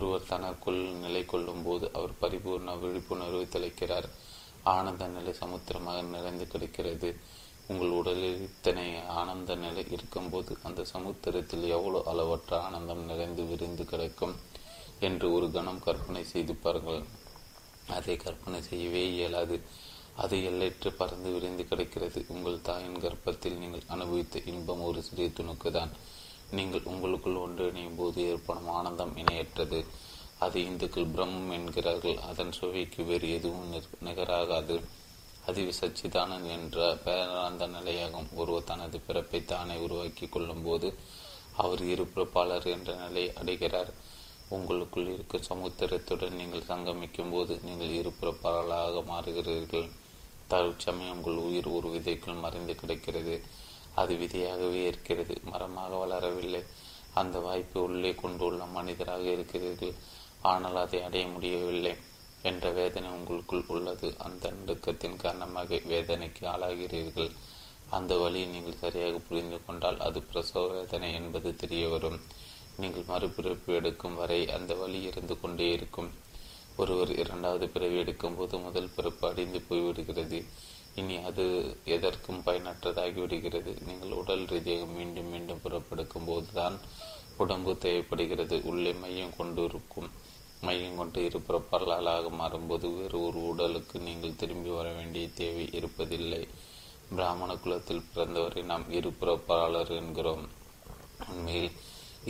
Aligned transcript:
ஒருவர் 0.00 0.28
தனக்குள் 0.28 0.78
நிலை 1.02 1.20
கொள்ளும் 1.30 1.64
போது 1.64 1.86
அவர் 1.96 2.12
பரிபூர்ண 2.20 2.74
விழிப்புணர்வை 2.82 3.42
தெளிக்கிறார். 3.54 4.06
ஆனந்த 4.74 5.04
நிலை 5.16 5.32
சமுத்திரமாக 5.40 5.98
நிறைந்து 6.14 6.44
கிடைக்கிறது. 6.52 7.08
உங்கள் 7.70 7.92
உடலில் 7.98 8.38
இத்தனை 8.46 8.84
ஆனந்த 9.20 9.54
நிலை 9.64 9.82
இருக்கும்போது 9.96 10.52
அந்த 10.68 10.84
சமுத்திரத்தில் 10.92 11.66
எவ்வளோ 11.76 12.00
அளவற்ற 12.12 12.52
ஆனந்தம் 12.66 13.02
நிறைந்து 13.10 13.44
விரிந்து 13.50 13.84
கிடைக்கும் 13.92 14.34
என்று 15.08 15.26
ஒரு 15.36 15.48
கணம் 15.56 15.82
கற்பனை 15.86 16.22
செய்து 16.32 16.54
பாருங்கள். 16.54 17.02
அதை 17.98 18.16
கற்பனை 18.24 18.60
செய்யவே 18.70 19.02
இயலாது. 19.16 19.58
அது 20.24 20.36
எல்லைற்று 20.50 20.90
பறந்து 21.00 21.28
விரிந்து 21.36 21.64
கிடக்கிறது. 21.68 22.20
உங்கள் 22.34 22.64
தாயின் 22.70 23.02
கர்ப்பத்தில் 23.04 23.60
நீங்கள் 23.62 23.90
அனுபவித்த 23.96 24.42
இன்பம் 24.52 24.86
ஒரு 24.88 25.02
சிறிய 25.10 25.28
துணுக்கு 25.28 25.70
தான் 25.78 25.94
நீங்கள் 26.50 26.88
உங்களுக்குள் 26.92 27.40
ஒன்றிணையும் 27.44 27.96
போது 27.96 28.28
ஏற்படும் 28.28 28.68
ஆனந்தம் 28.68 29.16
இணையற்றது. 29.16 29.86
அது 30.38 30.64
இந்துக்கள் 30.64 31.10
பிரம்மம் 31.10 31.52
என்கிறார்கள். 31.52 32.18
அதன் 32.18 32.52
சுவைக்கு 32.52 33.04
வேறு 33.04 33.32
எதுவும் 33.32 33.72
நிகராகாது. 34.04 34.76
அதிவு 35.46 35.72
சச்சிதானன் 35.80 36.46
என்ற 36.46 36.94
பேரானந்த 37.04 37.66
நிலையாகும். 37.76 38.28
ஒருவர் 38.34 38.64
தனது 38.64 39.00
பிறப்பை 39.00 39.44
தானே 39.44 39.76
உருவாக்கி 39.76 40.26
கொள்ளும் 40.26 40.62
போது 40.62 40.94
அவர் 41.56 41.82
இருப்பிறப்பாளர் 41.82 42.66
என்ற 42.66 42.94
நிலையை 42.94 43.34
அடைகிறார். 43.34 43.92
உங்களுக்குள் 44.48 45.12
இருக்கும் 45.12 45.48
சமுத்திரத்துடன் 45.48 46.32
நீங்கள் 46.32 46.68
சங்கமிக்கும் 46.68 47.30
போது 47.30 47.60
நீங்கள் 47.64 47.94
இருப்பிறப்பாளராக 48.00 49.02
மாறுகிறீர்கள். 49.10 49.88
தற்சமயம் 50.48 51.16
உங்கள் 51.16 51.44
உயிர் 51.48 51.68
ஒரு 51.68 51.88
விதைக்குள் 51.88 52.40
மறைந்து 52.40 52.74
கிடக்கிறது. 52.74 53.34
அது 53.94 54.14
விதையாகவே 54.14 54.86
இருக்கிறது. 54.86 55.40
மரமாக 55.44 56.06
வளரவில்லை. 56.06 56.62
அந்த 57.14 57.38
வாய்ப்பு 57.38 57.82
உள்ளே 57.82 58.14
கொண்டுள்ள 58.14 58.64
மனிதராக 58.64 59.22
இருக்கிறீர்கள். 59.22 59.94
ஆனால் 60.42 60.76
அதை 60.76 61.02
அடைய 61.02 61.26
முடியவில்லை 61.26 61.94
என்ற 62.42 62.70
வேதனை 62.70 63.10
உங்களுக்குள் 63.10 63.64
உள்ளது. 63.66 64.14
அந்த 64.18 64.50
நடுக்கத்தின் 64.50 65.16
காரணமாக 65.16 65.80
வேதனைக்கு 65.86 66.46
ஆளாகிறீர்கள். 66.46 67.30
அந்த 67.90 68.16
வழியை 68.16 68.48
நீங்கள் 68.48 68.78
சரியாக 68.78 69.18
புரிந்து 69.18 69.64
கொண்டால் 69.66 69.98
அது 69.98 70.22
பிரசவ 70.22 70.66
வேதனை 70.66 71.14
என்பது 71.14 71.56
தெரிய 71.56 71.88
வரும். 71.88 72.20
நீங்கள் 72.76 73.08
மறுபிறப்பு 73.08 73.66
எடுக்கும் 73.66 74.14
வரை 74.14 74.50
அந்த 74.50 74.74
வழி 74.74 75.02
இருந்து 75.02 75.40
கொண்டே 75.40 75.72
இருக்கும். 75.72 76.10
ஒருவர் 76.76 77.16
இரண்டாவது 77.16 77.68
பிறவி 77.68 77.96
எடுக்கும் 77.96 78.36
போது 78.36 78.58
முதல் 78.58 78.92
பிறப்பு 78.96 79.28
அடிந்து 79.28 79.62
போய்விடுகிறது. 79.68 80.44
இனி 81.00 81.16
அது 81.28 81.44
எதற்கும் 81.96 82.42
பயனற்றதாகிவிடுகிறது. 82.46 83.72
நீங்கள் 83.88 84.16
உடல் 84.20 84.44
ரீதியாக 84.52 84.86
மீண்டும் 84.96 85.30
மீண்டும் 85.32 85.62
புறப்பெடுக்கும் 85.64 86.28
போதுதான் 86.30 86.78
உடம்பு 87.42 87.72
தேவைப்படுகிறது. 87.84 88.56
உள்ளே 88.70 88.92
மையம் 89.04 89.36
கொண்டு 89.38 89.62
இருக்கும் 89.64 90.10
மையம் 90.66 90.96
கொண்டு 90.96 91.20
இருப்பிறப்பாளர்களாக 91.28 92.30
மாறும்போது 92.40 92.86
வேறு 92.96 93.18
ஒரு 93.26 93.38
உடலுக்கு 93.50 93.98
நீங்கள் 94.08 94.40
திரும்பி 94.40 94.70
வர 94.78 94.88
வேண்டிய 94.92 95.28
தேவை 95.40 95.64
இருப்பதில்லை. 95.78 96.42
பிராமண 97.14 97.50
குலத்தில் 97.62 98.08
பிறந்தவரை 98.10 98.62
நாம் 98.70 98.84
இருபுறப்பாளர் 98.98 99.92
என்கிறோம். 100.00 100.44
உண்மையில் 101.30 101.70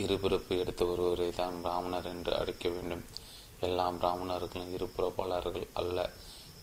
இருபிறப்பு 0.03 0.53
எடுத்த 0.61 0.85
ஒருவரை 0.85 1.27
தான் 1.31 1.57
பிராமணர் 1.65 2.07
என்று 2.13 2.31
அழைக்க 2.37 2.69
வேண்டும். 2.69 3.03
எல்லா 3.59 3.85
பிராமணர்களும் 3.97 4.71
இருபுறப்பாளர்கள் 4.77 5.67
அல்ல. 5.81 5.97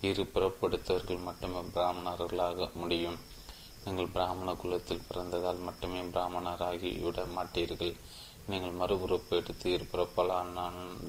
இரு 0.01 0.23
பிறப்படுத்தவர்கள் 0.35 1.27
மட்டுமே 1.27 1.61
பிராமணர்களாக 1.75 2.71
முடியும். 2.75 3.19
நீங்கள் 3.85 4.07
பிராமண 4.07 4.55
குலத்தில் 4.55 5.07
பிறந்ததால் 5.09 5.61
மட்டுமே 5.61 6.01
பிராமணராகி 6.01 6.91
விட 7.03 7.25
மாட்டீர்கள். 7.37 7.95
நீங்கள் 8.47 8.79
மறுபிறப்பு 8.81 9.29
எடுத்து 9.29 9.71
இருப்பிறப்பாளான் 9.77 10.53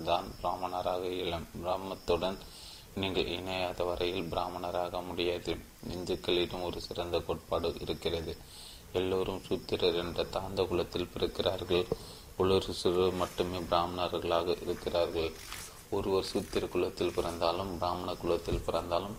தான் 0.04 0.28
பிராமணராக 0.42 1.04
இளம். 1.23 1.48
பிராமத்துடன் 1.64 2.38
நீங்கள் 2.95 3.30
இணையாத 3.38 3.86
வரையில் 3.86 4.32
பிராமணராக 4.32 5.02
முடியாது. 5.06 5.58
இந்துக்களிடம் 5.88 6.64
ஒரு 6.64 6.82
சிறந்த 6.82 7.20
கோட்பாடு 7.20 7.76
இருக்கிறது. 7.80 8.38
எல்லோரும் 8.94 9.42
சூத்திரர் 9.48 9.95
என்ற 9.95 10.23
தாந்த 10.23 10.67
குலத்தில் 10.67 11.11
பிறக்கிறார்கள். 11.14 11.86
ஒரு 12.38 12.73
சிறுவர் 12.73 13.11
மட்டுமே 13.11 13.58
பிராமணர்களாக 13.58 14.56
இருக்கிறார்கள். 14.61 15.32
ஒருவர் 15.98 16.27
சூத்திர 16.32 16.64
குலத்தில் 16.73 17.16
பிறந்தாலும் 17.16 17.72
பிராமண 17.77 18.10
குலத்தில் 18.22 18.66
பிறந்தாலும் 18.66 19.16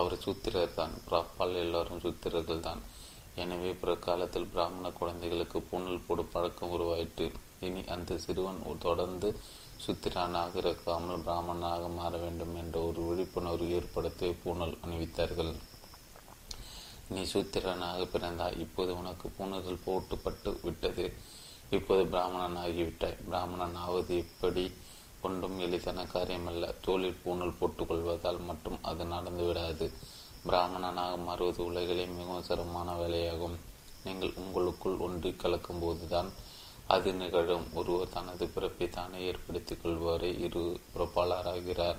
அவர் 0.00 0.22
சூத்திரர் 0.24 0.76
தான். 0.78 0.94
பிறப்பால் 1.06 1.60
எல்லோரும் 1.64 2.00
சூத்திரர்கள் 2.04 2.64
தான். 2.68 2.80
எனவே 3.42 3.70
பிற்காலத்தில் 3.80 4.50
பிராமண 4.54 4.90
குழந்தைகளுக்கு 4.98 5.58
பூணல் 5.70 6.04
போடும் 6.06 6.32
பழக்கம் 6.34 6.72
உருவாயிற்று. 6.76 7.26
இனி 7.66 7.82
அந்த 7.94 8.18
சிறுவன் 8.24 8.60
தொடர்ந்து 8.86 9.28
சுத்திரனாக 9.84 10.52
இருக்காமல் 10.62 11.22
பிராமணனாக 11.26 11.88
மாற 11.96 12.12
வேண்டும் 12.16 12.54
என்ற 12.62 12.76
ஒரு 12.80 13.00
விழிப்புணர்வு 13.08 13.68
ஏற்படுத்தி 13.78 14.28
பூணல் 14.44 14.74
அணிவித்தார்கள். 14.84 15.52
நீ 17.12 17.22
சூத்திரனாக 17.32 18.06
பிறந்தாய். 18.14 18.58
இப்போது 18.64 18.92
உனக்கு 19.00 19.26
பூணல்கள் 19.38 19.84
போட்டுப்பட்டு 19.86 20.52
விட்டது. 20.62 21.06
இப்போது 21.76 22.02
பிராமணன் 22.12 22.58
ஆகிவிட்டாய் 22.64 23.20
பிராமணன் 23.28 23.78
ஆவது 23.84 24.16
எப்படி 24.24 24.64
கொண்டும் 25.26 25.58
எளிதான 25.58 26.02
காரியமல்ல. 26.02 26.74
தோளில் 26.82 27.20
பூணல் 27.24 27.58
போட்டுக்கொள்வதால் 27.60 28.40
மட்டும் 28.40 28.78
அது 28.82 29.04
நடந்து 29.04 29.44
விடாது. 29.44 29.86
பிராமணனாக 30.44 31.16
மாறுவது 31.16 31.64
உலகிலே 31.64 32.04
மிகவும் 32.06 32.42
சிரமமான 32.42 32.92
வேலையாகும். 32.92 33.56
நீங்கள் 34.04 34.36
உங்களுக்குள் 34.36 34.96
ஒன்றி 34.96 35.30
கலக்கும் 35.32 35.80
போதுதான் 35.80 36.30
அது 36.86 37.12
நிகழும். 37.12 37.66
ஒருவர் 37.74 38.08
தனது 38.08 38.46
பிறப்பை 38.46 38.88
தானே 38.88 39.18
ஏற்படுத்திக் 39.20 39.82
கொள்பவரை 39.82 40.30
இரு 40.38 40.80
புறப்பாளராகிறார் 40.94 41.96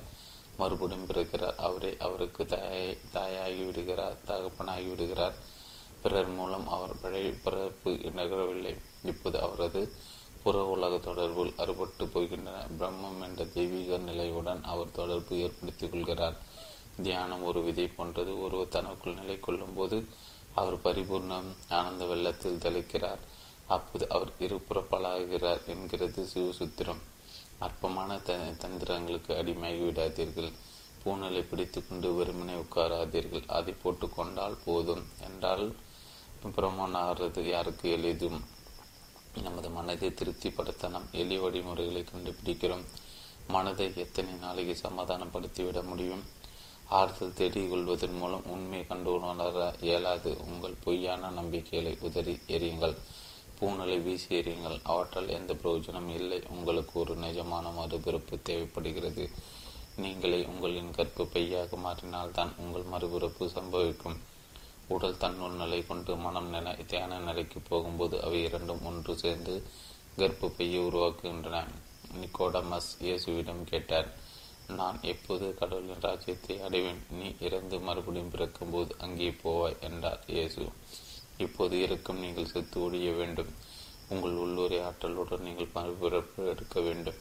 மறுபடியும் 0.58 1.08
பிறக்கிறார். 1.08 1.58
அவரே 1.58 1.92
அவருக்கு 2.00 2.46
தாய் 2.46 2.98
தாயாகி 3.14 3.66
விடுகிறார் 3.66 4.24
தகப்பனாகி 4.28 4.90
விடுகிறார் 4.90 5.36
பிறர் 6.02 6.28
மூலம் 6.28 6.68
அவர் 6.68 7.02
பழைய 7.02 7.34
பிறப்பு 7.44 7.92
நிகழவில்லை. 7.92 8.74
இப்போது 9.04 9.42
அவரது 9.42 9.82
புற 10.48 10.66
உலக 10.66 10.96
தொடர்பில் 10.96 11.54
அறுபட்டு 11.58 12.06
போகின்றன. 12.06 12.68
பிரம்மம் 12.80 13.24
என்ற 13.24 13.46
தெய்வீக 13.46 13.98
நிலையுடன் 13.98 14.64
அவர் 14.64 14.92
தொடர்பு 14.92 15.38
ஏற்படுத்திக் 15.38 15.92
கொள்கிறார். 15.92 16.38
தியானம் 17.04 17.44
ஒரு 17.44 17.64
விதை 17.64 17.88
போன்றது. 17.88 18.42
ஒருவர் 18.42 18.68
தனக்குள் 18.68 19.14
நிலை 19.14 19.40
கொள்ளும் 19.40 19.74
போது 19.74 20.06
அவர் 20.54 20.82
பரிபூர்ணம் 20.82 21.56
ஆனந்த 21.70 22.06
வெள்ளத்தில் 22.06 22.58
தெளிக்கிறார். 22.58 23.18
அப்போது 23.68 24.10
அவர் 24.10 24.32
இருபுறப்பலாகிறார் 24.40 25.66
என்கிறது 25.66 26.28
சிவசுத்திரம். 26.34 27.02
அற்பமான 27.60 28.18
த 28.18 28.34
தந்திரங்களுக்கு 28.34 29.32
அடிமையாகி 29.36 29.88
விடாதீர்கள். 29.88 30.52
பூனலை 31.06 31.42
பிடித்து 31.42 31.88
கொண்டு 31.88 32.24
வெறுமனை 32.24 32.56
உட்காராதீர்கள். 32.56 33.48
அதை 33.48 33.76
போட்டுக்கொண்டால் 33.84 34.58
போதும். 34.66 35.04
என்றால் 35.24 35.76
பிரம்மனாகிறது 36.44 37.40
யாருக்கு 37.40 37.92
எளிதும்? 37.92 38.56
நமது 39.42 39.70
மனதை 39.70 40.14
திருப்திப்படுத்த 40.14 40.88
நாம் 40.88 41.08
எளிய 41.12 41.40
வழிமுறைகளை 41.40 42.04
கண்டுபிடிக்கிறோம். 42.04 42.86
மனதை 43.48 43.92
எத்தனை 43.96 44.34
நாளைக்கு 44.34 44.90
சமாதானப்படுத்திவிட 44.90 45.84
முடியும்? 45.84 46.24
ஆறுதல் 46.86 47.34
தேடிக் 47.34 47.70
கொள்வதன் 47.70 48.14
மூலம் 48.14 48.46
உண்மை 48.46 48.88
கண்டு 48.88 49.14
உணர 49.14 49.76
இயலாது. 49.82 50.38
உங்கள் 50.46 50.76
பொய்யான 50.84 51.30
நம்பிக்கைகளை 51.30 51.98
உதறி 52.02 52.40
எறியுங்கள். 52.48 52.98
பூணலை 53.60 54.04
வீசி 54.04 54.40
எறியுங்கள். 54.40 54.80
அவற்றால் 54.84 55.28
எந்த 55.28 55.54
பிரயோஜனம் 55.54 56.08
இல்லை. 56.08 56.44
உங்களுக்கு 56.50 57.00
ஒரு 57.00 57.18
நிஜமான 57.18 57.72
மறுபிறப்பு 57.80 58.42
தேவைப்படுகிறது. 58.42 59.30
நீங்களே 59.96 60.46
உங்களின் 60.46 60.92
கற்பு 60.92 61.24
பையாக 61.24 61.78
மாறினால்தான் 61.78 62.52
உங்கள் 62.58 62.84
மறுபிறப்பு 62.84 63.40
சம்பவிக்கும். 63.40 64.18
உடல் 64.96 65.20
தன்னுள் 65.24 65.60
நிலை 65.62 65.80
கொண்டு 65.86 66.12
மனம் 66.26 66.50
நிலை 66.56 66.74
தியான 66.92 67.20
நிலைக்கு 67.28 67.60
போகும்போது 67.70 68.16
அவை 68.26 68.40
இரண்டும் 68.48 68.86
ஒன்று 68.90 69.14
சேர்ந்து 69.24 69.56
கர்ப்ப 70.20 70.52
பையை 70.58 70.80
உருவாக்குகின்றன. 70.88 71.58
நிக்கோடமஸ் 72.22 72.92
இயேசுவிடம் 73.06 73.64
கேட்டார் 73.72 74.10
நான் 74.78 74.98
எப்போது 75.12 75.46
கடவுளின் 75.60 76.06
ராஜ்யத்தை 76.06 76.56
அடைவேன்? 76.68 77.02
நீ 77.18 77.28
இறந்து 77.48 77.76
மறுபடியும் 77.88 78.32
பிறக்கும்போது 78.34 78.92
அங்கே 79.06 79.30
போவாய் 79.44 79.78
என்றார் 79.88 80.24
இயேசு. 80.28 80.64
இப்போது 81.46 81.76
இருக்கும் 81.86 82.22
நீங்கள் 82.26 82.52
செத்து 82.54 82.78
ஒழிய 82.86 83.12
வேண்டும். 83.12 83.52
உங்கள் 84.14 84.40
உள்ளூரை 84.44 84.80
ஆற்றலுடன் 84.88 85.46
நீங்கள் 85.48 85.74
மறுபிறப்பு 85.76 86.42
எடுக்க 86.54 86.80
வேண்டும். 86.88 87.20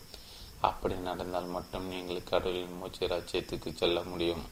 அப்படி 0.61 0.95
நடந்தால் 1.09 1.55
மட்டும் 1.57 1.89
நீங்கள் 1.95 2.29
கடவுளின் 2.31 2.79
மூச்சு 2.81 3.05
ராஜ்யத்துக்கு 3.15 3.71
செல்ல 3.73 4.01
முடியும். 4.13 4.45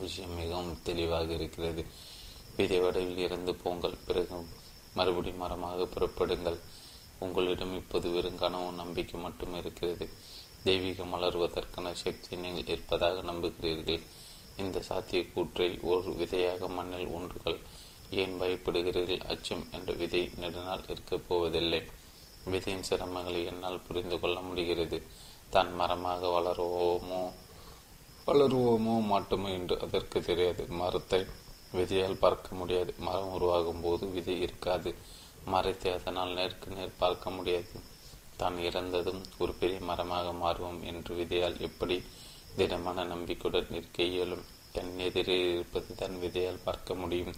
விஷயம் 0.00 0.34
மிகவும் 0.34 0.74
தெளிவாக 0.82 1.28
இருக்கிறது. 1.38 1.82
விதை 2.60 2.78
வடிவில் 2.80 3.24
இருந்து 3.26 3.54
போங்கள். 3.54 3.96
பிறகு 4.06 4.38
மறுபடியும் 4.94 5.42
மரமாக 5.42 5.86
புறப்படுங்கள். 5.94 6.58
உங்களிடம் 7.18 7.74
இப்போது 7.74 8.08
வெறும் 8.10 8.38
கனவு 8.38 8.68
நம்பிக்கை 8.72 9.16
மட்டும் 9.20 9.54
இருக்கிறது. 9.54 10.06
தெய்வீகம் 10.64 11.12
வளர்வதற்கான 11.14 11.92
சக்தி 11.92 12.36
நீங்கள் 12.36 12.66
இருப்பதாக 12.66 13.22
நம்புகிறீர்கள். 13.22 14.02
இந்த 14.56 14.78
சாத்திய 14.82 15.20
கூற்றை 15.32 15.68
ஒரு 15.90 16.10
விதையாக 16.12 16.68
மண்ணில் 16.68 17.12
ஒன்றுகள் 17.16 17.58
ஏன் 18.10 18.34
பயப்படுகிறீர்கள்? 18.40 19.26
அச்சம் 19.26 19.64
என்ற 19.72 19.92
விதை 19.92 20.22
நெடுநாள் 20.36 20.88
இருக்கப் 20.88 21.26
போவதில்லை. 21.28 21.80
விதையின் 22.44 22.88
சிரமங்களை 22.88 23.40
என்னால் 23.44 23.84
புரிந்து 23.86 24.16
கொள்ள 24.20 24.40
முடிகிறது. 24.40 24.98
தான் 25.50 25.70
மரமாக 25.74 26.26
வளருவோமோ? 26.36 27.22
வளருவோமோ 28.26 28.96
மாட்டோமோ 29.12 29.48
என்று 29.58 29.76
அதற்கு 29.80 30.18
தெரியாது. 30.20 30.64
மரத்தை 30.80 31.20
விதையால் 31.72 32.22
பார்க்க 32.24 32.54
முடியாது. 32.54 32.94
மரம் 32.98 33.32
உருவாகும் 33.32 33.80
போது 33.80 34.06
விதை 34.06 34.40
இருக்காது. 34.40 34.94
மரத்தை 35.44 35.92
அதனால் 35.92 36.32
நேருக்கு 36.32 36.70
நேர் 36.70 36.98
பார்க்க 36.98 37.30
முடியாது. 37.30 37.72
தான் 38.36 38.58
இறந்ததும் 38.58 39.22
ஒரு 39.38 39.52
பெரிய 39.52 39.80
மரமாக 39.80 40.32
மாறுவோம் 40.32 40.80
என்று 40.84 41.14
விதையால் 41.14 41.60
எப்படி 41.60 41.96
திடமான 42.56 43.04
நம்பிக்கையுடன் 43.04 43.70
இருக்க 43.70 44.02
இயலும்? 44.02 44.44
தன் 44.72 44.98
எதிரே 44.98 45.36
இருப்பது 45.52 45.94
தன் 45.94 46.18
விதையால் 46.18 46.64
பார்க்க 46.64 46.94
முடியும். 46.94 47.34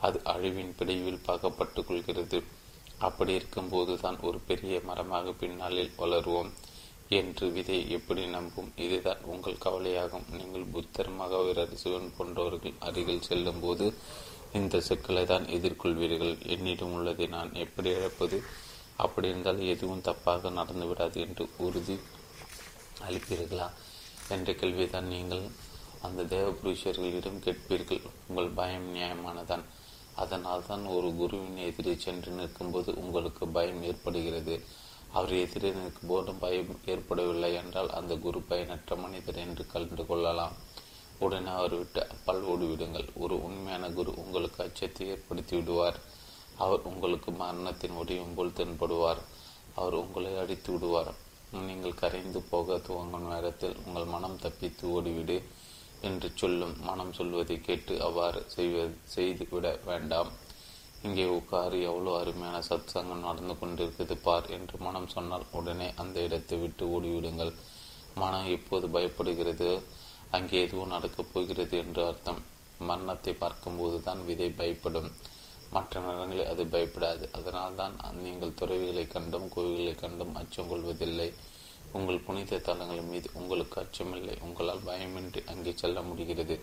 அது 0.00 0.18
அழிவின் 0.24 0.74
பிடிவில் 0.76 1.24
பார்க்கப்பட்டு 1.26 1.84
கொள்கிறது. 1.84 2.42
அப்படி 2.98 3.34
இருக்கும்போது 3.34 3.98
தான் 3.98 4.18
ஒரு 4.20 4.38
பெரிய 4.38 4.80
மரமாக 4.84 5.32
பின்னாளில் 5.32 5.96
வளருவோம். 5.98 6.52
என்று 7.08 7.52
விதை 7.52 7.90
எப்படி 7.90 8.26
நம்பும்? 8.26 8.72
இதுதான் 8.76 9.22
உங்கள் 9.22 9.62
கவலையாகும். 9.64 10.36
நீங்கள் 10.36 10.64
புத்தர் 10.64 11.10
மகாவீரர் 11.10 11.74
சிவன் 11.74 12.12
போன்றவர்கள் 12.16 12.72
அருகில் 12.78 13.20
செல்லும் 13.20 13.60
போது 13.60 13.94
இந்த 14.52 14.80
சிக்கலை 14.80 15.26
தான் 15.26 15.44
எதிர்கொள்வீர்கள். 15.44 16.46
என்னிடம் 16.46 16.92
உள்ளதை 16.92 17.26
நான் 17.26 17.54
எப்படி 17.54 17.90
இழப்பது? 17.90 18.42
அப்படி 18.96 19.28
இருந்தால் 19.28 19.60
எதுவும் 19.60 20.02
தப்பாக 20.02 20.50
நடந்து 20.50 20.86
விடாது 20.86 21.20
என்று 21.20 21.48
உறுதி 21.56 21.98
அளிப்பீர்களா? 23.08 23.70
என்ற 24.28 24.52
கேள்விதான் 24.52 25.06
நீங்கள் 25.06 25.42
அந்த 26.02 26.24
தேவ 26.24 26.50
புருஷர்களிடம் 26.50 27.42
கேட்பீர்கள். 27.44 28.00
உங்கள் 28.28 28.48
பயம் 28.48 28.94
நியாயமானதான். 28.96 29.64
அதனால் 30.14 30.66
தான் 30.66 30.84
ஒரு 30.86 31.14
குருவின் 31.14 31.56
எதிரே 31.56 31.94
சென்று 31.94 32.32
நிற்கும்போது 32.32 32.94
உங்களுக்கு 32.94 33.48
பயம் 33.48 33.82
ஏற்படுகிறது. 33.82 34.60
அவர் 35.16 35.32
எதிரே 35.42 35.68
எனக்கு 35.78 36.02
போதும் 36.10 36.40
பயம் 36.44 36.72
ஏற்படவில்லை 36.92 37.50
என்றால் 37.60 37.90
அந்த 37.98 38.12
குரு 38.24 38.40
பயனற்ற 38.50 38.96
மனிதர் 39.04 39.42
என்று 39.44 39.64
கலந்து 39.66 40.04
கொள்ளலாம். 40.06 40.54
உடனே 41.24 41.50
அவர் 41.58 41.74
விட்டு 41.76 42.00
அப்பால் 42.14 42.42
ஓடிவிடுங்கள். 42.52 43.06
ஒரு 43.22 43.34
உண்மையான 43.42 43.84
குரு 43.98 44.10
உங்களுக்கு 44.22 44.60
அச்சத்தை 44.64 45.04
ஏற்படுத்தி 45.12 45.54
விடுவார். 45.56 45.98
அவர் 46.64 46.82
உங்களுக்கு 46.90 47.30
மரணத்தின் 47.42 47.98
உடையும் 48.00 48.34
போல் 48.34 48.56
தென்படுவார். 48.58 49.22
அவர் 49.74 49.96
உங்களை 50.02 50.32
அடித்து 50.42 50.70
விடுவார். 50.72 51.10
நீங்கள் 51.68 52.00
கரைந்து 52.00 52.40
போக 52.52 52.78
துவங்கும் 52.86 53.28
நேரத்தில் 53.32 53.76
உங்கள் 53.86 54.12
மனம் 54.14 54.40
தப்பித்து 54.44 54.84
ஓடிவிடு 54.96 55.36
என்று 56.00 56.28
சொல்லும் 56.34 56.74
மனம் 56.82 57.12
சொல்வதை 57.12 57.56
கேட்டு 57.60 57.94
அவ்வாறு 58.06 58.40
செய்வது 58.54 58.96
செய்து 59.14 59.44
விட 59.50 59.66
வேண்டாம். 59.84 60.30
இங்கே 61.06 61.26
உட்காரு 61.38 61.78
எவ்வளோ 61.90 62.12
அருமையான 62.20 62.58
சத் 62.68 62.92
சங்கம் 62.94 63.24
நடந்து 63.26 63.54
கொண்டிருக்குது 63.60 64.14
பார் 64.26 64.46
என்று 64.56 64.76
மனம் 64.86 65.12
சொன்னால் 65.14 65.46
உடனே 65.58 65.88
அந்த 66.02 66.16
இடத்தை 66.26 66.56
விட்டு 66.62 66.84
ஓடிவிடுங்கள். 66.96 67.52
மனம் 68.22 68.50
எப்போது 68.56 68.86
பயப்படுகிறது. 68.96 69.70
அங்கே 70.36 70.60
எதுவும் 70.66 70.92
நடக்கப் 70.94 71.32
போகிறது 71.32 71.74
என்று 71.84 72.02
அர்த்தம். 72.10 72.40
மரணத்தை 72.88 73.32
பார்க்கும்போது 73.42 73.98
தான் 74.06 74.22
விதை 74.28 74.48
பயப்படும். 74.60 75.10
மற்ற 75.74 76.00
நேரங்களில் 76.06 76.50
அது 76.52 76.62
பயப்படாது. 76.74 77.24
அதனால்தான் 77.38 77.94
நீங்கள் 78.24 78.56
துறவிகளை 78.60 79.04
கண்டும் 79.14 79.46
கோவில்களை 79.54 79.94
கண்டும் 80.02 80.34
அச்சம் 80.40 80.70
கொள்வதில்லை. 80.72 81.28
உங்கள் 81.98 82.24
புனித 82.26 82.60
தலங்கள் 82.68 83.08
மீது 83.10 83.28
உங்களுக்கு 83.40 83.76
அச்சமில்லை. 83.82 84.36
உங்களால் 84.46 84.86
பயமின்றி 84.88 85.42
அங்கே 85.52 85.72
செல்ல 85.82 86.00
முடிகிறது. 86.08 86.56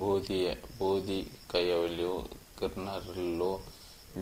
போதிய 0.00 0.46
போதி 0.78 1.18
கையவழியோ 1.52 2.14
கிருணரிலோ 2.62 3.52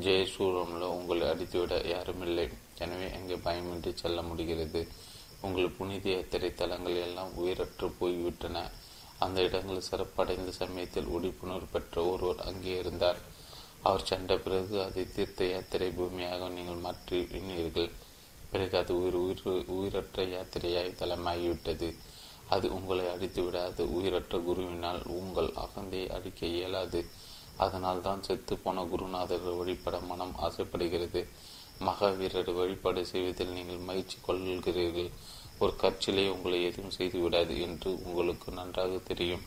ஜெயசூரம்லோ 0.04 0.88
உங்களை 0.98 1.24
அடித்துவிட 1.28 1.76
யாருமில்லை. 1.92 2.46
எனவே 2.84 3.08
அங்கே 3.16 3.36
பயமின்றி 3.46 3.92
செல்ல 4.02 4.18
முடிகிறது? 4.28 4.82
உங்கள் 5.46 5.74
புனித 5.78 6.06
யாத்திரை 6.10 6.50
தலங்கள் 6.54 6.98
எல்லாம் 7.06 7.32
உயிரற்று 7.40 7.88
போய்விட்டன. 8.00 8.62
அந்த 9.24 9.38
இடங்கள் 9.48 9.86
சிறப்படைந்த 9.88 10.50
சமயத்தில் 10.60 11.10
விழிப்புணர்வு 11.14 11.68
பெற்ற 11.72 12.04
ஒருவர் 12.12 12.44
அங்கே 12.48 12.74
இருந்தார். 12.82 13.20
அவர் 13.88 14.06
சென்ற 14.10 14.32
பிறகு 14.44 14.76
அதை 14.84 15.04
தீர்த்த 15.16 15.44
யாத்திரை 15.50 15.88
பூமியாக 15.98 16.48
நீங்கள் 16.56 16.84
மாற்றினீர்கள். 16.86 17.36
எண்ணீர்கள் 17.38 17.90
பிறகு 18.52 18.74
அது 18.82 18.92
உயிர் 19.00 19.18
உயிர் 19.22 19.68
உயிரற்ற 19.78 20.22
யாத்திரையாய் 20.34 20.98
தலமாகிவிட்டது 21.00 21.88
அது 22.54 22.66
உங்களை 22.76 23.04
அடித்து 23.14 23.40
விடாது 23.44 23.82
உயிரற்ற 23.96 24.38
குருவினால் 24.46 25.02
உங்கள் 25.18 25.50
அகந்தையை 25.64 26.08
அடிக்க 26.16 26.40
இயலாது. 26.56 27.00
அதனால் 27.64 28.04
தான் 28.06 28.24
செத்து 28.26 28.54
போன 28.64 28.84
குருநாதர்கள் 28.90 29.58
வழிபட 29.60 29.96
மனம் 30.10 30.34
ஆசைப்படுகிறது. 30.46 31.22
மகாவீரர் 31.88 32.50
வழிபாடு 32.58 33.02
செய்வதில் 33.12 33.54
நீங்கள் 33.56 33.86
மகிழ்ச்சி 33.88 34.18
கொள்கிறீர்கள். 34.26 35.10
ஒரு 35.62 35.72
கற்சிலை 35.82 36.24
உங்களை 36.34 36.58
எதுவும் 36.68 36.96
செய்து 36.98 37.18
விடாது 37.22 37.54
என்று 37.66 37.90
உங்களுக்கு 38.06 38.48
நன்றாக 38.58 38.92
தெரியும். 39.10 39.44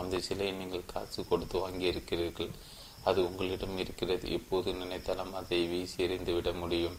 அந்த 0.00 0.20
சிலையை 0.26 0.52
நீங்கள் 0.60 0.90
காசு 0.92 1.20
கொடுத்து 1.30 1.56
வாங்கியிருக்கிறீர்கள். 1.64 2.52
அது 3.08 3.20
உங்களிடம் 3.28 3.76
இருக்கிறது. 3.82 4.26
எப்போது 4.38 4.68
நினைத்தாலும் 4.80 5.34
அதை 5.40 5.60
வீசி 5.72 5.98
எறிந்து 6.04 6.32
விட 6.36 6.50
முடியும். 6.62 6.96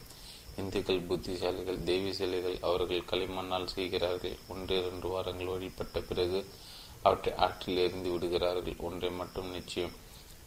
இந்துக்கள் 0.61 1.05
புத்திசாலிகள் 1.09 1.79
தெய்வ 1.89 2.07
சிலைகள் 2.17 2.57
அவர்கள் 2.67 3.09
களிமண்ணால் 3.11 3.71
செய்கிறார்கள். 3.75 4.35
ஒன்று 4.53 4.73
இரண்டு 4.81 5.07
வாரங்கள் 5.13 5.51
வழிபட்ட 5.53 5.99
பிறகு 6.09 6.39
அவற்றை 7.07 7.31
ஆற்றில் 7.45 7.81
எறிந்து 7.85 8.09
விடுகிறார்கள் 8.11 8.81
ஒன்றை 8.87 9.11
மட்டும் 9.21 9.49
நிச்சயம். 9.57 9.95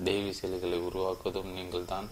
தேவி 0.04 0.32
சிலைகளை 0.32 0.78
உருவாக்குவதும் 0.78 1.52
நீங்கள் 1.52 1.84
தான் 1.84 2.08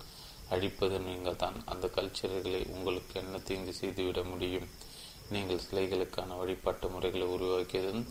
அழிப்பதும் 0.50 1.04
நீங்கள் 1.04 1.36
தான் 1.36 1.56
அந்த 1.66 1.86
கல்ச்சர்களை 1.86 2.60
உங்களுக்கு 2.69 3.14
என்ன 3.20 3.38
தீங்கு 3.38 3.72
செய்துவிட 3.72 4.22
முடியும்? 4.22 4.69
நீங்கள் 5.31 5.64
சிலைகளுக்கான 5.70 6.36
வழிபாட்டு 6.36 6.88
முறைகளை 6.88 7.26
உருவாக்கியதும் 7.26 8.02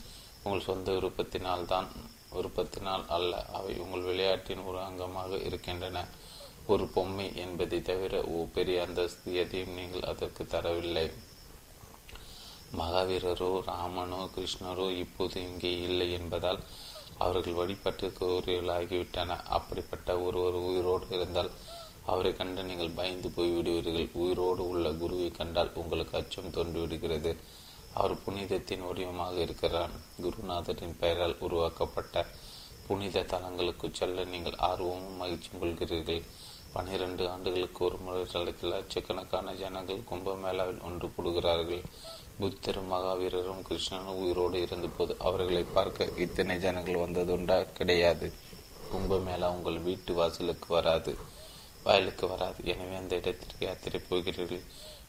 உங்கள் 0.43 0.67
சொந்த 0.67 0.91
விருப்பத்தினால் 0.91 1.65
தான் 1.65 1.87
விருப்பத்தினால் 2.31 3.05
அல்ல 3.07 3.45
அவை 3.45 3.79
உங்கள் 3.79 4.01
விளையாட்டின் 4.01 4.63
ஒரு 4.63 4.79
அங்கமாக 4.79 5.41
இருக்கின்றன. 5.43 6.05
ஒரு 6.67 6.87
பொம்மை 6.87 7.35
என்பதை 7.35 7.81
தவிர 7.81 8.23
ஓ 8.23 8.45
பெரிய 8.53 8.81
அந்தஸ்து 8.81 9.35
எதையும் 9.35 9.73
நீங்கள் 9.73 10.01
அதற்கு 10.01 10.43
தரவில்லை. 10.43 11.11
மகாவீரரோ 12.77 13.61
ராமனோ 13.67 14.29
கிருஷ்ணரோ 14.35 14.91
இப்போது 14.97 15.41
இங்கே 15.41 15.81
இல்லை 15.81 16.11
என்பதால் 16.11 16.59
அவர்கள் 17.23 17.59
வழிபாட்டிற்கு 17.59 18.23
உரியவர்களாகிவிட்டன 18.37 19.37
அப்படிப்பட்ட 19.57 20.19
ஒருவர் 20.25 20.57
உயிரோடு 20.69 21.07
இருந்தால் 21.15 21.51
அவரை 22.11 22.31
கண்டு 22.35 22.61
நீங்கள் 22.69 22.95
பயந்து 22.99 23.29
போய்விடுவீர்கள். 23.35 24.07
உயிரோடு 24.21 24.63
உள்ள 24.71 24.87
குருவை 25.01 25.27
கண்டால் 25.31 25.75
உங்களுக்கு 25.81 26.15
அச்சம் 26.19 26.53
தோன்றிவிடுகிறது. 26.55 27.31
அவர் 27.93 28.15
புனிதத்தின் 28.23 28.85
வடிவமாக 28.87 29.35
இருக்கிறார். 29.45 29.93
குருநாதரின் 30.23 30.95
பெயரால் 31.01 31.35
உருவாக்கப்பட்ட 31.45 32.25
புனித 32.87 33.25
தலங்களுக்கு 33.33 33.87
செல்ல 33.91 34.23
நீங்கள் 34.33 34.57
ஆர்வமும் 34.69 35.19
மகிழ்ச்சியும் 35.21 35.61
கொள்கிறீர்கள். 35.61 36.23
பனிரெண்டு 36.73 37.23
ஆண்டுகளுக்கு 37.31 37.81
ஒரு 37.87 37.97
முறை 38.05 38.21
லட்சக்கணக்கான 38.71 39.53
ஜனங்கள் 39.61 40.07
கும்பமேளாவில் 40.11 40.81
ஒன்று 40.87 41.07
கூடுகிறார்கள். 41.15 41.83
புத்தரும் 42.39 42.91
மகாவீரரும் 42.91 43.65
கிருஷ்ணனும் 43.67 44.19
உயிரோடு 44.21 44.61
இருந்தபோது 44.61 45.15
அவர்களை 45.19 45.63
பார்க்க 45.63 46.07
இத்தனை 46.17 46.57
ஜனங்கள் 46.57 46.95
வந்ததுண்டா? 46.95 47.57
கிடையாது. 47.71 48.33
கும்பமேளா 48.91 49.47
உங்கள் 49.55 49.79
வீட்டு 49.79 50.13
வாசலுக்கு 50.13 50.73
வராது. 50.73 51.17
வயலுக்கு 51.83 52.27
வராது. 52.27 52.59
எனவே 52.63 52.95
அந்த 52.95 53.15
இடத்திற்கு 53.15 53.65
யாத்திரை 53.65 54.01
போகிறீர்கள். 54.09 54.63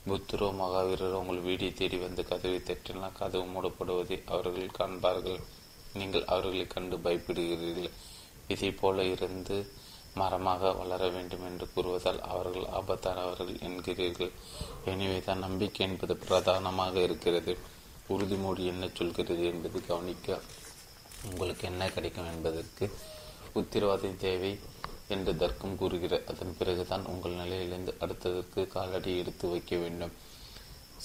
புத்தரோ 0.08 0.48
மகாவீரரோ 0.60 1.10
உங்கள் 1.12 1.42
வீடை 1.42 1.72
தேடி 1.72 1.96
வந்து 1.96 2.24
கதவை 2.24 2.58
தட்டினால் 2.58 3.12
கதவு 3.12 3.44
மூடப்படுவதை 3.44 4.18
அவர்கள் 4.26 4.76
காண்பார்கள். 4.78 5.40
நீங்கள் 5.92 6.24
அவர்களை 6.24 6.66
கண்டு 6.66 6.96
பயப்படுகிறீர்கள். 6.96 7.90
இதை 8.48 8.70
போல 8.72 9.04
இருந்து 9.04 9.56
மரமாக 10.20 10.72
வளர 10.80 11.02
வேண்டும் 11.08 11.46
என்று 11.48 11.66
கூறுவதால் 11.74 12.20
அவர்கள் 12.32 12.66
ஆபத்தானவர்கள் 12.80 13.52
என்கிறீர்கள். 13.68 14.32
எனவே 14.92 15.18
தான் 15.20 15.44
நம்பிக்கை 15.46 15.82
என்பது 15.88 16.16
பிரதானமாக 16.26 16.94
இருக்கிறது. 17.06 17.54
உறுதிமொழி 18.14 18.62
என்ன 18.72 18.84
சொல்கிறது 18.98 19.44
என்பது 19.52 19.78
கவனிக்க 19.90 20.38
உங்களுக்கு 21.28 21.64
என்ன 21.70 21.82
கிடைக்கும் 21.90 22.30
என்பதற்கு 22.32 22.86
உத்திரவாதம் 23.60 24.22
தேவை 24.24 24.52
என்று 25.14 25.32
தர்க்கம் 25.42 25.76
கூறுகிற 25.80 26.14
அதன் 26.30 26.56
பிறகுதான் 26.58 27.04
உங்கள் 27.12 27.38
நிலையிலிருந்து 27.40 27.92
அடுத்ததற்கு 28.00 28.60
காலடி 28.74 29.12
எடுத்து 29.22 29.44
வைக்க 29.52 29.76
வேண்டும். 29.76 30.14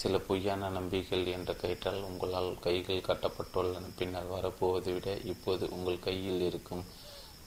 சில 0.01 0.17
பொய்யான 0.27 0.69
நம்பிக்கைகள் 0.69 1.33
என்ற 1.35 1.53
கயிற்றால் 1.61 2.05
உங்களால் 2.09 2.49
கைகள் 2.65 3.07
கட்டப்பட்டுள்ளன. 3.07 3.89
பின்னர் 3.99 4.33
வரப்போவதை 4.35 4.91
விட 4.93 5.09
இப்போது 5.33 5.63
உங்கள் 5.75 6.05
கையில் 6.07 6.43
இருக்கும் 6.49 6.83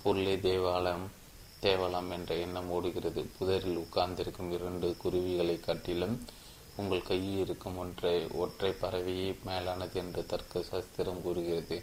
பொருளே 0.02 0.34
தேவாலயம் 0.46 1.06
தேவலாம் 1.62 2.10
என்ற 2.10 2.34
எண்ணம் 2.34 2.70
ஓடுகிறது. 2.70 3.22
புதரில் 3.38 3.76
உட்கார்ந்திருக்கும் 3.76 4.52
இரண்டு 4.52 4.96
குருவிகளை 4.98 5.60
காட்டிலும் 5.60 6.16
உங்கள் 6.76 7.02
கையில் 7.02 7.38
இருக்கும் 7.38 7.78
ஒன்றை 7.78 8.26
ஒற்றை 8.32 8.70
பறவையே 8.80 9.36
மேலானது 9.44 10.00
என்று 10.00 10.26
தர்க்க 10.26 10.62
சாஸ்திரம் 10.62 11.22
கூறுகிறது. 11.22 11.76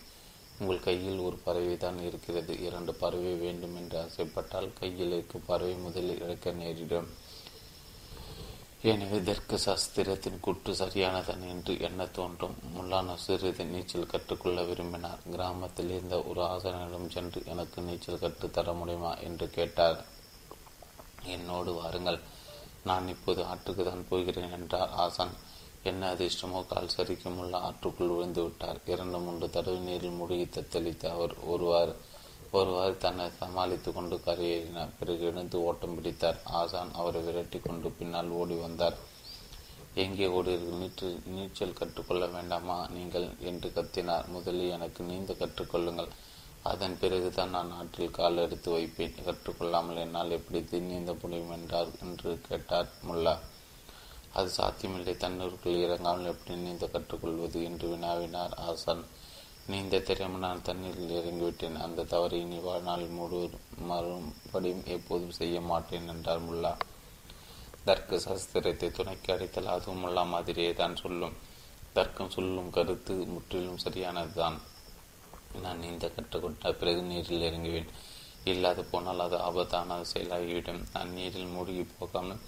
உங்கள் 0.59 0.79
கையில் 0.79 1.19
ஒரு 1.19 1.37
பறவை 1.37 1.77
தான் 1.77 1.99
இருக்கிறது. 1.99 2.53
இரண்டு 2.59 2.93
பறவை 2.93 3.33
வேண்டும் 3.35 3.75
என்று 3.75 3.97
ஆசைப்பட்டால் 3.99 4.69
கையில் 4.79 5.11
இருக்கும் 5.11 5.47
பறவை 5.47 5.73
முதலில் 5.73 6.21
இழக்க 6.21 6.51
நேரிடும். 6.51 7.09
எனவே 8.81 9.17
தெற்கு 9.19 9.57
சாஸ்திரத்தின் 9.57 10.39
கூற்று 10.39 10.73
சரியானதன் 10.73 11.49
என்று 11.49 11.79
எண்ண 11.79 12.05
தோன்றும்? 12.07 12.55
முல்லான 12.75 13.15
சிறிது 13.15 13.65
நீச்சல் 13.65 14.07
கற்றுக்கொள்ள 14.07 14.63
விரும்பினார். 14.63 15.19
கிராமத்தில் 15.31 15.89
இருந்த 15.89 16.23
ஒரு 16.23 16.41
ஆசனிடம் 16.41 17.09
சென்று 17.09 17.43
எனக்கு 17.45 17.81
நீச்சல் 17.81 18.19
கற்றுத்தர 18.19 18.51
தர 18.51 18.73
முடியுமா? 18.73 19.15
என்று 19.17 19.49
கேட்டார். 19.49 20.05
என்னோடு 21.25 21.73
வாருங்கள். 21.73 22.19
நான் 22.83 23.07
இப்போது 23.07 23.45
ஆற்றுக்கு 23.45 23.83
தான் 23.83 24.07
போகிறேன் 24.09 24.51
என்றார் 24.51 24.89
ஆசான். 24.89 25.33
என்ன 25.83 26.13
அதிர்ஷ்டமோ 26.13 26.67
கால் 26.67 26.95
சரிக்கும் 26.97 27.37
உள்ள 27.37 27.57
ஆற்றுக்குள் 27.57 28.07
விழுந்து 28.07 28.43
விட்டார். 28.43 28.79
இரண்டு 28.85 29.19
மூன்று 29.19 29.49
தடவை 29.49 29.79
நீரில் 29.79 30.09
மூழ்கி 30.09 30.43
தத்தளித்து 30.43 31.09
அவர் 31.09 31.39
ஒருவாறு 31.39 31.95
ஒருவாறு 32.51 32.97
தன்னை 32.97 33.29
சமாளித்து 33.39 33.93
கொண்டு 33.93 34.15
கரையேறினார். 34.15 34.93
பிறகு 34.99 35.25
எழுந்து 35.25 35.63
ஓட்டம் 35.63 35.95
பிடித்தார். 35.95 36.39
ஆசான் 36.43 36.93
அவரை 36.93 37.21
விரட்டி 37.21 37.59
கொண்டு 37.59 37.89
பின்னால் 37.89 38.29
ஓடி 38.29 38.55
வந்தார். 38.55 38.97
எங்கே 39.95 40.27
ஓடுகிறீர்கள்? 40.27 40.79
நீற்று 40.79 41.21
நீச்சல் 41.25 41.73
கற்றுக்கொள்ள 41.73 42.25
வேண்டாமா? 42.25 42.87
நீங்கள் 42.87 43.27
என்று 43.39 43.69
கத்தினார். 43.69 44.27
முதலில் 44.27 44.69
எனக்கு 44.69 45.03
நீந்த 45.03 45.33
கற்றுக்கொள்ளுங்கள். 45.33 46.09
அதன் 46.63 46.97
பிறகுதான் 46.99 47.49
நான் 47.49 47.71
ஆற்றில் 47.71 48.11
கால் 48.11 48.37
எடுத்து 48.37 48.71
வைப்பேன். 48.71 49.15
கற்றுக்கொள்ளாமல் 49.25 50.01
என்னால் 50.05 50.31
எப்படி 50.31 50.79
நீந்த 50.79 51.13
முடியும் 51.21 51.51
என்றார் 51.51 51.91
என்று 52.01 52.41
கேட்டார் 52.47 52.89
முல்லா. 53.07 53.37
அது 54.33 54.49
சாத்தியமில்லை. 54.49 55.17
தண்ணீருக்குள் 55.17 55.83
இறங்காமல் 55.85 56.25
எப்படி 56.25 56.55
நீந்த 56.59 56.87
கற்றுக்கொள்வது? 56.87 57.63
என்று 57.63 57.87
வினாவினார் 57.95 58.55
ஆசான். 58.55 59.05
நீந்த 59.71 59.95
தெரியாமல் 59.99 60.43
நான் 60.45 60.63
தண்ணீரில் 60.67 61.15
இறங்கிவிட்டேன். 61.17 61.75
அந்த 61.85 62.05
தவறை 62.11 62.37
இனி 62.43 62.59
வாழ்நாள் 62.67 63.03
முழு 63.17 63.39
மறுபடியும் 63.89 64.85
எப்போதும் 64.95 65.35
செய்ய 65.39 65.57
மாட்டேன் 65.71 66.07
என்றார் 66.13 66.45
முல்லா. 66.47 66.71
தர்க்க 67.87 68.19
சாஸ்திரத்தை 68.25 68.87
துணைக்கு 68.91 69.29
அடைத்தல் 69.33 69.73
அதுவும் 69.73 70.01
முல்லா 70.03 70.23
மாதிரியே 70.33 70.71
தான் 70.73 70.95
சொல்லும். 70.95 71.35
தர்க்கம் 71.97 72.33
சொல்லும் 72.35 72.71
கருத்து 72.77 73.13
முற்றிலும் 73.33 73.83
சரியானதுதான். 73.85 74.57
நான் 75.63 75.83
நீந்த 75.83 76.07
கற்றுக்கொண்ட 76.15 76.73
பிறகு 76.81 77.03
நீரில் 77.11 77.45
இறங்குவேன். 77.49 77.91
இல்லாது 78.51 78.81
போனால் 78.91 79.23
அது 79.27 79.37
ஆபத்தான 79.47 79.99
செயலாகிவிடும். 80.13 80.81
நான் 80.93 81.13
நீரில் 81.17 81.53
மூழ்கி 81.53 81.85
போகாமல் 81.99 82.43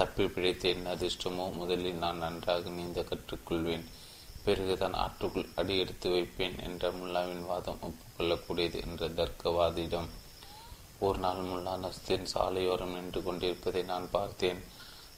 தப்பி 0.00 0.24
பிழைத்தேன். 0.34 0.82
அதிர்ஷ்டமோ 0.94 1.46
முதலில் 1.60 2.02
நான் 2.04 2.22
நன்றாக 2.24 2.70
நீந்த 2.78 3.02
கற்றுக்கொள்வேன். 3.10 3.86
பிறகுதான் 4.44 4.96
ஆற்றுக்குள் 5.04 5.48
அடி 5.60 5.74
எடுத்து 5.82 6.08
வைப்பேன் 6.14 6.56
என்ற 6.66 6.90
முல்லாவின் 6.98 7.44
வாதம் 7.50 7.82
ஒப்புக்கொள்ளக்கூடியது 7.88 8.78
என்ற 8.86 9.08
தர்க்கவாதியிடம். 9.20 10.08
ஒரு 11.06 11.18
நாள் 11.18 11.40
முல்லா 11.50 11.74
நஸ்தின் 11.84 12.28
சாலையோரம் 12.34 12.94
நின்று 12.96 13.20
கொண்டிருப்பதை 13.22 13.82
நான் 13.92 14.06
பார்த்தேன். 14.10 14.60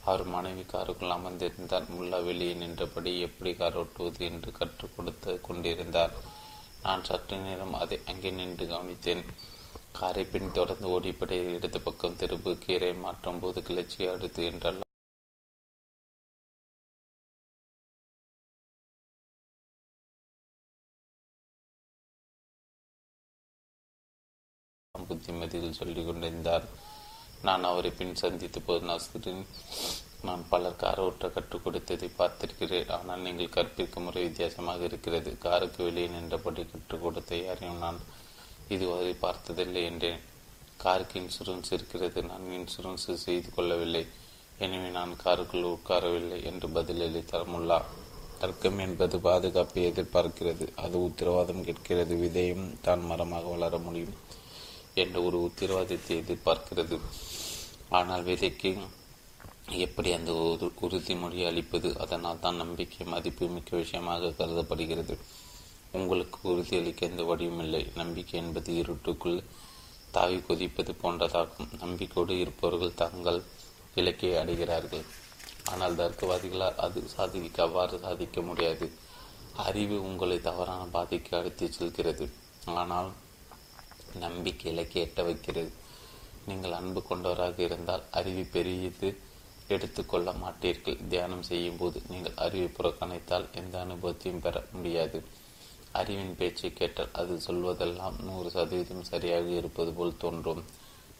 அவர் 0.04 0.24
மனைவி 0.34 0.64
காருக்குள் 0.72 1.14
அமர்ந்திருந்தார். 1.16 1.86
முல்லா 1.94 2.18
வெளியே 2.28 2.54
நின்றபடி 2.62 3.12
எப்படி 3.28 3.52
கார் 3.60 3.78
ஓட்டுவது 3.82 4.22
என்று 4.30 4.52
கற்றுக் 4.52 4.94
கொடுத்து 4.96 5.34
கொண்டிருந்தார். 5.48 6.14
நான் 6.86 7.06
சற்று 7.10 7.36
நேரம் 7.46 7.76
அதை 7.82 7.98
அங்கே 8.12 8.30
நின்று 8.30 8.66
கவனித்தேன். 8.66 9.24
காரை 9.98 10.24
பின் 10.32 10.56
தொடர்ந்து 10.56 10.88
ஓடிப்படை 10.94 11.38
இடது 11.56 11.80
பக்கம் 11.80 12.18
திருப்பு 12.22 12.52
கீரை 12.64 12.94
மாற்றும் 13.04 13.40
போது 13.44 13.60
கிளர்ச்சி 13.68 14.08
அடுத்து 14.14 14.42
என்றால் 14.50 14.85
புத்திமதியில் 25.08 25.78
சொல்லிக் 25.80 26.06
கொண்டிருந்தார். 26.06 26.66
நான் 27.42 27.64
அவரை 27.64 27.90
பின் 27.90 28.14
சந்தித்த 28.14 28.60
போது 28.60 28.86
நஸ்ரின் 28.86 29.46
நான் 30.22 30.44
பலர் 30.48 30.76
கார் 30.76 31.00
ஓட்ட 31.00 31.28
கற்றுக் 31.28 31.64
கொடுத்ததை 31.64 32.08
பார்த்திருக்கிறேன். 32.18 32.90
ஆனால் 32.90 33.20
நீங்கள் 33.20 33.48
கற்பிக்கும் 33.48 34.02
முறை 34.02 34.22
வித்தியாசமாக 34.22 34.84
இருக்கிறது. 34.84 35.38
காருக்கு 35.38 35.84
வெளியே 35.84 36.06
நின்றபடி 36.06 36.66
கற்றுக் 36.72 37.02
கொடுத்த 37.02 37.36
யாரையும் 37.36 37.78
நான் 37.78 38.00
இதுவரை 38.68 39.12
பார்த்ததில்லை 39.12 39.84
என்றேன். 39.84 40.22
காருக்கு 40.76 41.20
இன்சூரன்ஸ் 41.20 41.70
இருக்கிறது. 41.70 42.22
நான் 42.22 42.46
இன்சூரன்ஸ் 42.58 43.06
செய்து 43.26 43.50
கொள்ளவில்லை. 43.54 44.06
எனவே 44.58 44.88
நான் 44.88 45.16
காருக்குள் 45.16 45.72
உட்காரவில்லை 45.74 46.44
என்று 46.44 46.68
பதிலளித்தார் 46.68 47.52
முல்லா. 47.54 47.82
தர்க்கம் 48.40 48.78
என்பது 48.78 49.18
பாதுகாப்பை 49.18 49.82
எதிர்பார்க்கிறது. 49.90 50.64
அது 50.76 50.96
உத்தரவாதம் 51.02 51.64
கேட்கிறது. 51.64 52.14
விதையும் 52.14 52.66
தான் 52.80 53.04
மரமாக 53.04 53.48
வளர 53.48 53.78
முடியும். 53.78 54.16
என்ற 55.02 55.16
ஒரு 55.28 55.38
உத்தரவாதத்தை 55.46 56.14
எதிர்பார்க்கிறது. 56.22 56.98
ஆனால் 57.98 58.24
விதைக்கு 58.28 58.70
எப்படி 59.84 60.08
அந்த 60.18 60.32
உறுதிமொழியை 60.86 61.46
அளிப்பது? 61.50 61.88
அதனால் 62.04 62.42
தான் 62.44 62.60
நம்பிக்கை 62.62 63.06
மதிப்பு 63.14 63.46
மிக்க 63.56 63.70
விஷயமாக 63.82 64.32
கருதப்படுகிறது. 64.40 65.16
உங்களுக்கு 65.98 66.38
உறுதியளிக்க 66.52 67.10
எந்த 67.10 67.22
வடிவும் 67.22 67.62
இல்லை. 67.64 67.82
நம்பிக்கை 68.00 68.36
என்பது 68.42 68.70
இருட்டுக்குள் 68.82 69.38
தாவி 70.16 70.38
கொதிப்பது 70.48 70.92
போன்றதாகும். 71.02 71.70
நம்பிக்கையோடு 71.82 72.34
இருப்பவர்கள் 72.42 72.98
தங்கள் 73.02 73.40
இலக்கை 74.00 74.30
அடைகிறார்கள். 74.42 75.04
ஆனால் 75.72 75.98
தர்க்கவாதிகளால் 76.00 76.80
அது 76.86 77.00
சாதிக்க 77.16 77.62
அவ்வாறு 77.66 77.96
சாதிக்க 78.06 78.40
முடியாது. 78.40 78.86
அறிவு 79.66 79.96
உங்களை 80.08 80.40
தவறான 80.48 80.82
பாதைக்கு 80.96 81.32
அழைத்து 81.38 81.66
செல்கிறது. 81.78 82.26
ஆனால் 82.80 83.10
நம்பிக்கை 84.14 84.72
இலக்கை 84.72 85.02
எட்ட 85.02 85.24
வைக்கிறது. 85.24 85.72
நீங்கள் 86.46 86.72
அன்பு 86.72 87.02
கொண்டவராக 87.02 87.62
இருந்தால் 87.62 88.04
அறிவு 88.10 88.44
பெரியது 88.44 89.08
எடுத்துக்கொள்ள 89.68 90.32
மாட்டீர்கள். 90.32 90.98
தியானம் 91.08 91.42
செய்யும் 91.42 91.76
போது 91.76 92.02
நீங்கள் 92.08 92.36
அறிவை 92.36 92.68
புறக்கணித்தால் 92.68 93.46
எந்த 93.52 93.80
அனுபவத்தையும் 93.80 94.40
பெற 94.40 94.64
முடியாது. 94.72 95.20
அறிவின் 95.92 96.36
பேச்சை 96.36 96.72
கேட்டால் 96.72 97.12
அது 97.12 97.34
சொல்வதெல்லாம் 97.46 98.16
நூறு 98.22 98.50
சதவீதம் 98.50 99.02
சரியாக 99.02 99.46
இருப்பது 99.48 99.92
போல் 99.92 100.16
தோன்றும். 100.16 100.64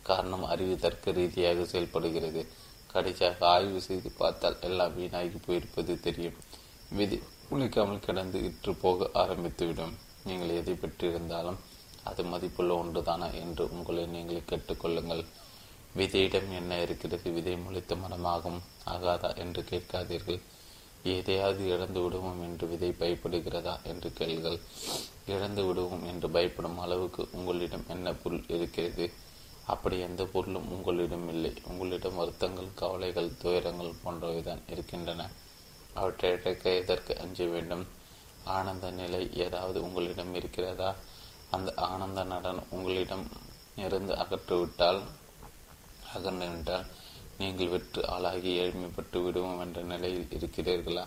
காரணம் 0.02 0.45
அறிவு 0.45 0.75
தர்க்க 0.78 1.12
ரீதியாக 1.12 1.64
செயல்படுகிறது. 1.64 2.47
கடைசியாக 2.93 3.47
ஆய்வு 3.47 3.81
செய்து 3.81 4.11
பார்த்தால் 4.11 4.61
எல்லாம் 4.61 4.95
வீணாகி 4.95 5.38
போயிருப்பது 5.47 6.00
தெரியும். 6.00 6.37
விதி 6.90 7.23
குளிக்காமல் 7.50 7.99
கிடந்து 7.99 8.45
இற்று 8.45 8.75
போக 8.75 9.09
ஆரம்பித்துவிடும். 9.14 9.95
நீங்கள் 10.25 10.49
எதை 10.49 10.75
பெற்றிருந்தாலும் 10.75 11.59
அது 12.11 12.23
மதிப்புள்ள 12.25 12.73
ஒன்றுதானா 12.83 13.29
என்று 13.45 13.65
உங்களை 13.73 14.05
நீங்களே 14.07 14.43
கேட்டுக்கொள்ளுங்கள். 14.51 15.25
விதையிடம் 15.97 16.51
என்ன 16.59 16.81
இருக்கிறது? 16.81 17.29
விதை 17.37 17.55
முளைத்த 17.57 17.95
மரமாகும் 17.95 18.61
ஆகாதா 18.87 19.31
என்று 19.37 19.63
கேட்காதீர்கள். 19.71 20.41
எதையாவது 21.15 21.63
இழந்து 21.67 22.01
விடுவோம் 22.01 22.41
என்று 22.43 22.65
விதை 22.69 22.91
பயப்படுகிறதா 23.01 23.75
என்று 23.83 24.09
கேள்கள் 24.13 24.59
இழந்து 25.27 25.63
விடுவோம் 25.65 26.05
என்று 26.07 26.29
பயப்படும் 26.31 26.79
அளவுக்கு 26.79 27.23
உங்களிடம் 27.33 27.87
என்ன 27.89 28.13
பொருள் 28.23 28.45
இருக்கிறது? 28.49 29.07
அப்படி 29.67 29.97
எந்த 29.99 30.23
பொருளும் 30.33 30.71
உங்களிடம் 30.71 31.29
இல்லை. 31.29 31.53
உங்களிடம் 31.71 32.19
வருத்தங்கள் 32.21 32.75
கவலைகள் 32.75 33.37
துயரங்கள் 33.43 34.01
போன்றவைதான் 34.05 34.63
இருக்கின்றன. 34.71 35.29
அவற்றை 35.95 36.31
எதற்கு 36.81 37.13
அஞ்ச 37.25 37.45
வேண்டும்? 37.55 37.85
ஆனந்த 38.57 38.91
நிலை 39.01 39.23
ஏதாவது 39.45 39.79
உங்களிடம் 39.83 40.35
இருக்கிறதா? 40.35 40.91
அந்த 41.50 41.75
ஆனந்த 41.75 42.25
நடன் 42.25 42.61
உங்களிடம் 42.71 43.26
இருந்து 43.76 44.17
அகற்றுவிட்டால் 44.17 45.00
அகன்றுவிட்டால் 46.15 46.87
நீங்கள் 47.38 47.69
வெற்று 47.69 48.09
ஆளாகி 48.09 48.50
ஏழ்மைப்பட்டு 48.59 49.23
விடுவோம் 49.23 49.61
என்ற 49.61 49.83
நிலையில் 49.83 50.29
இருக்கிறீர்களா? 50.37 51.05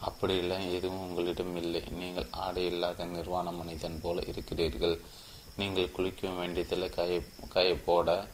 அப்படியெல்லாம் 0.00 0.70
எதுவும் 0.70 1.02
உங்களிடம் 1.08 1.56
இல்லை. 1.56 1.82
நீங்கள் 1.90 2.26
ஆடை 2.30 2.64
இல்லாத 2.64 3.04
நிர்வாண 3.04 3.50
மனிதன் 3.50 4.00
போல 4.00 4.22
இருக்கிறீர்கள். 4.26 5.00
நீங்கள் 5.56 5.90
குளிக்க 5.90 6.28
வேண்டியதில் 6.28 6.88
காய 6.90 7.20
காயப்போட 7.54 8.26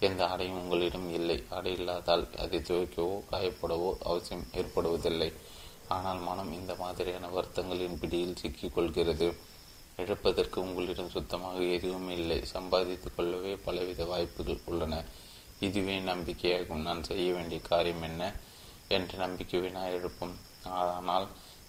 எந்த 0.00 0.28
ஆடையும் 0.28 0.60
உங்களிடம் 0.62 1.12
இல்லை. 1.12 1.44
ஆடை 1.50 1.72
இல்லாதால் 1.78 2.34
அதை 2.38 2.58
துவைக்கவோ 2.58 3.16
காயப்போடவோ 3.30 3.90
அவசியம் 4.00 4.46
ஏற்படுவதில்லை. 4.52 5.32
ஆனால் 5.88 6.18
மனம் 6.18 6.52
இந்த 6.52 6.74
மாதிரியான 6.74 7.28
வருத்தங்களின் 7.28 7.98
பிடியில் 7.98 8.36
சிக்கிக் 8.36 8.74
கொள்கிறது. 8.74 9.48
இழப்பதற்கு 10.02 10.60
உங்களிடம் 10.60 11.14
சுத்தமாக 11.16 11.58
எதுவும் 11.76 12.10
இல்லை. 12.10 12.38
சம்பாதித்துக் 12.44 13.16
கொள்ளவே 13.16 13.52
பலவித 13.56 14.04
வாய்ப்புகள் 14.04 14.60
உள்ளன. 14.64 15.04
இதுவே 15.60 15.96
நம்பிக்கையாகும். 16.00 16.86
நான் 16.88 17.02
செய்ய 17.04 17.32
வேண்டிய 17.32 17.60
காரியம் 17.60 18.02
என்ன 18.02 18.32
என்ற 18.88 19.18
நம்பிக்கை 19.18 19.60
வினா 19.60 19.82
எழுப்பும் 19.96 20.34
ஆனால் 20.80 21.26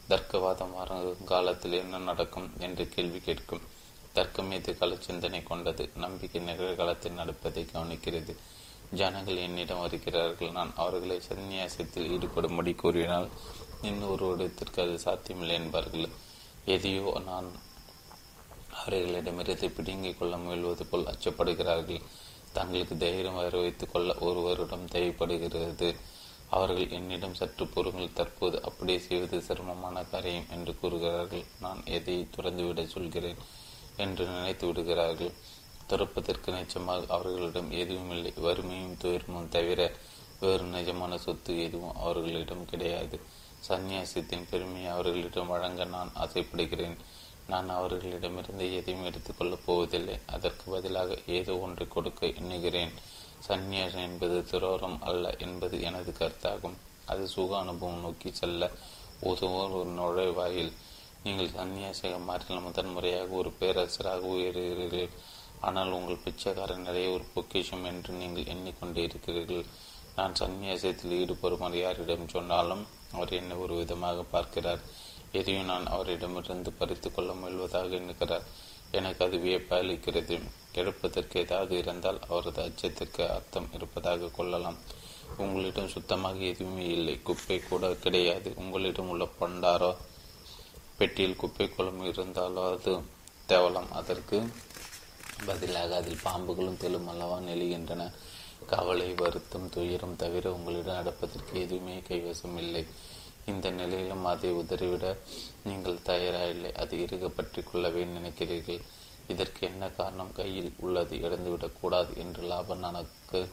தர்க்கவாதம் 0.09 0.75
வருங்காலத்தில் 0.77 1.73
என்ன 1.73 1.97
நடக்கும் 1.97 2.49
என்று 2.59 2.89
கேள்வி 2.89 3.19
கேட்கும். 3.19 3.65
தர்க்கம் 4.13 4.51
எதிர்கால 4.51 4.95
சிந்தனை 4.99 5.43
கொண்டது. 5.43 5.83
நம்பிக்கை 5.95 6.41
நிகழ்காலத்தில் 6.41 7.19
நடப்பதை 7.19 7.63
கவனிக்கிறது. 7.73 8.33
ஜனங்கள் 8.91 9.37
என்னிடம் 9.37 9.79
வருகிறார்கள். 9.79 10.51
நான் 10.51 10.71
அவர்களை 10.75 11.17
சந்நியாசத்தில் 11.29 12.09
ஈடுபடும்படி 12.15 12.73
கூறினால் 12.75 13.29
இன்னொரு 13.81 14.25
இடத்திற்கு 14.33 14.81
அது 14.81 14.99
சாத்தியமில்லை 14.99 15.55
என்பார்கள். 15.55 16.07
எதையோ 16.65 17.21
நான் 17.25 17.47
அவர்களிடமிருந்து 18.81 19.69
பிடுங்கிக் 19.69 20.19
கொள்ள 20.19 20.35
முயல்வது 20.37 20.85
போல் 20.89 21.09
அச்சப்படுகிறார்கள். 21.13 22.01
தங்களுக்கு 22.53 22.95
தைரியம் 22.97 23.39
வர 23.41 23.59
வைத்துக் 23.59 23.93
கொள்ள 23.93 24.15
ஒருவரிடம் 24.19 24.85
தேவைப்படுகிறது 24.85 25.89
அவர்கள் 26.49 26.89
என்னிடம் 26.89 27.33
சற்று 27.33 27.65
பொறுங்கள் 27.67 28.13
தற்போது 28.13 28.57
அப்படியே 28.63 28.99
செய்வது 28.99 29.37
சிரமமான 29.41 30.03
காரியம் 30.03 30.49
என்று 30.49 30.71
கூறுகிறார்கள். 30.79 31.45
நான் 31.59 31.81
எதை 31.97 32.15
துறந்துவிட 32.35 32.85
சொல்கிறேன் 32.85 33.39
என்று 33.97 34.25
நினைத்து 34.25 34.65
விடுகிறார்கள். 34.67 35.31
துறப்பதற்கு 35.89 36.49
நிச்சயமாக 36.51 37.05
அவர்களிடம் 37.07 37.71
எதுவும் 37.71 38.11
இல்லை. 38.11 38.33
வறுமையும் 38.37 38.97
துயரமும் 38.97 39.49
தவிர 39.49 39.91
வேறு 40.39 40.65
நிஜமான 40.65 41.15
சொத்து 41.17 41.53
எதுவும் 41.63 41.95
அவர்களிடம் 41.95 42.65
கிடையாது. 42.65 43.17
சந்நியாசத்தின் 43.67 44.47
பெருமையை 44.49 44.91
அவர்களிடம் 44.91 45.47
வழங்க 45.47 45.85
நான் 45.85 46.11
ஆசைப்படுகிறேன். 46.15 46.95
நான் 47.51 47.69
அவர்களிடமிருந்து 47.77 48.65
எதையும் 48.79 49.07
எடுத்துக்கொள்ளப் 49.09 49.65
போவதில்லை. 49.65 50.17
அதற்கு 50.35 50.65
பதிலாக 50.73 51.17
ஏதோ 51.37 51.53
ஒன்றை 51.65 51.87
கொடுக்க 51.95 52.31
எண்ணுகிறேன். 52.39 52.93
சந்நியாசம் 53.47 54.05
என்பது 54.07 54.37
துரோரம் 54.51 54.97
அல்ல 55.09 55.33
என்பது 55.45 55.75
எனது 55.89 56.11
கருத்தாகும். 56.19 56.77
அது 57.11 57.23
சுக 57.35 57.51
அனுபவம் 57.63 58.03
நோக்கி 58.05 58.29
செல்ல 58.39 58.69
உதவும் 59.29 59.73
ஒரு 59.77 59.91
நுழைவாயில். 59.99 60.71
நீங்கள் 61.25 61.55
சன்னியாசியாக 61.57 62.19
மாறினால் 62.27 62.65
முதன்முறையாக 62.67 63.31
ஒரு 63.41 63.49
பேரரசராக 63.59 64.29
உயர்கிறீர்கள். 64.35 65.11
ஆனால் 65.67 65.95
உங்கள் 65.97 66.23
பிச்சைக்காரன் 66.23 66.87
நிறைய 66.87 67.07
ஒரு 67.15 67.25
பொக்கிஷம் 67.33 67.83
என்று 67.89 68.11
நீங்கள் 68.21 68.49
எண்ணிக்கொண்டே 68.53 69.01
இருக்கிறீர்கள். 69.09 69.65
நான் 70.15 70.37
சன்னியாசத்தில் 70.39 71.17
ஈடுபடுமாறு 71.19 71.77
யாரிடம் 71.81 72.33
சொன்னாலும் 72.35 72.83
அவர் 73.15 73.33
என்னை 73.39 73.55
ஒரு 73.63 73.73
விதமாக 73.81 74.23
பார்க்கிறார். 74.33 74.81
எதையும் 75.31 75.65
நான் 75.65 75.85
அவரிடமிருந்து 75.85 76.71
பறித்து 76.71 77.11
கொள்ள 77.11 77.33
முயல்வதாக 77.33 77.89
எண்ணுகிறார். 77.89 78.43
எனக்கு 78.91 79.25
அது 79.25 79.37
வியப்ப 79.37 79.69
அளிக்கிறது. 79.69 80.41
எடுப்பதற்கு 80.73 81.39
ஏதாவது 81.39 81.77
இருந்தால் 81.77 82.19
அவரது 82.29 82.61
அச்சத்திற்கு 82.61 83.27
அர்த்தம் 83.27 83.69
இருப்பதாக 83.73 84.27
கொள்ளலாம். 84.27 84.77
உங்களிடம் 85.37 85.87
சுத்தமாக 85.87 86.37
எதுவுமே 86.37 86.87
இல்லை. 86.87 87.21
குப்பை 87.21 87.59
கூட 87.59 87.93
கிடையாது. 87.93 88.53
உங்களிடம் 88.55 89.09
உள்ள 89.09 89.27
பண்டாரோ 89.39 89.95
பெட்டியில் 90.97 91.35
குப்பை 91.35 91.69
குளம் 91.69 92.05
இருந்தாலோ 92.05 92.71
அது 92.71 92.97
தேவலாம். 93.47 93.89
அதற்கு 93.91 94.47
பதிலாக 95.45 95.95
அதில் 95.95 96.19
பாம்புகளும் 96.23 96.77
தெலும் 96.77 97.07
அல்லவா 97.07 97.37
நெழுகின்றன 97.39 98.11
கவலை 98.67 99.13
வருத்தம் 99.13 99.69
துயரம் 99.69 100.15
தவிர 100.15 100.53
உங்களிடம் 100.53 100.95
நடப்பதற்கு 100.95 101.61
எதுவுமே 101.61 101.97
கைவசம் 101.97 102.57
இல்லை. 102.57 102.85
இந்த 103.45 103.69
நிலையிலும் 103.69 104.25
அதை 104.25 104.51
உதறிவிட 104.51 105.17
நீங்கள் 105.63 106.01
தயாராயில்லை. 106.01 106.73
அது 106.73 107.01
இறுக 107.01 107.29
பற்றி 107.29 107.61
கொள்ளவே 107.61 108.03
நினைக்கிறீர்கள். 108.03 108.81
இதற்கு 109.27 109.67
என்ன 109.67 109.89
காரணம்? 109.89 110.33
கையில் 110.33 110.73
உள்ளது 110.77 111.17
இழந்துவிடக் 111.17 111.79
கூடாது 111.81 112.13
என்று 112.17 112.43
லாபம் 112.43 112.83
எனக்கு 112.83 113.49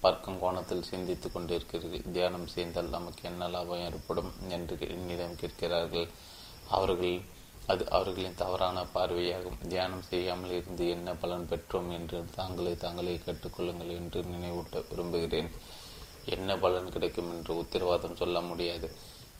பார்க்கும் 0.00 0.40
கோணத்தில் 0.40 0.82
சிந்தித்து 0.82 1.28
கொண்டிருக்கிறீர்கள். 1.28 2.10
தியானம் 2.10 2.46
செய்தால் 2.46 2.88
நமக்கு 2.88 3.28
என்ன 3.28 3.48
லாபம் 3.48 3.78
ஏற்படும் 3.78 4.32
என்று 4.48 4.76
என்னிடம் 4.80 5.36
கேட்கிறார்கள். 5.36 6.08
அவர்கள் 6.68 7.20
அது 7.66 7.90
அவர்களின் 7.90 8.34
தவறான 8.34 8.84
பார்வையாகும். 8.94 9.66
தியானம் 9.68 10.02
செய்யாமல் 10.02 10.50
இருந்து 10.50 10.88
என்ன 10.88 11.14
பலன் 11.14 11.46
பெற்றோம் 11.50 11.92
என்று 11.92 12.24
தாங்களே 12.34 12.74
தாங்களே 12.74 13.20
கற்றுக்கொள்ளுங்கள் 13.26 13.90
என்று 13.90 14.22
நினைவூட்ட 14.22 14.84
விரும்புகிறேன். 14.90 15.50
என்ன 16.24 16.58
பலன் 16.58 16.90
கிடைக்கும் 16.90 17.30
என்று 17.30 17.56
உத்தரவாதம் 17.56 18.16
சொல்ல 18.16 18.40
முடியாது. 18.40 18.92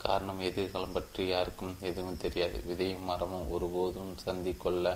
காரணம் 0.05 0.41
எதிர்காலம் 0.49 0.97
பற்றி 0.97 1.23
யாருக்கும் 1.27 1.75
எதுவும் 1.89 2.21
தெரியாது. 2.25 2.59
விதையும் 2.69 3.07
மரமும் 3.11 3.51
ஒருபோதும் 3.51 4.13
சந்திக்கொள்ள 4.27 4.87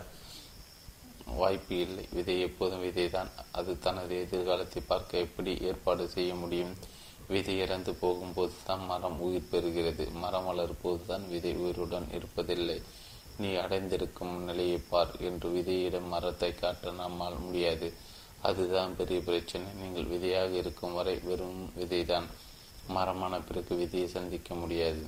வாய்ப்பு 1.40 1.76
இல்லை. 1.86 2.04
விதை 2.16 2.36
எப்போதும் 2.40 2.84
விதைதான். 2.86 3.30
அது 3.52 3.72
தனது 3.78 4.14
எதிர்காலத்தை 4.24 4.82
பார்க்க 4.86 5.24
எப்படி 5.26 5.52
ஏற்பாடு 5.70 6.04
செய்ய 6.08 6.32
முடியும்? 6.34 6.74
விதை 7.28 7.54
இறந்து 7.58 7.92
போகும்போது 7.94 8.54
தான் 8.66 8.84
மரம் 8.84 9.18
உயிர் 9.20 9.50
பெறுகிறது. 9.52 10.06
மரம் 10.24 10.48
வளரும்போது 10.48 11.02
தான் 11.06 11.24
விதை 11.28 11.52
உயிருடன் 11.54 12.08
இருப்பதில்லை. 12.18 12.78
நீ 13.36 13.50
அடைந்திருக்கும் 13.54 14.34
நிலையை 14.48 14.80
பார் 14.90 15.14
என்று 15.28 15.48
விதையிடம் 15.48 16.10
மரத்தை 16.14 16.50
காட்ட 16.54 16.90
நம்மால் 17.02 17.38
முடியாது. 17.38 17.88
அதுதான் 18.42 18.96
பெரிய 18.96 19.20
பிரச்சனை. 19.20 19.68
நீங்கள் 19.80 20.10
விதையாக 20.14 20.52
இருக்கும் 20.62 20.96
வரை 20.98 21.16
வெறும் 21.28 21.62
விதைதான். 21.78 22.28
மரமான 22.88 23.40
பிறகு 23.40 23.74
விதையை 23.74 24.06
சந்திக்க 24.06 24.54
முடியாது. 24.54 25.06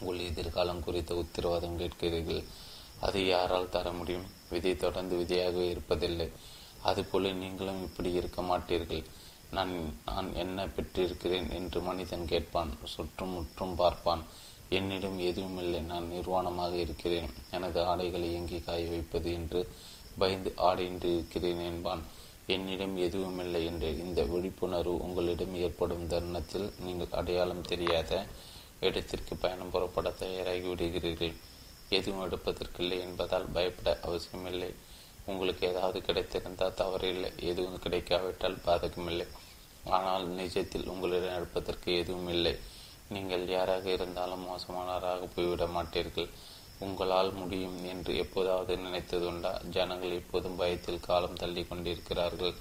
உங்கள் 0.00 0.24
எதிர்காலம் 0.24 0.84
குறித்த 0.84 1.14
உத்தரவாதம் 1.14 1.78
கேட்கிறீர்கள். 1.78 2.44
அதை 3.00 3.26
யாரால் 3.26 3.68
தர 3.68 3.92
முடியும்? 3.92 4.26
விதை 4.50 4.76
தொடர்ந்து 4.76 5.16
விதையாகவே 5.16 5.76
இருப்பதில்லை. 5.76 6.30
அதுபோல 6.82 7.32
நீங்களும் 7.32 7.82
இப்படி 7.82 8.12
இருக்க 8.12 8.42
மாட்டீர்கள். 8.42 9.04
நான் 9.50 9.98
நான் 10.06 10.34
என்ன 10.34 10.66
பெற்றிருக்கிறேன் 10.66 11.50
என்று 11.50 11.80
மனிதன் 11.80 12.26
கேட்பான். 12.26 12.78
சுற்றும் 12.84 13.28
முற்றும் 13.28 13.74
பார்ப்பான். 13.74 14.24
என்னிடம் 14.68 15.18
எதுவும் 15.18 15.58
இல்லை. 15.58 15.80
நான் 15.80 16.12
நிர்வாணமாக 16.12 16.72
இருக்கிறேன். 16.72 17.30
எனது 17.50 17.84
ஆடைகளை 17.84 18.34
எங்கே 18.34 18.60
காய 18.60 18.88
வைப்பது 18.88 19.32
என்று 19.32 19.68
பயந்து 20.18 20.52
ஆடையின்றி 20.56 21.14
இருக்கிறேன் 21.14 21.60
என்பான். 21.60 22.02
என்னிடம் 22.46 22.96
எதுவும் 22.96 23.38
இல்லை 23.38 23.64
என்று 23.66 23.90
இந்த 23.98 24.22
விழிப்புணர்வு 24.22 24.94
உங்களிடம் 25.06 25.54
ஏற்படும் 25.54 26.06
தருணத்தில் 26.06 26.68
நீங்கள் 26.78 27.16
அடையாளம் 27.20 27.68
தெரியாத 27.72 28.12
இடத்திற்கு 28.80 29.34
பயணம் 29.36 29.70
புறப்பட 29.70 30.10
தயாராகி 30.10 30.66
விடுகிறீர்கள் 30.68 31.34
எதுவும் 31.88 32.24
எடுப்பதற்கில்லை 32.26 32.98
என்பதால் 33.00 33.46
பயப்பட 33.52 33.90
அவசியமில்லை. 34.02 34.70
உங்களுக்கு 35.24 35.62
ஏதாவது 35.68 35.98
கிடைத்திருந்தால் 36.00 36.78
தவறில்லை. 36.80 37.30
எதுவும் 37.50 37.82
கிடைக்காவிட்டால் 37.84 38.62
பாதகமில்லை. 38.66 39.26
ஆனால் 39.96 40.24
நிஜத்தில் 40.40 40.88
உங்களிடம் 40.88 41.36
எடுப்பதற்கு 41.36 41.90
எதுவும் 42.02 42.28
இல்லை 42.28 42.54
நீங்கள் 43.08 43.44
யாராக 43.48 43.90
இருந்தாலும் 43.90 44.44
மோசமானவராக 44.50 45.28
போய்விட 45.34 45.64
மாட்டீர்கள். 45.66 46.28
உங்களால் 46.78 47.32
முடியும் 47.32 47.84
என்று 47.84 48.16
எப்போதாவது 48.16 48.76
நினைத்ததுண்டா? 48.76 49.64
ஜனங்கள் 49.68 50.12
இப்போதும் 50.12 50.56
பயத்தில் 50.56 51.00
காலம் 51.00 51.34
தள்ளி 51.34 51.64
கொண்டிருக்கிறார்கள். 51.64 52.54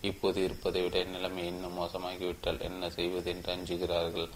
இப்போது 0.00 0.42
இருப்பதை 0.42 0.82
விட 0.82 1.04
நிலைமை 1.04 1.46
இன்னும் 1.46 1.78
மோசமாகிவிட்டால் 1.78 2.60
என்ன 2.60 2.90
செய்வது 2.90 3.30
என்று 3.30 3.52
அஞ்சுகிறார்கள். 3.52 4.28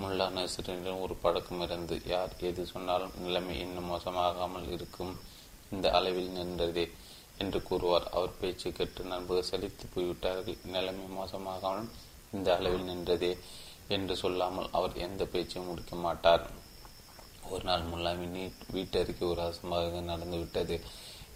முல்லா 0.00 0.26
நசரிடம் 0.30 1.00
ஒரு 1.00 1.14
பழக்கம் 1.14 1.60
இருந்து 1.60 2.00
யார் 2.04 2.30
எது 2.38 2.66
சொன்னாலும் 2.66 3.12
நிலைமை 3.16 3.60
இன்னும் 3.60 3.90
மோசமாகாமல் 3.90 4.72
இருக்கும். 4.72 5.18
இந்த 5.70 5.90
அளவில் 5.90 6.36
நின்றதே 6.36 6.90
என்று 7.38 7.62
கூறுவார். 7.62 8.10
அவர் 8.10 8.38
பேச்சு 8.40 8.72
கேட்டு 8.72 9.04
நண்பர்கள் 9.04 9.42
செழித்து 9.42 9.86
போய்விட்டார்கள். 9.94 10.58
நிலைமை 10.64 11.04
மோசமாகாமல் 11.18 11.88
இந்த 12.32 12.56
அளவில் 12.56 12.88
நின்றதே 12.88 13.38
என்று 13.88 14.16
சொல்லாமல் 14.16 14.68
அவர் 14.72 14.96
எந்த 14.96 15.24
பேச்சையும் 15.24 15.68
முடிக்க 15.68 15.96
மாட்டார். 15.96 16.59
ஒரு 17.54 17.64
நாள் 17.64 17.90
முல்லாவின் 17.92 18.36
வீட்டறிக்கை 18.74 19.24
ஒரு 19.28 19.42
அசம்பாவிதம் 19.42 20.10
நடந்துவிட்டது 20.12 20.76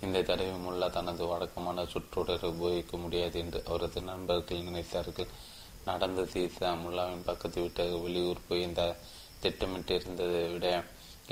இந்த 0.04 0.22
தடவை 0.22 0.54
முல்லா 0.64 0.88
தனது 0.90 1.24
வழக்கமான 1.26 1.84
சுற்றுடரை 1.92 2.48
உபயோகிக்க 2.54 2.96
முடியாது 2.96 3.36
என்று 3.38 3.60
அவரது 3.68 4.00
நண்பர்கள் 4.00 4.66
நினைத்தார்கள். 4.68 5.30
நடந்த 5.84 6.24
தீர்த்த 6.34 6.72
முல்லாவின் 6.84 7.24
பக்கத்து 7.24 7.58
வீட்டாக 7.60 7.96
வெளியூர் 8.04 8.46
போய் 8.48 8.66
இந்த 8.68 8.82
திட்டமிட்டிருந்ததை 9.42 10.42
விட 10.52 10.66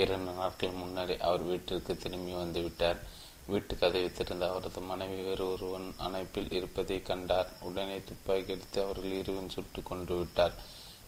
இரண்டு 0.03 0.33
நாட்கள் 0.33 0.79
முன்னரே 0.81 1.17
அவர் 1.29 1.43
வீட்டிற்கு 1.43 1.93
திரும்பி 1.97 2.33
வந்து 2.33 2.61
விட்டார். 2.63 3.01
வீட்டு 3.47 3.75
கதவை 3.77 4.11
திறந்த 4.13 4.45
அவரது 4.51 4.81
மனைவி 4.91 5.19
வேறு 5.23 5.45
ஒருவன் 5.53 5.89
அணைப்பில் 6.07 6.53
இருப்பதை 6.59 6.99
கண்டார். 7.03 7.49
உடனே 7.69 7.97
துப்பாக்கி 8.09 8.53
எடுத்து 8.57 8.79
அவர்கள் 8.85 9.19
இருவன் 9.23 9.55
சுட்டு 9.55 9.83
கொண்டு 9.83 10.15
விட்டார். 10.19 10.55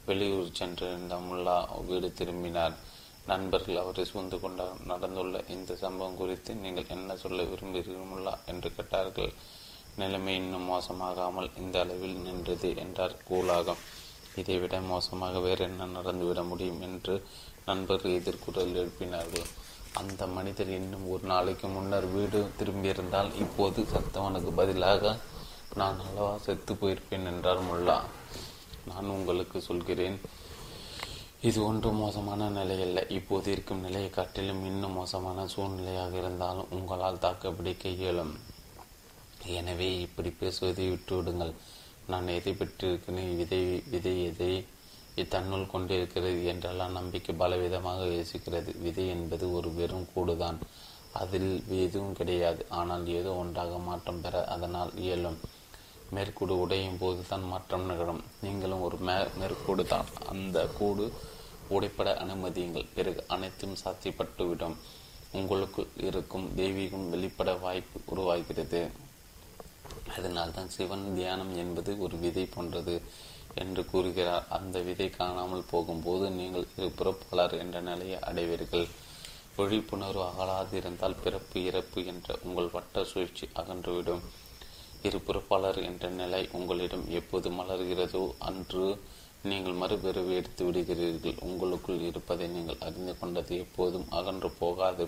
வெளியூர் 0.07 0.57
சென்றிருந்த 0.59 1.17
முல்லா 1.29 1.57
வீடு 1.87 2.09
திரும்பினார். 2.13 2.77
நண்பர்கள் 3.27 3.81
அவரை 3.83 4.05
சூழ்ந்து 4.05 4.39
கொண்டார் 4.41 4.81
நடந்துள்ள 4.91 5.37
இந்த 5.55 5.77
சம்பவம் 5.83 6.19
குறித்து 6.21 6.55
நீங்கள் 6.55 6.91
என்ன 6.97 7.17
சொல்ல 7.17 7.43
விரும்புகிறீர்களா 7.43 8.35
என்று 8.53 8.71
கேட்டார்கள். 8.77 9.33
நிலைமை 9.97 10.35
இன்னும் 10.35 10.69
மோசமாகாமல் 10.73 11.51
இந்த 11.63 11.77
அளவில் 11.85 12.17
நின்றது 12.27 12.71
என்றார் 12.85 13.15
கூலாகம். 13.29 13.83
இதைவிட 14.37 14.77
மோசமாக 14.93 15.41
வேறு 15.47 15.63
என்ன 15.65 15.87
நடந்துவிட 15.97 16.43
முடியும் 16.51 16.81
என்று 16.81 17.15
நண்பர்கள் 17.69 18.17
எதிர்குரல் 18.21 18.75
எழுப்பினார்கள். 18.81 19.47
அந்த 20.01 20.23
மனிதர் 20.37 20.71
இன்னும் 20.79 21.07
ஒரு 21.09 21.25
நாளைக்கு 21.33 21.67
முன்னர் 21.69 22.09
வீடு 22.15 22.39
திரும்பியிருந்தால் 22.59 23.31
இப்போது 23.45 23.83
சத்தவனுக்கு 23.93 24.53
பதிலாக 24.61 25.13
நான் 25.81 26.01
அல்லவா 26.07 26.33
செத்து 26.47 26.73
போயிருப்பேன் 26.75 27.29
என்றார் 27.33 27.63
முல்லா. 27.69 27.99
நான் 28.91 29.13
உங்களுக்கு 29.17 29.59
சொல்கிறேன். 29.69 30.19
இது 31.49 31.59
ஒன்று 31.69 31.89
மோசமான 32.03 32.43
நிலையல்ல. 32.57 33.01
இப்போது 33.17 33.49
இருக்கும் 33.55 33.83
நிலையை 33.87 34.11
காட்டிலும் 34.11 34.63
இன்னும் 34.69 34.95
மோசமான 34.99 35.41
சூழ்நிலையாக 35.55 36.15
இருந்தாலும் 36.21 36.71
உங்களால் 36.77 37.21
தாக்குப்பிடிக்க 37.25 37.91
இயலும். 37.97 38.33
எனவே 39.61 39.89
இப்படி 40.05 40.31
பேசுவதை 40.41 40.85
விட்டுவிடுங்கள். 40.91 41.53
நான் 42.13 42.31
எதை 42.37 42.53
பெற்றிருக்கிறேன்? 42.61 43.35
விதை 43.41 43.61
விதை 43.95 44.15
எதை 44.31 44.53
தன்னுள் 45.35 45.73
கொண்டிருக்கிறது 45.73 46.41
என்றெல்லாம் 46.53 46.97
நம்பிக்கை 46.99 47.35
பலவிதமாக 47.43 48.07
யோசிக்கிறது 48.15 48.73
விதை 48.87 49.05
என்பது 49.17 49.45
ஒரு 49.59 49.69
வெறும் 49.81 50.09
கூடுதான். 50.15 50.61
அதில் 51.23 51.53
எதுவும் 51.85 52.17
கிடையாது. 52.21 52.63
ஆனால் 52.81 53.05
ஏதோ 53.19 53.33
ஒன்றாக 53.43 53.83
மாற்றம் 53.89 54.23
பெற 54.25 54.45
அதனால் 54.55 54.95
இயலும். 55.05 55.39
மேற்கூடு 56.15 56.55
உடையும் 56.63 56.99
போது 57.03 57.23
தான் 57.29 57.47
மாற்றம் 57.53 57.87
நிகழும். 57.91 58.25
நீங்களும் 58.45 58.83
ஒரு 58.87 58.97
மே 59.07 59.15
மேற்கூடு 59.41 59.85
தான் 59.93 60.11
அந்த 60.33 60.59
கூடு 60.79 61.05
உடைப்பட 61.71 62.15
அனுமதியுங்கள். 62.15 62.87
பிறகு 62.95 63.25
அனைத்தும் 63.29 63.77
சாத்தியப்பட்டுவிடும். 63.85 64.77
உங்களுக்குள் 65.33 65.87
இருக்கும் 65.97 66.57
தெய்வீகம் 66.57 67.09
வெளிப்பட 67.09 67.55
வாய்ப்பு 67.55 68.01
உருவாகிறது. 68.07 68.91
அதனால்தான் 70.17 70.69
சிவன் 70.69 71.15
தியானம் 71.15 71.57
என்பது 71.57 72.01
ஒரு 72.01 72.17
விதை 72.17 72.45
போன்றது 72.45 73.03
என்று 73.55 73.87
கூறுகிறார். 73.87 74.47
அந்த 74.49 74.81
விதை 74.81 75.11
காணாமல் 75.11 75.69
போகும்போது 75.71 76.31
நீங்கள் 76.31 76.67
இரு 76.77 76.93
பிறப்பாளர் 76.99 77.59
என்ற 77.59 77.81
நிலையை 77.81 78.19
அடைவீர்கள். 78.21 78.87
விழிப்புணர்வு 79.57 80.23
அகலாதிருந்தால் 80.23 81.17
பிறப்பு 81.23 81.65
இறப்பு 81.65 82.05
என்ற 82.05 82.39
உங்கள் 82.43 82.71
வட்ட 82.71 83.05
சுழற்சி 83.05 83.49
அகன்றுவிடும். 83.55 84.21
இரு 85.03 85.19
பிறப்பாளர் 85.19 85.85
என்ற 85.85 86.09
நிலை 86.09 86.49
உங்களிடம் 86.53 87.11
எப்போது 87.11 87.51
மலர்கிறதோ 87.51 88.33
அன்று 88.39 88.99
நீங்கள் 89.51 89.81
மறுபிறவி 89.81 90.33
எடுத்து 90.41 90.63
விடுகிறீர்கள். 90.67 91.41
உங்களுக்குள் 91.47 92.05
இருப்பதை 92.11 92.47
நீங்கள் 92.49 92.83
அறிந்து 92.87 93.15
கொண்டது 93.19 93.55
எப்போதும் 93.65 94.07
அகன்று 94.19 94.51
போகாது. 94.63 95.05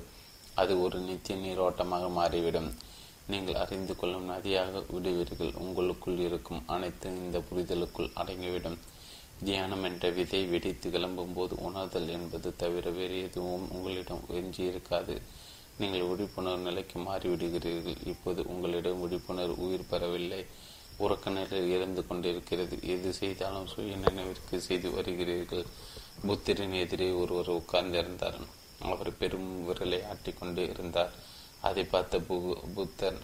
அது 0.54 0.74
ஒரு 0.82 0.98
நித்திய 0.98 1.36
நீரோட்டமாக 1.44 2.08
மாறிவிடும். 2.18 2.68
நீங்கள் 3.32 3.60
அறிந்து 3.62 3.94
கொள்ளும் 3.96 4.28
நதியாக 4.32 4.82
விடுவீர்கள். 4.94 5.52
உங்களுக்குள் 5.62 6.20
இருக்கும் 6.26 6.60
அனைத்து 6.74 7.14
இந்த 7.24 7.38
புரிதலுக்குள் 7.48 8.12
அடங்கிவிடும். 8.20 8.78
தியானம் 9.46 9.82
என்ற 9.82 10.10
விதை 10.10 10.42
வெடித்து 10.46 10.90
கிளம்பும் 10.90 11.34
போது 11.38 11.54
உணர்தல் 11.68 12.08
என்பது 12.08 12.48
தவிர 12.56 12.90
வேறு 12.98 13.16
எதுவும் 13.22 13.66
உங்களிடம் 13.74 14.22
எஞ்சி 14.38 14.62
இருக்காது 14.70 15.14
நீங்கள் 15.80 16.06
விழிப்புணர்வு 16.10 16.66
நிலைக்கு 16.68 16.98
மாறிவிடுகிறீர்கள். 17.08 17.98
இப்போது 18.12 18.42
உங்களிடம் 18.52 19.02
விழிப்புணர்வு 19.02 19.56
உயிர் 19.66 19.90
பெறவில்லை. 19.90 20.42
உறக்க 20.98 21.30
நிலையில் 21.30 21.76
இருந்து 21.76 22.06
கொண்டிருக்கிறது. 22.06 22.78
எது 22.82 23.12
செய்தாலும் 23.12 23.66
சுய 23.66 23.96
நினைவிற்கு 23.96 24.60
செய்து 24.60 24.90
வருகிறீர்கள். 24.90 25.66
புத்திரின் 26.26 26.72
எதிரே 26.72 27.10
ஒருவர் 27.10 27.50
உட்கார்ந்திருந்தார். 27.50 28.40
அவர் 28.80 29.16
பெரும் 29.16 29.68
விரலை 29.68 30.02
ஆட்டிக்கொண்டு 30.04 30.70
இருந்தார். 30.70 31.12
அதை 31.60 31.84
பார்த்த 31.84 32.18
பு 32.18 32.56
புத்தர் 32.74 33.18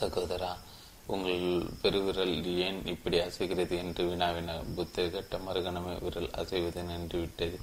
சகோதரா 0.00 0.58
உங்கள் 1.06 1.62
பெருவிரல் 1.82 2.56
ஏன் 2.56 2.86
இப்படி 2.86 3.18
அசைகிறது? 3.18 3.76
என்று 3.76 4.04
வினாவினார் 4.04 4.74
புத்தர் 4.74 5.10
கட்ட 5.10 5.38
மறுகணமே 5.38 6.02
விரல் 6.02 6.30
அசைவது 6.30 6.82
நின்று 6.82 7.18
விட்டது 7.18 7.60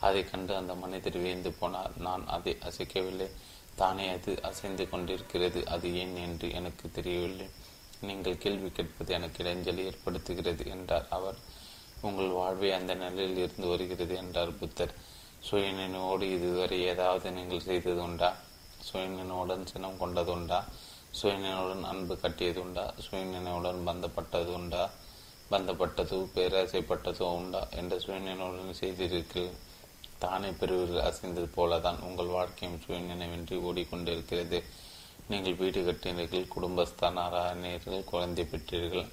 அதை 0.00 0.24
கண்டு 0.24 0.56
அந்த 0.56 0.74
மனிதர் 0.74 1.18
வியந்து 1.18 1.50
போனார். 1.50 1.96
நான் 1.96 2.26
அதை 2.26 2.56
அசைக்கவில்லை. 2.60 3.30
தானே 3.76 4.08
அது 4.08 4.42
அசைந்து 4.42 4.88
கொண்டிருக்கிறது. 4.88 5.66
அது 5.68 5.96
ஏன்? 5.96 6.16
என்று 6.16 6.50
எனக்கு 6.50 6.90
தெரியவில்லை. 6.90 7.46
நீங்கள் 8.00 8.38
கேள்வி 8.38 8.70
கேட்பது 8.70 9.14
எனக்கு 9.14 9.42
இடைஞ்சல் 9.42 9.84
ஏற்படுத்துகிறது 9.84 10.66
என்றார். 10.66 11.06
அவர் 11.10 11.34
உங்கள் 12.00 12.28
வாழ்வை 12.28 12.72
அந்த 12.72 12.94
நிலையில் 12.94 13.36
இருந்து 13.36 13.66
வருகிறது 13.66 14.16
என்றார் 14.16 14.58
புத்தர். 14.58 14.94
சுயநினைவோடு 15.50 16.22
இதுவரை 16.22 16.82
ஏதாவது 16.82 17.30
நீங்கள் 17.30 17.60
செய்தது 17.60 18.02
உண்டா? 18.02 18.36
சுயநினைவுடன் 18.92 19.64
சினம் 19.64 19.98
கொண்டது 19.98 20.32
உண்டா? 20.32 20.64
சுயநினைவுடன் 21.22 21.82
அன்பு 21.82 22.20
கட்டியது 22.20 22.60
உண்டா? 22.60 22.94
சுயநினைவுடன் 23.10 23.82
பந்தப்பட்டது 23.86 24.52
உண்டா? 24.52 24.90
பந்தப்பட்டதோ 25.50 26.28
பேராசைப்பட்டதோ 26.34 27.22
உண்டா? 27.22 27.68
என்ற 27.70 27.96
சுயநினைவுடன் 27.96 28.80
செய்திருக்கு 28.80 29.50
தானே 30.18 30.48
பெறுவீர்கள் 30.48 31.12
அசைந்தது 31.12 31.48
போலதான் 31.56 32.00
உங்கள் 32.00 32.26
வாழ்க்கையும் 32.26 32.80
சுயநினைவின்றி 32.86 33.56
ஓடிக்கொண்டிருக்கிறது. 33.60 34.62
நீங்கள் 35.30 35.58
வீடு 35.60 35.80
கட்டினீர்கள் 35.86 36.52
குடும்பஸ்தானாரானீர்கள் 36.54 38.08
குழந்தை 38.12 38.44
பெற்றீர்கள். 38.52 39.08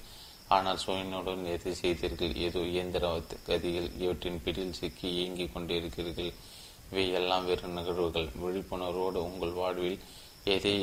ஆனால் 0.48 0.82
சுயனுடன் 0.84 1.42
எதை 1.54 1.72
செய்தீர்கள்? 1.80 2.34
ஏதோ 2.46 2.60
இயந்திர 2.74 3.06
கதிகள் 3.48 3.88
இவற்றின் 4.04 4.40
பிடியில் 4.44 4.78
சிக்கி 4.80 5.08
இயங்கிக் 5.16 5.54
கொண்டிருக்கிறீர்கள். 5.54 6.32
இவை 6.90 7.06
எல்லாம் 7.20 7.46
வேறு 7.48 7.68
நிகழ்வுகள் 7.78 8.28
விழிப்புணர்வோடு 8.42 9.20
உங்கள் 9.28 9.58
வாழ்வில் 9.60 9.98
எதை 10.54 10.74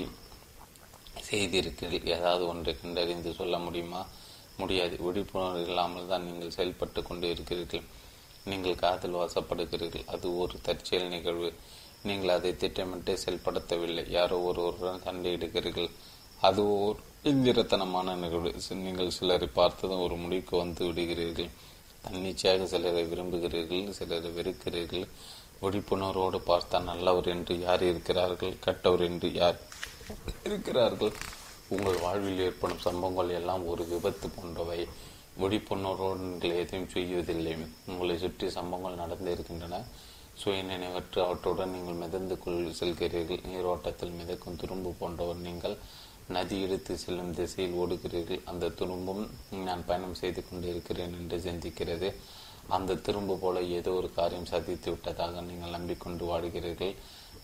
செய்திருக்கிறீர்கள் 1.30 2.14
ஏதாவது 2.18 2.44
ஒன்றை 2.52 2.74
கண்டறிந்து 2.82 3.32
சொல்ல 3.40 3.58
முடியுமா? 3.66 4.02
முடியாது. 4.62 4.96
விழிப்புணர்வு 5.06 5.62
இல்லாமல் 5.68 6.10
தான் 6.12 6.26
நீங்கள் 6.30 6.56
செயல்பட்டு 6.58 7.02
கொண்டு 7.10 7.28
இருக்கிறீர்கள் 7.34 7.86
நீங்கள் 8.52 8.82
காதல் 8.84 9.18
வாசப்படுகிறீர்கள். 9.20 10.06
அது 10.14 10.28
ஒரு 10.42 10.56
தற்செயல் 10.68 11.14
நிகழ்வு. 11.16 11.50
நீங்கள் 12.08 12.36
அதை 12.38 12.52
திட்டமிட்டு 12.62 13.14
செயல்படுத்தவில்லை. 13.24 14.04
யாரோ 14.18 14.38
ஒருவருடன் 14.50 15.06
சண்டையிடுகிறீர்கள். 15.08 15.92
அது 16.48 16.62
ஓர் 16.80 16.98
இந்திரத்தனமான 17.32 18.16
நிகழ்வு. 18.24 18.52
நீங்கள் 18.88 19.16
சிலரை 19.18 19.48
பார்த்ததும் 19.60 20.04
ஒரு 20.08 20.16
முடிவுக்கு 20.24 20.56
வந்து 20.64 20.82
விடுகிறீர்கள். 20.90 21.52
தன்னிச்சையாக 22.06 22.66
சிலரை 22.74 23.04
விரும்புகிறீர்கள் 23.12 23.96
சிலரை 24.00 24.30
வெறுக்கிறீர்கள். 24.38 25.06
விழிப்புணர்வோடு 25.64 26.40
பார்த்தால் 26.50 26.90
நல்லவர் 26.90 27.30
என்று 27.34 27.54
யார் 27.66 27.84
இருக்கிறார்கள் 27.90 28.54
கெட்டவர் 28.66 29.04
என்று 29.10 29.28
யார் 29.42 29.60
இருக்கிறார்கள். 30.48 31.14
உங்கள் 31.74 32.02
வாழ்வில் 32.06 32.42
ஏற்படும் 32.46 32.82
சம்பவங்கள் 32.86 33.38
எல்லாம் 33.38 33.64
ஒரு 33.74 33.84
விபத்து 33.92 34.28
போன்றவை. 34.38 34.80
விழிப்புணர்வோடு 35.42 36.24
நீங்கள் 36.26 36.60
எதையும் 36.64 36.92
செய்வதில்லை. 36.96 37.54
உங்களை 37.92 38.18
சுற்றி 38.24 38.48
சம்பவங்கள் 38.58 39.02
நடந்து 39.04 39.32
இருக்கின்றன. 39.36 39.80
சுய 40.42 40.62
நினைவற்று 40.70 41.20
அவற்றுடன் 41.26 41.74
நீங்கள் 41.76 42.00
மிதந்து 42.04 42.36
கொள் 42.44 42.78
செல்கிறீர்கள். 42.80 43.44
நீரோட்டத்தில் 43.50 44.18
மிதக்கும் 44.20 44.60
துரும்பு 44.62 44.92
போன்றவர் 45.02 45.44
நீங்கள் 45.48 45.76
நதி 46.36 46.58
எடுத்து 46.66 46.94
செல்லும் 47.04 47.36
திசையில் 47.38 47.78
ஓடுகிறீர்கள். 47.82 48.42
அந்த 48.52 48.72
துரும்பும் 48.80 49.24
நான் 49.68 49.86
பயணம் 49.90 50.20
செய்து 50.22 50.42
கொண்டிருக்கிறேன் 50.48 51.16
என்று 51.20 51.38
சிந்திக்கிறது 51.48 52.10
அந்த 52.76 52.98
திரும்பு 53.06 53.36
போல 53.44 53.62
ஏதோ 53.78 53.92
ஒரு 54.00 54.10
காரியம் 54.18 54.50
சாதித்து 54.52 54.90
விட்டதாக 54.92 55.42
நீங்கள் 55.50 55.76
நம்பிக்கொண்டு 55.78 56.24
வாடுகிறீர்கள். 56.30 56.94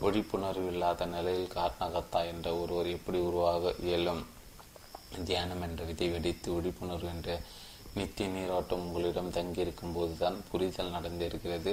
விழிப்புணர்வு 0.02 0.68
இல்லாத 0.74 1.08
நிலையில் 1.16 1.56
காரணகத்தா 1.56 2.20
என்ற 2.34 2.48
ஒருவர் 2.62 2.90
எப்படி 2.98 3.20
உருவாக 3.30 3.74
இயலும்? 3.88 4.22
தியானம் 5.28 5.64
என்ற 5.68 5.84
விதை 5.90 6.08
வெடித்து 6.14 6.50
விழிப்புணர்வு 6.56 7.10
என்ற 7.16 7.30
நித்திய 7.98 8.28
நீராட்டம் 8.36 8.84
உங்களிடம் 8.86 9.34
தங்கியிருக்கும் 9.38 9.96
போதுதான் 9.98 10.38
புரிதல் 10.50 10.96
நடந்திருக்கிறது. 10.98 11.72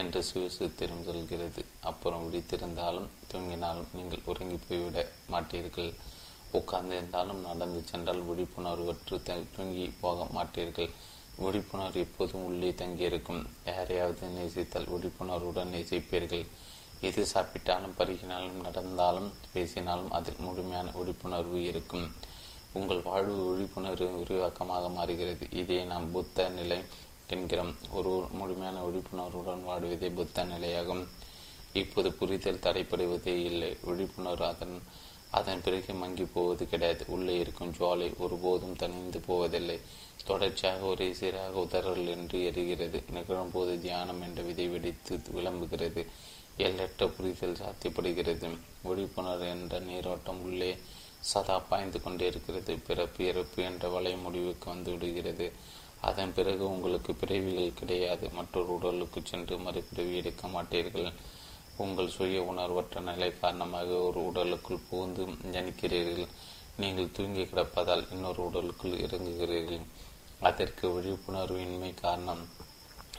என்று 0.00 0.20
சிவசூத்திரம் 0.28 1.06
சொல்கிறது. 1.08 1.62
அப்புறம் 1.80 2.24
விழித்திருந்தாலும் 2.24 3.08
தூங்கினாலும் 3.32 3.90
நீங்கள் 3.92 4.26
உறங்கி 4.30 4.58
போய்விட 4.68 5.06
மாட்டீர்கள். 5.32 5.90
உட்கார்ந்திருந்தாலும் 6.58 7.40
நடந்து 7.48 7.80
சென்றால் 7.90 8.22
விழிப்புணர்வற்று 8.28 9.16
தூங்கி 9.56 9.86
போக 10.00 10.26
மாட்டீர்கள். 10.36 10.90
விழிப்புணர்வு 11.36 12.00
எப்போதும் 12.00 12.44
உள்ளே 12.44 12.70
தங்கியிருக்கும். 12.82 13.42
யாரையாவது 13.64 14.28
நேசித்தால் 14.36 14.90
விழிப்புணர்வுடன் 14.92 15.72
நேசிப்பீர்கள். 15.74 16.44
எது 17.00 17.22
சாப்பிட்டாலும் 17.32 17.96
பருகினாலும் 17.98 18.60
நடந்தாலும் 18.66 19.30
பேசினாலும் 19.52 20.12
அதில் 20.18 20.44
முழுமையான 20.46 20.92
விழிப்புணர்வு 20.94 21.58
இருக்கும். 21.70 22.06
உங்கள் 22.72 23.02
வாழ்வு 23.02 23.34
விழிப்புணர்வு 23.48 24.06
விரிவாக்கமாக 24.20 24.86
மாறுகிறது. 24.94 25.46
இதை 25.50 25.84
நாம் 25.84 26.10
புத்த 26.10 26.48
நிலை 26.48 26.78
என்கிறோம். 27.28 27.74
ஒரு 27.90 28.26
முழுமையான 28.32 28.82
விழிப்புணர்வுடன் 28.82 29.64
வாடுவதே 29.68 30.14
புத்த 30.14 30.44
நிலையாகும். 30.44 31.06
இப்போது 31.72 32.12
புரிதல் 32.12 32.58
தடைப்படுவதே 32.58 33.44
இல்லை. 33.44 33.76
விழிப்புணர்வு 33.82 34.44
அதன் 34.44 34.82
அதன் 35.30 35.62
பிறகு 35.62 35.94
மங்கி 35.94 36.24
போவது 36.24 36.68
கிடையாது. 36.68 37.04
உள்ளே 37.08 37.38
இருக்கும் 37.38 37.72
ஜுவாலை 37.72 38.18
ஒருபோதும் 38.18 38.76
தனிந்து 38.76 39.20
போவதில்லை. 39.20 39.80
தொடர்ச்சியாக 40.24 40.84
ஒரே 40.84 41.12
சீராக 41.12 41.60
உதறல் 41.60 42.06
என்று 42.06 42.38
எரிகிறது. 42.38 43.02
நிகழும்போது 43.12 43.80
தியானம் 43.80 44.22
என்ற 44.22 44.42
விதை 44.42 44.68
வெடித்து 44.68 45.20
விளம்புகிறது. 45.34 46.06
எல்லற்ற 46.58 47.08
புரிதல் 47.08 47.56
சாத்தியப்படுகிறது. 47.56 48.58
விழிப்புணர்வு 48.82 49.48
என்ற 49.48 49.78
நீரோட்டம் 49.78 50.40
உள்ளே 50.40 50.78
சதா 51.20 51.58
பாய்ந்து 51.58 52.02
கொண்டே 52.02 52.26
இருக்கிறது. 52.26 52.78
பிறப்பு 52.86 53.26
இறப்பு 53.26 53.62
என்ற 53.62 53.88
வலை 53.88 54.16
முடிவுக்கு 54.16 54.68
வந்து 54.70 54.90
விடுகிறது. 54.90 55.52
அதன் 56.08 56.34
பிறகு 56.36 56.64
உங்களுக்கு 56.70 57.12
பிறவிகள் 57.14 57.78
கிடையாது. 57.80 58.24
மற்றொரு 58.30 58.70
உடலுக்கு 58.74 59.20
சென்று 59.24 59.56
மறுபிறவி 59.58 60.16
எடுக்க 60.16 60.48
மாட்டீர்கள். 60.48 61.12
உங்கள் 61.76 62.14
சுய 62.16 62.42
உணர்வற்ற 62.42 63.00
நிலை 63.00 63.28
காரணமாக 63.38 63.86
ஒரு 64.08 64.20
உடலுக்குள் 64.26 64.84
புகுந்து 64.88 65.22
ஜனிக்கிறீர்கள். 65.54 66.28
நீங்கள் 66.76 67.12
தூங்கி 67.12 67.42
கிடப்பதால் 67.42 68.04
இன்னொரு 68.12 68.40
உடலுக்குள் 68.44 69.00
இறங்குகிறீர்கள். 69.06 69.84
அதற்கு 70.40 70.86
விழிப்புணர்வின்மை 70.88 71.90
காரணம். 71.94 72.42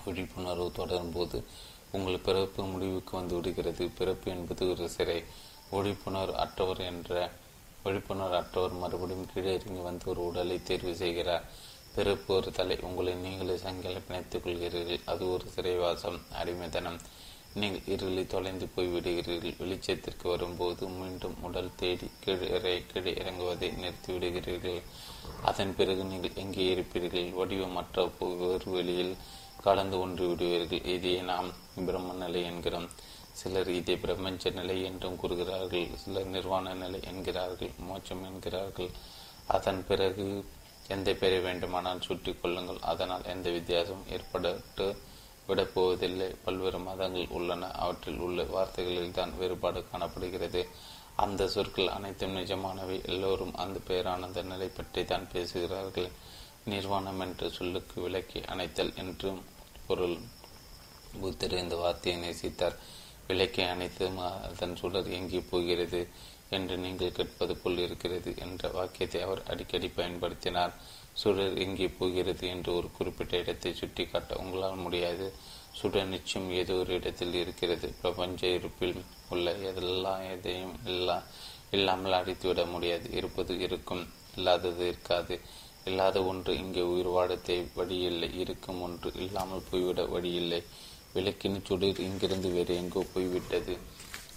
விழிப்புணர்வு 0.06 0.67
தொடரும் 0.71 1.13
போது 1.13 1.38
உங்கள் 1.91 2.26
பிறப்பு 2.28 2.63
முடிவுக்கு 2.63 3.13
வந்து 3.17 3.36
விடுகிறது. 3.36 3.84
பிறப்பு 3.98 4.28
என்பது 4.32 4.63
ஒரு 4.69 4.88
சிறை. 4.89 5.19
விழிப்புணர்வு 5.71 6.36
அற்றவர் 6.38 6.82
என்ற 6.91 7.32
விழிப்புணர் 7.86 8.36
அற்றவர் 8.41 8.82
மறுபடியும் 8.84 9.30
கீழே 9.34 9.54
இறங்கி 9.54 9.82
வந்து 9.82 10.06
ஒரு 10.12 10.21
உடலை 10.26 10.58
தேர்வு 10.63 10.93
செய்கிறார். 10.95 11.45
பிறப்பு 11.95 12.36
ஒரு 12.36 12.51
தலை. 12.51 12.77
உங்களை 12.81 13.13
நீங்களே 13.13 13.58
சங்கில 13.58 13.99
பிணைத்துக் 14.08 14.43
கொள்கிறீர்கள். 14.45 15.01
அது 15.05 15.23
ஒரு 15.31 15.45
சிறைவாசம். 15.55 16.19
அடிமைத்தனம். 16.41 16.99
நீங்கள் 17.53 17.86
இருளில் 17.93 18.31
தொலைந்து 18.31 18.65
போய்விடுகிறீர்கள் 18.75 19.60
வெளிச்சத்திற்கு 19.60 20.25
வரும்போது 20.31 20.88
மீண்டும் 20.88 21.36
உடல் 21.41 21.75
தேடி 21.75 22.08
கீழே 22.23 22.81
கீழே 22.91 23.12
இறங்குவதை 23.21 23.69
நிறுத்திவிடுகிறீர்கள் 23.84 24.81
அதன் 25.41 25.75
பிறகு 25.77 26.03
நீங்கள் 26.03 26.36
எங்கே 26.36 26.65
இருப்பீர்கள்? 26.75 27.29
வடிவமற்ற 27.39 28.03
ஒரு 28.19 28.65
வெளியில் 28.65 29.15
கலந்து 29.63 29.99
ஒன்று 29.99 30.27
விடுவீர்கள். 30.27 30.84
இதையே 30.95 31.21
நாம் 31.21 31.47
பிரம்ம 31.86 32.13
நிலை 32.13 32.41
என்கிறோம். 32.43 32.89
சிலர் 33.31 33.69
இதை 33.69 33.95
பிரபஞ்ச 33.97 34.49
நிலை 34.49 34.84
என்றும் 34.84 35.17
கூறுகிறார்கள். 35.21 35.88
சிலர் 36.03 36.34
நிர்வாண 36.36 36.73
நிலை 36.73 36.99
என்கிறார்கள். 37.12 37.71
மோட்சம் 37.88 38.23
என்கிறார்கள். 38.23 38.91
அதன் 39.47 39.81
பிறகு 39.88 40.27
எந்த 40.88 41.13
பெயரை 41.13 41.39
வேண்டுமானால் 41.39 42.02
சுட்டி 42.02 42.32
கொள்ளுங்கள். 42.34 42.82
அதனால் 42.82 43.24
எந்த 43.24 43.50
வித்தியாசமும் 43.50 44.10
ஏற்பட்டு 44.10 44.95
விடப்போவதில்லை 45.48 46.36
பல்வேறு 46.43 46.80
மதங்கள் 46.80 47.28
உள்ளன. 47.28 47.71
அவற்றில் 47.71 48.19
உள்ள 48.19 48.43
வார்த்தைகளில் 48.43 49.12
தான் 49.12 49.38
வேறுபாடு 49.38 49.82
காணப்படுகிறது. 49.91 50.67
அந்த 51.15 51.48
சொற்கள் 51.48 51.88
அனைத்தும் 51.88 52.36
நிஜமானவை. 52.36 52.98
எல்லோரும் 53.06 53.56
அந்த 53.56 53.80
பெயரானந்த 53.88 54.43
நிலை 54.43 54.67
பற்றி 54.67 55.06
தான் 55.06 55.28
பேசுகிறார்கள். 55.32 56.10
நிர்வாணம் 56.65 57.19
என்ற 57.19 57.50
சொல்லுக்கு 57.50 58.02
விளக்கி 58.02 58.39
அணைத்தல் 58.39 58.93
என்று 58.95 59.32
பொருள். 59.88 60.17
புத்தர் 61.21 61.52
இந்த 61.52 61.76
வார்த்தையை 61.76 62.15
நேசித்தார். 62.24 62.78
விளக்கை 63.28 63.65
அணைத்தும் 63.65 64.17
அதன் 64.48 64.76
சுடர் 64.76 65.10
எங்கே 65.10 65.39
போகிறது? 65.50 66.08
என்று 66.49 66.77
நீங்கள் 66.77 67.12
கேட்பது 67.12 67.55
போல் 67.55 67.77
இருக்கிறது 67.77 68.31
என்ற 68.38 68.69
வாக்கியத்தை 68.69 69.21
அவர் 69.21 69.41
அடிக்கடி 69.43 69.88
பயன்படுத்தினார். 69.88 70.73
சுடர் 71.13 71.58
எங்கே 71.58 71.88
போகிறது 71.88 72.47
என்று 72.47 72.73
ஒரு 72.73 72.88
குறிப்பிட்ட 72.91 73.38
இடத்தை 73.38 73.73
சுட்டி 73.73 74.05
காட்ட 74.05 74.36
உங்களால் 74.36 74.75
முடியாது. 74.75 75.27
சுடர் 75.73 76.08
நிச்சயம் 76.08 76.49
ஏதோ 76.51 76.75
ஒரு 76.75 76.93
இடத்தில் 76.93 77.34
இருக்கிறது. 77.34 77.93
பிரபஞ்ச 78.01 78.47
இருப்பில் 78.47 78.97
உள்ள 79.29 79.51
எதெல்லாம் 79.51 80.23
எதையும் 80.36 80.75
இல்லா 80.86 81.23
இல்லாமல் 81.71 82.17
அடித்துவிட 82.19 82.65
முடியாது. 82.65 83.12
இருப்பது 83.12 83.60
இருக்கும் 83.60 84.03
இல்லாதது 84.36 84.88
இருக்காது. 84.88 85.38
இல்லாத 85.86 86.23
ஒன்று 86.23 86.51
இங்கே 86.58 86.81
உயிர் 86.81 87.08
வாடத்தை 87.08 87.58
வழியில்லை 87.75 88.29
இருக்கும் 88.36 88.81
ஒன்று 88.81 89.12
இல்லாமல் 89.15 89.67
போய்விட 89.71 90.03
வழியில்லை. 90.05 90.62
விளக்கின் 91.13 91.60
சுடர் 91.62 91.99
இங்கிருந்து 91.99 92.49
வேறு 92.51 92.75
எங்கோ 92.75 93.03
போய்விட்டது. 93.13 93.75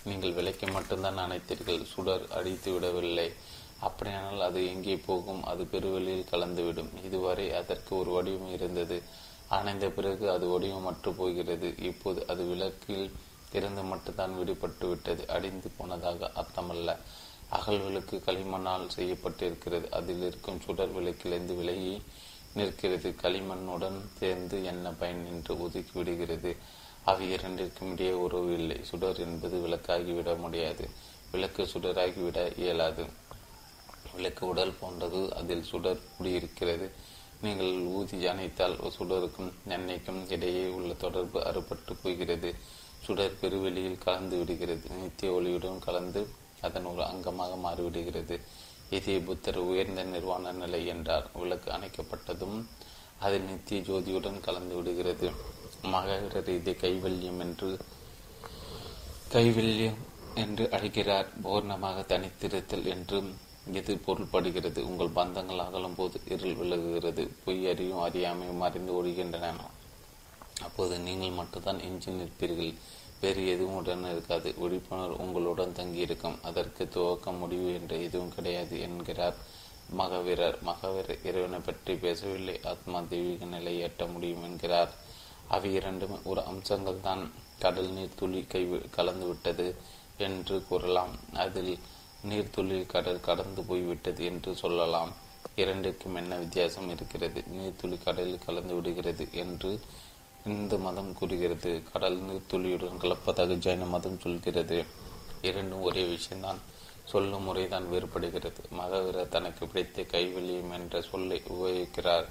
நீங்கள் 0.09 0.33
விலைக்கு 0.33 0.67
மட்டும்தான் 0.67 1.19
அணைத்தீர்கள். 1.19 1.83
சுடர் 1.85 2.27
அடித்து 2.33 2.73
விடவில்லை. 2.73 3.33
அப்படியானால் 3.81 4.41
அது 4.41 4.61
எங்கே 4.67 4.97
போகும்? 5.07 5.43
அது 5.45 5.65
பெருவெளியில் 5.65 6.31
கலந்துவிடும். 6.31 6.93
இதுவரை 7.05 7.47
அதற்கு 7.53 7.99
ஒரு 7.99 8.11
வடிவம் 8.11 8.53
இருந்தது. 8.53 9.03
அணைந்த 9.49 9.87
பிறகு 9.89 10.31
அது 10.31 10.47
வடிவமற்று 10.47 11.11
போகிறது. 11.17 11.69
இப்போது 11.79 12.27
அது 12.29 12.45
விளக்கில் 12.45 13.07
இருந்து 13.53 13.83
மட்டும்தான் 13.83 14.35
விடுபட்டு 14.39 14.89
விட்டது. 14.89 15.23
அடிந்து 15.29 15.69
போனதாக 15.77 16.31
அர்த்தமல்ல. 16.35 16.97
அகல் 17.49 17.79
விளக்கு 17.79 18.17
களிமண்ணால் 18.27 18.89
செய்யப்பட்டிருக்கிறது. 18.97 19.87
அதில் 19.91 20.25
இருக்கும் 20.27 20.61
சுடர் 20.61 20.93
விளக்கிலிருந்து 20.93 21.55
விலகி 21.57 22.03
நிற்கிறது. 22.55 23.15
களிமண்ணுடன் 23.23 24.01
சேர்ந்து 24.19 24.65
என்ன 24.65 24.91
பயன் 24.91 25.25
என்று 25.27 25.55
ஒதுக்கி 25.63 25.95
விடுகிறது. 25.95 26.53
அவை 27.11 27.27
இரண்டிற்கும் 27.33 27.93
இடையே 27.93 28.15
உறவு 28.25 28.51
இல்லை. 28.53 28.79
சுடர் 28.85 29.19
என்பது 29.19 29.57
விளக்காகிவிட 29.67 30.31
முடியாது. 30.39 30.85
விளக்கு 31.33 31.63
சுடராகிவிட 31.65 32.39
இயலாது. 32.59 33.05
விளக்கு 34.15 34.45
உடல் 34.47 34.79
போன்றது. 34.81 35.21
அதில் 35.35 35.69
சுடர் 35.71 36.05
குடியிருக்கிறது. 36.17 36.89
நீங்கள் 37.43 37.75
ஊதி 37.97 38.19
அணைத்தால் 38.27 38.77
சுடருக்கும் 38.99 39.53
எண்ணெய்க்கும் 39.69 40.23
இடையே 40.29 40.65
உள்ள 40.69 40.93
தொடர்பு 40.95 41.41
அறுபட்டு 41.41 41.95
போகிறது. 42.03 42.51
சுடர் 43.03 43.39
பெருவெளியில் 43.41 44.03
கலந்து 44.05 44.37
விடுகிறது. 44.39 44.87
நித்திய 44.91 45.33
ஒளியுடன் 45.33 45.79
கலந்து 45.79 46.23
அதன் 46.61 46.85
ஒரு 46.85 47.03
அங்கமாக 47.03 47.53
மாறிவிடுகிறது. 47.65 48.37
இதே 48.91 49.17
புத்தர் 49.19 49.59
உயர்ந்த 49.59 50.03
நிர்வாண 50.03 50.53
நிலை 50.53 50.81
என்றார். 50.87 51.27
விளக்கு 51.35 51.71
அணைக்கப்பட்டதும் 51.71 52.59
அது 53.19 53.37
நித்திய 53.41 53.81
ஜோதியுடன் 53.81 54.41
கலந்து 54.41 54.75
விடுகிறது. 54.75 55.29
மகரர் 55.83 56.49
இதை 56.49 56.77
கைவல்யம் 56.81 57.39
என்று. 57.39 57.79
கைவல்யம் 59.33 59.99
என்று 60.35 60.71
அழைக்கிறார். 60.71 61.29
பூர்ணமாக 61.45 62.05
தனித்திருத்தல் 62.07 62.85
என்று 62.85 63.23
இது 63.73 63.95
பொருள்படுகிறது. 63.95 64.79
உங்கள் 64.79 65.17
பந்தங்கள் 65.17 65.59
அகலும் 65.59 65.95
போது 65.95 66.21
இருள் 66.29 66.55
விலகுகிறது. 66.55 67.29
பொய் 67.45 67.69
அறியும் 67.69 68.05
அறியாமையும் 68.05 68.57
மறைந்து 68.57 69.05
ஒழிகின்றன. 69.05 69.55
அப்போது 70.63 70.99
நீங்கள் 70.99 71.31
மட்டும்தான் 71.31 71.81
எஞ்சி 71.81 72.11
நிற்பீர்கள். 72.11 72.75
வேறு 73.21 73.49
எதுவும் 73.49 73.75
உடன் 73.75 74.11
இருக்காது. 74.11 74.55
விழிப்புணர்வு 74.59 75.17
உங்களுடன் 75.17 75.73
தங்கியிருக்கும். 75.73 76.39
அதற்கு 76.43 76.89
துவக்க 76.89 77.33
முடிவு 77.33 77.75
என்று 77.75 78.03
எதுவும் 78.03 78.35
கிடையாது 78.35 78.81
என்கிறார் 78.81 79.35
மகவீரர். 79.97 80.59
மகவீரர் 80.65 81.25
இறைவனை 81.25 81.59
பற்றி 81.59 81.95
பேசவில்லை. 81.95 82.61
ஆத்மா 82.65 83.01
தெய்வீக 83.01 83.45
நிலை 83.45 83.83
எட்ட 83.83 84.13
முடியும் 84.13 84.43
என்கிறார். 84.43 84.95
அவை 85.49 85.75
இரண்டுமே 85.75 86.17
ஒரு 86.25 86.45
அம்சங்கள் 86.45 87.01
தான் 87.01 87.33
கடல் 87.59 87.89
நீர் 87.89 88.19
துளி 88.19 88.45
கை 88.49 88.81
கலந்து 88.91 89.27
விட்டது 89.27 89.77
என்று 90.17 90.65
கூறலாம். 90.69 91.19
அதில் 91.35 91.79
நீர்த்துளி 92.29 92.87
கடல் 92.87 93.21
கடந்து 93.21 93.63
போய்விட்டது 93.63 94.25
என்று 94.25 94.57
சொல்லலாம். 94.57 95.13
இரண்டிற்கும் 95.57 96.15
என்ன 96.15 96.37
வித்தியாசம் 96.37 96.91
இருக்கிறது? 96.91 97.45
நீர்த்துளி 97.53 97.99
கடலில் 98.03 98.45
கலந்து 98.47 98.75
விடுகிறது 98.75 99.29
என்று 99.33 99.81
இந்து 100.47 100.79
மதம் 100.79 101.15
கூறுகிறது. 101.15 101.83
கடல் 101.93 102.19
நீர்த்துளியுடன் 102.23 103.03
கலப்பதாக 103.03 103.57
ஜைன 103.67 103.89
மதம் 103.89 104.19
சொல்கிறது. 104.19 104.85
இரண்டும் 105.43 105.83
ஒரே 105.83 106.05
விஷயம்தான் 106.05 106.59
சொல்லும் 107.05 107.43
முறைதான் 107.43 107.87
வேறுபடுகிறது. 107.93 108.63
மகவீரர் 108.71 109.29
தனக்கு 109.29 109.67
பிடித்த 109.67 110.03
கைவெளியம் 110.03 110.73
என்ற 110.73 111.01
சொல்லை 111.01 111.43
உபயோகிக்கிறார். 111.49 112.27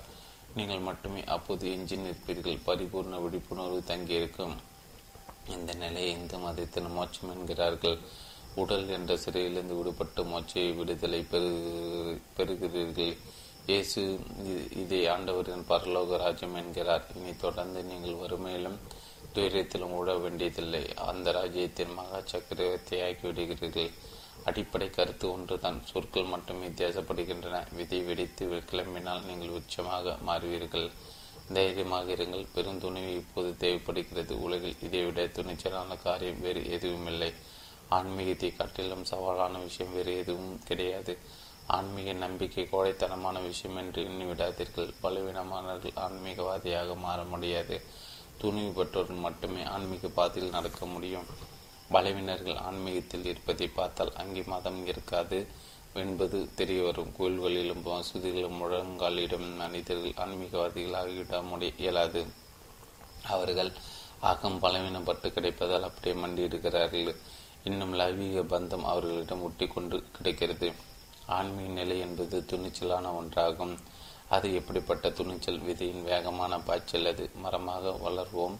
நீங்கள் 0.55 0.85
மட்டுமே 0.87 1.23
அப்போது 1.35 1.71
எஞ்சி 1.71 1.95
நிற்பீர்கள். 1.95 2.63
பரிபூர்ண 2.65 3.17
விழிப்புணர்வு 3.23 3.81
தங்கியிருக்கும். 3.83 4.55
இந்த 5.55 5.73
நிலையை 5.73 6.11
இந்து 6.11 6.37
மதத்தின் 6.37 6.91
மோட்சம் 6.91 7.31
என்கிறார்கள். 7.33 7.97
உடல் 8.55 8.87
என்ற 8.89 9.17
சிறையிலிருந்து 9.17 9.75
விடுபட்டு 9.79 10.21
மோட்சை 10.25 10.71
விடுதலை 10.71 11.21
பெறு 11.31 11.51
பெறுகிறீர்கள். 12.37 13.13
இயேசு 13.65 14.01
இதை 14.81 15.07
ஆண்டவரின் 15.07 15.67
பரலோக 15.69 16.17
ராஜ்யம் 16.17 16.55
என்கிறார். 16.55 17.05
இனி 17.15 17.35
தொடர்ந்து 17.35 17.83
நீங்கள் 17.83 18.19
வறுமையிலும் 18.21 18.79
துயரத்திலும் 19.33 19.95
உட 19.99 20.11
வேண்டியதில்லை. 20.21 20.93
அந்த 20.95 21.31
ராஜ்யத்தின் 21.31 21.93
மகா 21.93 22.21
சக்கரவர்த்தி 22.25 23.01
ஆக்கிவிடுகிறீர்கள் 23.07 23.91
அடிப்படை 24.47 24.87
கருத்து 24.89 25.25
ஒன்றுதான். 25.31 25.79
சொற்கள் 25.91 26.31
மட்டும் 26.33 26.63
வித்தியாசப்படுகின்றன. 26.63 27.57
விதை 27.75 27.99
வெடித்து 28.01 28.45
கிளம்பினால் 28.71 29.25
நீங்கள் 29.25 29.55
உச்சமாக 29.59 30.15
மாறுவீர்கள். 30.27 30.87
தைரியமாக 31.53 32.13
இருங்கள். 32.13 32.45
பெருந்துணிவு 32.55 33.11
இப்போது 33.21 33.57
தேவைப்படுகிறது. 33.57 34.35
உலகில் 34.41 34.81
இதைவிட 34.81 35.25
துணிச்சலான 35.37 35.97
காரியம் 36.03 36.41
வேறு 36.41 36.61
எதுவுமில்லை. 36.71 37.31
ஆன்மீகத்தை 37.89 38.49
காட்டிலும் 38.55 39.05
சவாலான 39.11 39.59
விஷயம் 39.61 39.93
வேறு 39.93 40.13
எதுவும் 40.17 40.55
கிடையாது. 40.63 41.13
ஆன்மீக 41.75 42.13
நம்பிக்கை 42.23 42.63
கோடைத்தனமான 42.71 43.37
விஷயம் 43.41 43.77
என்று 43.77 44.01
எண்ணிவிடாதீர்கள். 44.03 44.91
பலவீனமானவர்கள் 45.03 45.95
ஆன்மீகவாதியாக 46.05 46.97
மாற 46.97 47.19
முடியாது. 47.23 47.77
துணிவு 48.41 48.71
பெற்றோர்கள் 48.71 49.23
மட்டுமே 49.27 49.63
ஆன்மீக 49.75 50.07
பாதையில் 50.07 50.55
நடக்க 50.57 50.85
முடியும். 50.85 51.29
பலவினர்கள் 51.91 52.57
ஆன்மீகத்தில் 52.57 53.25
இருப்பதை 53.25 53.67
பார்த்தால் 53.67 54.13
அங்கே 54.15 54.43
மதம் 54.43 54.85
இருக்காது 54.85 55.47
என்பது 55.93 56.37
தெரிய 56.55 56.83
வரும் 56.83 57.13
கோயில்களிலும் 57.19 57.83
மசூதிகளும் 57.85 58.59
முழங்காலிடும் 58.61 59.55
மனிதர்கள் 59.55 60.17
ஆன்மீகவாதிகளாகிவிட 60.23 61.43
முடிய 61.43 61.71
இயலாது. 61.77 62.21
அவர்கள் 63.27 63.71
ஆகம் 64.19 64.59
பலவீனப்பட்டு 64.59 65.29
கிடைப்பதால் 65.29 65.87
அப்படியே 65.89 66.15
மண்டியிடுகிறார்கள். 66.23 67.15
இன்னும் 67.63 67.93
லவீக 67.93 68.41
பந்தம் 68.41 68.85
அவர்களிடம் 68.91 69.41
ஒட்டி 69.41 69.67
கொண்டு 69.67 70.03
கிடைக்கிறது. 70.11 70.71
ஆன்மீக 71.27 71.69
நிலை 71.69 71.99
என்பது 71.99 72.37
துணிச்சலான 72.47 73.11
ஒன்றாகும். 73.21 73.75
அது 74.29 74.47
எப்படிப்பட்ட 74.55 75.09
துணிச்சல் 75.09 75.59
விதியின் 75.59 76.03
வேகமான 76.03 76.59
பாய்ச்சல் 76.59 77.05
அது 77.05 77.29
மரமாக 77.35 77.91
வளர்வோம். 77.91 78.57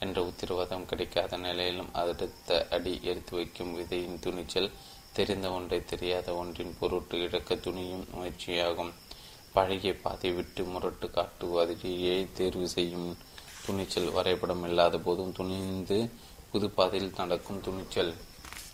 என்ற 0.00 0.18
உத்தரவாதம் 0.24 0.86
கிடைக்காத 0.86 1.36
நிலையிலும் 1.36 1.92
அடுத்த 1.92 2.66
அடி 2.70 2.92
எடுத்து 3.02 3.32
வைக்கும் 3.36 3.74
விதையின் 3.78 4.18
துணிச்சல் 4.18 4.70
தெரிந்த 5.12 5.46
ஒன்றை 5.52 5.78
தெரியாத 5.84 6.34
ஒன்றின் 6.34 6.76
பொருட்டு 6.80 7.16
இழக்க 7.18 7.54
துணியும் 7.54 8.06
முயற்சியாகும். 8.14 8.92
பழகிய 9.52 9.92
பாதை 9.96 10.30
விட்டு 10.32 10.62
முரட்டு 10.64 11.06
காட்டுவதையே 11.06 12.16
தேர்வு 12.32 12.68
செய்யும் 12.68 13.08
துணிச்சல் 13.66 14.10
வரைபடம் 14.12 14.64
இல்லாத 14.68 14.98
போதும் 14.98 15.32
துணிந்து 15.32 15.98
புது 16.52 16.68
பாதையில் 16.70 17.16
நடக்கும் 17.16 17.60
துணிச்சல் 17.60 18.12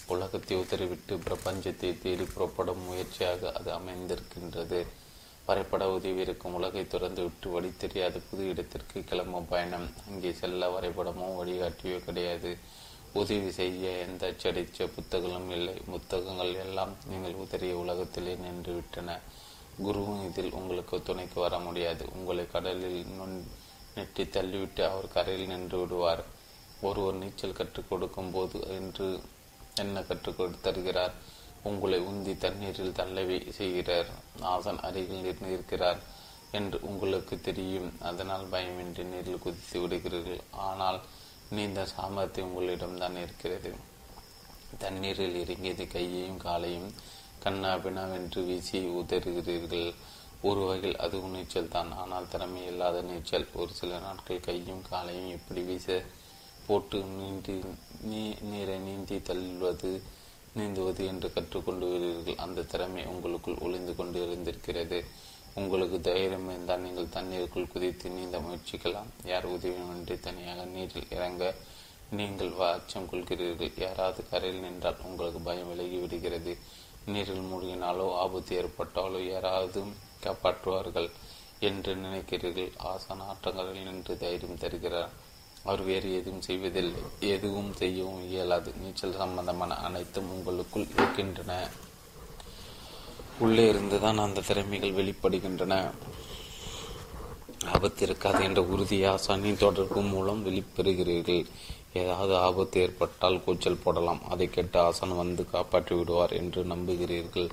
உலகத்தை 0.06 0.56
உதறிவிட்டு 0.56 1.14
பிரபஞ்சத்தை 1.16 1.90
தேடி 2.02 2.24
புறப்படும் 2.24 2.84
முயற்சியாக 2.84 3.52
அது 3.52 3.70
அமைந்திருக்கின்றது. 3.72 4.80
வரைபட 5.46 5.85
உதவி 5.96 6.20
இருக்கும் 6.20 6.54
உலகை 6.54 6.82
துறந்து 6.87 7.22
விட்டு 7.22 7.48
வழி 7.50 7.70
தெரியாத 7.76 8.18
புது 8.18 8.44
இடத்திற்கு 8.48 9.04
கிளம்பும் 9.04 9.48
பயணம். 9.48 9.87
அங்கே 10.09 10.32
செல்ல 10.32 10.68
வரைபடமோ 10.68 11.26
வழிகாட்டியோ 11.40 11.98
கிடையாது. 12.04 12.50
உதவி 13.12 13.50
செய்ய 13.50 13.90
எந்த 14.06 14.22
அச்சடித்த 14.26 14.87
புத்தகங்களும் 14.87 15.50
இல்லை. 15.50 15.74
புத்தகங்கள் 15.90 16.54
எல்லாம் 16.54 16.92
நீங்கள் 17.06 17.38
உதறிய 17.44 17.74
உலகத்திலே 17.74 18.35
நின்று 18.35 18.74
விட்டன. 18.74 19.18
குருவும் 19.82 20.24
இதில் 20.28 20.52
உங்களுக்கு 20.52 21.02
துணைக்கு 21.02 21.40
வர 21.40 21.59
முடியாது. 21.59 22.04
உங்களை 22.14 22.46
கடலில் 22.46 23.00
நுண் 23.18 23.38
நெட்டி 23.94 24.24
தள்ளிவிட்டு 24.24 24.82
அவர் 24.90 25.09
கரையில் 25.09 25.46
நின்று 25.46 25.78
விடுவார். 25.78 26.24
ஒருவர் 26.80 27.14
நீச்சல் 27.14 27.59
கற்றுக் 27.61 27.88
கொடுக்கும் 27.88 28.30
போது 28.30 28.59
என்று 28.78 29.06
என்ன 29.74 30.02
கற்றுக் 30.02 30.61
தருகிறார் 30.62 31.14
உங்களை 31.68 31.98
உந்தி 32.11 32.35
தண்ணீரில் 32.44 32.96
தள்ளவே 32.98 33.38
செய்கிறார். 33.59 34.09
நாசன் 34.42 34.81
அருகில் 34.88 35.26
இருக்கிறார் 35.55 36.00
என்று 36.59 36.79
உங்களுக்கு 36.90 37.35
தெரியும். 37.48 37.90
அதனால் 38.09 38.44
பயமின்றி 38.52 39.05
நீரில் 39.12 39.44
குதித்து 39.44 39.76
விடுகிறீர்கள். 39.83 40.42
ஆனால் 40.68 40.98
நீந்த 41.57 41.81
சாமர்த்தியம் 41.94 42.48
உங்களிடம்தான் 42.50 43.16
இருக்கிறது. 43.24 43.72
தண்ணீரில் 44.79 45.37
இறங்கியது 45.42 45.85
கையையும் 45.87 46.42
காலையும் 46.46 46.90
கண்ணா 47.44 47.72
பினா 47.83 48.05
வென்று 48.12 48.40
வீசி 48.44 48.79
உதறுகிறீர்கள். 49.00 49.88
ஒரு 50.48 50.62
வகையில் 50.68 51.00
அது 51.05 51.18
நீச்சல் 51.35 51.74
தான். 51.74 51.90
ஆனால் 52.02 52.31
திறமை 52.33 52.62
இல்லாத 52.70 52.96
நீச்சல். 53.11 53.46
ஒரு 53.61 53.72
சில 53.81 53.98
நாட்கள் 53.98 54.46
கையும் 54.48 54.83
காலையும் 54.90 55.33
எப்படி 55.37 55.62
வீச 55.70 55.98
போட்டு 56.66 56.98
நீண்டி 57.18 57.57
நீ 58.11 58.22
நீரை 58.50 58.76
நீந்தி 58.87 59.16
தள்ளுவது 59.29 59.90
நீந்துவது 60.58 61.02
என்று 61.12 61.28
கற்றுக்கொண்டு 61.36 61.86
வருவீர்கள் 61.92 62.42
அந்த 62.44 62.66
திறமை 62.72 63.02
உங்களுக்குள் 63.12 63.62
ஒளிந்து 63.66 63.92
கொண்டு 63.94 64.18
இருந்திருக்கிறது 64.26 64.98
உங்களுக்கு 65.60 65.98
தைரியம் 66.00 66.48
இருந்தால் 66.50 66.82
நீங்கள் 66.86 67.14
தண்ணீருக்குள் 67.14 67.72
குதித்து 67.72 68.06
நீந்த 68.16 68.38
முயற்சிக்கலாம். 68.38 69.10
யார் 69.30 69.46
உதவியுமின்றி 69.46 70.16
தனியாக 70.26 70.64
நீரில் 70.74 71.12
இறங்க 71.16 71.44
நீங்கள் 72.18 72.50
அச்சம் 72.66 73.08
கொள்கிறீர்கள். 73.10 73.72
யாராவது 73.84 74.22
கரையில் 74.30 74.64
நின்றால் 74.66 75.00
உங்களுக்கு 75.04 75.40
பயம் 75.40 75.70
விலகி 75.70 75.98
விடுகிறது. 76.02 76.52
நீரில் 77.12 77.48
மூழ்கினாலோ 77.50 78.06
ஆபத்து 78.22 78.52
ஏற்பட்டாலோ 78.60 79.20
யாராவது 79.26 79.80
காப்பாற்றுவார்கள் 80.24 81.08
என்று 81.68 81.92
நினைக்கிறீர்கள். 81.96 82.70
ஆசான 82.90 83.26
ஆற்றங்களில் 83.32 83.86
நின்று 83.88 84.14
தைரியம் 84.24 84.60
தருகிறார். 84.64 85.12
அவர் 85.66 85.83
வேறு 85.83 86.14
எதுவும் 86.14 86.40
செய்வதில்லை. 86.40 87.02
எதுவும் 87.20 87.72
செய்யவும் 87.72 88.29
இயலாது. 88.29 88.72
நீச்சல் 88.83 89.16
சம்பந்தமான 89.16 89.74
அனைத்தும் 89.74 90.31
உங்களுக்குள் 90.31 90.87
இருக்கின்றன. 90.96 91.68
உள்ளே 93.38 93.68
இருந்துதான் 93.68 94.18
அந்த 94.18 94.40
திறமைகள் 94.40 94.92
வெளிப்படுகின்றன. 94.92 95.90
ஆபத்து 97.72 98.02
இருக்காது 98.02 98.44
என்ற 98.44 98.62
உறுதி 98.62 99.02
ஆசானின் 99.05 99.57
தொடர்பு 99.57 100.00
மூலம் 100.02 100.46
வெளிப்பெறுகிறீர்கள். 100.46 101.46
ஏதாவது 101.92 102.37
ஆபத்து 102.37 102.81
ஏற்பட்டால் 102.81 103.44
கூச்சல் 103.44 103.83
போடலாம். 103.85 104.20
அதை 104.29 104.46
கேட்டு 104.50 104.81
ஆசான் 104.81 105.16
வந்து 105.16 105.50
காப்பாற்றி 105.50 105.94
விடுவார் 105.94 106.33
என்று 106.33 106.64
நம்புகிறீர்கள். 106.64 107.50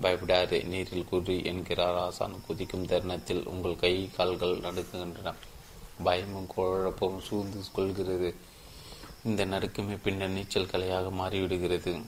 பயப்படாதே. 0.00 0.62
நீரில் 0.62 1.08
குறி 1.10 1.44
என்கிறார் 1.44 1.96
ஆசான். 1.96 2.40
குதிக்கும் 2.46 2.86
தருணத்தில் 2.86 3.46
உங்கள் 3.46 3.76
கை 3.76 4.10
கால்கள் 4.16 4.58
நடுக்குகின்றன 4.58 5.34
பயமும் 6.04 6.46
குழப்பமும் 6.46 7.20
சூழ்ந்து 7.20 7.58
கொள்கிறது. 7.72 8.34
இந்த 9.24 9.44
நடுக்கமே 9.44 9.98
பின்னர் 10.02 10.28
நீச்சல் 10.28 10.66
கலையாக 10.66 11.10
மாறிவிடுகிறது. 11.10 12.02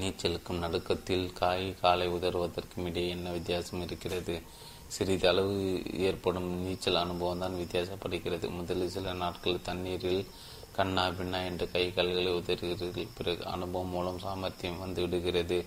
நீச்சலுக்கும் 0.00 0.58
நடுக்கத்தில் 0.58 1.32
காய் 1.32 1.74
காலை 1.74 2.08
உதறுவதற்கும் 2.08 2.84
இடையே 2.84 3.08
என்ன 3.08 3.30
வித்தியாசம் 3.30 3.82
இருக்கிறது? 3.82 4.40
சிறிதளவு 4.86 5.82
ஏற்படும் 5.98 6.48
நீச்சல் 6.48 6.94
அனுபவம் 6.94 7.38
தான் 7.38 7.54
வித்தியாசப்படுகிறது. 7.54 8.50
முதலில் 8.50 8.88
சில 8.88 9.12
நாட்கள் 9.12 9.62
தண்ணீரில் 9.62 10.26
கண்ணா 10.72 11.08
பின்னா 11.08 11.44
என்று 11.44 11.70
கை 11.70 11.92
கால்களை 11.92 12.32
உதறுகிறீர்கள். 12.32 13.08
பிறகு 13.16 13.46
அனுபவம் 13.46 13.88
மூலம் 13.88 14.18
சாமர்த்தியம் 14.18 14.78
வந்து 14.78 15.00
விடுகிறது. 15.00 15.64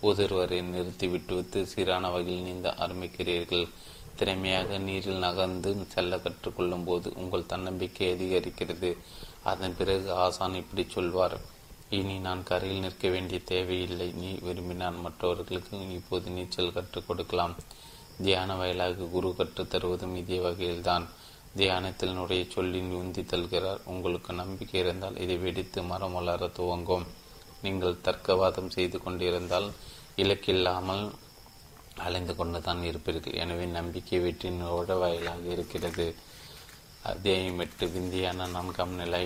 உதறுவரை 0.00 0.60
நிறுத்திவிட்டு 0.60 1.66
சீரான 1.66 2.10
வகையில் 2.10 2.42
நீந்த 2.42 2.74
ஆரம்பிக்கிறீர்கள். 2.78 3.68
திறமையாக 4.16 4.78
நீரில் 4.78 5.18
நகர்ந்து 5.18 5.76
செல்ல 5.88 6.16
கற்றுக்கொள்ளும் 6.16 6.84
போது 6.84 7.12
உங்கள் 7.16 7.46
தன்னம்பிக்கை 7.46 8.12
அதிகரிக்கிறது. 8.12 8.96
அதன் 9.42 9.76
பிறகு 9.76 10.12
ஆசான் 10.12 10.54
இப்படி 10.54 10.86
சொல்வார் 10.90 11.40
இனி 11.90 12.18
நான் 12.18 12.42
கரையில் 12.42 12.80
நிற்க 12.80 13.08
வேண்டிய 13.08 13.40
தேவையில்லை. 13.44 14.10
நீ 14.10 14.38
விரும்பினால் 14.40 14.94
மற்றவர்களுக்கு 14.94 15.90
இப்போது 15.90 16.30
நீச்சல் 16.30 16.72
கற்றுக் 16.72 17.06
கொடுக்கலாம். 17.06 17.54
தியான 18.22 18.56
வயலாக 18.56 18.92
குரு 18.92 19.34
கற்றுத் 19.36 19.70
தருவதும் 19.70 20.16
இதே 20.16 20.38
வகையில்தான். 20.38 21.08
தியானத்தில் 21.56 22.12
நுடைய 22.12 22.44
சொல்லி 22.48 22.80
உந்தி 22.80 23.24
தல்கிறார் 23.24 23.78
உங்களுக்கு 23.84 24.32
நம்பிக்கை 24.32 24.80
இருந்தால் 24.80 25.18
இதை 25.18 25.36
வெடித்து 25.36 25.82
மரம் 25.82 26.12
வளர 26.12 26.48
துவங்கும். 26.48 27.06
நீங்கள் 27.62 27.96
தர்க்கவாதம் 28.04 28.68
செய்து 28.68 29.02
கொண்டிருந்தால் 29.02 29.70
இலக்கில்லாமல் 30.16 31.10
அலைந்து 32.06 32.32
கொண்டு 32.36 32.58
தான் 32.60 32.82
இருப்பீர்கள். 32.82 33.38
எனவே 33.42 33.64
நம்பிக்கை 33.78 34.18
வெற்றினோட 34.20 34.98
வயலாக 34.98 35.44
இருக்கிறது. 35.54 36.14
அத்தியாயம் 37.02 37.58
எட்டு 37.58 37.86
விந்தியான 37.86 38.46
நான்காம் 38.46 38.94
நிலை. 38.94 39.24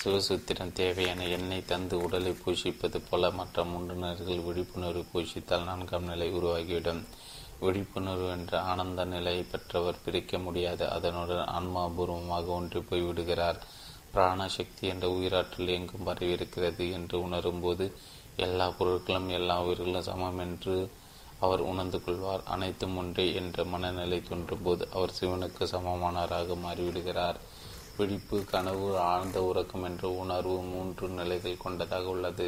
சிவசூத்திரம் 0.00 0.72
தேவையான 0.72 1.26
எண்ணெய் 1.26 1.68
தந்து 1.70 1.96
உடலை 2.04 2.32
பூஷிப்பது 2.44 2.98
போல 3.08 3.30
மற்ற 3.30 3.64
முன்னுணர்கள் 3.64 4.40
விழிப்புணர்வு 4.46 5.04
பூஷித்தால் 5.12 5.68
நான்காம் 5.70 6.08
நிலை 6.12 6.28
உருவாகிவிடும். 6.30 7.02
விழிப்புணர்வு 7.60 8.28
என்ற 8.30 8.60
ஆனந்த 8.60 9.04
நிலையை 9.04 9.42
பெற்றவர் 9.42 10.02
பிரிக்க 10.04 10.38
முடியாது. 10.38 10.84
அதனுடன் 10.90 11.50
ஆன்மாபூர்வமாக 11.58 12.46
ஒன்றி 12.58 12.80
போய் 12.80 13.00
விடுகிறார் 13.00 13.60
பிராணசக்தி 14.14 14.84
என்ற 14.92 15.06
உயிராற்றல் 15.08 15.74
எங்கும் 15.76 16.06
பரவியிருக்கிறது 16.08 16.90
என்று 16.92 17.16
உணரும்போது 17.26 17.84
எல்லா 18.36 18.66
பொருட்களும் 18.78 19.28
எல்லா 19.28 19.62
உயிர்களும் 19.62 20.02
சமம் 20.02 20.38
என்று 20.38 20.76
அவர் 21.44 21.62
உணர்ந்து 21.70 21.98
கொள்வார். 22.04 22.42
அனைத்தும் 22.54 22.96
ஒன்றே 23.00 23.24
என்ற 23.40 23.64
மனநிலை 23.72 24.18
தோன்றும்போது 24.28 24.84
அவர் 24.92 25.16
சிவனுக்கு 25.18 25.64
சமமானவராக 25.74 26.56
மாறிவிடுகிறார். 26.64 27.38
விழிப்பு 27.96 28.36
கனவு 28.52 28.86
ஆழ்ந்த 29.10 29.38
உறக்கம் 29.42 29.84
என்ற 29.88 30.10
உணர்வு 30.22 30.58
மூன்று 30.72 31.06
நிலைகள் 31.18 31.62
கொண்டதாக 31.64 32.06
உள்ளது. 32.14 32.46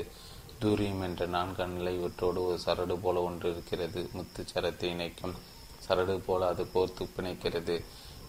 தூரியம் 0.63 1.03
என்ற 1.03 1.23
நான்கு 1.35 1.65
நிலை 1.67 1.93
இவற்றோடு 1.99 2.41
ஒரு 2.49 2.59
சரடு 2.67 2.97
போல 2.97 3.23
ஒன்று 3.29 3.47
இருக்கிறது. 3.51 4.03
முத்து 4.13 4.43
சரத்தை 4.53 4.89
இணைக்கும் 4.95 5.35
சரடு 5.87 6.15
போல 6.27 6.47
அது 6.53 6.65
கோர்த்து 6.75 7.05
பிணைக்கிறது. 7.17 7.77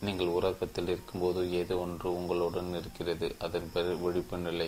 நீங்கள் 0.01 0.33
உறக்கத்தில் 0.37 0.89
இருக்கும்போது 0.93 1.41
ஏதோ 1.59 1.75
ஒன்று 1.77 2.07
உங்களுடன் 2.15 2.71
இருக்கிறது. 2.79 3.27
அதன் 3.39 3.69
பிறகு 3.73 3.95
விழிப்பு 4.05 4.37
நிலை 4.37 4.67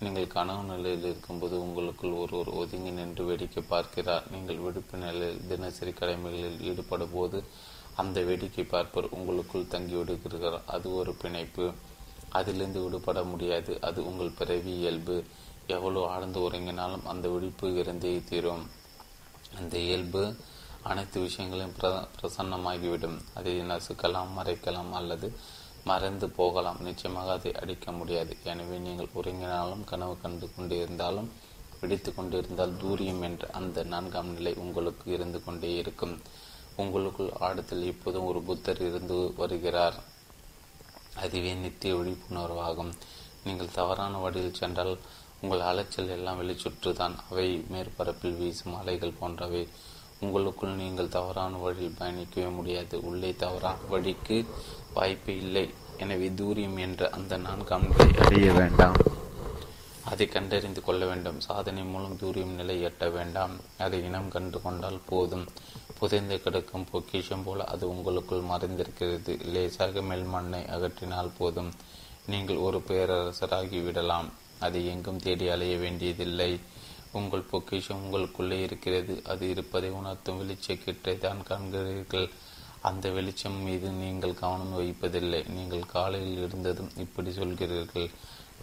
நீங்கள் 0.00 0.26
கனவு 0.26 0.62
நிலையில் 0.62 1.04
இருக்கும்போது 1.04 1.60
உங்களுக்குள் 1.60 2.10
ஒருவர் 2.10 2.48
ஒதுங்கி 2.48 2.90
நின்று 2.90 3.24
வேடிக்கை 3.24 3.62
பார்க்கிறார். 3.68 4.30
நீங்கள் 4.30 4.56
விடுப்பு 4.56 4.98
நிலையில் 4.98 5.46
தினசரி 5.46 5.92
கடமைகளில் 5.92 6.60
ஈடுபடும் 6.60 7.12
போது 7.12 7.44
அந்த 7.96 8.22
வேடிக்கை 8.22 8.64
பார்ப்பர் 8.64 9.08
உங்களுக்குள் 9.10 9.68
தங்கி 9.68 9.94
விடுகிறார். 9.94 10.62
அது 10.66 10.94
ஒரு 10.94 11.14
பிணைப்பு. 11.14 11.72
அதிலிருந்து 12.28 12.82
விடுபட 12.82 13.22
முடியாது. 13.22 13.78
அது 13.80 14.06
உங்கள் 14.06 14.36
பிறவி 14.38 14.78
இயல்பு. 14.78 15.24
எவ்வளவு 15.66 16.06
ஆழ்ந்து 16.06 16.50
உறங்கினாலும் 16.50 17.02
அந்த 17.04 17.28
விழிப்பு 17.28 17.74
இருந்தே 17.74 18.22
தீரும். 18.28 18.70
அந்த 19.58 19.78
இயல்பு 19.78 20.36
அனைத்து 20.82 21.20
விஷயங்களையும் 21.20 21.76
பிர 21.80 22.08
பிரசன்னமாகிவிடும். 22.20 23.18
அதை 23.34 23.60
நசுக்கலாம் 23.60 24.32
மறைக்கலாம் 24.38 24.90
அல்லது 24.90 25.36
மறைந்து 25.84 26.28
போகலாம். 26.30 26.80
நிச்சயமாக 26.80 27.32
அதை 27.32 27.52
அடிக்க 27.54 27.92
முடியாது. 27.92 28.36
எனவே 28.44 28.76
நீங்கள் 28.78 29.14
உறங்கினாலும் 29.14 29.84
கனவு 29.84 30.20
கண்டு 30.20 30.46
கொண்டிருந்தாலும் 30.46 31.28
பிடித்து 31.80 32.14
கொண்டிருந்தால் 32.14 32.76
தூரியம் 32.76 33.22
என்ற 33.22 33.48
அந்த 33.52 33.82
நான்காம் 33.82 34.32
நிலை 34.32 34.54
உங்களுக்கு 34.54 35.12
இருந்து 35.12 35.44
கொண்டே 35.44 35.74
இருக்கும். 35.74 36.20
உங்களுக்குள் 36.76 37.32
ஆடத்தில் 37.40 37.84
இப்போதும் 37.84 38.24
ஒரு 38.24 38.42
புத்தர் 38.42 38.80
இருந்து 38.80 39.34
வருகிறார். 39.36 39.98
அதுவே 41.16 41.54
நித்திய 41.54 41.94
விழிப்புணர்வாகும். 41.94 42.92
நீங்கள் 43.44 43.74
தவறான 43.74 44.18
வழியில் 44.18 44.54
சென்றால் 44.54 44.98
உங்கள் 45.40 45.60
அலைச்சல் 45.60 46.08
எல்லாம் 46.08 46.40
வெளிச்சுற்றுதான். 46.40 47.16
அவை 47.30 47.64
மேற்பரப்பில் 47.72 48.36
வீசும் 48.36 48.74
அலைகள் 48.74 49.18
போன்றவை. 49.20 49.68
உங்களுக்குள் 50.20 50.74
நீங்கள் 50.74 51.14
தவறான 51.16 51.56
வழியில் 51.56 51.96
பயணிக்கவே 51.98 52.50
முடியாது. 52.54 53.02
உள்ளே 53.02 53.34
தவறான 53.34 53.76
வழிக்கு 53.88 54.46
வாய்ப்பு 54.94 55.36
இல்லை. 55.36 55.66
எனவே 55.98 56.28
தூரியம் 56.28 56.76
என்ற 56.76 57.10
அந்த 57.10 57.36
நான்காம் 57.36 57.88
நிலை 57.88 58.18
அடைய 58.18 58.52
வேண்டாம். 58.52 58.96
அதை 60.04 60.26
கண்டறிந்து 60.26 60.82
கொள்ள 60.82 61.06
வேண்டும். 61.06 61.40
சாதனை 61.40 61.82
மூலம் 61.82 62.18
தூரியம் 62.18 62.54
நிலை 62.54 62.84
எட்ட 62.84 63.12
வேண்டாம். 63.12 63.60
அதை 63.78 64.04
இனம் 64.04 64.28
கண்டு 64.28 64.60
கொண்டால் 64.60 65.00
போதும். 65.06 65.46
புதைந்து 65.98 66.42
கிடக்கும் 66.42 66.86
பொக்கிஷம் 66.90 67.42
போல 67.42 67.64
அது 67.64 67.88
உங்களுக்குள் 67.88 68.42
மறைந்திருக்கிறது. 68.42 69.42
லேசாக 69.44 70.00
மெல்மண்ணை 70.00 70.62
அகற்றினால் 70.76 71.30
போதும். 71.38 71.72
நீங்கள் 72.26 72.56
ஒரு 72.56 72.82
பேரரசராகி 72.88 73.84
விடலாம். 73.84 74.32
அதை 74.60 74.86
எங்கும் 74.86 75.18
தேடி 75.18 75.48
அலைய 75.48 75.76
வேண்டியதில்லை. 75.76 76.60
உங்கள் 77.12 77.44
பொக்கிஷம் 77.50 78.02
உங்களுக்குள்ளே 78.04 78.62
இருக்கிறது. 78.62 79.22
அது 79.24 79.50
இருப்பதை 79.50 79.90
உணர்த்தும் 79.90 80.40
வெளிச்சக்கிட்டை 80.40 81.18
தான் 81.18 81.42
காண்கிறீர்கள். 81.48 82.30
அந்த 82.88 83.10
வெளிச்சம் 83.16 83.58
மீது 83.66 83.88
நீங்கள் 84.02 84.40
கவனம் 84.42 84.76
வைப்பதில்லை. 84.80 85.40
நீங்கள் 85.56 85.90
காலையில் 85.94 86.42
இருந்ததும் 86.46 86.90
இப்படி 87.04 87.30
சொல்கிறீர்கள். 87.40 88.08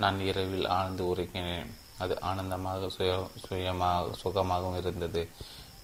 நான் 0.02 0.20
இரவில் 0.30 0.68
ஆழ்ந்து 0.78 1.04
உரைக்கினேன் 1.12 1.72
அது 2.04 2.14
ஆனந்தமாக 2.30 2.90
சுய 2.96 3.12
சுயமாக 3.46 4.14
சுகமாகவும் 4.22 4.78
இருந்தது. 4.82 5.24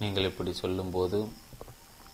நீங்கள் 0.02 0.28
இப்படி 0.30 0.52
சொல்லும்போது 0.62 1.18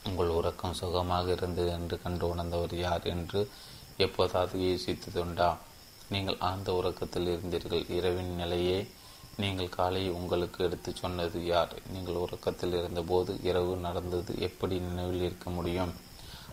உங்கள் 0.09 0.35
உறக்கம் 0.39 0.79
சுகமாக 0.81 1.27
இருந்தது 1.37 1.71
என்று 1.79 1.97
கண்டு 2.03 2.25
உணர்ந்தவர் 2.33 2.75
யார் 2.87 3.07
என்று 3.15 3.41
எப்போதாவது 4.07 4.59
யோசித்ததுண்டா? 4.65 5.49
நீங்கள் 6.15 6.41
ஆழ்ந்த 6.49 6.71
உறக்கத்தில் 6.81 7.31
இருந்தீர்கள். 7.35 7.85
இரவின் 7.99 8.33
நிலையே 8.41 8.79
நீங்கள் 9.43 9.75
காலை 9.77 10.03
உங்களுக்கு 10.19 10.59
எடுத்து 10.67 10.91
சொன்னது 11.03 11.39
யார்? 11.53 11.73
நீங்கள் 11.95 12.21
உறக்கத்தில் 12.25 12.77
இருந்தபோது 12.81 13.33
இரவு 13.51 13.73
நடந்தது 13.87 14.33
எப்படி 14.49 14.77
நினைவில் 14.89 15.25
இருக்க 15.29 15.49
முடியும்? 15.51 15.95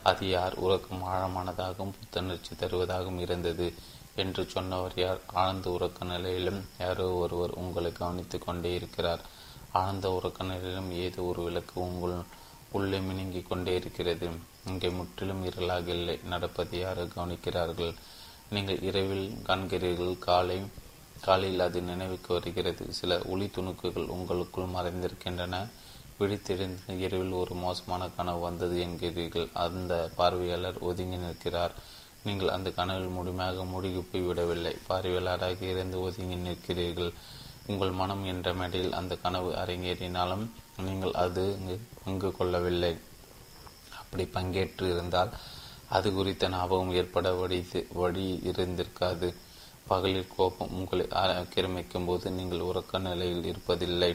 அது 0.03 0.29
யார்? 0.29 0.55
உறக்கம் 0.55 1.03
ஆழமானதாகவும் 1.03 1.93
புத்துணர்ச்சி 1.99 2.55
தருவதாகவும் 2.55 3.19
இருந்தது 3.19 3.73
என்று 4.15 4.45
சொன்னவர் 4.45 4.93
யார்? 4.95 5.19
ஆழ்ந்த 5.33 5.69
உறக்க 5.69 6.05
நிலையிலும் 6.05 6.65
யாரோ 6.79 7.11
ஒருவர் 7.11 7.49
உங்களை 7.49 7.91
கவனித்து 7.91 8.39
கொண்டே 8.39 8.73
இருக்கிறார். 8.73 9.21
ஆழ்ந்த 9.71 10.07
உறக்க 10.09 10.43
நிலையிலும் 10.43 10.91
ஏதோ 10.91 11.21
ஒரு 11.21 11.43
விளக்கு 11.43 11.81
உங்கள் 11.81 12.21
உள்ளே 12.71 12.99
மினுங்கிக் 12.99 13.47
கொண்டே 13.47 13.75
இருக்கிறது. 13.75 14.29
இங்கே 14.65 14.89
முற்றிலும் 14.89 15.45
இருளாக 15.45 15.87
இல்லை. 15.87 16.19
நடப்பதை 16.23 16.79
யாரோ 16.79 17.03
கவனிக்கிறார்கள். 17.03 17.93
நீங்கள் 18.49 18.81
இரவில் 18.81 19.37
காண்கிறீர்கள். 19.47 20.19
காலை 20.19 20.61
காலையில் 21.21 21.59
அது 21.59 21.81
நினைவுக்கு 21.81 22.33
வருகிறது. 22.33 22.93
சில 22.93 23.21
ஒளி 23.25 23.45
துணுக்குகள் 23.45 24.07
உங்களுக்குள் 24.07 24.73
மறைந்திருக்கின்றன. 24.75 25.69
விழித்திருந்த 26.21 26.95
இரவில் 27.05 27.35
ஒரு 27.41 27.53
மோசமான 27.63 28.07
கனவு 28.17 28.41
வந்தது 28.47 28.75
என்கிறீர்கள். 28.85 29.47
அந்த 29.65 29.93
பார்வையாளர் 30.19 30.79
ஒதுங்கி 30.89 31.19
நிற்கிறார். 31.25 31.75
நீங்கள் 32.25 32.53
அந்த 32.55 32.69
கனவில் 32.79 33.15
முழுமையாக 33.17 33.63
மூழ்கி 33.69 34.01
போய்விடவில்லை 34.09 34.73
பார்வையாளராக 34.89 35.61
இருந்து 35.73 35.99
ஒதுங்கி 36.07 36.37
நிற்கிறீர்கள். 36.47 37.13
உங்கள் 37.71 37.93
மனம் 38.01 38.23
என்ற 38.31 38.47
மேடையில் 38.59 38.97
அந்த 38.99 39.13
கனவு 39.23 39.49
அரங்கேறினாலும் 39.61 40.45
நீங்கள் 40.85 41.13
அது 41.23 41.43
பங்கு 42.03 42.29
கொள்ளவில்லை. 42.37 42.93
அப்படி 43.99 44.23
பங்கேற்று 44.37 44.85
இருந்தால் 44.93 45.33
அது 45.97 46.07
குறித்த 46.15 46.49
ஞாபகம் 46.49 46.93
ஏற்பட 46.99 47.27
வடித்து 47.39 47.79
வழி 47.99 48.25
இருந்திருக்காது 48.49 49.27
பகலில் 49.89 50.31
கோபம் 50.35 50.73
உங்களை 50.79 51.05
ஆக்கிரமிக்கும் 51.19 52.07
போது 52.09 52.31
நீங்கள் 52.37 52.65
உறக்க 52.69 52.99
நிலையில் 53.07 53.47
இருப்பதில்லை. 53.51 54.11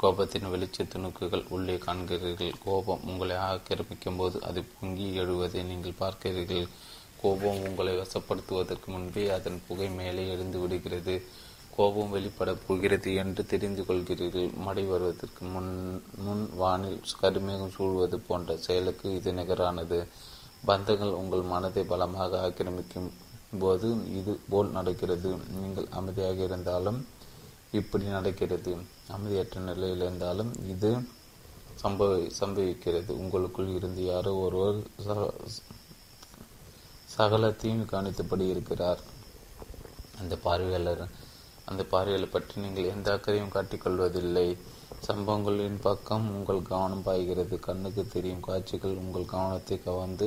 கோபத்தின் 0.00 0.50
வெளிச்ச 0.52 0.84
துணுக்குகள் 0.90 1.44
உள்ளே 1.54 1.74
காண்கிறீர்கள். 1.84 2.52
கோபம் 2.64 3.04
உங்களை 3.10 3.36
ஆக்கிரமிக்கும் 3.36 4.18
போது 4.20 4.36
அது 4.48 4.60
பொங்கி 4.74 5.06
எழுவதை 5.20 5.60
நீங்கள் 5.70 5.96
பார்க்கிறீர்கள். 6.00 6.66
கோபம் 7.22 7.62
உங்களை 7.68 7.92
வசப்படுத்துவதற்கு 7.96 8.88
முன்பே 8.94 9.24
அதன் 9.36 9.58
புகை 9.68 9.88
மேலே 9.90 10.24
எழுந்து 10.34 10.58
விடுகிறது. 10.60 11.14
கோபம் 11.76 12.12
வெளிப்பட 12.16 12.52
போகிறது 12.66 13.10
என்று 13.22 13.42
தெரிந்து 13.52 13.82
கொள்கிறீர்கள். 13.88 14.48
மடை 14.66 14.84
வருவதற்கு 14.84 15.42
முன் 15.54 15.72
முன் 16.26 16.44
வானில் 16.60 17.00
கருமேகம் 17.22 17.74
சூழ்வது 17.76 18.18
போன்ற 18.28 18.56
செயலுக்கு 18.66 19.14
இது 19.16 19.32
நிகரானது. 19.32 19.98
பந்தங்கள் 20.68 21.18
உங்கள் 21.22 21.44
மனதை 21.54 21.84
பலமாக 21.84 22.38
ஆக்கிரமிக்கும் 22.46 23.10
போது 23.64 23.90
இது 24.20 24.32
போல் 24.52 24.70
நடக்கிறது. 24.78 25.32
நீங்கள் 25.60 25.90
அமைதியாக 26.00 26.38
இருந்தாலும் 26.50 27.00
இப்படி 27.80 28.06
நடக்கிறது. 28.16 28.72
அமைதியற்ற 29.14 29.60
நிலையில் 29.68 30.04
இருந்தாலும் 30.06 30.52
இது 30.72 30.90
சம்பவ 31.82 32.12
சம்பவிக்கிறது. 32.40 33.10
உங்களுக்குள் 33.22 33.74
இருந்து 33.78 34.02
யாரோ 34.12 34.32
ஒருவர் 34.46 34.78
சகலத்தையும் 37.16 37.84
கவனித்தபடி 37.92 38.46
இருக்கிறார். 38.54 39.02
அந்த 40.20 40.34
பார்வையாளர் 40.46 41.04
அந்த 41.70 41.82
பார்வையாளர் 41.92 42.34
பற்றி 42.34 42.54
நீங்கள் 42.64 42.90
எந்த 42.94 43.08
அக்கறையும் 43.16 43.54
காட்டிக்கொள்வதில்லை. 43.54 44.48
சம்பவங்களின் 45.06 45.78
பக்கம் 45.86 46.26
உங்கள் 46.36 46.60
கவனம் 46.70 47.04
பாய்கிறது. 47.08 47.56
கண்ணுக்கு 47.66 48.02
தெரியும் 48.14 48.44
காட்சிகள் 48.46 49.00
உங்கள் 49.02 49.32
கவனத்தை 49.34 49.76
கவர்ந்து 49.88 50.26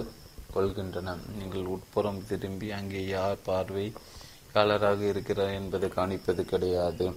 கொள்கின்றன. 0.53 1.15
நீங்கள் 1.39 1.71
உட்புறம் 1.75 2.21
திரும்பி 2.29 2.67
அங்கே 2.77 3.01
யார் 3.15 3.37
பார்வையாளராக 3.49 5.01
இருக்கிறார் 5.11 5.57
என்பதை 5.59 5.89
கவனிப்பது 5.97 6.43
கிடையாது. 6.53 7.07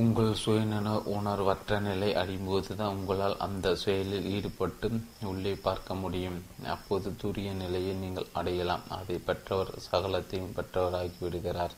உங்கள் 0.00 0.32
சுயநல 0.40 0.88
உணர்வற்ற 1.16 1.76
நிலை 1.86 2.08
அடையும்போது 2.14 2.72
தான் 2.80 2.94
உங்களால் 2.96 3.36
அந்த 3.38 3.66
செயலில் 3.82 4.26
ஈடுபட்டு 4.36 4.88
உள்ளே 5.30 5.52
பார்க்க 5.66 5.94
முடியும். 5.94 6.36
அப்போது 6.74 7.10
துரிய 7.22 7.50
நிலையை 7.52 7.94
நீங்கள் 7.94 8.28
அடையலாம். 8.32 8.84
அதை 8.88 9.16
பெற்றவர் 9.28 9.70
சகலத்தையும் 9.86 10.52
பெற்றவராகி 10.58 11.16
விடுகிறார். 11.18 11.74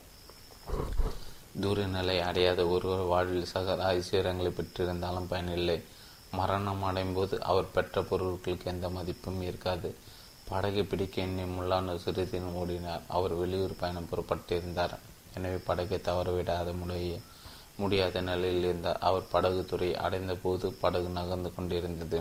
தூர 1.61 1.87
நிலை 1.87 2.17
அடையாத 2.21 2.67
ஒருவர் 2.67 3.05
வாழ்வில் 3.13 3.53
சகல 3.55 3.87
ஐஸ்வர்யங்களை 3.95 4.53
பெற்றிருந்தாலும் 4.59 5.31
பயனில்லை. 5.35 5.79
மரணம் 6.41 6.85
அடையும்போது 6.91 7.35
அவர் 7.51 7.73
பெற்ற 7.77 8.03
பொருட்களுக்கு 8.11 8.73
எந்த 8.75 8.89
மதிப்பும் 8.99 9.41
இருக்காது. 9.43 9.89
படகை 10.51 10.83
பிடிக்க 10.83 11.23
எண்ணி 11.23 11.47
முள்ளான 11.57 11.99
சிறிதின் 12.05 12.53
ஓடினார். 12.63 13.03
அவர் 13.09 13.35
வெளியூர் 13.35 13.81
பயணம் 13.81 14.11
புறப்பட்டிருந்தார். 14.13 14.95
எனவே 15.37 15.59
படகை 15.71 15.99
தவறவிடாத 16.05 16.69
முறையை 16.83 17.19
முடியாத 17.81 18.21
நிலையில் 18.29 18.67
இருந்தார் 18.69 19.03
அவர் 19.09 19.31
படகு 19.33 19.63
துறை 19.71 19.89
அடைந்த 20.05 20.35
போது 20.45 20.67
படகு 20.83 21.09
நகர்ந்து 21.19 21.51
கொண்டிருந்தது. 21.57 22.21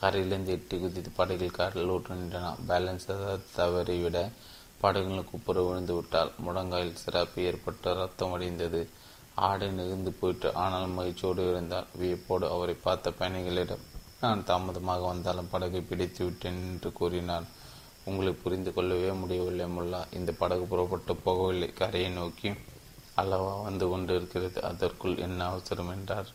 கரையிலிருந்து 0.00 0.52
எட்டி 0.56 0.76
குதித்து 0.80 1.10
படகில் 1.18 1.56
காரில் 1.58 1.92
ஊற்று 1.94 2.14
நின்றன. 2.14 2.52
பேலன்ஸ் 2.68 3.08
தவறிவிட 3.56 4.18
படகுகளுக்கு 4.82 5.30
குப்புற 5.32 5.58
விழுந்து 5.66 5.94
விட்டால் 5.94 6.32
முடங்காயில் 6.46 7.00
சிறப்பு 7.02 7.44
ஏற்பட்டு 7.48 7.94
ரத்தம் 7.98 8.32
அடைந்தது. 8.36 8.80
ஆடை 9.48 9.68
நெகிழ்ந்து 9.78 10.12
போயிட்டு 10.20 10.48
ஆனால் 10.62 10.94
மகிழ்ச்சியோடு 10.98 11.42
இருந்தார் 11.50 11.88
வியப்போடு 12.00 12.46
அவரை 12.54 12.74
பார்த்த 12.86 13.12
பயணிகளிடம் 13.18 13.84
நான் 14.20 14.44
தாமதமாக 14.50 15.06
வந்தாலும் 15.12 15.50
படகை 15.54 15.80
பிடித்து 15.80 16.22
விட்டேன் 16.24 16.60
என்று 16.68 16.90
கூறினார். 16.98 17.46
உங்களை 18.08 18.32
புரிந்து 18.42 18.70
கொள்ளவே 18.76 19.10
முடியவில்லை 19.22 19.66
முல்லா. 19.76 20.00
இந்த 20.18 20.32
படகு 20.42 20.64
புறப்பட்டு 20.72 21.14
போகவில்லை. 21.26 21.68
கரையை 21.80 22.10
நோக்கி 22.20 22.50
அல்லவா 23.20 23.52
வந்து 23.66 23.86
கொண்டு 23.92 24.12
இருக்கிறது 24.18 24.58
அதற்குள் 24.70 25.22
என்ன 25.26 25.40
அவசரம் 25.50 25.92
என்றார். 25.96 26.30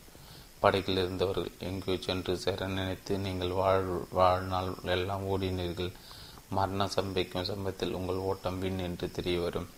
படகில் 0.62 1.00
இருந்தவர்கள் 1.02 1.50
எங்கேயோ 1.68 1.96
சென்று 2.06 2.32
சேர 2.44 2.66
நினைத்து 2.76 3.12
நீங்கள் 3.26 3.52
வாழ் 3.60 3.88
வாழ்நாள் 4.18 4.70
எல்லாம் 4.96 5.24
ஓடினீர்கள். 5.32 5.92
மரண 6.58 6.84
சம்பைக்கும் 6.96 7.48
சம்பத்தில் 7.50 7.96
உங்கள் 7.98 8.24
ஓட்டம் 8.30 8.58
வீண் 8.62 8.80
என்று 8.88 9.06
தெரிய 9.18 9.36
வரும் 9.44 9.68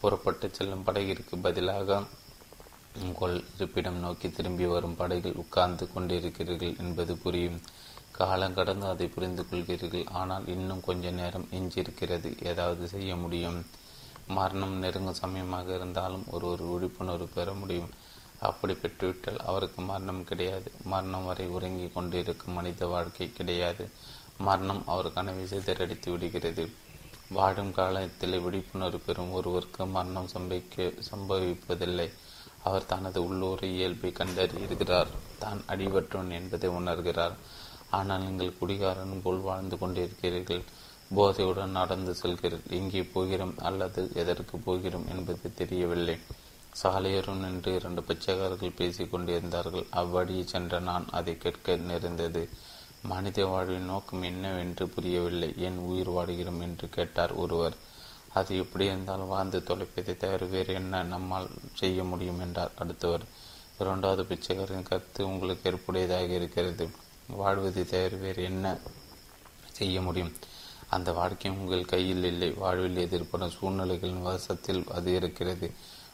புறப்பட்டு 0.00 0.46
செல்லும் 0.50 0.84
படகிற்கு 0.86 1.34
பதிலாக 1.46 1.98
உங்கள் 3.04 3.36
இருப்பிடம் 3.56 4.02
நோக்கி 4.04 4.28
திரும்பி 4.30 4.66
வரும் 4.72 4.98
படகில் 5.00 5.40
உட்கார்ந்து 5.42 5.84
கொண்டிருக்கிறீர்கள் 5.94 6.78
என்பது 6.82 7.14
புரியும். 7.24 7.60
காலம் 8.18 8.56
கடந்து 8.58 8.86
அதை 8.90 9.06
புரிந்து 9.14 9.42
கொள்கிறீர்கள். 9.42 10.04
ஆனால் 10.20 10.44
இன்னும் 10.54 10.84
கொஞ்ச 10.88 11.10
நேரம் 11.20 11.46
எஞ்சியிருக்கிறது. 11.58 12.30
ஏதாவது 12.50 12.84
செய்ய 12.94 13.16
முடியும். 13.22 13.58
மரணம் 14.26 14.74
நெருங்கும் 14.78 15.20
சமயமாக 15.22 15.74
இருந்தாலும் 15.74 16.24
ஒரு 16.30 16.46
ஒரு 16.46 16.64
விழிப்புணர்வு 16.64 17.28
பெற 17.34 17.52
முடியும். 17.52 17.90
அப்படி 18.40 18.74
பெற்றுவிட்டால் 18.74 19.38
அவருக்கு 19.38 19.82
மரணம் 19.82 20.24
கிடையாது. 20.24 20.72
மரணம் 20.84 21.24
வரை 21.24 21.46
உறங்கி 21.46 21.88
கொண்டிருக்கும் 21.88 22.52
மனித 22.52 22.86
வாழ்க்கை 22.86 23.32
கிடையாது. 23.32 23.90
மரணம் 24.38 24.82
அவர் 24.86 25.12
கனவை 25.12 25.44
சிதறடித்து 25.44 26.10
விடுகிறது. 26.10 26.70
வாழும் 27.30 27.72
காலத்தில் 27.72 28.40
விழிப்புணர்வு 28.40 28.98
பெறும் 28.98 29.32
ஒருவருக்கு 29.32 29.86
மரணம் 29.86 30.28
சம்பவிக்க 30.34 30.92
சம்பவிப்பதில்லை. 31.10 32.08
அவர் 32.62 32.86
தனது 32.86 33.28
உள்ளூர் 33.28 33.64
இயல்பை 33.64 34.12
கண்டறிகிறார். 34.18 35.06
தான் 35.38 35.62
அடிபட்டவன் 35.68 36.30
என்பதை 36.30 36.70
உணர்கிறார். 36.70 37.34
ஆனால் 37.90 38.20
நீங்கள் 38.20 38.58
குடிகாரன் 38.58 39.22
போல் 39.22 39.38
வாழ்ந்து 39.38 39.78
கொண்டிருக்கிறீர்கள். 39.78 40.62
போதையுடன் 41.16 41.76
நடந்து 41.80 42.14
செல்கிறேன். 42.14 42.64
எங்கே 42.70 43.02
போகிறோம் 43.02 43.54
அல்லது 43.58 44.10
எதற்கு 44.14 44.58
போகிறோம் 44.58 45.06
என்பது 45.08 45.54
தெரியவில்லை. 45.54 46.16
சாலையோரம் 46.82 47.42
நின்று 47.44 47.74
இரண்டு 47.74 48.02
பிச்சைக்காரர்கள் 48.02 48.76
பேசிக் 48.76 49.10
கொண்டிருந்தார்கள். 49.10 49.86
அவ்வழியே 49.90 50.44
சென்ற 50.46 50.80
நான் 50.80 51.06
அதை 51.10 51.38
கேட்க 51.38 51.76
நேர்ந்தது. 51.76 52.48
மனித 53.02 53.46
வாழ்வின் 53.46 53.84
நோக்கம் 53.84 54.22
என்னவென்று 54.22 54.88
புரியவில்லை. 54.88 55.54
ஏன் 55.58 55.78
உயிர் 55.78 56.10
வாடுகிறோம் 56.10 56.60
என்று 56.60 56.88
கேட்டார் 56.88 57.32
ஒருவர். 57.32 57.76
அது 58.32 58.56
எப்படி 58.56 58.84
இருந்தால் 58.84 59.24
வாழ்ந்து 59.24 59.58
தொலைப்பதை 59.58 60.16
தவிர 60.16 60.44
வேறு 60.44 60.74
என்ன 60.74 61.02
நம்மால் 61.02 61.48
செய்ய 61.74 62.04
முடியும் 62.04 62.40
என்றார் 62.40 62.72
அடுத்தவர். 62.78 63.24
இரண்டாவது 63.78 64.22
பிச்சைக்காரரின் 64.22 64.88
கருத்து 64.88 65.28
உங்களுக்கு 65.28 65.64
ஏற்புடையதாக 65.70 66.28
இருக்கிறது. 66.30 66.88
வாழ்வதை 67.26 67.84
தவிர 67.84 68.16
வேறு 68.16 68.42
என்ன 68.42 68.78
செய்ய 69.72 70.00
முடியும்? 70.00 70.32
அந்த 70.96 71.12
வாழ்க்கை 71.12 71.50
உங்கள் 71.50 71.90
கையில் 71.92 72.24
இல்லை. 72.24 72.50
வாழ்வில் 72.62 73.02
எதிர்ப்படும் 73.06 73.56
சூழ்நிலைகளின் 73.58 74.22
வசத்தில் 74.22 74.82
அது 74.96 75.10
இருக்கிறது. 75.14 75.68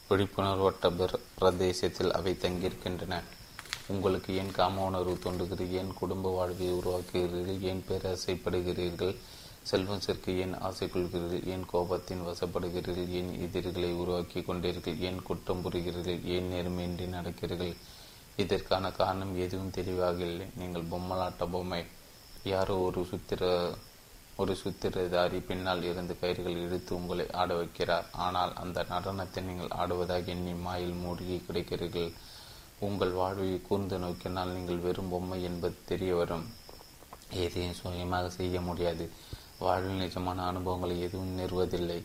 விழிப்புணர்வற்ற 0.08 0.86
பிரதேசத்தில் 1.38 2.12
அவை 2.12 2.32
தங்கியிருக்கின்றன. 2.40 3.16
உங்களுக்கு 3.86 4.30
ஏன் 4.36 4.52
காம 4.52 4.84
உணர்வு 4.84 5.14
தோன்றுகிறது? 5.18 5.74
ஏன் 5.80 5.92
குடும்ப 5.94 6.32
வாழ்வை 6.34 6.68
உருவாக்குகிறீர்கள்? 6.72 7.60
ஏன் 7.70 7.84
பேராசைப்படுகிறீர்கள்? 7.88 9.14
செல்வம் 9.62 10.00
சேர்க்க 10.00 10.42
ஏன் 10.42 10.54
ஆசை 10.58 10.86
கொள்கிறீர்கள் 10.88 11.46
ஏன் 11.54 11.64
கோபத்தின் 11.72 12.26
வசப்படுகிறீர்கள்? 12.28 13.10
ஏன் 13.18 13.32
எதிரிகளை 13.40 13.90
உருவாக்கி 14.02 14.40
கொண்டீர்கள்? 14.40 14.98
ஏன் 15.08 15.20
குற்றம் 15.22 15.62
புரிகிறீர்கள்? 15.64 16.20
ஏன் 16.34 16.48
நேர்மையின்றி 16.52 17.06
நடக்கிறீர்கள்? 17.16 17.74
இதற்கான 18.36 18.90
காரணம் 18.90 19.34
எதுவும் 19.38 19.74
தெளிவாக 19.78 20.18
இல்லை. 20.24 20.46
நீங்கள் 20.56 20.90
பொம்மலாட்ட 20.92 21.44
பொம்மை. 21.50 21.82
யாரோ 22.44 22.76
ஒரு 22.88 23.00
சுத்திர 23.10 23.42
ஒரு 24.36 24.52
சுத்திரதாரி 24.62 25.38
பின்னால் 25.48 25.82
இருந்து 25.82 26.14
கயிறுகள் 26.20 26.60
இழுத்து 26.64 26.92
உங்களை 26.98 27.26
ஆட 27.40 27.50
வைக்கிறார். 27.54 28.06
ஆனால் 28.12 28.52
அந்த 28.54 28.84
நடனத்தை 28.92 29.42
நீங்கள் 29.42 29.74
ஆடுவதாக 29.80 30.32
எண்ணி 30.34 30.54
மாயில் 30.66 30.94
மூழ்கி 31.02 31.36
கிடைக்கிறீர்கள். 31.46 32.10
உங்கள் 32.78 33.12
வாழ்வை 33.12 33.62
கூர்ந்து 33.62 33.98
நோக்கினால் 33.98 34.54
நீங்கள் 34.56 34.84
வெறும் 34.86 35.08
பொம்மை 35.08 35.42
என்பது 35.42 35.76
தெரிய 35.90 36.14
வரும். 36.14 36.46
எதையும் 37.44 37.78
சுயமாக 37.80 38.30
செய்ய 38.30 38.60
முடியாது. 38.60 39.10
வாழ்வில் 39.58 40.00
நிஜமான 40.04 40.44
அனுபவங்களை 40.52 41.00
எதுவும் 41.00 41.36
நிறுவதில்லை 41.40 42.00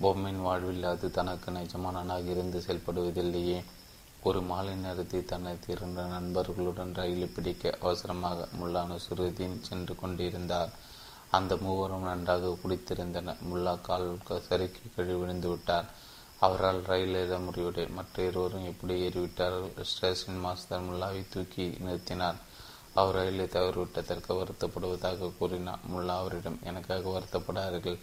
பொம்மையின் 0.00 0.44
வாழ்வில் 0.46 0.84
அது 0.84 1.10
தனக்கு 1.10 1.50
நிஜமானனாக 1.50 2.30
இருந்து 2.34 2.58
செயல்படுவதில்லையே. 2.66 3.58
ஒரு 4.22 4.40
மாலை 4.42 4.74
நேரத்தில் 4.74 5.28
தனது 5.32 5.66
இரண்டு 5.74 6.02
நண்பர்களுடன் 6.14 6.94
ரயிலை 6.94 7.26
பிடிக்க 7.26 7.72
அவசரமாக 7.80 8.48
முல்லானு 8.60 8.96
சுருதீன் 9.06 9.58
சென்று 9.68 9.94
கொண்டிருந்தார். 9.94 10.72
அந்த 11.30 11.56
மூவரும் 11.56 12.02
நன்றாக 12.02 12.56
குடித்திருந்தனர் 12.62 13.42
முல்லா 13.50 13.80
கால் 13.80 14.18
சறுக்கி 14.48 14.80
கழி 14.96 15.12
விழுந்து 15.12 15.48
விட்டார். 15.48 15.84
அவரால் 16.40 16.82
ரயில் 16.82 17.14
ஏற 17.14 17.38
முடியவில்லை. 17.38 17.86
மற்ற 17.86 18.22
இருவரும் 18.22 18.64
எப்படி 18.64 19.08
ஏறிவிட்டார்கள்? 19.08 19.82
ஸ்டேஷன் 19.82 20.38
மாஸ்டர் 20.38 20.82
முல்லாவை 20.82 21.24
தூக்கி 21.30 21.78
நிறுத்தினார். 21.86 22.38
அவர் 22.94 23.14
ரயிலை 23.14 23.44
தவறிவிட்டதற்கு 23.44 24.32
வருத்தப்படுவதாக 24.32 25.32
கூறினார். 25.38 25.78
முல்லா 25.92 26.16
அவரிடம் 26.16 26.58
எனக்காக 26.64 27.08
வருத்தப்படார்கள் 27.08 27.98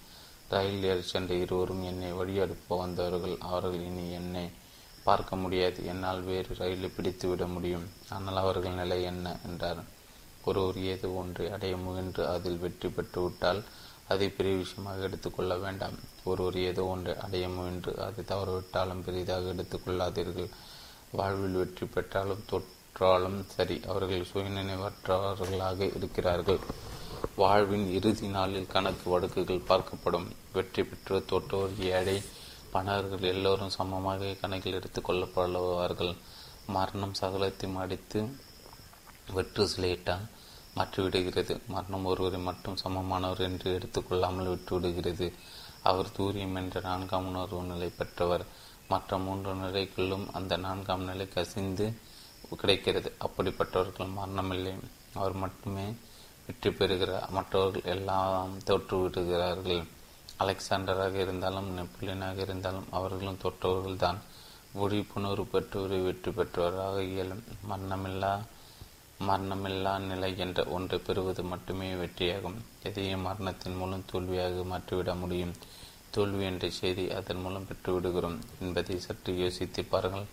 ரயில் 0.49 0.83
ஏறி 0.83 1.01
சென்ற 1.01 1.33
இருவரும் 1.33 1.83
என்னை 1.83 2.13
வழியனுப்ப 2.13 2.77
வந்தவர்கள். 2.77 3.37
அவர்கள் 3.39 3.81
இனி 3.81 4.11
என்னை 4.11 4.51
பார்க்க 5.03 5.35
முடியாது. 5.35 5.85
என்னால் 5.85 6.21
வேறு 6.21 6.55
ரயிலை 6.57 6.89
பிடித்து 6.89 7.27
விட 7.29 7.47
முடியும். 7.47 7.89
ஆனால் 8.09 8.35
அவர்கள் 8.35 8.79
நிலை 8.81 9.03
என்ன? 9.03 9.35
என்றார். 9.45 9.83
ஒருவர் 10.47 10.79
ஏதோ 10.93 11.09
ஒன்றை 11.21 11.45
அடைய 11.55 11.75
முயன்று 11.77 12.23
அதில் 12.33 12.61
வெற்றி 12.63 12.89
பெற்றுவிட்டால் 12.89 13.61
அதை 14.13 14.27
பெரிய 14.29 14.55
விஷயமாக 14.55 15.05
எடுத்துக்கொள்ள 15.07 15.53
வேண்டாம். 15.57 15.97
ஒருவர் 16.23 16.57
ஏதோ 16.69 16.83
ஒன்றை 16.85 17.13
அடைய 17.25 17.45
முயன்று 17.49 17.91
அதை 18.05 18.23
தவறவிட்டாலும் 18.23 19.03
பெரிதாக 19.07 19.53
எடுத்துக்கொள்ளாதீர்கள். 19.53 20.49
வாழ்வில் 21.11 21.59
வெற்றி 21.61 21.85
பெற்றாலும் 21.85 22.45
தொற்றாலும் 22.51 23.39
சரி 23.55 23.77
அவர்கள் 23.87 24.29
சுயநினைவற்றவர்களாக 24.31 25.89
இருக்கிறார்கள். 25.97 26.61
வாழ்வின் 27.35 27.87
இறுதி 27.97 28.27
நாளில் 28.27 28.71
கணக்கு 28.73 29.05
வழக்குகள் 29.09 29.67
பார்க்கப்படும். 29.69 30.27
வெற்றி 30.53 30.83
பெற்று 30.83 31.17
தொற்றோர் 31.31 31.75
ஏழை 31.91 32.17
பணவர்கள் 32.71 33.31
எல்லோரும் 33.33 33.75
சமமாக 33.75 34.31
கணக்கில் 34.41 34.77
எடுத்துக் 34.79 35.07
கொள்ளப்படுவார்கள் 35.07 36.13
மரணம் 36.75 37.15
சகலத்தையும் 37.21 37.79
அடித்து 37.83 38.19
வெற்று 39.35 39.63
சிலையிட்டால் 39.73 40.25
மாற்றிவிடுகிறது. 40.77 41.53
மரணம் 41.67 42.05
ஒருவரை 42.05 42.39
மட்டும் 42.39 42.77
சமமானவர் 42.83 43.39
என்று 43.39 43.69
எடுத்துக்கொள்ளாமல் 43.77 44.49
விட்டுவிடுகிறது. 44.51 45.33
அவர் 45.83 46.11
தூரியம் 46.17 46.55
என்ற 46.55 46.79
நான்காம் 46.79 47.27
உணர்வு 47.27 47.61
நிலை 47.63 47.89
பெற்றவர். 47.97 48.45
மற்ற 48.87 49.17
மூன்று 49.17 49.53
நிலைக்குள்ளும் 49.55 50.25
அந்த 50.33 50.57
நான்காம் 50.57 51.03
நிலை 51.03 51.27
கசிந்து 51.27 51.87
கிடைக்கிறது. 52.59 53.09
அப்படிப்பட்டவர்கள் 53.19 54.15
மரணமில்லை. 54.19 54.73
அவர் 55.13 55.33
மட்டுமே 55.33 55.85
வெற்றி 56.45 56.71
பெறுகிறார் 56.71 57.29
மற்றவர்கள் 57.29 57.91
எல்லாம் 57.91 58.51
தோற்றுவிடுகிறார்கள் 58.65 59.81
அலெக்சாண்டராக 60.39 61.13
இருந்தாலும் 61.13 61.69
நெப்போலியனாக 61.77 62.37
இருந்தாலும் 62.37 62.87
அவர்களும் 62.91 63.39
தோற்றவர்கள்தான். 63.43 64.19
விழிப்புணர்வு 64.73 65.45
பெற்றவரை 65.45 66.03
வெற்றி 66.03 66.31
பெற்றவராக 66.31 67.01
இயலும். 67.01 67.43
மரணமில்லா 67.69 68.33
மரணமில்லா 69.19 69.99
நிலை 69.99 70.37
என்ற 70.37 70.63
ஒன்றை 70.63 70.99
பெறுவது 70.99 71.43
மட்டுமே 71.43 71.93
வெற்றியாகும். 71.93 72.55
எதையும் 72.83 73.21
மரணத்தின் 73.21 73.75
மூலம் 73.75 74.05
தோல்வியாக 74.05 74.63
மாற்றிவிட 74.63 75.13
முடியும். 75.13 75.53
தோல்வி 76.09 76.43
என்ற 76.43 76.69
செய்தி 76.69 77.11
அதன் 77.11 77.41
மூலம் 77.41 77.65
பெற்றுவிடுகிறோம் 77.65 78.39
என்பதை 78.59 78.99
சற்று 78.99 79.37
யோசித்து 79.37 79.83
பாருங்கள். 79.83 80.25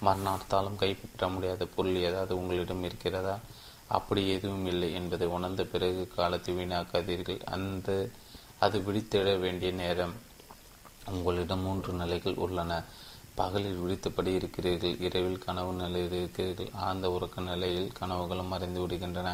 மரணத்தாலும் 0.00 0.76
கைப்பற்ற 0.76 1.28
முடியாத 1.28 1.66
பொருள் 1.66 1.94
ஏதாவது 1.94 2.36
உங்களிடம் 2.36 2.84
இருக்கிறதா? 2.84 3.38
அப்படி 3.86 4.28
எதுவும் 4.28 4.66
இல்லை 4.66 4.92
என்பதை 4.92 5.26
உணர்ந்த 5.26 5.64
பிறகு 5.64 6.12
காலத்தை 6.16 6.54
வீணாக்காதீர்கள். 6.54 7.42
அந்த 7.44 8.08
அது 8.58 8.78
விழித்திட 8.78 9.38
வேண்டிய 9.38 9.72
நேரம். 9.72 10.14
உங்களிடம் 11.10 11.60
மூன்று 11.60 11.92
நிலைகள் 11.92 12.34
உள்ளன. 12.34 12.84
பகலில் 13.40 13.80
விழித்தபடி 13.82 14.30
இருக்கிறீர்கள் 14.38 14.96
இரவில் 15.06 15.44
கனவு 15.46 15.72
நிலையில் 15.72 16.16
இருக்கிறீர்கள். 16.18 16.70
ஆழ்ந்த 16.86 17.06
உறக்க 17.16 17.42
நிலையில் 17.50 17.88
கனவுகளும் 18.00 18.52
மறைந்து 18.52 18.80
விடுகின்றன. 18.82 19.30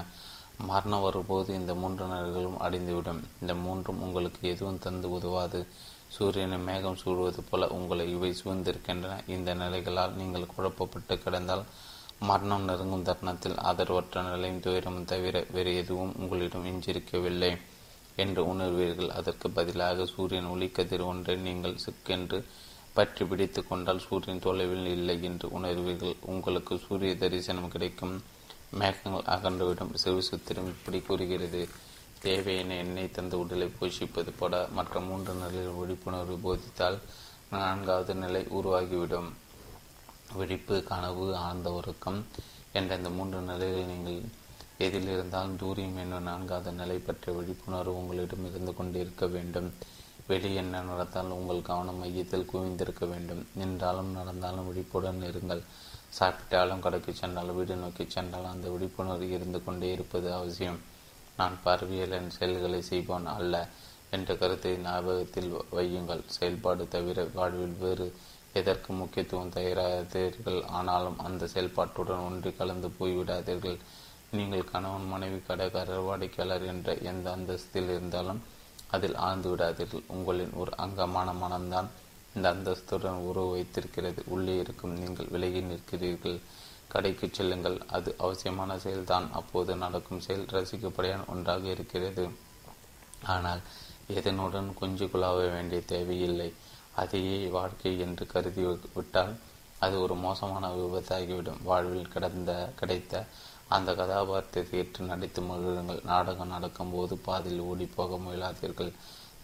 மரணம் 0.70 1.04
வரும்போது 1.06 1.50
இந்த 1.54 1.72
மூன்று 1.82 2.04
நிலைகளும் 2.06 2.58
அடைந்துவிடும் 2.64 3.20
இந்த 3.40 3.54
மூன்றும் 3.64 4.02
உங்களுக்கு 4.06 4.42
எதுவும் 4.48 4.82
தந்து 4.86 5.08
உதவாது. 5.10 5.60
சூரியனை 6.16 6.58
மேகம் 6.58 6.98
சூடுவது 7.02 7.40
போல 7.50 7.68
உங்களை 7.76 8.04
இவை 8.10 8.30
சூழ்ந்திருக்கின்றன. 8.40 9.14
இந்த 9.34 9.50
நிலைகளால் 9.54 10.18
நீங்கள் 10.20 10.52
குழப்பப்பட்டு 10.54 11.16
கிடந்தால் 11.18 11.64
மரணம் 12.30 12.66
நெருங்கும் 12.68 13.06
தருணத்தில் 13.08 13.56
ஆதரவற்ற 13.68 14.22
நிலையும் 14.30 14.60
துயரமும் 14.60 15.08
தவிர 15.12 15.36
வேறு 15.50 15.70
எதுவும் 15.76 16.12
உங்களிடம் 16.18 16.66
எஞ்சிருக்கவில்லை 16.72 17.52
என்று 18.16 18.42
உணர்வீர்கள். 18.52 19.14
அதற்கு 19.18 19.46
பதிலாக 19.50 20.06
சூரியன் 20.06 20.50
ஒளிக்கதிர் 20.54 21.04
ஒன்றை 21.04 21.36
நீங்கள் 21.46 21.80
சிக்கென்று 21.84 22.40
பற்றி 22.94 23.24
பிடித்து 23.24 23.60
கொண்டால் 23.66 24.04
சூரியன் 24.06 24.40
தொலைவில் 24.40 24.86
இல்லை 24.86 25.22
என்று 25.22 25.48
உணர்வீர்கள். 25.48 26.16
உங்களுக்கு 26.32 26.78
சூரிய 26.78 27.16
தரிசனம் 27.16 27.72
கிடைக்கும். 27.74 28.14
மேகங்கள் 28.80 29.28
அகன்றுவிடும். 29.34 29.94
சிவசுத்திரம் 30.04 30.70
இப்படி 30.74 31.00
கூறுகிறது. 31.00 31.68
தேவையான 32.20 32.74
எண்ணெய் 32.74 33.10
தந்து 33.10 33.38
உடலை 33.38 33.68
போஷிப்பது 33.80 34.32
போல 34.38 34.66
மற்ற 34.72 35.00
மூன்று 35.00 35.32
நிலையில் 35.34 35.78
விழிப்புணர்வு 35.78 36.36
போதித்தால் 36.38 36.98
நான்காவது 37.50 38.14
நிலை 38.14 38.42
உருவாகிவிடும். 38.58 39.30
விழிப்பு 40.34 40.82
கனவு 40.82 41.36
ஆழ்ந்த 41.36 41.70
உறக்கம் 41.72 42.26
என்ற 42.72 42.96
இந்த 42.96 43.10
மூன்று 43.10 43.40
நிலைகளில் 43.40 43.90
நீங்கள் 43.92 44.20
எதில் 44.78 45.08
இருந்தாலும் 45.14 45.56
தூரியம் 45.56 45.98
என்னும் 46.02 46.22
நான்காவது 46.22 46.72
நிலை 46.72 46.98
பற்றிய 46.98 47.38
விழிப்புணர்வு 47.38 47.96
உங்களிடம் 47.96 48.46
இருந்து 48.50 48.74
கொண்டிருக்க 48.74 49.26
வேண்டும். 49.26 49.68
வெளி 50.32 50.50
என்ன 50.62 50.82
நடந்தாலும் 50.90 51.38
உங்கள் 51.40 51.68
கவனம் 51.70 52.00
மையத்தில் 52.02 52.48
குவிந்திருக்க 52.50 53.04
வேண்டும். 53.12 53.42
நின்றாலும் 53.60 54.12
நடந்தாலும் 54.18 54.68
விழிப்புடன் 54.68 55.22
இருங்கள். 55.30 55.62
சாப்பிட்டாலும் 56.18 56.82
கடைக்கு 56.84 57.12
சென்றாலும் 57.20 57.58
வீடு 57.58 57.76
நோக்கி 57.82 58.04
சென்றாலும் 58.14 58.52
அந்த 58.54 58.68
விழிப்புணர்வு 58.74 59.28
இருந்து 59.36 59.60
கொண்டே 59.64 59.88
இருப்பது 59.96 60.28
அவசியம். 60.38 60.80
நான் 61.38 61.56
பார்வையாளன் 61.64 62.34
செயல்களை 62.36 62.80
செய்வோன் 62.90 63.26
அல்ல 63.36 63.54
என்ற 64.16 64.30
கருத்தை 64.40 64.72
ஞாபகத்தில் 64.86 65.50
வையுங்கள். 65.76 66.22
செயல்பாடு 66.36 66.84
தவிர 66.94 67.24
வாழ்வில் 67.38 67.78
வேறு 67.84 68.06
எதற்கு 68.60 68.90
முக்கியத்துவம் 68.92 69.52
தயாராதீர்கள் 69.56 70.58
ஆனாலும் 70.78 71.18
அந்த 71.26 71.48
செயல்பாட்டுடன் 71.54 72.24
ஒன்றி 72.28 72.50
கலந்து 72.58 72.88
போய்விடாதீர்கள். 72.98 73.78
நீங்கள் 74.38 74.70
கணவன் 74.72 75.06
மனைவி 75.12 75.38
கடைக்காரர் 75.46 76.06
வாடிக்கையாளர் 76.08 76.66
என்ற 76.72 76.94
எந்த 77.10 77.26
அந்தஸ்தில் 77.36 77.90
இருந்தாலும் 77.96 78.42
அதில் 78.92 79.18
ஆழ்ந்து 79.26 79.48
விடாதீர்கள். 79.52 80.06
உங்களின் 80.06 80.54
ஒரு 80.54 80.72
அங்கமான 80.76 81.28
மனம்தான் 81.32 81.88
இந்த 82.34 82.46
அந்தஸ்துடன் 82.52 83.20
உறவு 83.28 83.50
வைத்திருக்கிறது. 83.50 84.20
உள்ளே 84.26 84.54
இருக்கும் 84.58 84.96
நீங்கள் 85.02 85.30
விலகி 85.30 85.62
நிற்கிறீர்கள். 85.62 86.38
கடைக்கு 86.88 87.26
செல்லுங்கள். 87.32 87.78
அது 87.88 88.10
அவசியமான 88.18 88.76
செயல்தான். 88.76 89.26
அப்போது 89.32 89.74
நடக்கும் 89.76 90.24
செயல் 90.26 90.50
ரசிக்கப்படையான 90.56 91.22
ஒன்றாக 91.26 91.64
இருக்கிறது. 91.68 92.24
ஆனால் 93.26 93.62
எதனுடன் 94.14 94.68
கொஞ்சு 94.74 95.04
குழாவ 95.04 95.38
வேண்டிய 95.52 95.80
தேவையில்லை. 95.92 96.50
அதையே 96.94 97.38
வாழ்க்கை 97.46 97.92
என்று 98.00 98.24
கருதி 98.26 98.64
விட்டால் 98.94 99.34
அது 99.78 99.94
ஒரு 100.00 100.14
மோசமான 100.14 100.64
விபத்தாகிவிடும். 100.74 101.62
வாழ்வில் 101.62 102.12
கிடந்த 102.14 102.50
கிடைத்த 102.80 103.24
அந்த 103.76 103.90
கதாபாத்திரத்தை 104.00 104.78
ஏற்று 104.80 105.08
நடித்து 105.10 105.40
மகிழுங்கள். 105.42 106.00
நாடகம் 106.12 106.54
நடக்கும்போது 106.54 107.14
பாதியில் 107.26 107.66
ஓடி 107.70 107.86
போக 107.96 108.18
முயலாதீர்கள். 108.24 108.92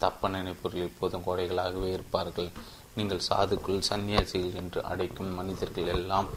தப்ப 0.02 0.28
நினைப்பவர்கள் 0.28 0.88
எப்போதும் 0.88 1.24
கோடைகளாகவே 1.28 1.88
இருப்பார்கள். 1.92 2.50
நீங்கள் 2.96 3.26
சாதுக்குள் 3.28 3.86
சன்னியாசிகள் 3.88 4.58
என்று 4.60 4.80
அடைக்கும் 4.90 5.32
மனிதர்கள் 5.38 5.92
எல்லாம் 5.94 6.28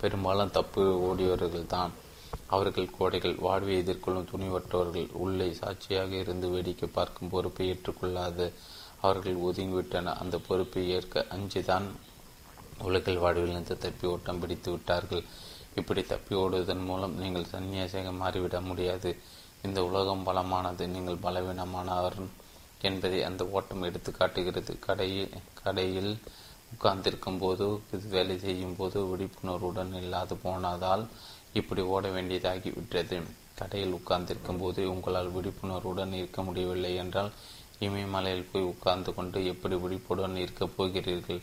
பெரும்பாலும் 0.00 0.54
தப்பு 0.58 0.82
ஓடியவர்கள் 1.08 1.72
தான். 1.74 1.92
அவர்கள் 2.54 2.94
கோடைகள் 2.98 3.36
வாழ்வை 3.46 3.74
எதிர்கொள்ளும் 3.82 4.30
துணிவற்றவர்கள் 4.30 5.08
உள்ளே 5.22 5.48
சாட்சியாக 5.60 6.12
இருந்து 6.22 6.46
வேடிக்கை 6.48 6.88
பார்க்கும் 6.92 7.32
பொறுப்பை 7.34 7.66
ஏற்றுக்கொள்ளாது. 7.72 8.46
அவர்கள் 9.00 9.38
ஒதுங்கிவிட்டன. 9.48 10.14
அந்த 10.22 10.38
பொறுப்பை 10.48 10.82
ஏற்க 10.96 11.24
அஞ்சுதான் 11.36 11.86
உலகில் 12.88 13.22
வாழ்விலிருந்து 13.24 13.74
தப்பி 13.78 14.06
ஓட்டம் 14.06 14.40
பிடித்து 14.42 14.68
விட்டார்கள். 14.70 15.24
இப்படி 15.80 16.02
தப்பி 16.12 16.34
ஓடுவதன் 16.42 16.84
மூலம் 16.90 17.14
நீங்கள் 17.22 17.50
சன்னியாசியாக 17.52 18.12
மாறிவிட 18.22 18.58
முடியாது. 18.68 19.10
இந்த 19.66 19.78
உலகம் 19.88 20.26
பலமானது 20.26 20.84
நீங்கள் 20.94 21.22
பலவீனமானவர் 21.24 22.18
என்பதை 22.88 23.18
அந்த 23.28 23.42
ஓட்டம் 23.56 23.86
எடுத்து 23.88 24.10
காட்டுகிறது. 24.12 24.72
கடையில் 24.86 25.34
கடையில் 25.62 26.12
உட்கார்ந்திருக்கும் 26.74 27.40
போது 27.42 27.64
வேலை 28.14 28.36
செய்யும் 28.44 28.76
போது 28.78 28.98
விழிப்புணர்வுடன் 29.10 29.92
இல்லாது 30.02 30.34
போனதால் 30.44 31.04
இப்படி 31.58 31.82
ஓட 31.94 32.04
வேண்டியதாகிவிட்டது. 32.16 33.16
கடையில் 33.60 33.96
உட்கார்ந்திருக்கும் 33.96 34.60
போது 34.62 34.82
உங்களால் 34.92 35.34
விழிப்புணர்வுடன் 35.36 36.12
இருக்க 36.20 36.42
முடியவில்லை 36.48 36.92
என்றால் 37.02 37.32
இமயமலையில் 37.86 38.48
போய் 38.52 38.70
உட்கார்ந்து 38.72 39.10
கொண்டு 39.16 39.38
எப்படி 39.52 39.76
விழிப்புடன் 39.84 40.36
இருக்கப் 40.44 40.74
போகிறீர்கள்? 40.76 41.42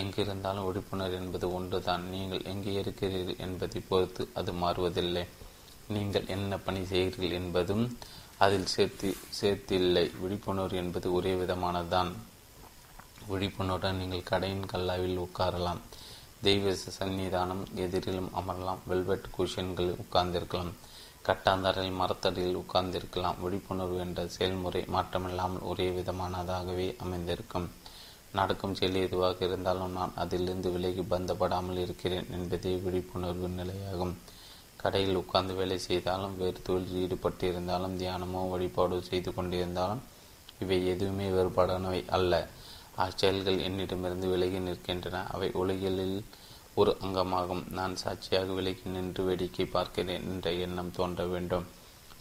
எங்கிருந்தாலும் 0.00 0.66
விழிப்புணர்வு 0.66 1.16
என்பது 1.16 1.54
ஒன்றுதான். 1.54 2.04
நீங்கள் 2.08 2.42
எங்கே 2.44 2.72
இருக்கிறீர்கள் 2.72 3.42
என்பதை 3.46 3.80
பொறுத்து 3.88 4.28
அது 4.34 4.52
மாறுவதில்லை. 4.52 5.24
நீங்கள் 5.88 6.26
என்ன 6.26 6.58
பணி 6.58 6.82
செய்கிறீர்கள் 6.84 7.38
என்பதும் 7.40 7.98
அதில் 8.38 8.70
சேர்த்து 8.74 9.08
சேர்த்தில்லை. 9.40 10.04
விழிப்புணர்வு 10.22 10.76
என்பது 10.76 11.12
ஒரே 11.12 11.34
விதமானதுதான். 11.34 12.12
விழிப்புணர்வுடன் 13.28 13.96
நீங்கள் 13.96 14.28
கடையின் 14.30 14.70
கல்லாவில் 14.72 15.20
உட்காரலாம். 15.26 15.82
தெய்வ 16.42 16.72
சந்நிதானம் 16.98 17.64
எதிரிலும் 17.74 18.30
அமரலாம். 18.40 18.80
வெல்வெட் 18.86 19.28
குஷன்களில் 19.36 20.00
உட்கார்ந்திருக்கலாம். 20.04 20.72
கட்டாந்தரையில் 21.26 21.98
மரத்தடியில் 22.00 22.60
உட்கார்ந்திருக்கலாம். 22.62 23.38
விழிப்புணர்வு 23.40 23.98
என்ற 23.98 24.26
செயல்முறை 24.28 24.84
மாற்றமில்லாமல் 24.94 25.62
ஒரே 25.62 25.90
விதமானதாகவே 25.90 26.88
அமைந்திருக்கும். 26.96 27.68
நடக்கும் 28.38 28.76
செயல் 28.78 29.02
எதுவாக 29.06 29.44
இருந்தாலும் 29.46 29.96
நான் 29.98 30.12
அதிலிருந்து 30.22 30.68
விலகி 30.74 31.02
பந்தப்படாமல் 31.12 31.80
இருக்கிறேன் 31.84 32.28
என்பதே 32.36 32.72
விழிப்புணர்வு 32.84 33.48
நிலையாகும். 33.60 34.14
கடையில் 34.82 35.18
உட்கார்ந்து 35.20 35.54
வேலை 35.54 35.78
செய்தாலும் 35.78 36.36
வேறு 36.36 36.58
தொழில் 36.62 36.94
ஈடுபட்டிருந்தாலும் 37.02 37.98
தியானமோ 38.00 38.40
வழிபாடோ 38.52 38.96
செய்து 39.10 39.30
கொண்டிருந்தாலும் 39.36 40.02
இவை 40.62 40.78
எதுவுமே 40.92 41.26
வேறுபாடானவை 41.28 42.00
அல்ல. 42.16 42.32
அச்செயல்கள் 43.04 43.58
என்னிடமிருந்து 43.66 44.26
விலகி 44.32 44.58
நிற்கின்றன. 44.58 45.20
அவை 45.34 45.48
உலகில் 45.62 46.00
ஒரு 46.80 46.92
அங்கமாகும். 47.04 47.62
நான் 47.78 47.94
சாட்சியாக 47.96 48.48
விலகி 48.58 48.88
நின்று 48.88 49.22
வேடிக்கை 49.24 49.66
பார்க்கிறேன் 49.66 50.26
என்ற 50.32 50.50
எண்ணம் 50.64 50.92
தோன்ற 50.98 51.24
வேண்டும். 51.26 51.66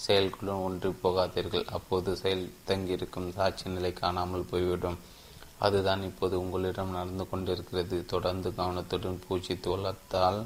செயல்களும் 0.05 0.63
ஒன்றி 0.67 0.89
போகாதீர்கள். 1.03 1.65
அப்போது 1.77 2.11
செயல் 2.21 2.45
தங்கியிருக்கும் 2.69 3.29
சாட்சி 3.37 3.65
நிலை 3.69 3.93
காணாமல் 3.93 4.49
போய்விடும். 4.51 4.99
அதுதான் 5.65 6.03
இப்போது 6.03 6.35
உங்களிடம் 6.43 6.95
நடந்து 6.97 7.25
கொண்டிருக்கிறது. 7.29 7.97
தொடர்ந்து 8.05 8.49
கவனத்துடன் 8.55 9.21
பூச்சித்து 9.25 9.69
வளர்த்தால் 9.69 10.39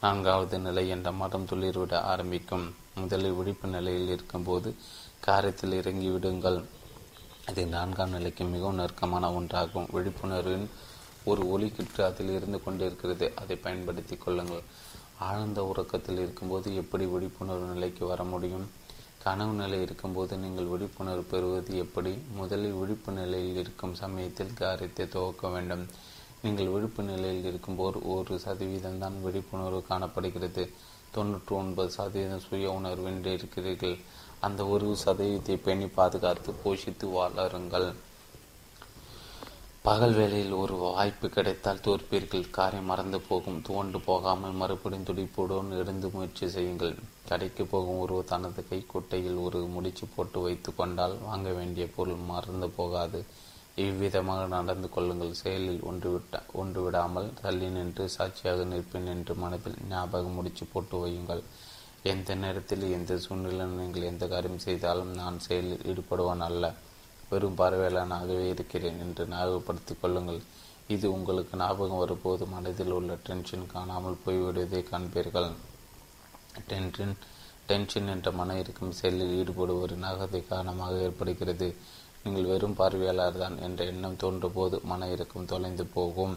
நான்காவது 0.00 0.58
நிலை 0.58 0.84
என்ற 0.88 1.08
மரம் 1.12 1.46
துளிர்விட 1.46 1.94
ஆரம்பிக்கும். 2.12 2.66
முதலில் 2.94 3.36
விழிப்பு 3.38 3.68
நிலையில் 3.68 4.08
இருக்கும்போது 4.08 4.68
காரியத்தில் 5.26 5.74
இறங்கி 5.80 6.08
விடுங்கள் 6.08 6.58
இது 7.50 7.62
நான்காம் 7.66 8.14
நிலைக்கு 8.16 8.44
மிகவும் 8.44 8.74
நெருக்கமான 8.74 9.30
ஒன்றாகும். 9.40 9.88
விழிப்புணர்வின் 9.96 10.66
ஒரு 11.24 11.42
ஒளி 11.50 11.68
கிற்று 11.70 12.02
அதில் 12.04 12.32
இருந்து 12.36 12.58
கொண்டிருக்கிறது. 12.62 13.26
அதை 13.36 13.56
பயன்படுத்தி 13.56 14.16
கொள்ளுங்கள். 14.16 14.64
ஆழ்ந்த 15.28 15.60
உறக்கத்தில் 15.70 16.20
இருக்கும்போது 16.24 16.68
எப்படி 16.82 17.06
விழிப்புணர்வு 17.06 17.66
நிலைக்கு 17.74 18.04
வர 18.06 18.20
முடியும்? 18.24 18.66
கனவு 19.24 19.54
நிலை 19.60 19.78
இருக்கும்போது 19.86 20.34
நீங்கள் 20.42 20.70
விழிப்புணர்வு 20.72 21.24
பெறுவது 21.32 21.72
எப்படி? 21.84 22.12
முதலில் 22.38 22.78
விழிப்பு 22.80 23.10
நிலையில் 23.12 23.58
இருக்கும் 23.62 23.94
சமயத்தில் 24.02 24.54
காரியத்தை 24.60 25.04
துவக்க 25.14 25.48
வேண்டும். 25.48 25.84
நீங்கள் 26.44 26.72
விழிப்பு 26.74 27.02
நிலையில் 27.02 27.48
இருக்கும்போது 27.50 27.98
ஒரு 28.14 28.34
சதவீதம் 28.46 29.00
தான் 29.02 29.18
விழிப்புணர்வு 29.24 29.80
காணப்படுகிறது. 29.90 30.64
தொண்ணூற்றி 31.16 31.52
ஒன்பது 31.60 31.90
சதவீதம் 31.98 32.44
சுய 32.46 32.70
உணர்வின்றி 32.78 33.32
இருக்கிறீர்கள். 33.38 33.96
அந்த 34.46 34.60
ஒரு 34.74 34.88
சதவீதத்தை 35.04 35.56
பேணி 35.66 35.88
பாதுகாத்து 35.98 36.52
போஷித்து 36.64 37.06
வளருங்கள் 37.16 37.88
பகல் 39.84 40.14
வேளையில் 40.16 40.54
ஒரு 40.62 40.74
வாய்ப்பு 40.82 41.26
கிடைத்தால் 41.34 41.82
தோற்பீர்கள். 41.84 42.42
காரியம் 42.56 42.88
மறந்து 42.90 43.18
போகும். 43.28 43.60
துவண்டு 43.66 43.98
போகாமல் 44.08 44.58
மறுபடியும் 44.62 45.06
துடிப்புடன் 45.08 45.70
எழுந்து 45.78 46.08
முயற்சி 46.14 46.46
செய்யுங்கள். 46.56 46.92
கடைக்கு 47.28 47.64
போகும் 47.70 48.00
ஒருவர் 48.02 48.28
தனது 48.32 48.62
கைக்குட்டையில் 48.70 49.38
ஒரு 49.44 49.60
முடிச்சு 49.76 50.06
போட்டு 50.16 50.40
வைத்து 50.46 50.72
கொண்டால் 50.80 51.14
வாங்க 51.28 51.48
வேண்டிய 51.58 51.86
பொருள் 51.96 52.20
மறந்து 52.32 52.68
போகாது. 52.78 53.20
இவ்விதமாக 53.86 54.42
நடந்து 54.56 54.90
கொள்ளுங்கள். 54.96 55.32
செயலில் 55.42 55.82
ஒன்றுவிட்ட 55.90 56.42
ஒன்று 56.62 56.82
விடாமல் 56.86 57.30
தள்ளி 57.40 57.70
நின்று 57.78 58.06
சாட்சியாக 58.16 58.68
நிற்பேன் 58.74 59.10
என்று 59.14 59.34
மனதில் 59.44 59.80
ஞாபகம் 59.94 60.38
முடிச்சு 60.40 60.66
போட்டு 60.74 61.02
வையுங்கள். 61.04 61.42
எந்த 62.12 62.34
நேரத்தில் 62.44 62.86
எந்த 62.98 63.18
சூழ்நிலையில் 63.24 63.76
நீங்கள் 63.80 64.08
எந்த 64.12 64.26
காரியம் 64.34 64.64
செய்தாலும் 64.68 65.12
நான் 65.22 65.44
செயலில் 65.48 65.84
ஈடுபடுவான் 65.90 66.46
அல்ல 66.50 66.74
வெறும் 67.30 67.58
பார்வையாளனாகவே 67.60 68.46
இருக்கிறேன் 68.54 69.00
என்று 69.04 69.24
ஞாபகப்படுத்திக் 69.34 70.00
கொள்ளுங்கள். 70.02 70.40
இது 70.94 71.06
உங்களுக்கு 71.16 71.54
ஞாபகம் 71.62 72.02
வரும்போது 72.02 72.44
மனதில் 72.54 72.94
உள்ள 72.98 73.18
டென்ஷன் 73.26 73.66
காணாமல் 73.72 74.22
போய்விடுவதை 74.24 74.80
காண்பீர்கள் 74.90 75.50
டென்ஷன் 76.70 77.14
டென்ஷன் 77.68 78.08
என்ற 78.14 78.28
மன 78.38 78.56
இருக்கும் 78.60 78.96
செயலில் 78.98 79.34
ஈடுபடுவோரின் 79.40 80.06
அகதை 80.08 80.40
காரணமாக 80.46 80.94
ஏற்படுகிறது. 81.06 81.68
நீங்கள் 82.22 82.48
வெறும் 82.50 82.78
பார்வையாளர் 82.78 83.38
தான் 83.42 83.56
என்ற 83.66 83.84
எண்ணம் 83.84 84.16
தோன்றும் 84.16 84.56
போது 84.56 84.76
மன 84.90 85.08
இறக்கம் 85.08 85.50
தொலைந்து 85.52 85.84
போகும். 85.96 86.34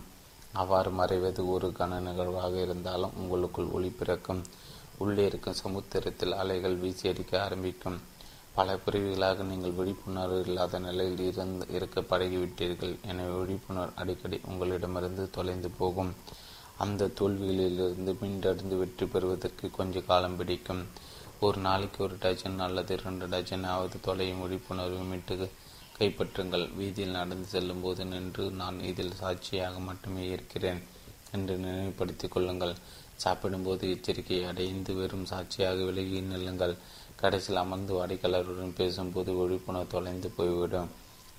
அவ்வாறு 0.62 0.91
மறைவது 0.91 1.41
ஒரு 1.54 1.68
கன 1.80 2.00
நிகழ்வாக 2.08 2.54
இருந்தாலும் 2.66 3.16
உங்களுக்குள் 3.22 3.74
ஒளி 3.78 3.89
பிறக்கும். 4.00 4.41
உள்ளே 5.04 5.24
இருக்கும் 5.26 5.62
சமுத்திரத்தில் 5.64 6.34
அலைகள் 6.41 6.78
வீசியடிக்க 6.84 7.34
ஆரம்பிக்கும். 7.46 7.98
பல 8.58 8.76
பிரிவுகளாக 8.86 9.43
நீங்கள் 9.51 9.78
விழிப்புணர்வு 9.78 10.39
இல்லாத 10.47 10.80
நிலையில் 10.88 11.22
இருந்து 11.28 11.66
இருக்க 11.78 12.01
பழகிவிட்டீர்கள். 12.12 12.93
எனவே 13.12 13.34
விழிப்புணர்வு 13.39 13.95
அடிக்கடி 14.01 14.38
உங்களிடமிருந்து 14.49 15.24
தொலைந்து 15.38 15.70
போகும். 15.80 16.12
அந்த 16.84 17.10
தோல்விகளிலிருந்து 17.20 18.14
மீண்டடைந்து 18.22 18.78
வெற்றி 18.82 19.06
பெறுவதற்கு 19.14 19.66
கொஞ்ச 19.80 20.01
காலம் 20.10 20.38
பிடிக்கும். 20.39 20.84
ஒரு 21.45 21.58
நாளைக்கு 21.68 21.99
ஒரு 22.06 22.16
டஜன் 22.24 22.64
அல்லது 22.68 22.93
இரண்டு 22.97 23.26
டஜன் 23.34 23.68
ஆவது 23.74 23.97
தொலையும் 24.08 24.41
விழிப்புணர்வு 24.43 25.04
மீட்டு 25.12 25.36
கைப்பற்றுங்கள். 25.97 26.66
வீதியில் 26.80 27.18
நடந்து 27.20 27.47
செல்லும் 27.56 27.84
போது 27.86 28.04
நின்று 28.14 28.43
நான் 28.62 28.78
இதில் 28.89 29.20
சாட்சியாக 29.22 29.78
மட்டுமே 29.89 30.24
இருக்கிறேன் 30.36 30.82
என்று 31.36 31.56
நினைவுபடுத்திக் 31.66 32.34
கொள்ளுங்கள். 32.36 32.76
சாப்பிடும்போது 33.24 33.84
எச்சரிக்கை 33.95 34.38
அடைந்து 34.49 34.93
வெறும் 34.99 35.30
சாட்சியாக 35.32 35.78
விலகி 35.89 36.20
நில்லுங்கள். 36.32 36.74
கடைசியில் 37.24 37.61
அமர்ந்து 37.61 37.93
வாடிக்கையாளருடன் 37.97 38.80
பேசும்போது 38.80 39.32
விழிப்புணர்வு 39.34 39.88
தொலைந்து 39.88 40.30
போய்விடும். 40.30 40.89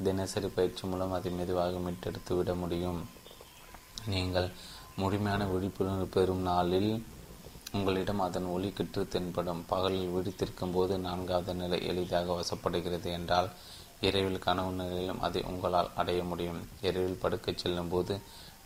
தினசரி 0.02 0.48
பயிற்சி 0.48 0.84
மூலம் 0.86 1.12
அதை 1.12 1.30
மெதுவாக 1.32 1.78
மீட்டெடுத்து 1.78 2.32
விட 2.36 2.54
முடியும். 2.54 3.00
நீங்கள் 4.06 4.48
முழுமையான 4.96 5.44
விழிப்புணர்வு 5.44 6.06
பெறும் 6.06 6.40
நாளில் 6.40 6.90
உங்களிடம் 7.72 8.20
அதன் 8.20 8.48
ஒளி 8.54 8.70
கிட்டு 8.70 9.02
தென்படும். 9.08 9.62
பகலில் 9.66 10.12
விழித்திருக்கும் 10.14 10.72
போது 10.72 10.96
நான்காவது 10.98 11.54
நிலை 11.54 11.80
எளிதாக 11.86 12.38
வசப்படுகிறது 12.38 13.10
என்றால் 13.18 13.50
இரவில் 14.00 14.44
கனவு 14.46 14.72
நிலையிலும் 14.72 15.20
அதை 15.20 15.42
உங்களால் 15.42 15.92
அடைய 15.94 16.24
முடியும். 16.24 16.62
இரவில் 16.80 17.20
படுக்கச் 17.22 17.62
செல்லும் 17.64 17.88
போது 17.88 18.16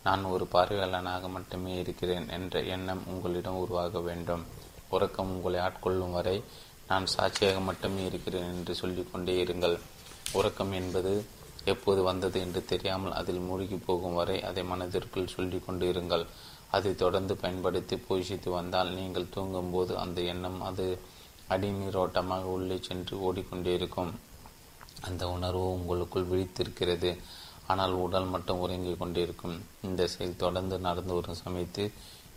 நான் 0.03 0.23
ஒரு 0.23 0.47
பார்வையாளனாக 0.53 1.29
மட்டுமே 1.29 1.73
இருக்கிறேன் 1.83 2.29
என்ற 2.29 2.61
எண்ணம் 2.75 3.05
உங்களிடம் 3.07 3.61
உருவாக 3.65 3.99
வேண்டும். 3.99 4.45
உறக்கம் 4.89 5.31
உங்களை 5.35 5.59
ஆட்கொள்ளும் 5.59 6.11
வரை 6.11 6.43
நான் 6.89 7.11
சாட்சியாக 7.15 7.59
மட்டுமே 7.59 8.03
இருக்கிறேன் 8.05 8.51
என்று 8.53 8.73
சொல்லிக்கொண்டே 8.81 9.33
இருங்கள். 9.43 9.75
உறக்கம் 10.37 10.73
என்பது 10.79 11.11
எப்போது 11.71 12.01
வந்தது 12.09 12.37
என்று 12.45 12.61
தெரியாமல் 12.65 13.17
அதில் 13.19 13.41
மூழ்கி 13.47 13.77
போகும் 13.87 14.17
வரை 14.19 14.37
அதை 14.49 14.63
மனதிற்குள் 14.63 15.33
சொல்லி 15.35 15.57
கொண்டு 15.65 15.85
இருங்கள். 15.93 16.25
அதை 16.75 16.91
தொடர்ந்து 16.95 17.33
பயன்படுத்தி 17.35 17.95
போஷித்து 18.07 18.49
வந்தால் 18.49 18.91
நீங்கள் 18.99 19.31
தூங்கும்போது 19.35 19.93
அந்த 20.03 20.19
எண்ணம் 20.33 20.59
அது 20.69 20.85
அடிநீரோட்டமாக 21.55 22.45
உள்ளே 22.55 22.77
சென்று 22.87 23.15
ஓடிக்கொண்டே 23.27 23.73
இருக்கும். 23.79 24.11
அந்த 25.07 25.23
உணர்வு 25.35 25.65
உங்களுக்குள் 25.77 26.29
விழித்திருக்கிறது. 26.31 27.11
ஆனால் 27.71 27.93
உடல் 28.05 28.29
மட்டும் 28.33 28.61
உறங்கிக் 28.65 29.01
கொண்டிருக்கும். 29.01 29.57
இந்த 29.87 30.01
செயல் 30.13 30.41
தொடர்ந்து 30.43 30.77
நடந்து 30.87 31.13
வரும் 31.17 31.41
சமயத்தில் 31.45 31.91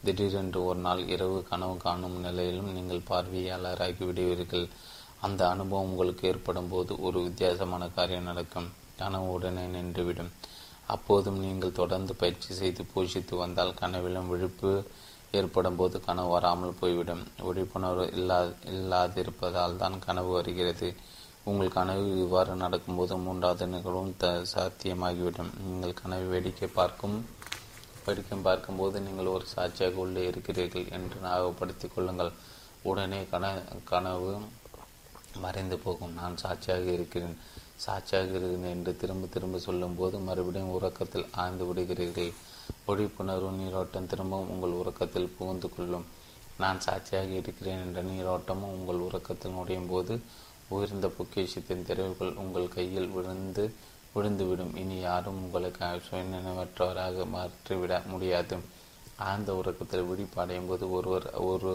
திடீரென்று 0.06 0.60
ஒரு 0.68 0.80
நாள் 0.86 1.02
இரவு 1.14 1.38
கனவு 1.50 1.74
காணும் 1.84 2.16
நிலையிலும் 2.26 2.70
நீங்கள் 2.76 3.06
பார்வையாளராகி 3.10 4.02
விடுவீர்கள். 4.08 4.66
அந்த 5.26 5.40
அனுபவம் 5.52 5.90
உங்களுக்கு 5.90 6.22
ஏற்படும் 6.30 6.70
போது 6.72 6.92
ஒரு 7.06 7.18
வித்தியாசமான 7.26 7.88
காரியம் 7.98 8.28
நடக்கும். 8.30 8.68
கனவு 9.00 9.28
உடனே 9.36 9.64
நின்றுவிடும். 9.76 10.32
அப்போதும் 10.94 11.38
நீங்கள் 11.44 11.78
தொடர்ந்து 11.80 12.12
பயிற்சி 12.22 12.52
செய்து 12.60 12.82
போஷித்து 12.92 13.34
வந்தால் 13.42 13.78
கனவிலும் 13.80 14.30
விழிப்பு 14.32 14.72
ஏற்படும் 15.38 15.78
போது 15.80 15.96
கனவு 16.06 16.30
வராமல் 16.34 16.78
போய்விடும். 16.80 17.22
விழிப்புணர்வு 17.46 18.04
இல்லா 18.18 18.38
இல்லாதிருப்பதால் 18.72 19.78
தான் 19.82 19.96
கனவு 20.06 20.32
வருகிறது. 20.38 20.88
உங்கள் 21.50 21.76
கனவு 21.76 22.02
இவ்வாறு 22.24 22.52
நடக்கும்போது 22.64 23.14
மூன்றாவது 23.26 23.66
நிகழ்வும் 23.74 24.12
த 24.22 24.26
சாத்தியமாகிவிடும். 24.54 25.52
நீங்கள் 25.68 25.98
கனவை 26.02 26.26
வேடிக்கை 26.32 26.68
பார்க்கும் 26.80 27.16
படிக்கும் 28.04 28.46
பார்க்கும்போது 28.48 29.00
நீங்கள் 29.00 29.26
ஒரு 29.26 29.46
சாட்சியாக 29.46 30.02
உள்ளே 30.04 30.22
இருக்கிறீர்கள் 30.26 30.86
என்று 30.96 31.16
ஞாபகப்படுத்திக் 31.24 31.94
கொள்ளுங்கள். 31.94 32.32
உடனே 32.82 33.20
கன 33.32 33.44
கனவு 33.90 34.32
மறைந்து 35.44 35.76
போகும். 35.78 36.14
நான் 36.14 36.36
சாட்சியாக 36.36 36.88
இருக்கிறேன். 36.90 37.36
சாட்சியாக 37.76 38.32
இருக்கிறேன் 38.38 38.74
என்று 38.76 38.92
திரும்ப 38.96 39.26
திரும்ப 39.26 39.58
சொல்லும்போது 39.58 40.18
மறுபடியும் 40.18 40.74
உறக்கத்தில் 40.78 41.30
ஆழ்ந்து 41.42 41.66
விடுகிறீர்கள். 41.68 42.32
விழிப்புணர்வு 42.86 43.50
நீரோட்டம் 43.50 44.06
திரும்பவும் 44.06 44.52
உங்கள் 44.54 44.78
உறக்கத்தில் 44.80 45.32
புகுந்து 45.38 45.68
கொள்ளும். 45.68 46.06
நான் 46.58 46.80
சாட்சியாக 46.80 47.30
இருக்கிறேன் 47.40 47.82
என்ற 47.84 48.00
நீரோட்டமும் 48.02 48.74
உங்கள் 48.78 49.04
உறக்கத்தில் 49.06 49.56
நுழையும் 49.56 49.90
போது 49.92 50.14
உயர்ந்த 50.68 51.06
பொக்கிஷத்தின் 51.16 51.86
திறவுகள் 51.88 52.34
உங்கள் 52.34 52.68
கையில் 52.68 53.08
விழுந்து 53.08 53.64
விழுந்துவிடும். 54.14 54.74
இனி 54.82 54.96
யாரும் 55.08 55.40
உங்களுக்கு 55.44 55.90
சுயநினைவற்றவராக 56.08 57.26
மாற்றிவிட 57.34 58.02
முடியாது. 58.12 58.56
ஆழ்ந்த 59.28 59.50
உறக்கத்தில் 59.60 60.08
விழிப்படையும் 60.10 60.68
போது 60.70 60.84
ஒருவர் 60.96 61.26
ஒரு 61.50 61.72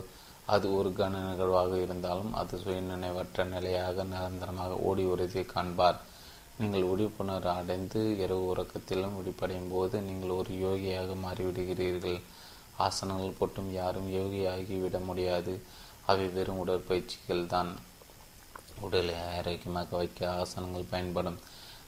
அது 0.53 0.67
ஒரு 0.77 0.89
கன 0.97 1.21
நிகழ்வாக 1.29 1.73
இருந்தாலும் 1.85 2.33
அது 2.41 2.57
சுயநினைவற்ற 2.63 3.45
நிலையாக 3.53 4.03
நிரந்தரமாக 4.11 4.77
ஓடி 4.89 5.03
வருவதை 5.11 5.43
காண்பார். 5.53 5.97
நீங்கள் 6.59 6.87
விழிப்புணர்வு 6.91 7.49
அடைந்து 7.59 7.99
இரவு 8.23 8.45
உறக்கத்திலும் 8.53 9.17
விழிப்படையும் 9.17 9.71
போது 9.73 9.95
நீங்கள் 10.07 10.37
ஒரு 10.37 10.51
யோகியாக 10.65 11.17
மாறிவிடுகிறீர்கள். 11.25 12.19
ஆசனங்கள் 12.85 13.37
போட்டும் 13.39 13.69
யாரும் 13.71 14.09
யோகியாகிவிட 14.17 14.97
முடியாது. 15.09 15.53
அவை 16.11 16.25
வெறும் 16.37 16.61
உடற்பயிற்சிகள் 16.63 17.51
தான் 17.53 17.71
உடலை 18.85 19.15
ஆரோக்கியமாக 19.37 19.97
வைக்க 20.01 20.29
ஆசனங்கள் 20.41 20.91
பயன்படும். 20.93 21.39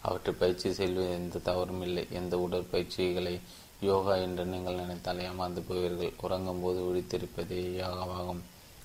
அவற்றை 0.01 0.35
பயிற்சி 0.39 0.73
செய்வது 0.73 1.11
எந்த 1.11 1.39
தவறும் 1.39 1.81
இல்லை. 1.81 2.07
எந்த 2.11 2.47
உடற்பயிற்சிகளை 2.49 3.39
யோகா 3.81 4.15
என்று 4.15 4.45
நீங்கள் 4.45 4.73
நினைத்தால் 4.73 5.17
ஏமாந்து 5.17 5.61
போவீர்கள். 5.69 6.13
உறங்கும் 6.21 6.61
போது 6.61 6.79
விழித்திருப்பதே 6.81 7.59
யோகாவாகும் 7.83 8.41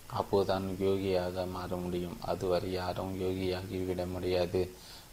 அப்போதுதான் 0.06 0.76
யோகியாக 0.80 1.46
மாற 1.46 1.76
முடியும். 1.76 2.16
அதுவரை 2.20 2.72
யாரும் 2.72 3.20
யோகியாகி 3.20 3.86
விட 3.86 4.06
முடியாது. 4.06 4.70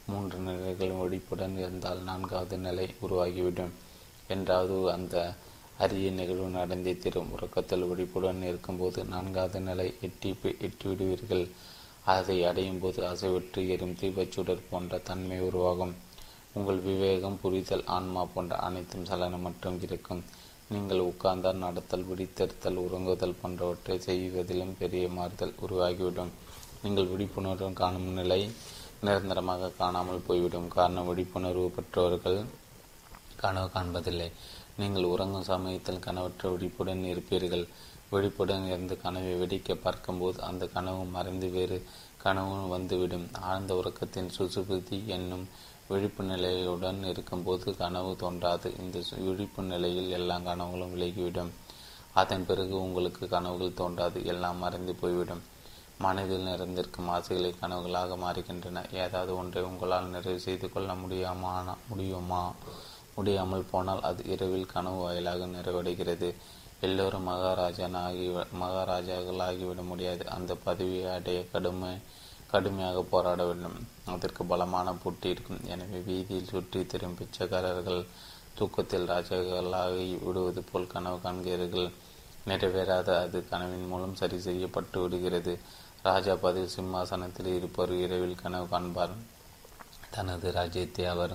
மூன்று 0.07 0.37
நிலைகள் 0.37 0.91
ஒழிப்புடன் 0.91 1.57
இருந்தால் 1.57 2.01
நான்காவது 2.01 2.57
நிலை 2.57 2.95
உருவாகிவிடும். 3.01 3.73
என்றாவது 4.27 4.91
அந்த 4.91 5.33
அரிய 5.77 6.11
நிகழ்வு 6.11 6.47
நடந்தே 6.47 6.97
தீரும். 6.97 7.31
உறக்கத்தில் 7.31 7.83
ஒழிப்புடன் 7.83 8.43
இருக்கும்போது 8.43 9.03
நான்காவது 9.05 9.59
நிலை 9.59 9.93
எட்டி 10.01 10.35
எட்டி 10.59 10.89
விடுவீர்கள். 10.89 11.47
அதை 12.03 12.43
அடையும் 12.43 12.79
போது 12.79 12.99
அசைவற்று 13.07 13.61
எறும் 13.69 13.97
தீபச்சுடர் 14.01 14.67
போன்ற 14.69 14.97
தன்மை 14.97 15.39
உருவாகும். 15.39 15.95
உங்கள் 16.53 16.79
விவேகம் 16.79 17.39
புரிதல் 17.41 17.85
ஆன்மா 17.85 18.25
போன்ற 18.25 18.55
அனைத்தும் 18.55 19.05
சலனமற்றும் 19.05 19.81
இருக்கும். 19.81 20.23
நீங்கள் 20.69 20.99
உட்கார்ந்தால் 20.99 21.61
நடத்தல் 21.63 22.07
விழித்தெடுத்தல் 22.09 22.81
உறங்குதல் 22.85 23.39
போன்றவற்றை 23.41 23.99
செய்வதிலும் 23.99 24.77
பெரிய 24.77 25.07
மாறுதல் 25.07 25.53
உருவாகிவிடும். 25.65 26.31
நீங்கள் 26.83 27.05
விழிப்புணர்வு 27.05 27.73
காணும் 27.73 28.09
நிலை 28.11 28.49
நிரந்தரமாக 29.01 29.69
காணாமல் 29.69 30.25
போய்விடும். 30.27 30.67
காரணம் 30.67 31.07
விழிப்புணர்வு 31.09 31.69
பெற்றவர்கள் 31.69 32.45
கனவு 33.35 33.69
காண்பதில்லை. 33.75 34.31
நீங்கள் 34.77 35.03
உறங்கும் 35.03 35.43
சமயத்தில் 35.43 36.03
கனவற்ற 36.05 36.49
விழிப்புடன் 36.49 37.03
இருப்பீர்கள். 37.03 37.67
விழிப்புடன் 38.11 38.65
இருந்து 38.65 39.01
கனவை 39.01 39.33
வெடிக்க 39.41 39.73
பார்க்கும்போது 39.73 40.41
அந்த 40.41 40.65
கனவு 40.65 41.03
மறைந்து 41.05 41.49
வேறு 41.49 41.77
கனவும் 42.23 42.67
வந்துவிடும். 42.69 43.27
ஆழ்ந்த 43.39 43.73
உறக்கத்தின் 43.73 44.29
சுசுபுதி 44.37 45.05
என்னும் 45.05 45.45
விழிப்பு 45.87 46.23
நிலையுடன் 46.23 46.99
இருக்கும்போது 47.03 47.77
கனவு 47.77 48.15
தோன்றாது. 48.15 48.67
இந்த 48.79 48.99
விழிப்பு 49.17 49.63
நிலையில் 49.63 50.09
எல்லா 50.09 50.37
கனவுகளும் 50.39 50.93
விலகிவிடும். 50.95 51.51
அதன் 52.13 52.45
பிறகு 52.45 52.75
உங்களுக்கு 52.81 53.27
கனவுகள் 53.27 53.73
தோன்றாது. 53.73 54.25
எல்லாம் 54.25 54.57
மறைந்து 54.57 54.95
போய்விடும். 54.95 55.43
மனதில் 55.97 56.47
நிறைந்திருக்கும் 56.49 57.09
ஆசைகளை 57.09 57.55
கனவுகளாக 57.61 58.15
மாறுகின்றன. 58.23 58.83
ஏதாவது 58.93 59.37
ஒன்றை 59.37 59.63
உங்களால் 59.63 60.13
நிறைவு 60.15 60.39
செய்து 60.39 60.69
கொள்ள 60.71 60.95
முடியாமா 60.95 61.77
முடியுமா? 61.89 62.53
முடியாமல் 63.15 63.69
போனால் 63.71 64.01
அது 64.01 64.21
இரவில் 64.25 64.71
கனவு 64.73 64.95
வாயிலாக 64.95 65.45
நிறைவடைகிறது. 65.45 66.29
எல்லோரும் 66.85 67.27
மகாராஜனாகி 67.29 68.25
மகாராஜாக்களாகிவிட 68.61 69.81
முடியாது. 69.91 70.23
அந்த 70.35 70.51
பதவியை 70.65 71.09
அடைய 71.15 71.39
கடுமை 71.51 71.91
கடுமையாக 72.51 73.01
போராட 73.11 73.41
வேண்டும். 73.49 73.75
அதற்கு 74.13 74.41
பலமான 74.51 74.93
போட்டி 75.03 75.27
இருக்கும். 75.33 75.61
எனவே 75.73 75.99
வீதியில் 76.07 76.51
சுற்றி 76.53 76.79
திரும் 76.93 77.17
பிச்சைக்காரர்கள் 77.19 78.01
தூக்கத்தில் 78.57 79.09
ராஜாக்களாகி 79.13 80.07
விடுவது 80.25 80.63
போல் 80.69 80.91
கனவு 80.93 81.19
காண்கிறீர்கள். 81.25 81.89
நிறைவேறாத 82.49 83.09
அது 83.23 83.39
கனவின் 83.51 83.89
மூலம் 83.91 84.19
சரி 84.21 84.37
செய்யப்பட்டு 84.39 84.97
விடுகிறது. 85.01 85.53
ராஜா 86.03 86.33
பதவி 86.45 86.67
சிம்மாசனத்தில் 86.67 87.49
இருப்பவர் 87.57 87.93
இரவில் 88.05 88.41
கனவு 88.43 88.67
காண்பார். 88.73 89.13
தனது 90.15 90.47
ராஜ்யத்தை 90.51 91.05
அவர் 91.05 91.33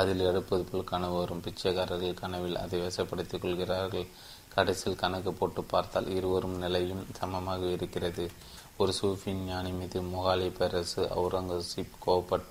அதில் 0.00 0.22
எடுப்பது 0.28 0.64
போல் 0.64 0.90
கனவு 0.92 1.16
வரும். 1.18 1.42
பிச்சைக்காரர்கள் 1.46 2.20
கனவில் 2.22 2.56
அதை 2.56 2.78
வசப்படுத்திக் 2.80 3.42
கொள்கிறார்கள். 3.42 4.06
கடைசியில் 4.54 4.98
கணக்கு 4.98 5.32
போட்டு 5.32 5.62
பார்த்தால் 5.64 6.08
இருவரும் 6.08 6.58
நிலையும் 6.58 7.06
சமமாக 7.12 7.64
இருக்கிறது. 7.66 8.30
ஒரு 8.76 8.92
சூஃபின் 9.02 9.42
ஞானி 9.46 9.70
மீது 9.70 10.02
முகாலி 10.02 10.48
பேரரசு 10.50 11.02
அவுரங்கசீப் 11.16 11.96
கோபட் 11.98 12.50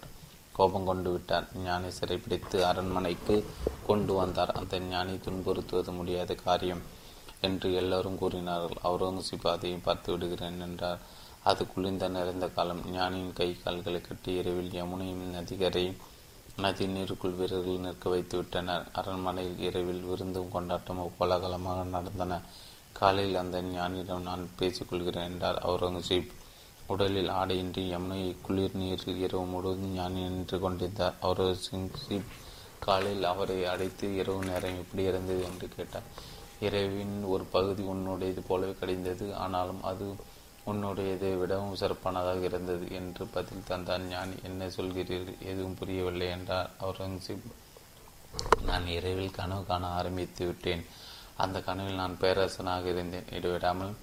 கோபம் 0.51 0.86
கொண்டு 0.86 1.12
விட்டார். 1.12 1.47
ஞானி 1.56 1.89
சிறைப்பிடித்து 1.89 2.66
அரண்மனைக்கு 2.66 3.45
கொண்டு 3.88 4.14
வந்தார். 4.14 4.51
அந்த 4.51 4.80
ஞானி 4.80 5.16
துன்புறுத்துவது 5.16 5.91
முடியாத 5.91 6.36
காரியம் 6.36 6.82
என்று 7.41 7.74
எல்லோரும் 7.74 8.18
கூறினார்கள். 8.18 8.78
அவுரங்கசீப் 8.84 9.47
அதையும் 9.47 9.82
பார்த்து 9.82 10.12
விடுகிறேன் 10.12 10.62
என்றார். 10.62 10.99
அது 11.43 11.68
குளிர்ந்த 11.68 12.08
நிறைந்த 12.08 12.47
காலம். 12.47 12.82
ஞானியின் 12.95 13.34
கை 13.34 13.58
கால்களை 13.64 14.01
கட்டி 14.01 14.34
இரவில் 14.34 14.70
யமுனையும் 14.70 15.26
நதிகரை 15.32 15.97
நதி 16.58 16.86
நீருக்குள் 16.86 17.36
வீரர்கள் 17.36 17.78
நிற்க 17.78 18.10
வைத்து 18.10 18.38
விட்டனர். 18.38 18.88
அரண்மனையில் 18.93 19.60
இரவில் 19.60 20.01
விருந்தும் 20.01 20.51
கொண்டாட்டமும் 20.51 21.12
கோலாகலமாக 21.20 21.84
நடந்தன. 21.84 22.41
காலையில் 22.93 23.36
அந்த 23.36 23.62
ஞானியிடம் 23.62 24.22
நான் 24.22 24.49
பேசிக்கொள்கிறேன் 24.60 25.24
என்றார் 25.24 25.64
அவுரங்கசீப். 25.66 26.32
உடலில் 26.88 27.30
ஆடையின்றி 27.30 27.95
யமுனை 27.95 28.36
குளிர் 28.41 28.76
நீரில் 28.76 29.18
இரவு 29.18 29.45
முழுவதும் 29.45 29.93
ஞானி 29.93 30.22
நின்று 30.22 30.60
கொண்டிருந்தார். 30.60 31.14
அவுரங்கசீப் 31.22 32.32
காலையில் 32.80 33.24
அவரை 33.24 33.66
அடைத்து 33.66 34.16
இரவு 34.16 34.45
நேரம் 34.45 34.78
எப்படி 34.78 35.04
இருந்தது 35.04 35.43
என்று 35.43 35.68
கேட்டார். 35.76 36.04
இரவின் 36.60 37.24
ஒரு 37.24 37.43
பகுதி 37.43 37.84
உன்னுடையது 37.84 38.41
போலவே 38.47 38.72
கடிந்தது. 38.72 39.34
ஆனாலும் 39.34 39.84
அது 39.84 40.16
உன்னுடையதை 40.68 41.39
விடவும் 41.39 41.76
சிறப்பானதாக 41.76 42.39
இருந்தது 42.39 42.86
என்று 42.91 43.26
பதில் 43.26 43.68
தந்தான். 43.68 44.05
ஞானி 44.07 44.36
என்ன 44.43 44.68
சொல்கிறீர்கள் 44.68 45.39
எதுவும் 45.39 45.76
புரியவில்லை 45.76 46.28
என்றார். 46.28 46.70
அவுரங்கசீப் 46.82 47.49
நான் 48.64 48.88
இரவில் 48.88 49.32
கனவு 49.32 49.66
காண 49.66 49.88
ஆரம்பித்து 49.88 50.45
விட்டேன். 50.45 50.86
அந்த 51.38 51.61
கனவில் 51.61 51.95
நான் 51.95 52.18
பேரரசனாக 52.20 52.89
இருந்தேன். 52.89 53.28
இடைவிடாமல் 53.32 53.93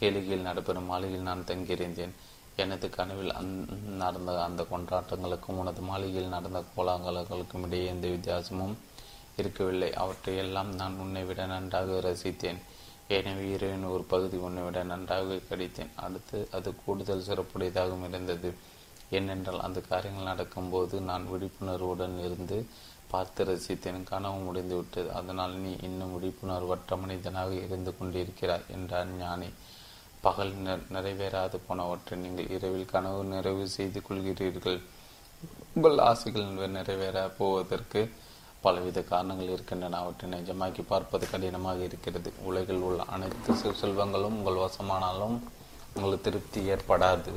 கேளிகையில் 0.00 0.46
நடைபெறும் 0.48 0.84
மாளிகையில் 0.84 1.22
நான் 1.22 1.44
தங்கியிருந்தேன். 1.46 2.14
எனது 2.56 2.90
கனவில் 2.90 3.32
அந் 3.32 3.52
நடந்த 3.96 4.44
அந்த 4.44 4.62
கொண்டாட்டங்களுக்கும் 4.62 5.60
உனது 5.62 5.80
மாளிகையில் 5.80 6.28
நடந்த 6.28 6.64
கோலாகலங்களுக்கும் 6.76 7.64
இடையே 7.66 7.86
எந்த 7.86 8.08
வித்தியாசமும் 8.08 8.78
இருக்கவில்லை. 9.36 9.94
அவற்றையெல்லாம் 9.94 10.74
நான் 10.74 10.98
உன்னை 10.98 11.24
விட 11.24 11.46
நன்றாக 11.46 12.00
ரசித்தேன். 12.00 12.60
எனவே 13.08 13.44
இரவின் 13.54 13.84
ஒரு 13.84 14.04
பகுதி 14.12 14.36
உன்னை 14.36 14.62
விட 14.62 14.82
நன்றாக 14.82 15.38
கடித்தேன். 15.48 15.92
அடுத்து 15.96 16.38
அது 16.56 16.68
கூடுதல் 16.76 17.26
சிறப்புடையதாகவும் 17.28 18.06
இருந்தது. 18.08 18.50
ஏனென்றால் 19.10 19.60
அந்த 19.60 19.80
காரியங்கள் 19.80 20.30
நடக்கும்போது 20.30 21.00
நான் 21.00 21.28
விழிப்புணர்வுடன் 21.32 22.16
இருந்து 22.18 22.58
பார்த்து 23.10 23.44
ரசித்தேன். 23.44 24.08
கனவு 24.12 24.38
முடிந்துவிட்டது. 24.46 25.12
அதனால் 25.12 25.54
நீ 25.64 25.72
இன்னும் 25.88 26.14
விழிப்புணர்வற்ற 26.16 26.96
மனிதனாக 27.02 27.52
இருந்து 27.66 27.92
கொண்டிருக்கிறாய் 27.98 28.68
என்றார் 28.76 29.12
ஞானி. 29.20 29.50
பகல் 30.20 30.52
நிறைவேறாது 30.94 31.56
போனவற்றை 31.68 32.16
நீங்கள் 32.18 32.50
இரவில் 32.56 32.92
கனவு 32.92 33.24
நிறைவு 33.24 33.64
செய்து 33.68 34.00
கொள்கிறீர்கள். 34.08 34.80
உங்கள் 35.74 35.98
ஆசைகள் 35.98 36.76
நிறைவேற 36.78 37.28
போவதற்கு 37.38 38.00
பலவித 38.64 38.98
காரணங்கள் 39.12 39.52
இருக்கின்றன. 39.54 39.98
அவற்றை 40.02 40.28
நிஜமாக்கி 40.34 40.82
பார்ப்பது 40.92 41.24
கடினமாக 41.32 41.80
இருக்கிறது. 41.88 42.32
உலகில் 42.48 42.84
உள்ள 42.88 43.00
அனைத்து 43.16 43.72
செல்வங்களும் 43.82 44.36
உங்கள் 44.38 44.62
வசமானாலும் 44.64 45.36
உங்களுக்கு 45.94 46.26
திருப்தி 46.26 46.60
ஏற்படாது. 46.74 47.32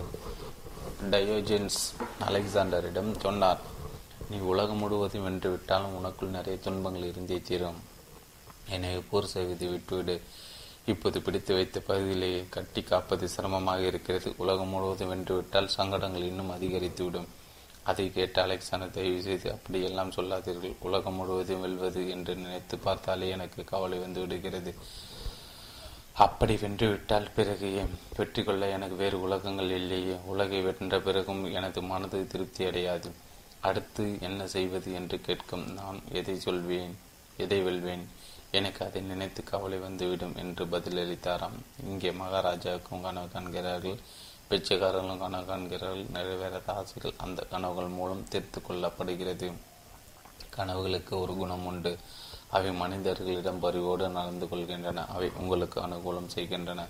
டயோஜென்ஸ் 1.13 1.79
அலெக்சாண்டரிடம் 2.27 3.11
சொன்னார் 3.25 3.63
நீ 4.29 4.37
உலகம் 4.51 4.81
முழுவதும் 4.83 5.25
வென்று 5.25 5.49
விட்டாலும் 5.51 5.95
உனக்குள் 5.97 6.35
நிறைய 6.35 6.55
துன்பங்கள் 6.65 7.09
இருந்தே 7.11 7.37
தீரும். 7.49 7.79
எனவே 8.75 9.01
போர் 9.09 9.29
செய்வது 9.33 9.65
விட்டுவிடு. 9.73 10.15
இப்போது 10.91 11.17
பிடித்து 11.25 11.51
வைத்த 11.57 11.77
பகுதியிலேயே 11.87 12.41
கட்டி 12.55 12.81
காப்பது 12.89 13.25
சிரமமாக 13.35 13.81
இருக்கிறது. 13.89 14.29
உலகம் 14.43 14.71
முழுவதும் 14.73 15.11
வென்றுவிட்டால் 15.11 15.73
சங்கடங்கள் 15.75 16.29
இன்னும் 16.29 16.53
அதிகரித்துவிடும். 16.55 17.29
அதை 17.87 18.05
கேட்டு 18.13 18.39
அலெக்சாண்டர் 18.41 18.95
தயவு 18.97 19.21
செய்து 19.21 19.47
அப்படியெல்லாம் 19.51 20.11
சொல்லாதீர்கள். 20.11 20.75
உலகம் 20.87 21.17
முழுவதும் 21.19 21.61
வெல்வது 21.61 22.01
என்று 22.09 22.35
நினைத்து 22.35 22.77
பார்த்தாலே 22.77 23.29
எனக்கு 23.29 23.61
கவலை 23.63 23.97
வந்து 23.99 24.19
விடுகிறது. 24.19 24.73
அப்படி 26.25 26.53
வென்றுவிட்டால் 26.55 27.33
பிறகு 27.35 27.67
வெற்றி 28.17 28.43
கொள்ள 28.43 28.69
எனக்கு 28.69 28.95
வேறு 28.95 29.17
உலகங்கள் 29.21 29.71
இல்லையே. 29.71 30.15
உலகை 30.25 30.61
வென்ற 30.61 30.95
பிறகும் 30.99 31.43
எனது 31.53 31.81
மனது 31.81 32.19
திருப்தி 32.27 32.63
அடையாது. 32.65 33.09
அடுத்து 33.59 34.05
என்ன 34.21 34.47
செய்வது 34.47 34.89
என்று 34.93 35.17
கேட்கும். 35.21 35.65
நான் 35.79 35.99
எதை 36.11 36.35
சொல்வேன்? 36.39 36.95
எதை 37.37 37.59
வெல்வேன்? 37.61 38.05
எனக்கு 38.51 38.81
அதை 38.85 39.01
நினைத்து 39.01 39.41
கவலை 39.43 39.77
வந்துவிடும் 39.77 40.35
என்று 40.35 40.65
பதிலளித்தாராம். 40.65 41.57
இங்கே 41.83 42.11
மகாராஜாவுக்கும் 42.23 43.01
கனவு 43.01 43.29
காண்கிறார்கள். 43.29 43.99
பிச்சைக்காரர்களும் 44.49 45.17
கனவு 45.17 45.45
காண்கிறார்கள் 45.45 46.03
நிறைவேறாத 46.03 46.67
ஆசைகள் 46.67 47.13
அந்த 47.17 47.41
கனவுகள் 47.41 47.87
மூலம் 47.87 48.27
தீர்த்து 48.27 48.61
கொள்ளப்படுகிறது. 48.61 49.51
கனவுகளுக்கு 50.55 51.19
ஒரு 51.21 51.35
குணம் 51.35 51.65
உண்டு. 51.65 51.97
அவை 52.49 52.71
மனிதர்களிடம் 52.71 53.59
பரிவோடு 53.59 54.09
நடந்து 54.09 54.45
கொள்கின்றன. 54.45 55.05
அவை 55.07 55.31
உங்களுக்கு 55.37 55.81
அனுகூலம் 55.81 56.27
செய்கின்றன. 56.27 56.85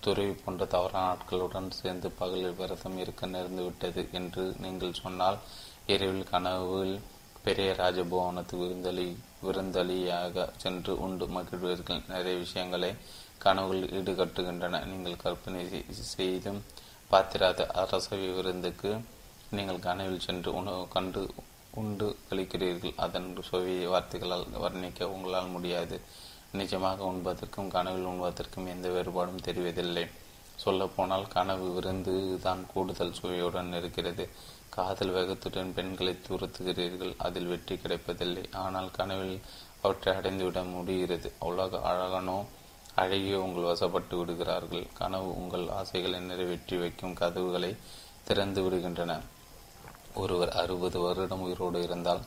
துறவி 0.00 0.32
போன்ற 0.32 0.64
தவறான 0.64 1.16
ஆட்களுடன் 1.16 1.70
சேர்ந்து 1.70 2.10
பகலில் 2.10 2.54
விரதம் 2.54 2.98
இருக்க 2.98 3.26
நேர்ந்துவிட்டது 3.26 4.10
என்று 4.10 4.54
நீங்கள் 4.58 4.92
சொன்னால் 4.92 5.38
இரவில் 5.86 6.24
கனவில் 6.24 7.00
பெரிய 7.44 7.74
ராஜபவனத்து 7.78 8.54
விருந்தளி 8.62 9.16
விருந்தளியாக 9.44 10.48
சென்று 10.56 11.00
உண்டு 11.00 11.26
மகிழ்வீர்கள். 11.26 12.02
நிறைய 12.08 12.38
விஷயங்களை 12.38 12.94
கனவுகள் 13.38 14.02
ஈடுகட்டுகின்றன. 14.02 14.84
நீங்கள் 14.84 15.16
கற்பனை 15.16 15.84
செய்தும் 15.90 16.64
பாத்திராத 17.10 17.66
அரசவை 17.80 18.28
விருந்துக்கு 18.36 18.90
நீங்கள் 19.56 19.78
கனவில் 19.78 20.24
சென்று 20.24 20.50
உணவு 20.54 20.88
கண்டு 20.88 21.22
உண்டு 21.80 22.06
கழிக்கிறீர்கள். 22.28 22.94
அதன் 22.96 23.28
சுவையை 23.48 23.86
வார்த்தைகளால் 23.86 24.46
வர்ணிக்க 24.64 25.08
உங்களால் 25.14 25.46
முடியாது. 25.46 25.96
நிஜமாக 26.58 26.98
உண்பதற்கும் 27.10 27.68
கனவில் 27.68 28.08
உண்பதற்கும் 28.12 28.70
எந்த 28.74 28.88
வேறுபாடும் 28.88 29.44
தெரிவதில்லை. 29.46 30.04
சொல்லப்போனால் 30.64 31.26
கனவு 31.28 31.66
விருந்து 31.74 32.14
தான் 32.42 32.62
கூடுதல் 32.72 33.16
சுவையுடன் 33.20 33.72
இருக்கிறது. 33.72 34.24
காதல் 34.76 35.12
வேகத்துடன் 35.12 35.72
பெண்களை 35.72 36.14
துரத்துகிறீர்கள். 36.28 37.14
அதில் 37.26 37.50
வெற்றி 37.52 37.76
கிடைப்பதில்லை. 37.76 38.44
ஆனால் 38.64 38.90
கனவில் 38.90 39.38
அவற்றை 39.82 40.12
அடைந்துவிட 40.16 40.60
முடிகிறது. 40.74 41.28
உலக 41.50 41.80
அழகனோ 41.90 42.38
அழகிய 43.02 43.40
உங்கள் 43.44 43.68
வசப்பட்டு 43.70 44.14
விடுகிறார்கள். 44.18 44.86
கனவு 45.00 45.30
உங்கள் 45.40 45.68
ஆசைகளை 45.68 46.20
நிறைவேற்றி 46.20 46.76
வைக்கும் 46.76 47.14
கதவுகளை 47.14 47.76
திறந்து 48.28 48.60
விடுகின்றன. 48.64 49.14
ஒருவர் 50.14 50.52
அறுபது 50.62 50.98
வருடம் 51.00 51.40
உயிரோடு 51.40 51.82
இருந்தால் 51.82 52.22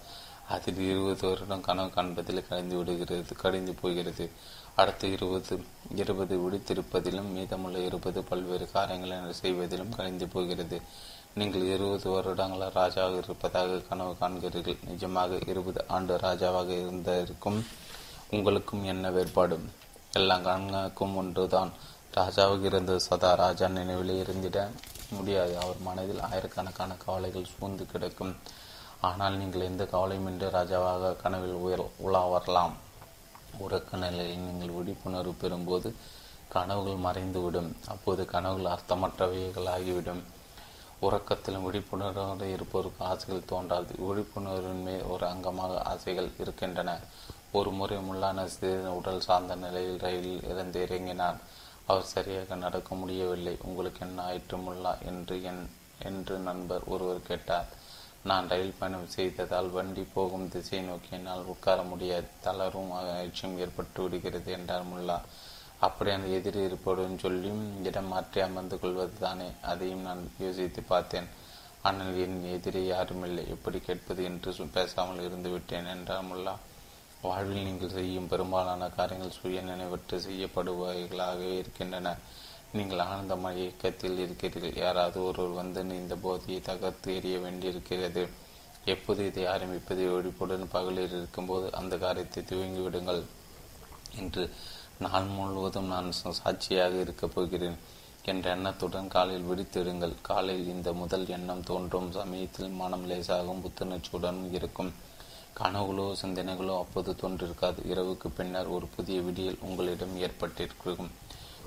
அதில் 0.47 0.79
இருபது 0.91 1.23
வருடம் 1.29 1.61
கனவு 1.61 1.89
காண்பதில் 1.89 2.47
கழிந்து 2.47 2.75
விடுகிறது 2.77 3.35
கடிந்து 3.35 3.73
போகிறது. 3.73 4.25
அடுத்த 4.75 5.07
இருபது 5.07 5.55
இருபது 5.95 6.35
விடுத்திருப்பதிலும் 6.37 7.31
மீதமுள்ள 7.35 7.79
இருபது 7.79 8.19
பல்வேறு 8.23 8.71
காரியங்களை 8.71 9.17
செய்வதிலும் 9.33 9.95
கழிந்து 9.95 10.27
போகிறது. 10.27 10.81
நீங்கள் 11.33 11.65
இருபது 11.75 12.09
வருடங்களாக 12.09 12.73
ராஜாவாக 12.79 13.21
இருப்பதாக 13.23 13.81
கனவு 13.89 14.15
காண்கிறீர்கள். 14.21 14.79
நிஜமாக 14.91 15.49
இருபது 15.49 15.81
ஆண்டு 15.87 16.15
ராஜாவாக 16.17 16.69
இருந்திருக்கும் 16.79 17.59
உங்களுக்கும் 18.29 18.83
என்ன 18.85 19.11
வேறுபாடு? 19.11 19.57
எல்லா 20.17 20.35
கண்களுக்கும் 20.37 21.15
ஒன்றுதான். 21.15 21.71
ராஜாவுக்கு 22.13 22.63
இருந்த 22.63 22.93
சதா 22.99 23.33
ராஜா 23.33 23.67
நினைவில் 23.67 24.13
இருந்திட 24.21 24.69
முடியாது. 25.09 25.59
அவர் 25.59 25.79
மனதில் 25.79 26.21
ஆயிரக்கணக்கான 26.21 26.95
கவலைகள் 27.05 27.51
சூழ்ந்து 27.51 27.85
கிடக்கும். 27.85 28.33
ஆனால் 29.01 29.37
நீங்கள் 29.37 29.61
எந்த 29.61 29.83
கவலையுமின்றி 29.83 30.47
ராஜாவாக 30.55 31.15
கனவில் 31.15 31.59
உயர் 31.65 31.83
உலா 31.97 32.23
வரலாம் 32.25 32.73
உறக்க 33.59 33.97
நிலையில் 33.97 34.43
நீங்கள் 34.47 34.75
விழிப்புணர்வு 34.77 35.35
பெறும்போது 35.41 35.91
கனவுகள் 36.49 37.05
மறைந்துவிடும். 37.07 37.71
அப்போது 37.87 38.25
கனவுகள் 38.25 38.73
அர்த்தமற்றவைகளாகிவிடும். 38.75 40.23
உறக்கத்திலும் 41.01 41.65
விழிப்புணர்வோடு 41.65 42.45
இருப்பவருக்கு 42.55 43.03
ஆசைகள் 43.11 43.49
தோன்றாது. 43.51 43.93
விழிப்புணர்வின் 44.07 44.83
மேல் 44.83 45.03
ஒரு 45.03 45.25
அங்கமாக 45.27 45.77
ஆசைகள் 45.83 46.31
இருக்கின்றன. 46.39 46.99
ஒரு 47.51 47.69
முறை 47.71 47.97
முல்லான 47.97 48.47
உடல் 48.89 49.19
சார்ந்த 49.19 49.55
நிலையில் 49.55 49.99
ரயிலில் 49.99 50.43
இருந்து 50.43 50.87
இறங்கினார். 50.87 51.39
அவர் 51.85 52.03
சரியாக 52.03 52.55
நடக்க 52.55 52.95
முடியவில்லை. 52.95 53.57
உங்களுக்கு 53.63 54.01
என்ன 54.05 54.23
ஆயிற்று 54.23 54.57
முல்லா? 54.57 54.91
என்று 55.01 55.43
என் 55.43 55.63
என்று 55.99 56.37
நண்பர் 56.37 56.83
ஒருவர் 56.85 57.27
கேட்டார். 57.27 57.69
நான் 58.23 58.47
ரயில் 58.47 58.77
பயணம் 58.79 59.07
செய்ததால் 59.07 59.69
வண்டி 59.69 60.05
போகும் 60.13 60.49
திசையை 60.49 60.87
நோக்கி 60.87 61.11
என்னால் 61.11 61.43
உட்கார 61.43 61.81
முடியாது. 61.81 62.27
தளரும் 62.41 62.91
அயற்சியும் 62.91 63.57
ஏற்பட்டு 63.57 64.03
விடுகிறது 64.03 64.51
என்றார் 64.51 64.89
முல்லா. 64.93 65.17
அப்படி 65.79 66.11
அந்த 66.11 66.27
எதிரி 66.27 66.61
இருப்பதும் 66.63 67.17
சொல்லியும் 67.17 67.85
இடம் 67.85 68.07
மாற்றி 68.07 68.41
அமர்ந்து 68.41 68.79
கொள்வது 68.79 69.19
தானே 69.19 69.49
அதையும் 69.61 70.01
நான் 70.01 70.31
யோசித்து 70.39 70.81
பார்த்தேன். 70.81 71.29
ஆனால் 71.81 72.17
என் 72.17 72.39
எதிரி 72.55 72.91
யாருமில்லை. 72.91 73.47
எப்படி 73.47 73.79
கேட்பது? 73.79 74.23
என்று 74.23 74.67
பேசாமல் 74.73 75.23
இருந்து 75.23 75.49
விட்டேன் 75.49 75.85
என்றார் 75.85 76.27
முல்லா. 76.31 76.55
வாழ்வில் 77.21 77.63
நீங்கள் 77.63 77.89
செய்யும் 77.89 78.27
பெரும்பாலான 78.27 78.89
காரியங்கள் 78.89 79.37
சுய 79.39 79.61
நினைவற்று 79.61 80.17
செய்யப்படுபவைகளாகவே 80.27 81.49
இருக்கின்றன. 81.57 82.15
நீங்கள் 82.71 82.99
ஆனந்தமாக 82.99 83.57
இயக்கத்தில் 83.57 84.19
இருக்கிறீர்கள். 84.19 84.83
யாராவது 84.83 85.23
ஒருவர் 85.23 85.57
வந்து 85.59 85.95
இந்த 85.95 86.15
போதையை 86.15 86.61
தகர்த்து 86.61 87.15
எறிய 87.19 87.41
வேண்டியிருக்கிறது. 87.41 88.23
எப்போது 88.85 89.25
இதை 89.25 89.43
ஆரம்பிப்பதை? 89.45 90.05
ஒழிப்புடன் 90.15 90.67
பகலில் 90.71 91.11
இருக்கும்போது 91.11 91.73
அந்த 91.73 91.97
காரியத்தை 91.97 92.43
துவங்கி 92.43 92.79
விடுங்கள் 92.79 93.21
என்று 94.15 94.43
நாள் 94.99 95.25
முழுவதும் 95.25 95.87
நான் 95.87 96.11
சாட்சியாக 96.11 96.99
இருக்கப் 96.99 97.35
போகிறேன் 97.35 97.77
என்ற 98.23 98.49
எண்ணத்துடன் 98.55 99.07
காலையில் 99.07 99.49
விடுத்திடுங்கள். 99.49 100.15
காலையில் 100.21 100.67
இந்த 100.67 100.93
முதல் 100.93 101.27
எண்ணம் 101.27 101.63
தோன்றும் 101.63 102.11
சமயத்தில் 102.11 102.75
மனம் 102.81 103.09
லேசாகவும் 103.09 103.63
புத்துணர்ச்சியுடனும் 103.65 104.51
இருக்கும். 104.51 104.91
கனவுகளோ 105.57 106.05
சிந்தனைகளோ 106.21 106.75
அப்போது 106.79 107.11
தோன்றிருக்காது. 107.21 107.79
இரவுக்கு 107.93 108.27
பின்னர் 108.37 108.69
ஒரு 108.75 108.87
புதிய 108.95 109.21
விடியல் 109.21 109.63
உங்களிடம் 109.67 110.15
ஏற்பட்டிருக்கும். 110.17 111.11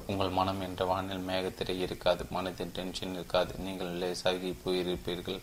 உங்கள் 0.07 0.37
மனம் 0.39 0.61
என்ற 0.61 0.85
வானில் 0.85 1.27
மேகத்திரை 1.29 1.77
இருக்காது 1.79 2.25
மனதின் 2.37 2.73
டென்ஷன் 2.79 3.15
இருக்காது. 3.15 3.53
நீங்கள் 3.59 3.93
லேசாகி 4.03 4.51
போயிருப்பீர்கள். 4.65 5.41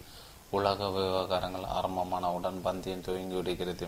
உலக 0.50 0.90
விவகாரங்கள் 0.90 1.66
ஆரம்பமானவுடன் 1.78 2.62
பந்தயம் 2.62 3.06
துவங்கி 3.08 3.36
விடுகிறது. 3.36 3.88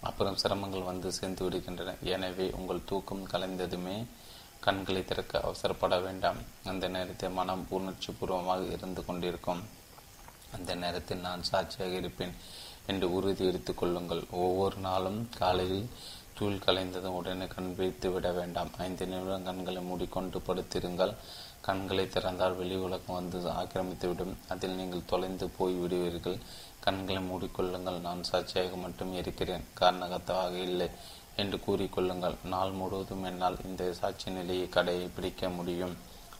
அப்புறம் 0.00 0.38
சிரமங்கள் 0.42 0.88
வந்து 0.90 1.12
சேர்ந்து 1.12 1.42
விடுகின்றன. 1.48 1.94
எனவே 2.14 2.50
உங்கள் 2.50 2.86
தூக்கம் 2.86 3.28
கலைந்ததுமே 3.32 3.96
கண்களை 4.60 5.04
திறக்க 5.04 5.40
அவசரப்பட 5.40 5.96
வேண்டாம். 6.02 6.38
அந்த 6.64 6.88
நேரத்தில் 6.88 7.36
மனம் 7.40 7.66
உணர்ச்சி 7.68 8.12
பூர்வமாக 8.12 8.64
இருந்து 8.76 9.04
கொண்டிருக்கும். 9.04 9.62
அந்த 10.56 10.74
நேரத்தில் 10.74 11.26
நான் 11.26 11.42
சாட்சியாக 11.42 11.94
இருப்பேன். 11.94 12.34
என்று 12.88 13.06
உறுதி 13.14 13.44
எடுத்துக் 13.46 13.78
கொள்ளுங்கள். 13.78 14.22
ஒவ்வொரு 14.44 14.76
நாளும் 14.76 15.20
காலையில் 15.38 15.88
தூள் 16.38 16.64
கலைந்ததும் 16.66 17.16
உடனே 17.20 17.46
கண் 17.46 17.74
வைத்து 17.76 18.08
விட 18.10 18.32
வேண்டாம். 18.32 18.70
ஐந்து 18.78 19.06
நிமிடம் 19.06 19.46
கண்களை 19.48 19.82
மூடிக்கொண்டு 19.82 20.38
படுத்திருங்கள். 20.38 21.14
கண்களை 21.60 22.04
திறந்தால் 22.04 22.56
வெளி 22.56 22.76
உலகம் 22.86 23.18
வந்து 23.18 23.38
ஆக்கிரமித்துவிடும். 23.50 24.34
அதில் 24.48 24.76
நீங்கள் 24.80 25.08
தொலைந்து 25.12 25.48
போய் 25.48 25.74
விடுவீர்கள். 25.74 26.38
கண்களை 26.80 27.22
மூடிக்கொள்ளுங்கள். 27.30 27.98
நான் 28.00 28.22
சாட்சியாக 28.22 28.76
மட்டும் 28.76 29.12
இருக்கிறேன். 29.14 29.64
காரணகத்தவாக 29.80 30.54
இல்லை 30.68 30.88
என்று 31.36 31.56
கூறிக்கொள்ளுங்கள். 31.66 32.36
நாள் 32.44 32.70
முழுவதும் 32.70 33.24
என்னால் 33.24 33.58
இந்த 33.64 33.92
சாட்சி 33.92 34.30
நிலையை 34.30 34.68
கடையை 34.68 35.08
பிடிக்க 35.16 35.48
முடியும். 35.48 35.96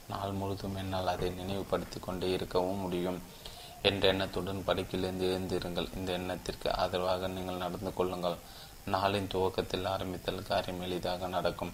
நாள் 0.09 0.33
முழுவதும் 0.33 0.77
என்னால் 0.77 1.07
அதை 1.07 1.31
நினைவுபடுத்தி 1.31 2.01
கொண்டே 2.01 2.31
இருக்கவும் 2.31 2.83
முடியும். 2.85 3.19
என்ற 3.83 4.09
எண்ணத்துடன் 4.09 4.65
படுக்கிலிருந்து 4.67 5.27
எழுந்திருங்கள். 5.35 5.97
இந்த 5.97 6.13
எண்ணத்திற்கு 6.13 6.75
ஆதரவாக 6.75 7.29
நீங்கள் 7.29 7.57
நடந்து 7.57 7.95
கொள்ளுங்கள். 7.95 8.35
நாளின் 8.87 9.27
துவக்கத்தில் 9.27 9.85
ஆரம்பித்தல் 9.85 10.43
காரியம் 10.43 10.81
எளிதாக 10.81 11.27
நடக்கும். 11.27 11.73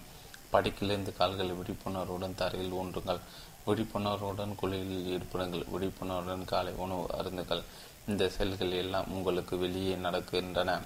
படுக்கிலிருந்து 0.51 1.17
கால்களை 1.17 1.51
விழிப்புணர்வுடன் 1.51 2.35
தரையில் 2.35 2.73
ஊன்றுங்கள். 2.73 3.19
விழிப்புணர்வுடன் 3.65 4.55
குளிரில் 4.61 5.19
ஈடுபடுங்கள். 5.19 5.69
விழிப்புணர்வுடன் 5.69 6.45
காலை 6.45 6.73
உணவு 6.73 7.07
அருந்துங்கள். 7.17 7.63
இந்த 8.07 8.29
செயல்கள் 8.29 8.71
எல்லாம் 8.71 9.11
உங்களுக்கு 9.11 9.57
வெளியே 9.57 9.95
நடக்கின்றன. 9.95 10.81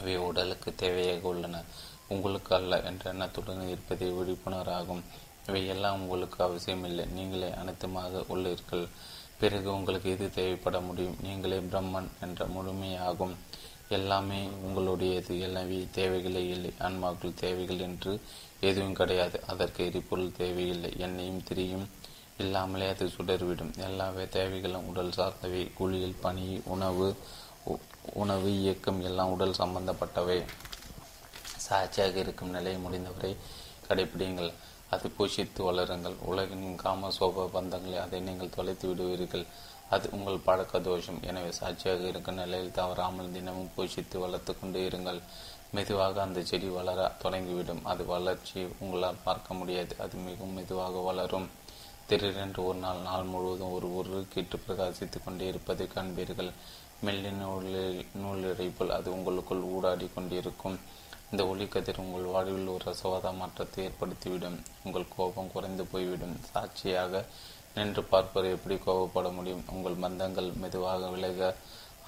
இவை 0.00 0.16
உடலுக்கு 0.16 0.74
தேவையாக 0.78 1.20
உள்ளன. 1.20 1.62
உங்களுக்கு 2.08 2.54
அல்ல 2.54 2.82
என்ற 2.82 3.10
எண்ணத்துடன் 3.10 3.68
இருப்பதே 3.68 4.06
விழிப்புணர்வாகும். 4.06 5.02
இவையெல்லாம் 5.46 6.02
உங்களுக்கு 6.02 6.44
அவசியமில்லை. 6.44 7.04
நீங்களே 7.04 7.48
அனைத்துமாக 7.48 8.24
உள்ளீர்கள். 8.28 8.88
பிறகு 9.44 9.70
உங்களுக்கு 9.74 10.10
எது 10.10 10.26
தேவைப்பட 10.30 10.80
முடியும்? 10.80 11.16
நீங்களே 11.22 11.58
பிரம்மன் 11.58 12.06
என்ற 12.20 12.46
முழுமையாகும். 12.46 13.34
எல்லாமே 13.88 14.48
உங்களுடையது. 14.66 15.34
எனவே 15.40 15.88
தேவைகளே 15.94 16.44
இல்லை. 16.54 16.72
ஆன்மாக்கள் 16.78 17.34
தேவைகள் 17.34 17.78
என்று 17.78 18.12
எதுவும் 18.60 18.94
கிடையாது. 18.94 19.40
அதற்கு 19.46 19.80
எரிபொருள் 19.84 20.36
தேவையில்லை. 20.36 20.92
எண்ணெயும் 20.98 21.42
திரியும். 21.42 21.86
இல்லாமலே 22.38 22.86
அது 22.88 23.06
சுடர்விடும். 23.06 23.74
எல்லா 23.78 24.06
தேவைகளும் 24.30 24.88
உடல் 24.88 25.16
சார்ந்தவை. 25.18 25.62
குளியல் 25.74 26.20
பனி 26.20 26.46
உணவு 26.64 27.08
உணவு 28.14 28.48
இயக்கம் 28.60 29.02
எல்லாம் 29.02 29.30
உடல் 29.30 29.60
சம்பந்தப்பட்டவை. 29.62 30.38
சாட்சியாக 31.66 32.18
இருக்கும் 32.18 32.54
நிலை 32.56 32.76
முடிந்தவரை 32.78 33.36
கடைபிடிங்கள் 33.88 34.52
அதை 34.94 35.08
பூஷித்து 35.18 35.60
வளருங்கள். 35.68 36.16
உலகின் 36.30 36.82
காம 36.82 37.10
சோப 37.18 37.46
பந்தங்களை 37.56 37.98
அதை 38.04 38.20
நீங்கள் 38.28 38.54
தொலைத்து 38.56 38.86
விடுவீர்கள். 38.90 39.46
அது 39.94 40.06
உங்கள் 40.16 40.44
பழக்க 40.46 40.80
தோஷம். 40.88 41.18
எனவே 41.30 41.50
சாட்சியாக 41.58 42.04
இருக்கும் 42.12 42.40
நிலையில் 42.42 42.76
தவறாமல் 42.78 43.34
தினமும் 43.34 43.72
பூஷித்து 43.76 44.16
வளர்த்து 44.24 44.52
கொண்டு 44.60 44.80
இருங்கள். 44.88 45.20
மெதுவாக 45.76 46.22
அந்த 46.24 46.40
செடி 46.48 46.68
வளர 46.78 47.00
தொடங்கிவிடும். 47.22 47.82
அது 47.92 48.02
வளர்ச்சி 48.14 48.60
உங்களால் 48.82 49.22
பார்க்க 49.26 49.58
முடியாது. 49.60 49.94
அது 50.04 50.14
மிகவும் 50.28 50.56
மெதுவாக 50.58 51.02
வளரும். 51.08 51.48
திடீரென்று 52.08 52.60
ஒரு 52.68 52.78
நாள் 52.84 53.04
நாள் 53.08 53.30
முழுவதும் 53.32 53.74
ஒரு 53.76 53.88
ஒரு 53.98 54.16
கீட்டு 54.32 54.56
பிரகாசித்துக் 54.64 55.24
கொண்டே 55.24 55.44
இருப்பதை 55.52 55.86
காண்பீர்கள். 55.94 56.50
மெல்லிய 57.06 57.32
நூலில் 57.38 58.04
நூலிழை 58.22 58.66
போல் 58.76 58.96
அது 58.98 59.08
உங்களுக்குள் 59.16 59.64
ஊடாடி 59.74 60.06
கொண்டிருக்கும். 60.16 60.76
இந்த 61.34 61.46
ஒளிக்கதிர் 61.52 62.00
உங்கள் 62.02 62.26
வாழ்வில் 62.32 62.68
ஒரு 62.72 62.84
ரசவாத 62.88 63.28
மாற்றத்தை 63.38 63.78
ஏற்படுத்திவிடும். 63.86 64.58
உங்கள் 64.84 65.06
கோபம் 65.14 65.50
குறைந்து 65.54 65.84
போய்விடும். 65.92 66.36
சாட்சியாக 66.50 67.22
நின்று 67.76 68.02
பார்ப்பவர் 68.04 68.54
எப்படி 68.56 68.76
கோபப்பட 68.84 69.32
முடியும்? 69.38 69.64
உங்கள் 69.74 69.96
பந்தங்கள் 70.04 70.50
மெதுவாக 70.62 71.08
விலக 71.14 71.48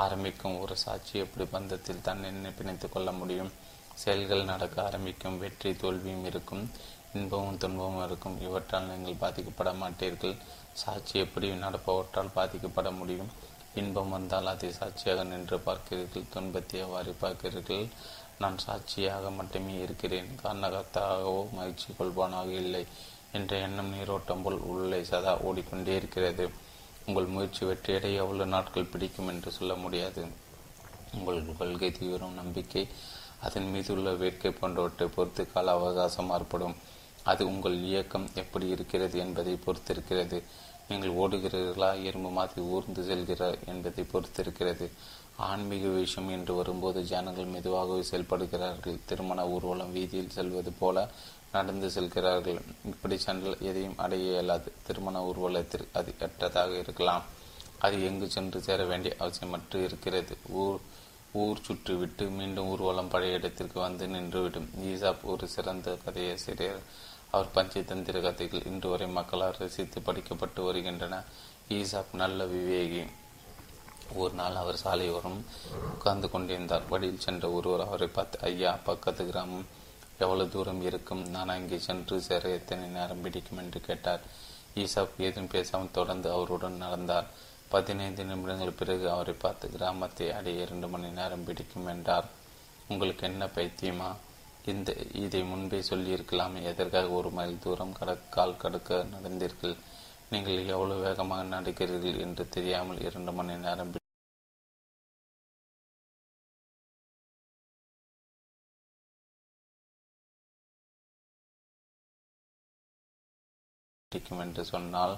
ஆரம்பிக்கும். 0.05 0.61
ஒரு 0.61 0.77
சாட்சி 0.85 1.15
எப்படி 1.25 1.47
பந்தத்தில் 1.55 2.05
தன்னை 2.09 2.53
பிணைத்து 2.59 2.89
கொள்ள 2.89 3.13
முடியும்? 3.13 3.51
செயல்கள் 4.03 4.51
நடக்க 4.53 4.77
ஆரம்பிக்கும். 4.83 5.41
வெற்றி 5.43 5.73
தோல்வியும் 5.83 6.25
இருக்கும். 6.31 6.65
இன்பமும் 7.15 7.61
துன்பமும் 7.65 8.05
இருக்கும். 8.07 8.39
இவற்றால் 8.47 8.89
நீங்கள் 8.93 9.21
பாதிக்கப்பட 9.25 9.73
மாட்டீர்கள். 9.83 10.37
சாட்சி 10.85 11.17
எப்படி 11.19 11.51
நடப்பவற்றால் 11.67 12.35
பாதிக்கப்பட 12.39 12.91
முடியும்? 13.01 13.33
இன்பம் 13.81 14.13
வந்தால் 14.15 14.47
அதை 14.53 14.69
சாட்சியாக 14.73 15.25
நின்று 15.31 15.57
பார்க்கிறீர்கள். 15.65 16.31
துன்பத்தை 16.35 16.79
அவ்வாறு 16.85 17.11
பார்க்கிறீர்கள். 17.25 17.89
நான் 18.39 18.59
சாட்சியாக 18.59 19.31
மட்டுமே 19.31 19.75
இருக்கிறேன். 19.79 20.29
காரணகர்த்தாகவோ 20.43 21.53
மகிழ்ச்சி 21.53 21.95
கொள்வானாக 21.99 22.49
இல்லை 22.49 22.85
என்ற 23.33 23.57
எண்ணம் 23.57 23.93
நீரோட்டம் 23.95 24.43
போல் 24.43 24.59
உள்ளே 24.59 25.05
சதா 25.05 25.39
ஓடிக்கொண்டே 25.39 25.97
இருக்கிறது. 25.97 26.51
உங்கள் 27.07 27.25
முயற்சி 27.25 27.67
வெற்றியடைய 27.67 28.15
எவ்வளவு 28.15 28.47
நாட்கள் 28.47 28.85
பிடிக்கும் 28.85 29.29
என்று 29.29 29.51
சொல்ல 29.51 29.75
முடியாது. 29.75 30.27
உங்கள் 31.15 31.57
கொள்கை 31.59 31.93
தீவிரம் 31.93 32.35
நம்பிக்கை 32.35 32.89
அதன் 33.41 33.71
மீது 33.71 33.95
உள்ள 33.95 34.11
வேட்கை 34.11 34.51
போன்றவற்றை 34.51 35.09
பொறுத்து 35.09 35.53
கால 35.53 35.73
அவகாசம் 35.73 36.27
மாறுபடும். 36.27 36.77
அது 37.23 37.47
உங்கள் 37.47 37.83
இயக்கம் 37.83 38.29
எப்படி 38.35 38.69
இருக்கிறது 38.69 39.19
என்பதை 39.19 39.59
பொறுத்திருக்கிறது. 39.67 40.43
நீங்கள் 40.89 41.15
ஓடுகிறீர்களா? 41.15 42.05
எறும்பு 42.05 42.31
மாதிரி 42.31 42.61
ஊர்ந்து 42.61 43.03
செல்கிறார் 43.03 43.59
என்பதை 43.67 44.05
பொறுத்திருக்கிறது. 44.13 44.91
ஆன்மீக 45.37 45.89
விஷயம் 45.89 46.31
என்று 46.31 46.55
வரும்போது 46.55 47.03
ஜனங்கள் 47.03 47.45
மெதுவாகவே 47.45 48.05
செயல்படுகிறார்கள். 48.11 48.99
திருமண 49.07 49.47
ஊர்வலம் 49.47 49.93
வீதியில் 49.93 50.31
செல்வது 50.31 50.73
போல 50.73 51.09
நடந்து 51.53 51.91
செல்கிறார்கள். 51.91 52.61
இப்படி 52.85 53.19
சென்றால் 53.19 53.57
எதையும் 53.61 53.99
அடைய 53.99 54.31
இயலாது. 54.31 54.73
திருமண 54.87 55.25
ஊர்வலத்தில் 55.25 55.89
அது 55.93 56.15
எட்டதாக 56.21 56.79
இருக்கலாம். 56.79 57.23
அது 57.79 58.05
எங்கு 58.05 58.31
சென்று 58.31 58.61
சேர 58.61 58.85
வேண்டிய 58.85 59.17
அவசியமற்று 59.19 59.85
இருக்கிறது. 59.85 60.37
ஊர் 60.49 60.81
ஊர் 61.33 61.61
சுற்றிவிட்டு 61.69 62.31
மீண்டும் 62.31 62.67
ஊர்வலம் 62.67 63.09
பழைய 63.09 63.35
இடத்திற்கு 63.35 63.81
வந்து 63.81 64.07
நின்றுவிடும். 64.07 64.69
ஈசாப் 64.83 65.23
ஒரு 65.23 65.49
சிறந்த 65.49 65.99
கதையாசிரியர் 66.07 66.79
அவர் 67.31 67.49
பஞ்சதந்திர 67.55 68.21
கதைகள் 68.21 68.67
இன்று 68.67 68.89
வரை 68.89 69.09
மக்களால் 69.09 69.57
ரசித்து 69.59 70.03
படிக்கப்பட்டு 70.03 70.63
வருகின்றன. 70.63 71.23
ஈசாப் 71.69 72.13
நல்ல 72.13 72.45
விவேகி. 72.45 73.07
ஒரு 74.15 74.35
நாள் 74.35 74.55
அவர் 74.55 74.81
சாலையோரம் 74.85 75.45
உட்கார்ந்து 75.93 76.31
கொண்டிருந்தார். 76.31 76.89
வழியில் 76.89 77.21
சென்ற 77.21 77.51
ஒருவர் 77.51 77.87
அவரை 77.87 78.09
பார்த்து 78.09 78.39
ஐயா 78.41 78.79
பக்கத்து 78.85 79.27
கிராமம் 79.27 79.67
எவ்வளவு 80.19 80.51
தூரம் 80.51 80.83
இருக்கும்? 80.83 81.29
நான் 81.29 81.49
அங்கே 81.49 81.79
சென்று 81.79 82.21
சேர 82.21 82.49
எத்தனை 82.49 82.89
நேரம் 82.89 83.21
பிடிக்கும்? 83.21 83.59
என்று 83.59 83.81
கேட்டார். 83.81 84.21
ஈசாப் 84.75 85.19
ஏதும் 85.19 85.49
பேசாமல் 85.49 85.91
தொடர்ந்து 85.91 86.31
அவருடன் 86.31 86.77
நடந்தார். 86.77 87.27
பதினைந்து 87.69 88.25
நிமிடங்கள் 88.25 88.71
பிறகு 88.71 89.11
அவரை 89.11 89.35
பார்த்து 89.35 89.71
கிராமத்தை 89.71 90.33
அடைய 90.33 90.63
இரண்டு 90.63 90.89
மணி 90.89 91.09
நேரம் 91.09 91.45
பிடிக்கும் 91.45 91.87
என்றார். 91.87 92.25
உங்களுக்கு 92.89 93.27
என்ன 93.27 93.47
பைத்தியமா? 93.47 94.17
இந்த 94.67 94.95
இதை 95.13 95.43
முன்பே 95.43 95.79
சொல்லியிருக்கலாமே. 95.79 96.63
எதற்காக 96.63 97.09
ஒரு 97.09 97.31
மைல் 97.31 97.59
தூரம் 97.59 97.93
கடக்கால் 97.93 98.57
கடக்க 98.57 99.05
நடந்தீர்கள்? 99.13 99.77
நீங்கள் 100.31 100.67
எவ்வளவு 100.75 101.03
வேகமாக 101.07 101.45
நடக்கிறீர்கள் 101.57 102.19
என்று 102.25 102.45
தெரியாமல் 102.57 103.01
இரண்டு 103.09 103.33
மணி 103.33 103.55
நேரம் 103.67 103.93
பிடிக்கும் 114.13 114.43
என்று 114.45 114.63
சொன்னால் 114.65 115.15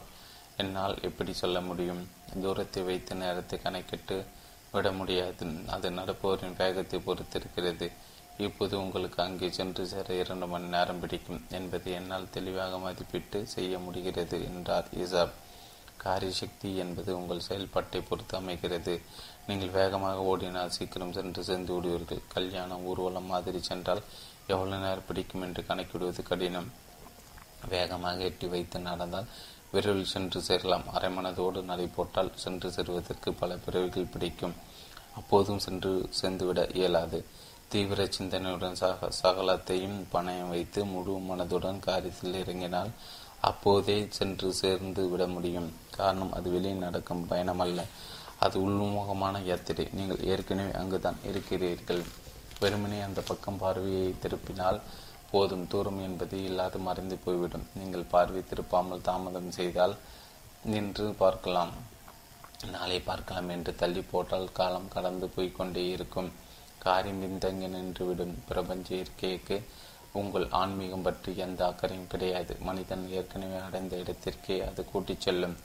என்னால் 0.63 0.95
எப்படி 1.09 1.33
சொல்ல 1.41 1.59
முடியும்? 1.61 2.03
தூரத்தை 2.43 2.83
வைத்து 2.83 3.15
நேரத்தை 3.15 3.57
கணக்கிட்டு 3.65 4.17
விட 4.73 4.89
முடியாது. 4.93 5.47
அது 5.75 5.91
நடப்பவரின் 5.91 6.59
வேகத்தை 6.63 6.99
பொறுத்திருக்கிறது. 7.07 7.89
இப்போது 8.47 8.75
உங்களுக்கு 8.81 9.19
அங்கே 9.23 9.49
சென்று 9.51 9.85
சேர 9.87 10.15
இரண்டு 10.15 10.47
மணி 10.47 10.67
நேரம் 10.75 11.01
பிடிக்கும் 11.01 11.45
என்பதை 11.51 11.93
என்னால் 11.93 12.31
தெளிவாக 12.31 12.77
மதிப்பிட்டு 12.77 13.39
செய்ய 13.55 13.79
முடிகிறது 13.79 14.45
என்றார் 14.45 14.89
இசாப் 15.05 15.35
காரிய 16.03 16.33
சக்தி 16.33 16.77
என்பது 16.77 17.11
உங்கள் 17.17 17.47
செயல்பாட்டை 17.49 18.01
பொறுத்து 18.01 18.35
அமைகிறது. 18.37 19.01
நீங்கள் 19.47 19.69
வேகமாக 19.69 20.19
ஓடினால் 20.23 20.75
சீக்கிரம் 20.77 21.13
சென்று 21.13 21.43
சேர்ந்து 21.45 21.73
விடுவீர்கள். 21.75 22.23
கல்யாணம் 22.29 22.85
ஊர்வலம் 22.85 23.27
மாதிரி 23.27 23.61
சென்றால் 23.61 24.03
எவ்வளவு 24.47 24.83
நேரம் 24.83 25.09
பிடிக்கும் 25.09 25.43
என்று 25.43 25.63
கணக்கிடுவது 25.63 26.23
கடினம். 26.23 26.69
வேகமாக 27.69 28.23
எட்டி 28.23 28.47
வைத்து 28.47 28.79
நடந்தால் 28.81 29.29
விரைவில் 29.71 30.13
சென்று 30.15 30.41
சேரலாம். 30.43 30.87
அரை 30.89 31.11
மனதோடு 31.17 31.63
நடை 31.63 31.87
போட்டால் 31.97 32.33
சென்று 32.37 32.71
செல்வதற்கு 32.73 33.33
பல 33.33 33.57
பிறவிகள் 33.57 34.13
பிடிக்கும். 34.15 34.55
அப்போதும் 35.17 35.59
சென்று 35.59 35.93
சேர்ந்துவிட 36.21 36.61
இயலாது. 36.77 37.21
தீவிர 37.73 38.03
சிந்தனையுடன் 38.17 38.79
சக 38.81 39.09
சகலத்தையும் 39.23 39.99
பணயம் 40.13 40.53
வைத்து 40.55 40.81
முழு 40.93 41.15
மனதுடன் 41.31 41.81
காரியத்தில் 41.87 42.39
இறங்கினால் 42.43 42.93
அப்போதே 43.49 43.97
சென்று 44.19 44.49
சேர்ந்து 44.61 45.03
விட 45.11 45.23
முடியும். 45.27 45.69
காரணம் 45.97 46.33
அது 46.37 46.49
வெளியே 46.55 46.77
நடக்கும் 46.85 47.27
பயணம் 47.33 47.63
அல்ல 47.65 47.85
அது 48.45 48.57
உள்முகமான 48.67 49.37
யாத்திரை. 49.51 49.87
நீங்கள் 49.99 50.25
ஏற்கனவே 50.33 50.73
அங்குதான் 50.81 51.21
இருக்கிறீர்கள். 51.31 52.03
வெறுமனே 52.61 52.99
அந்த 53.09 53.21
பக்கம் 53.21 53.61
பார்வையை 53.65 54.09
திருப்பினால் 54.23 54.81
போதும். 55.33 55.69
தூரம் 55.73 56.01
என்பது 56.09 56.37
இல்லாது 56.49 56.79
மறைந்து 56.89 57.17
போய்விடும். 57.25 57.69
நீங்கள் 57.79 58.11
பார்வை 58.15 58.43
திருப்பாமல் 58.51 59.07
தாமதம் 59.09 59.51
செய்தால் 59.59 59.95
நின்று 60.73 61.07
பார்க்கலாம். 61.23 61.73
நாளை 62.75 63.01
பார்க்கலாம் 63.01 63.49
என்று 63.49 63.73
தள்ளி 63.75 64.05
போட்டால் 64.13 64.55
காலம் 64.59 64.93
கடந்து 64.95 65.27
போய்கொண்டே 65.37 65.85
இருக்கும். 65.97 66.31
காரியம் 66.79 67.23
பின்தங்கி 67.23 67.69
நின்றுவிடும் 67.75 68.35
பிரபஞ்ச 68.49 68.95
இயற்கைக்கு 68.95 69.57
உங்கள் 70.13 70.47
ஆன்மீகம் 70.51 71.03
பற்றி 71.03 71.37
எந்த 71.37 71.67
அக்கறையும் 71.67 72.07
கிடையாது. 72.07 72.57
மனிதன் 72.61 73.11
ஏற்கனவே 73.11 73.59
அடைந்த 73.67 73.97
இடத்திற்கே 73.97 74.57
அது 74.61 74.85
கூட்டிச் 74.85 75.21
செல்லும். 75.21 75.57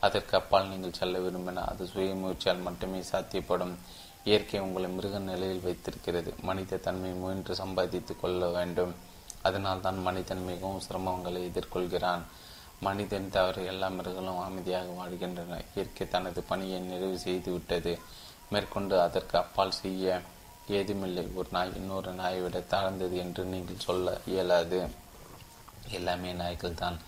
அதற்கு 0.00 0.36
அப்பால் 0.36 0.68
நீங்கள் 0.68 0.92
செல்ல 0.92 1.18
விரும்பின 1.18 1.54
அது 1.54 1.86
சுய 1.86 2.14
முயற்சியால் 2.14 2.60
மட்டுமே 2.60 3.00
சாத்தியப்படும். 3.12 3.74
இயற்கை 4.24 4.60
உங்களை 4.60 4.88
மிருக 4.90 5.18
நிலையில் 5.18 5.60
வைத்திருக்கிறது. 5.60 6.34
மனித 6.42 6.76
தன்மை 6.76 7.12
முயன்று 7.12 7.54
சம்பாதித்து 7.54 8.20
கொள்ள 8.20 8.48
வேண்டும். 8.48 8.94
அதனால் 9.42 9.80
தான் 9.80 9.98
மனிதன் 9.98 10.44
மிகவும் 10.44 10.82
சிரமங்களை 10.88 11.40
எதிர்கொள்கிறான். 11.50 12.22
மனிதன் 12.80 13.30
தவிர 13.30 13.62
எல்லா 13.62 13.88
மிருகங்களும் 13.88 14.38
அமைதியாக 14.38 14.86
வாழ்கின்றன. 14.86 15.60
இயற்கை 15.74 16.08
தனது 16.08 16.42
பணியை 16.42 16.80
நிறைவு 16.80 17.18
செய்துவிட்டது. 17.18 17.98
மேற்கொண்டு 18.50 19.00
அதற்கு 19.00 19.38
அப்பால் 19.38 19.78
செய்ய 19.82 20.20
ஏதுமில்லை 20.72 21.24
ஒரு 21.34 21.48
நாய் 21.52 21.76
இன்னொரு 21.76 22.12
நாயை 22.12 22.40
விட 22.40 22.60
தாழ்ந்தது 22.60 23.16
என்று 23.16 23.44
நீங்கள் 23.44 23.84
சொல்ல 23.86 24.18
இயலாது. 24.26 24.80
எல்லாமே 25.90 26.32
நாய்கள் 26.32 26.74
தான். 26.74 26.98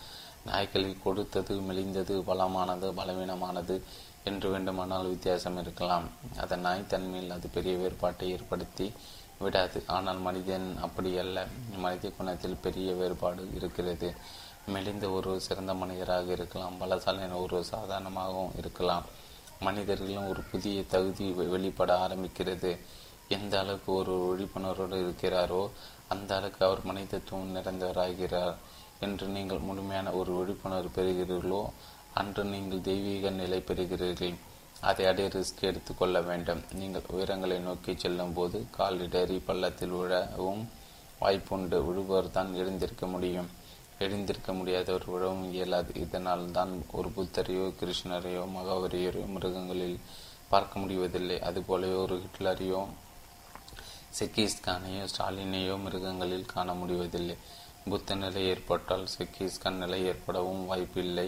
நாய்களை 0.46 0.96
கொடுத்தது 1.02 1.54
மெலிந்தது 1.60 2.14
பலமானது 2.30 2.88
பலவீனமானது 2.92 3.76
என்று 4.24 4.50
வேண்டுமானால் 4.50 5.08
வித்தியாசம் 5.08 5.58
இருக்கலாம். 5.58 6.06
அதன் 6.40 6.60
நாய் 6.60 6.86
தன்மையில் 6.86 7.30
அது 7.30 7.48
பெரிய 7.48 7.76
வேறுபாட்டை 7.76 8.30
ஏற்படுத்தி 8.30 8.92
விடாது. 9.38 9.84
ஆனால் 9.86 10.16
மனிதன் 10.16 10.78
அப்படி 10.82 11.18
அல்ல. 11.18 11.46
மனித 11.76 12.08
குணத்தில் 12.08 12.62
பெரிய 12.62 12.92
வேறுபாடு 12.92 13.48
இருக்கிறது. 13.54 14.14
மெலிந்த 14.66 15.10
ஒரு 15.10 15.40
சிறந்த 15.40 15.74
மனிதராக 15.74 16.32
இருக்கலாம். 16.32 16.76
பலசாலின 16.80 17.40
ஒரு 17.40 17.64
சாதாரணமாகவும் 17.64 18.54
இருக்கலாம். 18.56 19.06
மனிதர்களும் 19.60 20.28
ஒரு 20.28 20.42
புதிய 20.42 20.84
தகுதி 20.84 21.26
வெளிப்பட 21.30 21.92
ஆரம்பிக்கிறது. 22.06 22.70
எந்த 23.28 23.58
அளவுக்கு 23.58 23.92
ஒரு 23.92 24.14
விழிப்புணர்வோடு 24.28 24.96
இருக்கிறாரோ 25.04 25.70
அந்த 26.08 26.36
அளவுக்கு 26.36 26.66
அவர் 26.66 26.82
மனிதத்துவம் 26.84 27.54
நிறைந்தவராகிறார் 27.56 28.54
என்று 29.00 29.26
நீங்கள் 29.26 29.58
முழுமையான 29.58 30.12
ஒரு 30.12 30.32
விழிப்புணர்வு 30.32 30.90
பெறுகிறீர்களோ 30.96 31.70
அன்று 32.14 32.44
நீங்கள் 32.44 32.80
தெய்வீக 32.80 33.30
நிலை 33.30 33.58
பெறுகிறீர்கள். 33.58 34.34
அதை 34.80 35.06
அடைய 35.06 35.28
ரிஸ்க் 35.28 35.60
எடுத்துக்கொள்ள 35.60 36.20
வேண்டும். 36.20 36.62
நீங்கள் 36.72 37.02
உயரங்களை 37.02 37.58
நோக்கி 37.58 37.96
செல்லும் 37.96 38.32
போது 38.32 38.66
கால் 38.70 39.08
பள்ளத்தில் 39.46 39.90
விழவும் 39.90 40.68
வாய்ப்புண்டு. 41.20 41.78
விழுபவர் 41.86 42.30
தான் 42.30 42.54
எழுந்திருக்க 42.54 43.06
முடியும். 43.06 43.48
எழுந்திருக்க 43.98 44.52
முடியாதவர் 44.52 45.04
விழவும் 45.06 45.52
இயலாது. 45.52 45.94
இதனால் 45.94 46.50
தான் 46.50 46.84
ஒரு 46.92 47.08
புத்தரையோ 47.08 47.66
கிருஷ்ணரையோ 47.80 48.44
மகாவரியோ 48.56 49.26
மிருகங்களில் 49.26 49.98
பார்க்க 50.48 50.78
முடிவதில்லை. 50.78 51.40
அதுபோலவே 51.40 51.92
ஒரு 51.92 52.22
ஹிட்லரையோ 52.24 52.86
செக்கிஸ்கானையோ 54.16 55.04
ஸ்டாலினையோ 55.12 55.74
மிருகங்களில் 55.84 56.50
காண 56.52 56.68
முடிவதில்லை. 56.80 57.36
புத்த 57.90 58.14
நிலை 58.14 58.42
ஏற்பட்டால் 58.50 59.06
செக்கிஸ்கான் 59.14 59.80
நிலை 59.82 59.98
ஏற்படவும் 60.10 60.62
வாய்ப்பில்லை. 60.70 61.26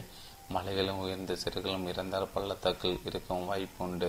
மலைகளும் 0.54 1.00
உயர்ந்த 1.04 1.32
சிறுகளும் 1.42 1.88
இறந்தால் 1.92 2.32
பள்ளத்தாக்கில் 2.34 3.02
இருக்கவும் 3.08 3.50
வாய்ப்பு 3.50 3.82
உண்டு 3.86 4.08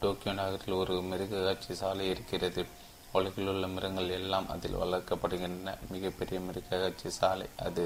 டோக்கியோ 0.00 0.32
நகரில் 0.38 0.78
ஒரு 0.80 0.94
மிருக 1.10 1.42
காட்சி 1.46 1.74
சாலை 1.82 2.06
இருக்கிறது. 2.14 2.62
உலகில் 3.12 3.50
உள்ள 3.52 3.66
மிருகங்கள் 3.74 4.16
எல்லாம் 4.18 4.48
அதில் 4.54 4.80
வளர்க்கப்படுகின்றன. 4.82 5.74
மிகப்பெரிய 5.94 6.38
மிருக 6.48 6.78
காட்சி 6.82 7.10
சாலை 7.20 7.48
அது. 7.66 7.84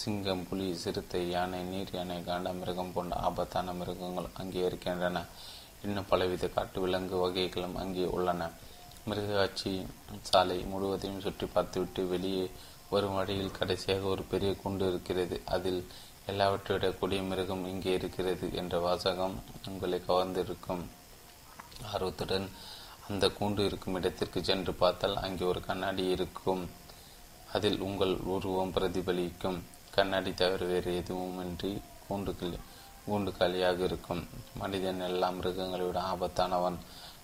சிங்கம் 0.00 0.44
புலி 0.48 0.66
சிறுத்தை 0.82 1.22
யானை 1.30 1.60
நீர் 1.72 1.94
யானை 1.96 2.18
காண்ட 2.28 2.52
மிருகம் 2.60 2.92
போன்ற 2.94 3.16
ஆபத்தான 3.28 3.72
மிருகங்கள் 3.80 4.34
அங்கே 4.42 4.62
இருக்கின்றன. 4.68 5.24
இன்னும் 5.86 6.08
பலவித 6.12 6.48
காட்டு 6.56 6.80
விலங்கு 6.84 7.16
வகைகளும் 7.24 7.76
அங்கே 7.82 8.06
உள்ளன. 8.18 8.50
மிருகாட்சி 9.08 9.72
சாலை 10.28 10.58
முழுவதையும் 10.72 11.22
சுற்றி 11.24 11.46
பார்த்துவிட்டு 11.46 12.02
வெளியே 12.08 12.44
வரும் 12.90 13.14
வழியில் 13.14 13.56
கடைசியாக 13.58 14.04
ஒரு 14.14 14.22
பெரிய 14.22 14.50
குண்டு 14.54 14.84
இருக்கிறது. 14.90 15.36
அதில் 15.46 15.80
எல்லாவற்றை 16.26 16.90
கூடிய 17.00 17.20
மிருகம் 17.22 17.64
இங்கே 17.66 17.92
இருக்கிறது 17.94 18.46
என்ற 18.60 18.78
வாசகம் 18.78 19.34
உங்களை 19.68 19.98
கவர்ந்திருக்கும். 20.08 20.84
ஆர்வத்துடன் 21.92 22.46
அந்த 23.08 23.26
கூண்டு 23.38 23.62
இருக்கும் 23.68 23.96
இடத்திற்கு 23.98 24.40
சென்று 24.44 24.72
பார்த்தால் 24.74 25.16
அங்கே 25.16 25.44
ஒரு 25.44 25.60
கண்ணாடி 25.60 26.04
இருக்கும். 26.16 26.62
அதில் 27.52 27.80
உங்கள் 27.80 28.14
உருவம் 28.34 28.74
பிரதிபலிக்கும். 28.74 29.58
கண்ணாடி 29.96 30.30
தவிர 30.34 30.64
வேறு 30.64 30.92
எதுவுமின்றி 31.00 31.72
கூண்டுகள் 32.06 32.54
கூண்டு 33.06 33.30
காலியாக 33.38 33.80
இருக்கும். 33.84 34.22
மனிதன் 34.60 35.00
எல்லா 35.00 35.28
மிருகங்களை 35.30 35.86
விட 35.86 36.00
ஆபத்தானவன். 36.12 36.78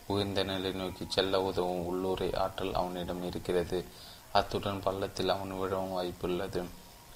உயர்ந்த 0.09 0.43
நிலை 0.43 0.73
நோக்கி 0.73 1.07
செல்ல 1.09 1.43
உதவும் 1.43 1.85
உள்ளூரை 1.89 2.37
ஆற்றல் 2.37 2.75
அவனிடம் 2.75 3.23
இருக்கிறது. 3.27 3.85
அத்துடன் 4.33 4.83
பள்ளத்தில் 4.83 5.29
அவன் 5.29 5.53
விழவும் 5.53 5.97
வாய்ப்புள்ளது 5.97 6.65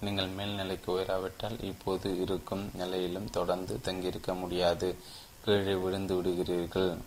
நீங்கள் 0.00 0.30
மேல்நிலைக்கு 0.30 0.90
உயராவிட்டால் 0.90 1.62
இப்போது 1.62 2.20
இருக்கும் 2.20 2.70
நிலையிலும் 2.74 3.30
தொடர்ந்து 3.30 3.80
தங்கியிருக்க 3.80 4.34
முடியாது. 4.34 4.96
கீழே 5.44 5.74
விழுந்து 5.74 6.14
விடுகிறீர்கள். 6.14 6.98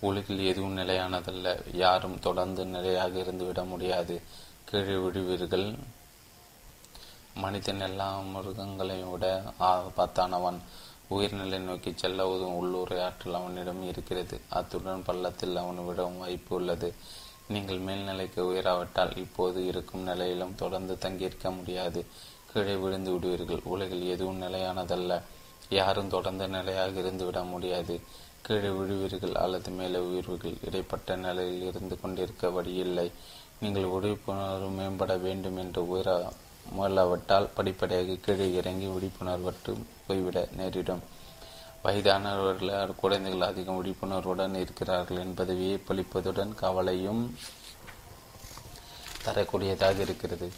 உலகில் 0.00 0.46
எதுவும் 0.46 0.76
நிலையானதல்ல. 0.76 1.76
யாரும் 1.76 2.18
தொடர்ந்து 2.18 2.64
நிலையாக 2.64 3.18
இருந்து 3.18 3.44
விட 3.44 3.64
முடியாது. 3.64 4.22
கீழே 4.64 4.96
விடுவீர்கள் 4.96 5.66
மனிதன் 7.34 7.80
எல்லா 7.80 8.20
மிருகங்களையும் 8.20 9.10
விட 9.10 9.26
ஆபத்தானவன் 9.60 10.60
உயிர்நிலை 11.14 11.58
நோக்கி 11.58 11.92
செல்ல 11.96 12.26
உதவும் 12.28 12.58
உள்ளூரை 12.60 12.98
ஆற்றல் 13.00 13.34
அவனிடம் 13.34 13.82
இருக்கிறது. 13.82 14.40
அத்துடன் 14.48 15.02
பள்ளத்தில் 15.02 15.56
அவன் 15.56 15.86
விடவும் 15.86 16.18
வாய்ப்பு 16.18 16.52
உள்ளது. 16.56 16.88
நீங்கள் 17.48 17.78
மேல்நிலைக்கு 17.78 18.40
உயராவிட்டால் 18.50 19.16
இப்போது 19.16 19.66
இருக்கும் 19.66 20.00
நிலையிலும் 20.00 20.54
தொடர்ந்து 20.54 20.98
தங்கியிருக்க 20.98 21.50
முடியாது. 21.50 22.02
கீழே 22.52 22.74
விழுந்து 22.74 23.10
விடுவீர்கள். 23.12 23.62
உலகில் 23.64 24.04
எதுவும் 24.08 24.42
நிலையானதல்ல. 24.42 25.20
யாரும் 25.70 26.08
தொடர்ந்து 26.08 26.48
நிலையாக 26.48 26.98
இருந்து 26.98 27.24
விட 27.24 27.40
முடியாது. 27.44 27.96
கீழே 28.42 28.68
விழுவீர்கள் 28.68 29.34
அல்லது 29.34 29.70
மேலே 29.70 29.98
உயர்வுகள் 29.98 30.60
இடைப்பட்ட 30.64 31.16
நிலையில் 31.16 31.66
இருந்து 31.66 31.96
கொண்டிருக்க 32.00 32.50
வழியில்லை 32.50 33.08
நீங்கள் 33.60 33.90
விழிப்புணர்வு 33.94 34.70
மேம்பட 34.78 35.14
வேண்டும் 35.20 35.56
என்று 35.56 35.80
உயர 35.88 36.10
முயலாவிட்டால் 36.76 37.52
படிப்படியாக 37.54 38.16
கீழே 38.26 38.46
இறங்கி 38.52 38.86
விழிப்புணர்வற்று 38.86 39.72
போய்விட 40.10 40.40
நேரிடும். 40.60 41.02
வயதானவர்கள் 41.84 42.98
குழந்தைகள் 43.02 43.48
அதிகம் 43.50 43.78
விழிப்புணர்வுடன் 43.80 44.56
இருக்கிறார்கள் 44.62 45.22
என்பதை 45.26 45.54
வியப்பளிப்பதுடன் 45.62 46.52
கவலையும் 46.64 47.22
தரக்கூடியதாக 49.24 49.98
இருக்கிறது. 50.06 50.48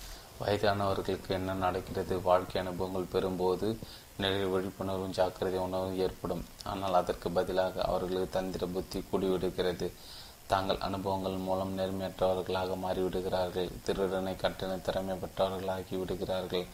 வயதானவர்களுக்கு 0.40 1.30
என்ன 1.36 1.54
நடக்கிறது? 1.64 2.14
வாழ்க்கை 2.28 2.58
அனுபவங்கள் 2.62 3.12
பெறும்போது 3.12 3.68
நிறைய 4.16 4.44
விழிப்புணர்வும் 4.46 5.14
ஜாக்கிரதை 5.18 5.60
உணர்வும் 5.66 6.00
ஏற்படும். 6.04 6.42
ஆனால் 6.70 6.98
அதற்கு 7.00 7.28
பதிலாக 7.30 7.84
அவர்களுக்கு 7.90 8.34
தந்திர 8.36 8.66
புத்தி 8.74 9.00
கூடிவிடுகிறது. 9.04 9.88
தாங்கள் 10.52 10.84
அனுபவங்கள் 10.88 11.36
மூலம் 11.46 11.76
நேர்மையற்றவர்களாக 11.78 12.78
மாறிவிடுகிறார்கள். 12.84 13.70
திருடனை 13.84 14.34
கட்டண 14.36 14.72
திறமை 14.86 15.14
பெற்றவர்களாகி 15.16 15.96
விடுகிறார்கள். 16.00 16.66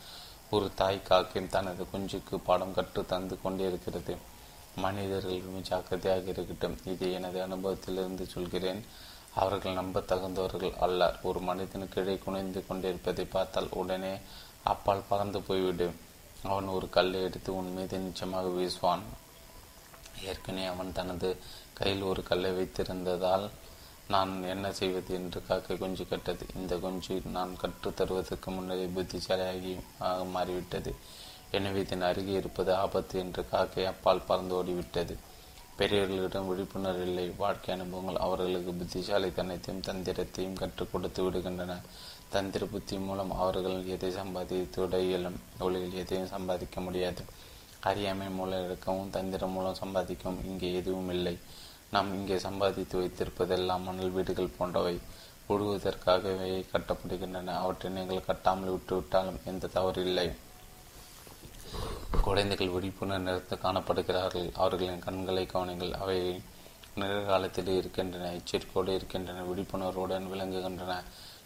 ஒரு 0.51 0.71
தாய் 0.75 1.03
காக்கையும் 1.03 1.51
தனது 1.51 1.87
குஞ்சுக்கு 1.93 2.37
பாடம் 2.37 2.75
கற்று 2.75 3.07
தந்து 3.07 3.41
கொண்டிருக்கிறது 3.43 4.17
மனிதர்கள் 4.77 5.61
ஜாக்கிரதையாக 5.63 6.31
இருக்கட்டும். 6.31 6.79
இது 6.85 7.13
எனது 7.13 7.47
அனுபவத்திலிருந்து 7.47 8.27
சொல்கிறேன். 8.27 8.85
அவர்கள் 9.35 9.73
நம்ப 9.73 10.01
தகுந்தவர்கள் 10.01 10.77
அல்ல. 10.79 11.17
ஒரு 11.23 11.41
மனிதன் 11.41 11.89
கீழே 11.89 12.19
குனிந்து 12.19 12.67
கொண்டிருப்பதை 12.67 13.25
பார்த்தால் 13.25 13.69
உடனே 13.71 14.19
அப்பால் 14.63 15.09
பறந்து 15.09 15.41
போய்விடும் 15.41 15.97
அவன் 16.43 16.67
ஒரு 16.67 16.91
கல்லை 16.91 17.23
எடுத்து 17.23 17.57
உன் 17.57 17.73
மீது 17.73 17.99
நிச்சயமாக 17.99 18.49
வீசுவான். 18.49 19.05
ஏற்கனவே 20.25 20.67
அவன் 20.67 20.93
தனது 20.93 21.37
கையில் 21.73 22.03
ஒரு 22.03 22.23
கல்லை 22.23 22.51
வைத்திருந்ததால் 22.51 23.49
நான் 24.09 24.43
என்ன 24.45 24.73
செய்வது 24.73 25.15
என்று 25.15 25.47
காக்கை 25.47 25.79
குஞ்சு 25.79 26.09
கட்டது. 26.09 26.47
இந்த 26.57 26.77
குஞ்சு 26.77 27.15
நான் 27.25 27.57
கற்றுத் 27.57 27.97
தருவதற்கு 27.97 28.51
முன்னரே 28.51 28.87
புத்திசாலியாகி 28.87 29.73
மாறிவிட்டது. 30.31 30.95
எனவே 31.51 31.81
இதன் 31.81 32.03
அருகே 32.03 32.33
இருப்பது 32.33 32.75
ஆபத்து 32.75 33.19
என்று 33.19 33.49
காக்கை 33.49 33.85
அப்பால் 33.87 34.27
பறந்து 34.27 34.55
ஓடிவிட்டது. 34.63 35.15
பெரியவர்களிடம் 35.79 36.47
விழிப்புணர்வு 36.47 37.03
இல்லை. 37.03 37.27
வாழ்க்கை 37.37 37.75
அனுபவங்கள் 37.75 38.23
அவர்களுக்கு 38.27 38.73
புத்திசாலித்தனத்தையும் 38.73 39.85
தந்திரத்தையும் 39.89 40.59
கற்றுக் 40.63 40.93
கொடுத்து 40.93 41.31
விடுகின்றன. 41.31 41.77
தந்திர 42.29 42.67
புத்தி 42.67 42.97
மூலம் 42.99 43.33
அவர்கள் 43.33 43.87
எதை 43.87 44.11
சம்பாதித்து 44.11 44.81
விட 44.83 45.01
இயலும் 45.01 45.39
உலகில் 45.59 46.01
எதையும் 46.03 46.27
சம்பாதிக்க 46.27 46.81
முடியாது. 46.81 47.23
அறியாமை 47.81 48.29
மூலம் 48.31 48.65
இருக்கவும் 48.65 49.11
தந்திரம் 49.11 49.51
மூலம் 49.51 49.81
சம்பாதிக்கவும் 49.85 50.45
இங்கே 50.45 50.75
எதுவும் 50.75 51.11
இல்லை. 51.11 51.37
நாம் 51.91 52.15
இங்கே 52.15 52.39
சம்பாதித்து 52.39 53.01
வைத்திருப்பதெல்லாம் 53.01 53.83
மணல் 53.83 54.11
வீடுகள் 54.11 54.57
போன்றவை. 54.59 54.99
உழுவதற்காகவே 55.49 56.67
கட்டப்படுகின்றன. 56.73 57.55
அவற்றை 57.55 57.93
நீங்கள் 57.93 58.27
கட்டாமல் 58.27 58.73
விட்டுவிட்டாலும் 58.75 59.39
எந்த 59.45 59.67
தவறு 59.67 60.05
இல்லை. 60.05 60.31
குழந்தைகள் 62.23 62.69
விழிப்புணர்வு 62.69 63.25
நிறுத்த 63.25 63.59
காணப்படுகிறார்கள். 63.63 64.51
அவர்களின் 64.55 64.99
கண்களை 64.99 65.47
கவனிங்கள். 65.53 65.91
அவை 65.93 66.41
நிகழ்காலத்தில் 66.95 67.69
இருக்கின்றன. 67.69 68.33
எச்சரிக்கையோடு 68.33 68.95
இருக்கின்றன. 68.95 69.43
விழிப்புணர்வுடன் 69.43 70.29
விளங்குகின்றன. 70.33 71.03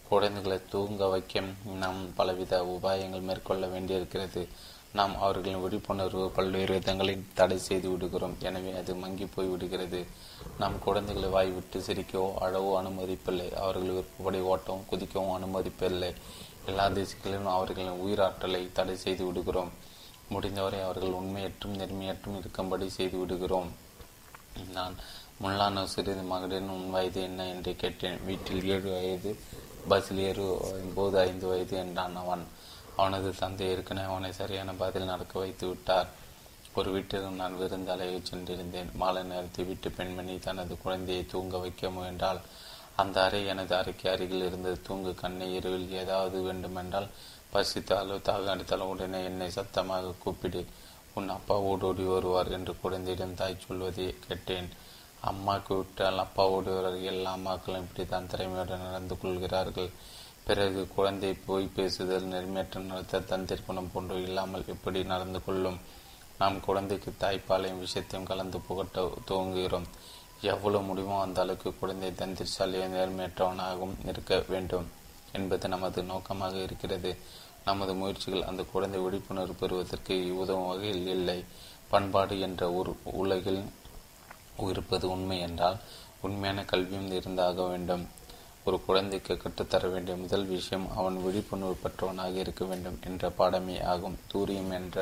குழந்தைகளை 0.09 0.59
தூங்க 0.70 1.07
வைக்க 1.07 1.43
நாம் 1.64 2.14
பலவித 2.14 2.62
உபாயங்கள் 2.62 3.22
மேற்கொள்ள 3.22 3.66
வேண்டியிருக்கிறது. 3.66 4.49
நாம் 4.92 5.14
அவர்களின் 5.16 5.62
விழிப்புணர்வு 5.62 6.30
பல்வேறு 6.30 6.75
விதங்களில் 6.75 7.26
தடை 7.34 7.58
செய்து 7.58 7.91
விடுகிறோம். 7.91 8.37
எனவே 8.41 8.72
அது 8.72 8.95
மங்கி 8.95 9.26
போய் 9.26 9.46
விடுகிறது. 9.46 10.00
நாம் 10.58 10.78
குழந்தைகளை 10.78 11.28
வாய் 11.28 11.50
விட்டு 11.50 11.78
சிரிக்கவோ 11.80 12.28
அழவோ 12.40 12.70
அனுமதிப்பில்லை. 12.80 13.48
அவர்கள் 13.54 13.94
விருப்பப்படி 13.94 14.40
ஓட்டவும் 14.52 14.88
குதிக்கவும் 14.90 15.34
அனுமதிப்பில்லை. 15.38 16.12
எல்லா 16.66 16.88
திசைகளிலும் 16.88 17.46
அவர்களின் 17.46 18.02
உயிராற்றலை 18.04 18.62
தடை 18.72 18.96
செய்து 18.96 19.24
விடுகிறோம். 19.24 19.72
முடிந்தவரை 20.28 20.80
அவர்கள் 20.80 21.16
உண்மையற்றும் 21.20 21.78
நேர்மையற்றும் 21.80 22.38
இருக்கும்படி 22.38 22.88
செய்து 22.88 23.18
விடுகிறோம். 23.18 23.70
நான் 24.72 24.94
முல்லான 25.42 25.84
சிறிது 25.84 26.22
மகளின் 26.22 26.68
உன் 26.68 26.90
வயது 26.90 27.22
என்ன 27.22 27.46
என்று 27.46 27.72
கேட்டேன். 27.76 28.18
வீட்டில் 28.24 28.68
ஏழு 28.68 28.88
வயது 28.90 29.30
பஸ்ஸில் 29.88 30.18
ஏறு 30.18 30.44
போது 30.94 31.18
ஐந்து 31.18 31.46
வயது 31.46 31.76
என்றான் 31.76 32.16
அவன். 32.16 32.44
அவனது 32.96 33.28
தந்தை 33.38 33.66
ஏற்கனவே 33.68 34.06
அவனை 34.06 34.32
சரியான 34.32 34.72
பதில் 34.72 35.10
நடக்க 35.12 35.38
வைத்து 35.38 35.66
விட்டார். 35.66 36.08
ஒரு 36.78 36.90
வீட்டிலும் 36.90 37.40
நான் 37.40 37.58
விருந்து 37.58 38.22
சென்றிருந்தேன். 38.30 38.90
மாலை 38.94 39.22
நேரத்தை 39.22 39.64
வீட்டு 39.64 39.90
பெண்மணி 39.90 40.38
தனது 40.38 40.74
குழந்தையை 40.78 41.24
தூங்க 41.26 41.58
வைக்க 41.58 41.90
முயன்றால் 41.90 42.40
அந்த 42.96 43.16
அறை 43.24 43.40
எனது 43.46 43.74
அறைக்கு 43.76 44.07
அருகில் 44.11 44.46
இருந்தது. 44.46 44.78
தூங்கு 44.80 45.14
கண்ணை 45.14 45.49
இரவில் 45.54 45.92
ஏதாவது 46.03 46.38
வேண்டுமென்றால் 46.42 47.08
பசித்தாலோ 47.54 48.16
தாக 48.22 48.50
அடித்தாலோ 48.54 48.86
உடனே 48.94 49.20
என்னை 49.24 49.50
சத்தமாக 49.50 50.14
கூப்பிடு. 50.24 50.62
உன் 51.14 51.28
அப்பா 51.28 51.57
ஓடோடி 51.70 52.04
வருவார் 52.04 52.50
என்று 52.50 52.74
குழந்தையிடம் 52.82 53.34
தாய் 53.34 53.62
சொல்வதை 53.66 54.07
கேட்டேன். 54.26 54.68
அம்மாவுக்கு 55.30 55.72
விட்டால் 55.76 56.18
அப்பா 56.18 56.44
ஓடுவார். 56.49 56.99
எல்லா 57.12 57.32
அம்மாக்களும் 57.36 57.84
இப்படித்தான் 57.86 58.30
திறமையுடன் 58.32 58.86
நடந்து 58.88 59.16
கொள்கிறார்கள். 59.18 59.90
பிறகு 60.44 60.80
குழந்தை 60.94 61.32
போய் 61.46 61.74
பேசுதல் 61.74 62.30
நெருமையற்ற 62.30 62.80
நடத்த 62.80 63.20
தந்திர்குணம் 63.32 63.92
போன்று 63.92 64.16
இல்லாமல் 64.22 64.64
எப்படி 64.66 65.00
நடந்து 65.04 65.40
கொள்ளும்? 65.44 65.78
நாம் 66.42 66.64
குழந்தைக்கு 66.66 67.10
தாய்ப்பாலையும் 67.20 67.82
விஷயத்தையும் 67.84 68.30
கலந்து 68.30 68.58
புகட்ட 68.68 69.02
துவங்குகிறோம். 69.28 69.88
எவ்வளவு 70.52 70.84
முடியுமோ 70.84 71.16
அந்த 71.26 71.38
அளவுக்கு 71.42 71.70
குழந்தை 71.80 72.08
தந்திரசாலியும் 72.20 72.94
நேர்மையற்றவனாகவும் 72.96 73.94
இருக்க 74.10 74.42
வேண்டும் 74.52 74.86
என்பது 75.32 75.66
நமது 75.74 76.00
நோக்கமாக 76.12 76.56
இருக்கிறது. 76.66 77.10
நமது 77.64 77.92
முயற்சிகள் 77.94 78.48
அந்த 78.50 78.62
குழந்தை 78.72 79.00
விழிப்புணர்வு 79.00 79.54
பெறுவதற்கு 79.60 80.14
உதவும் 80.42 80.70
வகையில் 80.70 81.06
இல்லை. 81.16 81.38
பண்பாடு 81.92 82.36
என்ற 82.46 82.62
ஒரு 82.78 82.92
உலகில் 83.20 83.62
இருப்பது 84.70 85.06
உண்மை 85.14 85.38
என்றால் 85.46 85.78
உண்மையான 86.26 86.64
கல்வியும் 86.70 87.12
இருந்தாக 87.18 87.66
வேண்டும். 87.70 88.04
ஒரு 88.66 88.76
குழந்தைக்கு 88.86 89.34
கற்றுத்தர 89.36 89.86
வேண்டிய 89.92 90.16
முதல் 90.16 90.46
விஷயம் 90.54 90.86
அவன் 90.98 91.16
விழிப்புணர்வு 91.24 91.76
பெற்றவனாக 91.84 92.34
இருக்க 92.44 92.64
வேண்டும் 92.64 92.98
என்ற 93.08 93.30
பாடமே 93.38 93.76
ஆகும். 93.92 94.18
தூரியம் 94.32 94.72
என்ற 94.80 94.98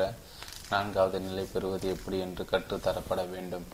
நான்காவது 0.71 1.19
நிலை 1.27 1.45
பெறுவது 1.53 1.87
எப்படி 1.95 2.17
என்று 2.25 2.43
கற்றுத்தரப்பட 2.51 3.21
வேண்டும். 3.33 3.65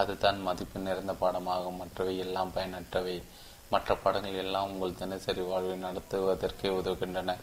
அதுதான் 0.00 0.38
மதிப்பு 0.46 0.78
நிறைந்த 0.86 1.12
பாடமாகும். 1.22 1.78
மற்றவை 1.82 2.14
எல்லாம் 2.24 2.52
பயனற்றவை. 2.56 3.16
மற்ற 3.72 3.96
பாடங்கள் 4.02 4.42
எல்லாம் 4.42 4.68
உங்கள் 4.72 4.98
தினசரி 5.00 5.44
வாழ்வை 5.50 5.76
நடத்துவதற்கே 5.84 6.68
உதவுகின்றன. 6.80 7.34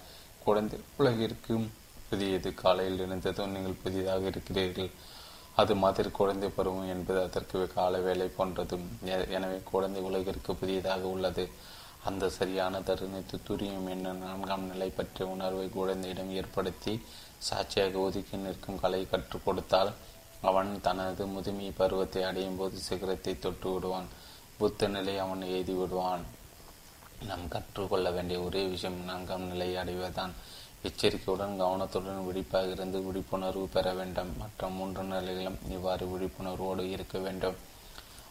குழந்தை 0.45 0.77
உலகிற்கு 0.99 1.53
புதியது. 2.09 2.49
காலையில் 2.61 3.01
இணைந்ததும் 3.05 3.53
நீங்கள் 3.55 3.81
புதிதாக 3.83 4.23
இருக்கிறீர்கள். 4.33 4.91
அது 5.61 5.73
மாதிரி 5.83 6.09
குழந்தை 6.19 6.47
பருவம் 6.49 6.91
என்பது 6.93 7.19
அதற்கு 7.27 7.59
கால 7.77 7.99
வேலை 8.07 8.27
போன்றது 8.37 8.77
எனவே 9.37 9.57
குழந்தை 9.71 10.01
உலகிற்கு 10.09 10.51
புதியதாக 10.61 11.03
உள்ளது. 11.15 11.45
அந்த 12.09 12.29
சரியான 12.37 12.79
தருணத்தை 12.87 13.37
துரியம் 13.47 13.85
என்ன 13.93 14.13
நான்காம் 14.23 14.65
நிலை 14.71 14.87
பற்றிய 14.95 15.25
உணர்வை 15.33 15.67
குழந்தையிடம் 15.75 16.31
ஏற்படுத்தி 16.39 16.93
சாட்சியாக 17.47 17.97
ஒதுக்கி 17.97 18.37
நிற்கும் 18.37 18.79
கலை 18.79 18.99
கற்றுக் 19.09 19.45
கொடுத்தால் 19.45 19.91
அவன் 20.41 20.71
தனது 20.81 21.23
முதுமை 21.25 21.67
பருவத்தை 21.71 22.21
அடையும் 22.23 22.57
போது 22.57 22.77
சிகரத்தை 22.77 23.33
தொட்டு 23.39 23.67
விடுவான். 23.73 24.07
புத்த 24.57 24.87
நிலை 24.87 25.15
அவன் 25.17 25.43
எய்தி 25.43 25.73
விடுவான். 25.79 26.23
நாம் 27.27 27.45
கற்றுக்கொள்ள 27.47 28.07
வேண்டிய 28.11 28.39
ஒரே 28.39 28.63
விஷயம் 28.65 28.97
நான்காம் 29.03 29.45
நிலையை 29.51 29.75
அடைவதுதான். 29.83 30.33
எச்சரிக்கையுடன் 30.83 31.57
கவனத்துடன் 31.57 32.25
விழிப்பாக 32.27 32.71
இருந்து 32.71 33.01
விழிப்புணர்வு 33.01 33.65
பெற 33.67 33.93
வேண்டும். 33.93 34.31
மற்ற 34.37 34.67
மூன்று 34.67 35.03
நிலைகளும் 35.03 35.59
இவ்வாறு 35.69 36.05
விழிப்புணர்வோடு 36.13 36.85
இருக்க 36.95 37.17
வேண்டும். 37.19 37.57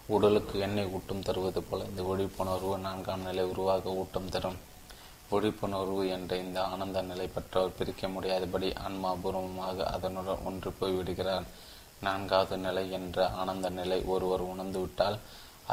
உடலுக்கு 0.06 0.56
எண்ணெய் 0.58 0.92
ஊட்டம் 0.96 1.22
தருவது 1.22 1.62
போல 1.62 1.84
இந்த 1.84 2.02
விழிப்புணர்வு 2.02 2.74
நான்காம் 2.78 3.26
நிலை 3.28 3.44
உருவாக 3.44 3.94
ஊட்டம் 4.00 4.28
தரும். 4.28 4.58
விழிப்புணர்வு 5.32 6.02
என்ற 6.16 6.36
இந்த 6.44 6.58
ஆனந்த 6.72 7.02
நிலை 7.10 7.26
பெற்றவர் 7.26 7.76
பிரிக்க 7.78 8.08
முடியாதபடி 8.08 8.68
ஆன்மாபூர்வமாக 8.88 9.78
அதனுடன் 9.96 10.44
ஒன்று 10.44 10.70
போய்விடுகிறார் 10.80 11.46
நான்காவது 12.06 12.56
நிலை 12.66 12.84
என்ற 12.98 13.28
ஆனந்த 13.42 13.68
நிலை 13.78 13.98
ஒருவர் 14.14 14.44
உணர்ந்துவிட்டால் 14.52 15.18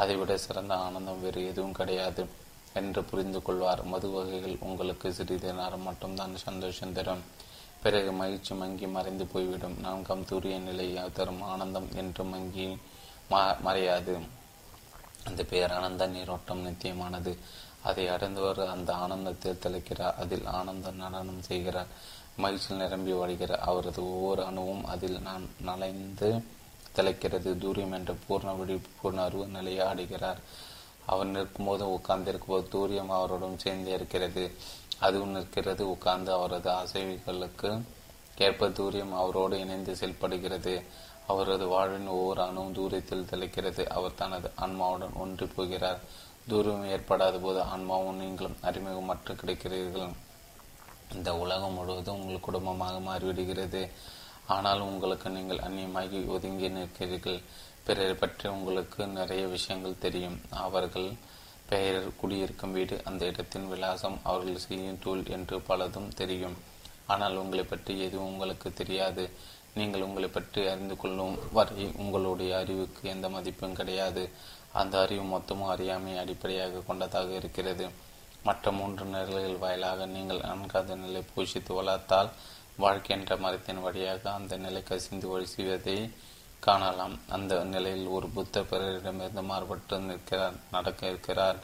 அதைவிட 0.00 0.32
சிறந்த 0.36 0.72
ஆனந்தம் 0.86 1.22
வேறு 1.22 1.40
எதுவும் 1.46 1.78
கிடையாது 1.78 2.22
என்று 2.80 3.00
புரிந்து 3.04 3.38
கொள்வார். 3.42 3.80
மது 3.92 4.08
வகைகள் 4.10 4.56
உங்களுக்கு 4.68 5.08
சிறிது 5.12 5.52
நேரம் 5.52 5.86
மட்டும்தான் 5.88 6.34
சந்தோஷம் 6.36 6.92
தரும். 6.98 7.24
பிறகு 7.82 8.10
மகிழ்ச்சி 8.12 8.54
மங்கி 8.60 8.86
மறைந்து 8.96 9.24
போய்விடும். 9.32 9.76
நான்காம் 9.86 10.26
தூரிய 10.30 10.58
நிலை 10.58 10.86
தரும் 11.18 11.42
ஆனந்தம் 11.52 11.88
என்று 12.02 12.24
மங்கி 12.34 12.66
மறையாது. 13.66 14.14
அந்த 15.28 15.40
பேரானந்த 15.50 16.04
நீரோட்டம் 16.14 16.62
நித்தியமானது. 16.66 17.32
அதை 17.82 18.08
அடைந்தவர் 18.08 18.68
அந்த 18.68 18.92
ஆனந்தத்தில் 18.92 19.58
திளைக்கிறார். 19.62 20.14
அதில் 20.14 20.46
ஆனந்த 20.46 20.90
நடனம் 20.90 21.42
செய்கிறார். 21.42 21.86
மகிழ்ச்சியில் 22.36 22.82
நிரம்பி 22.82 23.12
வாழ்கிறார் 23.12 23.58
அவரது 23.58 24.12
ஒவ்வொரு 24.12 24.44
அணுவும் 24.44 24.86
அதில் 24.86 25.20
நான் 25.20 25.48
நலைந்து 25.60 26.44
திளைக்கிறது. 26.96 27.58
தூரியம் 27.58 27.92
என்ற 27.92 28.14
பூர்ண 28.28 28.56
விழிப்புணர்வு 28.56 29.46
நிலையை 29.46 29.86
ஆடுகிறார். 29.86 30.36
அவர் 31.06 31.26
நிற்கும்போது 31.26 31.92
உட்கார்ந்திருக்கும் 31.92 32.48
போது 32.48 32.68
தூரியம் 32.68 33.10
அவருடன் 33.10 33.58
சேர்ந்து 33.58 33.92
இருக்கிறது. 33.92 34.54
அதுவும் 34.98 35.28
நிற்கிறது. 35.28 35.90
உட்கார்ந்து 35.90 36.32
அவரது 36.32 36.70
அசைவுகளுக்கு 36.70 37.82
ஏற்ப 38.38 38.68
தூரியம் 38.68 39.14
அவரோடு 39.14 39.58
இணைந்து 39.58 39.96
செயல்படுகிறது. 39.96 40.82
அவரது 41.26 41.66
வாழ்வின் 41.66 42.06
ஒவ்வொரு 42.06 42.42
அணுவும் 42.42 42.72
தூரத்தில் 42.72 43.26
தெளிக்கிறது. 43.30 43.86
அவர் 43.86 44.14
தனது 44.14 44.50
ஆன்மாவுடன் 44.60 45.12
ஒன்றி 45.14 45.46
போகிறார். 45.46 46.00
தூரம் 46.52 46.84
ஏற்படாத 46.94 47.38
போது 47.44 47.60
ஆன்மாவும் 47.72 48.20
நீங்களும் 48.22 48.60
அறிமுகமற்று 48.68 49.32
கிடைக்கிறீர்கள் 49.40 50.14
இந்த 51.16 51.30
உலகம் 51.42 51.76
முழுவதும் 51.78 52.20
உங்கள் 52.20 52.46
குடும்பமாக 52.46 52.96
மாறிவிடுகிறது. 53.08 53.82
ஆனால் 54.56 54.86
உங்களுக்கு 54.90 55.28
நீங்கள் 55.36 55.64
அந்நியமாகி 55.66 56.20
ஒதுங்கி 56.34 56.68
நிற்கிறீர்கள். 56.76 57.40
பிறரை 57.86 58.14
பற்றி 58.22 58.46
உங்களுக்கு 58.56 59.00
நிறைய 59.18 59.42
விஷயங்கள் 59.54 60.02
தெரியும். 60.04 60.38
அவர்கள் 60.66 61.08
பெயர் 61.70 62.00
குடியிருக்கும் 62.20 62.74
வீடு 62.76 62.96
அந்த 63.08 63.22
இடத்தின் 63.30 63.66
விலாசம் 63.72 64.18
அவர்கள் 64.30 64.64
செய்யும் 64.64 65.02
தூள் 65.04 65.22
என்று 65.36 65.56
பலதும் 65.68 66.08
தெரியும். 66.20 66.56
ஆனால் 67.12 67.40
உங்களை 67.42 67.64
பற்றி 67.64 67.92
எதுவும் 68.06 68.30
உங்களுக்கு 68.32 68.68
தெரியாது. 68.80 69.24
நீங்கள் 69.78 70.06
உங்களை 70.06 70.28
பற்றி 70.36 70.60
அறிந்து 70.70 70.94
கொள்ளும் 71.02 71.36
வரை 71.56 71.84
உங்களுடைய 72.02 72.52
அறிவுக்கு 72.62 73.02
எந்த 73.14 73.26
மதிப்பும் 73.34 73.76
கிடையாது. 73.80 74.24
அந்த 74.72 75.00
அறிவு 75.00 75.38
மொத்தமும் 75.38 75.68
அறியாமை 75.68 76.18
அடிப்படையாக 76.18 76.82
கொண்டதாக 76.86 77.30
இருக்கிறது. 77.30 77.88
மற்ற 78.42 78.72
மூன்று 78.72 79.04
நிலைகள் 79.04 79.56
வாயிலாக 79.56 80.06
நீங்கள் 80.06 80.40
நன்காத 80.40 80.96
நிலை 80.96 81.24
பூஷித்து 81.36 81.74
வளர்த்தால் 81.74 82.30
வாழ்க்கை 82.76 83.18
என்ற 83.18 83.36
மரத்தின் 83.36 83.80
வழியாக 83.80 84.32
அந்த 84.32 84.56
நிலை 84.56 84.82
கசிந்து 84.82 85.40
ஒழிசுவதை 85.40 86.10
காணலாம். 86.60 87.18
அந்த 87.28 87.64
நிலையில் 87.64 88.06
ஒரு 88.06 88.28
புத்த 88.28 88.60
பிறரிடமிருந்து 88.60 89.42
மாறுபட்டு 89.42 89.98
நிற்கிறார் 89.98 90.52
நடக்க 90.70 91.06
இருக்கிறார் 91.06 91.56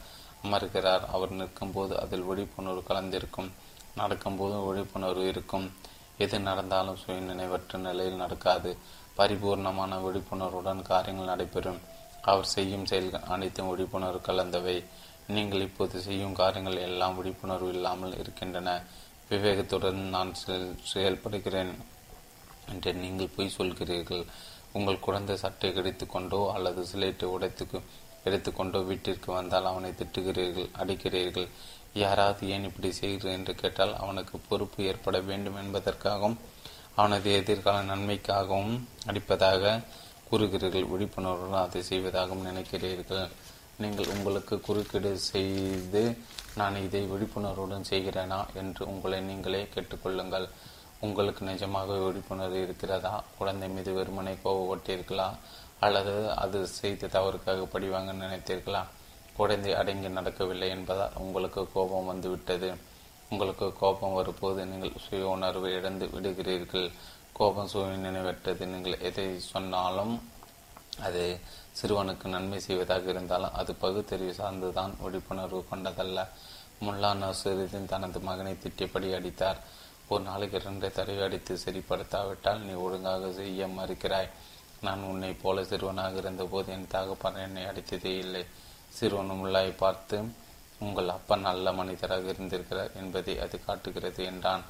அமர்கிறார். 0.44 1.00
அவர் 1.12 1.30
நிற்கும்போது 1.30 2.00
அதில் 2.00 2.22
விழிப்புணர்வு 2.22 2.84
கலந்திருக்கும். 2.88 3.50
நடக்கும்போது 3.94 4.60
விழிப்புணர்வு 4.60 5.28
இருக்கும். 5.28 5.72
எது 6.18 6.40
நடந்தாலும் 6.40 6.96
சுய 6.96 7.18
நினைவற்ற 7.18 7.78
நிலையில் 7.78 8.14
நடக்காது. 8.14 8.76
பரிபூர்ணமான 9.16 10.02
விழிப்புணர்வுடன் 10.02 10.82
காரியங்கள் 10.82 11.26
நடைபெறும். 11.26 11.94
அவர் 12.30 12.52
செய்யும் 12.54 12.88
செயல்கள் 12.90 13.28
அனைத்தும் 13.34 13.70
விழிப்புணர்வு 13.70 14.20
கலந்தவை. 14.28 14.76
நீங்கள் 15.36 15.66
இப்போது 15.68 15.96
செய்யும் 16.06 16.38
காரியங்கள் 16.40 16.84
எல்லாம் 16.88 17.16
விழிப்புணர்வு 17.18 17.70
இல்லாமல் 17.76 18.18
இருக்கின்றன. 18.22 18.70
விவேகத்துடன் 19.30 20.00
நான் 20.16 20.32
செயல்படுகிறேன் 20.92 21.72
என்று 22.72 22.90
நீங்கள் 23.04 23.34
பொய் 23.36 23.56
சொல்கிறீர்கள். 23.58 24.24
உங்கள் 24.78 25.04
குழந்தை 25.06 25.34
சட்டை 25.42 25.68
கிடைத்துக்கொண்டோ 25.76 26.40
கொண்டோ 26.40 26.52
அல்லது 26.54 26.80
சிலேட்டை 26.90 27.26
உடைத்து 27.34 27.64
எடுத்துக்கொண்டோ 28.28 28.78
வீட்டிற்கு 28.90 29.28
வந்தால் 29.38 29.70
அவனை 29.70 29.90
திட்டுகிறீர்கள் 29.98 30.70
அடிக்கிறீர்கள். 30.82 31.48
யாராவது 32.02 32.48
ஏன் 32.54 32.66
இப்படி 32.68 32.88
செய்கிறீர்கள் 32.98 33.36
என்று 33.38 33.52
கேட்டால் 33.60 33.94
அவனுக்கு 34.02 34.36
பொறுப்பு 34.48 34.80
ஏற்பட 34.90 35.18
வேண்டும் 35.28 35.60
என்பதற்காகவும் 35.62 36.36
அவனது 37.00 37.28
எதிர்கால 37.40 37.78
நன்மைக்காகவும் 37.90 38.74
அடிப்பதாக 39.10 39.64
கூறுகிறீர்கள் 40.30 40.90
விழிப்புணர்வுடன் 40.92 41.64
அதை 41.64 41.82
செய்வதாகவும் 41.82 42.46
நினைக்கிறீர்கள். 42.46 43.28
நீங்கள் 43.82 44.12
உங்களுக்கு 44.16 44.60
குறுக்கீடு 44.60 45.18
செய்து 45.18 46.02
நான் 46.54 46.76
இதை 46.76 47.02
விழிப்புணர்வுடன் 47.04 47.88
செய்கிறேனா? 47.90 48.38
என்று 48.54 48.82
உங்களை 48.86 49.20
நீங்களே 49.20 49.68
கேட்டுக்கொள்ளுங்கள். 49.74 50.48
உங்களுக்கு 51.00 51.44
நிஜமாக 51.44 51.98
விழிப்புணர்வு 52.04 52.62
இருக்கிறதா? 52.62 53.24
குழந்தை 53.38 53.68
மீது 53.68 53.92
வெறுமனை 53.98 54.34
கோவப்பட்டீர்களா 54.44 55.28
அல்லது 55.80 56.14
அது 56.34 56.66
செய்த 56.66 57.06
தவறுக்காக 57.06 57.66
படிவாங்க 57.72 58.12
நினைத்தீர்களா? 58.24 58.82
குழந்தை 59.36 59.72
அடங்கி 59.74 60.08
நடக்கவில்லை 60.08 60.68
என்பதால் 60.68 61.16
உங்களுக்கு 61.16 61.72
கோபம் 61.72 62.04
வந்துவிட்டது. 62.04 62.70
உங்களுக்கு 63.30 63.72
கோபம் 63.72 64.12
வரும்போது 64.12 64.66
நீங்கள் 64.66 65.02
சுய 65.04 65.28
உணர்வை 65.28 65.72
இழந்து 65.72 66.06
விடுகிறீர்கள். 66.06 66.90
கோபம் 67.36 67.70
சூழ்நிலை 67.70 67.98
நினைவற்றது 68.06 68.66
நீங்கள் 68.66 69.02
எதை 69.08 69.24
சொன்னாலும் 69.52 70.12
அது 71.06 71.22
சிறுவனுக்கு 71.78 72.26
நன்மை 72.34 72.58
செய்வதாக 72.66 73.10
இருந்தாலும் 73.10 73.56
அது 73.60 73.72
பகுத்தறிவு 73.74 74.34
சார்ந்துதான் 74.38 74.92
விழிப்புணர்வு 75.02 75.60
கொண்டதல்ல. 75.70 76.20
முல்லா 76.84 77.10
நசருதீன் 77.22 77.90
தனது 77.92 78.20
மகனை 78.20 78.54
திட்டியபடி 78.62 79.08
அடித்தார். 79.18 79.60
ஒரு 80.08 80.22
நாளைக்கு 80.28 80.56
இரண்டை 80.58 80.90
தடவை 80.90 81.22
அடித்து 81.26 81.54
சரிப்படுத்தாவிட்டால் 81.64 82.62
நீ 82.66 82.72
ஒழுங்காக 82.84 83.32
செய்ய 83.32 83.68
மறுக்கிறாய். 83.78 84.30
நான் 84.80 85.02
உன்னை 85.10 85.32
போல 85.42 85.64
சிறுவனாக 85.64 86.16
இருந்தபோது 86.16 86.72
என் 86.72 86.90
தகப்பன் 86.96 87.42
என்னை 87.44 87.64
அடித்ததே 87.64 88.14
இல்லை. 88.24 88.44
சிறுவன் 88.88 89.38
முல்லாயை 89.42 89.74
பார்த்து 89.84 90.18
உங்கள் 90.78 91.14
அப்பா 91.18 91.36
நல்ல 91.48 91.72
மனிதராக 91.72 92.34
இருந்திருக்கிறார் 92.34 92.96
என்பதை 93.02 93.34
அது 93.46 93.58
காட்டுகிறது 93.64 94.24
என்றான். 94.24 94.64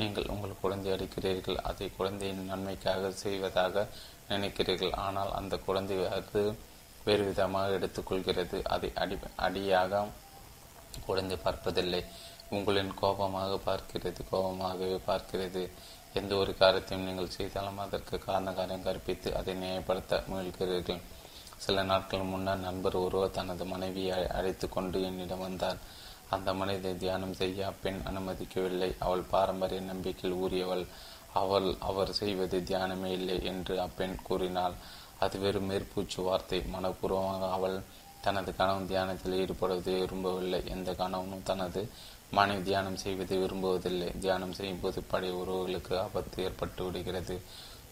நீங்கள் 0.00 0.30
உங்கள் 0.34 0.60
குழந்தை 0.62 0.90
அடிக்கிறீர்கள் 0.94 1.58
அதை 1.70 1.86
குழந்தையின் 1.98 2.48
நன்மைக்காக 2.50 3.10
செய்வதாக 3.24 3.84
நினைக்கிறீர்கள். 4.30 4.94
ஆனால் 5.06 5.32
அந்த 5.40 5.54
குழந்தை 5.66 5.96
அது 6.18 6.42
வேறு 7.06 7.24
விதமாக 7.30 7.76
எடுத்துக்கொள்கிறது. 7.78 8.58
அதை 8.74 8.90
அடி 9.02 9.16
அடியாக 9.46 10.02
குழந்தை 11.08 11.36
பார்ப்பதில்லை. 11.44 12.02
உங்களின் 12.56 12.92
கோபமாக 13.02 13.52
பார்க்கிறது 13.68 14.20
கோபமாகவே 14.32 14.98
பார்க்கிறது. 15.10 15.62
எந்த 16.18 16.32
ஒரு 16.42 16.52
காரியத்தையும் 16.60 17.06
நீங்கள் 17.08 17.34
செய்தாலும் 17.36 17.80
அதற்கு 17.84 18.16
காரண 18.26 18.52
காரியம் 18.58 18.84
கற்பித்து 18.86 19.28
அதை 19.38 19.54
நியாயப்படுத்த 19.62 20.20
முயல்கிறீர்கள். 20.30 21.00
சில 21.64 21.82
நாட்கள் 21.90 22.30
முன்னர் 22.30 22.64
நண்பர் 22.66 22.96
ஒருவர் 23.02 23.36
தனது 23.38 23.64
மனைவியை 23.72 24.16
அழைத்து 24.38 24.66
கொண்டு 24.68 24.98
என்னிடம் 25.08 25.44
வந்தார். 25.46 25.78
அந்த 26.30 26.54
மனிதை 26.54 26.96
தியானம் 26.96 27.32
செய்ய 27.32 27.66
அப்பெண் 27.66 28.00
அனுமதிக்கவில்லை. 28.04 28.96
அவள் 28.98 29.20
பாரம்பரிய 29.20 29.80
நம்பிக்கையில் 29.80 30.38
ஊறியவள். 30.38 30.86
அவள் 31.32 31.76
அவர் 31.80 32.12
செய்வது 32.12 32.60
தியானமே 32.60 33.10
இல்லை 33.10 33.44
என்று 33.44 33.80
அப்பெண் 33.80 34.16
கூறினாள். 34.22 34.72
அது 35.18 35.38
வெறும் 35.38 35.70
மேற்பூச்சு 35.70 36.22
வார்த்தை. 36.22 36.64
மனப்பூர்வமாக 36.74 37.50
அவள் 37.50 37.82
தனது 38.20 38.56
கணவன் 38.56 38.86
தியானத்தில் 38.86 39.38
ஈடுபடுவதை 39.42 40.00
விரும்பவில்லை. 40.00 40.62
எந்த 40.66 40.94
கணவனும் 40.94 41.42
தனது 41.42 41.90
மனைவி 42.30 42.62
தியானம் 42.62 42.96
செய்வதை 42.96 43.38
விரும்புவதில்லை. 43.38 44.18
தியானம் 44.18 44.52
செய்யும் 44.52 44.80
போது 44.80 45.02
பழைய 45.02 45.34
உறவுகளுக்கு 45.34 45.98
ஆபத்து 45.98 46.44
ஏற்பட்டு 46.44 46.84
விடுகிறது. 46.84 47.42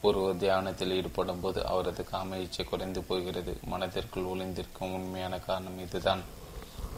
ஒருவர் 0.03 0.37
தியானத்தில் 0.37 0.91
ஈடுபடும் 0.91 1.41
போது 1.41 1.67
அவரது 1.67 2.05
காம 2.05 2.39
இச்சை 2.39 2.65
குறைந்து 2.65 3.03
போகிறது. 3.03 3.59
மனதிற்குள் 3.65 4.25
ஒளிந்திருக்கும் 4.25 4.95
உண்மையான 4.95 5.39
காரணம் 5.39 5.79
இதுதான். 5.79 6.25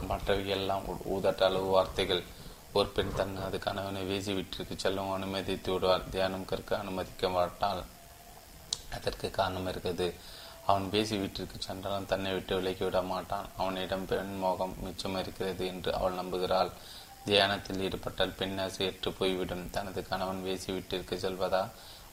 மற்றவை 0.09 0.47
எல்லாம் 0.57 0.85
ஊதட்ட 1.15 1.41
அளவு 1.49 1.69
வார்த்தைகள். 1.75 2.23
ஒரு 2.77 2.89
பெண் 2.95 3.15
தனது 3.17 3.57
கணவனை 3.67 4.01
வீசி 4.09 4.31
வீட்டிற்கு 4.37 4.75
செல்லவும் 4.83 5.15
அனுமதித்து 5.17 5.69
விடுவார். 5.73 6.09
தியானம் 6.15 6.49
கற்க 6.49 6.71
அனுமதிக்க 6.83 7.29
மாட்டால் 7.37 7.81
அதற்கு 8.97 9.27
காரணம் 9.37 9.69
இருக்குது 9.71 10.07
அவன் 10.69 10.85
பேசி 10.93 11.15
வீட்டிற்கு 11.17 11.57
சென்றாலும் 11.65 12.07
தன்னை 12.11 12.31
விட்டு 12.33 12.53
விலக்கி 12.57 12.83
விட 12.83 12.99
மாட்டான். 13.11 13.47
அவனிடம் 13.61 14.05
பெண் 14.11 14.33
மோகம் 14.43 14.73
மிச்சம் 14.85 15.17
இருக்கிறது 15.21 15.63
என்று 15.73 15.91
அவள் 15.99 16.17
நம்புகிறாள். 16.19 16.71
தியானத்தில் 17.27 17.81
ஈடுபட்டால் 17.85 18.37
பெண்ணாசி 18.39 18.81
ஏற்று 18.87 19.11
போய்விடும். 19.19 19.63
தனது 19.75 20.01
கணவன் 20.09 20.43
வேசி 20.47 20.69
வீட்டிற்கு 20.75 21.15
செல்வதா 21.23 21.63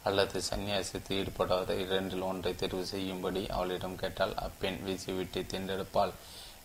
அல்லது 0.09 0.39
சன்னியாசத்தில் 0.49 1.19
ஈடுபடாத 1.19 1.75
இரண்டில் 1.83 2.25
ஒன்றை 2.31 2.53
தெரிவு 2.63 2.85
செய்யும்படி 2.93 3.43
அவளிடம் 3.57 4.01
கேட்டால் 4.03 4.35
அப்பெண் 4.47 4.81
வீசி 4.87 5.11
வீட்டை 5.19 5.43
தேர்ந்தெடுப்பாள் 5.53 6.13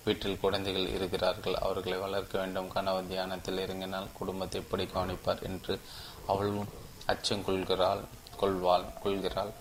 வீட்டில் 0.09 0.41
குழந்தைகள் 0.43 0.93
இருக்கிறார்கள். 0.97 1.57
அவர்களை 1.65 1.97
வளர்க்க 2.05 2.33
வேண்டும். 2.41 2.69
கணவன் 2.75 3.11
தியானத்தில் 3.11 3.63
இறங்கினால் 3.65 4.15
குடும்பத்தை 4.19 4.59
எப்படி 4.63 4.85
கவனிப்பார் 4.95 5.43
என்று 5.49 5.75
அவளும் 6.33 6.71
அச்சம் 7.13 7.45
கொள்கிறாள் 7.49 8.03
கொள்வாள் 8.41 8.87
கொள்கிறாள். 9.03 9.53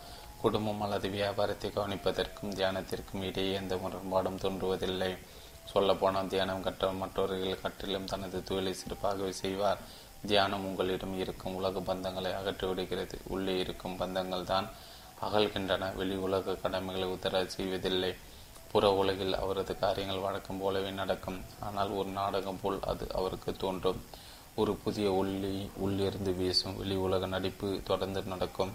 குடும்பம் 0.43 0.83
அல்லது 0.85 1.07
வியாபாரத்தை 1.17 1.69
கவனிப்பதற்கும் 1.77 2.53
தியானத்திற்கும் 2.59 3.25
இடையே 3.29 3.53
எந்த 3.61 3.75
முரண்பாடும் 3.83 4.41
தோன்றுவதில்லை. 4.43 5.13
சொல்லப்போனால் 5.73 6.31
தியானம் 6.33 6.63
கற்ற 6.67 6.91
மற்றவர்கள் 7.01 7.63
கற்றிலும் 7.63 8.07
தனது 8.13 8.39
தொழிலை 8.49 8.73
சிறப்பாகவே 8.83 9.33
செய்வார். 9.41 9.81
தியானம் 10.31 10.65
உங்களிடம் 10.69 11.17
இருக்கும் 11.23 11.57
உலக 11.59 11.81
பந்தங்களை 11.89 12.31
அகற்றிவிடுகிறது. 12.39 13.17
உள்ளே 13.35 13.55
இருக்கும் 13.65 13.99
பந்தங்கள் 14.03 14.49
தான் 14.53 14.69
அகழ்கின்றன 15.27 15.91
வெளி 15.99 16.17
உலக 16.27 16.57
கடமைகளை 16.65 17.09
உத்தர 17.17 17.43
செய்வதில்லை. 17.57 18.13
புற 18.73 18.91
உலகில் 18.93 19.35
அவரது 19.35 19.75
காரியங்கள் 19.79 20.25
வழக்கம் 20.27 20.59
போலவே 20.59 20.91
நடக்கும். 20.91 21.39
ஆனால் 21.61 21.91
ஒரு 21.91 22.09
நாடகம் 22.09 22.61
போல் 22.63 22.79
அது 22.83 23.07
அவருக்கு 23.13 23.53
தோன்றும். 23.57 24.01
ஒரு 24.55 24.73
புதிய 24.75 25.09
உள்ளி 25.11 25.55
உள்ளிருந்து 25.77 26.33
வீசும் 26.33 26.77
வெளி 26.77 26.97
உலக 26.97 27.27
நடிப்பு 27.27 27.69
தொடர்ந்து 27.85 28.23
நடக்கும். 28.23 28.73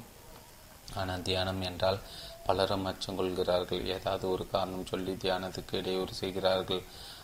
ஆனால் 0.95 1.21
தியானம் 1.21 1.61
என்றால் 1.61 1.99
பலரும் 2.45 2.85
அச்சம் 2.85 3.15
கொள்கிறார்கள். 3.15 3.83
ஏதாவது 3.85 4.25
ஒரு 4.29 4.45
காரணம் 4.47 4.85
சொல்லி 4.85 5.13
தியானத்துக்கு 5.13 5.73
இடையூறு 5.73 6.13
செய்கிறார்கள். 6.13 6.81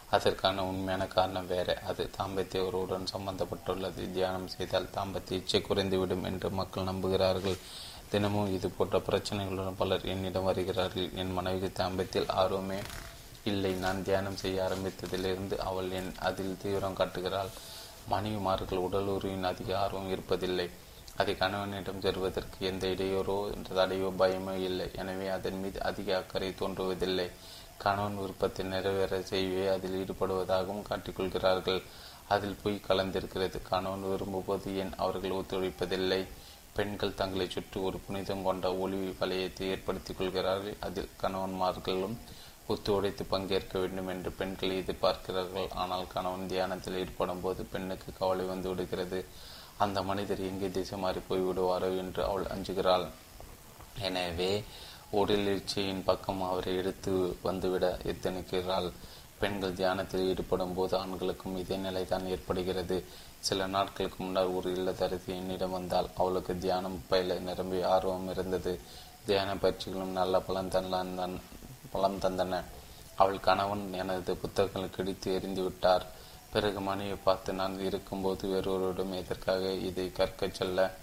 அதற்கான 0.09 0.63
உண்மையான 0.65 1.03
காரணம் 1.07 1.47
வேற. 1.47 1.69
அது 1.87 2.03
தாம்பத்தியவருடன் 2.17 3.11
சம்பந்தப்பட்டுள்ளது. 3.15 4.03
தியானம் 4.11 4.47
செய்தால் 4.47 4.93
தாம்பத்திய 4.95 5.39
இச்சை 5.41 5.61
குறைந்துவிடும் 5.61 6.23
என்று 6.23 6.49
மக்கள் 6.49 6.83
நம்புகிறார்கள். 6.83 7.57
தினமும் 8.11 8.51
இது 8.57 8.67
போன்ற 8.77 8.97
பிரச்சனைகளுடன் 9.07 9.79
பலர் 9.81 10.05
என்னிடம் 10.13 10.47
வருகிறார்கள். 10.49 11.09
என் 11.21 11.35
மனைவிக்கு 11.37 11.69
தாம்பத்தில் 11.79 12.29
ஆர்வமே 12.41 12.79
இல்லை. 13.51 13.71
நான் 13.83 14.03
தியானம் 14.07 14.39
செய்ய 14.43 14.63
ஆரம்பித்ததிலிருந்து 14.67 15.55
அவள் 15.69 15.91
என் 15.99 16.11
அதில் 16.29 16.59
தீவிரம் 16.63 16.97
காட்டுகிறாள். 16.99 17.51
மனைவிமார்கள் 18.13 18.83
உடல் 18.85 19.09
உருவின் 19.15 19.49
அதிக 19.51 19.69
ஆர்வம் 19.83 20.11
இருப்பதில்லை. 20.15 20.67
அதை 21.21 21.33
கணவனிடம் 21.37 22.03
செல்வதற்கு 22.03 22.59
எந்த 22.71 22.83
இடையூறோ 22.87 23.37
தடையோ 23.69 24.09
பயமோ 24.21 24.53
இல்லை. 24.67 24.87
எனவே 25.01 25.27
அதன் 25.37 25.59
மீது 25.63 25.79
அதிக 25.89 26.09
அக்கறை 26.17 26.51
தோன்றுவதில்லை. 26.61 27.27
கணவன் 27.83 28.19
விருப்பத்தை 28.21 28.63
நிறைவேற 28.73 29.19
செய்வே 29.31 29.65
அதில் 29.75 29.97
ஈடுபடுவதாகவும் 30.01 30.87
காட்டிக்கொள்கிறார்கள். 30.89 31.81
அதில் 32.35 32.59
போய் 32.61 32.85
கலந்திருக்கிறது. 32.87 33.57
கணவன் 33.71 34.09
விரும்பும்போது 34.11 34.75
ஏன் 34.81 34.93
அவர்கள் 35.03 35.37
ஒத்துழைப்பதில்லை? 35.39 36.21
பெண்கள் 36.79 37.17
தங்களை 37.21 37.47
சுற்றி 37.53 37.77
ஒரு 37.87 37.97
புனிதம் 38.07 38.43
கொண்ட 38.47 38.67
ஒளி 38.83 38.99
வலயத்தை 39.21 39.65
ஏற்படுத்திக் 39.75 40.19
கொள்கிறார்கள். 40.19 40.75
அதில் 40.87 41.15
கணவன்மார்களும் 41.21 42.17
ஒத்துழைத்து 42.73 43.23
பங்கேற்க 43.31 43.73
வேண்டும் 43.81 44.09
என்று 44.13 44.31
பெண்கள் 44.39 44.75
எதிர்பார்க்கிறார்கள். 44.81 45.67
ஆனால் 45.81 46.05
கணவன் 46.13 46.51
தியானத்தில் 46.51 46.99
ஈடுபடும் 47.03 47.41
போது 47.45 47.61
பெண்ணுக்கு 47.71 48.09
கவலை 48.19 48.45
வந்து 48.51 48.67
விடுகிறது. 48.71 49.19
அந்த 49.83 49.99
மனிதர் 50.09 50.41
எங்கே 50.49 50.69
திசை 50.75 50.97
மாறி 51.03 51.21
போய்விடுவாரோ 51.29 51.89
என்று 52.03 52.21
அவள் 52.29 52.51
அஞ்சுகிறாள். 52.55 53.05
எனவே 54.07 54.51
உடலெழுச்சியின் 55.19 56.03
பக்கம் 56.09 56.41
அவரை 56.49 56.73
எடுத்து 56.81 57.13
வந்துவிட 57.47 57.85
எத்தனிக்கிறாள்? 58.11 58.89
பெண்கள் 59.41 59.77
தியானத்தில் 59.79 60.27
ஈடுபடும் 60.31 60.75
போது 60.77 60.93
ஆண்களுக்கும் 61.01 61.57
இதே 61.61 61.77
நிலை 61.85 62.03
தான் 62.13 62.29
ஏற்படுகிறது. 62.33 62.97
சில 63.39 63.67
நாட்களுக்கு 63.67 64.23
முன்னர் 64.23 64.47
ஒரு 64.47 64.71
இல்லத்தரசி 64.71 65.25
என்னிடம் 65.25 65.71
வந்தால் 65.71 66.09
அவளுக்கு 66.17 66.57
தியானம் 66.57 67.03
பயில 67.07 67.37
நிரம்பி 67.39 67.81
ஆர்வம் 67.81 68.29
இருந்தது. 68.29 68.79
தியான 69.25 69.55
பயிற்சிகளும் 69.55 70.17
நல்ல 70.19 70.39
பலன் 70.39 70.69
தந்தான் 70.69 71.39
பலம் 71.91 72.19
தந்தன. 72.19 72.63
அவள் 73.15 73.39
கணவன் 73.39 73.93
எனது 73.93 74.35
புத்தகங்களை 74.35 74.89
கிடித்து 74.89 75.33
எரிந்து 75.33 75.63
விட்டார். 75.63 76.05
பிறகு 76.53 76.79
மனைவியை 76.79 77.17
பார்த்து 77.23 77.53
நான் 77.53 77.79
இருக்கும்போது 77.79 78.47
வேறொருவரிடம் 78.47 79.15
எதற்காக 79.15 79.71
இதை 79.71 80.11
கற்கச் 80.11 80.53
செல்ல 80.53 80.93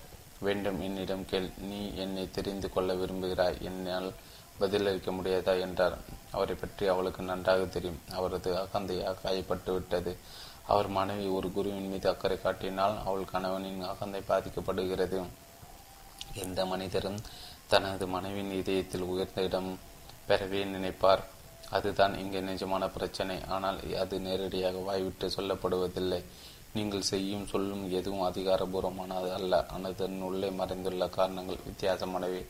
வேண்டும்? 0.40 0.80
என்னிடம் 0.80 1.24
கேள். 1.24 1.50
நீ 1.58 1.94
என்னை 1.94 2.30
தெரிந்து 2.30 2.70
கொள்ள 2.70 2.94
விரும்புகிறாய். 2.94 3.60
என்னால் 3.60 4.12
பதிலளிக்க 4.58 5.10
முடியாதா? 5.10 5.60
என்றார். 5.60 5.98
அவரை 6.30 6.54
பற்றி 6.54 6.86
அவளுக்கு 6.86 7.22
நன்றாக 7.22 7.64
தெரியும். 7.64 8.00
அவரது 8.12 8.54
அகந்தையாக 8.54 9.14
காயப்பட்டு 9.24 9.72
விட்டது 9.72 10.16
அவர் 10.66 10.88
மனைவி 10.88 11.26
ஒரு 11.26 11.48
குருவின் 11.52 11.90
மீது 11.90 12.09
அக்கறை 12.09 12.36
காட்டினால் 12.43 12.97
அவள் 13.05 13.24
கணவனின் 13.24 13.82
அகந்தை 13.82 14.22
பாதிக்கப்படுகிறது. 14.28 15.18
எந்த 16.34 16.66
மனிதரும் 16.66 17.18
தனது 17.66 18.06
மனைவியின் 18.06 18.52
இதயத்தில் 18.52 19.09
உயர்ந்த 19.12 19.43
இடம் 19.43 19.70
பெறவே 20.28 20.60
நினைப்பார். 20.64 21.22
அதுதான் 21.70 22.18
இங்கே 22.18 22.40
நிஜமான 22.40 22.84
பிரச்சனை. 22.88 23.36
ஆனால் 23.48 23.78
அது 23.97 24.20
நேரடியாக 24.20 24.78
வாய்விட்டு 24.78 25.28
சொல்லப்படுவதில்லை. 25.28 26.20
நீங்கள் 26.72 27.09
செய்யும் 27.10 27.47
சொல்லும் 27.47 27.84
எதுவும் 27.90 28.26
அதிகாரபூர்வமானது 28.30 29.28
அல்ல. 29.32 29.66
அதன் 29.66 30.20
உள்ளே 30.20 30.48
மறைந்துள்ள 30.48 31.09
காரணங்கள் 31.09 31.66
வித்தியாசமானவை. 31.68 32.43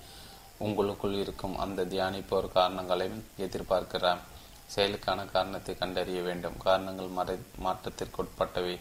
உங்களுக்குள் 0.58 1.14
இருக்கும் 1.14 1.58
அந்த 1.58 1.84
தியானிப்போர் 1.84 2.48
காரணங்களை 2.48 3.06
எதிர்பார்க்கிறார். 3.38 4.22
செயலுக்கான 4.74 5.20
காரணத்தை 5.34 5.74
கண்டறிய 5.74 6.20
வேண்டும். 6.28 6.56
காரணங்கள் 6.66 7.16
மறை 7.18 7.36
மாற்றத்திற்குட்பட்டவை. 7.66 8.76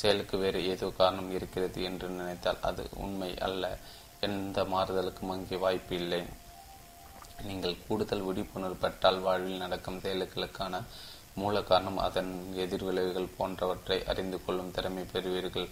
செயலுக்கு 0.00 0.36
வேறு 0.38 0.58
ஏதோ 0.72 0.88
காரணம் 1.00 1.30
இருக்கிறது 1.36 1.80
என்று 1.82 2.08
நினைத்தால் 2.18 2.60
அது 2.68 2.82
உண்மை 3.04 3.30
அல்ல. 3.46 3.64
எந்த 4.26 4.64
மாறுதலுக்கும் 4.74 5.32
அங்கே 5.34 5.56
வாய்ப்பு 5.56 5.94
இல்லை. 5.96 6.20
நீங்கள் 7.48 7.80
கூடுதல் 7.86 8.26
விழிப்புணர்வு 8.26 8.82
பெற்றால் 8.82 9.20
வாழ்வில் 9.26 9.62
நடக்கும் 9.64 10.02
செயல்களுக்கான 10.04 10.82
மூல 11.34 11.62
காரணம் 11.62 11.98
அதன் 12.06 12.32
எதிர்விளைவுகள் 12.64 13.34
போன்றவற்றை 13.36 13.98
அறிந்து 14.12 14.38
கொள்ளும் 14.44 14.72
திறமை 14.76 15.04
பெறுவீர்கள். 15.12 15.68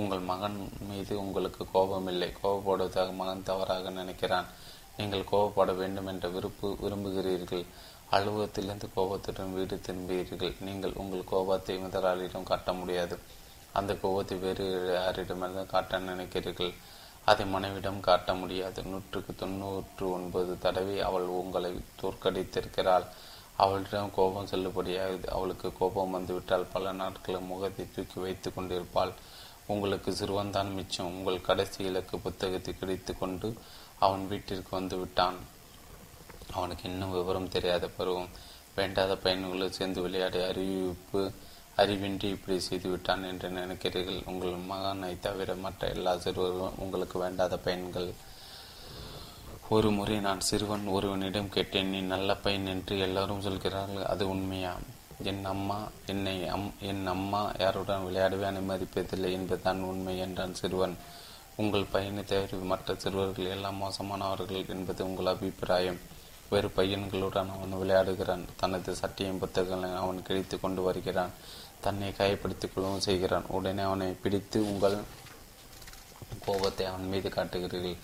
உங்கள் 0.00 0.22
மகன் 0.30 0.58
மீது 0.88 1.14
உங்களுக்கு 1.24 1.62
கோபமில்லை 1.74 2.30
கோபப்படுவதாக 2.42 3.10
மகன் 3.20 3.46
தவறாக 3.50 3.90
நினைக்கிறான். 3.90 4.48
நீங்கள் 4.96 5.28
கோபப்பட 5.30 5.70
வேண்டும் 5.80 6.08
என்ற 6.12 6.26
விருப்பு 6.28 6.68
விரும்புகிறீர்கள். 6.80 7.64
அலுவலகத்திலிருந்து 8.14 8.88
கோபத்துடன் 8.96 9.54
வீடு 9.56 9.76
திரும்புகிறீர்கள். 9.86 10.52
நீங்கள் 10.66 10.98
உங்கள் 11.02 11.30
கோபத்தை 11.32 11.74
முதலாளியிடம் 11.84 12.50
காட்ட 12.50 12.72
முடியாது. 12.80 13.16
அந்த 13.78 13.92
கோபத்தை 14.02 14.36
வேறு 14.44 14.66
யாரிடமிருந்து 14.96 15.64
காட்ட 15.72 15.98
நினைக்கிறீர்கள்? 16.10 16.74
அதை 17.30 17.44
மனைவிடம் 17.54 18.00
காட்ட 18.08 18.30
முடியாது. 18.40 18.80
நூற்றுக்கு 18.90 19.32
தொண்ணூற்று 19.34 20.06
ஒன்பது 20.16 20.52
தடவை 20.64 20.96
அவள் 21.08 21.28
உங்களை 21.40 21.72
தோற்கடித்திருக்கிறாள். 22.00 23.06
அவளிடம் 23.64 24.14
கோபம் 24.18 24.50
செல்லுபடியாகுது. 24.50 25.26
அவளுக்கு 25.36 25.68
கோபம் 25.80 26.14
வந்துவிட்டால் 26.16 26.70
பல 26.74 26.92
நாட்கள் 27.00 27.48
முகத்தை 27.50 27.86
தூக்கி 27.96 28.18
வைத்து 28.26 28.48
கொண்டிருப்பாள். 28.52 29.12
உங்களுக்கு 29.72 30.10
சிறுவன்தான் 30.12 30.70
மிச்சம். 30.78 31.12
உங்கள் 31.16 31.46
கடைசி 31.48 31.80
இலக்கு 31.90 32.16
புத்தகத்தை 32.18 32.72
கிடைத்து 32.80 33.12
கொண்டு 33.18 33.50
அவன் 33.98 34.24
வீட்டிற்கு 34.32 34.72
வந்து 34.78 34.96
விட்டான். 35.02 35.38
அவனுக்கு 36.52 36.90
இன்னும் 36.90 37.12
விவரம் 37.12 37.48
தெரியாத 37.48 37.88
பருவம். 37.88 38.28
வேண்டாத 38.74 39.16
பையன்களை 39.16 39.70
சேர்ந்து 39.70 40.02
விளையாடி 40.02 40.42
அறிவிப்பு 40.42 41.32
அறிவின்றி 41.76 42.24
இப்படி 42.24 42.60
செய்துவிட்டான் 42.70 43.26
என்று 43.28 43.50
நினைக்கிறீர்கள். 43.50 44.26
உங்கள் 44.26 44.50
மகனை 44.50 45.20
தவிர 45.20 45.54
மற்ற 45.54 45.88
எல்லா 45.88 46.16
சிறுவர்களும் 46.16 46.78
உங்களுக்கு 46.78 47.18
வேண்டாத 47.18 47.58
பையன்கள். 47.58 48.12
ஒரு 49.68 49.90
முறை 49.90 50.20
நான் 50.20 50.40
சிறுவன் 50.40 50.86
ஒருவனிடம் 50.86 51.48
கேட்டேன் 51.48 51.90
நீ 51.90 52.00
நல்ல 52.00 52.36
பையன் 52.36 52.66
என்று 52.66 52.98
எல்லாரும் 52.98 53.40
சொல்கிறார்கள். 53.40 54.04
அது 54.04 54.28
உண்மையா? 54.28 54.76
என் 55.22 55.44
அம்மா 55.44 55.88
என்னை 56.06 56.48
அம் 56.48 56.74
என் 56.80 57.06
அம்மா 57.06 57.52
யாருடன் 57.58 58.04
விளையாடவே 58.04 58.44
அனுமதிப்பதில்லை 58.44 59.32
என்பதுதான் 59.32 59.80
உண்மை 59.80 60.18
என்றான் 60.18 60.54
சிறுவன். 60.54 60.96
உங்கள் 61.56 61.84
பையனை 61.84 62.24
தவிர 62.24 62.56
மற்ற 62.56 62.94
சிறுவர்கள் 62.94 63.44
எல்லாம் 63.44 63.82
மோசமானவர்கள் 63.82 64.68
என்பது 64.68 65.04
உங்கள் 65.04 65.26
அபிப்பிராயம். 65.26 66.00
வேறு 66.54 66.70
பையன்களுடன் 66.78 67.52
அவன் 67.56 67.78
விளையாடுகிறான். 67.82 68.44
தனது 68.62 68.90
சட்டையும் 69.02 69.42
புத்தகங்களை 69.44 69.90
அவன் 70.02 70.26
கிழித்து 70.28 70.56
கொண்டு 70.64 70.82
வருகிறான். 70.88 71.34
தன்னை 71.84 72.10
காயப்படுத்திக் 72.18 72.72
கொள்ளவும் 72.74 73.06
செய்கிறான். 73.06 73.46
உடனே 73.56 73.82
அவனை 73.88 74.10
பிடித்து 74.24 74.58
உங்கள் 74.70 74.98
கோபத்தை 76.46 76.84
அவன் 76.90 77.10
மீது 77.12 77.28
காட்டுகிறீர்கள். 77.36 77.98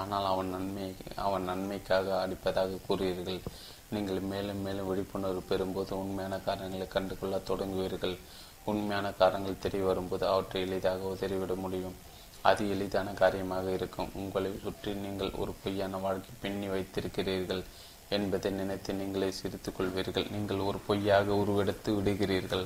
ஆனால் 0.00 0.26
அவன் 0.32 0.50
நன்மை 0.54 0.86
அவன் 1.26 1.48
நன்மைக்காக 1.50 2.06
அடிப்பதாக 2.24 2.80
கூறுகிறீர்கள். 2.88 3.40
நீங்கள் 3.94 4.20
மேலும் 4.32 4.60
மேலும் 4.64 4.88
விழிப்புணர்வு 4.90 5.42
பெறும்போது 5.48 5.92
உண்மையான 6.02 6.34
காரணங்களை 6.46 6.86
கண்டுகொள்ள 6.88 7.38
தொடங்குவீர்கள். 7.48 8.14
உண்மையான 8.70 9.06
காரணங்கள் 9.20 9.62
தெரிய 9.64 9.82
வரும்போது 9.88 10.24
அவற்றை 10.32 10.60
எளிதாக 10.66 11.08
உதறிவிட 11.12 11.54
முடியும். 11.64 11.96
அது 12.50 12.62
எளிதான 12.74 13.08
காரியமாக 13.22 13.66
இருக்கும். 13.78 14.12
உங்களை 14.20 14.50
சுற்றி 14.64 14.92
நீங்கள் 15.04 15.32
ஒரு 15.42 15.54
பொய்யான 15.62 15.98
வாழ்க்கை 16.04 16.34
பின்னி 16.42 16.68
வைத்திருக்கிறீர்கள். 16.74 17.62
என்பதை 18.16 18.50
நினைத்து 18.60 18.92
நீங்களே 19.00 19.28
சிரித்துக் 19.38 19.76
கொள்வீர்கள் 19.76 20.30
நீங்கள் 20.34 20.66
ஒரு 20.68 20.78
பொய்யாக 20.86 21.34
உருவெடுத்து 21.42 21.90
விடுகிறீர்கள். 21.96 22.64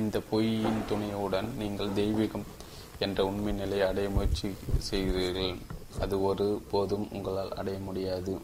இந்த 0.00 0.16
பொய்யின் 0.30 0.80
துணையுடன் 0.90 1.48
நீங்கள் 1.62 1.96
தெய்வீகம் 2.00 2.46
என்ற 3.04 3.18
உண்மை 3.30 3.52
நிலையை 3.60 3.84
அடைய 3.88 4.08
முயற்சி 4.16 4.48
செய்கிறீர்கள். 4.90 5.52
அது 6.04 6.14
ஒரு 6.28 6.46
போதும் 6.70 7.06
உங்களால் 7.16 7.52
அடைய 7.60 7.78
முடியாது. 7.88 8.34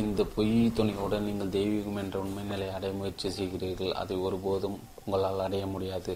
இந்த 0.00 0.20
பொய் 0.34 0.54
துணையுடன் 0.76 1.26
நீங்கள் 1.28 1.54
தெய்வீகம் 1.58 1.98
என்ற 2.02 2.16
உண்மை 2.24 2.44
நிலையை 2.52 2.74
அடைய 2.76 2.92
முயற்சி 3.00 3.28
செய்கிறீர்கள். 3.38 3.92
அதை 4.02 4.16
ஒருபோதும் 4.26 4.78
உங்களால் 5.04 5.44
அடைய 5.46 5.64
முடியாது. 5.74 6.12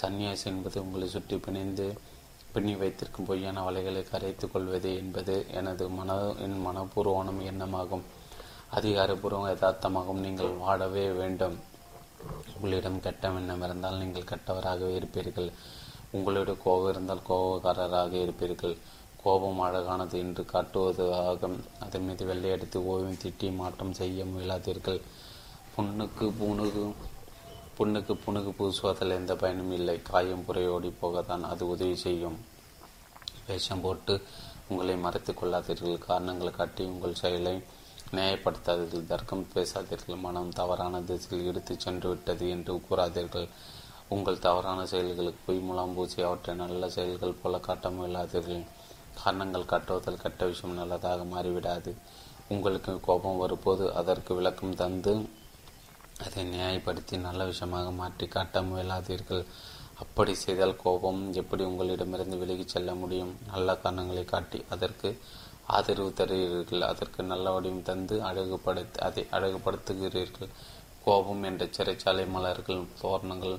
சந்நியாசி 0.00 0.46
என்பது 0.50 0.78
உங்களை 0.84 1.08
சுற்றி 1.14 1.36
பிணைந்து 1.46 1.86
பின்னி 2.56 2.74
வைத்திருக்கும் 2.74 3.26
பொய்யான 3.26 3.70
வலைகளை 3.70 4.02
கரைத்துக் 4.10 4.52
கொள்வது 4.52 4.96
என்பது 4.96 5.46
எனது 5.52 5.88
மன 5.88 6.12
என் 6.44 6.60
மனப்பூர்வமான 6.66 7.34
எண்ணமாகும். 7.52 8.04
அதிகாரப்பூர்வம் 8.74 9.48
யதார்த்தமாகவும் 9.48 10.24
நீங்கள் 10.26 10.52
வாடவே 10.64 11.10
வேண்டும். 11.10 11.56
உங்களிடம் 12.54 13.00
கெட்ட 13.00 13.28
எண்ணம் 13.28 13.62
இருந்தால் 13.62 13.96
நீங்கள் 13.96 14.28
கெட்டவராகவே 14.30 14.92
இருப்பீர்கள். 15.00 15.50
உங்களிடம் 16.10 16.62
கோபம் 16.64 16.90
இருந்தால் 16.90 17.26
கோபக்காரராக 17.28 18.14
இருப்பீர்கள். 18.26 18.76
கோபம் 19.22 19.60
அழகானது 19.60 20.18
என்று 20.18 20.46
காட்டுவதாக 20.52 21.50
அதன் 21.80 22.04
மீது 22.04 22.24
வெள்ளையடித்து 22.26 22.76
ஓவியம் 22.76 23.22
திட்டி 23.22 23.54
மாற்றம் 23.54 23.92
செய்ய 23.92 24.24
முயலாதீர்கள். 24.24 25.00
பொண்ணுக்கு 25.76 26.32
புணுகு 26.40 26.84
புண்ணுக்கு 27.78 28.18
புண்ணுக்கு 28.24 28.52
பூசுவதில் 28.58 29.10
எந்த 29.10 29.36
பயனும் 29.36 29.72
இல்லை. 29.72 30.02
காயம் 30.02 30.44
புறையோடி 30.48 30.92
போகத்தான் 31.02 31.42
அது 31.42 31.68
உதவி 31.68 31.96
செய்யும். 31.96 32.38
வேஷம் 33.46 33.80
போட்டு 33.80 34.22
உங்களை 34.68 34.96
மறைத்து 34.96 35.32
கொள்ளாதீர்கள். 35.32 35.98
காரணங்கள் 35.98 36.50
காட்டி 36.50 36.84
உங்கள் 36.84 37.14
செயலை 37.14 37.62
நியாயப்படுத்தாதீர்கள். 38.12 39.06
தர்க்கம் 39.06 39.46
பேசாதீர்கள். 39.54 40.20
மனம் 40.20 40.48
தவறான 40.48 41.02
திசையில் 41.02 41.46
எடுத்து 41.46 41.80
சென்று 41.80 42.08
விட்டது 42.08 42.50
என்று 42.50 42.82
கூறாதீர்கள். 42.90 43.48
உங்கள் 44.08 44.38
தவறான 44.38 44.86
செயல்களுக்கு 44.86 45.40
பொய் 45.46 45.58
முலாம் 45.58 45.94
பூசி 45.94 46.22
அவற்றை 46.22 46.56
நல்ல 46.56 46.88
செயல்கள் 46.88 47.38
போல 47.42 47.58
காட்ட 47.58 47.88
முயலாதீர்கள். 47.90 48.64
காரணங்கள் 49.24 49.62
காட்டுவதில் 49.62 50.22
கெட்ட 50.22 50.46
விஷயம் 50.46 50.76
நல்லதாக 50.76 51.22
மாறிவிடாது. 51.22 51.94
உங்களுக்கு 52.48 53.00
கோபம் 53.00 53.36
வரும்போது 53.36 53.94
அதற்கு 53.94 54.34
விளக்கம் 54.34 54.74
தந்து 54.74 55.28
அதை 56.24 56.42
நியாயப்படுத்தி 56.52 57.14
நல்ல 57.26 57.40
விஷயமாக 57.44 57.88
மாற்றி 58.00 58.26
காட்ட 58.34 58.60
முயலாதீர்கள். 58.68 59.42
அப்படி 60.02 60.32
செய்தால் 60.34 60.80
கோபம் 60.84 61.20
எப்படி 61.40 61.62
உங்களிடமிருந்து 61.64 62.36
விலகிச் 62.42 62.72
செல்ல 62.74 62.90
முடியும்? 62.94 63.32
நல்ல 63.52 63.76
காரணங்களை 63.82 64.24
காட்டி 64.24 64.58
அதற்கு 64.74 65.10
ஆதரவு 65.76 66.10
தருகிறீர்கள். 66.18 66.82
அதற்கு 66.90 67.20
நல்ல 67.22 67.50
வடிவம் 67.50 67.86
தந்து 67.88 68.16
அழகுபடுத்து 68.30 68.98
அதை 69.08 69.24
அழகுபடுத்துகிறீர்கள். 69.38 70.50
கோபம் 71.06 71.42
என்ற 71.42 71.64
சிறைச்சாலை 71.76 72.26
மலர்கள் 72.36 72.82
தோரணங்கள் 73.00 73.58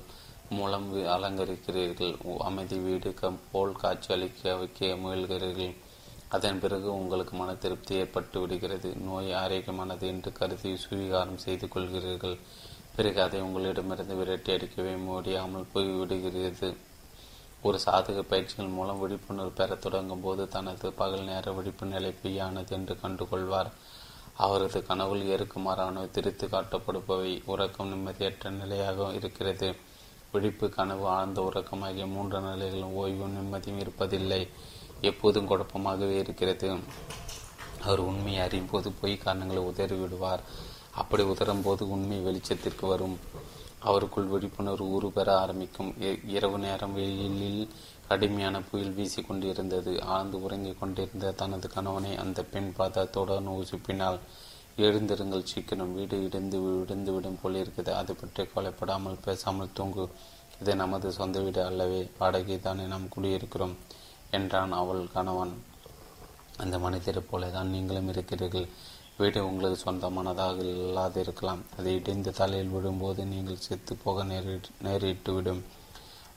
மூலம் 0.56 0.88
அலங்கரிக்கிறீர்கள். 1.16 2.14
அமைதி 2.48 2.78
வீடு 2.86 3.10
போல் 3.52 3.80
காட்சி 3.82 4.10
அளிக்க 4.14 4.56
வைக்க 4.56 4.86
முயல்கிறீர்கள். 5.04 5.74
அதன் 6.28 6.60
பிறகு 6.60 6.94
உங்களுக்கு 6.94 7.36
மன 7.36 7.54
திருப்தி 7.54 7.94
ஏற்பட்டு 7.94 8.40
விடுகிறது. 8.40 8.94
நோய் 8.96 9.32
ஆரோக்கியமானது 9.32 10.06
என்று 10.06 10.32
கருதி 10.32 10.76
சுவீகாரம் 10.76 11.36
செய்து 11.36 11.66
கொள்கிறீர்கள். 11.66 12.38
பிறகு 12.96 13.22
அதை 13.22 13.40
உங்களிடமிருந்து 13.40 14.14
விரட்டி 14.16 14.52
அடிக்கவே 14.52 14.94
முடியாமல் 14.94 15.70
போய்விடுகிறது. 15.74 16.76
ஒரு 17.62 17.78
சாதக 17.86 18.20
பயிற்சிகள் 18.22 18.66
மூலம் 18.66 18.98
விழிப்புணர்வு 18.98 19.50
பெற 19.50 19.74
தொடங்கும் 19.74 20.20
போது 20.20 20.48
தனது 20.48 20.92
பகல் 20.92 21.24
நேர 21.24 21.52
விழிப்பு 21.52 21.86
நிலை 21.86 22.14
பொய்யானது 22.22 22.68
என்று 22.68 22.98
கண்டுகொள்வார். 23.02 23.70
அவரது 24.36 24.84
கனவுள் 24.88 25.22
ஏற்குமாறானவை 25.22 26.10
திரித்து 26.10 26.46
காட்டப்படுபவை. 26.46 27.42
உறக்கம் 27.44 27.92
நிம்மதியற்ற 27.92 28.50
நிலையாக 28.50 29.12
இருக்கிறது. 29.12 29.76
விழிப்பு 30.32 30.68
கனவு 30.68 31.06
ஆழ்ந்த 31.06 31.42
உறக்கம் 31.42 31.82
ஆகிய 31.82 32.06
மூன்று 32.06 32.40
நிலைகளும் 32.40 32.96
ஓய்வும் 32.96 33.36
நிம்மதியும் 33.38 33.82
இருப்பதில்லை. 33.84 34.48
எப்போதும் 35.00 35.48
குழப்பமாகவே 35.50 36.16
இருக்கிறது. 36.24 36.68
அவர் 37.82 38.00
உண்மையை 38.00 38.40
அறியும் 38.44 38.70
போது 38.70 38.90
பொய் 38.90 39.16
காரணங்களை 39.16 39.62
உதறி 39.62 39.96
விடுவார் 39.96 40.42
அப்படி 40.90 41.22
உதரும் 41.22 41.62
போது 41.62 41.82
உண்மை 41.88 42.18
வெளிச்சத்திற்கு 42.26 42.86
வரும். 42.86 43.16
அவருக்குள் 43.84 44.30
விழிப்புணர்வு 44.32 44.86
உருபெற 44.90 45.28
ஆரம்பிக்கும். 45.38 45.94
இரவு 46.36 46.58
நேரம் 46.58 46.94
வெயிலில் 46.94 47.68
கடுமையான 48.08 48.62
புயல் 48.62 48.92
வீசி 48.92 49.22
கொண்டிருந்தது. 49.22 50.02
ஆழ்ந்து 50.02 50.42
உறங்கிக் 50.42 50.80
கொண்டிருந்த 50.80 51.32
தனது 51.32 51.68
கணவனை 51.68 52.16
அந்த 52.16 52.42
பெண் 52.42 52.72
பாதத்துடன் 52.78 53.50
உசுப்பினால் 53.54 54.18
எழுந்திருங்கள் 54.76 55.48
சீக்கிரம் 55.52 55.94
வீடு 55.94 56.24
இடிந்து 56.24 56.58
விழுந்து 56.60 57.12
விடும் 57.12 57.38
போல் 57.42 57.54
இருக்குது. 57.54 57.92
அது 58.00 58.14
பற்றி 58.14 58.42
கொலைப்படாமல் 58.42 59.22
பேசாமல் 59.24 59.72
தூங்கு. 59.72 60.08
இது 60.60 60.74
நமது 60.76 61.12
சொந்த 61.12 61.40
வீடு 61.40 61.64
அல்லவே. 61.64 62.10
வாடகை 62.18 62.60
தானே 62.60 62.84
நாம் 62.84 63.12
குடியிருக்கிறோம். 63.16 63.76
என்றான் 64.36 64.72
அவள் 64.80 65.02
கணவன். 65.16 65.54
அந்த 66.62 66.76
மனிதரைப் 66.84 67.28
போல 67.30 67.48
தான் 67.56 67.72
நீங்களும் 67.74 68.10
இருக்கிறீர்கள். 68.12 68.68
வீடு 69.18 69.38
உங்களுக்கு 69.48 69.78
சொந்தமானதாக 69.84 70.64
இல்லாது 70.74 71.18
இருக்கலாம் 71.24 71.62
அதை 71.76 71.92
இடிந்து 71.98 72.30
தலையில் 72.38 72.72
விடும்போது 72.74 73.22
நீங்கள் 73.32 73.64
செத்து 73.66 73.92
போக 74.04 74.24
நேரி 74.30 74.54
நேரிட்டுவிடும். 74.86 75.62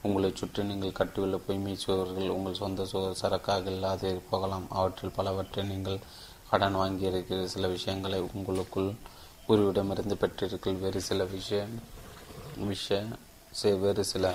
உங்களை 0.07 0.29
சுற்றி 0.39 0.61
நீங்கள் 0.69 0.97
கட்டியுள்ள 0.99 1.37
பொய்மை 1.45 1.73
சுவர்கள் 1.83 2.33
உங்கள் 2.35 2.59
சொந்த 2.61 2.85
சு 2.91 2.99
சரக்காக 3.21 3.65
இல்லாது 3.75 4.09
போகலாம். 4.29 4.65
அவற்றில் 4.77 5.15
பலவற்றை 5.17 5.63
நீங்கள் 5.71 5.99
கடன் 6.51 6.77
வாங்கியிருக்கிற 6.81 7.41
சில 7.53 7.67
விஷயங்களை 7.75 8.19
உங்களுக்குள் 8.27 8.89
குருவிடமிருந்து 9.47 10.15
பெற்றீர்கள் 10.23 10.81
வேறு 10.85 11.01
சில 11.09 11.23
விஷய 11.33 11.61
விஷ 12.69 12.97
வேறு 13.83 14.03
சில 14.13 14.25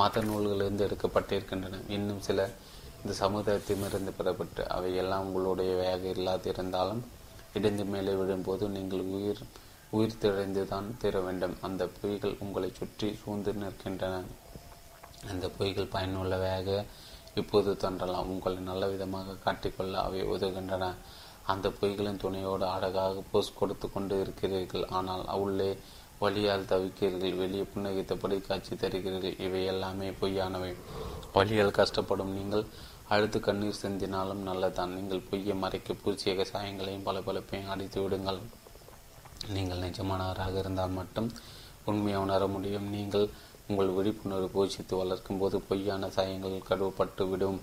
மத 0.00 0.20
நூல்களிலிருந்து 0.28 0.86
எடுக்கப்பட்டிருக்கின்றன. 0.86 1.80
இன்னும் 1.96 2.24
சில 2.28 2.48
இந்த 3.06 3.16
சமுதாயத்திலிருந்து 3.24 4.12
பெறப்பட்டு 4.18 4.62
அவை 4.76 4.88
எல்லாம் 5.00 5.26
உங்களுடையவையாக 5.26 6.04
இல்லாதிருந்தாலும் 6.14 7.02
இடிந்து 7.58 7.84
மேலே 7.90 8.12
விழும்போது 8.20 8.64
நீங்கள் 8.68 9.02
உயிர் 9.16 9.42
உயிர் 9.96 10.16
திழைந்து 10.22 10.62
தான் 10.70 10.86
தீர 11.02 11.20
வேண்டும். 11.26 11.54
அந்த 11.66 11.82
பொய்கள் 11.98 12.34
உங்களை 12.44 12.68
சுற்றி 12.78 13.08
சூழ்ந்து 13.20 13.52
நிற்கின்றன. 13.60 14.14
அந்த 15.32 15.50
பொய்கள் 15.58 15.92
பயனுள்ளவையாக 15.92 16.84
இப்போது 17.40 17.76
தோன்றலாம். 17.82 18.30
உங்களை 18.34 18.58
நல்ல 18.70 18.88
விதமாக 18.94 19.36
காட்டிக்கொள்ள 19.44 19.94
அவை 20.06 20.22
உதவுகின்றன. 20.32 20.88
அந்த 21.52 21.72
பொய்களின் 21.78 22.20
துணையோடு 22.24 22.66
அழகாக 22.74 23.22
போஸ் 23.30 23.52
கொடுத்து 23.60 23.88
கொண்டு 23.92 24.18
இருக்கிறீர்கள். 24.24 24.86
ஆனால் 24.98 25.24
உள்ளே 25.44 25.70
வழியால் 26.24 26.68
தவிக்கிறீர்கள். 26.72 27.38
வெளியே 27.42 27.66
புன்னகித்தபடி 27.74 28.38
காட்சி 28.40 28.74
தருகிறீர்கள். 28.74 29.38
இவை 29.46 29.62
எல்லாமே 29.74 30.10
பொய்யானவை. 30.22 30.74
வழியால் 31.38 31.78
கஷ்டப்படும் 31.80 32.36
நீங்கள் 32.40 32.66
அழுத்து 33.14 33.38
கண்ணீர் 33.40 33.82
சிந்தினாலும் 33.82 34.46
நல்லதான் 34.46 34.94
நீங்கள் 34.96 35.26
பொய்யை 35.28 35.54
மறைக்க 35.62 35.94
பூச்சிய 36.02 36.44
சாயங்களையும் 36.52 37.04
பல 37.08 37.18
பலப்பையும் 37.26 37.72
அடித்து 37.72 37.98
விடுங்கள். 38.02 38.40
நீங்கள் 39.54 39.82
நிஜமானவராக 39.86 40.54
இருந்தால் 40.62 40.96
மட்டும் 41.00 41.28
உண்மையை 41.90 42.20
உணர 42.24 42.46
முடியும். 42.54 42.88
நீங்கள் 42.96 43.26
உங்கள் 43.68 43.92
விழிப்புணர்வு 43.96 44.48
பூஜித்து 44.54 44.94
வளர்க்கும் 45.02 45.38
போது 45.42 45.56
பொய்யான 45.68 46.08
சாயங்கள் 46.16 46.66
கழுவப்பட்டு 46.70 47.24
விடும். 47.30 47.60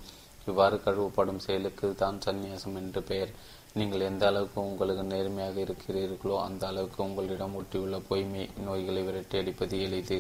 இவ்வாறு 0.48 0.78
கழுவப்படும் 0.86 1.44
செயலுக்கு 1.46 1.88
தான் 2.04 2.24
சந்நியாசம் 2.26 2.78
என்று 2.82 3.02
பெயர். 3.10 3.34
நீங்கள் 3.80 4.08
எந்த 4.08 4.24
அளவுக்கு 4.30 4.60
உங்களுக்கு 4.70 5.04
நேர்மையாக 5.12 5.58
இருக்கிறீர்களோ 5.66 6.36
அந்த 6.48 6.64
அளவுக்கு 6.72 7.00
உங்களிடம் 7.08 7.56
ஒட்டியுள்ள 7.60 8.00
பொய்மை 8.10 8.44
நோய்களை 8.68 9.04
விரட்டி 9.08 9.38
அடிப்பது 9.42 9.78
எளிது. 9.86 10.18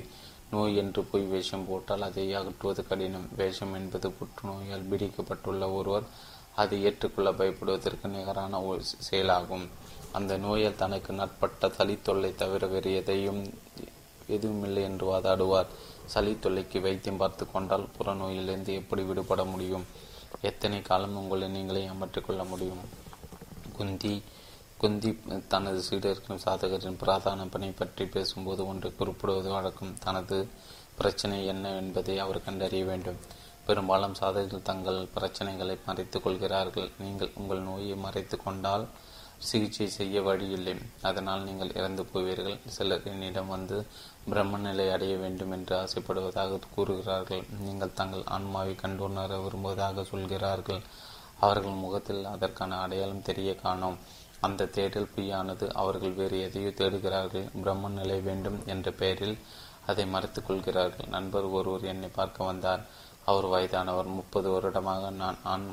நோய் 0.53 0.75
என்று 0.75 1.01
பொய் 1.03 1.25
வேஷம் 1.33 1.67
போட்டால் 1.67 2.01
அதை 2.01 2.25
அகற்றுவது 2.33 2.81
கடினம். 2.87 3.27
வேஷம் 3.35 3.73
என்பது 3.73 4.07
புற்றுநோயால் 4.09 4.87
பிடிக்கப்பட்டுள்ள 4.89 5.63
ஒருவர் 5.73 6.07
அதை 6.55 6.77
ஏற்றுக்கொள்ள 6.83 7.29
பயப்படுவதற்கு 7.31 8.07
நிகரான 8.07 8.61
ஒரு 8.61 8.81
செயலாகும். 8.83 9.65
அந்த 10.11 10.33
நோயால் 10.37 10.75
தனக்கு 10.75 11.11
நட்பட்ட 11.13 11.69
சளி 11.69 11.95
தொல்லை 12.01 12.31
தவிர 12.35 12.67
வேறு 12.67 12.95
எதையும் 12.95 13.41
எதுவுமில்லை 14.27 14.83
என்று 14.83 15.05
வாதாடுவார். 15.07 15.69
சளி 16.05 16.33
தொல்லைக்கு 16.33 16.81
வைத்தியம் 16.81 17.17
பார்த்து 17.17 17.43
கொண்டால் 17.51 17.89
புறநோயிலிருந்து 17.97 18.73
எப்படி 18.73 19.03
விடுபட 19.03 19.43
முடியும்? 19.45 19.85
எத்தனை 20.41 20.81
காலம் 20.81 21.17
உங்களை 21.17 21.47
நீங்களே 21.47 21.81
ஏமாற்றிக் 21.83 22.47
முடியும்? 22.49 22.83
குந்தி 23.77 24.13
குந்தி 24.83 25.09
தனது 25.51 25.81
சீடர்கள் 25.87 26.41
சாதகரின் 26.43 26.97
பிராதான 27.01 27.41
பணி 27.51 27.67
பற்றி 27.71 28.05
பேசும்போது 28.15 28.61
ஒன்று 28.71 28.89
குறிப்பிடுவது 28.97 29.49
வழக்கம். 29.53 29.93
தனது 30.05 30.37
பிரச்சனை 30.97 31.37
என்ன 31.51 31.69
என்பதை 31.81 32.15
அவர் 32.23 32.45
கண்டறிய 32.47 32.83
வேண்டும். 32.89 33.19
பெரும்பாலும் 33.67 34.15
சாதகர்கள் 34.19 34.67
தங்கள் 34.69 34.99
பிரச்சனைகளை 35.15 35.75
மறைத்துக் 35.85 36.23
கொள்கிறார்கள். 36.25 36.89
நீங்கள் 37.03 37.31
உங்கள் 37.41 37.61
நோயை 37.67 37.95
மறைத்து 38.05 38.37
கொண்டால் 38.37 38.83
சிகிச்சை 39.49 39.87
செய்ய 39.97 40.15
வழியில்லை. 40.27 40.73
அதனால் 41.09 41.45
நீங்கள் 41.49 41.71
இறந்து 41.79 42.05
போவீர்கள். 42.11 42.57
சிலர் 42.75 43.07
என்னிடம் 43.13 43.53
வந்து 43.55 43.77
பிரம்ம 44.31 44.59
நிலை 44.65 44.87
அடைய 44.95 45.15
வேண்டும் 45.23 45.53
என்று 45.57 45.75
ஆசைப்படுவதாக 45.83 46.59
கூறுகிறார்கள். 46.75 47.45
நீங்கள் 47.67 47.95
தங்கள் 48.01 48.25
ஆன்மாவை 48.37 48.75
கண்டுணர 48.83 49.39
விரும்புவதாக 49.45 50.05
சொல்கிறார்கள். 50.11 50.81
அவர்கள் 51.45 51.81
முகத்தில் 51.85 52.21
அதற்கான 52.33 52.81
அடையாளம் 52.83 53.25
தெரிய 53.29 53.51
காணோம். 53.63 53.97
அந்த 54.47 54.67
தேடல் 54.75 55.11
பொய்யானது 55.15 55.65
அவர்கள் 55.81 56.17
வேறு 56.19 56.37
எதையோ 56.47 56.71
தேடுகிறார்கள். 56.79 57.47
பிரம்ம 57.61 57.91
நிலை 57.99 58.17
வேண்டும் 58.27 58.59
என்ற 58.73 58.87
பெயரில் 59.01 59.37
அதை 59.89 60.03
மறைத்துக் 60.13 60.47
கொள்கிறார்கள். 60.47 61.09
நண்பர் 61.15 61.47
ஒருவர் 61.57 61.89
என்னை 61.93 62.09
பார்க்க 62.17 62.49
வந்தார். 62.49 62.83
அவர் 63.31 63.47
வயதானவர். 63.53 64.09
முப்பது 64.19 64.47
வருடமாக 64.53 65.09
நான் 65.21 65.39
ஆண் 65.53 65.67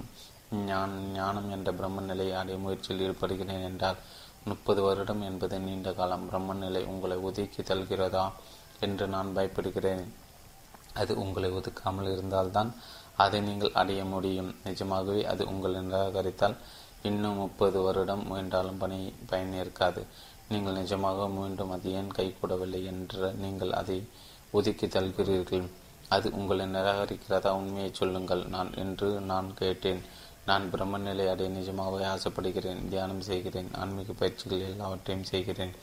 ஞான் 0.69 0.95
ஞானம் 1.17 1.49
என்ற 1.57 1.71
பிரம்ம 1.79 2.05
நிலையை 2.11 2.35
அடைய 2.39 2.59
முயற்சியில் 2.63 3.03
ஈடுபடுகிறேன் 3.07 3.67
என்றார். 3.71 3.99
முப்பது 4.51 4.81
வருடம் 4.87 5.23
என்பது 5.29 5.57
நீண்ட 5.67 5.89
காலம். 5.99 6.25
பிரம்ம 6.31 6.57
நிலை 6.65 6.83
உங்களை 6.93 7.19
ஒதுக்கி 7.29 7.63
தல்கிறதா 7.63 8.25
என்று 8.87 9.07
நான் 9.15 9.35
பயப்படுகிறேன். 9.37 10.05
அது 11.01 11.13
உங்களை 11.23 11.51
ஒதுக்காமல் 11.59 12.13
இருந்தால்தான் 12.15 12.71
அதை 13.25 13.39
நீங்கள் 13.49 13.77
அடைய 13.81 14.03
முடியும். 14.13 14.51
நிஜமாகவே 14.69 15.23
அது 15.33 15.43
உங்களை 15.53 15.81
நிராகரித்தால் 15.89 16.57
இன்னும் 17.02 17.36
முப்பது 17.36 17.81
வருடம் 17.81 18.27
முயன்றாலும் 18.27 18.78
பணி 18.78 19.12
பயன் 19.27 19.55
இருக்காது. 19.55 20.06
நீங்கள் 20.48 20.74
நிஜமாக 20.74 21.28
மீண்டும் 21.31 21.70
அது 21.70 21.93
ஏன் 21.93 22.10
கைகூடவில்லை 22.16 22.85
என்று 22.85 23.32
நீங்கள் 23.32 23.72
அதை 23.72 23.98
ஒதுக்கி 24.51 24.86
தள்கிறீர்கள் 24.86 25.66
அது 26.09 26.32
உங்களை 26.32 26.66
நிராகரிக்கிறதா? 26.66 27.51
உண்மையை 27.51 27.90
சொல்லுங்கள். 27.93 28.43
நான் 28.47 28.74
என்று 28.74 29.09
நான் 29.20 29.55
கேட்டேன். 29.55 30.02
நான் 30.47 30.70
பிரம்ம 30.70 30.98
நிலை 30.98 31.28
அடைய 31.28 31.51
நிஜமாகவே 31.51 32.05
ஆசைப்படுகிறேன். 32.05 32.89
தியானம் 32.89 33.20
செய்கிறேன். 33.20 33.70
ஆன்மீக 33.74 34.12
பயிற்சிகள் 34.12 34.66
எல்லாவற்றையும் 34.70 35.24
செய்கிறேன். 35.24 35.74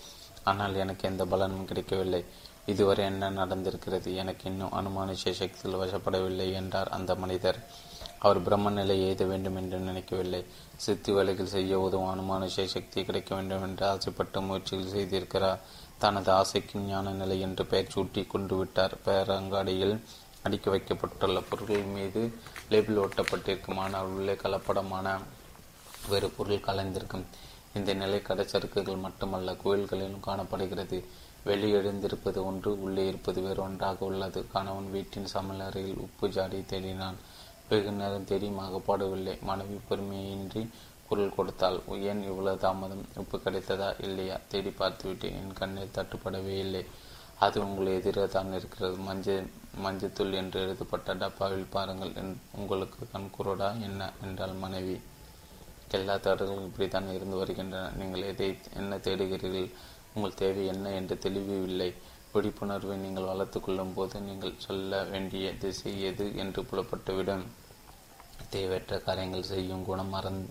ஆனால் 0.43 0.75
எனக்கு 0.75 1.07
எந்த 1.09 1.25
பலனும் 1.25 1.65
கிடைக்கவில்லை. 1.65 2.25
இதுவரை 2.65 3.05
என்ன 3.05 3.29
நடந்திருக்கிறது? 3.31 4.15
எனக்கு 4.15 4.49
இன்னும் 4.49 4.75
அனுமானிச்ச 4.79 5.31
சக்தியில் 5.31 5.79
வசப்படவில்லை 5.79 6.53
என்றார் 6.53 6.89
அந்த 6.89 7.15
மனிதர். 7.15 7.59
அவர் 8.19 8.39
பிரம்ம 8.41 8.69
நிலை 8.69 8.95
எய்த 9.07 9.23
வேண்டும் 9.25 9.55
என்று 9.55 9.77
நினைக்கவில்லை. 9.79 10.41
சித்தி 10.75 11.11
வேலைகள் 11.11 11.53
செய்ய 11.55 11.79
உதவும் 11.79 12.11
அனுமானுஷ 12.13 12.65
சக்தி 12.65 13.05
கிடைக்க 13.05 13.31
வேண்டும் 13.35 13.65
என்று 13.67 13.85
ஆசைப்பட்டு 13.85 14.41
முயற்சிகள் 14.41 14.95
செய்திருக்கிறார். 14.95 15.59
தனது 15.97 16.31
ஆசைக்கு 16.31 16.79
ஞான 16.79 17.11
நிலை 17.11 17.37
என்று 17.39 17.65
பெயர் 17.65 17.93
சூட்டி 17.95 18.27
கொண்டு 18.27 18.55
விட்டார். 18.57 18.95
பேரங்காடியில் 19.05 19.95
அடுக்கி 20.43 20.69
வைக்கப்பட்டுள்ள 20.69 21.39
பொருட்கள் 21.41 21.93
மீது 21.95 22.21
லேபிள் 22.69 23.03
ஒட்டப்பட்டிருக்கும். 23.05 23.77
ஆனால் 23.77 24.11
உள்ளே 24.17 24.33
கலப்படமான 24.33 25.15
வேறு 26.09 26.29
பொருள் 26.29 26.65
கலந்திருக்கும். 26.67 27.25
இந்த 27.73 27.93
நிலை 27.93 28.19
கடைச்சறுக்குகள் 28.19 29.03
மட்டுமல்ல 29.05 29.55
கோயில்களிலும் 29.63 30.27
காணப்படுகிறது. 30.27 30.99
வெளியெழுந்திருப்பது 31.45 32.39
ஒன்று 32.43 32.69
உள்ளே 32.81 33.07
இருப்பது 33.07 33.41
வேறு 33.41 33.61
ஒன்றாக 33.61 34.05
உள்ளது. 34.05 34.39
கணவன் 34.53 34.89
வீட்டின் 34.91 35.27
சமையலறையில் 35.33 36.01
உப்பு 36.05 36.27
ஜாடி 36.29 36.59
தேடினான். 36.71 37.19
வெகு 37.69 37.91
நேரம் 37.91 38.25
தேடியும் 38.25 38.59
அகப்பாடவில்லை 38.59 39.41
மனைவி 39.41 39.79
பொறுமையின்றி 39.89 40.67
குரல் 41.07 41.35
கொடுத்தால் 41.35 41.81
ஏன் 41.87 42.23
இவ்வளவு 42.23 42.57
தாமதம்? 42.57 43.05
உப்பு 43.15 43.37
கிடைத்ததா? 43.37 44.03
இல்லையா? 44.03 44.39
தேடி 44.47 44.69
பார்த்துவிட்டு 44.69 45.27
என் 45.31 45.53
கண்ணில் 45.53 45.93
தட்டுப்படவே 45.93 46.57
இல்லை. 46.57 46.85
அது 47.39 47.61
உங்களை 47.61 47.93
எதிரே 47.93 48.27
தான் 48.27 48.53
இருக்கிறது. 48.53 48.95
மஞ்சள் 48.97 49.45
மஞ்சத்தூள் 49.83 50.33
என்று 50.33 50.61
எழுதப்பட்ட 50.61 51.15
டப்பாவில் 51.15 51.65
பாருங்கள். 51.69 52.11
உங்களுக்கு 52.51 53.07
கண்குரோடா 53.13 53.81
என்ன? 53.81 54.11
என்றால் 54.23 54.53
மனைவி. 54.53 54.99
எல்லா 55.91 56.15
தேடல்களும் 56.15 56.65
இப்படித்தான் 56.65 57.13
இருந்து 57.13 57.37
வருகின்றன. 57.37 57.89
நீங்கள் 57.89 58.21
எதை 58.21 58.57
என்ன 58.75 58.97
தேடுகிறீர்கள்? 58.97 59.71
உங்கள் 60.13 60.33
தேவை 60.33 60.65
என்ன 60.65 60.89
என்று 60.89 61.17
தெளிவில்லை. 61.17 61.93
விழிப்புணர்வை 62.33 62.95
நீங்கள் 62.97 63.29
வளர்த்து 63.31 63.59
கொள்ளும் 63.61 63.93
போது 63.93 64.17
நீங்கள் 64.27 64.61
சொல்ல 64.65 65.01
வேண்டிய 65.11 65.45
திசை 65.63 65.93
எது 66.09 66.25
என்று 66.43 66.61
புலப்பட்டுவிடும். 66.69 67.45
தேவையற்ற 68.53 68.99
காரியங்கள் 69.05 69.49
செய்யும் 69.51 69.85
குணம் 69.89 70.13
மறந் 70.15 70.41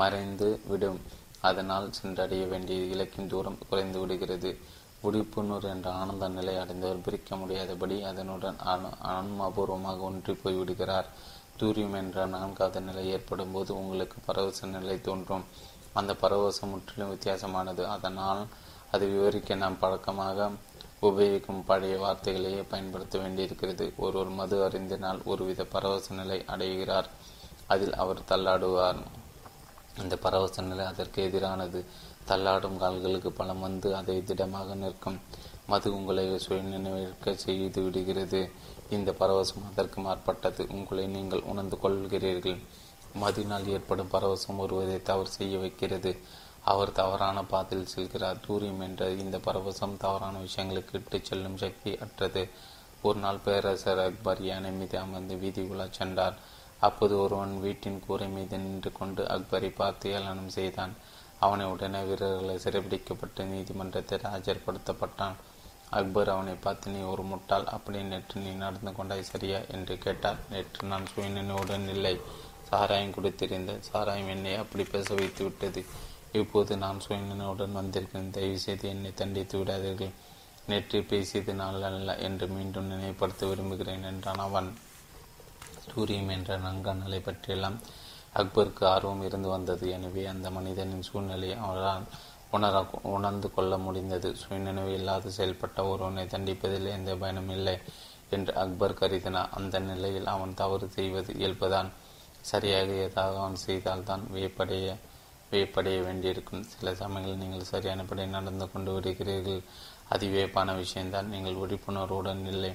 மறைந்து 0.00 0.48
விடும். 0.70 1.00
அதனால் 1.48 1.86
சென்றடைய 1.98 2.44
வேண்டிய 2.52 2.78
இலக்கின் 2.94 3.30
தூரம் 3.32 3.58
குறைந்து 3.68 3.98
விடுகிறது. 4.00 4.50
விழிப்புணர் 5.02 5.66
என்ற 5.72 5.88
ஆனந்த 6.02 6.28
நிலை 6.36 6.54
அடைந்தவர் 6.62 7.04
பிரிக்க 7.06 7.36
முடியாதபடி 7.36 7.96
அதனுடன் 8.10 8.56
ஆன்மபூர்வமாக 9.14 9.98
ஒன்றி 10.08 10.32
போய்விடுகிறார். 10.42 11.10
தூரியம் 11.60 11.96
என்ற 12.00 12.26
நான்காவது 12.36 12.80
நிலை 12.88 13.04
ஏற்படும் 13.14 13.52
போது 13.52 13.70
உங்களுக்கு 13.80 14.16
பரவச 14.26 14.66
நிலை 14.74 14.96
தோன்றும். 15.08 15.44
அந்த 15.98 16.12
பரவசம் 16.22 16.72
முற்றிலும் 16.72 17.12
வித்தியாசமானது. 17.14 17.84
அதனால் 17.96 18.42
அது 18.94 19.04
விவரிக்க 19.14 19.54
நாம் 19.62 19.78
பழக்கமாக 19.78 20.50
உபயோகிக்கும் 21.00 21.64
பழைய 21.64 21.98
வார்த்தைகளையே 21.98 22.64
பயன்படுத்த 22.68 23.18
வேண்டியிருக்கிறது. 23.18 23.92
ஒருவர் 23.96 24.28
மது 24.28 24.68
அறிந்தினால் 24.68 25.24
ஒருவித 25.24 25.64
பரவச 25.64 26.14
நிலை 26.14 26.44
அடைகிறார். 26.46 27.08
அதில் 27.66 27.94
அவர் 27.94 28.20
தள்ளாடுவார். 28.28 28.96
இந்த 29.98 30.16
பரவச 30.16 30.62
நிலை 30.62 30.84
அதற்கு 30.86 31.28
எதிரானது. 31.28 31.84
தள்ளாடும் 32.28 32.76
கால்களுக்கு 32.76 33.32
பலம் 33.32 33.60
வந்து 33.60 33.96
அதை 33.96 34.24
திடமாக 34.24 34.74
நிற்கும். 34.74 35.20
மது 35.66 35.94
உங்களை 35.94 36.38
சுய 36.38 36.62
நினைவிற்க 36.62 37.34
செய்து 37.34 37.82
விடுகிறது. 37.82 38.50
இந்த 38.90 39.14
பரவசம் 39.20 39.70
அதற்கு 39.72 40.00
மாற்பட்டது. 40.00 40.66
உங்களை 40.68 41.06
நீங்கள் 41.06 41.42
உணர்ந்து 41.42 41.78
கொள்கிறீர்கள். 41.82 42.58
மதினால் 43.20 43.66
ஏற்படும் 43.66 44.10
பரவசம் 44.12 44.56
ஒருவரை 44.56 45.02
தவறு 45.02 45.28
செய்ய 45.28 45.58
வைக்கிறது. 45.58 46.18
அவர் 46.68 46.92
தவறான 46.92 47.44
பாதையில் 47.44 47.88
செல்கிறார். 47.96 48.40
தூரியம் 48.46 48.80
என்ற 48.80 49.10
இந்த 49.10 49.36
பரவசம் 49.38 49.96
தவறான 49.96 50.38
விஷயங்களுக்கு 50.38 50.92
இட்டுச் 50.92 51.24
செல்லும் 51.24 51.56
சக்தி 51.56 51.98
அற்றது. 52.00 52.42
ஒரு 53.02 53.18
நாள் 53.18 53.44
பேரரசர் 53.44 53.98
அக்பர் 53.98 54.42
யானை 54.42 54.70
மீது 54.70 54.98
அமர்ந்து 54.98 55.36
வீதி 55.36 55.62
உலா 55.62 55.86
சென்றார். 55.90 56.34
அப்போது 56.78 57.18
ஒருவன் 57.18 57.60
வீட்டின் 57.60 58.02
கூரை 58.06 58.28
மீது 58.28 58.58
நின்று 58.58 58.92
கொண்டு 58.92 59.22
அக்பரை 59.24 59.68
பார்த்து 59.74 60.10
ஏளனம் 60.10 60.48
செய்தான். 60.48 60.94
அவனை 61.38 61.66
உடனே 61.66 62.00
வீரர்களை 62.02 62.56
சிறைபிடிக்கப்பட்டு 62.56 63.44
நீதிமன்றத்தில் 63.44 64.26
ஆஜர்படுத்தப்பட்டான். 64.36 65.36
அக்பர் 65.90 66.28
அவனை 66.28 66.54
பார்த்து 66.54 66.90
நீ 66.90 67.00
ஒரு 67.00 67.22
முட்டாள். 67.22 67.66
அப்படி 67.66 68.02
நேற்று 68.02 68.40
நீ 68.40 68.50
நடந்து 68.50 68.92
கொண்டாய் 68.92 69.22
சரியா? 69.22 69.58
என்று 69.70 69.98
கேட்டார். 69.98 70.36
நேற்று 70.50 70.86
நான் 70.86 71.06
சுயநினைவுடன் 71.14 71.88
இல்லை. 71.88 72.20
சாராயம் 72.62 73.12
குடித்திருந்த 73.12 73.80
சாராயம் 73.80 74.28
என்னை 74.28 74.54
அப்படி 74.54 74.84
பேச 74.84 75.14
வைத்து 75.14 75.44
விட்டது. 75.44 75.84
இப்போது 76.32 76.72
நான் 76.76 77.02
சுயநினைவுடன் 77.04 77.78
வந்திருக்கிறேன். 77.78 78.30
தயவு 78.30 78.58
செய்து 78.58 78.88
என்னை 78.88 79.10
தண்டித்து 79.14 79.56
விடாதீர்கள். 79.58 80.12
நேற்று 80.68 80.98
பேசியது 81.02 81.54
நாள் 81.54 81.86
அல்ல 81.88 82.16
என்று 82.16 82.46
மீண்டும் 82.46 82.90
நினைவுபடுத்த 82.92 83.46
விரும்புகிறேன் 83.46 84.02
என்றான் 84.02 84.38
அவன். 84.38 84.68
சூரியம் 85.90 86.28
என்ற 86.28 86.56
நங்கநிலை 86.56 87.20
பற்றியெல்லாம் 87.20 87.78
அக்பருக்கு 88.34 88.84
ஆர்வம் 88.86 89.22
இருந்து 89.22 89.48
வந்தது. 89.48 89.90
எனவே 89.90 90.24
அந்த 90.26 90.50
மனிதனின் 90.50 91.06
சூழ்நிலையை 91.08 91.56
அவரால் 91.58 92.04
உணர 92.50 92.84
உணர்ந்து 93.02 93.48
கொள்ள 93.54 93.78
முடிந்தது. 93.78 94.28
சுயநினைவு 94.34 94.92
இல்லாது 94.92 95.30
செயல்பட்ட 95.38 95.78
ஒருவனை 95.90 96.26
தண்டிப்பதில் 96.26 96.86
எந்த 96.86 97.14
பயனும் 97.14 97.50
இல்லை 97.50 97.76
என்று 98.30 98.54
அக்பர் 98.54 98.98
கருதினார். 99.00 99.50
அந்த 99.50 99.78
நிலையில் 99.78 100.26
அவன் 100.26 100.54
தவறு 100.54 100.88
செய்வது 100.88 101.32
இயல்புதான். 101.32 101.90
சரியாக 102.40 102.88
ஏதாவது 103.06 103.38
அவன் 103.38 103.62
செய்தால்தான் 103.66 104.24
வியப்படைய 104.34 104.96
வியப்படைய 105.50 105.98
வேண்டியிருக்கும். 106.06 106.64
சில 106.74 106.94
சமயங்களில் 107.00 107.42
நீங்கள் 107.42 107.70
சரியானபடி 107.72 108.26
நடந்து 108.36 108.66
கொண்டு 108.72 108.92
வருகிறீர்கள். 108.96 109.62
அது 110.12 110.26
வியப்பான 110.34 110.74
விஷயம்தான். 110.82 111.30
நீங்கள் 111.34 111.60
விழிப்புணர்வுடன் 111.62 112.44
இல்லை 112.54 112.72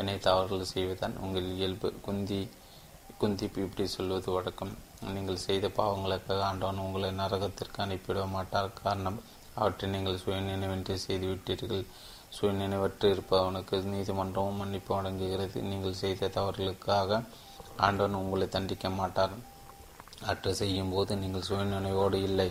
என்னை 0.00 0.16
தவறுகள் 0.26 0.72
செய்வதுதான் 0.74 1.16
உங்கள் 1.24 1.48
இயல்பு. 1.58 1.88
குந்தி 2.08 2.40
குந்தி 3.20 3.44
இப்படி 3.44 3.84
சொல்வது 3.96 4.28
வழக்கம். 4.36 4.72
நீங்கள் 5.14 5.44
செய்த 5.44 5.66
பாவங்களுக்காக 5.76 6.40
ஆண்டவன் 6.46 6.80
உங்களை 6.84 7.10
நரகத்திற்கு 7.20 7.78
அனுப்பிவிட 7.84 8.24
மாட்டார். 8.36 8.72
காரணம் 8.82 9.18
அவற்றை 9.54 9.86
நீங்கள் 9.90 10.22
சுயநினைவின்றி 10.24 10.94
செய்துவிட்டீர்கள். 11.06 11.84
சுயநினைவற்று 12.36 13.06
இருப்பவனுக்கு 13.14 13.78
நீதிமன்றமும் 13.94 14.60
மன்னிப்பு 14.60 14.92
வழங்குகிறது. 14.96 15.58
நீங்கள் 15.70 16.00
செய்த 16.02 16.30
தவறுகளுக்காக 16.36 17.20
ஆண்டவன் 17.86 18.20
உங்களை 18.22 18.48
தண்டிக்க 18.48 18.88
மாட்டார். 19.00 19.34
அற்று 20.30 20.50
செய்யும் 20.60 20.92
போது 20.94 21.12
நீங்கள் 21.22 21.46
சுயநினைவோடு 21.48 22.18
இல்லை. 22.28 22.48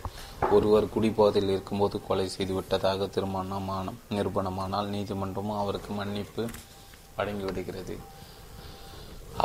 ஒருவர் 0.56 0.94
குடிபோதையில் 0.94 1.54
இருக்கும்போது 1.56 1.98
கொலை 2.08 2.26
செய்துவிட்டதாக 2.38 3.10
திருமணமான 3.16 3.94
நிரூபணமானால் 4.16 4.92
நீதிமன்றமும் 4.96 5.60
அவருக்கு 5.64 5.94
மன்னிப்பு 6.00 6.46
வழங்கிவிடுகிறது. 7.18 7.96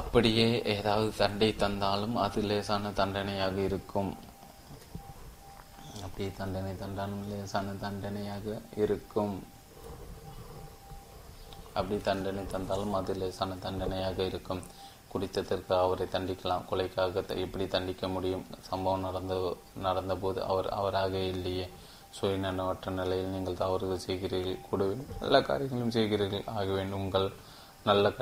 அப்படியே 0.01 0.47
ஏதாவது 0.77 1.11
தண்டை 1.17 1.51
தந்தாலும் 1.57 2.17
அது 2.25 2.41
லேசான 2.43 2.91
தண்டனையாக 3.01 3.57
இருக்கும். 3.69 4.11
அப்படியே 6.05 6.31
தண்டனை 6.41 6.73
தந்தாலும் 6.85 7.23
லேசான 7.31 7.75
தண்டனையாக 7.85 8.47
இருக்கும். 8.85 9.37
அப்படி 11.79 11.97
தண்டனை 12.09 12.45
தந்தாலும் 12.47 12.95
அது 12.99 13.15
லேசான 13.15 13.57
தண்டனையாக 13.65 14.19
இருக்கும். 14.31 14.63
குடித்ததற்கு 15.17 15.73
அவரை 15.81 16.07
தண்டிக்கலாம். 16.13 16.65
கொலைக்காக 16.71 17.25
எப்படி 17.45 17.67
தண்டிக்க 17.67 18.09
முடியும்? 18.09 18.47
சம்பவம் 18.71 19.05
நடந்த 19.09 19.35
நடந்தபோது 19.87 20.41
அவர் 20.53 20.69
அவராக 20.69 21.17
இல்லையே. 21.35 21.69
சுயநலமற்ற 22.21 22.91
நிலையில் 22.91 23.33
நீங்கள் 23.35 23.61
தவறுகள் 23.63 24.05
செய்கிறீர்கள். 24.07 24.61
கூடவே 24.69 24.95
நல்ல 25.21 25.43
காரியங்களும் 25.43 25.95
செய்கிறீர்கள். 25.97 26.47
ஆகவே 26.47 26.85
உங்கள் 27.01 27.29
நல்ல 27.85 28.13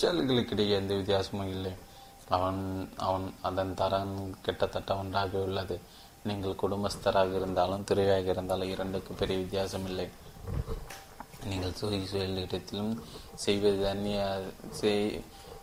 செயல்களுக்கிடையே 0.00 0.76
எந்த 0.80 0.94
வித்தியாசமும் 0.94 1.50
இல்லை. 1.56 1.72
அவன் 2.28 2.62
அவன் 2.96 3.26
அதன் 3.42 3.74
தரம் 3.74 4.14
கிட்டத்தட்ட 4.40 4.96
ஒன்றாக 4.96 5.38
உள்ளது. 5.38 5.76
நீங்கள் 6.28 6.60
குடும்பஸ்தராக 6.62 7.36
இருந்தாலும் 7.40 7.84
துறையாக 7.84 8.30
இருந்தாலும் 8.30 8.72
இரண்டுக்கு 8.74 9.12
பெரிய 9.14 9.38
வித்தியாசம் 9.38 9.86
இல்லை. 9.86 10.06
நீங்கள் 11.50 11.76
சுய 11.80 11.98
சுயலிடத்திலும் 12.12 12.92
செய்வது 13.44 13.88
அந்நிய 13.88 14.20
செய் 14.78 15.22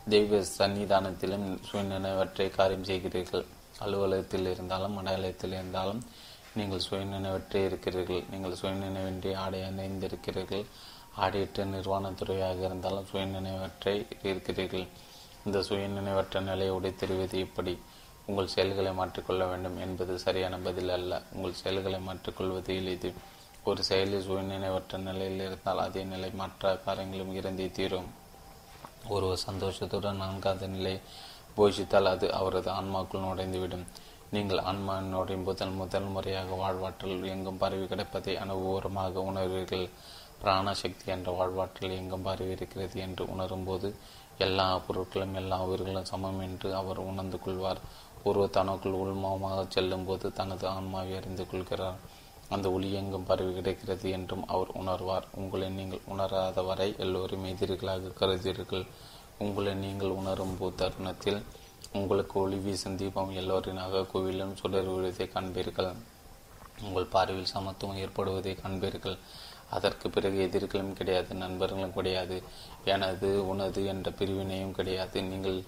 தெய்வ 0.10 0.40
சன்னிதானத்திலும் 0.58 1.60
சுயநினைவற்றை 1.68 2.50
காரியம் 2.50 2.84
செய்கிறீர்கள். 2.84 3.46
அலுவலகத்தில் 3.80 4.48
இருந்தாலும் 4.54 4.96
மடாலயத்தில் 4.98 5.54
இருந்தாலும் 5.58 6.02
நீங்கள் 6.56 6.82
சுயநினைவற்றே 6.90 7.66
இருக்கிறீர்கள். 7.66 8.24
நீங்கள் 8.32 8.56
சுயநினைவின்றி 8.62 9.36
ஆடை 9.36 9.62
அணிந்திருக்கிறீர்கள். 9.62 10.66
ஆடையற்ற 11.16 11.66
நிர்வாணத்துறையாக 11.66 12.60
இருந்தாலும் 12.60 13.08
சுயநினைவற்றை 13.12 14.06
இருக்கிறீர்கள். 14.24 14.88
இந்த 15.46 15.60
சுயநினைவற்ற 15.60 16.42
நிலையை 16.42 16.76
உடைத்தெறிவது 16.76 17.40
எப்படி 17.40 17.80
உங்கள் 18.26 18.48
செயல்களை 18.48 18.92
மாற்றிக்கொள்ள 18.92 19.50
வேண்டும் 19.50 19.78
என்பது 19.78 20.20
சரியான 20.20 20.58
பதில் 20.58 20.90
அல்ல. 20.90 21.22
உங்கள் 21.34 21.54
செயல்களை 21.54 22.00
மாற்றிக்கொள்வது 22.00 22.76
எளிது. 22.76 23.14
ஒரு 23.64 23.84
செயலில் 23.84 24.28
சுயநினைவற்ற 24.30 24.98
நிலையில் 24.98 25.46
இருந்தால் 25.46 25.80
அதே 25.80 26.04
நிலை 26.04 26.32
மற்ற 26.32 26.76
காரியங்களும் 26.76 27.36
இருந்தே 27.36 27.70
தீரும். 27.70 28.22
ஒருவர் 29.08 29.38
சந்தோஷத்துடன் 29.38 30.16
நான்காவது 30.16 30.68
நிலை 30.68 31.00
போஷித்தால் 31.58 32.06
அது 32.06 32.34
அவரது 32.34 32.72
ஆன்மாக்குள் 32.72 33.26
நுழைந்துவிடும். 33.26 33.86
நீங்கள் 34.32 34.58
ஆன்மா 34.58 35.00
நுழையும் 35.00 35.44
முதல் 35.44 35.70
முதல் 35.70 36.04
முறையாக 36.04 36.56
வாழ்வாற்றல் 36.56 37.26
எங்கும் 37.26 37.58
பரவி 37.58 37.84
கிடப்பதை 37.84 38.36
அனுபவமாக 38.38 39.24
உணர்வீர்கள். 39.32 39.90
பிராணசக்தி 40.44 41.06
என்ற 41.06 41.32
வாழ்வாற்றல் 41.32 41.98
எங்கும் 41.98 42.22
பரவி 42.22 42.52
இருக்கிறது 42.52 43.00
என்று 43.00 43.26
உணரும்போது 43.26 43.94
எல்லா 44.38 44.80
பொருட்களும் 44.88 45.34
எல்லா 45.34 45.64
உயிர்களும் 45.64 46.06
சமம் 46.06 46.40
என்று 46.40 46.76
அவர் 46.76 46.98
உணர்ந்து 46.98 47.40
கொள்வார். 47.40 47.78
ஒருவர் 48.24 48.50
தனக்குள் 48.50 48.92
உள்மமாக 48.92 49.66
செல்லும் 49.70 50.06
போது 50.06 50.34
தனது 50.34 50.68
ஆன்மாவை 50.68 51.16
அறிந்து 51.16 51.48
கொள்கிறார். 51.48 52.13
அந்த 52.50 52.72
ஒளி 52.72 52.94
எங்கும் 52.94 53.26
பரவி 53.26 53.54
கிடைக்கிறது 53.54 54.10
என்றும் 54.10 54.48
அவர் 54.48 54.72
உணர்வார். 54.82 55.28
உங்களை 55.34 55.70
நீங்கள் 55.70 56.06
உணராத 56.06 56.62
வரை 56.62 56.96
எல்லோரும் 56.98 57.46
எதிரிகளாக 57.46 58.14
கருதீர்கள் 58.20 58.86
உங்களை 59.38 59.74
நீங்கள் 59.74 60.10
உணரும் 60.10 60.58
தருணத்தில் 60.76 61.44
உங்களுக்கு 61.92 62.40
ஒளி 62.40 62.56
வீசும் 62.56 62.96
தீபம் 62.96 63.32
எல்லோரினாக 63.32 64.06
கோவிலும் 64.14 64.54
சுடர் 64.54 64.88
விழுவதை 64.88 65.28
காண்பீர்கள். 65.34 65.96
உங்கள் 66.82 67.06
பார்வையில் 67.06 67.46
சமத்துவம் 67.46 67.98
ஏற்படுவதை 67.98 68.54
காண்பீர்கள். 68.64 69.18
அதற்கு 69.70 70.10
பிறகு 70.10 70.40
எதிர்களும் 70.42 70.94
கிடையாது 70.94 71.36
நண்பர்களும் 71.36 71.94
கிடையாது. 71.94 72.44
எனது 72.84 73.48
உனது 73.48 73.86
என்ற 73.86 74.12
பிரிவினையும் 74.12 74.72
கிடையாது. 74.72 75.22
நீங்கள் 75.22 75.64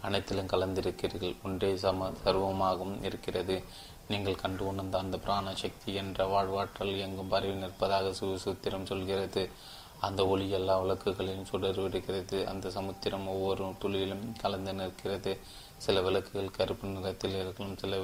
அனைத்திலும் 0.00 0.46
கலந்திருக்கிறீர்கள். 0.46 1.34
ஒன்றே 1.42 1.76
சம 1.76 2.10
சர்வமாகவும் 2.24 3.02
இருக்கிறது. 3.02 3.62
நீங்கள் 4.10 4.40
கண்டு 4.42 4.62
உணர்ந்த 4.66 4.96
அந்த 4.98 5.16
பிராண 5.24 5.48
சக்தி 5.62 5.90
என்ற 6.00 6.20
வாழ்வாற்றல் 6.32 6.94
எங்கும் 7.04 7.30
பரவி 7.32 7.54
நிற்பதாக 7.62 8.12
சுசூத்திரம் 8.20 8.88
சொல்கிறது. 8.90 9.42
அந்த 10.06 10.20
ஒளி 10.32 10.46
எல்லா 10.58 10.74
விளக்குகளையும் 10.82 11.48
சுடர்விடுகிறது 11.50 12.38
அந்த 12.52 12.70
சமுத்திரம் 12.76 13.26
ஒவ்வொரு 13.34 13.64
துளியிலும் 13.82 14.24
கலந்து 14.42 14.72
நிற்கிறது. 14.72 15.32
சில 15.84 16.00
விளக்குகள் 16.06 16.56
கருப்பு 16.56 16.88
நிறத்தில் 16.88 17.36
இருக்கலாம் 17.42 17.76
சில 17.82 17.98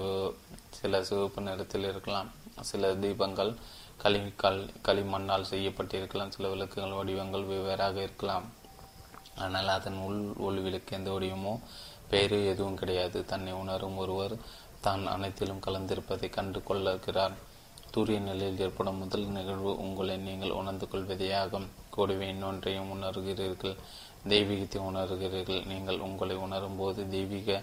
சில 0.79 1.01
சிவப்பு 1.09 1.41
நிறத்தில் 1.49 1.89
இருக்கலாம். 1.91 2.29
சில 2.71 2.93
தீபங்கள் 3.05 3.53
களி 4.03 4.21
களிமண்ணால் 4.87 5.51
செய்யப்பட்டிருக்கலாம். 5.53 6.35
சில 6.37 6.49
விளக்குகள் 6.55 6.97
வடிவங்கள் 6.99 7.51
வெவ்வேறாக 7.53 7.97
இருக்கலாம். 8.07 8.47
ஆனால் 9.45 9.71
அதன் 9.79 9.99
உள் 10.07 10.21
ஒளி 10.47 10.61
விளக்கு 10.67 10.97
எந்த 10.99 11.11
வடிவமோ 11.11 11.55
பெயரு 12.11 12.39
எதுவும் 12.53 12.79
கிடையாது. 12.81 13.19
தன்னை 13.33 13.53
உணரும் 13.63 13.97
ஒருவர் 14.03 14.35
தான் 14.87 15.05
அனைத்திலும் 15.17 15.65
கலந்திருப்பதை 15.67 16.29
கண்டு 16.39 16.61
கொள்ளுகிறார் 16.69 17.37
தூரிய 17.95 18.19
நிலையில் 18.27 18.63
ஏற்படும் 18.65 18.99
முதல் 19.03 19.27
நிகழ்வு 19.37 19.71
உங்களை 19.83 20.15
நீங்கள் 20.27 20.57
உணர்ந்து 20.59 20.87
கொள்வதேயாகும். 20.93 21.67
கூடவே 21.95 22.27
இன்னொன்றையும் 22.33 22.91
உணர்கிறீர்கள். 22.95 23.77
தெய்வீகத்தை 24.33 24.79
உணர்கிறீர்கள். 24.89 25.61
நீங்கள் 25.71 26.03
உங்களை 26.07 26.37
உணரும் 26.47 26.79
போது 26.81 27.01
தெய்வீக 27.15 27.59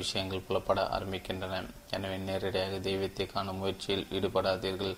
விஷயங்கள் 0.00 0.44
புலப்பட 0.48 0.80
ஆரம்பிக்கின்றன. 0.96 1.62
எனவே 1.96 2.16
நேரடியாக 2.28 2.78
தெய்வத்தை 2.88 3.26
காணும் 3.32 3.60
முயற்சியில் 3.62 4.06
ஈடுபடாதீர்கள். 4.16 4.94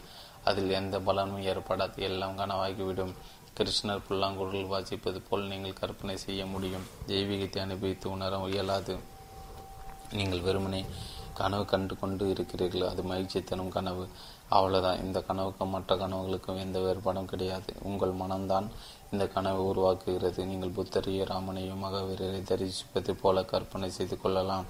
அதில் 0.51 0.77
எந்த 0.81 0.99
பலனும் 1.09 1.47
ஏற்படாது. 1.53 1.97
எல்லாம் 2.09 2.39
கனவாகிவிடும். 2.41 3.15
கிருஷ்ணர் 3.59 4.05
புல்லாங்குழல் 4.09 4.71
வாசிப்பது 4.73 5.21
போல் 5.29 5.51
நீங்கள் 5.53 5.79
கற்பனை 5.81 6.17
செய்ய 6.27 6.43
முடியும். 6.55 6.87
தெய்வீகத்தை 7.13 7.61
அனுபவித்து 7.67 8.07
உணர 8.17 8.43
இயலாது. 8.53 8.97
நீங்கள் 10.19 10.45
வெறுமனே 10.49 10.83
கனவு 11.41 11.65
கண்டு 11.65 11.95
கொண்டு 11.99 12.25
இருக்கிறீர்கள் 12.31 12.91
அது 12.93 13.03
மகிழ்ச்சி 13.03 13.41
தரும் 13.43 13.75
கனவு. 13.77 14.05
அவ்வளவுதான். 14.49 15.03
இந்த 15.05 15.19
கனவுக்கும் 15.29 15.75
மற்ற 15.75 15.97
கனவுகளுக்கும் 15.97 16.63
எந்த 16.65 16.79
வேறுபாடும் 16.79 17.31
கிடையாது. 17.33 17.71
உங்கள் 17.83 18.15
மனம்தான் 18.23 18.69
இந்த 19.13 19.25
கனவை 19.35 19.63
உருவாக்குகிறது. 19.65 20.41
நீங்கள் 20.45 20.77
புத்தரையும் 20.77 21.29
ராமனையும் 21.33 21.83
மகாவீரரை 21.85 22.43
தரிசிப்பது 22.43 23.13
போல 23.23 23.45
கற்பனை 23.45 23.91
செய்து 23.91 24.17
கொள்ளலாம். 24.21 24.65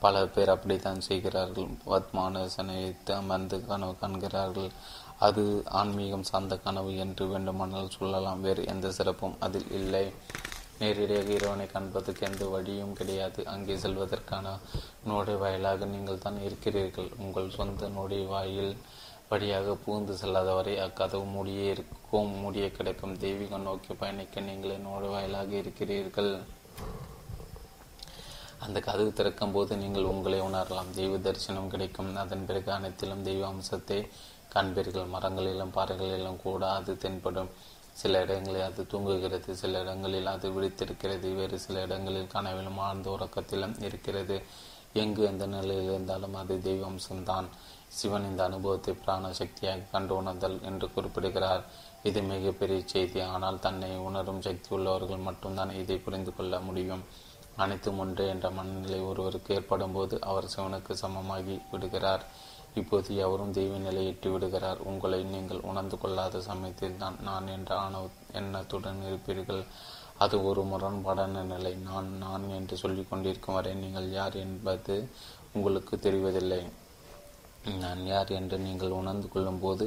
பல 0.00 0.26
பேர் 0.26 0.48
அப்படித்தான் 0.48 1.00
செய்கிறார்கள். 1.00 1.68
பத்மானசனை 1.86 2.76
வைத்து 2.82 3.12
அமர்ந்து 3.14 3.56
கனவு 3.66 3.94
காண்கிறார்கள். 3.98 4.70
அது 5.18 5.44
ஆன்மீகம் 5.80 6.28
சார்ந்த 6.30 6.56
கனவு 6.56 6.90
என்று 6.96 7.24
வேண்டுமானால் 7.26 7.94
சொல்லலாம். 7.98 8.42
வேறு 8.42 8.62
எந்த 8.66 8.90
சிறப்பும் 8.90 9.38
அதில் 9.40 9.70
இல்லை. 9.72 10.04
நேரடியாக 10.80 11.30
இறைவனை 11.36 11.66
காண்பதற்கு 11.72 12.26
எந்த 12.28 12.44
வழியும் 12.54 12.96
கிடையாது. 12.98 13.40
அங்கே 13.54 13.76
செல்வதற்கான 13.84 14.46
நுழைவாயிலாக 15.10 15.86
நீங்கள் 15.94 16.22
தான் 16.24 16.38
இருக்கிறீர்கள். 16.48 17.10
உங்கள் 17.24 17.54
சொந்த 17.58 17.88
நுழைவாயில் 17.98 18.72
வழியாக 19.30 19.76
பூந்து 19.84 20.12
செல்லாதவரை 20.20 20.74
அக்கதவு 20.84 21.24
மூடியே 21.32 21.64
இருக்கும். 21.74 22.30
மூடிய 22.42 22.66
கிடைக்கும். 22.76 23.16
தெய்வீகம் 23.24 23.66
நோக்கி 23.68 23.94
பயணிக்க 24.02 24.40
நீங்களே 24.48 24.76
நுழைவாயிலாக 24.86 25.52
இருக்கிறீர்கள். 25.62 26.32
அந்த 28.64 28.78
கதவு 28.86 29.10
திறக்கும் 29.18 29.52
போது 29.56 29.72
நீங்கள் 29.82 30.10
உங்களை 30.12 30.38
உணரலாம். 30.46 30.94
தெய்வ 31.00 31.18
தரிசனம் 31.26 31.70
கிடைக்கும். 31.74 32.08
அதன் 32.22 32.46
பிறகு 32.48 32.70
அனைத்திலும் 32.76 33.26
தெய்வ 33.28 33.44
அம்சத்தை 33.46 33.98
காண்பீர்கள். 34.54 35.12
மரங்களிலும் 35.14 35.74
பாறைகளிலும் 35.76 36.40
கூட 36.46 36.62
அது 36.78 36.94
தென்படும். 37.04 37.50
சில 38.00 38.20
இடங்களில் 38.24 38.66
அது 38.68 38.82
தூங்குகிறது 38.92 39.50
சில 39.62 39.80
இடங்களில் 39.84 40.32
அது 40.32 40.48
விழித்திருக்கிறது 40.56 41.28
வேறு 41.38 41.56
சில 41.66 41.76
இடங்களில் 41.86 42.32
கனவிலும் 42.34 42.80
ஆழ்ந்த 42.86 43.08
உறக்கத்திலும் 43.16 43.76
இருக்கிறது. 43.86 44.36
எங்கு 45.02 45.22
எந்த 45.30 45.44
நிலையில் 45.54 45.90
இருந்தாலும் 45.90 46.36
அது 46.40 46.54
தெய்வ 46.66 46.84
அம்சம்தான். 46.90 47.48
சிவன் 47.96 48.26
இந்த 48.30 48.42
அனுபவத்தை 48.48 48.92
பிராண 49.02 49.30
சக்தியாக 49.40 49.86
கண்டு 49.92 50.12
உணர்தல் 50.20 50.56
என்று 50.68 50.86
குறிப்பிடுகிறார். 50.94 51.62
இது 52.08 52.20
மிகப்பெரிய 52.32 52.80
செய்தி. 52.92 53.20
ஆனால் 53.34 53.62
தன்னை 53.66 53.90
உணரும் 54.08 54.44
சக்தி 54.46 54.70
உள்ளவர்கள் 54.76 55.26
மட்டும்தான் 55.28 55.72
இதை 55.80 55.96
புரிந்து 56.06 56.32
கொள்ள 56.36 56.60
முடியும். 56.68 57.04
அனைத்தும் 57.56 58.00
ஒன்று 58.02 58.24
என்ற 58.32 58.46
மனநிலை 58.58 59.00
ஒருவருக்கு 59.10 59.54
ஏற்படும் 59.54 59.94
போது 59.96 60.16
அவர் 60.30 60.52
சிவனுக்கு 60.54 60.92
சமமாகி 61.02 61.56
விடுகிறார். 61.70 62.24
இப்போது 62.80 63.16
எவரும் 63.24 63.54
தெய்வ 63.58 63.76
நிலையிட்டு 63.86 64.28
விடுகிறார். 64.32 64.80
உங்களை 64.90 65.20
நீங்கள் 65.34 65.66
உணர்ந்து 65.70 65.96
கொள்ளாத 66.02 66.40
சமயத்தில் 66.48 67.00
தான் 67.02 67.16
நான் 67.28 67.48
என்ற 67.56 67.70
ஆணவ 67.84 68.04
எண்ணத்துடன் 68.40 69.00
இருப்பீர்கள். 69.08 69.62
அது 70.24 70.36
ஒரு 70.48 70.62
முரண்பாடான 70.70 71.42
நிலை. 71.52 71.72
நான் 71.88 72.10
நான் 72.24 72.44
என்று 72.58 72.76
சொல்லிக் 72.82 73.10
கொண்டிருக்கும் 73.10 73.56
வரை 73.58 73.72
நீங்கள் 73.84 74.08
யார் 74.18 74.36
என்பது 74.44 74.96
உங்களுக்கு 75.56 75.94
தெரிவதில்லை. 76.06 76.62
நான் 77.82 78.02
யார் 78.12 78.30
என்று 78.38 78.56
நீங்கள் 78.66 78.98
உணர்ந்து 79.00 79.28
கொள்ளும் 79.32 79.62
போது 79.64 79.86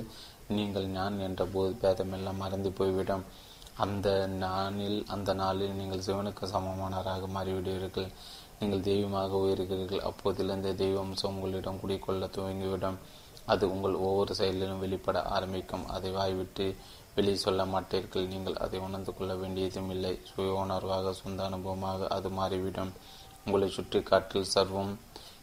நீங்கள் 0.57 0.88
நான் 0.97 1.18
என்ற 1.27 1.43
போது 1.55 1.73
பேதமெல்லாம் 1.81 2.41
மறந்து 2.43 2.69
போய்விடும். 2.80 3.26
அந்த 3.84 4.07
நாளில் 4.43 4.99
அந்த 5.13 5.31
நாளில் 5.41 5.77
நீங்கள் 5.80 6.05
சிவனுக்கு 6.07 6.45
சமமானவராக 6.53 7.27
மாறிவிடுவீர்கள். 7.35 8.09
நீங்கள் 8.61 8.88
தெய்வமாக 8.88 9.38
உயர்கிறீர்கள். 9.45 10.05
அப்போதிலிருந்து 10.09 10.71
தெய்வ 10.75 10.97
அம்சம் 10.99 11.35
உங்களிடம் 11.35 11.79
குடிக்கொள்ள 11.83 12.25
துவங்கிவிடும். 12.35 12.97
அது 13.45 13.63
உங்கள் 13.73 13.95
ஒவ்வொரு 14.07 14.33
செயலிலும் 14.35 14.79
வெளிப்பட 14.79 15.19
ஆரம்பிக்கும். 15.35 15.85
அதை 15.88 16.09
வாய்விட்டு 16.11 16.65
வெளியே 17.15 17.38
சொல்ல 17.45 17.61
மாட்டீர்கள். 17.65 18.27
நீங்கள் 18.33 18.61
அதை 18.65 18.79
உணர்ந்து 18.79 19.11
கொள்ள 19.15 19.33
வேண்டியதும் 19.35 19.89
இல்லை. 19.89 20.13
சுய 20.29 20.51
உணர்வாக 20.63 21.13
சொந்த 21.21 21.49
அனுபவமாக 21.49 22.07
அது 22.07 22.29
மாறிவிடும். 22.39 22.93
உங்களை 23.45 23.69
சுற்றி 23.69 24.01
காற்றில் 24.03 24.51
சர்வம் 24.55 24.93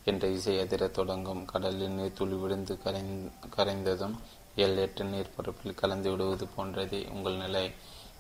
என்ற 0.05 0.29
இசை 0.37 0.55
அதிரத் 0.61 0.97
தொடங்கும். 1.01 1.43
கடலில் 1.45 1.97
நீர் 1.99 2.17
துளி 2.19 2.37
விழுந்து 2.43 2.75
கரைந் 2.85 3.13
கரைந்ததும் 3.57 4.17
எல்லையற்ற 4.65 5.05
நீர்ப்பரப்பில் 5.05 5.81
கலந்து 5.83 6.11
விடுவது 6.11 6.47
போன்றதே 6.57 7.01
உங்கள் 7.17 7.43
நிலை. 7.45 7.67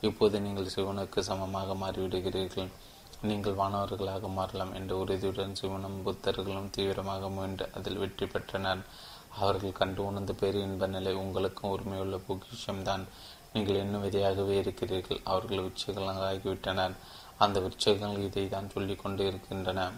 இப்போது 0.00 0.36
நீங்கள் 0.40 0.74
சிவனுக்கு 0.74 1.20
சமமாக 1.28 1.74
மாறிவிடுகிறீர்கள். 1.84 2.68
நீங்கள் 3.26 3.56
வானவர்களாக 3.60 4.28
மாறலாம் 4.28 4.74
என்ற 4.74 4.96
உறுதியுடன் 4.96 5.54
சிவனும் 5.54 5.96
புத்தர்களும் 6.06 6.70
தீவிரமாக 6.70 7.28
முயன்று 7.28 7.68
அதில் 7.74 7.98
வெற்றி 7.98 8.26
பெற்றனர். 8.26 8.82
அவர்கள் 9.38 9.72
கண்டு 9.72 10.04
உணர்ந்த 10.04 10.32
பேரு 10.32 10.58
இன்ப 10.60 10.86
நிலை 10.86 11.14
உங்களுக்கும் 11.14 11.70
உரிமையுள்ள 11.70 12.16
பொக்கிஷம்தான். 12.28 13.04
நீங்கள் 13.52 13.74
இன்னும் 13.74 14.04
விதையாகவே 14.04 14.54
இருக்கிறீர்கள். 14.62 15.20
அவர்கள் 15.24 15.64
விச்சகங்களாகிவிட்டனர் 15.66 16.94
அந்த 17.38 17.60
விருட்சங்கள் 17.60 18.16
இதை 18.18 18.48
தான் 18.48 18.70
சொல்லிக் 18.70 19.02
கொண்டு 19.02 19.26
இருக்கின்றன. 19.26 19.90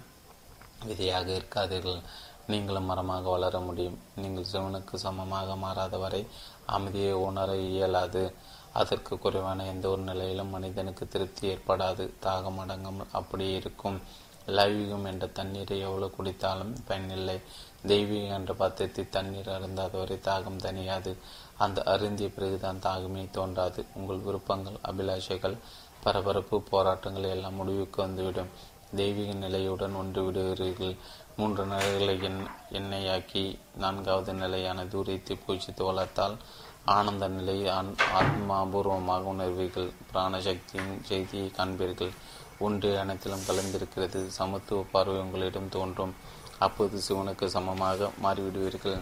விதையாக 0.84 1.28
இருக்காதீர்கள். 1.32 2.01
நீங்களும் 2.47 2.84
மரமாக 2.84 3.28
வளர 3.30 3.60
முடியும். 3.60 3.98
நீங்கள் 4.16 4.51
சிவனுக்கு 4.52 4.94
சமமாக 4.94 5.56
மாறாத 5.56 5.98
வரை 5.98 6.26
அமைதியை 6.66 7.12
உணர 7.12 7.56
இயலாது. 7.56 8.34
அதற்கு 8.72 9.18
குறைவான 9.18 9.66
எந்த 9.66 9.88
ஒரு 9.88 10.02
நிலையிலும் 10.02 10.48
மனிதனுக்கு 10.48 11.09
திருப்தி 11.09 11.48
ஏற்படாது. 11.48 12.10
தாகம் 12.22 12.59
அடங்காமல் 12.59 13.12
அப்படியே 13.12 13.55
இருக்கும். 13.56 14.01
லைவீகம் 14.47 15.05
என்ற 15.05 15.26
தண்ணீரை 15.26 15.80
எவ்வளவு 15.80 16.14
குடித்தாலும் 16.16 16.72
பயனில்லை. 16.86 17.40
தெய்வீகம் 17.86 18.36
என்ற 18.38 18.55
பாத்திரத்தை 18.55 19.09
தண்ணீர் 19.09 19.48
அருந்தாதவரை 19.48 20.16
தாகம் 20.28 20.56
தனியாது 20.56 21.16
அந்த 21.56 21.82
அருந்திய 21.82 22.28
பிறகுதான் 22.28 22.82
தாகமே 22.82 23.30
தோன்றாது. 23.30 23.84
உங்கள் 23.94 24.18
விருப்பங்கள் 24.18 24.78
அபிலாஷைகள் 24.82 25.56
பரபரப்பு 26.02 26.62
போராட்டங்கள் 26.62 27.22
எல்லாம் 27.22 27.55
முடிவுக்கு 27.55 28.02
வந்துவிடும். 28.02 28.51
தெய்வீக 28.97 29.32
நிலையுடன் 29.32 29.94
ஒன்று 29.94 30.20
விடுகிறீர்கள். 30.26 30.97
மூன்று 31.36 31.66
நிலைகளை 31.66 32.22
எண் 32.22 32.40
எண்ணெயாக்கி 32.72 33.59
நான்காவது 33.76 34.32
நிலையான 34.32 34.86
தூரத்தை 34.86 35.38
பூஜித்து 35.47 35.82
வளர்த்தால் 35.84 36.36
ஆனந்த 36.85 37.28
நிலையை 37.28 37.73
ஆத்மாபூர்வமாக 38.20 39.23
உணர்வீர்கள். 39.35 39.93
பிராணசக்தியின் 40.15 41.02
செய்தியை 41.02 41.52
காண்பீர்கள். 41.57 42.11
ஒன்று 42.59 42.98
அனைத்திலும் 42.98 43.47
கலந்திருக்கிறது. 43.47 44.27
சமத்துவ 44.27 44.85
பார்வை 44.93 45.20
உங்களிடம் 45.20 45.69
தோன்றும். 45.69 46.15
அப்போது 46.59 47.01
சிவனுக்கு 47.09 47.47
சமமாக 47.47 48.11
மாறிவிடுவீர்கள். 48.23 48.98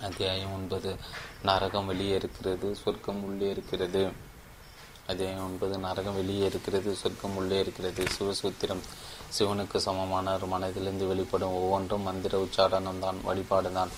அத்தியாயம் 0.00 0.52
ஒன்பது. 0.52 0.96
நரகம் 1.42 1.86
வெளியே 1.86 2.14
இருக்கிறது 2.14 2.74
சொர்க்கம் 2.74 3.24
உள்ளே 3.24 3.50
இருக்கிறது. 3.50 4.12
அத்தியாயம் 5.06 5.44
ஒன்பது. 5.44 5.78
நரகம் 5.78 6.14
வெளியே 6.14 6.44
இருக்கிறது 6.44 6.94
சொர்க்கம் 6.94 7.36
உள்ளே 7.36 7.58
இருக்கிறது. 7.58 8.04
சிவசூத்திரம். 8.18 8.82
சிவனுக்கு 9.38 9.76
சமமான 9.76 10.34
ஒரு 10.34 10.46
மனதிலிருந்து 10.46 11.06
வெளிப்படும். 11.06 11.54
ஒவ்வொன்றும் 11.54 12.02
மந்திர 12.02 12.38
உச்சாரணம் 12.38 12.98
தான் 12.98 13.22
வழிபாடு 13.22 13.72
தான் 13.72 13.88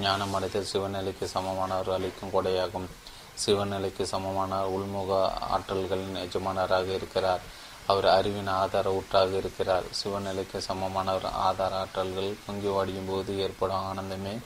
ஞானம் 0.00 0.34
அடைந்த 0.34 0.60
சிவநிலைக்கு 0.72 1.24
சமமான 1.24 1.78
ஒரு 1.78 1.92
அளிக்கும் 1.92 2.32
கொடையாகும். 2.32 2.86
சிவநிலைக்கு 3.46 4.02
சமமான 4.02 4.62
உள்முக 4.64 5.30
ஆற்றல்களின் 5.54 6.16
எஜமானராக 6.16 6.92
இருக்கிறார். 6.94 7.40
அவர் 7.86 8.06
அறிவின் 8.06 8.46
ஆதார 8.46 8.92
ஊற்றாக 8.92 9.36
இருக்கிறார். 9.36 9.84
சிவநிலைக்கு 10.04 10.58
சமமானவர் 10.68 11.30
ஆதார 11.30 11.84
ஆற்றல்கள் 11.84 12.34
பொங்கி 12.46 12.66
வாடியும் 12.66 13.08
போது 13.08 13.40
ஏற்படும் 13.40 13.84
ஆனந்தமே 13.90 14.38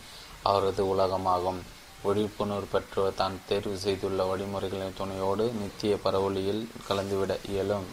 அவரது 0.43 0.97
உலகமாகும். 0.97 1.61
விழிப்புணர்வு 2.03 2.69
பெற்றவர் 2.73 3.15
தான் 3.15 3.41
தேர்வு 3.49 3.77
செய்துள்ள 3.77 4.25
வழிமுறைகளின் 4.25 4.97
துணையோடு 4.97 5.53
நித்திய 5.53 5.97
பரவொலியில் 5.97 6.69
கலந்துவிட 6.89 7.39
இயலும். 7.49 7.87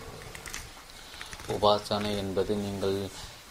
உபாசனை 1.48 2.18
என்பது 2.18 2.56
நீங்கள் 2.56 3.10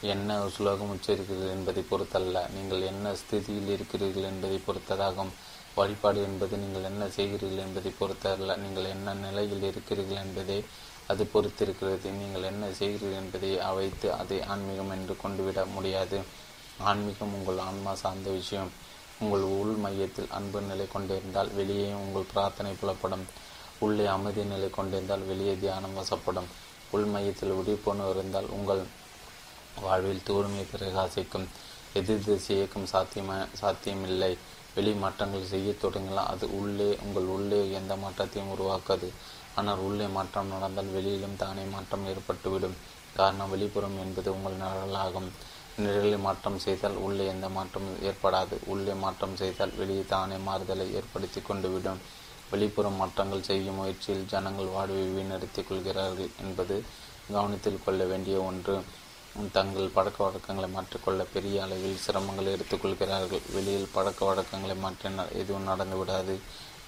என்ன 0.08 0.48
சுலோகம் 0.48 0.92
உச்சரிக்கிறீர்கள் 0.94 1.54
என்பதை 1.56 1.82
பொறுத்தல்ல. 1.90 2.38
நீங்கள் 2.54 2.82
என்ன 2.82 3.12
ஸ்திதியில் 3.12 3.68
இருக்கிறீர்கள் 3.68 4.22
என்பதை 4.22 4.60
பொறுத்ததாகும். 4.66 5.32
வழிபாடு 5.74 6.22
என்பது 6.22 6.56
நீங்கள் 6.56 6.82
என்ன 6.82 7.04
செய்கிறீர்கள் 7.06 7.64
என்பதை 7.66 7.92
பொறுத்தல்ல. 8.00 8.56
நீங்கள் 8.56 8.84
என்ன 8.84 9.14
நிலையில் 9.14 9.62
இருக்கிறீர்கள் 9.62 10.22
என்பதை 10.24 10.64
அது 11.06 11.28
பொறுத்திருக்கிறது. 11.34 12.10
நீங்கள் 12.10 12.42
என்ன 12.42 12.66
செய்கிறீர்கள் 12.66 13.20
என்பதை 13.22 13.60
அவைத்து 13.60 14.12
அதை 14.12 14.42
ஆன்மீகம் 14.42 14.90
என்று 14.90 15.16
கொண்டுவிட 15.16 15.64
முடியாது. 15.64 16.20
ஆன்மீகம் 16.78 17.34
உங்கள் 17.34 17.58
ஆன்மா 17.58 17.94
சார்ந்த 17.94 18.30
விஷயம். 18.30 18.70
உங்கள் 19.20 19.40
உள் 19.40 19.74
மையத்தில் 19.74 20.30
அன்பு 20.30 20.60
நிலை 20.60 20.86
கொண்டிருந்தால் 20.88 21.50
வெளியே 21.54 21.92
உங்கள் 21.92 22.30
பிரார்த்தனை 22.32 22.74
புலப்படும். 22.80 23.26
உள்ளே 23.78 24.06
அமைதி 24.06 24.42
நிலை 24.44 24.70
கொண்டிருந்தால் 24.70 25.26
வெளியே 25.26 25.58
தியானம் 25.58 25.98
வசப்படும். 25.98 26.48
உள் 26.90 27.04
மையத்தில் 27.04 27.52
விழிப்புணர்வு 27.52 28.14
இருந்தால் 28.14 28.46
உங்கள் 28.46 28.82
வாழ்வில் 29.82 30.22
தூய்மை 30.22 30.64
பிரகாசிக்கும் 30.72 31.46
எதிர் 31.94 32.24
திசை 32.24 32.56
இயக்கம் 32.56 32.90
சாத்தியமா 32.92 33.46
சாத்தியமில்லை. 33.52 34.36
வெளி 34.74 34.92
மாற்றங்கள் 34.92 35.50
செய்ய 35.52 35.72
தொடங்கலாம் 35.72 36.30
அது 36.32 36.46
உள்ளே 36.60 36.98
உங்கள் 37.04 37.28
உள்ளே 37.36 37.70
எந்த 37.70 37.96
மாற்றத்தையும் 37.96 38.52
உருவாக்காது. 38.54 39.08
ஆனால் 39.54 39.78
உள்ளே 39.78 40.06
மாற்றம் 40.06 40.46
நடந்தால் 40.46 40.94
வெளியிலும் 40.96 41.36
தானே 41.36 41.64
மாற்றம் 41.64 42.06
ஏற்பட்டுவிடும். 42.06 42.76
காரணம் 43.16 43.52
வெளிப்புறம் 43.54 43.98
என்பது 44.04 44.28
உங்கள் 44.36 44.60
நிழலாகும். 44.62 45.28
நிழலில் 45.76 46.18
மாற்றம் 46.18 46.58
செய்தால் 46.58 46.96
உள்ளே 46.96 47.26
எந்த 47.26 47.48
மாற்றமும் 47.48 48.00
ஏற்படாது. 48.02 48.56
உள்ளே 48.66 48.94
மாற்றம் 48.94 49.36
செய்தால் 49.36 49.76
வெளியே 49.76 50.04
தானே 50.06 50.36
மாறுதலை 50.36 50.94
ஏற்படுத்தி 50.94 51.40
கொண்டுவிடும். 51.40 52.02
வெளிப்புறம் 52.52 52.96
மாற்றங்கள் 52.96 53.42
செய்யும் 53.42 53.74
முயற்சியில் 53.74 54.26
ஜனங்கள் 54.26 54.66
வாழ்வை 54.66 55.04
வீணடித்துக் 55.16 55.68
கொள்கிறார்கள் 55.68 56.30
என்பது 56.42 56.84
கவனத்தில் 57.32 57.84
கொள்ள 57.84 58.04
வேண்டிய 58.04 58.40
ஒன்று. 58.40 58.82
தங்கள் 59.54 59.94
பழக்க 59.94 60.18
வழக்கங்களை 60.24 60.68
மாற்றிக்கொள்ள 60.74 61.22
பெரிய 61.32 61.62
அளவில் 61.64 62.02
சிரமங்களை 62.02 62.50
எடுத்துக்கொள்கிறார்கள். 62.56 63.42
வெளியில் 63.54 63.92
பழக்க 63.94 64.20
வழக்கங்களை 64.28 64.76
மாற்றினால் 64.84 65.32
எதுவும் 65.40 65.68
நடந்து 65.70 65.96
விடாது. 66.00 66.34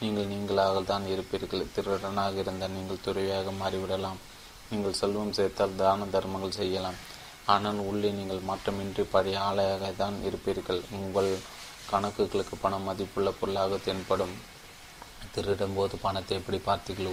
நீங்கள் 0.02 0.30
நீங்களாக 0.32 0.82
தான் 0.90 1.04
இருப்பீர்கள். 1.12 1.64
திருடனாக 1.74 2.38
இருந்தால் 2.42 2.74
நீங்கள் 2.76 3.04
துறையாக 3.06 3.52
மாறிவிடலாம். 3.60 4.20
நீங்கள் 4.70 4.98
செல்வம் 5.00 5.36
சேர்த்தால் 5.38 5.78
தான 5.80 6.06
தர்மங்கள் 6.14 6.58
செய்யலாம். 6.60 6.98
ஆனால் 7.54 7.80
உள்ளே 7.90 8.10
நீங்கள் 8.18 8.46
மாற்றமின்றி 8.50 9.02
பழைய 9.14 9.40
ஆலையாக 9.48 9.90
தான் 10.02 10.16
இருப்பீர்கள். 10.28 10.80
உங்கள் 10.98 11.30
கணக்குகளுக்கு 11.90 12.56
பணம் 12.62 12.86
மதிப்புள்ள 12.90 13.30
பொருளாக 13.40 13.78
தென்படும். 13.88 14.36
திருடும் 15.34 15.76
போது 15.78 15.94
பணத்தை 16.06 16.34
எப்படி 16.40 16.58
பார்த்தீர்களோ 16.70 17.12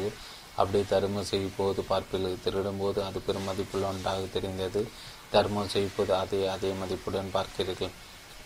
அப்படியே 0.62 0.84
தர்மம் 0.94 1.28
செய்யும் 1.30 1.58
போது 1.60 1.82
பார்ப்பீர்கள். 1.92 2.42
திருடும் 2.46 2.82
போது 2.82 3.00
அது 3.08 3.20
பெரும் 3.28 3.48
மதிப்புள்ள 3.50 3.86
ஒன்றாக 3.92 4.26
தெரிந்தது. 4.36 4.82
தர்மம் 5.36 5.74
செய்வது 5.76 6.14
அதே 6.22 6.40
அதே 6.54 6.72
மதிப்புடன் 6.82 7.34
பார்க்கிறீர்கள் 7.36 7.94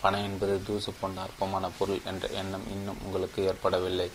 பணம் 0.02 0.26
என்பது 0.28 0.54
தூசு 0.66 0.90
போன்ற 0.98 1.18
அற்பமான 1.26 1.64
பொருள் 1.78 2.04
என்ற 2.10 2.24
எண்ணம் 2.40 2.66
இன்னும் 2.74 3.00
உங்களுக்கு 3.06 3.40
ஏற்படவில்லை. 3.50 4.08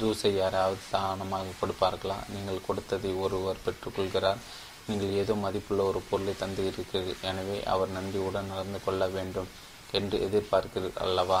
தூசை 0.00 0.30
யாராவது 0.34 0.78
தானமாக 0.94 1.56
கொடுப்பார்களா 1.60 2.16
நீங்கள் 2.34 2.64
கொடுத்ததை 2.68 3.10
ஒருவர் 3.24 3.62
பெற்றுக்கொள்கிறார். 3.66 4.40
நீங்கள் 4.88 5.14
ஏதோ 5.20 5.34
மதிப்புள்ள 5.44 5.82
ஒரு 5.90 6.00
பொருளை 6.08 6.34
தந்து 6.42 6.64
இருக்கிறீர்கள் 6.68 7.22
எனவே 7.30 7.58
அவர் 7.74 7.94
நன்றியுடன் 7.98 8.50
நடந்து 8.52 8.80
கொள்ள 8.86 9.02
வேண்டும் 9.16 9.48
என்று 9.98 10.16
எதிர்பார்க்கிறீர்கள் 10.26 11.02
அல்லவா? 11.06 11.40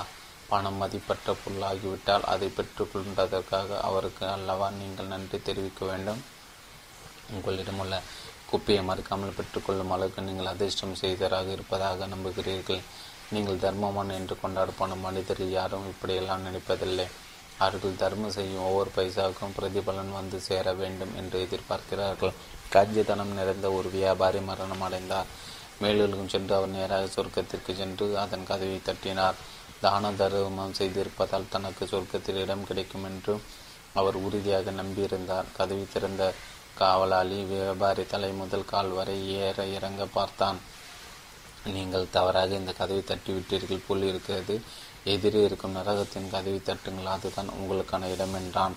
பணம் 0.50 0.80
மதிப்பற்ற 0.82 1.34
பொருளாகிவிட்டால் 1.42 2.26
அதை 2.32 2.48
பெற்றுக்கொண்டதற்காக 2.58 3.78
அவருக்கு 3.88 4.24
அல்லவா 4.36 4.68
நீங்கள் 4.80 5.12
நன்றி 5.14 5.38
தெரிவிக்க 5.48 5.80
வேண்டும்? 5.90 6.20
உங்களிடமுள்ள 7.34 7.94
குப்பையை 8.50 8.82
மறுக்காமல் 8.88 9.36
பெற்றுக்கொள்ளும் 9.38 9.92
அளவுக்கு 9.94 10.26
நீங்கள் 10.28 10.50
அதிர்ஷ்டம் 10.52 10.98
செய்தராக 11.02 11.48
இருப்பதாக 11.56 12.06
நம்புகிறீர்கள். 12.14 12.82
நீங்கள் 13.34 13.62
தர்மமான் 13.64 14.16
என்று 14.18 14.34
கொண்டாடப்படும் 14.42 15.04
மனிதர்கள் 15.06 15.56
யாரும் 15.58 15.88
இப்படியெல்லாம் 15.92 16.44
நினைப்பதில்லை. 16.48 17.06
அவர்கள் 17.64 18.00
தர்மம் 18.02 18.34
செய்யும் 18.36 18.64
ஒவ்வொரு 18.68 18.90
பைசாவுக்கும் 18.96 19.54
பிரதிபலன் 19.58 20.16
வந்து 20.18 20.38
சேர 20.48 20.72
வேண்டும் 20.80 21.12
என்று 21.20 21.36
எதிர்பார்க்கிறார்கள். 21.46 22.34
காஜ்யதனம் 22.74 23.36
நிறைந்த 23.38 23.66
ஒரு 23.78 23.88
வியாபாரி 23.98 24.40
மரணம் 24.48 24.84
அடைந்தார். 24.86 25.30
மேலுலகம் 25.82 26.32
சென்று 26.34 26.52
அவர் 26.58 26.74
நேராக 26.76 27.06
சொர்க்கத்திற்கு 27.16 27.72
சென்று 27.80 28.06
அதன் 28.24 28.48
கதவை 28.50 28.78
தட்டினார். 28.88 29.38
தான 29.80 30.10
தர்மம் 30.20 30.76
செய்திருப்பதால் 30.78 31.52
தனக்கு 31.54 31.84
சொர்க்கத்தில் 31.92 32.42
இடம் 32.44 32.66
கிடைக்கும் 32.68 33.06
என்று 33.10 33.34
அவர் 34.00 34.16
உறுதியாக 34.26 34.70
நம்பியிருந்தார். 34.80 35.48
கதவி 35.58 35.84
திறந்த 35.94 36.22
காவலாளி 36.80 37.38
வியாபாரி 37.50 38.04
தலை 38.06 38.30
முதல் 38.40 38.70
கால் 38.72 38.90
வரை 38.96 39.16
ஏற 39.44 39.64
இறங்க 39.76 40.02
பார்த்தான். 40.16 40.58
நீங்கள் 41.74 42.12
தவறாக 42.16 42.50
இந்த 42.54 42.72
கதவை 42.72 43.02
தட்டி 43.04 43.30
விட்டீர்கள் 43.32 43.86
போல் 43.86 44.04
இருக்கிறது. 44.10 44.54
எதிரே 45.04 45.40
இருக்கும் 45.44 45.76
நரகத்தின் 45.76 46.30
கதவை 46.34 46.60
தட்டுங்கள் 46.68 47.12
அதுதான் 47.14 47.50
உங்களுக்கான 47.56 48.10
இடம் 48.14 48.34
என்றான். 48.34 48.76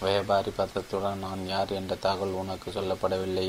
வியாபாரி 0.00 0.50
பத்திரத்துடன் 0.50 1.24
நான் 1.26 1.42
யார் 1.46 1.72
என்ற 1.80 1.94
தகவல் 2.06 2.38
உனக்கு 2.42 2.70
சொல்லப்படவில்லை. 2.70 3.48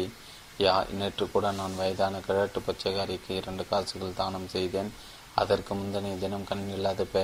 யா 0.60 0.74
நேற்று 1.00 1.26
கூட 1.30 1.52
நான் 1.52 1.76
வயதான 1.76 2.20
கிழட்டு 2.20 2.60
பச்சைக்காரிக்கு 2.60 3.32
இரண்டு 3.40 3.64
காசுகள் 3.70 4.20
தானம் 4.22 4.48
செய்தேன். 4.48 4.92
அதற்கு 5.42 5.74
முந்தைய 5.74 6.16
தினம் 6.16 6.48
கண் 6.50 6.70
இல்லாத 6.76 7.04
பே 7.14 7.24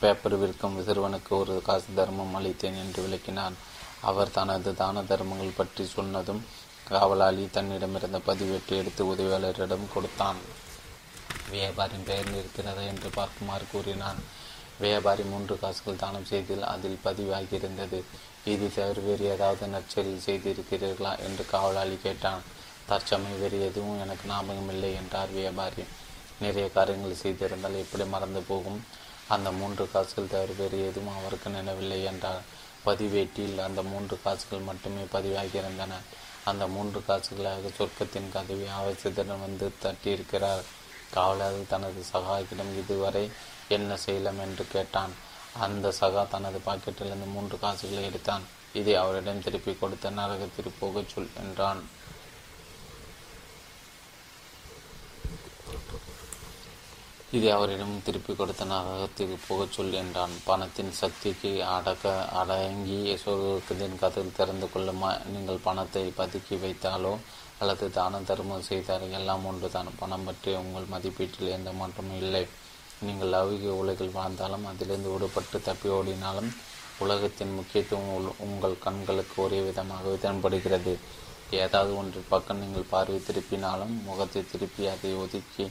பேப்பர் 0.00 0.36
விற்கும் 0.38 0.76
சிறுவனுக்கு 0.86 1.32
ஒரு 1.38 1.54
காசு 1.62 1.88
தர்மம் 1.96 2.36
அளித்தேன் 2.38 2.78
என்று 2.84 3.00
விளக்கினான். 3.06 3.56
அவர் 4.08 4.30
தனது 4.30 4.74
தான 4.74 5.02
தர்மங்கள் 5.02 5.56
பற்றி 5.56 5.84
சொன்னதும் 5.84 6.42
காவலாளி 6.88 7.44
தன்னிடமிருந்த 7.56 8.18
பதிவேட்டை 8.28 8.76
எடுத்து 8.76 9.02
உதவியாளரிடம் 9.12 9.92
கொடுத்தான். 9.94 10.38
வியாபாரின் 11.50 12.06
பெயர் 12.08 12.30
இருக்கிறதா 12.34 12.82
என்று 12.82 13.08
பார்க்குமாறு 13.08 13.64
கூறினான். 13.72 14.20
வியாபாரி 14.78 15.22
மூன்று 15.22 15.58
காசுகள் 15.58 15.96
தானம் 15.96 16.24
செய்தில் 16.24 16.62
அதில் 16.62 17.02
பதிவாகியிருந்தது. 17.04 17.98
இது 18.44 18.66
தவிர 18.74 19.00
வேறு 19.00 19.24
ஏதாவது 19.24 19.66
நற்செயல் 19.66 20.24
செய்திருக்கிறீர்களா 20.26 21.12
என்று 21.26 21.44
காவலாளி 21.46 21.96
கேட்டான். 22.02 22.42
தற்சமயம் 22.86 23.40
வேறு 23.40 23.58
எதுவும் 23.60 24.00
எனக்கு 24.00 24.28
ஞாபகம் 24.28 24.68
இல்லை 24.68 24.94
என்றார் 24.94 25.30
வியாபாரி. 25.30 25.84
நிறைய 26.40 26.70
காரியங்கள் 26.70 27.22
செய்திருந்தால் 27.22 27.82
எப்படி 27.82 28.04
மறந்து 28.04 28.40
போகும்? 28.40 28.80
அந்த 29.28 29.52
மூன்று 29.52 29.90
காசுகள் 29.92 30.32
தவிர 30.34 30.52
வேறு 30.58 30.78
எதுவும் 30.86 31.18
அவருக்கு 31.18 31.50
நினைவில்லை 31.50 32.04
என்றார். 32.04 32.42
பதிவேட்டில் 32.84 33.58
அந்த 33.58 33.82
மூன்று 33.82 34.18
காசுகள் 34.22 34.58
மட்டுமே 34.58 35.02
பதிவாகியிருந்தன 35.12 35.92
அந்த 36.44 36.66
மூன்று 36.66 37.02
காசுகளாக 37.08 37.70
சொர்க்கத்தின் 37.78 38.32
கதவி 38.32 38.64
ஆவேசத்துடன் 38.64 39.40
வந்து 39.40 39.72
தட்டியிருக்கிறார். 39.82 40.62
காவலர் 41.10 41.66
தனது 41.68 42.04
சகாக்கிடம் 42.12 42.78
இதுவரை 42.78 43.30
என்ன 43.68 43.96
செய்யலாம் 43.96 44.40
என்று 44.40 44.66
கேட்டான். 44.72 45.10
அந்த 45.60 45.94
சகா 46.00 46.28
தனது 46.28 46.60
பாக்கெட்டிலிருந்து 46.66 47.32
மூன்று 47.32 47.58
காசுகளை 47.58 48.04
எடுத்தான். 48.04 48.42
இதை 48.72 48.94
அவரிடம் 48.94 49.42
திருப்பி 49.42 49.76
கொடுத்த 49.80 50.10
நரகத்திற்கு 50.10 50.70
போகச் 50.78 51.08
சொல் 51.08 51.28
என்றான். 51.36 51.82
இதை 57.36 57.48
அவரிடம் 57.56 57.92
திருப்பி 58.06 58.32
கொடுத்த 58.34 58.62
நரகத்திற்கு 58.70 59.36
போகச் 59.48 59.74
சொல் 59.74 59.92
என்றான். 60.00 60.32
பணத்தின் 60.46 60.90
சக்திக்கு 61.00 61.50
அடக்க 61.74 62.14
அடங்கி 62.40 62.96
சொர்க்கத்தின் 63.24 64.00
கதவில் 64.00 64.38
திறந்து 64.38 64.66
கொள்ளுமா? 64.72 65.10
நீங்கள் 65.34 65.64
பணத்தை 65.66 66.02
பதுக்கி 66.20 66.56
வைத்தாலோ 66.64 67.12
அல்லது 67.60 67.86
தான 67.98 68.20
தர்மம் 68.30 68.66
செய்தால் 68.70 69.14
எல்லாம் 69.18 69.44
ஒன்றுதான். 69.50 69.90
பணம் 70.00 70.26
பற்றி 70.28 70.50
உங்கள் 70.62 70.90
மதிப்பீட்டில் 70.94 71.54
எந்த 71.56 71.72
மாற்றமும் 71.80 72.20
இல்லை. 72.24 72.42
நீங்கள் 73.06 73.32
லௌகிக 73.34 73.74
உலகில் 73.82 74.16
வாழ்ந்தாலும் 74.18 74.66
அதிலிருந்து 74.70 75.12
விடுபட்டு 75.14 75.60
தப்பி 75.68 75.88
ஓடினாலும் 75.98 76.50
உலகத்தின் 77.04 77.56
முக்கியத்துவம் 77.58 78.34
உங்கள் 78.46 78.82
கண்களுக்கு 78.86 79.36
ஒரே 79.44 79.60
விதமாகவே 79.68 80.16
தென்படுகிறது 80.24 80.94
ஏதாவது 81.60 81.92
ஒன்றின் 82.00 82.28
பக்கம் 82.32 82.60
நீங்கள் 82.62 82.90
பார்வை 82.90 83.20
திருப்பினாலும் 83.28 83.94
முகத்தை 84.08 84.42
திருப்பி 84.50 84.82
அதை 84.94 85.12
ஒதுக்கி 85.22 85.64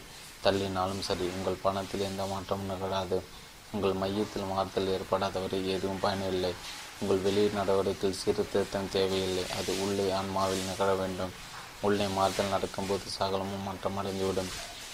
தள்ளினாலும் 0.44 0.99
சரி 0.99 1.26
உங்கள் 1.28 1.64
பணத்தில் 1.64 2.02
எந்த 2.02 2.24
மாற்றமும் 2.24 2.72
நிகழாது. 2.72 3.24
உங்கள் 3.72 3.94
மையத்தில் 3.94 4.49
மாறுதல் 4.52 4.88
ஏற்படாதவரை 4.88 5.68
எதுவும் 5.68 5.99
பயனில்லை. 5.99 6.53
உங்கள் 7.02 7.18
வெளி 7.18 7.48
நடவடிக்கையில் 7.48 8.20
சீர்திருத்தம் 8.20 8.90
தேவையில்லை. 8.90 9.45
அது 9.57 9.82
உள்ளே 9.82 10.11
ஆன்மாவில் 10.11 10.68
நிகழ 10.70 10.94
வேண்டும். 10.94 11.34
உள்ளே 11.82 12.07
மாறுதல் 12.07 12.48
நடக்கும்போது 12.48 13.06
சகலமும் 13.10 13.68
மாற்றமடைந்துவிடும். 13.68 14.52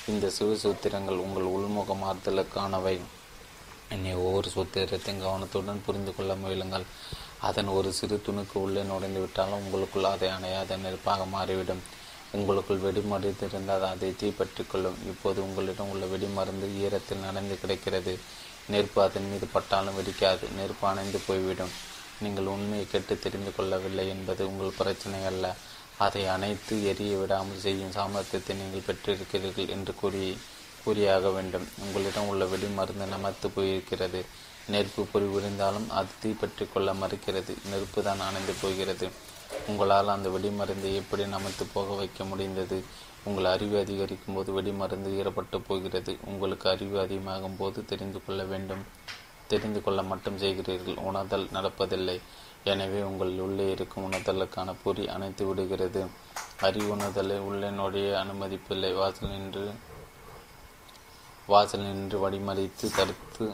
இந்த 0.07 0.29
சிறு 0.29 0.55
சூத்திரங்கள் 0.63 1.23
உங்கள் 1.25 1.43
உள்முக 1.43 1.93
மாறுதலுக்கானவை. 2.03 2.99
என்னை 3.89 4.13
ஒவ்வொரு 4.13 4.49
சூத்திரத்தையும் 4.55 5.21
கவனத்துடன் 5.21 5.83
புரிந்து 5.85 6.15
கொள்ள 6.15 6.35
முயலுங்கள். 6.35 6.85
அதன் 7.39 7.67
ஒரு 7.67 7.93
சிறு 7.93 8.21
துணுக்கு 8.27 8.53
உள்ளே 8.53 8.81
நுழைந்து 8.81 9.19
விட்டாலும் 9.19 9.63
உங்களுக்குள் 9.63 10.03
அதை 10.03 10.29
அணையாத 10.29 10.77
நெருப்பாக 10.77 11.25
மாறிவிடும். 11.25 11.83
உங்களுக்குள் 12.35 12.83
வெடிமருந்து 12.85 13.47
இருந்தால் 13.49 13.85
அதை 13.91 14.09
தீப்பற்றிக்கொள்ளும் 14.21 14.99
இப்போது 15.11 15.39
உங்களிடம் 15.47 15.91
உள்ள 15.93 16.05
வெடிமருந்து 16.13 16.67
ஈரத்தில் 16.85 17.23
நனைந்து 17.25 17.55
கிடைக்கிறது. 17.61 18.13
நெருப்பு 18.73 18.99
அதன் 19.05 19.29
மீது 19.31 19.47
பட்டாலும் 19.55 19.97
வெடிக்காது. 19.97 20.45
நெருப்பு 20.59 20.85
அணைந்து 20.91 21.19
போய்விடும். 21.27 21.73
நீங்கள் 22.23 22.51
உண்மையை 22.55 22.85
கெட்டு 22.91 23.15
தெரிந்து 23.23 23.51
கொள்ளவில்லை 23.55 24.05
என்பது 24.15 24.41
உங்கள் 24.51 24.77
பிரச்சனை 24.79 25.19
அல்ல. 25.31 25.45
அதை 26.05 26.21
அணைத்து 26.35 26.75
எரிய 26.91 27.13
விடாமல் 27.17 27.63
செய்யும் 27.65 27.93
சாமர்த்தியத்தை 27.97 28.53
நீங்கள் 28.61 28.87
பெற்றிருக்கிறீர்கள் 28.87 29.71
என்று 29.75 29.93
கூறி 30.01 30.23
கூறியாக 30.85 31.29
வேண்டும். 31.35 31.67
உங்களிடம் 31.83 32.27
உள்ள 32.31 32.45
வெடி 32.45 32.67
மருந்து 32.79 33.05
நமத்து 33.13 33.47
போயிருக்கிறது. 33.55 34.21
நெருப்பு 34.73 35.01
பொறி 35.11 35.27
விழுந்தாலும் 35.35 35.87
அது 35.99 36.19
தீப்பற்றி 36.23 36.65
கொள்ள 36.73 36.91
மறுக்கிறது. 36.93 37.53
நெருப்பு 37.71 37.99
தான் 38.07 38.25
அணைந்து 38.27 38.53
போகிறது. 38.61 39.07
உங்களால் 39.67 40.07
அந்த 40.07 40.29
வெடிமருந்தை 40.29 40.95
எப்படி 40.95 41.23
நமத்து 41.23 41.63
போக 41.73 41.95
வைக்க 41.95 42.23
முடிந்தது? 42.23 42.83
உங்கள் 43.23 43.45
அறிவு 43.45 43.79
அதிகரிக்கும் 43.79 44.35
போது 44.35 44.61
வெடிமருந்து 44.61 45.09
ஈரப்பட்டு 45.19 45.57
போகிறது. 45.67 46.17
உங்களுக்கு 46.25 46.69
அறிவு 46.69 46.99
அதிகமாகும் 46.99 47.57
போது 47.57 47.85
தெரிந்து 47.85 48.21
கொள்ள 48.25 48.43
வேண்டும். 48.43 48.83
தெரிந்து 49.47 49.83
கொள்ள 49.83 50.03
மட்டும் 50.03 50.37
செய்கிறீர்கள். 50.37 50.97
உணர்தல் 50.97 51.49
நடப்பதில்லை. 51.53 52.19
எனவே 52.63 53.01
உங்கள் 53.01 53.39
உள்ளே 53.39 53.71
இருக்கும் 53.71 54.11
உணர்தலுக்கான 54.11 54.75
பொறி 54.83 55.09
அணைத்து 55.09 55.45
விடுகிறது. 55.45 56.05
அறிவுணர்தலை 56.61 57.37
உள்ளே 57.39 57.69
நுழைய 57.69 58.25
அனுமதிப்பில்லை. 58.25 58.93
வாசல் 58.93 59.29
நின்று 59.29 59.71
வாசல் 61.47 61.81
நின்று 61.81 62.17
வடிமறித்து 62.19 62.87
தடுத்து 62.95 63.53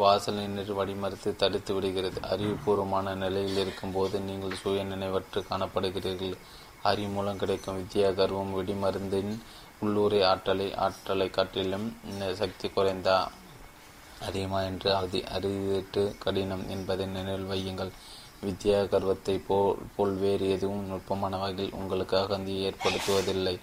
வாசல் 0.00 0.38
நின்று 0.40 0.74
வடிமறுத்து 0.78 1.30
தடுத்து 1.42 1.72
விடுகிறது. 1.74 2.18
அறிவுபூர்வமான 2.32 3.14
நிலையில் 3.22 3.60
இருக்கும்போது 3.64 4.16
நீங்கள் 4.28 4.60
சுய 4.62 4.82
நினைவற்று 4.92 5.40
காணப்படுகிறீர்கள். 5.50 6.34
அறிவு 6.90 7.10
மூலம் 7.14 7.40
கிடைக்கும் 7.42 7.78
வித்யா 7.78 8.08
கர்வம் 8.18 8.52
வெடிமருந்தின் 8.56 9.32
உள்ளூரை 9.84 10.20
ஆற்றலை 10.32 10.66
ஆற்றலை 10.84 11.28
காட்டிலும் 11.36 11.86
சக்தி 12.40 12.68
குறைந்தா 12.68 13.16
அதிகமா 14.26 14.60
என்று 14.68 14.88
அதி 15.00 15.20
அறிவிட்டு 15.36 16.02
கடினம் 16.24 16.64
என்பதை 16.74 17.06
நினைவில் 17.16 17.50
வையுங்கள். 17.52 17.92
வித்யா 18.44 18.78
கர்வத்தை 18.92 19.34
போல் 19.48 19.82
போல் 19.96 20.14
வேறு 20.22 20.46
எதுவும் 20.56 20.86
நுட்பமான 20.90 21.38
வகையில் 21.42 21.76
உங்களுக்கு 21.80 22.16
அகந்தி 22.22 22.54
ஏற்படுத்துவதில்லை. 22.68 23.56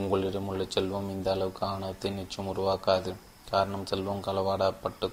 உங்களிடம் 0.00 0.48
உள்ள 0.50 0.62
செல்வம் 0.74 1.12
இந்த 1.16 1.28
அளவுக்கு 1.34 1.62
ஆணவத்தை 1.72 2.10
நிச்சயம் 2.18 2.50
உருவாக்காது. 2.52 3.12
காரணம் 3.54 3.88
செல்வம் 3.92 4.26
களவாடப்பட்டு 4.26 5.08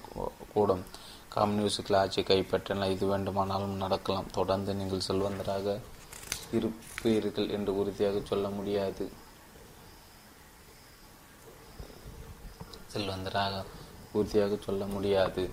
கூடும். 0.53 0.83
கம்யூனிஸ்டுகள் 1.35 1.99
ஆட்சி 2.01 2.21
கைப்பற்றினால் 2.29 2.93
இது 2.95 3.05
வேண்டுமானாலும் 3.11 3.81
நடக்கலாம். 3.83 4.29
தொடர்ந்து 4.37 4.71
நீங்கள் 4.81 5.07
செல்வந்தராக 5.09 5.75
இருப்பீர்கள் 6.57 7.51
என்று 7.57 7.71
உறுதியாக 7.81 8.17
சொல்ல 8.31 8.47
முடியாது. 8.57 9.05
செல்வந்தராக 12.93 13.63
உறுதியாக 14.17 14.53
சொல்ல 14.65 14.85
முடியாது. 14.95 15.43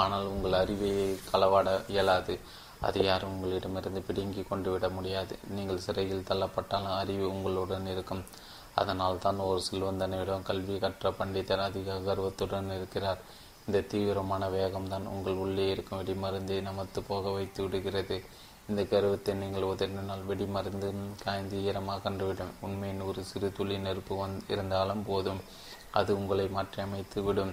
ஆனால் 0.00 0.26
உங்கள் 0.32 0.58
அறிவை 0.62 0.90
களவாட 1.30 1.68
இயலாது. 1.94 2.34
அதை 2.86 3.02
யாரும் 3.06 3.32
உங்களிடமிருந்து 3.34 4.00
பிடுங்கி 4.08 4.42
கொண்டு 4.50 4.68
விட 4.72 4.86
முடியாது. 4.96 5.34
நீங்கள் 5.56 5.84
சிறையில் 5.86 6.28
தள்ளப்பட்டாலும் 6.30 6.98
அறிவு 7.02 7.24
உங்களுடன் 7.34 7.88
இருக்கும். 7.94 8.22
அதனால் 8.80 9.22
தான் 9.24 9.38
ஒரு 9.48 9.60
செல்வந்தனிடம் 9.68 10.46
கல்வி 10.48 10.76
கற்ற 10.84 11.10
பண்டிதர் 11.18 11.66
அதிக 11.68 11.98
கர்வத்துடன் 12.08 12.74
இருக்கிறார். 12.78 13.20
இந்த 13.66 13.80
தீவிரமான 13.92 14.42
வேகம்தான் 14.56 15.06
உங்கள் 15.14 15.40
உள்ளே 15.44 15.64
இருக்கும் 15.72 15.98
வெடிமருந்தை 16.00 16.58
நமத்து 16.68 17.00
போக 17.08 17.30
வைத்து 17.36 17.60
விடுகிறது. 17.64 18.16
இந்த 18.70 18.82
கருவத்தை 18.92 19.32
நீங்கள் 19.42 19.66
உதறினால் 19.70 20.24
வெடிமருந்து 20.30 20.88
காய்ந்து 21.24 21.58
ஈரமாக 21.68 22.02
கண்டுவிடும். 22.06 22.52
உண்மையின் 22.66 23.06
ஒரு 23.08 23.20
சிறு 23.30 23.48
துளி 23.58 23.76
நெருப்பு 23.86 24.14
வந் 24.20 24.36
இருந்தாலும் 24.54 25.04
போதும். 25.10 25.40
அது 25.98 26.10
உங்களை 26.20 26.46
மாற்றியமைத்து 26.56 27.20
விடும். 27.28 27.52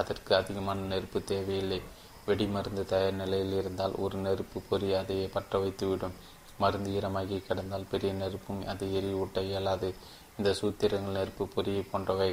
அதற்கு 0.00 0.32
அதிகமான 0.40 0.86
நெருப்பு 0.92 1.18
தேவையில்லை. 1.32 1.80
வெடிமருந்து 2.28 2.82
தயார் 2.92 3.20
நிலையில் 3.22 3.56
இருந்தால் 3.60 3.94
ஒரு 4.04 4.16
நெருப்பு 4.26 4.58
பொறி 4.68 4.88
அதையே 5.00 5.26
பற்ற 5.34 5.58
வைத்துவிடும் 5.64 6.16
மருந்து 6.62 6.90
ஈரமாகி 6.96 7.36
கிடந்தால் 7.46 7.90
பெரிய 7.92 8.10
நெருப்பும் 8.20 8.60
அதை 8.72 8.86
எரிவூட்ட 8.98 9.38
இயலாது. 9.50 9.88
இந்த 10.38 10.50
சூத்திரங்கள் 10.60 11.16
நெருப்பு 11.16 11.44
பொறியை 11.46 11.82
போன்றவை 11.90 12.28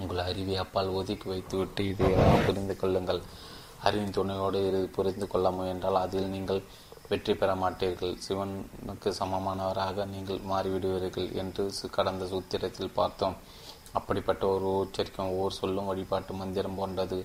உங்கள் 0.00 0.20
அறிவை 0.26 0.56
அப்பால் 0.62 0.90
ஒதுக்கி 0.98 1.26
வைத்துவிட்டு 1.30 1.82
இதையெல்லாம் 1.92 2.44
புரிந்து 2.46 2.74
கொள்ளுங்கள். 2.76 3.20
அறிவின் 3.86 4.14
துணையோடு 4.16 4.58
இது 4.68 4.80
புரிந்து 4.96 5.26
கொள்ள 5.26 5.50
முயன்றால் 5.50 5.98
அதில் 6.02 6.32
நீங்கள் 6.34 6.60
வெற்றி 7.10 7.34
பெற 7.34 7.50
மாட்டீர்கள். 7.62 8.12
சிவனுக்கு 8.26 9.10
சமமானவராக 9.20 10.04
நீங்கள் 10.14 10.40
மாறிவிடுவீர்கள் 10.50 11.28
என்று 11.42 11.64
கடந்த 11.96 12.26
சூத்திரத்தில் 12.32 12.96
பார்த்தோம். 13.00 13.36
அப்படிப்பட்ட 13.98 14.42
ஒரு 14.46 14.66
உச்சரிக்கும் 14.82 15.30
ஒவ்வொரு 15.34 15.54
சொல்லும் 15.60 15.88
வழிபாட்டு 15.90 16.32
மந்திரம் 16.42 16.76
போன்றது. 16.80 17.18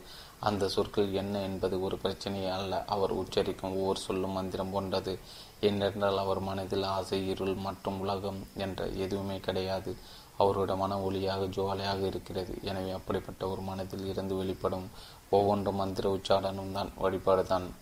அந்த 0.47 0.69
சொற்கள் 0.75 1.11
என்ன 1.21 1.41
என்பது 1.41 1.75
ஒரு 1.87 1.97
பிரச்சனையே 2.03 2.49
அல்ல. 2.59 2.79
அவர் 2.95 3.13
உச்சரிக்கும் 3.21 3.75
ஒவ்வொரு 3.79 3.99
சொல்லும் 4.07 4.37
மந்திரம் 4.39 4.73
போன்றது. 4.75 5.13
ஏனென்றால் 5.61 6.17
அவர் 6.17 6.39
மனதில் 6.39 6.83
ஆசை 6.83 7.27
இருள் 7.27 7.55
மற்றும் 7.55 7.99
உலகம் 7.99 8.47
என்ற 8.55 8.87
எதுவுமே 8.87 9.39
கிடையாது. 9.39 9.97
அவரோட 10.39 10.77
மன 10.77 10.99
ஒளியாக 10.99 11.47
ஜுவாலையாக 11.47 12.05
இருக்கிறது. 12.05 12.57
எனவே 12.61 12.91
அப்படிப்பட்ட 12.91 13.47
ஒரு 13.47 13.61
மனதில் 13.61 14.05
இருந்து 14.05 14.35
வெளிப்படும் 14.35 14.89
ஒவ்வொன்றும் 15.29 15.75
மந்திர 15.75 16.09
உச்சாடனும் 16.15 16.71
தான் 16.71 16.91
வழிபாடு 16.95 17.45
தான். 17.45 17.73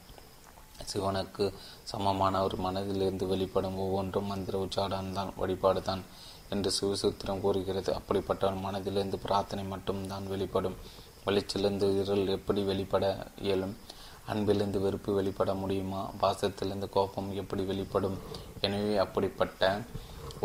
சிவனுக்கு 0.94 1.54
சமமான 1.84 2.44
ஒரு 2.44 2.58
மனதிலிருந்து 2.58 3.28
வெளிப்படும் 3.28 3.78
ஒவ்வொன்றும் 3.78 4.26
மந்திர 4.26 4.60
உச்சாடன்தான் 4.64 5.34
வழிபாடு 5.36 5.82
தான் 5.82 6.04
என்று 6.50 6.72
சிவசூத்திரம் 6.82 7.42
கூறுகிறது. 7.42 7.96
அப்படிப்பட்ட 7.96 8.50
மனதிலிருந்து 8.50 9.16
பிரார்த்தனை 9.16 9.66
மட்டும்தான் 9.66 10.28
வெளிப்படும். 10.28 10.76
வெளிச்சிலிருந்து 11.26 12.00
இருள் 12.02 12.28
எப்படி 12.28 12.64
வெளிப்பட 12.64 13.28
இயலும்? 13.42 13.78
அன்பிலிருந்து 14.32 14.80
வெறுப்பு 14.80 15.12
வெளிப்பட 15.14 15.54
முடியுமா? 15.54 16.02
பாசத்திலிருந்து 16.22 16.90
கோபம் 16.90 17.30
எப்படி 17.42 17.64
வெளிப்படும்? 17.64 18.18
எனவே 18.62 18.96
அப்படிப்பட்ட 18.98 19.82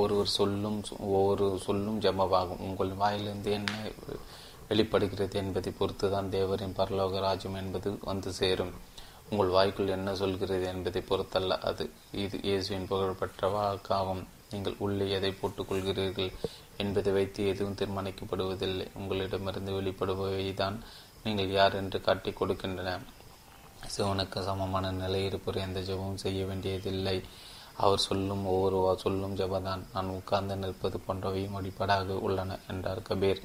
ஒருவர் 0.03 0.37
சொல்லும் 0.39 0.79
ஒவ்வொரு 1.17 1.47
சொல்லும் 1.67 2.01
ஜபமாகும். 2.01 2.63
உங்கள் 2.67 2.93
வாயிலிருந்து 3.03 3.51
என்ன 3.51 3.73
வெளிப்படுகிறது 4.69 5.37
என்பதை 5.43 5.71
பொறுத்து 5.73 6.07
தான் 6.11 6.31
தேவரின் 6.35 6.79
பரலோக 6.79 7.21
ராஜ்யம் 7.21 7.55
என்பது 7.55 7.91
வந்து 8.01 8.33
சேரும். 8.33 8.73
உங்கள் 9.31 9.55
வாய்க்குள் 9.57 9.95
என்ன 9.97 10.15
சொல்கிறது 10.15 10.67
என்பதை 10.75 11.01
பொறுத்தல்ல. 11.11 11.57
அது 11.69 11.85
இது 12.25 12.37
இயேசுவின் 12.49 12.87
புகழ்பெற்ற 12.87 13.49
வாக்காகும். 13.57 14.23
நீங்கள் 14.53 14.77
உள்ளே 14.79 15.07
எதை 15.19 15.31
போட்டுக்கொள்கிறீர்கள் 15.41 16.31
என்பதை 16.77 17.13
வைத்து 17.13 17.47
எதுவும் 17.53 17.79
தீர்மானிக்கப்படுவதில்லை. 17.81 18.87
உங்களிடமிருந்து 18.95 19.73
வெளிப்படுபவை 19.79 20.55
தான் 20.55 20.77
நீங்கள் 21.25 21.55
யார் 21.59 21.75
என்று 21.75 22.01
காட்டிக் 22.01 22.39
கொடுக்கின்றன. 22.41 22.93
சிவனுக்கு 23.95 24.39
சமமான 24.49 24.91
நிலை 25.03 25.21
இருப்பவர் 25.29 25.65
எந்த 25.67 25.81
ஜபமும் 25.89 26.23
செய்ய 26.25 26.41
வேண்டியதில்லை. 26.51 27.17
அவர் 27.85 28.05
சொல்லும் 28.09 28.45
ஒவ்வொரு 28.53 28.79
சொல்லும் 29.05 29.39
ஜபதான் 29.41 29.83
நான் 29.95 30.15
உட்கார்ந்து 30.19 30.55
நிற்பது 30.63 30.99
போன்றவையும் 31.07 31.57
அடிப்படாக 31.59 32.17
உள்ளன 32.27 32.59
என்றார் 32.73 33.03
கபீர். 33.09 33.43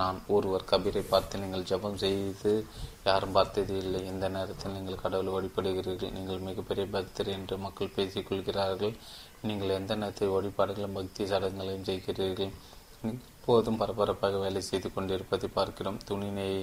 நான் 0.00 0.16
ஒருவர் 0.34 0.68
கபீரை 0.70 1.02
பார்த்து 1.10 1.40
நீங்கள் 1.42 1.66
ஜபம் 1.70 1.98
செய்து 2.02 2.52
யாரும் 3.08 3.34
பார்த்தது 3.36 3.74
இல்லை. 3.82 4.00
இந்த 4.12 4.28
நேரத்தில் 4.36 4.74
நீங்கள் 4.76 5.02
கடவுளை 5.02 5.32
வழிபடுகிறீர்கள். 5.34 6.14
நீங்கள் 6.16 6.46
மிகப்பெரிய 6.48 6.86
பக்தர் 6.94 7.30
என்று 7.36 7.56
மக்கள் 7.66 7.94
பேசிக் 7.96 8.28
கொள்கிறார்கள். 8.28 8.94
நீங்கள் 9.48 9.76
எந்த 9.80 9.94
நேரத்தில் 10.02 10.34
வழிபாடுகளும் 10.36 10.96
பக்தி 10.98 11.24
சடங்குகளையும் 11.32 11.88
செய்கிறீர்கள்? 11.90 12.52
இப்போதும் 13.12 13.78
பரபரப்பாக 13.82 14.40
வேலை 14.44 14.62
செய்து 14.70 14.88
கொண்டிருப்பதை 14.96 15.48
பார்க்கிறோம். 15.58 16.00
துணி 16.08 16.30
நெய் 16.38 16.58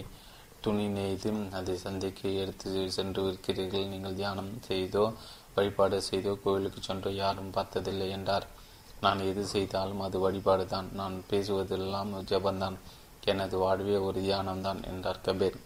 துணி 0.63 0.85
நெய்து 0.97 1.31
அதை 1.59 1.75
சந்தைக்கு 1.85 2.27
எடுத்து 2.43 2.69
சென்று 2.97 3.21
விற்கிறீர்கள். 3.25 3.91
நீங்கள் 3.93 4.17
தியானம் 4.19 4.51
செய்தோ 4.69 5.03
வழிபாடு 5.57 5.97
செய்தோ 6.09 6.31
கோவிலுக்கு 6.43 6.81
சென்றோ 6.87 7.11
யாரும் 7.23 7.53
பார்த்ததில்லை 7.57 8.07
என்றார். 8.17 8.45
நான் 9.05 9.19
எது 9.29 9.43
செய்தாலும் 9.53 10.03
அது 10.05 10.17
வழிபாடு 10.25 10.65
தான் 10.73 10.87
நான் 10.99 11.15
பேசுவதெல்லாம் 11.31 12.11
ஜபந்தான். 12.31 12.77
எனது 13.31 13.55
வாழ்வே 13.63 13.97
ஒரு 14.07 14.19
தியானம்தான் 14.27 14.81
என்றார் 14.91 15.23
கபீர். 15.25 15.57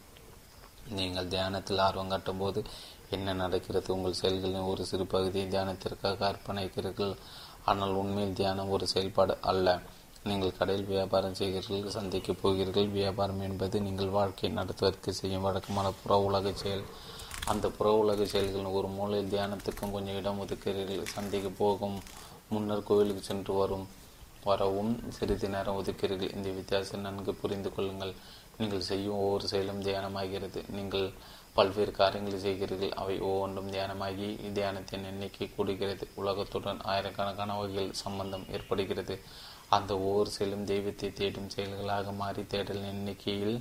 நீங்கள் 0.97 1.31
தியானத்தில் 1.34 1.84
ஆர்வம் 1.85 2.11
காட்டும் 2.13 2.41
போது 2.43 2.59
என்ன 3.15 3.34
நடக்கிறது? 3.41 3.88
உங்கள் 3.95 4.19
செயல்களின் 4.22 4.69
ஒரு 4.72 4.84
சிறு 4.89 5.05
பகுதியை 5.13 5.45
தியானத்திற்காக 5.53 6.26
அர்ப்பணிக்கிறீர்கள். 6.31 7.13
ஆனால் 7.72 7.93
உண்மையில் 8.01 8.38
தியானம் 8.39 8.73
ஒரு 8.76 8.85
செயல்பாடு 8.93 9.34
அல்ல. 9.51 9.68
நீங்கள் 10.30 10.57
கடையில் 10.57 10.89
வியாபாரம் 10.91 11.38
செய்கிறீர்கள் 11.39 11.95
சந்தைக்கு 11.95 12.34
போகிறீர்கள் 12.41 12.89
வியாபாரம் 12.98 13.39
என்பது 13.45 13.76
நீங்கள் 13.85 14.11
வாழ்க்கை 14.18 14.49
நடத்துவதற்கு 14.57 15.11
செய்யும் 15.19 15.45
வழக்கமான 15.48 15.88
புற 16.02 16.18
உலக 16.27 16.52
செயல். 16.61 16.84
அந்த 17.52 17.65
புற 17.77 17.88
உலக 18.02 18.26
செயல்களின் 18.26 18.76
ஒரு 18.80 18.89
மூலையில் 18.98 19.31
தியானத்துக்கும் 19.34 19.93
கொஞ்சம் 19.95 20.18
இடம் 20.19 20.41
ஒதுக்கிறீர்கள் 20.43 21.11
சந்தைக்கு 21.15 21.52
போகும் 21.61 21.98
முன்னர் 22.52 22.88
கோவிலுக்கு 22.89 23.23
சென்று 23.30 23.53
வரும் 23.53 23.88
வரவும் 24.45 24.93
சிறிது 25.15 25.48
நேரம் 25.56 25.80
ஒதுக்கிறீர்கள் 25.80 26.35
இந்த 26.38 26.49
வித்தியாசம் 26.60 27.06
நன்கு 27.06 27.34
புரிந்து 27.41 27.69
கொள்ளுங்கள். 27.73 28.14
நீங்கள் 28.60 28.88
செய்யும் 28.89 29.19
ஒவ்வொரு 29.23 29.45
செயலும் 29.52 29.84
தியானமாகிறது. 29.88 30.61
நீங்கள் 30.77 31.06
பல்வேறு 31.53 31.91
காரியங்களை 31.99 32.39
செய்கிறீர்கள். 32.45 32.93
அவை 33.02 33.15
ஒவ்வொன்றும் 33.30 33.72
தியானமாகி 33.73 34.27
தியானத்தின் 34.57 35.07
எண்ணிக்கை 35.11 35.48
கூடுகிறது. 35.57 36.06
உலகத்துடன் 36.22 36.81
ஆயிரக்கணக்கான 36.91 37.57
வகையில் 37.61 37.99
சம்பந்தம் 38.03 38.45
ஏற்படுகிறது. 38.57 39.18
அந்த 39.77 39.91
ஒவ்வொரு 40.06 40.30
செயலும் 40.30 40.69
தெய்வத்தை 40.72 41.10
தேடும் 41.19 41.52
செயல்களாக 41.56 42.11
மாறி 42.11 42.43
தேடல் 42.53 42.88
எண்ணிக்கையில் 42.91 43.57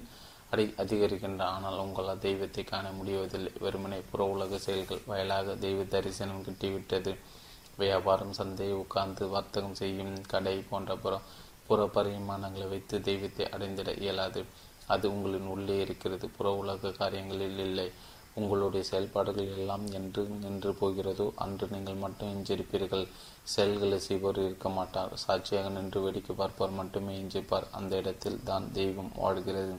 அடி 0.53 0.65
அதிகரிக்கின்ற. 0.83 1.43
ஆனால் 1.57 1.83
உங்களால் 1.85 2.25
தெய்வத்தை 2.27 2.63
காண 2.65 2.87
முடிவதில்லை. 2.91 3.53
வெறுமனை 3.65 4.01
புற 4.11 4.25
உலக 4.35 4.59
செயல்கள் 4.59 5.03
வயலாக 5.07 5.55
தெய்வ 5.65 5.83
தரிசனம் 5.95 6.45
கிட்டிவிட்டது. 6.47 7.13
வியாபாரம் 7.77 8.35
சந்தை 8.39 8.69
உட்கார்ந்து 8.73 9.25
வர்த்தகம் 9.29 9.79
செய்யும் 9.83 10.17
கடை 10.33 10.57
போன்ற 10.71 10.97
புற 10.97 11.15
புற 11.69 11.81
பரிமாணங்களை 11.97 12.67
வைத்து 12.69 12.97
தெய்வத்தை 13.09 13.45
அடைந்திட 13.55 13.91
இயலாது. 14.05 14.41
அது 14.87 15.07
உங்களின் 15.15 15.51
உள்ளே 15.55 15.77
இருக்கிறது. 15.81 16.27
புற 16.37 16.47
உலக 16.63 16.93
காரியங்களில் 17.01 17.61
இல்லை. 17.67 17.89
உங்களுடைய 18.35 18.83
செயல்பாடுகள் 18.85 19.49
எல்லாம் 19.57 19.87
என்று 19.91 20.23
நின்று 20.43 20.75
போகிறதோ 20.75 21.33
அன்று 21.35 21.67
நீங்கள் 21.71 21.95
மட்டும் 21.95 22.31
எஞ்சிருப்பீர்கள் 22.35 23.05
செயல்களை 23.43 23.99
செய்பவர் 23.99 24.45
இருக்க 24.45 24.69
மாட்டார். 24.69 25.17
சாட்சியாக 25.17 25.69
நின்று 25.69 26.01
வேடிக்கை 26.01 26.37
பார்ப்பவர் 26.37 26.79
மட்டுமே 26.81 27.15
எஞ்சிப்பார். 27.23 27.67
அந்த 27.71 27.97
இடத்தில் 27.97 28.43
தான் 28.45 28.73
தெய்வம் 28.73 29.13
வாழ்கிறது. 29.17 29.75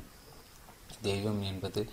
தெய்வம் 1.01 1.41
என்பது 1.41 1.83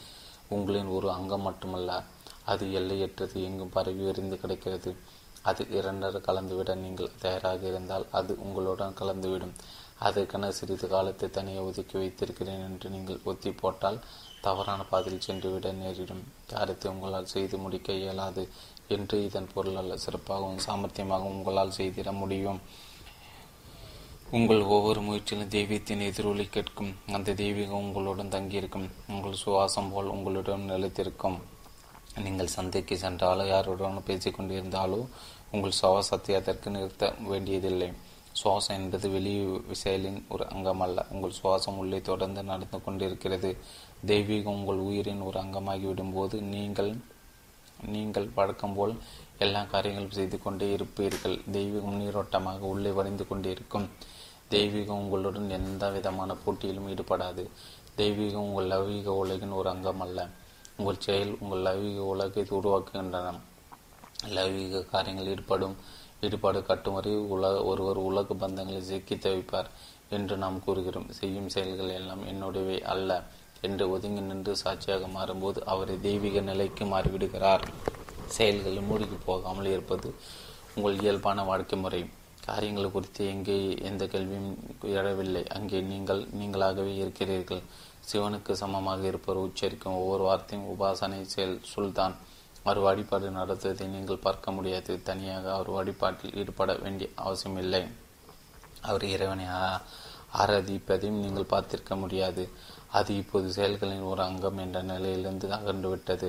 உங்களின் 0.49 0.87
ஒரு 0.87 1.11
அங்கம் 1.11 1.41
மட்டுமல்ல. 1.41 2.05
அது 2.45 2.73
எல்லையற்றது. 2.73 3.37
எங்கும் 3.43 3.75
பரவி 3.77 4.03
விரிந்து 4.05 4.39
கிடக்கிறது. 4.41 4.93
அது 5.43 5.63
இரண்டரை 5.71 6.21
கலந்துவிட 6.21 6.75
நீங்கள் 6.75 7.15
தயாராக 7.19 7.67
இருந்தால் 7.67 8.07
அது 8.11 8.33
உங்களுடன் 8.39 8.99
கலந்துவிடும். 9.01 9.55
அதற்கென 9.99 10.51
சிறிது 10.51 10.89
காலத்தை 10.89 11.31
தனியாக 11.31 11.69
ஒதுக்கி 11.69 11.97
வைத்திருக்கிறேன் 11.99 12.65
என்று 12.69 12.91
நீங்கள் 12.91 13.23
ஒத்தி 13.25 13.51
போட்டால் 13.53 13.99
தவறான 14.47 14.81
பாதையில் 14.91 15.25
சென்றுவிட 15.27 15.73
நேரிடும். 15.73 16.25
காரியத்தை 16.53 16.89
உங்களால் 16.93 17.33
செய்து 17.35 17.57
முடிக்க 17.59 17.93
இயலாது 17.93 18.43
என்று 18.97 19.17
இதன் 19.25 19.51
பொருள் 19.55 19.79
அல்ல. 19.81 19.95
சிறப்பாகவும் 20.05 20.63
சாமர்த்தியமாகவும் 20.67 21.37
உங்களால் 21.39 21.77
செய்திட 21.79 22.13
முடியும். 22.13 22.61
உங்கள் 24.31 24.63
ஒவ்வொரு 24.77 25.01
முயற்சியிலும் 25.01 25.53
தெய்வத்தின் 25.57 26.03
எதிரொலி 26.09 26.47
கேட்கும். 26.49 26.91
அந்த 27.17 27.35
தெய்வீகம் 27.43 27.85
உங்களுடன் 27.85 28.35
தங்கியிருக்கும். 28.35 28.89
உங்கள் 29.13 29.41
சுவாசம் 29.45 29.91
போல் 29.93 30.13
உங்களுடன் 30.17 30.69
நிலைத்திருக்கும். 30.73 31.39
நீங்கள் 32.25 32.55
சந்தைக்கு 32.57 32.95
சென்றாலோ 32.97 33.45
யாருடன் 33.47 34.07
பேசிக்கொண்டிருந்தாலோ 34.09 35.01
உங்கள் 35.53 35.79
சுவாசத்தை 35.81 36.33
அதற்கு 36.41 36.69
நிறுத்த 36.71 37.05
வேண்டியதில்லை. 37.31 37.89
சுவாசம் 38.41 38.77
என்பது 38.79 39.07
வெளி 39.11 39.33
செயலின் 39.83 40.19
ஒரு 40.29 40.45
அங்கம் 40.49 40.83
அல்ல 40.87 41.07
உங்கள் 41.11 41.39
சுவாசம் 41.39 41.79
உள்ளே 41.83 41.99
தொடர்ந்து 42.01 42.43
நடந்து 42.43 42.79
கொண்டிருக்கிறது. 42.85 43.51
தெய்வீகம் 44.07 44.59
உங்கள் 44.59 44.77
உயிரின் 44.77 45.21
ஒரு 45.21 45.41
அங்கமாகிவிடும் 45.41 46.13
போது 46.13 46.41
நீங்கள் 46.43 46.97
நீங்கள் 47.85 48.29
வழக்கம் 48.35 48.75
போல் 48.75 48.95
எல்லா 49.39 49.63
காரியங்களும் 49.63 50.11
செய்து 50.11 50.43
கொண்டே 50.43 50.77
இருப்பீர்கள். 50.77 51.41
தெய்வீகம் 51.53 51.99
நீரோட்டமாக 52.03 52.59
உள்ளே 52.59 52.91
வடிந்து 52.91 53.27
கொண்டிருக்கும். 53.27 53.89
தெய்வீகம் 54.51 55.03
உங்களுடன் 55.03 55.51
எந்த 55.51 55.91
விதமான 55.91 56.35
போட்டியிலும் 56.35 56.89
ஈடுபடாது. 56.89 57.51
தெய்வீகம் 57.97 58.47
உங்கள் 58.49 58.67
லௌகீக 58.67 59.07
உலகின் 59.07 59.51
ஒரு 59.51 59.69
அங்கம் 59.69 60.01
அல்ல 60.01 60.29
உங்கள் 60.77 60.99
செயல் 60.99 61.37
உங்கள் 61.41 61.63
லௌகீக 61.63 61.99
உலகை 61.99 62.43
உருவாக்குகின்றன. 62.43 63.35
லௌகீக 64.37 64.85
காரியங்கள் 64.87 65.27
ஈடுபடும் 65.27 65.77
ஈடுபாடு 66.21 66.63
கட்டும் 66.63 66.95
வரை 66.95 67.15
உலக 67.15 67.65
ஒருவர் 67.65 67.97
உலக 67.97 68.35
பந்தங்களை 68.35 68.83
சிக்கி 68.83 69.17
தவிப்பார் 69.17 69.67
என்று 70.09 70.37
நாம் 70.37 70.65
கூறுகிறோம். 70.65 71.13
செய்யும் 71.13 71.49
செயல்கள் 71.49 71.89
எல்லாம் 71.89 72.23
என்னுடையவை 72.27 72.81
அல்ல. 72.81 73.25
என்று 73.67 73.85
ஒதுங்கி 73.95 74.23
நின்று 74.29 74.53
சாட்சியாக 74.63 75.07
மாறும்போது 75.17 75.59
அவரை 75.73 75.97
தெய்வீக 76.07 76.41
நிலைக்கு 76.51 76.85
மாறிவிடுகிறார். 76.93 77.65
செயல்களில் 78.37 78.89
மூழ்கி 78.89 79.19
போகாமல் 79.27 79.73
இருப்பது 79.75 80.09
உங்கள் 80.77 81.01
இயல்பான 81.05 81.45
வாழ்க்கை 81.51 81.79
முறை. 81.85 82.01
காரியங்கள் 82.47 82.95
குறித்து 82.95 83.23
எங்கே 83.35 83.57
எந்த 83.89 84.03
கேள்வியும் 84.13 84.51
எழவில்லை. 84.99 85.43
அங்கே 85.57 85.79
நீங்கள் 85.93 86.23
நீங்களாகவே 86.41 86.93
இருக்கிறீர்கள். 87.03 87.63
சிவனுக்கு 88.11 88.53
சமமாக 88.63 89.03
இருப்பவர் 89.11 89.45
உச்சரிக்கும் 89.47 89.99
ஒவ்வொரு 90.03 90.23
வார்த்தையும் 90.29 90.69
உபாசனை 90.73 91.21
செயல் 91.35 91.57
சுல்தான். 91.73 92.15
அவர் 92.63 92.81
வழிபாடு 92.87 93.27
நடத்துவதை 93.39 93.87
நீங்கள் 93.97 94.25
பார்க்க 94.27 94.53
முடியாது. 94.57 94.93
தனியாக 95.09 95.47
அவர் 95.57 95.71
வழிபாட்டில் 95.77 96.37
ஈடுபட 96.41 96.73
வேண்டிய 96.85 97.09
அவசியமில்லை. 97.25 97.83
அவர் 98.89 99.05
இறைவனை 99.15 99.47
ஆராதிப்பதையும் 100.41 101.23
நீங்கள் 101.25 101.51
பார்த்திருக்க 101.53 101.95
முடியாது. 102.05 102.43
அது 102.91 103.11
இப்போது 103.17 103.49
செயல்களின் 103.53 104.09
ஒரு 104.11 104.23
அங்கம் 104.23 104.61
என்ற 104.65 104.79
நிலையிலிருந்து 104.83 105.49
அகன்றுவிட்டது 105.57 106.29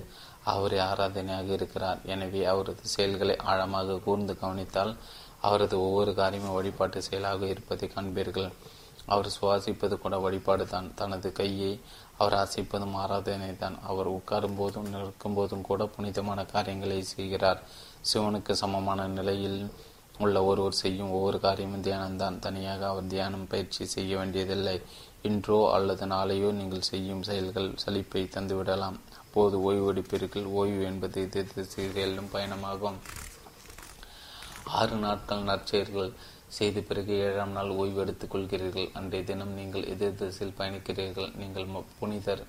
அவரே 0.53 0.79
ஆராதனையாக 0.89 1.49
இருக்கிறார். 1.57 1.99
எனவே 2.05 2.41
அவரது 2.45 2.83
செயல்களை 2.95 3.35
ஆழமாக 3.51 3.99
கூர்ந்து 4.05 4.35
கவனித்தால் 4.41 4.93
அவரது 5.47 5.75
ஒவ்வொரு 5.79 6.13
காரியமும் 6.13 6.57
வழிபாட்டு 6.57 7.01
செயலாக 7.01 7.47
இருப்பதை 7.47 7.87
காண்பீர்கள். 7.95 8.49
அவர் 9.05 9.29
சுவாசிப்பது 9.35 9.95
கூட 9.97 10.15
வழிபாடு 10.17 10.67
தான் 10.67 10.93
தனது 10.95 11.31
கையை 11.31 11.71
அவர் 12.17 12.35
அசைப்பதும் 12.43 12.95
ஆராதனை 13.03 13.57
தான் 13.57 13.77
அவர் 13.81 14.07
உட்காரும் 14.07 14.57
போதும் 14.57 14.89
நிற்கும் 14.93 15.37
போதும் 15.37 15.67
கூட 15.69 15.85
புனிதமான 15.85 16.39
காரியங்களை 16.45 17.03
செய்கிறார். 17.03 17.61
சிவனுக்கு 18.09 18.51
சமமான 18.51 19.07
நிலையில் 19.07 19.61
உள்ள 20.19 20.37
ஒருவர் 20.43 20.79
செய்யும் 20.81 21.13
ஒவ்வொரு 21.17 21.39
காரியமும் 21.39 21.83
தியானம்தான். 21.83 22.39
தனியாக 22.39 22.87
அவர் 22.87 23.11
தியானம் 23.13 23.47
பயிற்சி 23.47 23.85
செய்ய 23.85 24.17
வேண்டியதில்லை. 24.17 24.77
இன்றோ 25.27 25.59
அல்லது 25.75 26.05
நாளையோ 26.13 26.49
நீங்கள் 26.59 26.89
செய்யும் 26.89 27.23
செயல்கள் 27.29 27.69
சலிப்பை 27.83 28.21
தந்துவிடலாம். 28.35 28.97
எப்போது 29.23 29.55
ஓய்வெடுப்பீர்கள் 29.67 30.45
ஓய்வு 30.59 30.81
என்பது 30.89 31.17
எதிர் 31.27 31.53
திசையில் 31.55 31.97
செல்லும் 31.97 32.29
பயணமாகும். 32.33 32.99
ஆறு 34.77 34.95
நாட்கள் 35.05 35.47
நற்செயல்கள் 35.49 36.11
செய்த 36.57 36.79
பிறகு 36.81 37.13
ஏழாம் 37.25 37.53
நாள் 37.57 37.71
ஓய்வு 37.79 37.99
எடுத்துக் 38.03 38.31
கொள்கிறீர்கள். 38.33 38.87
அன்றைய 38.99 39.23
தினம் 39.29 39.53
நீங்கள் 39.59 39.89
எதிர் 39.93 40.19
திசையில் 40.21 40.57
பயணிக்கிறீர்கள்? 40.59 41.29
நீங்கள் 41.41 41.67
புனிதர் 41.99 42.43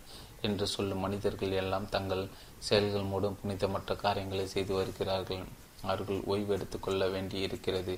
என்று 0.48 0.66
சொல்லும் 0.74 1.02
மனிதர்கள் 1.04 1.58
எல்லாம் 1.62 1.88
தங்கள் 1.94 2.24
செயல்கள் 2.68 3.10
மூலம் 3.12 3.38
புனிதமற்ற 3.40 3.96
காரியங்களை 4.04 4.46
செய்து 4.54 4.72
வருகிறார்கள். 4.78 5.42
அவர்கள் 5.82 6.20
ஓய்வு 6.32 6.52
எடுத்துக்கொள்ள 6.56 7.02
வேண்டி 7.08 7.38
இருக்கிறது 7.46 7.94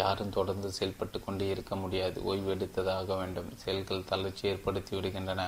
யாரும் 0.00 0.34
தொடர்ந்து 0.36 0.68
செயல்பட்டு 0.78 1.18
கொண்டே 1.20 1.46
இருக்க 1.54 1.74
முடியாது. 1.82 2.18
ஓய்வெடுத்ததாக 2.32 3.08
வேண்டும். 3.20 3.50
செயல்கள் 3.62 4.08
தளர்ச்சி 4.10 4.44
ஏற்படுத்தி 4.52 4.92
விடுகின்றன. 4.96 5.44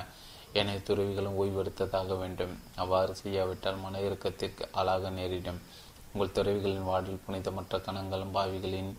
எனவே 0.59 0.81
துறவிகளும் 0.87 1.37
ஓய்வெடுத்ததாக 1.41 2.17
வேண்டும். 2.17 2.53
அவ்வாறு 2.75 3.13
செய்யாவிட்டால் 3.21 3.81
மன 3.83 4.01
இறுக்கத்திற்கு 4.07 4.65
ஆளாக 4.71 5.09
நேரிடும். 5.17 5.59
உங்கள் 6.13 6.35
துறவிகளின் 6.37 6.89
வாழ்வில் 6.91 7.23
புனிதமற்ற 7.25 7.77
கணங்களும் 7.87 8.35
பாவிகளின் 8.37 8.91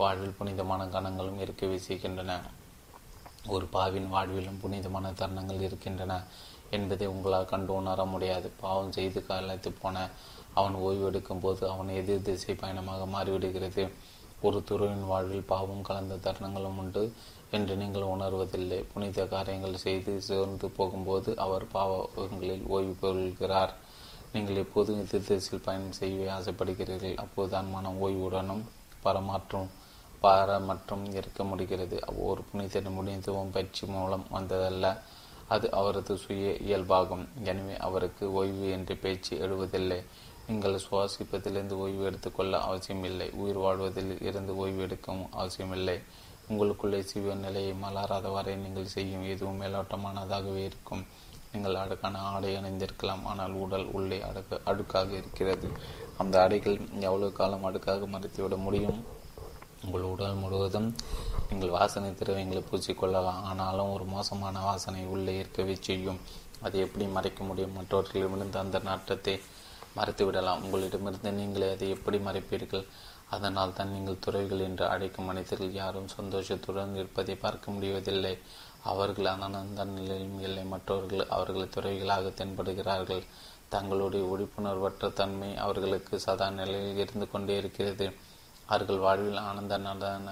வாழ்வில் 0.00 0.36
புனிதமான 0.38 0.82
கணங்களும் 0.94 1.40
இருக்க 1.44 1.66
வீசுகின்றன 1.66 2.32
ஒரு 3.54 3.66
பாவின் 3.74 4.08
வாழ்விலும் 4.14 4.60
புனிதமான 4.62 5.10
தருணங்கள் 5.20 5.64
இருக்கின்றன 5.66 6.14
என்பதை 6.76 7.06
உங்களால் 7.12 7.50
கண்டு 7.52 7.72
உணர 7.74 8.04
முடியாது. 8.12 8.48
பாவம் 8.62 8.94
செய்து 8.96 9.20
கலைத்து 9.26 9.70
போன 9.82 9.96
அவன் 10.58 10.76
ஓய்வெடுக்கும் 10.86 11.42
போது 11.44 11.62
அவன் 11.72 11.90
எதிர் 12.00 12.26
திசை 12.26 12.54
பயணமாக 12.62 13.02
மாறிவிடுகிறது. 13.14 13.84
ஒரு 14.46 14.58
துறவின் 14.68 15.08
வாழ்வில் 15.10 15.48
பாவம் 15.52 15.86
கலந்த 15.88 16.20
தருணங்களும் 16.26 16.78
உண்டு 16.82 17.04
என்று 17.56 17.74
நீங்கள் 17.76 18.10
உணர்வதில்லை. 18.14 18.78
புனித 18.92 19.26
காரியங்கள் 19.34 19.82
செய்து 19.84 20.12
சேர்ந்து 20.28 20.68
போகும்போது 20.78 21.32
அவர் 21.44 21.66
பாவங்களில் 21.74 22.64
ஓய்வு 22.74 22.94
பெறுகிறார். 23.02 23.74
நீங்கள் 24.32 24.62
எப்போதும் 24.64 25.02
எதிர்திசையில் 25.02 25.66
பயணம் 25.66 25.98
செய்ய 26.00 26.30
ஆசைப்படுகிறீர்கள்? 26.36 27.20
அப்போதுதான் 27.24 27.68
மனம் 27.74 28.00
ஓய்வுடனும் 28.06 28.64
பரமாற்றும் 29.04 29.68
பாரமற்றும் 30.22 31.04
இருக்க 31.18 31.40
முடிகிறது. 31.50 31.96
ஒரு 32.28 32.42
புனித 32.50 32.80
முடிந்தவும் 32.98 33.52
பயிற்சி 33.56 33.84
மூலம் 33.86 34.24
வந்ததல்ல. 34.36 34.86
அது 35.54 35.66
அவரது 35.78 36.14
சுய 36.22 36.46
இயல்பாகும். 36.66 37.24
எனவே 37.50 37.74
அவருக்கு 37.86 38.24
ஓய்வு 38.38 38.66
என்று 38.76 38.94
பேச்சு 39.02 39.32
எழுவதில்லை. 39.44 40.00
நீங்கள் 40.48 40.82
சுவாசிப்பதிலிருந்து 40.84 41.76
ஓய்வு 41.84 42.02
எடுத்துக்கொள்ள 42.08 42.56
அவசியமில்லை. 42.66 43.26
உயிர் 43.42 43.60
வாழ்வதில் 43.64 44.12
இருந்து 44.28 44.52
ஓய்வு 44.62 44.82
எடுக்கவும் 44.86 45.30
அவசியமில்லை. 45.40 45.96
உங்களுக்குள்ளே 46.48 47.00
சிவ 47.10 47.34
நிலையை 47.44 47.72
மலராத 47.84 48.26
வரை 48.34 48.52
நீங்கள் 48.64 48.92
செய்யும் 48.94 49.24
எதுவும் 49.32 49.60
மேலோட்டமானதாகவே 49.62 50.62
இருக்கும். 50.68 51.02
நீங்கள் 51.52 51.78
அடக்கான 51.82 52.20
ஆடை 52.32 52.52
அணிந்திருக்கலாம். 52.56 53.24
ஆனால் 53.30 53.54
உடல் 53.64 53.86
உள்ளே 53.98 54.18
அடுக்கு 54.28 54.56
அடுக்காக 54.70 55.10
இருக்கிறது. 55.20 55.68
அந்த 56.22 56.34
ஆடைகள் 56.42 56.76
எவ்வளவு 57.08 57.32
காலம் 57.32 57.66
அடுக்காக 57.68 58.08
மறைத்துவிட 58.14 58.56
முடியும்? 58.66 59.00
உங்கள் 59.84 60.08
உடல் 60.12 60.40
முழுவதும் 60.42 60.88
நீங்கள் 61.48 61.74
வாசனை 61.78 62.08
திரவியங்களை 62.10 62.62
பூசிக்கொள்ளலாம் 62.70 63.42
ஆனாலும் 63.50 63.92
ஒரு 63.96 64.04
மோசமான 64.14 64.62
வாசனை 64.68 65.02
உள்ளே 65.14 65.34
இருக்கவே 65.42 65.76
செய்யும். 65.88 66.20
அதை 66.66 66.78
எப்படி 66.86 67.06
மறைக்க 67.16 67.40
முடியும்? 67.44 67.76
மற்றவர்களிடமிருந்து 67.78 68.58
அந்த 68.64 68.78
நாட்டத்தை 68.90 69.34
மறைத்துவிடலாம். 69.96 70.62
உங்களிடமிருந்து 70.62 71.32
நீங்களே 71.32 71.72
அதை 71.72 71.88
எப்படி 71.90 72.18
மறைப்பீர்கள்? 72.18 72.86
அதனால் 73.30 73.72
தான் 73.72 73.90
நீங்கள் 73.90 74.18
துறைகள் 74.18 74.60
என்று 74.60 74.84
அழைக்கும் 74.86 75.24
மனிதர்கள் 75.24 75.72
யாரும் 75.72 76.08
சந்தோஷத்துடன் 76.08 76.94
இருப்பதை 76.94 77.34
பார்க்க 77.34 77.70
முடிவதில்லை. 77.70 78.38
அவர்கள் 78.82 79.24
அனந்த 79.24 79.84
நிலையிலும் 79.84 80.40
இல்லை. 80.40 80.64
மற்றவர்கள் 80.64 81.28
அவர்களை 81.28 81.66
துறவிகளாக 81.76 82.32
தென்படுகிறார்கள். 82.40 83.24
தங்களுடைய 83.68 84.24
விழிப்புணர்வற்ற 84.26 85.12
தன்மை 85.12 85.56
அவர்களுக்கு 85.56 86.20
சதா 86.20 86.50
நிலையில் 86.50 86.98
இருந்து 86.98 87.30
கொண்டே 87.30 87.56
இருக்கிறது. 87.56 88.06
அவர்கள் 88.66 88.98
வாழ்வில் 88.98 89.36
ஆனந்த 89.36 89.74
நடன 89.78 90.30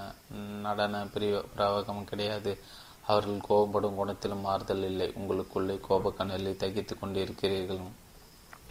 நடன 0.61 1.03
பிரிய 1.13 1.43
பிரவகம் 1.57 2.03
கிடையாது. 2.03 2.59
அவர்கள் 3.07 3.45
கோபப்படும் 3.49 3.97
குணத்திலும் 3.99 4.45
மாறுதல் 4.47 4.83
இல்லை. 4.83 5.13
உங்களுக்குள்ளே 5.19 5.75
கோபக்கணலை 5.89 6.53
தகித்து 6.63 6.93
கொண்டிருக்கிறீர்கள். 6.99 7.83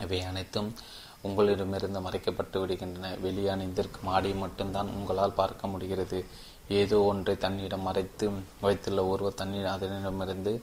இவை 0.01 0.23
அனைத்தும் 0.23 0.75
உங்களிடமிருந்து 1.23 2.01
மறைக்கப்பட்டு 2.01 2.57
விடுகின்றன. 2.62 3.11
வெளியணிந்திருக்கும் 3.25 3.73
இதற்கு 3.75 4.09
ஆடியை 4.09 4.37
மட்டும்தான் 4.37 4.89
உங்களால் 4.89 5.33
பார்க்க 5.33 5.66
முடிகிறது. 5.66 6.25
ஏதோ 6.69 6.99
ஒன்றை 7.01 7.37
தன்னிடம் 7.37 7.83
மறைத்து 7.83 8.31
வைத்துள்ள 8.61 9.07
ஒருவர் 9.07 9.35
தண்ணீர் 9.35 9.73
அதனிடமிருந்து 9.75 10.61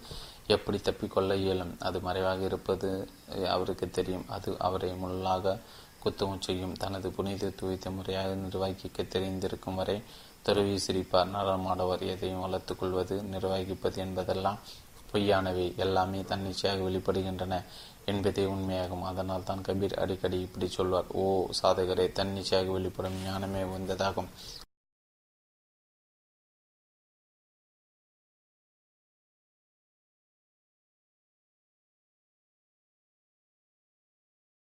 எப்படி 0.48 0.78
தப்பிக்கொள்ள 0.78 1.36
இயலும்? 1.36 1.76
அது 1.80 2.00
மறைவாக 2.00 2.44
இருப்பது 2.44 3.10
அவருக்கு 3.48 3.90
தெரியும். 3.90 4.26
அது 4.28 4.56
அவரை 4.60 4.92
முள்ளாக 4.92 5.60
குத்தவும் 6.04 6.40
செய்யும். 6.40 6.74
தனது 6.74 7.12
புனித 7.12 7.52
துவைத்த 7.62 7.90
முறையாக 7.90 8.34
நிர்வகிக்க 8.34 9.04
தெரிந்திருக்கும் 9.04 9.76
வரை 9.76 10.04
துறவி 10.42 10.80
சிரிப்பார் 10.88 11.34
நடமாடவர் 11.36 12.02
எதையும் 12.14 12.40
வளர்த்து 12.40 12.76
கொள்வது 12.76 13.22
நிர்வகிப்பது 13.22 13.96
என்பதெல்லாம் 13.96 14.60
பொய்யானவை. 15.14 15.76
எல்லாமே 15.76 16.20
தன்னிச்சையாக 16.22 16.82
வெளிப்படுகின்றன. 16.90 17.64
என்பதே 18.06 18.46
உண்மையாகும். 18.54 19.06
அதனால் 19.12 19.48
தான் 19.50 19.66
கபீர் 19.68 20.00
அடிக்கடி 20.04 20.40
இப்படி 20.48 20.68
சொல்வார். 20.78 21.10
ஓ 21.24 21.26
சாதகரை 21.62 22.08
தன்னிச்சையாக 22.20 22.72
வெளிப்படும் 22.78 23.22
ஞானமே 23.28 23.64
வந்ததாகும் 23.76 24.32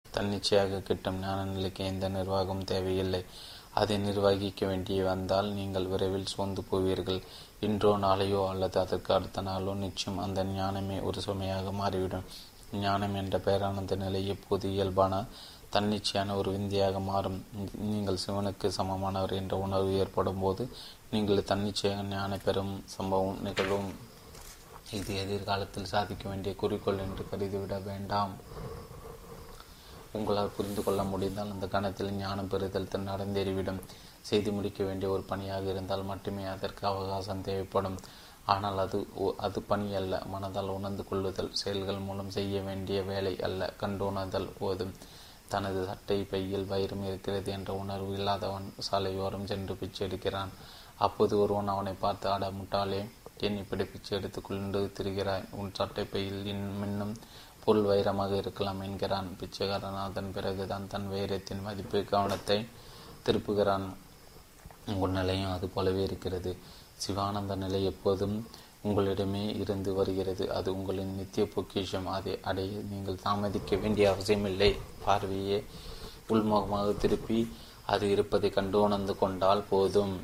தன்னிச்சையாக 0.06 0.80
கிட்டும் 0.88 1.18
ஞான 1.24 1.40
நிலைக்கு 1.46 1.82
எந்த 1.86 2.06
நிர்வாகம் 2.10 2.64
தேவையில்லை. 2.72 3.22
அதை 3.80 3.96
நிர்வகிக்க 3.98 4.62
வேண்டிய 4.70 5.00
வந்தால் 5.10 5.50
நீங்கள் 5.58 5.90
விரைவில் 5.94 6.32
சோர்ந்து 6.34 6.62
போவீர்கள். 6.70 7.20
இன்றோ 7.68 7.92
நாளையோ 8.06 8.42
அல்லது 8.52 8.78
அதற்கு 8.84 9.12
அடுத்த 9.14 9.42
நாளோ 9.42 9.74
நிச்சயம் 9.86 10.22
அந்த 10.26 10.44
ஞானமே 10.44 11.00
ஒரு 11.10 11.22
சுமையாக 11.28 11.72
மாறிவிடும். 11.82 12.28
ஞானம் 12.72 13.16
என்ற 13.16 13.38
பேரானந்த 13.38 13.96
நிலை 13.96 14.28
எப்போது 14.28 14.74
இயல்பான 14.74 15.26
தன்னிச்சையான 15.74 16.36
ஒரு 16.36 16.52
விந்தியாக 16.52 17.00
மாறும்? 17.00 17.46
நீங்கள் 17.76 18.22
சிவனுக்கு 18.26 18.68
சமமானவர் 18.78 19.34
என்ற 19.34 19.58
உணர்வு 19.58 19.98
ஏற்படும் 19.98 20.40
போது 20.40 20.70
நீங்கள் 21.12 21.44
தன்னிச்சையாக 21.44 22.02
ஞான 22.02 22.38
பெறும் 22.38 22.84
சம்பவம் 22.86 23.42
நிகழும். 23.42 23.90
இது 24.92 25.16
எதிர்காலத்தில் 25.16 25.92
சாதிக்க 25.94 26.30
வேண்டிய 26.30 26.56
குறிக்கோள் 26.56 26.98
என்று 26.98 27.26
கருதிவிட 27.32 27.84
வேண்டாம். 27.84 28.34
உங்களால் 30.12 30.56
புரிந்து 30.58 30.84
கொள்ள 30.84 31.04
முடிந்தால் 31.04 31.52
அந்த 31.52 31.68
கணத்தில் 31.68 32.12
ஞானம் 32.12 32.48
பெறுதல் 32.48 32.92
நடந்தேறிவிடும் 32.92 33.82
செய்து 34.22 34.52
முடிக்க 34.52 34.84
வேண்டிய 34.84 35.12
ஒரு 35.12 35.22
பணியாக 35.22 35.70
இருந்தால் 35.70 36.04
மட்டுமே 36.04 36.46
அதற்கு 36.46 36.88
அவகாசம் 36.88 37.42
தேவைப்படும். 37.42 37.98
ஆனால் 38.46 38.78
அது 38.78 39.08
அது 39.38 39.62
பணி 39.62 39.96
அல்ல. 39.96 40.24
மனதால் 40.34 40.70
உணர்ந்து 40.70 41.04
கொள்ளுதல் 41.06 41.54
செயல்கள் 41.54 41.98
மூலம் 41.98 42.30
செய்ய 42.30 42.62
வேண்டிய 42.62 43.02
வேலை 43.04 43.42
அல்ல. 43.42 43.74
கண்டுணர்தல் 43.80 44.50
போதும். 44.60 44.94
தனது 45.48 45.86
சட்டை 45.86 46.24
பையில் 46.24 46.66
வயிறும் 46.66 47.06
இருக்கிறது 47.06 47.52
என்ற 47.52 47.74
உணர்வு 47.74 48.14
இல்லாதவன் 48.14 48.74
சாலையோரம் 48.92 49.46
சென்று 49.46 49.76
பிச்சை 49.76 50.08
எடுக்கிறான். 50.08 50.52
அப்போது 50.98 51.40
ஒருவன் 51.40 51.68
அவனை 51.68 51.94
பார்த்து 51.94 52.30
அட 52.30 52.50
முட்டாளே 52.50 53.10
என் 53.38 53.58
இப்படி 53.58 53.84
பிச்சை 53.84 54.18
எடுத்துக் 54.18 54.46
கொண்டு 54.46 54.92
திரிகிறாய்? 54.98 55.46
உன் 55.52 55.74
சட்டை 55.74 56.04
பையில் 56.04 56.46
இன்னும் 56.46 57.16
பொருள் 57.64 57.84
வைரமாக 57.84 58.32
இருக்கலாம் 58.32 58.82
என்கிறான். 58.82 59.36
பிச்சைக்காரன் 59.40 59.96
அதன் 59.96 60.32
பிறகுதான் 60.34 60.88
தன் 60.88 61.10
வைரத்தின் 61.10 61.62
மதிப்பு 61.62 62.04
கவனத்தை 62.04 62.68
திருப்புகிறான். 63.26 63.86
உன் 64.86 65.12
நிலையும் 65.12 65.52
அது 65.52 65.68
போலவே 65.68 66.04
இருக்கிறது. 66.04 66.58
சிவானந்த 67.06 67.56
நிலை 67.64 67.82
எப்போதும் 67.92 68.38
உங்களிடமே 68.88 69.44
இருந்து 69.62 69.92
வருகிறது. 69.94 70.44
அது 70.58 70.70
உங்களின் 70.78 71.14
நித்திய 71.20 71.44
பொக்கிஷம். 71.54 72.08
அதை 72.18 72.34
அடைய 72.50 72.82
நீங்கள் 72.92 73.24
தாமதிக்க 73.24 73.76
வேண்டிய 73.84 74.06
அவசியமில்லை. 74.12 74.72
பார்வையே 75.06 75.60
உள்முகமாக 76.30 76.90
திருப்பி 76.98 77.40
அது 77.94 78.06
இருப்பதை 78.14 78.50
கண்டு 78.50 78.78
உணர்ந்து 78.82 79.14
கொண்டால் 79.18 79.68
போதும். 79.70 80.16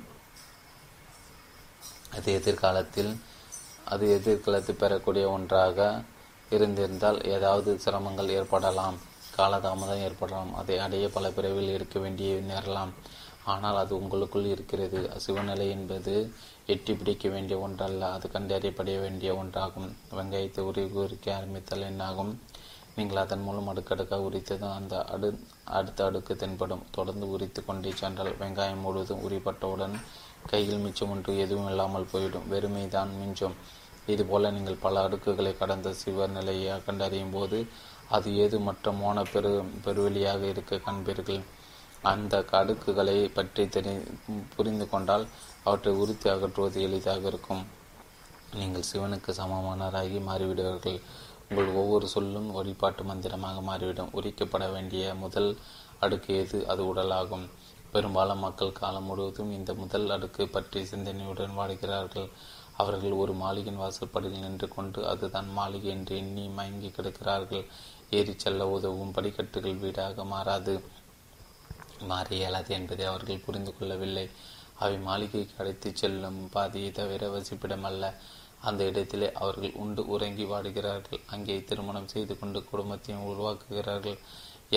அது 2.16 2.30
எதிர்காலத்தில் 2.40 3.12
அது 3.86 4.06
எதிர்காலத்தில் 4.16 4.82
பெறக்கூடிய 4.82 5.26
ஒன்றாக 5.30 5.80
இருந்திருந்தால் 6.56 7.20
ஏதாவது 7.36 7.72
சிரமங்கள் 7.86 8.34
ஏற்படலாம். 8.38 8.98
காலதாமதம் 9.38 10.04
ஏற்படலாம். 10.08 10.52
அதை 10.60 10.76
அடைய 10.86 11.06
பல 11.16 11.26
பிறவில் 11.38 11.74
இருக்க 11.78 11.98
வேண்டிய 12.00 12.32
நேரலாம். 12.52 12.92
ஆனால் 13.44 13.78
அது 13.84 13.94
உங்களுக்குள் 14.02 14.52
இருக்கிறது. 14.54 15.00
சிவநிலை 15.26 15.68
என்பது 15.78 16.16
எட்டி 16.68 16.94
பிடிக்க 16.94 17.30
வேண்டிய 17.30 17.60
ஒன்றல்ல 17.60 18.10
அது 18.12 18.30
கண்டறியப்பட 18.34 19.00
வேண்டிய 19.00 19.34
ஒன்றாகும். 19.34 19.90
வெங்காயத்தை 20.18 20.62
உரி 20.70 20.84
உரிக்க 20.92 21.36
ஆரம்பித்தால் 21.36 21.82
என்னாகும்? 21.82 22.40
நீங்கள் 22.96 23.22
அதன் 23.24 23.44
மூலம் 23.44 23.68
அடுக்கடுக்காக 23.68 24.28
உரித்ததும் 24.30 24.76
அந்த 24.78 25.04
அடு 25.04 25.40
அடுத்த 25.64 26.06
அடுக்கு 26.06 26.36
தென்படும். 26.36 26.84
தொடர்ந்து 26.92 27.30
உரித்து 27.30 27.66
கொண்டே 27.66 27.92
சென்றால் 27.92 28.32
வெங்காயம் 28.42 28.84
முழுவதும் 28.86 29.24
உரிப்பட்டவுடன் 29.28 29.96
கையில் 30.48 30.78
மிச்சம் 30.78 31.10
ஒன்று 31.10 31.38
எதுவும் 31.38 31.70
இல்லாமல் 31.70 32.12
போயிடும். 32.14 32.48
வெறுமை 32.48 32.88
தான் 32.88 33.12
மிஞ்சம். 33.22 33.56
இதுபோல 34.08 34.52
நீங்கள் 34.52 34.84
பல 34.86 35.08
அடுக்குகளை 35.08 35.58
கடந்த 35.58 35.94
சிவ 35.94 36.28
நிலையை 36.28 36.76
கண்டறியும் 36.86 37.32
போது 37.32 37.68
அது 38.10 38.36
ஏது 38.36 38.60
மற்ற 38.60 38.92
மோன 38.92 39.24
பெரு 39.24 39.52
பெருவெளியாக 39.86 40.42
இருக்க 40.42 40.76
காண்பீர்கள் 40.76 41.42
அந்த 42.02 42.46
அடுக்குகளை 42.52 43.32
பற்றி 43.34 43.68
தெரி 43.68 43.94
புரிந்து 44.56 44.90
கொண்டால் 44.90 45.26
அவற்றை 45.64 45.94
உறுத்தி 45.94 46.30
அகற்றுவது 46.30 46.82
எளிதாக 46.82 47.28
இருக்கும். 47.28 47.64
நீங்கள் 48.54 48.88
சிவனுக்கு 48.92 49.32
சமமானராகி 49.42 50.20
மாறிவிடுவார்கள். 50.30 51.00
உங்கள் 51.50 51.70
ஒவ்வொரு 51.74 52.08
சொல்லும் 52.08 52.52
வழிபாட்டு 52.52 53.04
மந்திரமாக 53.04 53.62
மாறிவிடும். 53.62 54.14
உரிக்கப்பட 54.14 54.72
வேண்டிய 54.72 55.14
முதல் 55.16 55.58
அடுக்கு 56.00 56.32
எது? 56.36 56.68
அது 56.68 56.94
உடலாகும். 56.94 57.46
பெரும்பாலும் 57.92 58.40
மக்கள் 58.40 58.72
காலம் 58.72 59.04
முழுவதும் 59.04 59.52
இந்த 59.52 59.74
முதல் 59.74 60.10
அடுக்கு 60.10 60.48
பற்றி 60.48 60.82
சிந்தனையுடன் 60.84 61.58
வாடுகிறார்கள் 61.58 62.30
அவர்கள் 62.78 63.12
ஒரு 63.12 63.34
மாளிகையின் 63.34 63.82
வாசற்படியில் 63.82 64.40
நின்று 64.40 64.68
கொண்டு 64.68 65.08
அதுதான் 65.08 65.50
மாளிகை 65.50 65.90
என்று 65.90 66.18
எண்ணி 66.18 66.48
மயங்கி 66.48 66.88
கிடக்கிறார்கள். 66.88 67.66
ஏறி 68.10 68.34
செல்ல 68.38 68.68
உதவும் 68.68 69.12
படிக்கட்டுகள் 69.12 69.76
வீடாக 69.76 70.24
மாறாது. 70.24 70.84
மாற 72.10 72.36
இயலாது 72.36 72.74
என்பதை 72.74 73.06
அவர்கள் 73.06 73.44
புரிந்து 73.46 73.74
கொள்ளவில்லை. 73.78 74.30
அவை 74.82 74.98
மாளிகைக்கு 75.08 75.58
அழைத்துச் 75.58 76.00
செல்லும் 76.02 76.40
பாதையை 76.56 76.92
தவிர 77.00 77.30
வசிப்பிடமல்ல. 77.36 78.06
அந்த 78.68 78.82
இடத்திலே 78.90 79.28
அவர்கள் 79.44 79.78
உண்டு 79.84 80.02
உறங்கி 80.14 80.46
வாடுகிறார்கள். 80.52 81.22
அங்கே 81.34 81.56
திருமணம் 81.70 82.12
செய்து 82.14 82.34
கொண்டு 82.40 82.60
குடும்பத்தையும் 82.64 83.28
உருவாக்குகிறார்கள். 83.32 84.18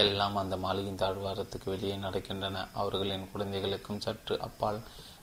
எல்லாம் 0.02 0.36
அந்த 0.36 0.54
மாளிகையின் 0.56 1.02
தாழ்வாரத்துக்கு 1.02 1.68
வெளியே 1.74 1.96
நடக்கின்றன. 1.96 2.62
அவர்களின் 2.72 3.26
குழந்தைகளுக்கும் 3.32 4.00
சற்று 4.00 4.36
அப்பால் 4.46 4.80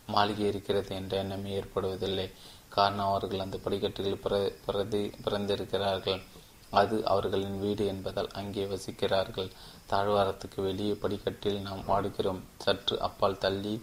மாளிகை 0.08 0.46
இருக்கிறது 0.48 0.92
என்ற 1.00 1.14
எண்ணமே 1.24 1.52
ஏற்படுவதில்லை. 1.60 2.28
காரணம் 2.76 3.10
அவர்கள் 3.10 3.44
அந்த 3.46 3.58
படிக்கட்டுகளில் 3.58 4.24
பிற 4.26 4.36
பிறந்து 4.66 5.00
பிறந்திருக்கிறார்கள். 5.26 6.22
அது 6.72 6.98
அவர்களின் 7.06 7.58
வீடு 7.60 7.84
என்பதால் 7.94 8.30
அங்கே 8.40 8.64
வசிக்கிறார்கள். 8.74 9.50
தாழ்வாரத்துக்கு 9.90 10.60
வெளியே 10.68 10.94
படிக்கட்டில் 11.04 11.66
நாம் 11.68 11.84
வாடுகிறோம். 11.88 12.42
சற்று 12.58 12.96
அப்பால் 13.08 13.42
தள்ளி 13.46 13.74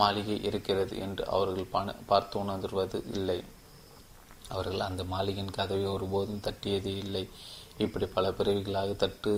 மாளிகை 0.00 0.36
இருக்கிறது 0.48 0.94
என்று 1.06 1.22
அவர்கள் 1.36 1.72
பார்த்து 2.10 2.34
உணர்வது 2.42 2.98
இல்லை. 3.14 3.38
அவர்கள் 4.54 4.86
அந்த 4.88 5.02
மாளிகையின் 5.12 5.56
கதவை 5.58 5.86
ஒருபோதும் 5.94 6.44
தட்டியதே 6.46 6.94
இல்லை. 7.04 7.24
இப்படி 7.84 8.06
பல 8.16 8.30
பிறவிகளாக 8.38 8.92
தட்டு 9.02 9.32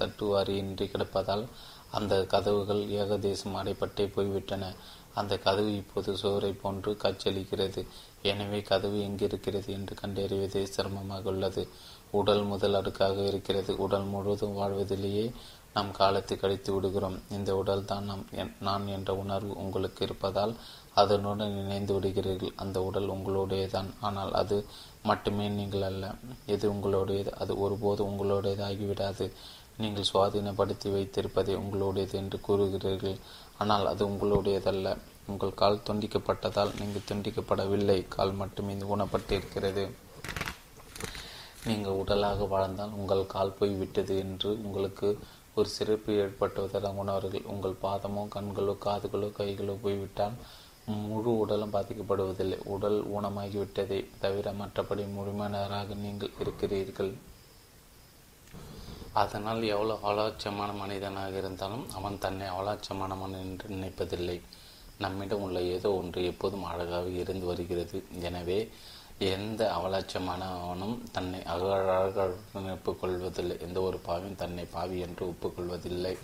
தட்டுவாரியின்றி 0.00 0.86
கிடப்பதால் 0.92 1.44
அந்த 1.90 2.14
கதவுகள் 2.32 2.82
ஏகதேசம் 3.00 3.58
அடைப்பட்டே 3.60 4.04
போய்விட்டன. 4.14 4.64
அந்த 5.20 5.34
கதவு 5.44 5.70
இப்போது 5.76 6.10
சுவரை 6.22 6.50
போன்று 6.62 6.90
காட்சியளிக்கிறது. 7.02 7.82
எனவே 8.30 8.58
கதவு 8.70 8.98
எங்கிருக்கிறது 9.06 9.70
என்று 9.76 9.94
கண்டறிவதே 10.00 10.62
சிரமமாக 10.74 11.30
உள்ளது. 11.32 11.62
உடல் 12.18 12.42
முதல் 12.50 12.76
அடுக்காக 12.80 13.24
இருக்கிறது. 13.30 13.72
உடல் 13.84 14.06
முழுவதும் 14.12 14.58
வாழ்வதிலேயே 14.60 15.24
நாம் 15.76 15.90
காலத்தை 15.98 16.34
கழித்து 16.36 16.70
விடுகிறோம். 16.74 17.16
இந்த 17.36 17.50
உடல் 17.56 17.88
தான் 17.90 18.06
நாம் 18.10 18.24
நான் 18.68 18.86
என்ற 18.96 19.10
உணர்வு 19.22 19.52
உங்களுக்கு 19.62 20.00
இருப்பதால் 20.04 20.54
அதனுடன் 20.94 21.56
இணைந்து 21.62 21.92
விடுகிறீர்கள். 21.96 22.54
அந்த 22.56 22.76
உடல் 22.82 23.08
உங்களுடையதான். 23.14 23.90
ஆனால் 24.00 24.32
அது 24.32 24.58
மட்டுமே 25.02 25.48
நீங்கள் 25.58 25.82
அல்ல. 25.82 26.04
எது 26.54 26.66
உங்களுடையது? 26.72 27.32
அது 27.42 27.52
ஒருபோது 27.58 28.02
உங்களுடையதாகிவிடாது. 28.10 29.26
நீங்கள் 29.82 30.08
சுவாதீனப்படுத்தி 30.12 30.88
வைத்திருப்பதை 30.94 31.54
உங்களுடையது 31.62 32.16
என்று 32.22 32.38
கூறுகிறீர்கள். 32.48 33.18
ஆனால் 33.58 33.86
அது 33.92 34.02
உங்களுடையதல்ல. 34.08 34.96
உங்கள் 35.26 35.58
கால் 35.60 35.84
துண்டிக்கப்பட்டதால் 35.86 36.74
நீங்கள் 36.80 37.08
துண்டிக்கப்படவில்லை. 37.10 37.98
கால் 38.16 38.34
மட்டுமே 38.42 38.74
குணப்பட்டிருக்கிறது 38.90 39.84
நீங்கள் 41.68 41.98
உடலாக 42.00 42.46
வாழ்ந்தால் 42.46 42.92
உங்கள் 42.98 43.30
கால் 43.32 43.56
போய்விட்டது 43.58 44.14
என்று 44.24 44.50
உங்களுக்கு 44.66 45.08
ஒரு 45.60 45.68
சிறப்பு 45.74 46.12
ஏற்பட்டுவதாக 46.22 46.92
உணவர்கள் 47.02 47.50
உங்கள் 47.52 47.82
பாதமோ 47.84 48.22
கண்களோ 48.34 48.74
காதுகளோ 48.86 49.28
கைகளோ 49.38 49.74
போய்விட்டால் 49.84 50.34
முழு 51.10 51.30
உடலும் 51.42 51.72
பாதிக்கப்படுவதில்லை. 51.74 52.58
உடல் 52.74 52.98
ஊனமாகிவிட்டதை 53.14 54.00
தவிர 54.24 54.52
மற்றபடி 54.60 55.04
முழுமையினராக 55.14 55.96
நீங்கள் 56.02 56.36
இருக்கிறீர்கள். 56.42 57.12
அதனால் 59.22 59.62
எவ்வளவு 59.74 60.02
அவலாட்சியமான 60.02 60.70
மனிதனாக 60.82 61.34
இருந்தாலும் 61.42 61.86
அவன் 61.98 62.20
தன்னை 62.24 62.46
அவலாட்சியமானவன் 62.54 63.36
என்று 63.42 63.68
நினைப்பதில்லை. 63.74 64.38
நம்மிடம் 65.04 65.44
உள்ள 65.46 65.58
ஏதோ 65.76 65.88
ஒன்று 66.00 66.20
எப்போதும் 66.32 66.68
அழகாக 66.72 67.08
இருந்து 67.22 67.46
வருகிறது. 67.52 67.98
எனவே 68.28 68.58
எந்த 69.18 69.72
அவலாட்சமானவனும் 69.76 71.10
தன்னை 71.12 71.44
அழகாக 71.44 72.30
ஒப்புக்கொள்வதில்லை 72.54 73.60
எந்த 73.60 73.80
ஒரு 73.80 74.00
பாவியும் 74.06 74.34
தன்னை 74.34 74.64
பாவி 74.64 74.98
என்று 74.98 75.26
ஒப்புக்கொள்வதில்லை. 75.26 76.18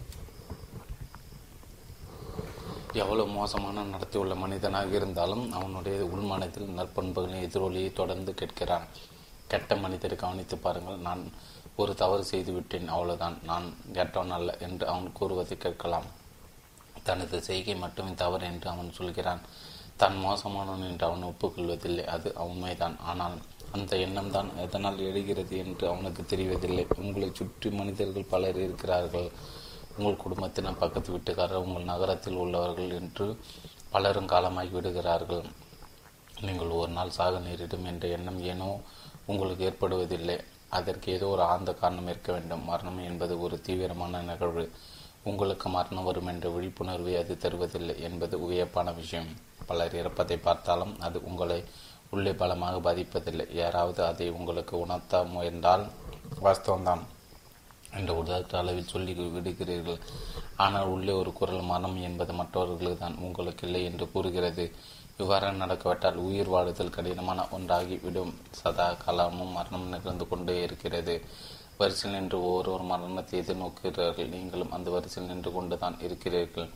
எவ்வளவு 2.92 3.28
மோசமான 3.28 3.82
நடத்தியுள்ள 3.82 4.36
மனிதனாக 4.36 4.86
இருந்தாலும் 4.86 5.52
அவனுடைய 5.52 6.04
உள்மனத்தில் 6.04 6.68
நற்பண்புகளின் 6.68 7.44
எதிரொலியை 7.48 7.92
தொடர்ந்து 7.92 8.32
கேட்கிறான். 8.32 8.86
கெட்ட 9.48 9.76
மனிதரை 9.76 10.18
கவனித்து 10.18 10.58
பாருங்கள். 10.58 10.96
நான் 10.96 11.32
ஒரு 11.76 11.94
தவறு 11.94 12.24
செய்து 12.24 12.52
விட்டேன் 12.52 12.88
அவ்வளவுதான். 12.88 13.38
நான் 13.42 13.76
கெட்டவன் 13.92 14.30
அல்ல 14.30 14.56
என்று 14.56 14.88
அவன் 14.88 15.12
கூறுவதை 15.12 15.58
கேட்கலாம். 15.58 16.04
தனது 17.02 17.42
செய்கை 17.42 17.76
மட்டுமே 17.76 18.14
தவறு 18.14 18.46
என்று 18.46 18.70
அவன் 18.70 18.92
சொல்கிறான். 18.92 19.40
தான் 20.00 20.16
மோசமானவன் 20.26 20.86
என்று 20.90 21.04
அவன் 21.08 21.28
ஒப்புக்கொள்வதில்லை. 21.30 22.04
அது 22.14 22.28
உண்மைதான் 22.50 22.96
ஆனால் 23.10 23.36
அந்த 23.76 23.92
எண்ணம் 24.04 24.30
தான் 24.36 24.48
எதனால் 24.64 24.98
எழுகிறது 25.08 25.54
என்று 25.64 25.84
அவனுக்கு 25.90 26.22
தெரிவதில்லை. 26.32 26.84
உங்களை 27.02 27.28
சுற்றி 27.40 27.68
மனிதர்கள் 27.80 28.30
பலர் 28.32 28.58
இருக்கிறார்கள். 28.66 29.28
உங்கள் 29.96 30.22
குடும்பத்தினர் 30.22 30.80
பக்கத்து 30.82 31.12
வீட்டுக்காரர் 31.14 31.64
உங்கள் 31.66 31.90
நகரத்தில் 31.92 32.40
உள்ளவர்கள் 32.42 32.92
என்று 33.00 33.26
பலரும் 33.94 34.30
காலமாகி 34.32 34.72
விடுகிறார்கள். 34.76 35.44
நீங்கள் 36.46 36.74
ஒரு 36.80 36.92
நாள் 36.98 37.16
சாக 37.16 37.40
நேரிடும் 37.46 37.86
என்ற 37.90 38.04
எண்ணம் 38.16 38.40
ஏனோ 38.52 38.70
உங்களுக்கு 39.30 39.66
ஏற்படுவதில்லை. 39.68 40.36
அதற்கு 40.78 41.08
ஏதோ 41.16 41.26
ஒரு 41.34 41.42
ஆழ்ந்த 41.50 41.72
காரணம் 41.80 42.08
இருக்க 42.12 42.30
வேண்டும். 42.36 42.64
மரணம் 42.70 43.00
என்பது 43.08 43.34
ஒரு 43.46 43.56
தீவிரமான 43.66 44.22
நிகழ்வு. 44.30 44.64
உங்களுக்கு 45.30 45.66
மரணம் 45.76 46.06
வரும் 46.08 46.30
என்ற 46.32 46.46
விழிப்புணர்வை 46.54 47.14
அது 47.22 47.34
தருவதில்லை 47.44 47.96
என்பது 48.08 48.34
வியப்பான 48.44 48.94
விஷயம். 49.00 49.30
பலர் 49.70 49.98
இறப்பதை 50.00 50.36
பார்த்தாலும் 50.46 50.94
அது 51.06 51.18
உங்களை 51.30 51.58
உள்ளே 52.14 52.32
பலமாக 52.40 52.76
பாதிப்பதில்லை. 52.86 53.46
யாராவது 53.62 54.00
அதை 54.10 54.26
உங்களுக்கு 54.38 54.74
உணர்த்த 54.84 55.22
முயன்றால் 55.34 55.84
வாஸ்தவம்தான் 56.44 57.02
என்ற 57.98 58.10
உதாரண 58.20 58.58
அளவில் 58.60 58.92
சொல்லி 58.92 59.12
விடுகிறீர்கள். 59.36 60.02
ஆனால் 60.64 60.90
உள்ளே 60.94 61.12
ஒரு 61.20 61.30
குரல் 61.38 61.68
மரணம் 61.70 61.96
என்பது 62.08 62.32
மற்றவர்களுக்கு 62.40 63.00
தான் 63.04 63.16
உங்களுக்கு 63.26 63.64
இல்லை 63.66 63.82
என்று 63.88 64.04
கூறுகிறது. 64.12 64.64
இவ்வாறு 65.20 65.48
நடக்கவிட்டால் 65.62 66.20
உயிர் 66.26 66.52
வாழுதல் 66.52 66.94
கடினமான 66.94 67.40
ஒன்றாகி 67.56 67.96
விடும் 68.04 68.32
சதா 68.60 68.86
காலமும் 69.02 69.52
மரணம் 69.58 69.90
நிகழ்ந்து 69.94 70.26
கொண்டே 70.30 70.54
இருக்கிறது. 70.66 71.16
வரிசையில் 71.80 72.16
நின்று 72.16 72.38
ஒவ்வொரு 72.48 72.84
மரணத்தை 72.92 73.36
எதிர்நோக்குகிறார்கள். 73.42 74.32
நீங்களும் 74.36 74.74
அந்த 74.76 74.88
வரிசையில் 74.96 75.30
நின்று 75.32 75.50
கொண்டுதான் 75.52 75.96
இருக்கிறீர்கள். 76.06 76.70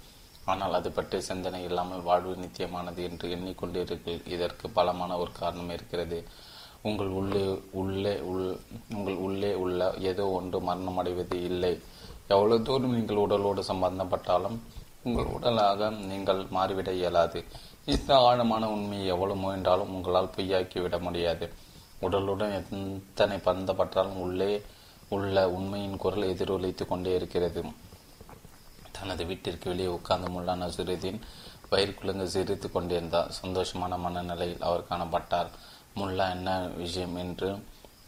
ஆனால் 0.51 0.77
அது 0.79 0.89
பற்றிய 0.91 1.23
சிந்தனை 1.23 1.61
இல்லாமல் 1.69 2.07
வாழ்வு 2.09 2.35
நித்தியமானது 2.35 3.01
என்று 3.09 3.27
எண்ணிக்கொண்டீர்கள் 3.37 4.29
இதற்கு 4.35 4.67
பலமான 4.71 5.17
ஒரு 5.19 5.33
காரணம் 5.33 5.71
இருக்கிறது. 5.71 6.19
உங்கள் 6.83 7.11
உள்ளே 7.21 7.45
உள்ளே 7.73 8.13
உள் 8.31 8.45
உங்கள் 8.95 9.19
உள்ளே 9.27 9.53
உள்ள 9.55 9.89
ஏதோ 10.11 10.25
ஒன்று 10.39 10.59
மரணம் 10.61 10.99
அடைவது 11.03 11.39
இல்லை. 11.43 11.73
எவ்வளவு 12.29 12.63
தூரம் 12.63 12.95
நீங்கள் 12.95 13.23
உடலோடு 13.25 13.63
சம்பந்தப்பட்டாலும் 13.69 14.59
உங்கள் 15.03 15.33
உடலாக 15.37 15.91
நீங்கள் 16.11 16.41
மாறிவிட 16.57 16.91
இயலாது. 16.93 17.41
இந்த 17.85 18.11
ஆழமான 18.29 18.71
உண்மையை 18.71 19.07
எவ்வளவு 19.07 19.41
முயன்றாலும் 19.41 19.93
உங்களால் 19.95 20.35
பொய்யாக்கி 20.37 20.79
விட 20.81 20.99
முடியாது. 20.99 21.47
உடலுடன் 22.01 22.55
எத்தனை 22.61 23.37
பந்தப்பட்டாலும் 23.39 24.23
உள்ளே 24.27 24.51
உள்ள 25.09 25.37
உண்மையின் 25.51 26.01
குரல் 26.05 26.31
எதிரொலித்துக் 26.33 26.89
கொண்டே 26.89 27.15
இருக்கிறது. 27.15 27.61
தனது 28.97 29.23
வீட்டிற்கு 29.31 29.67
வெளியே 29.73 29.91
உட்கார்ந்து 29.97 30.29
முல்லா 30.35 30.55
நசுருதீன் 30.63 31.21
வயிற்குழுங்கு 31.71 32.27
சிரித்து 32.35 32.69
கொண்டிருந்தார் 32.71 33.33
சந்தோஷமான 33.41 33.95
மனநிலையில் 34.05 34.65
அவர் 34.69 34.89
காணப்பட்டார். 34.91 35.51
முல்லா 35.99 36.27
என்ன 36.37 36.51
விஷயம் 36.83 37.17
என்று 37.25 37.49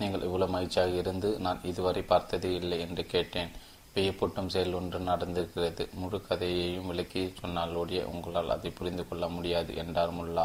நீங்கள் 0.00 0.24
இவ்வளவு 0.26 0.52
மகிழ்ச்சியாக 0.52 0.94
இருந்து 1.02 1.28
நான் 1.44 1.64
இதுவரை 1.70 2.02
பார்த்ததே 2.02 2.50
இல்லை 2.60 2.78
என்று 2.80 3.04
கேட்டேன். 3.14 3.50
வியப்பூட்டும் 3.94 4.50
செயல் 4.54 4.76
ஒன்று 4.78 4.98
நடந்திருக்கிறது. 5.10 5.84
முழு 6.00 6.18
கதையையும் 6.26 6.88
விளக்கி 6.90 7.22
சொன்னால் 7.40 7.78
ஒழிய 7.82 8.00
உங்களால் 8.12 8.54
அதை 8.56 8.70
புரிந்து 8.70 9.04
கொள்ள 9.08 9.24
முடியாது 9.36 9.72
என்றார் 9.82 10.12
முல்லா. 10.18 10.44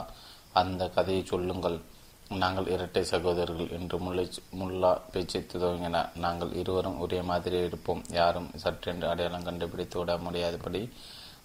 அந்த 0.62 0.84
கதையை 0.96 1.24
சொல்லுங்கள். 1.34 1.78
நாங்கள் 2.38 2.68
இரட்டை 2.68 3.04
சகோதரர்கள் 3.04 3.70
என்று 3.70 3.98
முல்லை 4.00 4.30
முல்லா 4.60 5.00
பேச்சு 5.12 5.48
துவங்கினார் 5.54 6.16
நாங்கள் 6.16 6.54
இருவரும் 6.54 7.00
ஒரே 7.00 7.22
மாதிரி 7.22 7.58
இருப்போம். 7.64 8.04
யாரும் 8.10 8.52
சற்றென்று 8.64 9.06
அடையாளம் 9.06 9.44
கண்டுபிடித்து 9.44 10.00
விட 10.00 10.18
முடியாதபடி 10.18 10.90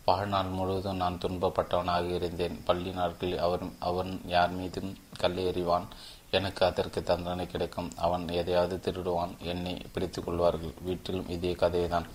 வாழ்நாள் 0.05 0.47
முழுவதும் 0.47 0.97
நான் 0.97 1.19
துன்பப்பட்டவனாக 1.19 2.15
இருந்தேன். 2.15 2.63
பள்ளி 2.65 2.91
நாட்களில் 2.91 3.39
அவர் 3.39 3.61
அவன் 3.79 4.21
யார் 4.27 4.51
மீதும் 4.51 4.97
கல்லை 5.19 5.45
எறிவான் 5.45 5.87
எனக்கு 6.31 6.67
அதற்கு 6.67 7.03
தண்டனை 7.03 7.47
கிடைக்கும். 7.47 7.93
அவன் 7.97 8.29
எதையாவது 8.29 8.77
திருடுவான் 8.77 9.39
என்னை 9.39 9.83
பிடித்து 9.93 10.25
கொள்வார்கள். 10.25 10.73
வீட்டிலும் 10.81 11.29
இதே 11.29 11.53
கதைதான். 11.53 12.07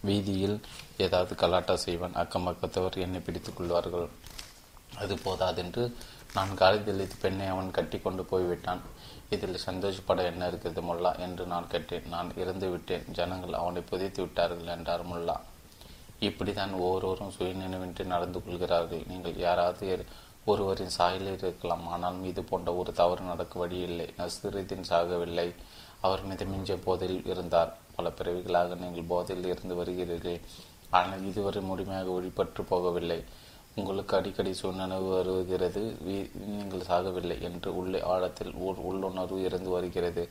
வீதியில் 0.00 0.60
ஏதாவது 0.96 1.34
கலாட்டா 1.34 1.76
செய்வான். 1.76 2.14
அக்கம் 2.14 2.46
பக்கத்தவர் 2.46 2.96
என்னை 2.96 3.20
பிடித்துக் 3.20 3.56
கொள்வார்கள். 3.56 4.08
அது 4.98 5.18
போதாதென்று 5.18 5.96
நான் 6.34 6.54
காலேஜில் 6.54 7.08
பெண்ணை 7.20 7.46
அவன் 7.46 7.70
கட்டி 7.70 7.98
கொண்டு 7.98 8.24
போய்விட்டான். 8.24 8.80
இதில் 9.30 9.56
சந்தோஷப்பட 9.56 10.22
என்ன 10.22 10.46
இருக்கிறது 10.46 10.82
முல்லா? 10.82 11.18
என்று 11.18 11.46
நான் 11.46 11.68
கேட்டேன். 11.68 12.08
நான் 12.08 12.36
இறந்து 12.36 12.68
விட்டேன். 12.68 13.04
ஜனங்கள் 13.12 13.52
அவனை 13.52 13.82
புதைத்து 13.82 14.22
விட்டார்கள் 14.22 14.66
என்றார் 14.66 15.08
முல்லா. 15.08 15.36
இப்படித்தான் 16.18 16.72
ஒவ்வொருவரும் 16.72 17.32
சுயநினைவின்றி 17.38 18.04
நடந்து 18.04 18.44
கொள்கிறார்கள். 18.44 19.04
நீங்கள் 19.06 19.36
யாராவது 19.36 20.06
ஒருவரின் 20.44 20.94
சாயலில் 20.98 21.38
இருக்கலாம். 21.42 21.88
ஆனால் 21.88 22.14
மீது 22.14 22.44
போன்ற 22.44 22.74
ஒரு 22.74 22.92
தவறு 22.92 23.20
நடக்க 23.20 23.58
வழியில்லை. 23.58 24.14
நஸ்ருதீன் 24.18 24.88
சாகவில்லை. 24.90 25.54
அவர் 26.00 26.28
மிதமிஞ்ச 26.28 26.78
போதையில் 26.84 27.26
இருந்தார். 27.26 27.76
பல 27.96 28.08
பிறவிகளாக 28.08 28.76
நீங்கள் 28.76 29.08
போதையில் 29.08 29.46
இருந்து 29.46 29.84
வருகிறீர்கள். 29.84 30.40
ஆனால் 30.90 31.26
இதுவரை 31.26 31.62
முழுமையாக 31.62 32.10
ஒழிப்பற்று 32.10 32.62
போகவில்லை. 32.70 33.24
உங்களுக்கு 33.80 34.14
அடிக்கடி 34.18 34.52
சுண்ணனவு 34.60 35.08
வருகிறது 35.14 35.82
நீங்கள் 36.52 36.86
சாகவில்லை 36.90 37.36
என்று 37.48 37.70
உள்ளே 37.80 38.00
ஆழத்தில் 38.12 38.52
உள்ளுணர்வு 38.88 39.38
இருந்து 39.48 39.70
வருகிறது. 39.76 40.24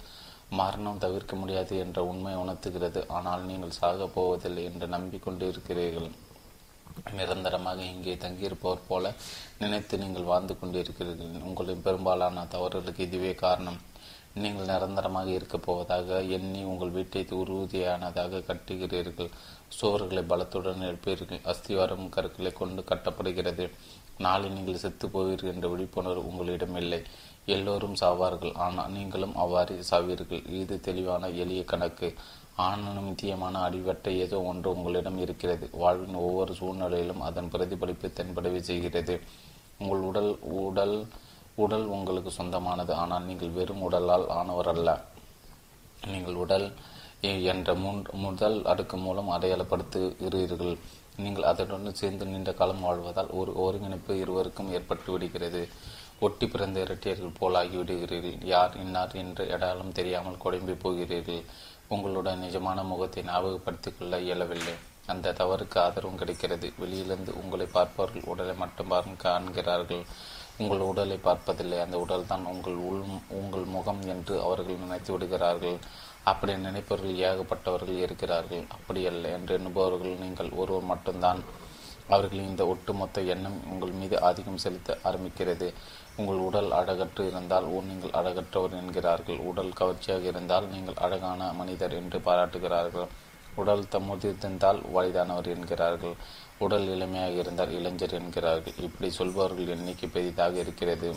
மரணம் 0.59 1.01
தவிர்க்க 1.03 1.35
முடியாது 1.41 1.73
என்ற 1.84 1.99
உண்மை 2.11 2.34
உணர்த்துகிறது. 2.43 3.01
ஆனால் 3.17 3.43
நீங்கள் 3.49 3.77
சாக 3.80 4.07
போவதில்லை 4.17 4.63
என்று 4.69 4.88
நம்பிக்கொண்டு 4.95 5.45
இருக்கிறீர்கள் 5.53 6.09
நிரந்தரமாக 7.17 7.80
இங்கே 7.93 8.13
தங்கியிருப்பவர் 8.23 8.88
போல 8.89 9.11
நினைத்து 9.61 9.95
நீங்கள் 10.03 10.30
வாழ்ந்து 10.31 10.53
கொண்டிருக்கிறீர்கள். 10.59 11.34
உங்களின் 11.49 11.85
பெரும்பாலான 11.88 12.45
தவறுகளுக்கு 12.53 13.01
இதுவே 13.07 13.34
காரணம். 13.45 13.80
நீங்கள் 14.43 14.69
நிரந்தரமாக 14.72 15.30
இருக்கப் 15.38 15.65
போவதாக 15.65 16.17
எண்ணி 16.38 16.61
உங்கள் 16.72 16.95
வீட்டை 16.95 17.22
உறுதியானதாக 17.41 18.41
கட்டுகிறீர்கள். 18.49 19.30
சுவர்களை 19.77 20.23
பலத்துடன் 20.31 20.85
எழுப்பீர்கள் 20.87 21.45
அஸ்திவாரம் 21.51 22.09
கற்களை 22.15 22.51
கொண்டு 22.53 22.81
கட்டப்படுகிறது. 22.91 23.65
நாளை 24.25 24.49
நீங்கள் 24.49 24.81
செத்து 24.83 25.07
போவீர்கள் 25.07 25.53
என்ற 25.53 25.67
விழிப்புணர்வு 25.67 26.27
உங்களிடம் 26.29 26.77
இல்லை. 26.81 26.99
எல்லோரும் 27.55 27.97
சாவார்கள். 28.01 28.53
ஆனால் 28.65 28.93
நீங்களும் 28.97 29.35
அவ்வாறு 29.43 29.73
சாவீர்கள். 29.89 30.43
இது 30.61 30.75
தெளிவான 30.87 31.29
எளிய 31.43 31.63
கணக்கு. 31.73 32.09
ஆனாலும் 32.65 33.07
நித்தியமான 33.09 33.55
அடிவட்ட 33.67 34.09
ஏதோ 34.25 34.37
ஒன்று 34.49 34.67
உங்களிடம் 34.75 35.19
இருக்கிறது. 35.23 35.65
வாழ்வின் 35.81 36.21
ஒவ்வொரு 36.27 36.53
சூழ்நிலையிலும் 36.59 37.25
அதன் 37.29 37.51
பிரதிபலிப்பு 37.55 38.09
தென்படவே 38.19 38.61
செய்கிறது. 38.69 39.15
உங்கள் 39.79 40.03
உடல் 40.09 40.31
உடல் 40.63 40.97
உடல் 41.63 41.85
உங்களுக்கு 41.95 42.31
சொந்தமானது. 42.31 42.91
ஆனால் 42.93 43.27
நீங்கள் 43.29 43.55
வெறும் 43.57 43.83
உடலால் 43.87 44.25
ஆனவர் 44.39 44.69
அல்ல 44.73 44.89
நீங்கள் 46.11 46.39
உடல் 46.43 46.67
என்ற 47.43 47.73
மூன்று 47.73 48.14
முதல் 48.14 48.65
அடுக்கு 48.65 48.97
மூலம் 48.97 49.30
அடையாளப்படுத்துகிறீர்கள் 49.30 50.77
நீங்கள் 51.18 51.43
அதனுடன் 51.43 51.93
சேர்ந்து 51.93 52.26
நீண்ட 52.26 52.53
காலம் 52.53 52.84
வாழ்வதால் 52.85 53.30
ஒரு 53.30 53.56
ஒருங்கிணைப்பு 53.56 54.19
இருவருக்கும் 54.19 54.72
ஏற்பட்டு 54.72 55.11
விடுகிறது. 55.11 55.68
ஒட்டி 56.19 56.47
பிறந்த 56.47 56.84
இரட்டியர்கள் 56.84 57.38
போலாகிவிடுகிறீர்கள் 57.39 58.45
யார் 58.45 58.77
இன்னார் 58.77 59.15
என்று 59.15 59.52
அடையாளம் 59.52 59.91
தெரியாமல் 59.91 60.41
குழம்பி 60.43 60.76
போகிறீர்கள். 60.80 61.41
உங்களுடைய 61.88 62.38
நிஜமான 62.38 62.84
முகத்தை 62.84 63.23
ஞாபகப்படுத்திக் 63.23 63.97
கொள்ள 63.99 64.19
இயலவில்லை. 64.19 64.73
அந்த 65.06 65.31
தவறுக்கு 65.31 65.77
ஆதரவும் 65.80 66.18
கிடைக்கிறது. 66.18 66.73
வெளியிலிருந்து 66.77 67.43
உங்களை 67.43 67.65
பார்ப்பவர்கள் 67.65 68.23
உடலை 68.26 68.56
மட்டும் 68.56 69.18
காண்கிறார்கள். 69.18 70.03
உங்கள் 70.57 70.80
உடலை 70.80 71.18
பார்ப்பதில்லை. 71.18 71.80
அந்த 71.80 71.99
உடல் 71.99 72.27
தான் 72.27 72.45
உங்கள் 72.45 72.73
உள் 72.73 73.03
உங்கள் 73.30 73.64
முகம் 73.64 74.02
என்று 74.02 74.41
அவர்கள் 74.41 74.76
நினைத்து 74.76 75.11
விடுகிறார்கள். 75.11 75.77
அப்படி 76.31 76.53
நினைப்பவர்கள் 76.53 77.22
ஏகப்பட்டவர்கள் 77.27 78.03
இருக்கிறார்கள். 78.06 78.64
அப்படியல்ல 78.76 79.31
என்று 79.38 79.53
எண்ணுபவர்கள் 79.60 80.22
நீங்கள் 80.23 80.52
ஒருவர் 80.52 80.89
மட்டும்தான். 80.91 81.41
அவர்களின் 82.07 82.49
இந்த 82.52 82.64
ஒட்டுமொத்த 82.68 83.22
எண்ணம் 83.34 83.60
உங்கள் 83.72 83.93
மீது 83.99 84.15
ஆதிக்கம் 84.22 84.64
செலுத்த 84.64 84.97
ஆரம்பிக்கிறது. 85.10 85.68
உங்கள் 86.15 86.41
உடல் 86.47 86.72
அழகற்று 86.72 87.23
இருந்தால் 87.31 87.68
நீங்கள் 87.89 88.15
அழகற்றவர் 88.19 88.76
என்கிறார்கள். 88.81 89.39
உடல் 89.52 89.77
கவர்ச்சியாக 89.80 90.27
இருந்தால் 90.31 90.68
நீங்கள் 90.68 91.02
அழகான 91.06 91.52
மனிதர் 91.53 91.93
என்று 91.93 92.19
பாராட்டுகிறார்கள். 92.19 93.07
உடல் 93.56 93.89
தம்முதிர்ந்தால் 93.91 94.80
வயதானவர் 94.95 95.49
என்கிறார்கள். 95.56 96.15
உடல் 96.57 96.88
இளமையாக 96.95 97.35
இருந்தால் 97.43 97.72
இளைஞர் 97.72 98.15
என்கிறார்கள். 98.19 98.76
இப்படி 98.77 99.10
சொல்பவர்கள் 99.10 99.68
எண்ணிக்கை 99.68 100.10
பெரிதாக 100.10 100.60
இருக்கிறது. 100.60 101.10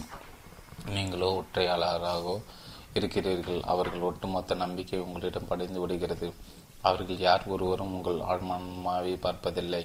நீங்களோ 0.94 1.28
ஒற்றையாளராகவோ 1.40 2.36
இருக்கிறீர்கள். 2.98 3.60
அவர்கள் 3.72 4.06
ஒட்டுமொத்த 4.10 4.60
நம்பிக்கை 4.64 5.00
உங்களிடம் 5.06 5.50
படைந்து 5.50 5.80
விடுகிறது. 5.80 6.28
அவர்கள் 6.82 7.24
யார்? 7.28 7.44
ஒருவரும் 7.46 7.94
உங்கள் 7.96 8.20
ஆழ்மாவை 8.32 9.14
பார்ப்பதில்லை. 9.18 9.82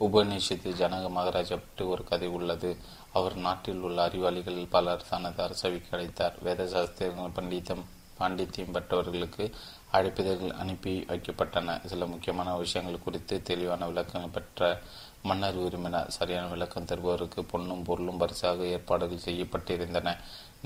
உபநிஷத்தில் 0.00 0.80
ஜனக 0.80 1.04
மகாராஜா 1.10 1.56
பற்றி 1.56 1.84
ஒரு 1.84 2.02
கதை 2.04 2.28
உள்ளது. 2.38 2.70
அவர் 3.12 3.36
நாட்டில் 3.46 3.84
உள்ள 3.86 3.98
அறிவாளிகளில் 4.06 4.72
பலர் 4.76 5.06
தனது 5.10 5.40
அரசவைக்கு 5.42 5.92
அழைத்தார் 5.96 6.40
வேதசாஸ்திரங்கள் 6.44 7.36
பண்டிதம் 7.38 7.84
பாண்டித்தியம் 8.18 8.74
பெற்றவர்களுக்கு 8.74 9.44
அழைப்பிதழ்கள் 9.92 10.58
அனுப்பி 10.62 10.92
வைக்கப்பட்டன. 11.08 11.74
சில 11.86 12.06
முக்கியமான 12.06 12.54
விஷயங்கள் 12.56 13.04
குறித்து 13.06 13.34
தெளிவான 13.42 13.86
விளக்கங்கள் 13.86 14.34
பெற்ற 14.36 14.80
மன்னர் 15.22 15.58
விரும்பினார். 15.62 16.10
சரியான 16.10 16.46
விளக்கம் 16.46 16.88
தருபவருக்கு 16.90 17.42
பொன்னும் 17.50 17.84
பொருளும் 17.88 18.20
பரிசாக 18.22 18.70
ஏற்பாடுகள் 18.74 19.26
செய்யப்பட்டிருந்தன. 19.28 20.08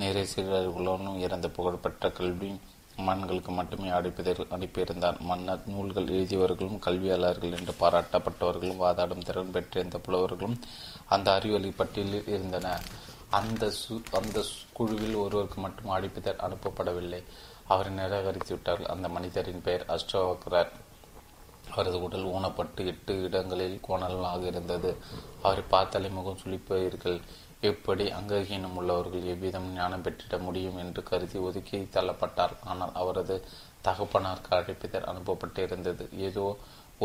நிறைய 0.00 0.26
சிறர்களும் 0.34 1.18
இறந்த 1.18 1.48
புகழ்பெற்ற 1.48 2.10
கல்வி 2.10 2.50
மன்னர்களுக்கு 3.06 3.52
மட்டுமே 3.52 3.88
அழைப்பிதழ் 3.88 4.50
அனுப்பியிருந்தார் 4.56 5.18
மன்னர் 5.20 5.62
நூல்கள் 5.66 6.10
எழுதியவர்களும் 6.16 6.82
கல்வியாளர்கள் 6.86 7.54
என்று 7.58 7.74
பாராட்டப்பட்டவர்களும் 7.80 8.82
வாதாடும் 8.84 9.24
திறன் 9.24 9.50
பெற்றிருந்த 9.50 9.98
புலவர்களும் 9.98 10.56
அந்த 11.08 11.28
அறிவொலி 11.32 11.70
பட்டியலில் 11.70 12.28
இருந்தனர் 12.28 12.84
அந்த 13.38 13.64
சு 13.80 13.94
அந்த 14.10 14.38
குழுவில் 14.72 15.14
ஒருவருக்கு 15.14 15.58
மட்டும் 15.60 15.90
அடிப்பிதழ் 15.90 16.44
அனுப்பப்படவில்லை. 16.46 17.20
அவரை 17.66 17.90
நிராகரித்து 17.92 18.52
விட்டார்கள். 18.54 18.92
அந்த 18.94 19.08
மனிதரின் 19.08 19.62
பெயர் 19.62 19.84
அஷ்டோகரர் 19.86 20.72
அவரது 21.70 21.98
உடல் 22.02 22.26
ஊனப்பட்டு 22.26 22.84
எட்டு 22.86 23.14
இடங்களில் 23.22 23.76
கோணலாக 23.88 24.42
இருந்தது. 24.42 24.90
அவரை 25.42 25.64
பார்த்தாலே 25.68 26.08
முகம் 26.08 26.40
சுழிப்பீர்கள் 26.42 27.20
எப்படி 27.68 28.04
அங்ககீனம் 28.18 28.76
உள்ளவர்கள் 28.80 29.26
எவ்விதம் 29.32 29.66
ஞானம் 29.72 30.04
பெற்றிட 30.04 30.34
முடியும் 30.44 30.78
என்று 30.82 31.00
கருதி 31.02 31.38
ஒதுக்கி 31.38 31.78
தள்ளப்பட்டார். 31.96 32.54
ஆனால் 32.64 32.94
அவரது 33.00 33.36
தகப்பனாருக்கு 33.86 34.52
அழைப்பிதழ் 34.58 35.08
அனுப்பப்பட்டிருந்தது 35.10 36.04
ஏதோ 36.28 36.44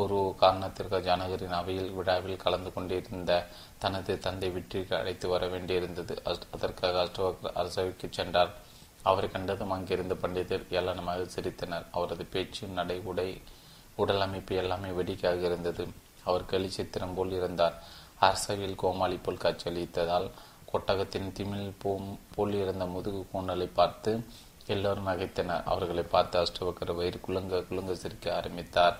ஒரு 0.01 0.19
காரணத்திற்கு 0.41 0.99
ஜனகரின் 1.07 1.57
அவையில் 1.59 1.91
விழாவில் 1.97 2.41
கலந்து 2.43 2.71
கொண்டிருந்த 2.73 3.33
தனது 3.83 4.13
தந்தை 4.25 4.49
வெற்றிக்கு 4.55 4.93
அழைத்து 4.99 5.27
வர 5.33 5.45
வேண்டியிருந்தது. 5.47 6.15
அதற்காக 6.53 6.95
அஷ்டவக்கர் 7.03 7.57
அரசவைக்கு 7.61 8.09
சென்றார். 8.19 8.53
அவரை 9.09 9.29
கண்டதும் 9.31 9.75
அங்கிருந்த 9.75 10.15
பண்டிதர் 10.23 10.65
ஏளனமாக 10.77 11.27
சிரித்தனர். 11.35 11.85
அவரது 11.91 12.25
பேச்சு 12.33 12.67
நடை 12.79 12.97
உடை 13.11 13.29
உடல் 13.95 14.25
அமைப்பு 14.27 14.55
எல்லாமே 14.63 14.89
வெடிக்காக 14.99 15.41
இருந்தது. 15.49 15.83
அவர் 16.23 16.49
கலிச்சித்திரம் 16.51 17.15
போல் 17.19 17.37
இருந்தார். 17.39 17.77
அரசவையில் 18.27 18.79
கோமாளி 18.81 19.17
போல் 19.23 19.43
காட்சியளித்ததால் 19.43 20.27
கொட்டகத்தின் 20.75 21.33
திமிழ் 21.39 21.67
போல் 22.35 22.55
இருந்த 22.61 22.85
முதுகு 22.85 23.23
கூண்டலை 23.33 23.67
பார்த்து 23.73 24.13
எல்லோரும் 24.73 25.07
நகைத்தனர். 25.07 25.65
அவர்களை 25.71 26.03
பார்த்து 26.13 26.35
அஷ்டவக்கர் 26.39 26.97
வயிறு 26.99 27.19
குலுங்க 27.25 27.65
குலுங்க 27.69 27.93
சிரிக்க 28.03 28.35
ஆரம்பித்தார். 28.35 28.95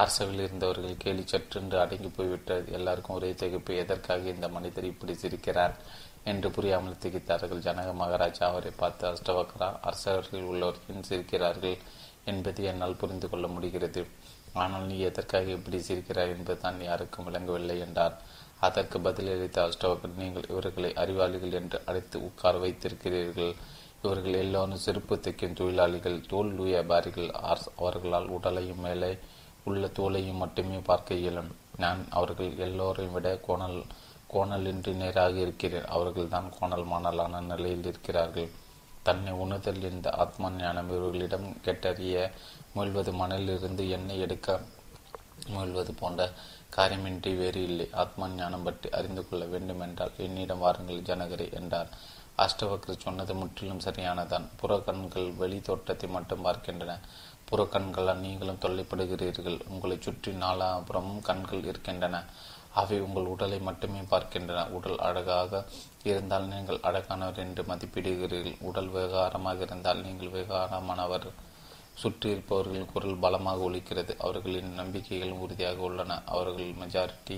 அரசவில் 0.00 0.42
இருந்தவர்கள் 0.46 1.00
கேலி 1.02 1.22
சற்றென்று 1.30 1.76
அடங்கி 1.82 2.10
போய்விட்டது 2.16 2.72
எல்லாருக்கும் 2.72 3.16
ஒரே 3.16 3.30
திகைப்பு 3.40 3.72
எதற்காக 3.84 4.28
இந்த 4.34 4.48
மனிதர் 4.48 4.90
இப்படி 4.90 5.14
சிரிக்கிறார்? 5.14 5.74
என்று 6.30 6.48
புரியாமல் 6.50 7.02
திகைத்தார்கள். 7.04 7.64
ஜனக 7.66 7.94
மகாராஜா 7.94 8.44
அவரை 8.48 8.72
பார்த்து 8.76 9.04
அஷ்டவக்கரா 9.10 9.68
அரசர்கள் 9.88 10.48
உள்ளவர்கள் 10.52 11.08
சிரிக்கிறார்கள்? 11.10 11.76
என்பது 12.24 12.64
என்னால் 12.64 13.00
புரிந்து 13.02 13.28
கொள்ள 13.28 13.46
முடிகிறது. 13.46 14.02
ஆனால் 14.52 14.86
நீ 14.90 14.96
எதற்காக 15.08 15.50
இப்படி 15.58 15.78
சிரிக்கிறாய் 15.88 16.34
என்பதுதான் 16.36 16.78
யாருக்கும் 16.82 17.26
விளங்கவில்லை 17.28 17.78
என்றார். 17.78 18.16
அதற்கு 18.60 18.98
பதிலளித்த 18.98 19.58
அஷ்டவக்கர் 19.66 20.20
நீங்கள் 20.22 20.48
இவர்களை 20.48 20.90
அறிவாளிகள் 20.94 21.52
என்று 21.52 21.78
அழைத்து 21.86 22.16
உட்கார 22.24 22.58
வைத்திருக்கிறீர்கள். 22.58 23.52
இவர்கள் 24.02 24.40
எல்லோரும் 24.42 24.82
செருப்பு 24.84 25.16
தைக்கும் 25.16 25.56
தொழிலாளிகள் 25.60 26.26
தோல் 26.28 26.52
வியாபாரிகள். 26.60 27.30
அவர்களால் 27.76 28.28
உடலையும் 28.28 28.80
மேலே 28.80 29.10
உள்ள 29.64 29.86
தோலையும் 29.86 30.42
மட்டுமே 30.42 30.78
பார்க்க 30.90 31.14
இயலும். 31.14 31.50
நான் 31.76 32.00
அவர்கள் 32.10 32.52
எல்லோரையும் 32.58 33.12
விட 33.12 33.28
கோணல் 33.46 33.78
கோணலின்றி 34.32 34.92
நேராக 34.94 35.34
இருக்கிறேன். 35.38 35.86
அவர்கள் 35.96 36.32
தான் 36.34 36.48
கோணல் 36.58 36.86
மாணலான 36.92 37.40
நிலையில் 37.42 37.86
இருக்கிறார்கள். 37.92 38.50
தன்னை 39.02 39.32
உணர்தல் 39.32 39.90
இந்த 39.90 40.08
ஆத்ம 40.22 40.50
ஞானம் 40.50 40.90
இவர்களிடம் 40.90 41.46
கெட்டறிய 41.64 42.16
முயல்வது 42.74 43.12
மணலிலிருந்து 43.20 43.84
எண்ணெய் 43.96 44.20
எடுக்க 44.20 44.60
முயல்வது 45.54 45.92
போன்ற 46.00 46.30
காரியமின்றி 46.76 47.32
வேறு 47.38 47.60
இல்லை. 47.68 47.86
ஆத்மா 48.02 48.26
ஞானம் 48.28 48.66
பற்றி 48.66 48.88
அறிந்து 48.98 49.22
கொள்ள 49.28 49.44
வேண்டுமென்றால் 49.54 50.18
என்னிடம் 50.26 50.62
வாருங்கள் 50.64 51.06
ஜனகரே 51.08 51.46
என்றார். 51.60 51.90
அஷ்டவக்கர் 52.44 53.04
சொன்னது 53.04 53.32
முற்றிலும் 53.34 53.82
சரியானதான். 53.86 54.46
புற 54.60 54.78
கண்கள் 54.86 55.28
வெளி 55.40 55.58
தோட்டத்தை 55.60 56.08
மட்டும் 56.16 56.44
பார்க்கின்றன. 56.46 56.92
புற 57.48 57.60
கண்களால் 57.74 58.22
நீங்களும் 58.24 58.62
தொல்லைப்படுகிறீர்கள். 58.64 59.58
உங்களை 59.72 59.96
சுற்றி 60.00 60.32
நாலாபுறமும் 60.44 61.22
கண்கள் 61.28 61.64
இருக்கின்றன. 61.64 62.22
அவை 62.80 62.98
உங்கள் 63.00 63.30
உடலை 63.34 63.58
மட்டுமே 63.68 64.00
பார்க்கின்றன. 64.12 64.60
உடல் 64.76 64.98
அழகாக 65.06 65.62
இருந்தால் 66.02 66.50
நீங்கள் 66.52 66.84
அழகானவர் 66.88 67.40
என்று 67.44 67.62
மதிப்பிடுகிறீர்கள். 67.62 68.58
உடல் 68.60 68.90
விவகாரமாக 68.94 69.60
இருந்தால் 69.68 70.04
நீங்கள் 70.06 70.34
விவகாரமானவர். 70.36 71.26
சுற்றி 72.02 72.28
இருப்பவர்களின் 72.34 72.90
குரல் 72.92 73.22
பலமாக 73.24 73.64
ஒலிக்கிறது. 73.68 74.12
அவர்களின் 74.26 74.70
நம்பிக்கைகள் 74.80 75.40
உறுதியாக 75.44 75.80
உள்ளன. 75.88 76.18
அவர்கள் 76.34 76.70
மெஜாரிட்டி 76.82 77.36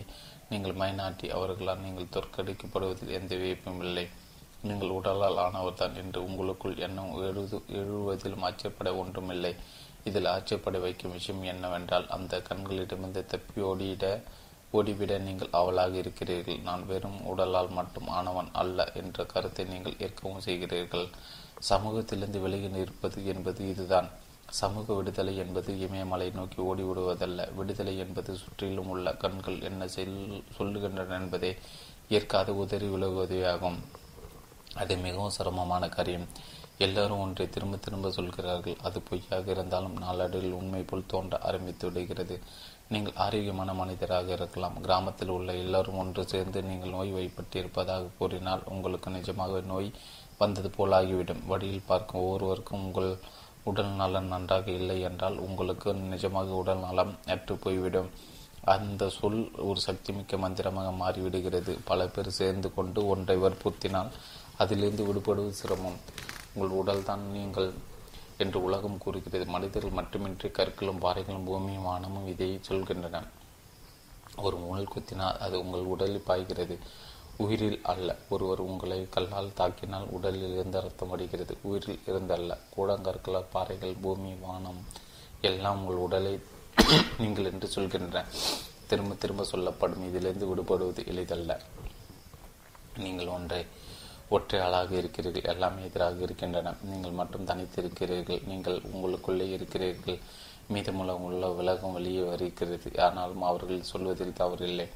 நீங்கள் 0.50 0.78
மைனாரிட்டி 0.80 1.26
அவர்களால் 1.36 1.84
நீங்கள் 1.84 2.12
தோற்கடிக்கப்படுவதில் 2.14 3.16
எந்த 3.18 3.32
வியப்பும் 3.42 3.80
இல்லை. 3.86 4.06
நீங்கள் 4.68 4.94
உடலால் 4.96 5.38
ஆனவர் 5.44 5.78
தான் 5.80 5.96
என்று 6.00 6.18
உங்களுக்குள் 6.26 6.80
எண்ணம் 6.86 7.14
எழுது 7.28 7.58
எழுவதிலும் 7.80 8.44
ஆச்சரியப்பட 8.48 8.90
ஒன்றுமில்லை. 9.02 9.52
இதில் 10.08 10.30
ஆச்சரியப்பட 10.34 10.76
வைக்கும் 10.84 11.14
விஷயம் 11.16 11.42
என்னவென்றால் 11.52 12.06
அந்த 12.16 12.40
கண்களிடமிருந்து 12.48 13.22
தப்பி 13.32 13.60
ஓடிட 13.70 14.06
ஓடிவிட 14.78 15.14
நீங்கள் 15.26 15.54
அவளாக 15.60 15.94
இருக்கிறீர்கள். 16.02 16.60
நான் 16.68 16.84
வெறும் 16.90 17.18
உடலால் 17.30 17.74
மட்டும் 17.78 18.08
ஆனவன் 18.18 18.50
அல்ல 18.60 18.86
என்ற 19.00 19.24
கருத்தை 19.32 19.64
நீங்கள் 19.72 19.98
ஏற்கவும் 20.04 20.44
செய்கிறீர்கள். 20.46 21.06
சமூகத்திலிருந்து 21.70 22.38
விலகி 22.44 22.68
நிற்பது 22.76 23.20
என்பது 23.32 23.62
இதுதான். 23.72 24.08
சமூக 24.60 24.94
விடுதலை 24.94 25.34
என்பது 25.42 25.70
இமயமலை 25.86 26.28
நோக்கி 26.38 26.58
ஓடிவிடுவதல்ல 26.70 27.46
விடுதலை 27.58 27.94
என்பது 28.04 28.32
சுற்றிலும் 28.42 28.90
உள்ள 28.94 29.14
கண்கள் 29.22 29.58
என்ன 29.68 29.88
செல் 29.94 30.16
சொல்லுகின்றன 30.58 31.16
என்பதை 31.20 31.50
ஏற்காது 32.18 32.52
உதறி 32.62 32.88
விலகுவதேயாகும் 32.94 33.78
அது 34.80 34.94
மிகவும் 34.96 35.34
சிரமமான 35.36 35.88
காரியம். 35.88 36.26
எல்லாரும் 36.84 37.22
ஒன்றை 37.24 37.46
திரும்ப 37.54 37.76
திரும்ப 37.76 38.10
சொல்கிறார்கள். 38.10 38.76
அது 38.86 38.98
பொய்யாக 39.08 39.50
இருந்தாலும் 39.50 39.96
நாளடைவில் 40.04 40.56
உண்மை 40.60 40.82
போல் 40.82 41.10
தோன்ற 41.12 41.38
ஆரம்பித்து 41.48 41.84
விடுகிறது. 41.88 42.36
நீங்கள் 42.92 43.18
ஆரோக்கியமான 43.24 43.70
மனிதராக 43.80 44.32
இருக்கலாம். 44.32 44.76
கிராமத்தில் 44.86 45.34
உள்ள 45.36 45.50
எல்லோரும் 45.64 46.00
ஒன்று 46.02 46.22
சேர்ந்து 46.32 46.62
நீங்கள் 46.62 46.94
நோய் 46.96 47.12
வைப்பட்டிருப்பதாக 47.18 48.10
கூறினால் 48.18 48.64
உங்களுக்கு 48.74 49.10
நிஜமாக 49.10 49.62
நோய் 49.72 49.90
வந்தது 50.38 50.70
போலாகிவிடும். 50.78 51.44
வழியில் 51.52 51.88
பார்க்கும் 51.90 52.22
ஒவ்வொருவருக்கும் 52.22 52.84
உங்கள் 52.86 53.12
உடல் 53.64 53.92
நலம் 54.00 54.26
நன்றாக 54.26 54.70
இல்லை 54.70 55.00
என்றால் 55.00 55.36
உங்களுக்கு 55.38 55.92
நிஜமாக 55.92 56.48
உடல் 56.60 56.78
நலம் 56.78 57.12
அற்று 57.26 57.56
போய்விடும். 57.56 58.10
அந்த 58.64 59.08
சொல் 59.08 59.50
ஒரு 59.68 59.80
சக்திமிக்க 59.86 60.38
மந்திரமாக 60.38 60.90
மாறிவிடுகிறது. 61.02 61.78
பல 61.84 62.06
பேர் 62.06 62.30
சேர்ந்து 62.30 62.74
கொண்டு 62.74 63.06
ஒன்றை 63.06 63.36
வற்புறுத்தினால் 63.36 64.10
அதிலிருந்து 64.58 65.04
விடுபடுவது 65.04 65.48
சிரமம். 65.48 65.98
உங்கள் 66.54 66.76
உடல்தான் 66.80 67.24
நீங்கள் 67.30 67.72
என்று 68.38 68.62
உலகம் 68.62 68.98
கூறுகிறது. 68.98 69.46
மனிதர்கள் 69.46 69.90
மட்டுமின்றி 69.90 70.48
கற்களும் 70.48 71.02
பாறைகளும் 71.02 71.44
பூமியும் 71.44 71.82
வானமும் 71.82 72.28
இதை 72.28 72.60
சொல்கின்றன. 72.68 73.22
ஒரு 74.36 74.56
முள் 74.56 74.92
குத்தினால் 74.94 75.38
அது 75.38 75.60
உங்கள் 75.60 75.90
உடலில் 75.94 76.26
பாய்கிறது. 76.26 76.78
உயிரில் 77.36 77.80
அல்ல. 77.82 78.16
ஒருவர் 78.28 78.58
உங்களை 78.58 79.06
கல்லால் 79.10 79.56
தாக்கினால் 79.56 80.06
உடலில் 80.10 80.52
இருந்து 80.52 80.80
ரத்தம் 80.80 81.10
அடிக்கிறது. 81.10 81.56
உயிரில் 81.62 82.00
இருந்தல்ல. 82.06 82.58
கூடங்கற்கள 82.76 83.44
பாறைகள் 83.52 83.94
பூமி 84.00 84.34
வானம் 84.34 84.86
எல்லாம் 85.40 85.80
உங்கள் 85.80 85.96
உடலை 85.96 86.40
நீங்கள் 87.18 87.44
என்று 87.44 87.68
சொல்கின்றன. 87.74 88.24
திரும்ப 88.86 89.14
திரும்ப 89.14 89.44
சொல்லப்படும். 89.44 90.08
இதிலிருந்து 90.08 90.46
விடுபடுவது 90.46 91.06
எளிதல்ல. 91.06 91.60
நீங்கள் 92.98 93.26
ஒன்றை 93.26 93.66
ஒற்றை 94.28 94.60
ஆளாக 94.60 94.96
இருக்கிறீர்கள். 94.96 95.52
எல்லாமே 95.52 95.84
எதிராக 95.84 96.22
இருக்கின்றன. 96.22 96.74
நீங்கள் 96.82 97.10
மட்டும் 97.10 97.44
தனித்து 97.44 97.82
இருக்கிறீர்கள் 97.82 98.42
நீங்கள் 98.46 98.80
உங்களுக்குள்ளே 98.94 99.52
இருக்கிறீர்கள். 99.52 100.18
மீதமுள்ள 100.68 101.16
உள்ள 101.16 101.48
விலகம் 101.48 101.92
வெளியே 101.92 102.20
வருகிறது. 102.20 103.00
ஆனாலும் 103.02 103.42
அவர்கள் 103.42 103.82
சொல்வதில் 103.82 104.38
தவறில்லை. 104.38 104.88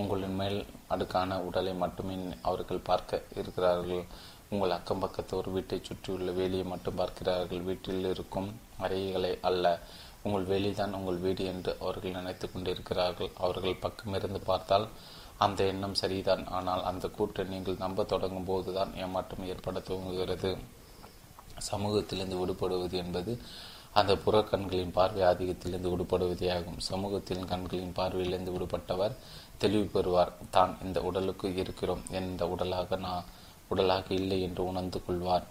உங்களின் 0.00 0.36
மேல் 0.40 0.58
அடுக்கான 0.94 1.38
உடலை 1.48 1.72
மட்டுமே 1.82 2.16
அவர்கள் 2.50 2.86
பார்க்க 2.88 3.22
இருக்கிறார்கள். 3.40 4.04
உங்கள் 4.52 4.74
அக்கம் 4.76 5.02
பக்கத்தோர் 5.02 5.48
வீட்டை 5.54 5.78
சுற்றியுள்ள 5.88 6.30
வேலியை 6.38 6.66
மட்டும் 6.72 6.98
பார்க்கிறார்கள். 7.00 7.66
வீட்டில் 7.68 8.10
இருக்கும் 8.14 8.48
அறைகளை 8.84 9.32
அல்ல 9.48 9.64
உங்கள் 10.26 10.48
வேலிதான் 10.52 10.96
உங்கள் 10.98 11.22
வீடு 11.24 11.42
என்று 11.52 11.72
அவர்கள் 11.82 12.16
நினைத்து 12.18 12.46
கொண்டிருக்கிறார்கள். 12.52 13.30
அவர்கள் 13.44 13.82
பக்கமிருந்து 13.84 14.40
பார்த்தால் 14.50 14.86
அந்த 15.46 15.60
எண்ணம் 15.72 15.98
சரிதான். 16.00 16.44
ஆனால் 16.56 16.82
அந்த 16.90 17.08
கூற்றை 17.16 17.44
நீங்கள் 17.54 17.82
நம்ப 17.84 18.04
தொடங்கும் 18.12 18.48
போதுதான் 18.50 18.92
ஏமாற்றம் 19.04 19.48
ஏற்பட 19.52 19.78
துவங்குகிறது. 19.88 20.50
சமூகத்திலிருந்து 21.70 22.36
விடுபடுவது 22.40 22.96
என்பது 23.04 23.32
அந்த 24.00 24.12
புற 24.24 24.36
கண்களின் 24.50 24.94
பார்வை 24.96 25.22
ஆதிக்கத்திலிருந்து 25.28 25.92
விடுபடுவதே 25.92 26.48
ஆகும் 26.56 26.78
சமூகத்தின் 26.88 27.48
கண்களின் 27.52 27.96
பார்வையிலிருந்து 27.96 28.52
விடுபட்டவர் 28.56 29.14
தெளிவு 29.62 29.86
பெறுவார் 29.94 30.32
தான் 30.56 30.72
இந்த 30.84 30.98
உடலுக்கு 31.08 31.48
இருக்கிறோம். 31.62 32.02
எந்த 32.20 32.48
உடலாக 32.54 32.96
நான் 33.06 33.28
உடலாக 33.72 34.06
இல்லை 34.20 34.38
என்று 34.46 34.62
உணர்ந்து 34.70 34.98
கொள்வார். 35.06 35.44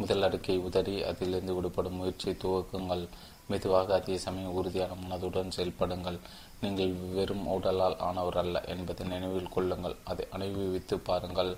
முதல் 0.00 0.24
அடுக்கை 0.26 0.56
உதறி 0.66 0.94
அதிலிருந்து 1.08 1.54
விடுபடும் 1.56 1.98
முயற்சியை 2.00 2.34
துவக்குங்கள். 2.42 3.04
மெதுவாக 3.50 3.94
அதே 3.94 4.16
சமயம் 4.24 4.56
உறுதியான 4.58 4.96
மனதுடன் 5.02 5.54
செயல்படுங்கள். 5.56 6.18
நீங்கள் 6.62 6.92
வெறும் 7.16 7.46
உடலால் 7.56 7.96
ஆனவர் 8.08 8.38
அல்ல 8.42 8.62
என்பதை 8.72 9.04
நினைவில் 9.12 9.52
கொள்ளுங்கள். 9.54 9.96
அதை 10.04 10.26
அனுபவித்து 10.36 10.96
பாருங்கள். 11.08 11.52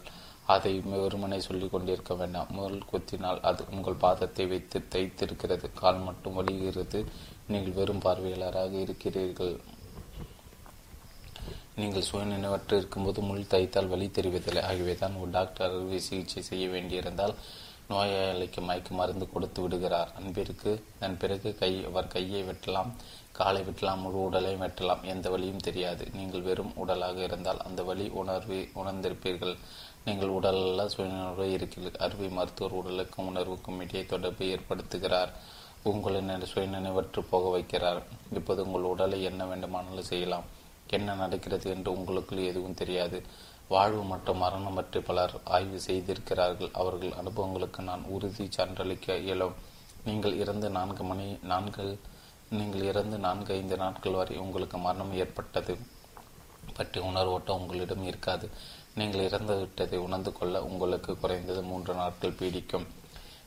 அதை 0.54 0.72
வெறுமனை 0.92 1.38
சொல்லிக் 1.48 1.72
கொண்டிருக்க 1.72 2.12
வேண்டாம். 2.14 2.50
முதல் 2.50 2.88
குத்தினால் 2.90 3.42
அது 3.50 3.62
உங்கள் 3.74 4.02
பாதத்தை 4.04 4.44
வைத்து 4.52 4.78
தைத்திருக்கிறது. 4.94 5.66
கால் 5.80 6.00
மட்டும் 6.08 6.38
வலிகிறது 6.38 7.00
நீங்கள் 7.52 7.76
வெறும் 7.78 8.04
பார்வையாளராக 8.06 8.74
இருக்கிறீர்கள். 8.86 9.54
நீங்கள் 11.80 12.08
சுயநினைவற்று 12.10 12.74
இருக்கும்போது 12.80 13.20
முள் 13.20 13.50
தைத்தால் 13.52 13.90
வழி 13.92 14.06
தெரிவதில்லை. 14.06 14.62
ஆகவே 14.70 14.94
தான் 14.94 15.14
ஒரு 15.20 15.30
டாக்டர் 15.30 15.66
அறுவை 15.68 16.00
சிகிச்சை 16.06 16.42
செய்ய 16.48 16.68
வேண்டியிருந்தால் 16.68 17.34
நோயாளிக்கு 17.90 18.60
மயக்க 18.66 18.94
மருந்து 18.94 19.26
கொடுத்து 19.32 19.60
விடுகிறார். 19.62 20.10
அன்பிற்கு 20.18 20.70
தன் 21.00 21.16
பிறகு 21.22 21.48
கை 21.62 21.72
அவர் 21.88 22.12
கையை 22.14 22.42
வெட்டலாம் 22.48 22.90
காலை 23.38 23.62
வெட்டலாம் 23.62 24.02
முழு 24.04 24.18
உடலை 24.22 24.52
வெட்டலாம். 24.62 25.02
எந்த 25.12 25.26
வழியும் 25.30 25.64
தெரியாது. 25.68 26.04
நீங்கள் 26.18 26.46
வெறும் 26.48 26.72
உடலாக 26.82 27.18
இருந்தால் 27.28 27.60
அந்த 27.66 27.82
வழி 27.82 28.06
உணர்வு 28.22 28.58
உணர்ந்திருப்பீர்கள். 28.80 29.54
நீங்கள் 30.04 30.34
உடலல்ல 30.38 30.86
சுயநினைவு 30.94 31.46
இருக்கிறீர்கள். 31.56 32.00
அறுவை 32.06 32.28
மருத்துவர் 32.28 32.78
உடலுக்கும் 32.80 33.28
உணர்வுக்கும் 33.32 33.80
இடையே 33.80 34.06
தொடர்பு 34.06 34.44
ஏற்படுத்துகிறார். 34.54 35.32
உங்களை 35.82 36.20
சுயநினைவற்று 36.54 37.20
போக 37.30 37.44
வைக்கிறார். 37.58 38.02
இப்போது 38.32 38.64
உங்கள் 38.66 38.90
உடலை 38.94 39.22
என்ன 39.22 39.44
வேண்டுமானாலும் 39.44 40.10
செய்யலாம். 40.12 40.48
என்ன 40.98 41.14
நடக்கிறது 41.22 41.66
என்று 41.74 41.90
உங்களுக்கு 41.96 42.36
எதுவும் 42.50 42.78
தெரியாது. 42.80 43.18
வாழ்வு 43.74 44.02
மற்றும் 44.12 44.42
மரணம் 44.44 44.76
பற்றி 44.78 45.00
பலர் 45.08 45.34
ஆய்வு 45.56 45.78
செய்திருக்கிறார்கள். 45.80 46.72
அவர்கள் 46.80 47.18
அனுபவங்களுக்கு 47.20 47.82
நான் 47.82 48.02
உறுதி 48.14 48.46
சான்றளிக்க 48.56 49.16
இயலும். 49.26 49.54
நீங்கள் 50.08 50.38
இறந்து 50.42 50.68
நான்கு 50.76 51.02
மணி 51.10 51.26
நான்கு 51.52 51.84
நீங்கள் 52.58 52.86
இறந்து 52.90 53.16
நான்கு 53.18 53.50
ஐந்து 53.58 53.76
நாட்கள் 53.82 54.18
வரை 54.20 54.36
உங்களுக்கு 54.44 54.78
மரணம் 54.86 55.12
ஏற்பட்டது. 55.22 55.74
பற்றி 56.76 56.98
உணர்வோட்டம் 57.10 57.60
உங்களிடம் 57.62 58.04
இருக்காது. 58.10 58.46
நீங்கள் 58.98 59.26
இறந்து 59.28 59.54
விட்டதை 59.60 59.98
உணர்ந்து 60.06 60.30
கொள்ள 60.32 60.56
உங்களுக்கு 60.70 61.12
குறைந்தது 61.22 61.62
மூன்று 61.70 61.92
நாட்கள் 62.00 62.38
பீடிக்கும். 62.40 62.86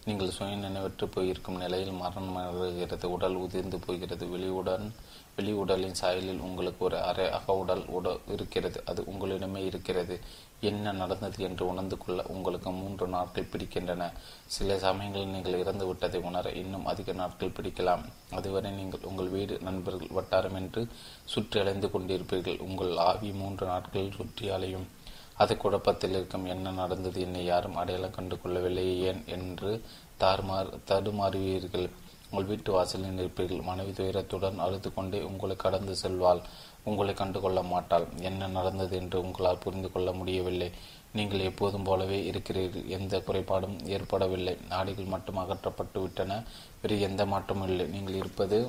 நீங்கள் 0.05 0.33
சுய 0.37 0.55
நினைவற்று 0.63 1.05
போயிருக்கும் 1.15 1.61
நிலையில் 1.63 1.99
மரணம் 2.01 2.35
வருகிறது 2.61 3.05
உடல் 3.15 3.37
உதிர்ந்து 3.43 3.77
போகிறது. 3.85 4.25
வெளியுடன் 4.33 4.87
வெளி 5.35 5.51
உடலின் 5.51 5.93
சாயலில் 6.01 6.39
உங்களுக்கு 6.39 6.85
ஒரு 6.85 7.01
அரை 7.01 7.29
அக 7.29 7.53
உடல் 7.53 7.81
உட 7.81 8.19
இருக்கிறது. 8.27 8.83
அது 8.85 9.01
உங்களிடமே 9.01 9.57
இருக்கிறது. 9.57 10.19
என்ன 10.61 10.91
நடந்தது 10.91 11.43
என்று 11.43 11.67
உணர்ந்து 11.67 11.97
கொள்ள 11.97 12.23
உங்களுக்கு 12.23 12.71
மூன்று 12.71 13.07
நாட்கள் 13.07 13.49
பிடிக்கின்றன. 13.51 14.11
சில 14.45 14.77
சமயங்களில் 14.77 15.27
நீங்கள் 15.27 15.59
இறந்து 15.59 15.87
விட்டதை 15.87 16.21
உணர 16.21 16.51
இன்னும் 16.51 16.85
அதிக 16.85 17.11
நாட்கள் 17.11 17.49
பிடிக்கலாம். 17.49 18.05
அதுவரை 18.31 18.71
நீங்கள் 18.71 18.99
உங்கள் 19.03 19.27
வீடு 19.27 19.59
நண்பர்கள் 19.61 20.07
வட்டாரம் 20.11 20.55
என்று 20.55 20.87
சுற்றி 21.25 21.59
அலைந்து 21.59 21.87
கொண்டிருப்பீர்கள். 21.87 22.59
உங்கள் 22.59 22.97
ஆவி 22.97 23.31
மூன்று 23.31 23.65
நாட்கள் 23.65 24.11
சுற்றி 24.11 24.49
அலையும். 24.49 24.87
அது 25.33 25.57
குழப்பத்தில் 25.57 26.09
இருக்கும். 26.09 26.45
என்ன 26.45 26.71
நடந்தது? 26.71 27.21
என்னை 27.21 27.45
யாரும் 27.45 27.75
அடையாளம் 27.75 28.11
கண்டு 28.11 28.41
கொள்ளவில்லை 28.41 29.01
ஏன்? 29.01 29.23
என்று 29.25 29.81
தாறுமாறு 30.19 30.79
தடுமாறுவீர்கள். 30.87 31.89
உங்கள் 32.29 32.49
வீட்டு 32.51 32.71
வாசலில் 32.71 33.17
நிற்பீர்கள். 33.19 33.63
மனைவி 33.69 33.91
துயரத்துடன் 33.91 34.61
அழுது 34.65 34.89
கொண்டே 34.93 35.19
உங்களை 35.21 35.55
கடந்து 35.55 35.95
செல்வாள். 36.03 36.41
உங்களை 36.83 37.13
கண்டு 37.13 37.39
கொள்ள 37.41 37.59
மாட்டாள். 37.63 38.05
என்ன 38.29 38.47
நடந்தது 38.47 38.95
என்று 39.01 39.17
உங்களால் 39.21 39.63
புரிந்து 39.63 39.91
கொள்ள 39.91 40.09
முடியவில்லை. 40.11 40.69
நீங்கள் 41.13 41.45
எப்போதும் 41.49 41.83
போலவே 41.83 42.17
இருக்கிறீர்கள். 42.25 42.87
எந்த 42.87 43.17
குறைபாடும் 43.17 43.77
ஏற்படவில்லை. 43.95 44.57
ஆடைகள் 44.69 45.11
மட்டும் 45.13 45.37
அகற்றப்பட்டு 45.37 45.99
விட்டன. 46.01 46.41
வேறு 46.81 46.97
எந்த 47.01 47.25
மாற்றமும் 47.25 47.67
இல்லை. 47.67 47.85
நீங்கள் 47.85 48.19
இருப்பது 48.21 48.59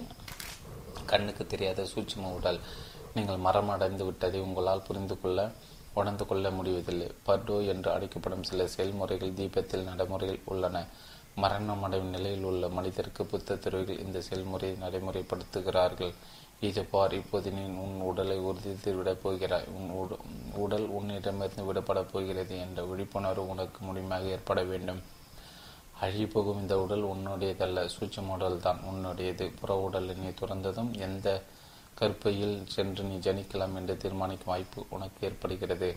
கண்ணுக்கு 1.06 1.46
தெரியாத 1.46 1.84
சூட்சும 1.84 2.30
உடல். 2.38 2.60
நீங்கள் 3.14 3.44
மரம் 3.46 3.68
அடைந்து 3.68 4.04
விட்டதை 4.04 4.40
உங்களால் 4.40 4.86
புரிந்து 4.88 5.16
கொள்ள 5.20 5.40
உணர்ந்து 6.00 6.24
கொள்ள 6.26 6.46
முடிவதில்லை. 6.50 7.06
பர்டோ 7.26 7.54
என்று 7.72 7.88
அழைக்கப்படும் 7.92 8.42
சில 8.42 8.66
செயல்முறைகள் 8.66 9.36
தீபத்தில் 9.38 9.86
நடைமுறையில் 9.90 10.42
உள்ளன. 10.44 10.82
மரணமடையும் 11.42 12.12
நிலையில் 12.16 12.46
உள்ள 12.50 12.68
மனிதருக்கு 12.68 13.24
புத்த 13.26 13.56
துறவிகள் 13.56 14.04
இந்த 14.04 14.20
செயல்முறையை 14.20 14.76
நடைமுறைப்படுத்துகிறார்கள். 14.84 16.12
இது 16.60 16.82
பார் 16.84 17.14
இப்போது 17.14 17.48
நீ 17.50 17.64
உன் 17.84 17.96
உடலை 18.00 18.38
உறுதித்து 18.38 18.90
விடப் 18.96 19.22
போகிறாய். 19.22 19.66
உன் 19.78 19.88
உடல் 20.54 20.86
உன்னிடமிருந்து 20.98 21.66
விடப்படப் 21.68 22.10
போகிறது 22.12 22.54
என்ற 22.58 22.84
விழிப்புணர்வு 22.84 23.48
உனக்கு 23.48 23.80
முழுமையாக 23.84 24.32
ஏற்பட 24.36 24.62
வேண்டும். 24.62 25.02
அழிப்போகும் 26.00 26.60
இந்த 26.62 26.74
உடல் 26.84 27.04
உன்னுடையதல்ல 27.04 27.84
சூட்சம் 27.96 28.32
உடல் 28.34 28.60
தான் 28.60 28.80
உன்னுடையது. 28.90 29.44
புற 29.60 29.76
உடலை 29.86 30.14
நீ 30.14 30.30
துறந்ததும் 30.40 30.90
எந்த 31.06 31.28
கற்பையில் 31.94 32.56
சென்று 32.66 33.04
நீ 33.04 33.16
ஜனிக்கலாம் 33.26 33.74
என்று 33.74 33.96
தீர்மானிக்கும் 33.96 34.52
வாய்ப்பு 34.52 34.86
உனக்கு 34.90 35.26
ஏற்படுகிறது. 35.26 35.88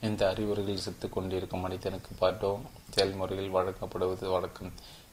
இந்த 0.00 0.22
அறிவுரைகளில் 0.32 0.84
செத்து 0.86 1.08
கொண்டிருக்கும் 1.08 1.60
மனிதனுக்கு 1.60 2.10
பாட்டோ 2.20 2.50
செயல்முறையில் 2.94 3.54
வழங்கப்படுவது 3.56 4.26
வழக்கம். 4.28 4.72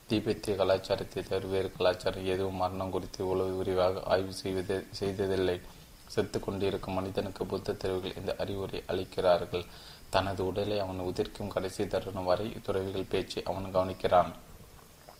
திபெத்திய 0.09 0.53
கலாச்சாரத்தை 0.55 1.23
தவிர 1.23 1.47
வேறு 1.47 1.71
கலாச்சாரம் 1.71 2.25
எதுவும் 2.25 2.55
மரணம் 2.55 2.89
குறித்து 2.89 3.27
உளவு 3.27 3.53
விரிவாக 3.57 4.01
ஆய்வு 4.03 4.33
செய்வது 4.33 4.87
செய்ததில்லை. 4.91 5.61
செத்து 6.07 6.39
கொண்டிருக்கும் 6.39 6.93
மனிதனுக்கு 6.93 7.45
புத்த 7.45 7.73
தெரிவுகள் 7.73 8.17
இந்த 8.19 8.35
அறிவுரை 8.37 8.83
அளிக்கிறார்கள். 8.87 9.65
தனது 10.09 10.45
உடலை 10.45 10.79
அவன் 10.79 10.99
உதிர்க்கும் 10.99 11.47
கடைசி 11.47 11.87
தருணம் 11.87 12.23
வரை 12.23 12.55
துறவிகள் 12.63 13.11
பேச்சு 13.13 13.41
அவன் 13.45 13.73
கவனிக்கிறான். 13.75 14.31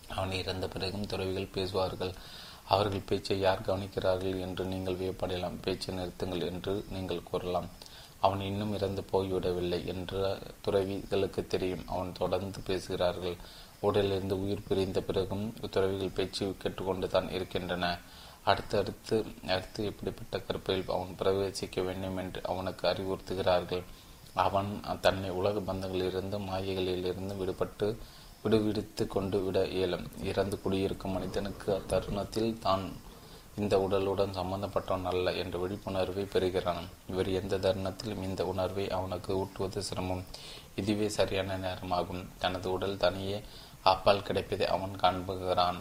அவன் 0.09 0.31
இறந்த 0.31 0.67
பிறகும் 0.67 1.05
துறவிகள் 1.05 1.53
பேசுவார்கள். 1.55 2.13
அவர்கள் 2.67 3.07
பேச்சை 3.09 3.39
யார் 3.39 3.65
கவனிக்கிறார்கள் 3.67 4.37
என்று 4.39 4.65
நீங்கள் 4.65 4.95
வியப்படையலாம். 4.95 5.57
பேச்சை 5.61 5.95
நிறுத்துங்கள் 5.95 6.45
என்று 6.51 6.85
நீங்கள் 6.89 7.27
கூறலாம். 7.31 7.69
அவன் 8.25 8.41
இன்னும் 8.49 8.73
இறந்து 8.77 9.01
போய்விடவில்லை 9.11 9.79
என்ற 9.93 10.37
துறவிகளுக்கு 10.65 11.41
தெரியும். 11.53 11.85
அவன் 11.93 12.11
தொடர்ந்து 12.21 12.59
பேசுகிறார்கள். 12.69 13.37
உடலிலிருந்து 13.87 14.35
உயிர் 14.43 14.67
பிரிந்த 14.67 14.99
பிறகும் 15.07 15.45
துறவிகள் 15.73 16.17
பேச்சு 16.17 16.43
கேட்டுக்கொண்டு 16.61 17.07
தான் 17.15 17.29
இருக்கின்றன. 17.37 17.85
அடுத்து 18.51 18.75
அடுத்து 18.81 19.15
அடுத்து 19.55 19.81
இப்படிப்பட்ட 19.89 20.39
கற்பையில் 20.39 20.93
அவன் 20.95 21.13
பிரவேசிக்க 21.21 21.83
வேண்டும் 21.87 22.17
என்று 22.23 22.39
அவனுக்கு 22.51 22.83
அறிவுறுத்துகிறார்கள். 22.91 23.83
அவன் 24.47 24.71
தன்னை 25.05 25.29
உலக 25.39 25.59
பந்தங்களிலிருந்து 25.67 26.37
மாயைகளிலிருந்து 26.49 27.35
விடுபட்டு 27.41 27.87
விடுவிடுத்து 28.43 29.03
கொண்டு 29.15 29.37
விட 29.43 29.59
இயலும். 29.77 30.07
இறந்து 30.31 30.55
குடியிருக்கும் 30.63 31.15
மனிதனுக்கு 31.17 31.69
அத்தருணத்தில் 31.77 32.53
தான் 32.67 32.85
இந்த 33.55 33.77
உடலுடன் 33.77 34.33
சம்பந்தப்பட்டவன் 34.33 35.03
அல்ல 35.03 35.31
என்ற 35.31 35.57
விழிப்புணர்வை 35.57 36.23
பெறுகிறான். 36.23 36.89
இவர் 37.09 37.29
எந்த 37.29 37.57
தருணத்திலும் 37.57 38.23
இந்த 38.23 38.45
உணர்வை 38.45 38.89
அவனுக்கு 38.89 39.37
ஊட்டுவது 39.37 39.83
சிரமம். 39.83 40.25
இதுவே 40.75 41.09
சரியான 41.09 41.57
நேரமாகும். 41.57 42.29
தனது 42.39 42.71
உடல் 42.71 42.97
தனியே 42.97 43.41
அப்பால் 43.83 44.23
கிடைப்பதை 44.23 44.67
அவன் 44.67 44.95
காண்புகிறான். 45.01 45.75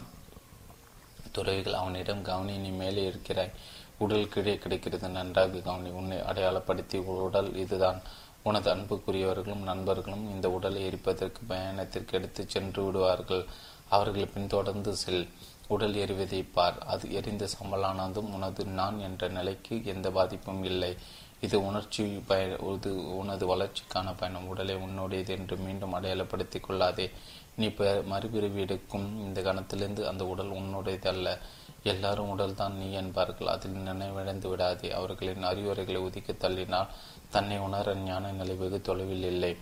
துறவிகள் 1.31 1.73
அவனிடம் 1.73 2.21
கவனி 2.21 2.57
நீ 2.57 2.69
மேலே 2.69 3.05
இருக்கிறாய். 3.05 3.51
உடல் 3.97 4.29
கீழே 4.29 4.57
கிடைக்கிறது. 4.57 5.09
நன்றாக 5.09 5.57
கவனி 5.57 5.89
உன்னை 5.89 6.17
அடையாளப்படுத்தி 6.17 6.97
உடல் 6.97 7.55
இதுதான். 7.55 8.01
உனது 8.43 8.75
அன்புக்குரியவர்களும் 8.75 9.63
நண்பர்களும் 9.63 10.29
இந்த 10.29 10.49
உடலை 10.49 10.87
எரிப்பதற்கு 10.87 11.41
பயணத்திற்கு 11.47 12.17
எடுத்து 12.17 12.45
சென்று 12.47 12.85
விடுவார்கள். 12.85 13.45
அவர்களை 13.89 14.25
பின்தொடர்ந்து 14.25 14.95
செல். 14.95 15.29
உடல் 15.67 15.93
எரிவதை 15.93 16.45
பார் 16.53 16.79
அது 16.79 17.11
எரிந்த 17.13 17.47
சம்பளானதும் 17.59 18.33
உனது 18.33 18.65
நான் 18.65 18.99
என்ற 18.99 19.27
நிலைக்கு 19.27 19.85
எந்த 19.85 20.11
பாதிப்பும் 20.11 20.63
இல்லை. 20.63 20.95
இது 21.41 21.65
உணர்ச்சி 21.65 22.03
பய 22.27 22.57
இது 22.75 23.17
உனது 23.17 23.55
வளர்ச்சிக்கான 23.55 24.13
பயணம். 24.17 24.47
உடலை 24.47 24.75
உன்னுடையது 24.75 25.29
என்று 25.29 25.57
மீண்டும் 25.57 25.93
அடையாளப்படுத்திக் 25.93 26.63
கொள்ளாதே. 26.63 27.11
நீ 27.55 27.73
மறுபிறவி 28.05 28.61
எடுக்கும் 28.61 29.07
இந்த 29.25 29.41
கணத்திலிருந்து 29.41 30.03
அந்த 30.07 30.25
உடல் 30.25 30.51
உன்னுடையது 30.51 31.07
அல்ல 31.07 31.39
எல்லாரும் 31.83 32.29
உடல் 32.29 32.55
தான் 32.55 32.77
நீ 32.77 32.91
என்பார்கள். 32.91 33.47
அதில் 33.47 33.71
நினைவிழந்து 33.71 34.47
விடாதே. 34.47 34.91
அவர்களின் 34.91 35.43
அறிவுரைகளை 35.43 36.01
ஒதுக்கி 36.01 36.33
தள்ளினால் 36.33 36.87
தன்னை 37.29 37.57
உணர 37.57 37.95
ஞான 37.95 38.31
நிலை 38.31 38.55
வெகு 38.55 38.81
தொலைவில் 38.81 39.23
இல்லை. 39.23 39.57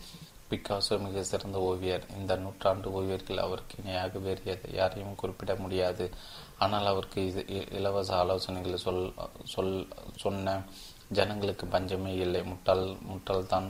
பிக்காசோ 0.51 0.95
மிக 1.05 1.23
சிறந்த 1.31 1.57
ஓவியர். 1.69 2.05
இந்த 2.19 2.35
நூற்றாண்டு 2.43 2.87
ஓவியர்கள் 2.99 3.43
அவருக்கு 3.45 3.75
இணையாக 3.81 4.19
வேறு 4.25 4.55
யாரையும் 4.79 5.19
குறிப்பிட 5.21 5.53
முடியாது. 5.63 6.05
ஆனால் 6.65 6.89
அவருக்கு 6.91 7.19
இது 7.29 7.43
இலவச 7.79 8.09
ஆலோசனைகளை 8.23 8.79
சொல் 8.85 9.03
சொல் 9.53 9.75
சொன்ன 10.23 10.55
ஜனங்களுக்கு 11.19 11.65
பஞ்சமே 11.75 12.13
இல்லை. 12.25 12.41
முட்டாள் 12.51 12.85
முட்டாள்தான் 13.11 13.69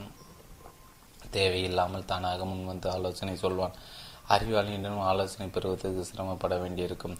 தேவையில்லாமல் 1.36 2.08
தானாக 2.10 2.44
முன்வந்து 2.50 2.88
ஆலோசனை 2.96 3.34
சொல்வான். 3.44 3.76
அறிவாளியிடம் 4.34 5.06
ஆலோசனை 5.10 5.46
பெறுவதற்கு 5.54 6.02
சிரமப்பட 6.10 6.54
வேண்டியிருக்கும். 6.62 7.16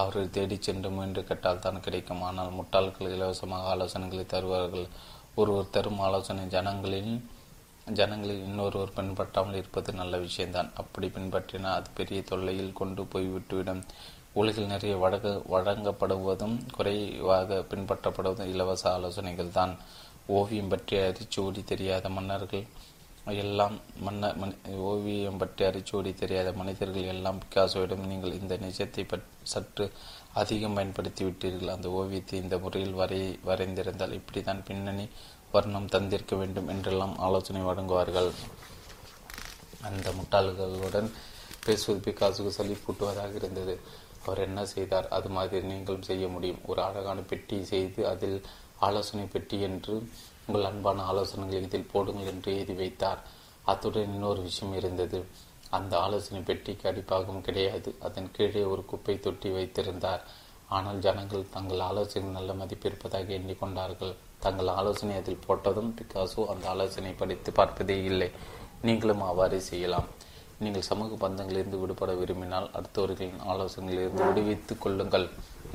அவர்கள் 0.00 0.34
தேடிச் 0.36 0.66
சென்று 0.66 0.88
முயன்று 0.96 1.22
கேட்டால் 1.28 1.64
தான் 1.64 1.84
கிடைக்கும். 1.86 2.22
ஆனால் 2.28 2.56
முட்டாள்கள் 2.58 3.14
இலவசமாக 3.16 3.70
ஆலோசனைகளை 3.74 4.24
தருவார்கள். 4.34 4.86
ஒருவர் 5.40 5.72
தரும் 5.74 6.02
ஆலோசனை 6.06 6.44
ஜனங்களின் 6.54 7.12
ஜனங்களில் 7.86 8.44
இன்னொருவர் 8.46 8.96
பின்பற்றாமல் 8.96 9.58
இருப்பது 9.60 9.90
நல்ல 9.92 10.18
விஷயம்தான். 10.18 10.70
அப்படி 10.74 11.06
பின்பற்றினால் 11.08 11.78
அது 11.78 11.90
பெரிய 11.94 12.20
தொல்லையில் 12.22 12.72
கொண்டு 12.72 13.04
போய்விட்டுவிடும். 13.12 13.82
உலகில் 14.32 14.72
நிறைய 14.74 14.94
வழங்க 14.96 15.30
வழங்கப்படுவதும் 15.54 16.56
குறைவாக 16.76 17.58
பின்பற்றப்படுவதும் 17.70 18.50
இலவச 18.54 18.84
ஆலோசனைகள் 18.92 19.56
தான் 19.58 19.74
ஓவியம் 20.30 20.72
பற்றி 20.72 20.96
அரிச்சோடி 21.08 21.62
தெரியாத 21.64 22.08
மன்னர்கள் 22.08 22.64
எல்லாம் 23.34 23.74
மன்ன 24.04 24.30
ஓவியம் 24.84 25.38
பற்றி 25.38 25.62
அரிச்சோடி 25.64 26.10
தெரியாத 26.14 26.48
மனிதர்கள் 26.52 27.10
எல்லாம் 27.12 27.38
பிக்காசோவிடம் 27.38 28.08
நீங்கள் 28.08 28.38
இந்த 28.40 28.54
நிஜத்தை 28.56 29.02
சற்று 29.42 29.84
அதிகம் 30.32 30.74
பயன்படுத்தி 30.74 31.22
விட்டீர்கள் 31.24 31.74
அந்த 31.74 31.88
ஓவியத்தை 31.90 32.36
இந்த 32.42 32.56
முறையில் 32.58 32.94
வரை 32.94 33.20
வரைந்திருந்தால் 33.44 34.16
இப்படி 34.18 34.42
தான் 34.42 34.64
பின்னணி 34.68 35.06
வர்ணம் 35.52 35.90
தந்திருக்க 35.94 36.34
வேண்டும் 36.36 36.68
என்றெல்லாம் 36.68 37.14
ஆலோசனை 37.18 37.62
வழங்குவார்கள். 37.62 38.30
அந்த 39.88 40.08
முட்டாள்களுடன் 40.18 41.10
பேசுவது 41.64 42.00
பிகாசுக்கு 42.06 42.52
சளிப்பூட்டுவதாக 42.58 43.34
இருந்தது. 43.34 43.74
அவர் 44.24 44.38
என்ன 44.38 44.60
செய்தார்? 44.66 45.08
அது 45.08 45.28
மாதிரி 45.28 45.66
நீங்களும் 45.66 46.08
செய்ய 46.10 46.24
முடியும். 46.28 46.60
ஒரு 46.64 46.82
அழகான 46.82 47.20
பெட்டி 47.20 47.56
செய்து 47.64 48.00
அதில் 48.08 48.38
ஆலோசனை 48.78 49.24
பெட்டி 49.24 49.60
என்று 49.60 49.94
உங்கள் 50.46 50.68
அன்பான 50.70 51.04
ஆலோசனைகளை 51.12 51.62
இதில் 51.62 51.90
போடுங்கள் 51.92 52.30
என்று 52.32 52.50
எழுதி 52.54 52.72
வைத்தார். 52.72 53.20
அத்துடன் 53.64 54.14
இன்னொரு 54.14 54.40
விஷயம் 54.42 54.76
இருந்தது. 54.76 55.18
அந்த 55.70 55.92
ஆலோசனை 55.98 56.40
பெட்டிக்கு 56.42 56.88
அடிப்பாகம் 56.90 57.40
கிடையாது. 57.40 57.90
அதன் 58.00 58.32
கீழே 58.32 58.64
ஒரு 58.64 58.84
குப்பை 58.84 59.14
தொட்டி 59.20 59.50
வைத்திருந்தார். 59.50 60.24
ஆனால் 60.68 60.98
ஜனங்கள் 60.98 61.50
தங்கள் 61.50 61.86
ஆலோசனை 61.90 62.28
நல்ல 62.28 62.52
மதிப்பு 62.54 62.88
இருப்பதாக 62.88 63.32
எண்ணிக்கொண்டார்கள். 63.38 64.14
தங்கள் 64.44 64.70
ஆலோசனை 64.78 65.14
அதில் 65.20 65.44
போட்டதும் 65.46 65.90
பிகாசோ 65.98 66.42
அந்த 66.52 66.64
ஆலோசனை 66.72 67.12
படித்து 67.20 67.50
பார்ப்பதே 67.58 67.96
இல்லை. 68.10 68.28
நீங்களும் 68.86 69.24
அவ்வாறே 69.30 69.60
செய்யலாம். 69.70 70.08
நீங்கள் 70.62 70.86
சமூக 70.88 71.16
பந்தங்களிலிருந்து 71.22 71.80
விடுபட 71.82 72.10
விரும்பினால் 72.20 72.68
அடுத்தவர்களின் 72.78 73.40
ஆலோசனைகளிலிருந்து 73.52 74.26
விடுவித்துக் 74.28 74.82
கொள்ளுங்கள். 74.84 75.26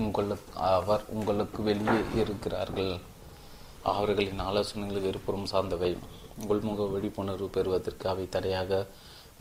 உங்களுக்கு 0.06 0.52
அவர் 0.78 1.04
உங்களுக்கு 1.18 1.62
வெளியே 1.70 2.00
இருக்கிறார்கள். 2.22 2.94
அவர்களின் 3.94 4.44
ஆலோசனைகள் 4.50 5.10
இருப்புறம் 5.12 5.50
சார்ந்தவை. 5.54 5.92
உள்முக 6.52 6.82
விழிப்புணர்வு 6.94 7.48
பெறுவதற்கு 7.58 8.06
அவை 8.14 8.26
தடையாக 8.36 8.82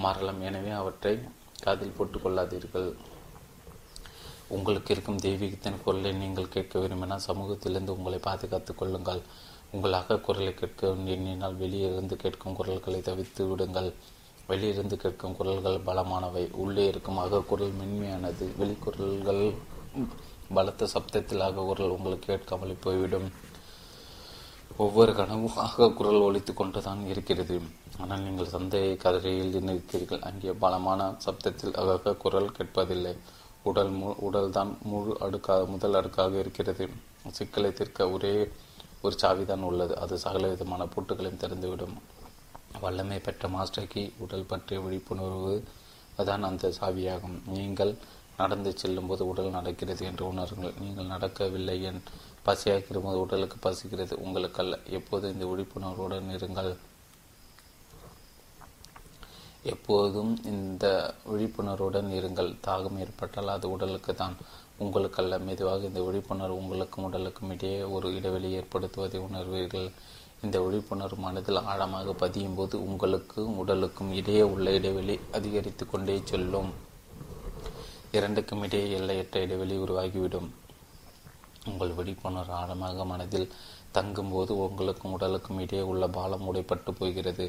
மாறலாம். 0.05 0.41
எனவே 0.49 0.73
அவற்றை 0.81 1.15
காதில் 1.65 1.97
போட்டுக்கொள்ளாதீர்கள் 1.99 2.89
உங்களுக்கு 4.55 4.93
இருக்கும் 4.95 5.23
தெய்வீகத்தின் 5.25 5.81
குரலை 5.85 6.11
நீங்கள் 6.13 6.49
கேட்க 6.49 6.79
விரும்பினால் 6.79 7.25
சமூகத்திலிருந்து 7.27 7.95
உங்களை 7.97 8.19
பாதுகாத்துக் 8.27 8.79
கொள்ளுங்கள். 8.81 9.23
உங்கள் 9.75 9.97
அகக்குரலை 10.01 10.53
கேட்க 10.55 10.91
எண்ணினால் 11.15 11.57
வெளியே 11.63 11.87
இருந்து 11.93 12.17
கேட்கும் 12.17 12.57
குரல்களை 12.59 13.01
தவிர்த்து 13.01 13.45
விடுங்கள். 13.47 13.91
வெளியிருந்து 14.49 14.97
கேட்கும் 14.97 15.37
குரல்கள் 15.37 15.79
பலமானவை. 15.89 16.45
உள்ளே 16.65 16.85
இருக்கும் 16.87 17.19
அகக்குரல் 17.19 17.75
மென்மையானது. 17.81 18.47
வெளிக்குரல்கள் 18.61 19.43
பலத்த 20.57 20.89
சப்தத்தில் 20.95 21.45
அகக்குரல் 21.49 21.95
உங்களுக்கு 21.97 22.29
கேட்காமல் 22.33 22.83
போய்விடும். 22.85 23.29
ஒவ்வொரு 24.77 25.13
கனவும் 25.15 25.57
அகக்குரல் 25.65 26.25
ஒழித்து 26.27 26.55
கொண்டுதான் 26.55 27.03
இருக்கிறது. 27.07 27.57
ஆனால் 28.01 28.21
நீங்கள் 28.21 28.53
சந்தையை 28.55 28.97
கதறையில் 29.05 29.67
நிற்கிறீர்கள் 29.69 30.27
அங்கே 30.29 30.55
பலமான 30.65 31.09
சப்தத்தில் 31.27 31.77
அக 31.83 32.15
குரல் 32.25 32.55
கேட்பதில்லை. 32.59 33.15
உடல் 33.71 33.93
மு 34.01 34.09
உடல்தான் 34.29 34.73
முழு 34.91 35.13
அடுக்காக 35.27 35.67
முதல் 35.75 35.99
அடுக்காக 36.01 36.33
இருக்கிறது. 36.45 36.85
சிக்கலை 37.39 37.71
தீர்க்க 37.79 38.11
ஒரே 38.17 38.35
ஒரு 39.05 39.15
சாவிதான் 39.23 39.65
உள்ளது. 39.71 39.95
அது 40.03 40.15
சகல 40.25 40.49
விதமான 40.53 40.85
பூட்டுகளையும் 40.93 41.41
திறந்துவிடும் 41.43 41.97
வல்லமை 42.81 43.19
பெற்ற 43.27 43.49
மாஸ்டர்கி 43.49 44.03
உடல் 44.25 44.49
பற்றிய 44.51 44.79
விழிப்புணர்வு 44.85 45.55
தான் 46.29 46.49
அந்த 46.49 46.73
சாவியாகும். 46.81 47.37
நீங்கள் 47.57 47.93
நடந்து 48.41 48.71
செல்லும்போது 48.83 49.23
உடல் 49.33 49.57
நடக்கிறது 49.59 50.03
என்று 50.11 50.25
உணருங்கள். 50.33 50.75
நீங்கள் 50.85 51.13
நடக்கவில்லை 51.15 51.77
என் 51.91 52.03
பசியாக 52.47 53.01
போது 53.05 53.21
உடலுக்கு 53.21 53.57
பசிக்கிறது. 53.67 54.15
உங்களுக்கு 54.25 54.61
அல்ல 54.63 54.75
எப்போதும் 54.99 55.33
இந்த 55.35 55.47
விழிப்புணர்வுடன் 55.53 56.29
இருங்கள். 56.39 56.73
எப்போதும் 59.73 60.33
இந்த 60.53 60.87
விழிப்புணர்வுடன் 61.31 62.11
இருங்கள். 62.19 62.51
தாகம் 62.67 62.99
ஏற்பட்டால் 63.05 63.55
அது 63.55 63.67
உடலுக்கு 63.71 64.13
தான் 64.15 64.35
உங்களுக்கல்ல 64.85 65.39
மெதுவாக 65.47 65.89
இந்த 65.91 66.01
விழிப்புணர்வு 66.03 66.59
உங்களுக்கும் 66.63 67.05
உடலுக்கும் 67.05 67.53
இடையே 67.55 67.79
ஒரு 67.97 68.09
இடைவெளி 68.15 68.49
ஏற்படுத்துவதை 68.59 69.21
உணர்வீர்கள். 69.29 69.89
இந்த 70.45 70.57
விழிப்புணர்வு 70.61 71.19
மனதில் 71.23 71.61
ஆழமாக 71.71 72.13
பதியும் 72.13 72.55
போது 72.55 72.77
உங்களுக்கும் 72.89 73.57
உடலுக்கும் 73.59 74.13
இடையே 74.13 74.43
உள்ள 74.53 74.67
இடைவெளி 74.71 75.17
அதிகரித்து 75.33 75.87
கொண்டே 75.87 76.17
செல்லும். 76.25 76.71
இரண்டுக்கும் 78.13 78.63
இடையே 78.63 78.91
எல்லையற்ற 78.99 79.41
இடைவெளி 79.41 79.77
உருவாகிவிடும். 79.79 80.51
உங்கள் 81.71 81.97
விழிப்புணர்வு 81.99 82.55
ஆழமாக 82.61 83.05
மனதில் 83.05 83.49
தங்கும்போது 83.95 84.53
உங்களுக்கும் 84.65 85.13
உடலுக்கும் 85.13 85.61
இடையே 85.61 85.85
உள்ள 85.85 86.05
பாலம் 86.09 86.47
உடைப்பட்டு 86.49 86.91
போகிறது. 86.99 87.47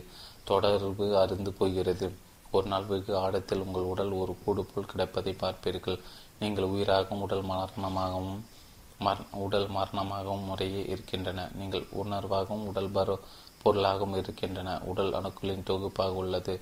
தொடர்பு 0.52 1.06
அருந்து 1.22 1.52
போகிறது. 1.60 2.08
ஒரு 2.56 2.68
நாள் 2.72 2.88
வெகு 2.92 3.14
ஆழத்தில் 3.24 3.64
உங்கள் 3.66 3.90
உடல் 3.92 4.14
ஒரு 4.22 4.34
கூடு 4.44 4.62
போல் 4.70 4.92
கிடப்பதை 4.92 5.34
பார்ப்பீர்கள். 5.42 5.98
நீங்கள் 6.42 6.70
உயிராகவும் 6.74 7.24
உடல் 7.26 7.44
மரணமாகவும் 7.52 8.40
மர 9.06 9.18
உடல் 9.46 9.68
மரணமாகவும் 9.78 10.48
முறையே 10.50 10.82
இருக்கின்றன. 10.94 11.40
நீங்கள் 11.60 11.86
உணர்வாகவும் 12.02 12.66
உடல் 12.72 12.94
பரு 12.96 13.16
பொருளாகவும் 13.64 14.18
இருக்கின்றன. 14.22 14.70
உடல் 14.92 15.12
அணுக்களின் 15.20 15.68
தொகுப்பாக 15.70 16.22
உள்ளது. 16.22 16.56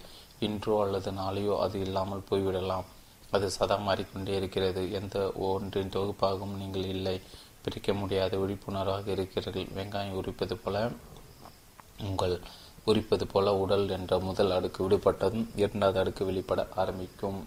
இன்றோ 0.46 0.76
அல்லது 0.86 1.10
நாளையோ 1.22 1.54
அது 1.66 1.78
இல்லாமல் 1.86 2.28
போய்விடலாம். 2.30 2.88
அது 3.36 3.46
சதா 3.58 3.78
மாறிக்கொண்டே 3.88 4.34
இருக்கிறது. 4.40 4.82
எந்த 5.00 5.18
ஒன்றின் 5.48 5.96
தொகுப்பாகவும் 5.96 6.60
நீங்கள் 6.62 6.88
இல்லை. 6.96 7.16
பிரிக்க 7.66 7.92
முடியாத 8.02 8.34
விழிப்புணர்வாக 8.42 9.08
இருக்கிறீர்கள். 9.16 9.72
வெங்காயம் 9.78 10.18
உரிப்பது 10.22 10.56
போல 10.64 10.84
உங்கள் 12.08 12.36
உரிப்பது 12.90 13.26
போல 13.34 13.54
உடல் 13.64 13.86
என்ற 13.98 14.18
முதல் 14.28 14.56
அடுக்கு 14.56 14.80
விடுபட்டதும் 14.86 15.46
இரண்டாவது 15.62 16.00
அடுக்கு 16.02 16.24
வெளிப்பட 16.30 16.64
ஆரம்பிக்கும். 16.82 17.40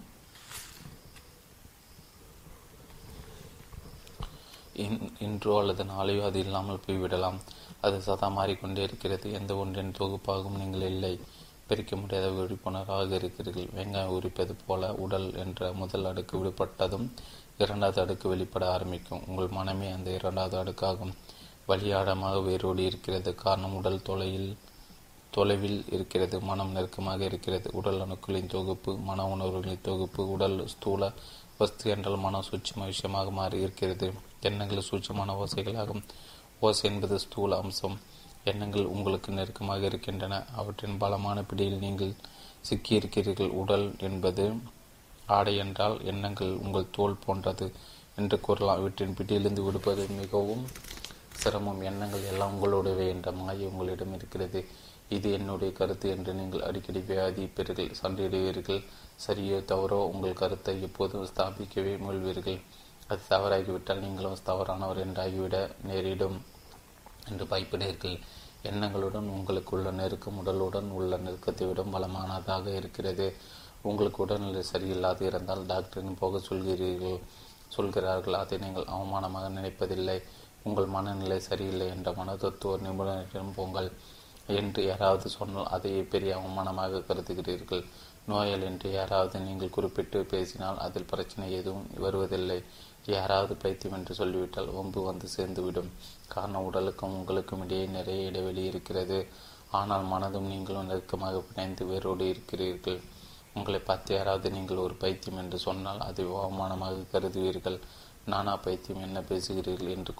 இன்றோ 5.25 5.53
அல்லது 5.61 5.83
நாளையோ 5.93 6.21
அது 6.27 6.39
இல்லாமல் 6.45 6.83
போய்விடலாம். 6.85 7.39
அது 7.85 7.97
சதா 8.05 8.27
மாறிக்கொண்டே 8.37 8.81
இருக்கிறது. 8.87 9.27
எந்த 9.39 9.51
ஒன்றின் 9.61 9.97
தொகுப்பாகவும் 9.99 10.59
நீங்கள் 10.61 10.85
இல்லை. 10.93 11.13
பிரிக்க 11.69 11.93
முடியாத 11.95 12.27
விழிப்புணர்வாக 12.37 13.11
இருக்கிறீர்கள். 13.19 13.67
வெங்காயம் 13.77 14.15
உரிப்பது 14.17 14.53
போல 14.67 14.91
உடல் 15.05 15.27
என்ற 15.43 15.71
முதல் 15.81 16.07
அடுக்கு 16.11 16.35
விடுபட்டதும் 16.39 17.05
இரண்டாவது 17.63 17.99
அடுக்கு 18.03 18.27
வெளிப்பட 18.33 18.65
ஆரம்பிக்கும். 18.75 19.23
உங்கள் 19.29 19.55
மனமே 19.57 19.89
அந்த 19.97 20.09
இரண்டாவது 20.19 20.57
அடுக்காகும். 20.61 21.13
வழியாடமாக 21.69 22.37
வேரோடி 22.47 22.83
இருக்கிறது. 22.89 23.31
காரணம் 23.43 23.77
உடல் 23.79 24.05
தொலையில் 24.09 24.49
தொலைவில் 25.31 25.79
இருக்கிறது 25.95 26.39
மனம் 26.39 26.71
நெருக்கமாக 26.71 27.23
இருக்கிறது. 27.23 27.69
உடல் 27.73 28.01
அணுக்களின் 28.05 28.51
தொகுப்பு 28.55 28.97
மன 28.97 29.25
உணர்வுகளின் 29.27 29.85
தொகுப்பு 29.89 30.21
உடல் 30.31 30.67
ஸ்தூல 30.67 31.11
வஸ்து 31.57 31.89
என்றால் 31.89 32.23
மன 32.25 32.39
சூட்சம 32.39 32.85
விஷயமாக 32.85 33.31
மாறி 33.31 33.57
இருக்கிறது. 33.59 34.07
எண்ணங்கள் 34.41 34.87
சூட்சமான 34.89 35.35
ஓசைகளாகும். 35.43 36.03
ஓசை 36.59 36.89
என்பது 36.91 37.19
ஸ்தூல 37.19 37.57
அம்சம். 37.57 37.97
எண்ணங்கள் 38.43 38.85
உங்களுக்கு 38.85 39.31
நெருக்கமாக 39.31 39.85
இருக்கின்றன. 39.85 40.35
அவற்றின் 40.55 40.97
பலமான 40.97 41.43
பிடியில் 41.43 41.83
நீங்கள் 41.85 42.13
சிக்கியிருக்கிறீர்கள். 42.69 43.51
உடல் 43.61 43.87
என்பது 43.99 44.45
ஆடை 45.25 45.55
என்றால் 45.57 45.97
எண்ணங்கள் 46.03 46.53
உங்கள் 46.55 46.91
தோல் 46.91 47.21
போன்றது 47.25 47.67
என்று 48.15 48.37
கூறலாம். 48.39 48.79
இவற்றின் 48.79 49.13
பிடியிலிருந்து 49.13 49.63
விடுப்பது 49.63 50.05
மிகவும் 50.21 50.63
சிரமம். 51.41 51.81
எண்ணங்கள் 51.81 52.23
எல்லாம் 52.23 52.53
உங்களுடையவை 52.55 53.07
என்ற 53.07 53.31
மாய 53.31 53.67
உங்களிடம் 53.71 54.13
இருக்கிறது. 54.13 54.61
இது 55.15 55.27
என்னுடைய 55.37 55.71
கருத்து 55.79 56.07
என்று 56.15 56.31
நீங்கள் 56.39 56.65
அடிக்கடி 56.67 57.01
வியாதிப்பீர்கள் 57.11 57.95
சண்டையிடுவீர்கள். 58.01 58.81
சரியோ 59.25 59.57
தவறோ 59.71 59.99
உங்கள் 60.11 60.39
கருத்தை 60.41 60.75
எப்போதும் 60.87 61.29
ஸ்தாபிக்கவே 61.31 61.93
முயல்வீர்கள். 62.03 62.59
அது 63.11 63.21
தவறாகிவிட்டால் 63.31 64.03
நீங்களும் 64.05 64.43
தவறானவர் 64.49 65.01
என்றாகிவிட 65.05 65.57
நேரிடும் 65.89 66.37
என்று 67.29 67.45
பயப்படுகிறீர்கள் 67.53 68.17
எண்ணங்களுடன் 68.69 69.27
உங்களுக்குள்ள 69.35 69.89
நெருக்கம் 69.99 70.39
உடலுடன் 70.41 70.89
உள்ள 70.97 71.11
நெருக்கத்தை 71.25 71.65
விட 71.67 71.81
பலமானதாக 71.95 72.65
இருக்கிறது. 72.79 73.27
உங்களுக்கு 73.89 74.19
உடல்நிலை 74.25 74.63
சரியில்லாது 74.71 75.23
இருந்தால் 75.29 75.67
டாக்டரின் 75.71 76.19
போக 76.21 76.39
சொல்கிறீர்கள் 76.47 77.19
சொல்கிறார்கள். 77.75 78.37
அதை 78.41 78.57
நீங்கள் 78.65 78.89
அவமானமாக 78.95 79.49
நினைப்பதில்லை. 79.57 80.17
உங்கள் 80.67 80.93
மனநிலை 80.95 81.39
சரியில்லை 81.49 81.87
என்ற 81.95 82.11
மனதத்துவ 82.19 82.79
நிபுணரிடம் 82.85 83.53
போங்கள். 83.59 83.89
என்று 84.57 84.81
யாராவது 84.85 85.27
சொன்னால் 85.29 85.71
அதை 85.75 85.91
பெரிய 86.13 86.31
அவமானமாக 86.37 87.01
கருதுகிறீர்கள். 87.07 87.83
நோயால் 88.29 88.65
என்று 88.69 88.87
யாராவது 88.91 89.37
நீங்கள் 89.39 89.75
குறிப்பிட்டு 89.75 90.19
பேசினால் 90.33 90.81
அதில் 90.85 91.09
பிரச்சனை 91.11 91.45
எதுவும் 91.59 91.87
வருவதில்லை. 92.05 92.59
யாராவது 93.05 93.53
பைத்தியம் 93.55 93.95
என்று 93.97 94.13
சொல்லிவிட்டால் 94.13 94.73
ஒம்பு 94.79 94.99
வந்து 95.03 95.27
சேர்ந்துவிடும். 95.37 95.91
காரணம் 96.33 96.65
உடலுக்கும் 96.69 97.15
உங்களுக்கும் 97.19 97.63
இடையே 97.65 97.85
நிறைய 97.97 98.29
இடைவெளி 98.29 98.63
இருக்கிறது. 98.63 99.19
ஆனால் 99.71 100.05
மனதும் 100.13 100.49
நீங்களும் 100.51 100.89
நெருக்கமாக 100.91 101.41
பிணைந்து 101.47 101.83
வேரோடு 101.87 102.25
இருக்கிறீர்கள். 102.33 102.99
உங்களை 103.53 103.79
பார்த்து 103.79 104.11
யாராவது 104.15 104.47
நீங்கள் 104.49 104.83
ஒரு 104.85 104.95
பைத்தியம் 104.95 105.37
என்று 105.37 105.57
சொன்னால் 105.59 105.99
அதை 105.99 106.25
அவமானமாக 106.41 107.07
கருதுவீர்கள். 107.13 107.79
நானா 108.33 108.53
பைத்தியம் 108.65 109.05
என்ன 109.07 109.19
பேசுகிறீர்கள் 109.29 109.93
என்று 109.95 110.13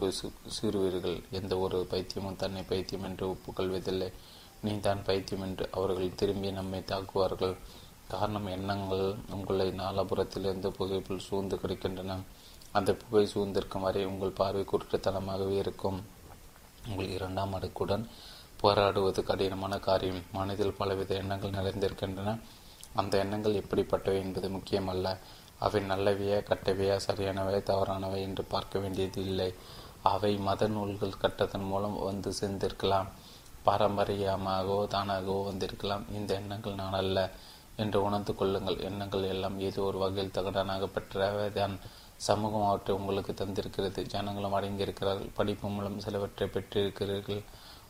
சீறுவீர்கள் 0.55 1.17
எந்த 1.39 1.53
ஒரு 1.57 1.77
பைத்தியமும் 1.91 2.39
தன்னை 2.43 2.61
பைத்தியம் 2.71 3.07
என்று 3.09 3.25
ஒப்புக்கொள்வதில்லை. 3.33 4.09
நீ 4.61 4.71
தான் 4.79 5.05
பைத்தியம் 5.07 5.45
என்று 5.47 5.65
அவர்கள் 5.71 6.17
திரும்பி 6.21 6.49
நம்மை 6.51 6.79
தாக்குவார்கள். 6.91 7.55
காரணம் 8.13 8.47
எண்ணங்கள் 8.55 9.07
உங்களை 9.35 9.67
நாலாபுரத்திலிருந்து 9.81 10.69
புகைப்பில் 10.77 11.25
சூழ்ந்து 11.27 11.57
கிடைக்கின்றன. 11.63 12.17
அந்த 12.77 12.91
புகை 13.01 13.23
சூழ்ந்திருக்கும் 13.33 13.85
வரை 13.87 14.01
உங்கள் 14.05 14.37
பார்வை 14.39 14.63
குற்றத்தனமாகவே 14.71 15.55
இருக்கும். 15.63 15.99
உங்கள் 16.87 17.13
இரண்டாம் 17.17 17.53
அடுக்குடன் 17.55 18.05
போராடுவது 18.61 19.19
கடினமான 19.23 19.73
காரியம். 19.87 20.23
மனதில் 20.31 20.77
பலவித 20.79 21.13
எண்ணங்கள் 21.21 21.57
நிறைந்திருக்கின்றன. 21.57 22.33
அந்த 22.93 23.13
எண்ணங்கள் 23.23 23.59
எப்படிப்பட்டவை 23.61 24.19
என்பது 24.25 24.47
முக்கியமல்ல. 24.49 25.07
அவை 25.59 25.81
நல்லவையா 25.81 26.39
கட்டவையா 26.49 26.95
சரியானவை 27.07 27.63
தவறானவை 27.63 28.21
என்று 28.21 28.43
பார்க்க 28.43 28.79
வேண்டியது 28.79 29.21
இல்லை. 29.25 29.49
அவை 30.01 30.37
மத 30.37 30.67
நூல்கள் 30.67 31.21
கட்டதன் 31.21 31.69
மூலம் 31.71 31.97
வந்து 32.03 32.33
சேர்ந்திருக்கலாம். 32.39 33.09
பாரம்பரியமாகவோ 33.65 34.77
தானாகவோ 34.95 35.39
வந்திருக்கலாம். 35.43 36.05
இந்த 36.11 36.31
எண்ணங்கள் 36.33 36.79
நான் 36.81 36.93
அல்ல 36.93 37.17
என்று 37.75 37.97
உணர்ந்து 38.03 38.35
கொள்ளுங்கள். 38.35 38.77
எண்ணங்கள் 38.79 39.23
எல்லாம் 39.23 39.59
ஏதோ 39.59 39.81
ஒரு 39.81 39.97
வகையில் 39.97 40.35
தகடனாக 40.37 40.87
பெற்றவைதான். 40.95 41.75
சமூகம் 42.15 42.67
அவற்றை 42.67 42.93
உங்களுக்கு 42.95 43.33
தந்திருக்கிறது. 43.33 43.99
ஜனங்களும் 44.05 44.55
அடங்கியிருக்கிறார்கள். 44.57 45.35
படிப்பு 45.35 45.67
மூலம் 45.67 45.99
சிலவற்றை 45.99 46.47
பெற்றிருக்கிறீர்கள். 46.47 47.43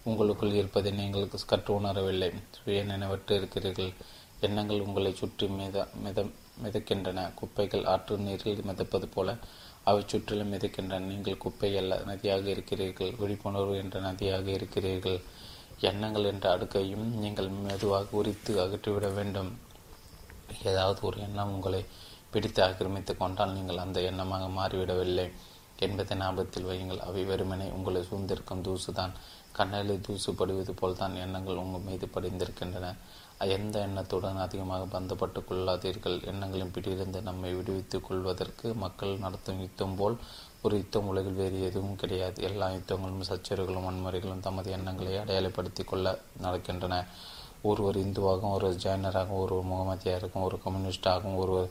உங்களுக்குள் 0.04 0.58
இருப்பதை 0.60 0.92
நீங்கள் 0.92 1.32
கற்று 1.52 1.72
உணரவில்லை. 1.80 2.30
சுய 2.58 2.84
நினைவற்று 2.84 3.34
இருக்கிறீர்கள். 3.40 3.92
எண்ணங்கள் 4.40 4.86
உங்களை 4.88 5.12
சுற்றி 5.14 5.48
மித 5.48 5.88
மிதம் 6.04 6.32
மிதக்கின்றன. 6.64 7.34
குப்பைகள் 7.34 7.86
ஆற்று 7.86 8.18
நீரில் 8.18 8.62
மிதப்பது 8.62 9.08
போல 9.14 9.36
அவை 9.84 10.04
சுற்றிலும் 10.06 10.54
மிதக்கின்றன. 10.54 11.00
நீங்கள் 11.00 11.38
குப்பை 11.38 11.78
அல்ல 11.78 12.02
நதியாக 12.06 12.46
இருக்கிறீர்கள். 12.50 13.12
விழிப்புணர்வு 13.12 13.78
என்ற 13.78 14.00
நதியாக 14.00 14.48
இருக்கிறீர்கள். 14.52 15.20
எண்ணங்கள் 15.80 16.24
என்ற 16.24 16.58
அடுக்கையும் 16.58 17.06
நீங்கள் 17.24 17.50
மெதுவாக 17.50 18.06
உரித்து 18.12 18.54
அகற்றிவிட 18.66 19.14
வேண்டும். 19.14 19.58
ஏதாவது 20.64 21.00
ஒரு 21.02 21.20
எண்ணம் 21.20 21.54
உங்களை 21.54 21.86
பிடித்து 22.32 22.64
ஆக்கிரமித்து 22.64 23.18
கொண்டால் 23.18 23.52
நீங்கள் 23.52 23.78
அந்த 23.78 24.00
எண்ணமாக 24.00 24.48
மாறிவிடவில்லை. 24.58 25.32
என்பதை 25.80 26.18
ஞாபகத்தில் 26.18 26.66
வையுங்கள். 26.66 26.98
அவை 26.98 27.24
வெறுமனே 27.24 27.68
உங்களை 27.70 28.04
சூழ்ந்திருக்கும் 28.04 28.64
தூசுதான். 28.64 29.12
கண்ணில் 29.52 30.02
தூசு 30.08 30.32
படுவது 30.32 30.74
போல்தான் 30.74 31.16
எண்ணங்கள் 31.16 31.56
உங்கள் 31.56 31.82
மீது 31.82 32.06
படிந்திருக்கின்றன. 32.08 32.96
எந்த 33.48 33.80
எண்ணத்துடன் 33.80 34.38
அதிகமாக 34.38 35.00
பந்தப்பட்டு 35.00 35.40
கொள்ளாதீர்கள் 35.50 36.26
எண்ணங்களின் 36.26 36.72
பிடியிலிருந்து 36.72 37.22
நம்மை 37.22 37.54
விடுவித்துக் 37.54 38.08
கொள்வதற்கு 38.08 38.74
மக்கள் 38.74 39.18
நடத்தும் 39.18 39.60
யுத்தம் 39.60 39.96
போல் 39.96 40.18
ஒரு 40.62 40.78
யுத்தம் 40.78 41.08
உலகில் 41.08 41.34
வேறு 41.34 41.64
எதுவும் 41.64 41.96
கிடையாது. 41.96 42.44
எல்லா 42.44 42.70
யுத்தங்களும் 42.70 43.28
சச்சரவுகளும் 43.30 43.88
வன்முறைகளும் 43.88 44.40
தமது 44.40 44.72
எண்ணங்களை 44.72 45.18
அடையாளப்படுத்தி 45.18 45.86
கொள்ள 45.86 46.20
நடக்கின்றன. 46.44 47.06
ஒருவர் 47.62 47.98
இந்துவாகவும் 47.98 48.52
ஒரு 48.52 48.72
ஜைனராகவும் 48.74 49.42
ஒருவர் 49.44 49.72
முகமதியாருக்கும் 49.72 50.44
ஒரு 50.44 50.60
கம்யூனிஸ்டாகவும் 50.66 51.36
ஒருவர் 51.36 51.70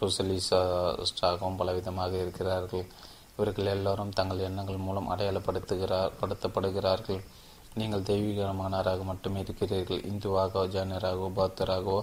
சோசியலிஸ்டாகவும் 0.00 1.58
பலவிதமாக 1.58 2.12
இருக்கிறார்கள். 2.20 2.86
இவர்கள் 3.36 3.66
எல்லோரும் 3.66 4.10
தங்கள் 4.10 4.38
எண்ணங்கள் 4.38 4.76
மூலம் 4.76 5.10
அடையாளப்படுத்துகிறார் 5.10 6.12
படுத்தப்படுகிறார்கள். 6.20 7.22
நீங்கள் 7.80 8.06
தெய்வீகமானவராக 8.10 9.04
மட்டுமே 9.10 9.40
இருக்கிறீர்கள். 9.44 10.02
இந்துவாகவோ 10.10 10.64
ஜானியராகவோ 10.74 11.28
பௌத்தராகவோ 11.38 11.98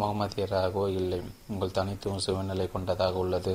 முகமதியராகவோ 0.00 0.84
இல்லை. 1.00 1.18
உங்கள் 1.52 1.76
தனித்துவம் 1.78 2.24
சிவநிலை 2.26 2.66
கொண்டதாக 2.74 3.18
உள்ளது. 3.24 3.54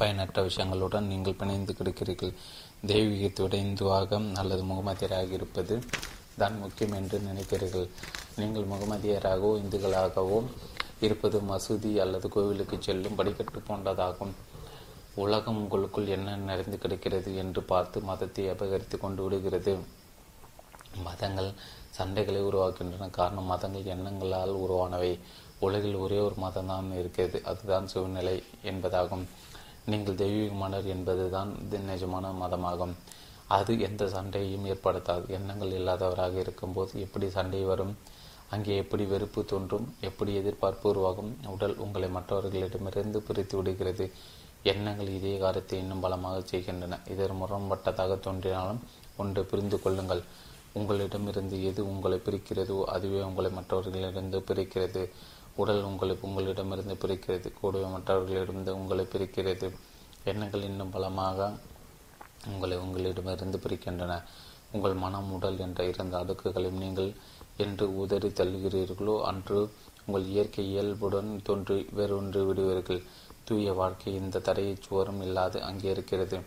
பயனற்ற 0.00 0.42
விஷயங்களுடன் 0.48 1.08
நீங்கள் 1.12 1.38
பிணைந்து 1.40 1.72
கிடக்கிறீர்கள். 1.78 2.34
தெய்வீகத்தை 2.90 3.42
விட 3.44 3.56
இந்துவாக 3.66 4.18
அல்லது 4.42 4.62
முகமதியராக 4.70 5.32
இருப்பது 5.38 5.74
தான் 6.40 6.58
முக்கியம் 6.64 6.94
என்று 6.98 7.16
நினைக்கிறீர்கள். 7.30 7.88
நீங்கள் 8.40 8.70
முகமதியராகவோ 8.72 9.50
இந்துக்களாகவோ 9.62 10.38
இருப்பது 11.06 11.38
மசூதி 11.50 11.90
அல்லது 12.04 12.26
கோவிலுக்கு 12.34 12.76
செல்லும் 12.86 13.18
படிக்கட்டு 13.18 13.60
போன்றதாகும். 13.68 14.34
உலகம் 15.24 15.58
உங்களுக்குள் 15.62 16.12
என்ன 16.16 16.36
நிறைந்து 16.48 16.76
கிடக்கிறது 16.82 17.30
என்று 17.42 17.62
பார்த்து 17.72 18.00
மதத்தை 18.10 18.44
அபகரித்து 18.52 18.98
கொண்டு 18.98 19.22
விடுகிறது. 19.24 19.74
மதங்கள் 20.96 21.52
சண்டைகளை 21.98 22.40
உருவாக்குகின்றன. 22.42 23.10
காரணம் 23.10 23.44
மதங்கள் 23.44 23.82
எண்ணங்களால் 23.82 24.54
உருவானவை. 24.54 25.18
உலகில் 25.58 25.94
ஒரே 25.94 26.18
ஒரு 26.18 26.34
மதம் 26.34 26.66
தான் 26.66 26.98
இருக்கிறது. 26.98 27.42
அதுதான் 27.44 27.86
சூழ்நிலை 27.86 28.42
என்பதாகும். 28.64 29.24
நீங்கள் 29.86 30.14
தெய்வீகமானர் 30.14 30.84
என்பதுதான் 30.84 31.56
நிஜமான 31.70 32.32
மதமாகும். 32.42 32.94
அது 33.46 33.80
எந்த 33.80 34.06
சண்டையையும் 34.06 34.66
ஏற்படுத்தாது. 34.66 35.28
எண்ணங்கள் 35.28 35.70
இல்லாதவராக 35.70 36.34
இருக்கும்போது 36.34 37.00
எப்படி 37.00 37.30
சண்டை 37.30 37.62
வரும்? 37.62 37.96
அங்கே 38.50 38.76
எப்படி 38.76 39.04
வெறுப்பு 39.04 39.44
தோன்றும்? 39.44 39.94
எப்படி 40.00 40.34
எதிர்பார்ப்பு 40.34 40.88
உருவாகும்? 40.88 41.36
உடல் 41.46 41.76
உங்களை 41.76 42.08
மற்றவர்களிடமிருந்து 42.08 43.18
பிரித்து 43.18 43.56
விடுகிறது. 43.56 44.12
எண்ணங்கள் 44.62 45.08
இதே 45.08 45.38
காரத்தை 45.38 45.78
இன்னும் 45.78 46.00
பலமாக 46.00 46.40
செய்கின்றன. 46.40 46.98
இதர் 47.08 47.38
முரண்பட்டதாக 47.40 48.20
தோன்றினாலும் 48.20 48.80
ஒன்று 49.16 49.44
புரிந்து 49.44 49.82
கொள்ளுங்கள். 49.82 50.22
உங்களிடமிருந்து 50.78 51.56
எது 51.70 51.80
உங்களை 51.92 52.18
பிரிக்கிறதோ 52.26 52.76
அதுவே 52.94 53.20
உங்களை 53.22 53.50
மற்றவர்களிடமிருந்து 53.58 54.40
பிரிக்கிறது. 54.50 55.02
உடல் 55.56 55.82
உங்களை 55.82 56.14
உங்களிடமிருந்து 56.26 56.94
பிரிக்கிறது. 57.02 57.48
கூடவே 57.60 57.86
மற்றவர்களிடமிருந்து 57.94 58.74
உங்களை 58.80 59.04
பிரிக்கிறது. 59.14 59.68
எண்ணங்கள் 60.24 60.68
இன்னும் 60.68 60.94
பலமாக 60.96 61.50
உங்களை 62.52 62.76
உங்களிடமிருந்து 62.78 63.58
பிரிக்கின்றன. 63.64 64.14
உங்கள் 64.72 64.94
மனம் 64.94 65.30
உடல் 65.32 65.58
என்ற 65.58 65.84
இரண்டு 65.84 66.16
அடுக்குகளையும் 66.18 66.82
நீங்கள் 66.84 67.10
என்று 67.56 67.86
உதறி 68.02 68.28
தள்ளுகிறீர்களோ 68.28 69.14
அன்று 69.30 69.60
உங்கள் 70.06 70.26
இயற்கை 70.32 70.64
இயல்புடன் 70.72 71.30
தோன்றி 71.42 71.78
வேறொன்று 71.98 72.40
விடுவீர்கள். 72.48 73.02
தூய 73.44 73.72
வாழ்க்கை 73.72 74.10
இந்த 74.14 74.42
தடையை 74.48 74.74
சுவரும் 74.80 75.22
இல்லாது 75.22 75.58
அங்கே 75.68 75.88
இருக்கிறது 75.90 76.38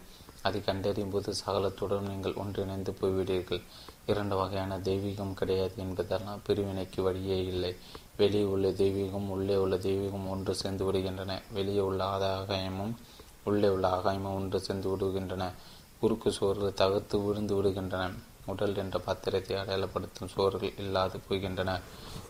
அதை 0.48 0.60
கண்டறியும் 0.62 1.10
போது 1.10 1.34
சகலத்துடன் 1.46 2.10
நீங்கள் 2.12 2.40
ஒன்றிணைந்து 2.44 2.92
போய்விடுவீர்கள். 3.02 3.62
இரண்டு 4.06 4.36
வகையான 4.36 4.78
தெய்வீகம் 4.78 5.34
கிடையாது 5.34 5.74
என்பதெல்லாம் 5.78 6.42
பிரிவினைக்கு 6.48 7.02
வழியே 7.02 7.46
இல்லை. 7.46 7.76
வெளியே 8.18 8.44
உள்ள 8.44 8.70
தெய்வீகம் 8.70 9.28
உள்ளே 9.28 9.56
உள்ள 9.56 9.76
தெய்வீகம் 9.76 10.28
ஒன்று 10.30 10.56
சேர்ந்து 10.56 10.92
விடுகின்றன. 10.92 11.42
வெளியே 11.52 11.80
உள்ள 11.80 12.04
ஆதாயமும் 12.06 12.94
உள்ளே 13.44 13.68
உள்ள 13.68 13.88
ஆகாயமும் 13.88 14.36
ஒன்று 14.36 14.60
சேர்ந்து 14.60 14.98
விடுகின்றன. 14.98 15.52
குறுக்கு 16.00 16.32
சோறுகள் 16.32 16.74
தகர்த்து 16.74 17.22
விழுந்து 17.22 17.64
விடுகின்றன. 17.64 18.12
உடல் 18.46 18.76
என்ற 18.76 19.00
பாத்திரத்தை 19.00 19.58
அடையாளப்படுத்தும் 19.58 20.34
சோறுகள் 20.36 20.78
இல்லாது 20.78 21.20
போகின்றன. 21.30 21.80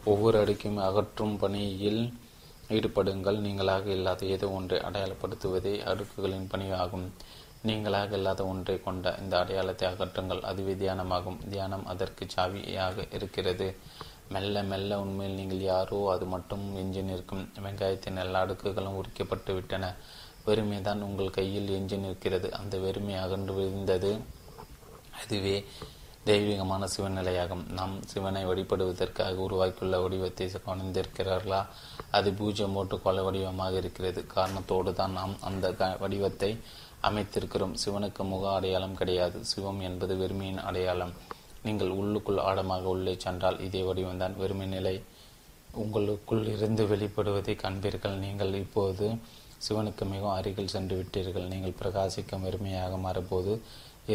ஒவ்வொரு 0.05 0.43
அடுக்கையும் 0.43 0.79
அகற்றும் 0.79 1.37
பணியில் 1.37 2.13
ஈடுபடுங்கள். 2.69 3.39
நீங்களாக 3.39 3.85
இல்லாத 3.85 4.25
ஏதோ 4.25 4.49
ஒன்றை 4.49 4.79
அடையாளப்படுத்துவதே 4.79 5.73
அடுக்குகளின் 5.91 6.49
பணியாகும். 6.49 7.07
நீங்களாக 7.67 8.17
இல்லாத 8.19 8.41
ஒன்றை 8.45 8.75
கொண்ட 8.81 9.15
இந்த 9.21 9.33
அடையாளத்தை 9.39 9.85
அகற்றுங்கள். 9.91 10.41
அதுவே 10.49 10.73
தியானமாகும் 10.73 11.39
தியானம் 11.51 11.85
அதற்கு 11.85 12.23
சாவியாக 12.35 13.05
இருக்கிறது. 13.17 13.67
மெல்ல 14.33 14.63
மெல்ல 14.71 14.99
உண்மையில் 15.03 15.39
நீங்கள் 15.39 15.63
யாரோ 15.71 15.97
அது 16.13 16.25
மட்டும் 16.25 16.63
எஞ்சி 16.81 17.01
நிற்கும். 17.01 17.43
வெங்காயத்தின் 17.65 18.21
எல்லா 18.25 18.41
அடுக்குகளும் 18.45 18.99
உரிக்கப்பட்டு 18.99 19.53
விட்டன. 19.53 19.93
வெறுமைதான் 20.47 21.01
உங்கள் 21.07 21.35
கையில் 21.39 21.73
எஞ்சி 21.77 21.97
நிற்கிறது. 21.97 22.47
அந்த 22.59 22.77
வெறுமை 22.77 23.15
அகன்று 23.23 23.53
விழுந்தது 23.53 24.11
அதுவே 25.21 25.57
தெய்வீகமான 26.29 26.83
சிவநிலையாகும். 26.93 27.63
நாம் 27.77 27.93
சிவனை 28.11 28.41
வழிபடுவதற்காக 28.45 29.43
உருவாக்கியுள்ள 29.47 29.95
வடிவத்தை 30.03 30.45
கவனிந்திருக்கிறார்களா? 30.67 31.61
அது 32.17 32.29
பூஜ்யம் 32.39 32.75
போட்டு 32.77 32.95
கொலை 33.05 33.23
வடிவமாக 33.23 33.75
இருக்கிறது. 33.83 34.21
காரணத்தோடு 34.35 34.93
தான் 34.93 35.17
நாம் 35.19 35.35
அந்த 35.49 35.95
வடிவத்தை 36.03 36.51
அமைத்திருக்கிறோம். 37.09 37.73
சிவனுக்கு 37.83 38.23
முக 38.31 38.43
அடையாளம் 38.57 38.99
கிடையாது. 39.01 39.37
சிவம் 39.51 39.81
என்பது 39.89 40.15
வெறுமையின் 40.21 40.61
அடையாளம். 40.69 41.13
நீங்கள் 41.65 41.91
உள்ளுக்குள் 41.99 42.43
ஆழமாக 42.49 42.85
உள்ளே 42.95 43.13
சென்றால் 43.25 43.61
இதே 43.67 43.81
வடிவம்தான் 43.87 44.37
வெறுமை 44.41 44.67
நிலை 44.75 44.95
உங்களுக்குள் 45.83 46.43
இருந்து 46.55 46.83
வெளிப்படுவதை 46.91 47.53
காண்பீர்கள் 47.61 48.17
நீங்கள் 48.25 48.53
இப்போது 48.63 49.05
சிவனுக்கு 49.65 50.03
மிகவும் 50.11 50.35
அருகில் 50.37 50.71
சென்று 50.73 50.95
விட்டீர்கள். 50.99 51.49
நீங்கள் 51.53 51.77
பிரகாசிக்கும் 51.81 52.45
வெறுமையாக 52.45 52.97
மாறும்போது 53.05 53.53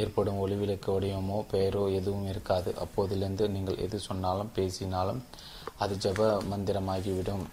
ஏற்படும் 0.01 0.41
ஒளிவிளக்கு 0.45 0.89
வடிவமோ 0.95 1.39
பெயரோ 1.53 1.83
எதுவும் 1.99 2.27
இருக்காது. 2.33 2.71
அப்போதிலிருந்து 2.85 3.45
நீங்கள் 3.55 3.81
எது 3.85 3.99
சொன்னாலும் 4.09 4.51
பேசினாலும் 4.59 5.23
அது 5.85 5.95
ஜப 6.05 6.27
மந்திரமாகிவிடும். 6.51 7.45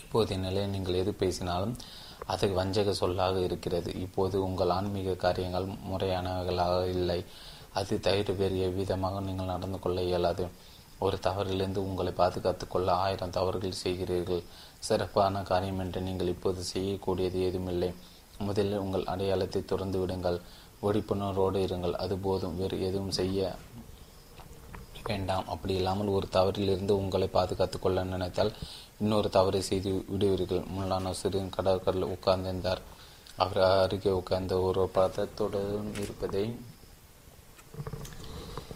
இப்போதைய 0.00 0.38
நிலையில் 0.46 0.72
நீங்கள் 0.74 1.00
எது 1.02 1.12
பேசினாலும் 1.22 1.74
அது 2.26 2.52
வஞ்சக 2.52 2.92
சொல்லாக 2.92 3.40
இருக்கிறது. 3.40 4.00
இப்போது 4.00 4.42
உங்கள் 4.42 4.68
ஆன்மீக 4.68 5.14
காரியங்கள் 5.14 5.66
முறையானவைகளாக 5.90 6.88
இல்லை. 6.88 7.24
அது 7.72 8.00
தவிர 8.00 8.32
வேறு 8.32 8.58
எவ்விதமாக 8.58 9.20
நீங்கள் 9.20 9.46
நடந்து 9.46 9.78
கொள்ள 9.78 10.02
இயலாது. 10.02 10.46
ஒரு 10.98 11.16
தவறிலிருந்து 11.22 11.76
உங்களை 11.76 12.12
பாதுகாத்து 12.12 12.68
கொள்ள 12.68 12.92
ஆயிரம் 12.92 13.30
தவறுகள் 13.30 13.82
செய்கிறீர்கள். 13.84 14.42
சிறப்பான 14.78 15.42
காரியம் 15.42 15.78
என்று 15.78 16.00
நீங்கள் 16.00 16.28
இப்போது 16.28 16.62
செய்யக்கூடியது 16.72 17.38
எதுவுமில்லை. 17.42 17.94
முதலில் 18.38 18.78
உங்கள் 18.78 19.04
அடையாளத்தை 19.04 19.64
துறந்து 19.64 19.98
விடுங்கள். 19.98 20.40
விழிப்புணர்வோடு 20.82 21.58
இருங்கள். 21.66 21.92
அது 21.92 22.16
போதும். 22.16 22.56
வேறு 22.56 22.80
எதுவும் 22.80 23.10
செய்ய 23.10 23.56
வேண்டாம். 25.08 25.46
அப்படி 25.46 25.74
இல்லாமல் 25.74 26.06
ஒரு 26.06 26.26
தவறிலிருந்து 26.32 26.90
உங்களை 26.90 27.26
பாதுகாத்து 27.28 27.78
கொள்ள 27.78 28.04
நினைத்தால் 28.04 28.52
இன்னொரு 29.00 29.28
தவறை 29.28 29.60
செய்து 29.60 30.04
விடுவீர்கள். 30.08 30.58
முல்லா 30.58 31.10
சிறின் 31.10 31.50
கடற்கரில் 31.50 32.04
உட்கார்ந்திருந்தார். 32.04 32.80
அவர் 33.36 33.58
அருகே 33.58 34.10
உட்கார்ந்த 34.10 34.60
ஒரு 34.60 34.90
பதத்துடன் 34.94 36.00
இருப்பதை 36.00 36.56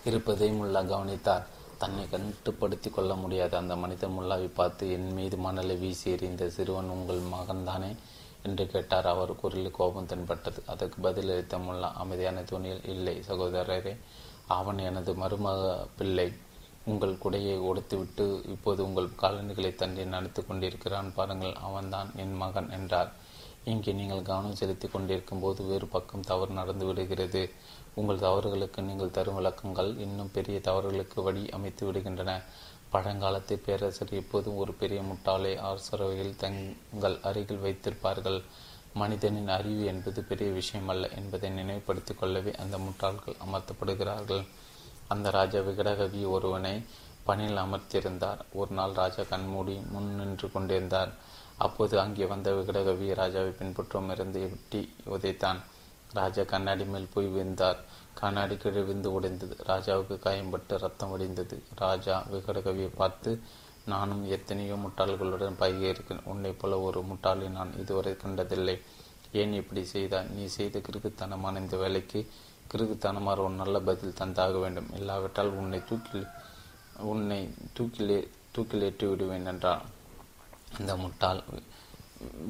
இருப்பதை 0.05 0.51
முல்லா 0.51 0.87
கவனித்தார். 0.87 1.47
தன்னை 1.79 2.09
கட்டுப்படுத்தி 2.09 2.91
கொள்ள 2.91 3.15
முடியாது. 3.15 3.57
அந்த 3.57 3.77
மனிதன் 3.77 4.19
முல்லாவை 4.19 4.51
பார்த்து 4.55 4.93
என் 4.93 5.13
மீது 5.13 5.37
மணலை 5.37 5.77
வீசி 5.77 6.11
எறிந்த 6.11 6.51
சிறுவன் 6.51 6.89
உங்கள் 6.89 7.21
மகன்தானே? 7.21 7.97
என்று 8.43 8.67
கேட்டார். 8.67 9.07
அவர் 9.07 9.37
குரலில் 9.37 9.71
கோபம் 9.71 10.07
தென்பட்டது. 10.07 10.63
அதற்கு 10.67 11.09
பதிலளித்த 11.09 11.57
முல்லா 11.57 11.93
அமைதியான 11.95 12.43
துணியில் 12.43 12.85
இல்லை 12.85 13.23
சகோதரரே. 13.29 13.97
அவன் 14.47 14.79
எனது 14.79 15.13
மருமக 15.13 15.87
பிள்ளை. 15.97 16.33
உங்கள் 16.91 17.21
குடையை 17.23 17.57
உடைத்துவிட்டு 17.69 18.25
இப்போது 18.49 18.81
உங்கள் 18.85 19.09
காலணிகளை 19.23 19.71
தன்னை 19.75 20.05
நடத்தி 20.15 20.43
கொண்டிருக்கிறான் 20.43 21.11
பாருங்கள் 21.17 21.57
அவன்தான் 21.69 22.11
என் 22.17 22.37
மகன் 22.43 22.71
என்றார். 22.71 23.11
இங்கே 23.65 23.93
நீங்கள் 23.93 24.27
கவனம் 24.29 24.59
செலுத்தி 24.61 24.89
கொண்டிருக்கும் 24.89 25.41
போது 25.41 25.63
வேறு 25.71 25.87
பக்கம் 25.87 26.29
தவறு 26.31 26.53
நடந்து 26.53 26.85
விடுகிறது. 26.87 27.43
உங்கள் 27.95 28.25
தவறுகளுக்கு 28.27 28.81
நீங்கள் 28.83 29.17
தரும் 29.17 29.39
விளக்கங்கள் 29.39 29.91
இன்னும் 29.99 30.35
பெரிய 30.37 30.59
தவறுகளுக்கு 30.69 31.23
வழி 31.23 31.43
அமைத்து 31.51 31.83
விடுகின்றன. 31.89 32.33
பழங்காலத்து 32.93 33.55
பேரரசர் 33.65 34.13
எப்போதும் 34.21 34.61
ஒரு 34.63 34.73
பெரிய 34.73 35.01
முட்டாளை 35.09 35.53
அரசரவையில் 35.69 36.39
தங்கள் 36.45 37.17
அருகில் 37.23 37.65
வைத்திருப்பார்கள். 37.65 38.39
மனிதனின் 38.95 39.51
அறிவு 39.57 39.83
என்பது 39.85 40.21
பெரிய 40.31 40.49
விஷயமல்ல 40.51 41.11
என்பதை 41.19 41.51
நினைவுபடுத்திக் 41.51 42.21
கொள்ளவே 42.21 42.53
அந்த 42.63 42.77
முட்டாள்கள் 42.79 43.37
அமர்த்தப்படுகிறார்கள். 43.47 44.45
அந்த 45.09 45.31
ராஜா 45.31 45.61
விகடகவி 45.61 46.23
ஒருவனை 46.37 46.75
பணியில் 47.27 47.63
அமர்த்தியிருந்தார். 47.65 48.41
ஒரு 48.61 48.73
நாள் 48.75 48.99
ராஜா 49.01 49.23
கண்மூடி 49.23 49.77
முன் 49.93 50.11
நின்று 50.19 50.49
கொண்டிருந்தார். 50.51 51.13
அப்போது 51.67 51.95
அங்கே 52.01 52.27
வந்த 52.27 52.49
விகடகவி 52.53 53.07
ராஜாவை 53.21 53.53
பின்பற்றும் 53.61 54.11
இருந்து 54.11 54.41
எட்டி 54.49 54.83
உதைத்தான். 55.15 55.61
ராஜா 56.13 56.43
கண்ணாடி 56.43 56.85
மேல் 56.85 57.13
போய் 57.15 57.27
விழுந்தார். 57.27 57.81
கண்ணாடி 58.21 58.55
கீழே 58.57 58.83
விந்து 58.91 59.09
உடைந்தது 59.17 59.57
ராஜாவுக்கு 59.71 60.17
காயம்பட்டு 60.27 60.77
ரத்தம் 60.85 61.11
வடிந்தது. 61.11 61.57
ராஜா 61.77 62.15
விகடகவியை 62.33 62.91
பார்த்து 62.97 63.33
நானும் 63.87 64.23
எத்தனையோ 64.37 64.77
முட்டாள்களுடன் 64.85 65.61
பழகியிருக்கேன் 65.61 66.25
உன்னை 66.25 66.53
போல 66.53 66.79
ஒரு 66.81 67.01
முட்டாளை 67.11 67.47
நான் 67.49 67.71
இதுவரை 67.79 68.13
கண்டதில்லை. 68.17 68.77
ஏன் 69.33 69.53
இப்படி 69.53 69.83
செய்தாய்? 69.85 70.31
நீ 70.37 70.45
செய்த 70.57 70.79
கிறுக்குத்தனமான 70.79 71.61
இந்த 71.61 71.77
வேலைக்கு 71.77 72.21
கிறுக்குத்தனமாறு 72.71 73.41
ஒரு 73.47 73.55
நல்ல 73.63 73.77
பதில் 73.89 74.19
தந்தாக 74.21 74.55
வேண்டும். 74.65 74.91
இல்லாவிட்டால் 74.99 75.53
உன்னை 75.61 75.81
தூக்கில் 75.91 76.27
உன்னை 77.11 77.41
தூக்கிலே 77.77 78.19
தூக்கிலேற்றி 78.55 79.07
விடுவேன் 79.11 79.49
என்றார் 79.53 79.85
இந்த 80.79 80.93
முட்டாள் 80.97 81.43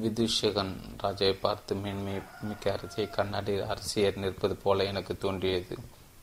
விதுஷகன் 0.03 0.73
ராஜாவை 1.03 1.35
பார்த்து 1.39 1.73
மேன்மை 1.75 2.15
மிக்க 2.47 2.77
அரசியை 2.77 3.07
கண்ணாடி 3.17 3.53
அரசியர் 3.73 4.21
நிற்பது 4.23 4.55
போல 4.63 4.85
எனக்கு 4.91 5.13
தோன்றியது 5.17 5.75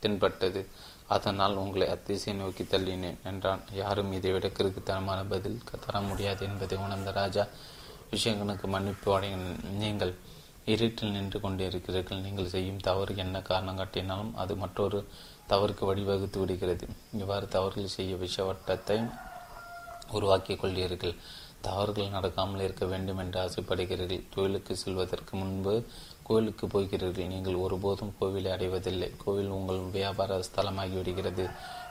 தென்பட்டது. 0.03 0.61
அதனால் 1.15 1.61
உங்களை 1.63 1.87
அத்திசை 1.95 2.33
நோக்கி 2.35 2.65
தள்ளினேன் 2.65 3.21
என்றான். 3.31 3.63
யாரும் 3.83 4.13
இதைவிட 4.13 4.47
கிறுக்குத்தனமான 4.57 5.21
பதில் 5.33 5.61
தர 5.85 6.01
முடியாது 6.09 6.43
என்பதை 6.49 6.77
உணர்ந்த 6.87 7.11
ராஜா 7.21 7.45
விஷயங்களுக்கு 8.11 8.67
மன்னிப்பு 8.75 9.09
வழங்கின 9.13 9.55
நீங்கள் 9.83 10.13
இருட்டில் 10.67 11.11
நின்று 11.11 11.41
கொண்டிருக்கிறீர்கள் 11.41 12.21
நீங்கள் 12.21 12.47
செய்யும் 12.47 12.81
தவறு 12.81 13.17
என்ன 13.17 13.43
காரணம் 13.43 13.79
காட்டினாலும் 13.79 14.35
அது 14.35 14.57
மற்றொரு 14.57 15.09
தவறுக்கு 15.49 15.85
வழிவகுத்து 15.91 16.39
விடுகிறது. 16.39 16.87
இவ்வாறு 17.13 17.49
தவறுகள் 17.49 17.95
செய்ய 17.97 18.15
விஷவட்டத்தை 18.15 19.11
உருவாக்கிக் 20.11 20.65
கொள்கிறீர்கள். 20.65 21.15
தவறுகள் 21.61 22.15
நடக்காமல் 22.17 22.61
இருக்க 22.61 22.87
வேண்டும் 22.87 23.19
என்று 23.19 23.39
ஆசைப்படுகிறீர்கள். 23.41 24.23
கோயிலுக்கு 24.35 24.77
செல்வதற்கு 24.77 25.37
முன்பு 25.37 25.87
கோயிலுக்கு 26.23 26.67
போகிறீர்கள். 26.67 27.27
நீங்கள் 27.27 27.55
ஒருபோதும் 27.55 28.15
கோவிலை 28.21 28.51
அடைவதில்லை. 28.51 29.11
கோவில் 29.25 29.49
உங்கள் 29.49 29.79
வியாபார 29.79 30.41
ஸ்தலமாகி 30.49 30.95
விடுகிறது. 30.95 31.49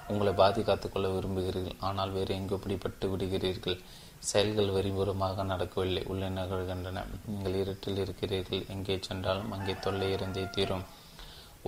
உங்களை 0.07 0.33
பாதுகாத்துக் 0.33 0.93
கொள்ள 0.93 1.07
விரும்புகிறீர்கள். 1.07 1.77
ஆனால் 1.79 2.11
வேறு 2.11 2.35
எங்கு 2.35 2.55
பிடிபட்டு 2.55 3.09
விடுகிறீர்கள். 3.09 3.79
செயல்கள் 4.31 4.73
வெறிபுறமாக 4.75 5.43
நடக்கவில்லை. 5.51 6.03
உள்ளே 6.11 6.29
நகர்கின்றன. 6.37 7.03
நீங்கள் 7.31 7.57
இருட்டில் 7.61 8.01
இருக்கிறீர்கள். 8.03 8.63
எங்கே 8.75 8.95
சென்றாலும் 9.07 9.53
அங்கே 9.55 9.75
தொல்லை 9.85 10.09
இருந்தே 10.15 10.45
தீரும். 10.55 10.85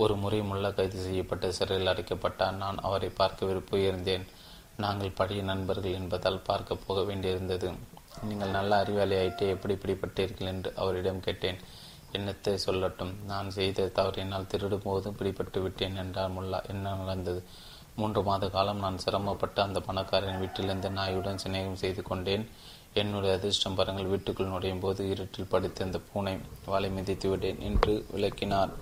ஒரு 0.02 0.14
முறை 0.22 0.40
முள்ள 0.48 0.66
கைது 0.78 0.98
செய்யப்பட்ட 1.06 1.46
சிறையில் 1.58 1.92
அடைக்கப்பட்டார். 1.92 2.58
நான் 2.64 2.78
அவரை 2.88 3.10
பார்க்க 3.20 3.50
விரும்புகிறேன் 3.50 4.26
நாங்கள் 4.84 5.16
பழைய 5.20 5.42
நண்பர்கள் 5.42 5.96
என்பதால் 6.00 6.44
பார்க்க 6.48 6.82
போக 6.86 6.98
வேண்டியிருந்தது. 7.08 7.68
நீங்கள் 8.28 8.54
நல்ல 8.56 8.72
அறிவாளி 8.82 9.14
ஆயிட்டே 9.20 9.46
எப்படி 9.54 9.74
பிடிப்பட்டீர்கள் 9.74 10.50
என்று 10.52 10.70
அவரிடம் 10.82 11.24
கேட்டேன். 11.26 11.58
என்னத்தை 12.16 12.52
சொல்லட்டும். 12.66 13.12
நான் 13.30 13.48
செய்த 13.56 13.88
தவறினால் 13.96 14.50
திருடும் 14.52 14.84
போதும் 14.86 15.16
பிடிபட்டு 15.18 15.58
விட்டேன் 15.64 15.98
என்றார் 16.02 16.36
முல்லா. 16.36 16.60
என்ன 16.72 16.94
நடந்தது? 17.00 17.40
மூன்று 17.98 18.20
மாத 18.22 18.48
காலம் 18.48 18.82
நான் 18.84 18.98
சிரமப்பட்டு 18.98 19.62
அந்த 19.62 19.78
பணக்காரன் 19.80 20.38
வீட்டிலிருந்து 20.38 20.90
நாயுடன் 20.90 21.40
சிநேகம் 21.44 21.80
செய்து 21.82 22.02
கொண்டேன். 22.02 22.44
என்னுடைய 22.94 23.32
அதிர்ஷ்டம் 23.36 23.74
பாருங்கள் 23.74 24.10
வீட்டுக்குள் 24.12 24.52
நுழையும் 24.52 24.82
போது 24.84 25.02
இருட்டில் 25.08 25.50
படித்திருந்த 25.50 25.98
பூனை 26.12 26.34
வாழை 26.66 26.90
மிதித்து 26.90 27.28
விட்டேன். 27.30 27.60
என்று 27.60 27.94
விளக்கினார் 28.10 28.72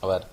அவர் 0.00 0.24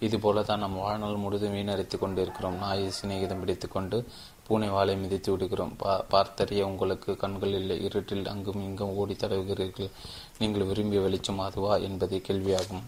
இதுபோல 0.00 0.42
தான் 0.42 0.58
நம் 0.58 0.78
வாழ்நாள் 0.78 1.22
முழுதும் 1.24 1.54
வீணடித்துக் 1.54 2.02
கொண்டிருக்கிறோம். 2.02 2.58
நாயை 2.58 2.88
சிநேகிதம் 2.90 3.38
பிடித்து 3.38 3.68
கொண்டு 3.68 3.98
பூனை 4.46 4.68
வாழை 4.68 4.96
மிதித்து 4.96 5.30
விடுகிறோம். 5.32 5.74
பா 5.76 6.04
பார்த்தறிய 6.10 6.62
உங்களுக்கு 6.62 7.16
கண்கள் 7.16 7.54
இல்லை. 7.60 7.76
இருட்டில் 7.84 8.28
அங்கும் 8.28 8.60
இங்கும் 8.60 8.94
ஓடி 8.94 9.14
தடவுகிறீர்கள். 9.14 9.90
நீங்கள் 10.38 10.68
விரும்பிய 10.70 11.00
வெளிச்சம் 11.00 11.44
அதுவா? 11.48 11.76
என்பதே 11.88 12.20
கேள்வியாகும். 12.28 12.84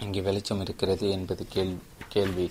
இங்கே 0.00 0.20
வெளிச்சம் 0.20 0.60
இருக்கிறது 0.60 1.10
என்பது 1.10 1.44
கேள்வி 1.48 1.78
கேள்வி. 2.08 2.46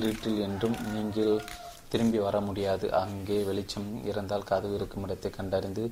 இருட்டில் 0.00 0.40
என்றும் 0.46 0.76
நீங்கள் 0.94 1.44
திரும்பி 1.92 2.18
வர 2.18 2.36
முடியாது. 2.40 2.86
அங்கே 3.02 3.38
வெளிச்சம் 3.42 3.88
இருந்தால் 4.10 4.48
கதவு 4.50 4.74
இருக்கும் 4.74 5.04
இடத்தை 5.06 5.30
கண்டறிந்து 5.30 5.84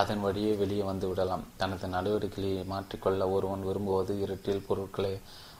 அதன் 0.00 0.20
வழியே 0.20 0.52
வெளியே 0.60 0.82
வந்து 0.82 1.08
விடலாம். 1.08 1.44
தனது 1.56 1.86
நடவடிக்கைகளை 1.88 2.52
மாற்றிக்கொள்ள 2.72 3.22
ஒருவன் 3.30 3.66
விரும்புவது 3.68 4.14
இருட்டில் 4.20 4.66
பொருட்களை 4.68 5.14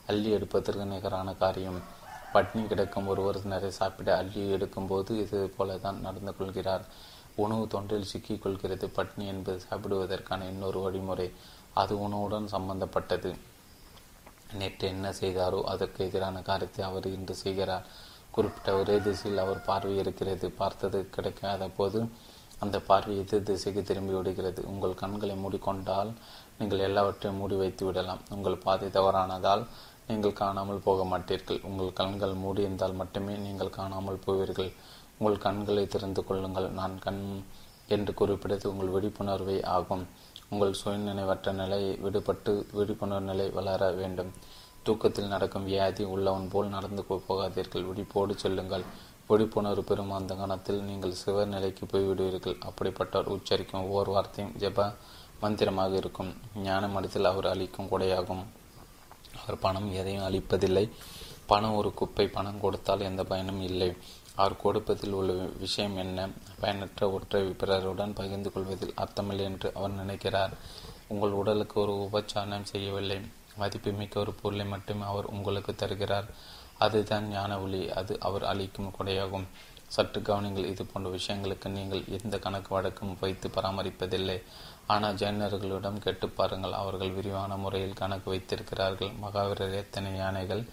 அள்ளி 0.06 0.30
எடுப்பதற்கு 0.30 0.84
நிகரான 0.84 1.34
காரியம். 1.34 1.80
பட்னி 2.34 2.62
கிடக்கும் 2.66 3.06
ஒருவர் 3.06 3.38
நிறைய 3.44 3.70
சாப்பிட 3.70 4.10
அள்ளி 4.16 4.42
எடுக்கும்போது 4.54 5.10
இது 5.24 5.40
போல 5.56 5.76
தான் 5.76 6.00
நடந்து 6.00 6.32
கொள்கிறார். 6.36 6.84
உணவு 7.36 7.64
தொன்றில் 7.74 8.10
சிக்கிக் 8.12 8.42
கொள்கிறது 8.42 8.86
பட்னி 8.96 9.26
என்பது 9.26 9.60
சாப்பிடுவதற்கான 9.68 10.48
இன்னொரு 10.48 10.80
வழிமுறை. 10.80 11.28
அது 11.74 11.92
உணவுடன் 12.00 12.52
சம்பந்தப்பட்டது. 12.54 13.30
நேற்று 14.60 14.86
என்ன 14.94 15.08
செய்தாரோ 15.20 15.60
அதற்கு 15.72 16.00
எதிரான 16.08 16.42
காரியத்தை 16.48 16.82
அவர் 16.88 17.06
இன்று 17.16 17.34
செய்கிறார். 17.44 17.86
குறிப்பிட்ட 18.34 18.70
ஒரே 18.80 18.96
திசையில் 19.06 19.42
அவர் 19.44 19.66
பார்வை 19.68 19.94
இருக்கிறது. 20.02 20.46
பார்த்தது 20.60 20.98
கிடைக்காத 21.16 21.68
போது 21.78 22.00
அந்த 22.64 22.76
பார்வை 22.88 23.14
எதிர் 23.22 23.48
திசைக்கு 23.48 23.82
திரும்பி 23.88 24.14
விடுகிறது 24.16 24.60
உங்கள் 24.72 25.00
கண்களை 25.00 25.34
மூடிக்கொண்டால் 25.44 26.10
நீங்கள் 26.58 26.84
எல்லாவற்றையும் 26.88 27.40
மூடி 27.42 27.56
வைத்து 27.62 27.82
விடலாம். 27.86 28.22
உங்கள் 28.34 28.62
பாதை 28.64 28.88
தவறானதால் 28.96 29.64
நீங்கள் 30.08 30.38
காணாமல் 30.42 30.84
போக 30.86 31.02
மாட்டீர்கள். 31.12 31.60
உங்கள் 31.68 31.96
கண்கள் 32.00 32.34
மூடியிருந்தால் 32.44 32.98
மட்டுமே 33.00 33.34
நீங்கள் 33.46 33.76
காணாமல் 33.78 34.22
போவீர்கள். 34.26 34.70
உங்கள் 35.18 35.42
கண்களை 35.46 35.84
திறந்து 35.94 36.22
கொள்ளுங்கள். 36.28 36.68
நான் 36.80 36.94
கண் 37.06 37.22
என்று 37.94 38.12
குறிப்பிட்டது 38.20 38.66
உங்கள் 38.72 38.94
விழிப்புணர்வை 38.96 39.56
ஆகும். 39.76 40.04
உங்கள் 40.52 40.80
சுயநினைவற்ற 40.84 41.52
நிலை 41.52 41.80
விடுபட்டு 42.04 42.52
விழிப்புணர்வு 42.72 43.28
நிலை 43.30 43.46
வளர 43.50 43.90
வேண்டும். 43.90 44.32
தூக்கத்தில் 44.82 45.32
நடக்கும் 45.34 45.64
வியாதி 45.64 46.04
உள்ளவன் 46.04 46.48
போல் 46.48 46.74
நடந்து 46.76 47.02
போகாதீர்கள். 47.08 47.86
விழிப்போடு 47.86 48.38
செல்லுங்கள். 48.38 48.84
விழிப்புணர்வு 49.28 49.82
பெறும் 49.82 50.10
அந்த 50.10 50.34
கணத்தில் 50.34 50.82
நீங்கள் 50.82 51.12
சிவ 51.12 51.44
நிலைக்கு 51.44 51.86
போய்விடுவீர்கள் 51.86 52.58
அப்படிப்பட்டவர் 52.68 53.32
உச்சரிக்கும் 53.36 53.84
ஒவ்வொரு 53.86 54.10
வார்த்தையும் 54.10 54.54
ஜப 54.58 54.94
மந்திரமாக 55.40 55.96
இருக்கும். 55.96 56.32
ஞான 56.56 56.88
மடத்தில் 56.88 57.24
அவர் 57.24 57.46
அளிக்கும் 57.46 57.88
கொடையாகும். 57.90 58.44
அவர் 59.40 59.58
பணம் 59.60 59.88
எதையும் 59.92 60.26
அளிப்பதில்லை. 60.28 60.90
பணம் 61.46 61.74
ஒரு 61.74 61.94
குப்பை. 61.94 62.26
பணம் 62.28 62.60
கொடுத்தால் 62.60 63.06
எந்த 63.10 63.24
பயனும் 63.24 63.62
இல்லை. 63.62 63.96
அவர் 64.34 64.56
கொடுப்பதில் 64.56 65.12
உள்ள 65.12 65.32
விஷயம் 65.32 65.96
என்ன? 65.96 66.28
பயனற்ற 66.60 67.10
ஒற்றை 67.10 67.42
பிறருடன் 67.42 68.12
பகிர்ந்து 68.12 68.52
கொள்வதில் 68.52 68.94
அர்த்தமில்லை 68.96 69.40
என்று 69.40 69.72
அவர் 69.74 69.90
நினைக்கிறார். 69.90 70.50
உங்கள் 71.06 71.30
உடலுக்கு 71.30 71.80
ஒரு 71.80 72.08
உபச்சாரணம் 72.12 72.62
செய்யவில்லை. 72.62 73.20
மதிப்புமிக்க 73.56 74.20
ஒரு 74.20 74.32
பொருளை 74.32 74.66
மட்டுமே 74.66 75.04
அவர் 75.04 75.24
உங்களுக்கு 75.24 75.74
தருகிறார். 75.74 76.24
அதுதான் 76.78 77.28
ஞான 77.28 77.60
ஒளி. 77.60 77.90
அது 77.90 78.20
அவர் 78.20 78.44
அளிக்கும் 78.44 78.94
கொடையாகும். 78.98 79.44
சற்று 79.86 80.20
கவனிங்கள் 80.20 80.64
இது 80.64 80.84
போன்ற 80.84 81.10
விஷயங்களுக்கு 81.10 81.68
நீங்கள் 81.68 82.04
எந்த 82.24 82.38
கணக்கு 82.38 82.74
வழக்கும் 82.74 83.16
வைத்து 83.20 83.48
பராமரிப்பதில்லை. 83.48 84.42
ஆனால் 84.86 85.14
ஜெயினர்களிடம் 85.14 85.98
கேட்டு 85.98 86.28
பாருங்கள். 86.28 86.72
அவர்கள் 86.72 87.10
விரிவான 87.10 87.56
முறையில் 87.56 87.92
கணக்கு 87.92 88.30
வைத்திருக்கிறார்கள். 88.30 89.08
மகாவீரர் 89.08 89.74
எத்தனை 89.74 90.16
யானைகள்? 90.16 90.64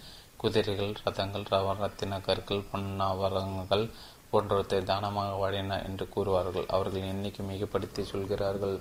குதிரைகள் 0.42 0.94
ரதங்கள் 1.04 1.76
ரத்தின 1.82 2.20
கற்கள் 2.26 2.68
பொன்னாவரங்கள் 2.72 3.84
போன்றவற்றை 4.30 4.80
தானமாக 4.90 5.30
வழங்கின 5.42 5.78
என்று 5.88 6.04
கூறுவார்கள். 6.14 6.66
அவர்கள் 6.76 7.08
எண்ணிக்கை 7.12 7.44
மிகப்படுத்தி 7.50 8.02
சொல்கிறார்கள். 8.12 8.76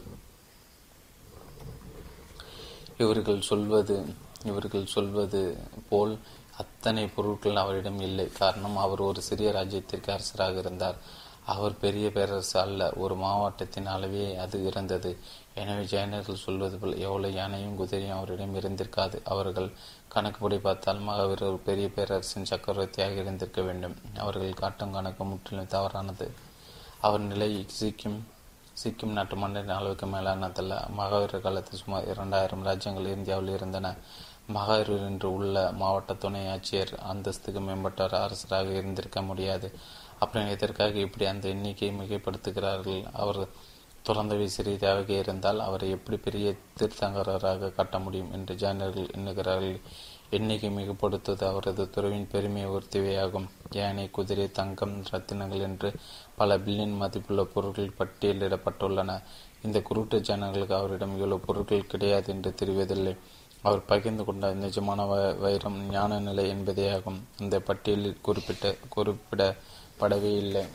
இவர்கள் 3.03 3.47
சொல்வது 3.51 3.95
இவர்கள் 4.49 4.91
சொல்வது 4.95 5.39
போல் 5.89 6.13
அத்தனை 6.61 7.03
பொருட்கள் 7.15 7.61
அவரிடம் 7.63 7.99
இல்லை. 8.07 8.25
காரணம் 8.41 8.77
அவர் 8.85 9.01
ஒரு 9.07 9.21
சிறிய 9.21 9.49
ராஜ்யத்திற்கு 9.51 10.09
அரசராக 10.15 10.63
இருந்தார். 10.63 10.97
அவர் 11.53 11.75
பெரிய 11.83 12.07
பேரரசு 12.15 12.55
அல்ல. 12.63 12.89
ஒரு 13.03 13.15
மாவட்டத்தின் 13.23 13.87
அளவே 13.93 14.25
அது 14.43 14.57
இருந்தது. 14.69 15.11
எனவே 15.61 15.83
ஜெயினர்கள் 15.93 16.43
சொல்வது 16.45 16.75
போல் 16.77 16.99
எவ்வளவு 17.07 17.37
யானையும் 17.39 17.77
குதிரையும் 17.79 18.17
அவரிடம் 18.17 18.57
இருந்திருக்காது. 18.59 19.17
அவர்கள் 19.23 19.69
கணக்குப்படி 20.13 20.57
பார்த்தால் 20.57 20.99
மகாவீர் 20.99 21.43
ஒரு 21.49 21.59
பெரிய 21.65 21.87
பேரரசின் 21.89 22.49
சக்கரவர்த்தியாக 22.51 23.13
இருந்திருக்க 23.13 23.61
வேண்டும். 23.61 23.95
அவர்கள் 24.17 24.53
காட்டும் 24.53 24.91
கணக்கு 24.91 25.25
முற்றிலும் 25.25 25.67
தவறானது. 25.67 26.31
அவர் 27.01 27.19
நிலை 27.19 27.65
சிக்கிம் 27.79 28.19
சிக்கிம் 28.83 29.15
நாட்டு 29.17 29.35
மன்னரின் 29.35 29.69
அளவுக்கு 29.69 30.05
மேலானதல்ல. 30.05 30.73
மகாவீரர் 30.97 31.41
காலத்தில் 31.41 31.79
சுமார் 31.79 32.07
இரண்டாயிரம் 32.07 32.63
ராஜ்யங்கள் 32.63 33.15
இந்தியாவில் 33.15 33.53
இருந்தன. 33.53 33.95
மகாவீரர் 34.53 35.07
என்று 35.09 35.33
உள்ள 35.33 35.71
மாவட்ட 35.71 36.13
துணை 36.13 36.47
ஆட்சியர் 36.47 36.93
அந்தஸ்துக்கு 37.11 37.61
மேம்பட்டவர் 37.67 38.21
அரசராக 38.25 38.69
இருந்திருக்க 38.71 39.21
முடியாது. 39.21 39.71
அப்புறம் 40.19 40.49
எதற்காக 40.49 40.97
இப்படி 40.97 41.25
அந்த 41.25 41.47
எண்ணிக்கையை 41.47 41.99
மிகைப்படுத்துகிறார்கள்? 41.99 43.03
அவர் 43.13 43.41
துறந்தவை 44.05 44.45
சிறியதாக 44.45 45.13
இருந்தால் 45.13 45.59
அவரை 45.59 45.89
எப்படி 45.89 46.17
பெரிய 46.17 46.53
தீர்த்தங்கராக 46.79 47.73
காட்ட 47.73 47.99
முடியும் 47.99 48.31
என்று 48.31 48.55
ஜானர்கள் 48.55 49.11
எண்ணுகிறார்கள். 49.11 49.79
எண்ணிக்கை 50.29 50.69
மிகப்படுத்துவது 50.69 51.43
அவரது 51.43 51.89
துறவின் 51.89 52.27
பெருமை 52.31 52.67
உறுத்திவையாகும் 52.67 53.47
யானை 53.71 54.09
குதிரை 54.09 54.51
தங்கம் 54.51 55.03
ரத்தினங்கள் 55.11 55.61
என்று 55.61 55.93
பல 56.35 56.57
பில்லியன் 56.57 56.97
மதிப்புள்ள 56.97 57.43
பொருட்கள் 57.43 57.97
பட்டியலிடப்பட்டுள்ளன. 57.99 59.21
இந்த 59.63 59.81
குருட்டு 59.81 60.21
ஜனங்களுக்கு 60.21 60.75
அவரிடம் 60.75 61.13
இவ்வளவு 61.13 61.39
பொருட்கள் 61.39 61.87
கிடையாது 61.87 62.33
என்று 62.33 62.53
தெரிவதில்லை. 62.59 63.15
அவர் 63.61 63.85
பகிர்ந்து 63.85 64.23
கொண்ட 64.23 64.53
நிஜமான 64.53 65.05
வைரம் 65.39 65.89
ஞான 65.89 66.19
நிலை 66.19 66.51
என்பதேயாகும். 66.51 67.19
இந்த 67.39 67.59
பட்டியலில் 67.59 68.21
குறிப்பிட்ட 68.21 68.75
குறிப்பிடப்படவே 68.95 70.31
இல்லை. 70.37 70.65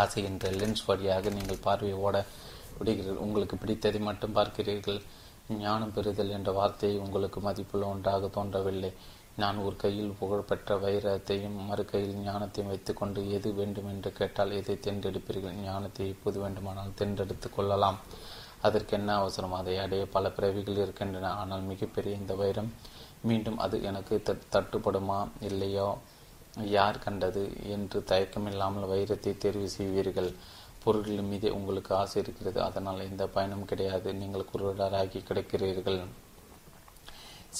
ஆசை 0.00 0.24
என்ற 0.24 0.50
லென்ஸ் 0.50 0.84
வழியாக 0.86 1.30
நீங்கள் 1.30 1.64
பார்வையை 1.66 1.98
ஓட 1.98 2.16
விடுகிறீர்கள். 2.78 3.22
உங்களுக்கு 3.24 3.56
பிடித்ததை 3.56 4.00
மட்டும் 4.00 4.36
பார்க்கிறீர்கள். 4.36 5.00
ஞானம் 5.58 5.92
பெறுதல் 5.92 6.34
என்ற 6.36 6.52
வார்த்தையை 6.52 6.98
உங்களுக்கு 6.98 7.40
மதிப்புள்ள 7.40 7.86
ஒன்றாக 7.86 8.26
தோன்றவில்லை. 8.26 8.92
நான் 9.36 9.58
ஒரு 9.58 9.76
கையில் 9.76 10.16
புகழ்பெற்ற 10.18 10.76
வைரத்தையும் 10.76 11.56
மறு 11.68 11.84
கையில் 11.84 12.18
ஞானத்தையும் 12.28 12.70
வைத்துக்கொண்டு 12.72 13.20
எது 13.30 13.52
வேண்டும் 13.52 13.88
என்று 13.88 14.12
கேட்டால் 14.12 14.50
எதை 14.50 14.74
தேர்ந்தெடுப்பீர்கள்? 14.86 15.56
ஞானத்தை 15.64 16.06
எப்போது 16.08 16.38
வேண்டுமானால் 16.40 16.94
தேர்ந்தெடுத்து 16.94 17.50
கொள்ளலாம். 17.50 17.98
அதற்கு 18.60 18.96
என்ன 18.96 19.14
அவசரம்? 19.16 19.52
அதை 19.52 19.78
அடைய 19.78 20.06
பல 20.06 20.30
பிறவிகள் 20.30 20.76
இருக்கின்றன. 20.76 21.32
ஆனால் 21.32 21.60
மிகப்பெரிய 21.60 22.16
இந்த 22.16 22.34
வைரம் 22.34 22.72
மீண்டும் 23.22 23.58
அது 23.58 23.82
எனக்கு 23.82 24.14
தட்டுப்படுமா 24.26 25.18
இல்லையோ? 25.40 25.88
யார் 26.56 26.98
கண்டது 26.98 27.52
என்று 27.62 28.04
தயக்கமில்லாமல் 28.06 28.88
வைரத்தை 28.90 29.38
தேர்வு 29.38 29.68
செய்வீர்கள். 29.78 30.34
பொருட்களின் 30.84 31.28
மீது 31.28 31.54
உங்களுக்கு 31.54 31.94
ஆசை 31.94 32.22
இருக்கிறது. 32.22 32.62
அதனால் 32.62 33.00
எந்த 33.00 33.26
பயனும் 33.26 33.64
கிடையாது. 33.64 34.14
நீங்கள் 34.14 34.46
குருடராகி 34.52 35.20
கிடக்கிறீர்கள். 35.28 36.04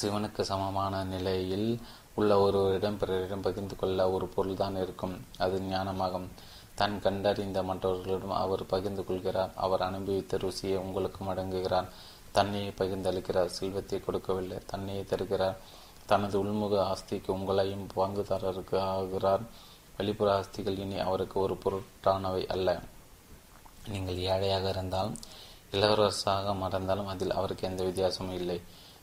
சிவனுக்கு 0.02 0.40
சமமான 0.40 1.04
நிலையில் 1.04 1.80
உள்ள 2.14 2.40
ஒருவரிடம் 2.40 2.96
பிறரிடம் 2.96 3.40
பகிர்ந்து 3.40 3.76
கொள்ள 3.76 4.10
ஒரு 4.10 4.26
பொருள்தான் 4.26 4.76
இருக்கும். 4.76 5.24
அது 5.38 5.60
ஞானமாகும். 5.60 6.26
தன் 6.74 7.00
கண்டறிந்த 7.00 7.62
மற்றவர்களிடம் 7.62 8.30
அவர் 8.30 8.66
பகிர்ந்து 8.66 9.04
கொள்கிறார். 9.04 9.50
அவர் 9.54 9.82
அனுபவித்த 9.82 10.36
ருசியை 10.36 10.76
உங்களுக்கு 10.76 11.24
அடங்குகிறார் 11.24 11.88
தன்னையை 12.32 12.72
பகிர்ந்தளிக்கிறார். 12.78 13.46
செல்வத்தை 13.46 14.00
கொடுக்கவில்லை. 14.00 14.58
தன்னையை 14.66 15.04
தருகிறார். 15.04 15.56
தனது 16.06 16.44
உள்முக 16.44 16.74
ஆஸ்திக்கு 16.92 17.30
உங்களையும் 17.38 17.84
பங்குதாரருக்கு 17.96 18.78
ஆகிறார் 18.78 19.44
வெளிப்புற 19.96 20.28
ஆஸ்திகள் 20.38 20.78
இனி 20.78 20.98
அவருக்கு 20.98 21.40
ஒரு 21.40 21.54
பொருட்டானவை 21.64 22.46
அல்ல. 22.46 22.68
நீங்கள் 23.88 24.18
ஏழையாக 24.32 24.68
இருந்தாலும் 24.68 25.16
இளவரசாக 25.72 26.54
மறந்தாலும் 26.56 27.06
அதில் 27.06 27.36
அவருக்கு 27.38 27.68
எந்த 27.68 27.82
வித்தியாசமும் 27.84 28.34
இல்லை. 28.34 28.60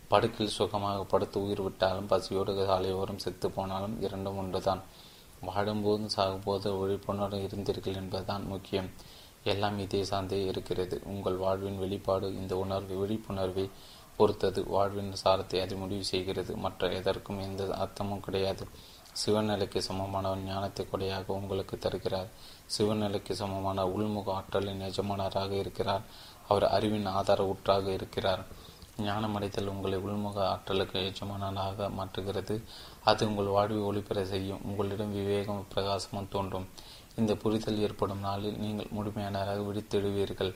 படுக்கில் 0.08 0.56
சுகமாக 0.58 1.04
படுத்து 1.04 1.38
உயிர் 1.44 1.62
விட்டாலும் 1.62 2.08
பசியோடு 2.08 2.54
சாலையோரம் 2.66 3.18
செத்து 3.18 3.48
போனாலும் 3.52 4.02
இரண்டும் 4.02 4.38
ஒன்றுதான். 4.38 4.82
வாடும்போதும் 5.48 6.14
சாகும்போது 6.16 6.70
விழிப்புணர்வு 6.80 7.48
இருந்தீர்கள் 7.48 7.96
என்பதுதான் 7.96 8.46
முக்கியம். 8.46 8.90
எல்லாம் 9.44 9.80
இதே 9.80 10.04
சார்ந்தே 10.04 10.46
இருக்கிறது. 10.46 11.02
உங்கள் 11.06 11.36
வாழ்வின் 11.36 11.80
வெளிப்பாடு 11.80 12.28
இந்த 12.36 12.58
உணர்வு 12.58 12.96
விழிப்புணர்வை 12.98 13.70
பொறுத்தது. 14.20 14.62
வாழ்வின் 14.76 15.12
சாரத்தை 15.24 15.58
அது 15.62 15.76
முடிவு 15.76 16.06
செய்கிறது. 16.14 16.54
மற்ற 16.66 16.92
எதற்கும் 17.00 17.44
எந்த 17.48 17.64
அர்த்தமும் 17.84 18.26
கிடையாது. 18.28 18.66
சிவநிலைக்கு 19.22 19.80
சமமானவன் 19.90 20.44
ஞானத்தை 20.46 20.84
கொடையாக 20.86 21.34
உங்களுக்கு 21.40 21.76
தருகிறார். 21.78 22.30
சிவநிலைக்கு 22.78 23.34
சமமான 23.42 23.86
உள்முக 23.96 24.28
ஆற்றலின் 24.30 24.84
எஜமானராக 24.90 25.52
இருக்கிறார். 25.64 26.04
அவர் 26.48 26.66
அறிவின் 26.78 27.08
ஆதார 27.20 27.40
ஊற்றாக 27.52 27.86
இருக்கிறார். 27.92 28.44
ஞானமடைதல் 29.08 29.72
உங்களை 29.74 29.98
உள்முக 30.00 30.38
ஆற்றலுக்கு 30.54 31.00
எஜமானனாக 31.10 31.90
மாற்றுகிறது. 31.98 32.56
அது 33.04 33.28
உங்கள் 33.28 33.54
வாழ்வை 33.58 33.82
ஒளிபெற 33.90 34.22
செய்யும். 34.24 34.64
உங்களிடம் 34.64 35.14
விவேகம் 35.14 35.68
பிரகாசமும் 35.76 36.32
தோன்றும். 36.32 36.68
இந்த 37.16 37.34
புரிதல் 37.36 37.80
ஏற்படும் 37.80 38.20
நாளில் 38.20 38.60
நீங்கள் 38.60 38.92
முழுமையானராக 38.92 39.62
விழித்தெழுவீர்கள். 39.62 40.54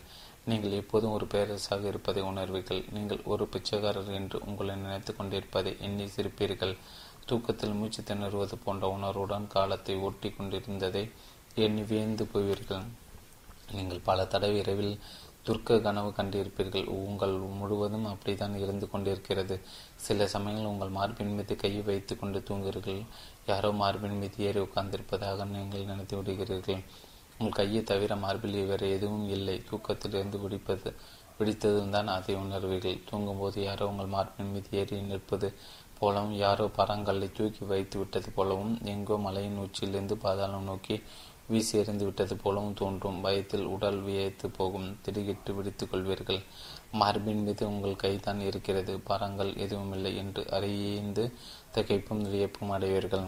நீங்கள் 0.50 0.78
எப்போதும் 0.80 1.16
ஒரு 1.18 1.26
பேரரசாக 1.34 1.84
இருப்பதை 1.92 2.22
உணர்வீர்கள். 2.30 2.82
நீங்கள் 2.96 3.22
ஒரு 3.34 3.44
பிச்சைக்காரர் 3.54 4.12
என்று 4.20 4.38
உங்களை 4.48 4.74
நினைத்து 4.84 5.12
கொண்டிருப்பதை 5.16 5.72
எண்ணி 5.88 6.06
சிரிப்பீர்கள். 6.16 6.74
தூக்கத்தில் 7.30 7.78
மூச்சு 7.80 8.02
திணறுவது 8.10 8.56
போன்ற 8.64 8.88
உணர்வுடன் 8.96 9.46
காலத்தை 9.56 9.96
ஒட்டி 10.08 10.30
கொண்டிருந்ததை 10.30 11.04
எண்ணி 11.66 11.84
வியந்து 11.92 12.26
போவீர்கள். 12.34 12.84
நீங்கள் 13.76 14.06
பல 14.08 14.26
தடவை 14.34 14.58
இரவில் 14.64 14.96
துர்க்க 15.48 15.78
கனவு 15.86 16.10
கண்டிருப்பீர்கள். 16.18 16.86
உங்கள் 17.06 17.34
முழுவதும் 17.62 18.06
அப்படித்தான் 18.12 18.54
இருந்து 18.64 18.86
கொண்டிருக்கிறது. 18.92 19.56
சில 20.06 20.28
சமயங்கள் 20.34 20.70
உங்கள் 20.74 20.94
மார்பின் 20.98 21.34
மீது 21.38 21.56
கையை 21.64 21.82
வைத்து 21.90 22.14
கொண்டு 22.22 22.40
தூங்குகிறீர்கள். 22.50 23.02
யாரோ 23.52 23.72
மார்பின் 23.82 24.20
மீது 24.22 24.44
ஏறி 24.48 24.62
உட்கார்ந்திருப்பதாக 24.66 25.48
நீங்கள் 25.56 25.90
நினைத்து 25.92 26.18
விடுகிறீர்கள். 26.20 26.84
உங்கள் 27.44 27.58
கையை 27.60 27.82
தவிர 27.84 28.16
மார்பில் 28.16 28.58
வேறு 28.70 28.88
எதுவும் 28.96 29.26
இல்லை. 29.36 29.56
தூக்கத்திலிருந்து 29.70 30.38
பிடிப்பது 30.44 30.90
விடித்ததும் 31.38 31.94
தான் 31.96 32.10
அதை 32.16 32.34
உணர்வீர்கள். 32.36 33.00
தூங்கும்போது 33.10 33.58
யாரோ 33.64 33.86
உங்கள் 33.88 34.14
மார்பின் 34.14 34.52
மீது 34.52 34.70
ஏறி 34.80 34.98
நிற்பது 35.02 35.48
போலவும் 36.00 36.36
யாரோ 36.36 36.66
பரங்கல்லை 36.78 37.28
தூக்கி 37.32 37.64
வைத்து 37.66 37.98
விட்டது 38.00 38.30
போலவும் 38.38 38.74
எங்கோ 38.86 39.16
மலையின் 39.26 39.62
உச்சியிலிருந்து 39.66 40.16
பாதாளம் 40.18 40.68
நோக்கி 40.70 40.96
வீசி 41.48 41.74
எறிந்து 41.80 42.06
விட்டது 42.06 42.34
போலவும் 42.44 42.78
தோன்றும். 42.82 43.20
பயத்தில் 43.22 43.66
உடல் 43.66 44.00
வியத்து 44.02 44.48
போகும். 44.50 44.90
திடுகிட்டு 45.04 45.54
விடுத்துக் 45.56 45.92
கொள்வீர்கள். 45.92 46.42
மார்பின் 47.02 47.44
மீது 47.44 47.64
உங்கள் 47.68 48.02
கைதான் 48.04 48.42
இருக்கிறது. 48.50 48.96
பரங்கள் 49.10 49.52
எதுவுமில்லை 49.58 50.14
என்று 50.18 50.44
அறிந்து 50.50 51.26
திகைப்பும் 51.76 52.24
வியப்பும் 52.34 52.74
அடைவீர்கள். 52.78 53.28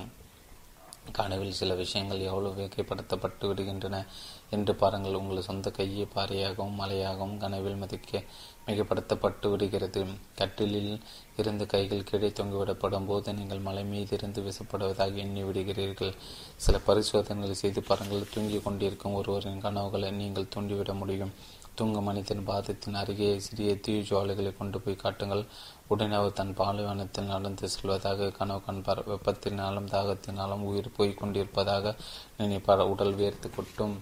கனவில் 1.11 1.51
சில 1.51 1.73
விஷயங்கள் 1.75 2.19
எவ்வளவு 2.19 2.61
வேகைப்படுத்தப்பட்டு 2.61 3.47
விடுகின்றன 3.47 4.05
என்று 4.49 4.75
பாருங்கள். 4.75 5.13
உங்கள் 5.13 5.41
சொந்த 5.41 5.71
கையை 5.71 6.07
பாறையாகவும் 6.15 6.79
மலையாகவும் 6.79 7.37
கனவில் 7.37 7.75
மதிக்க 7.75 8.23
மிகப்படுத்தப்பட்டு 8.67 9.49
விடுகிறது. 9.49 10.05
கட்டிலில் 10.35 10.99
இருந்து 11.35 11.65
கைகள் 11.65 12.03
கீழே 12.03 12.27
தொங்கிவிடப்படும் 12.27 13.05
போது 13.05 13.33
நீங்கள் 13.33 13.59
மலை 13.59 13.83
மீது 13.83 14.17
இருந்து 14.17 14.41
விசப்படுவதாக 14.41 15.15
எண்ணி 15.15 15.43
விடுகிறீர்கள். 15.43 16.13
சில 16.55 16.79
பரிசோதனைகளை 16.79 17.55
செய்து 17.55 17.83
பாருங்கள். 17.83 18.29
தூங்கிக் 18.33 18.63
கொண்டிருக்கும் 18.63 19.13
ஒருவரின் 19.13 19.61
கனவுகளை 19.61 20.11
நீங்கள் 20.11 20.51
தூண்டிவிட 20.55 20.93
முடியும். 20.93 21.33
தூங்கும் 21.75 22.03
மனிதன் 22.03 22.47
பாதத்தின் 22.47 22.93
அருகே 22.93 23.39
சிறிய 23.39 23.79
தீ 23.79 23.99
ஜுவாலைகளை 23.99 24.57
கொண்டு 24.57 24.81
போய் 24.81 24.95
காட்டுங்கள். 24.95 25.45
உடனே 25.87 26.15
அவர் 26.19 26.37
தன் 26.39 26.53
பாலைவனத்தில் 26.59 27.31
நடந்து 27.33 27.65
செல்வதாக 27.73 28.29
கனவு 28.37 28.61
காண்பார் 28.67 29.01
வெப்பத்தினாலும் 29.11 29.89
தாகத்தினாலும் 29.95 30.63
உயிர் 30.69 30.95
போய் 30.97 31.19
கொண்டிருப்பதாக 31.19 31.95
நினைப்பார். 32.39 32.83
உடல் 32.93 33.15
வேர்த்து 33.21 33.49
கொட்டும். 33.49 33.95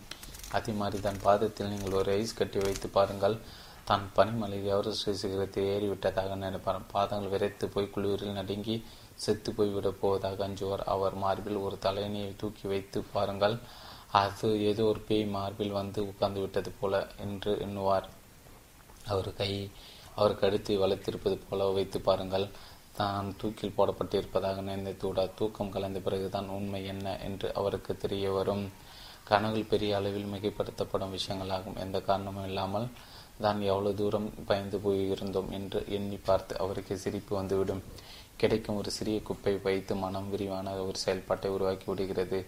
அதே 0.57 0.73
மாதிரி 0.81 1.01
தன் 1.07 1.23
பாதத்தில் 1.23 1.71
நீங்கள் 1.73 1.97
ஒரு 1.99 2.11
ஐஸ் 2.21 2.39
கட்டி 2.39 2.59
வைத்து 2.59 2.89
பாருங்கள். 2.97 3.37
தான் 3.89 4.03
பனிமலை 4.17 4.57
எவரெஸ்ட் 4.73 5.21
சிகரத்தை 5.21 5.63
ஏறிவிட்டதாக 5.73 6.35
நினைப்பார். 6.43 6.79
பாதங்கள் 6.91 7.33
விரைத்து 7.33 7.65
போய் 7.69 7.93
குளிரில் 7.95 8.37
நடுங்கி 8.39 8.75
செத்து 9.23 9.51
போய்விடப் 9.51 9.99
போவதாக 10.01 10.45
அஞ்சுவார். 10.47 10.83
அவர் 10.93 11.15
மார்பில் 11.23 11.63
ஒரு 11.65 11.77
தலையணியை 11.85 12.29
தூக்கி 12.35 12.65
வைத்து 12.67 13.01
பாருங்கள். 13.15 13.57
அது 14.21 14.47
ஏதோ 14.69 14.83
ஒரு 14.83 14.99
பேய் 14.99 15.25
மார்பில் 15.35 15.77
வந்து 15.79 15.99
உட்கார்ந்து 16.09 16.41
விட்டது 16.41 16.71
போல 16.79 16.95
என்று 17.25 17.51
எண்ணுவார். 17.65 18.07
அவர் 19.07 19.29
கை 19.33 19.51
அவர் 20.19 20.39
கழுத்தை 20.41 20.75
வளர்த்திருப்பது 20.83 21.37
போல 21.47 21.69
வைத்து 21.77 21.99
பாருங்கள். 22.07 22.47
தான் 22.97 23.29
தூக்கில் 23.41 23.75
போடப்பட்டிருப்பதாக 23.77 24.63
நினைத்து 24.67 25.05
விட 25.07 25.21
தூக்கம் 25.37 25.71
கலந்த 25.75 25.99
பிறகுதான் 26.07 26.49
உண்மை 26.57 26.81
என்ன 26.93 27.15
என்று 27.27 27.47
அவருக்கு 27.59 27.93
தெரிய 28.03 28.25
வரும். 28.37 28.65
கனவுகள் 29.29 29.71
பெரிய 29.71 29.91
அளவில் 29.99 30.31
மிகைப்படுத்தப்படும் 30.33 31.15
விஷயங்களாகும். 31.17 31.79
எந்த 31.83 31.97
காரணமும் 32.09 32.47
இல்லாமல் 32.49 32.87
தான் 33.43 33.61
எவ்வளவு 33.69 33.97
தூரம் 34.01 34.27
பயந்து 34.49 34.77
போயிருந்தோம் 34.83 35.49
என்று 35.57 35.79
எண்ணி 35.97 36.17
பார்த்து 36.27 36.53
அவருக்கு 36.63 36.95
சிரிப்பு 37.03 37.33
வந்துவிடும். 37.39 37.81
கிடைக்கும் 38.41 38.79
ஒரு 38.81 38.91
சிறிய 38.97 39.17
குப்பை 39.27 39.53
வைத்து 39.65 39.93
மனம் 40.03 40.29
விரிவான 40.33 40.75
ஒரு 40.87 40.97
செயல்பாட்டை 41.05 41.49
உருவாக்கி 41.55 41.87
விடுகிறது. 41.91 42.39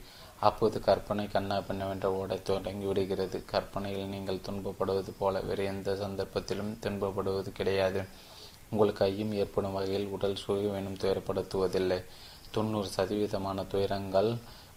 அப்போது 0.48 0.78
கற்பனை 0.88 1.26
கண்ணா 1.28 1.58
பின்னவென்ற 1.68 2.08
ஓடத் 2.22 2.46
தொடங்கி 2.46 2.86
விடுகிறது. 2.86 3.38
கற்பனையில் 3.52 4.12
நீங்கள் 4.14 4.44
துன்பப்படுவது 4.48 5.12
போல 5.20 5.40
வேறு 5.40 5.64
எந்த 5.66 5.94
சந்தர்ப்பத்திலும் 5.94 6.74
துன்பப்படுவது 6.84 7.52
கிடையாது. 7.60 8.02
உங்களுக்கு 8.70 9.02
கையும் 9.04 9.34
ஏற்படும் 9.42 9.76
வகையில் 9.78 10.12
உடல் 10.16 10.42
சுகம் 10.44 11.02
துயரப்படுத்துவதில்லை. 11.04 12.00
தொண்ணூறு 12.52 12.90
சதவீதமான 12.98 13.68
துயரங்கள் 13.68 14.30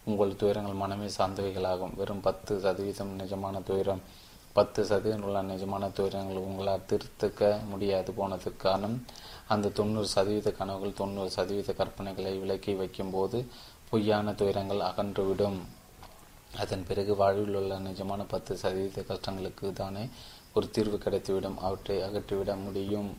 உங்கள் 0.05 0.39
துயரங்கள் 0.41 0.81
மனமே 0.83 1.09
சார்ந்தவைகளாகும். 1.19 1.95
வெறும் 1.97 2.25
பத்து 2.27 2.53
சதவீதம் 2.61 3.13
நிஜமான 3.19 3.63
துயரம். 3.63 4.03
பத்து 4.57 4.81
சதவீதம் 4.85 5.25
உள்ள 5.27 5.41
நிஜமான 5.43 5.85
துயரங்கள் 5.97 6.45
உங்களால் 6.49 6.87
திருத்துக்க 6.91 7.51
முடியாது 7.71 8.11
போனதுக்கான 8.13 8.89
அந்த 9.53 9.73
தொண்ணூறு 9.79 10.09
சதவீத 10.15 10.51
கனவுகள் 10.51 11.01
தொண்ணூறு 11.01 11.31
சதவீத 11.31 11.75
கற்பனைகளை 11.81 12.33
விலக்கி 12.43 12.73
வைக்கும்போது 12.75 13.39
பொய்யான 13.91 14.33
துயரங்கள் 14.33 14.79
அகன்றுவிடும். 14.79 15.59
அதன் 16.57 16.85
பிறகு 16.89 17.13
வாழ்வில் 17.17 17.55
உள்ள 17.55 17.79
நிஜமான 17.79 18.25
பத்து 18.29 18.57
சதவீத 18.57 19.05
கஷ்டங்களுக்கு 19.11 19.73
தானே 19.73 20.09
ஒரு 20.55 20.71
தீர்வு 20.71 20.97
கிடைத்துவிடும். 20.97 21.57
அவற்றை 21.57 21.97
அகற்றிவிட 22.03 22.57
முடியும். 22.65 23.11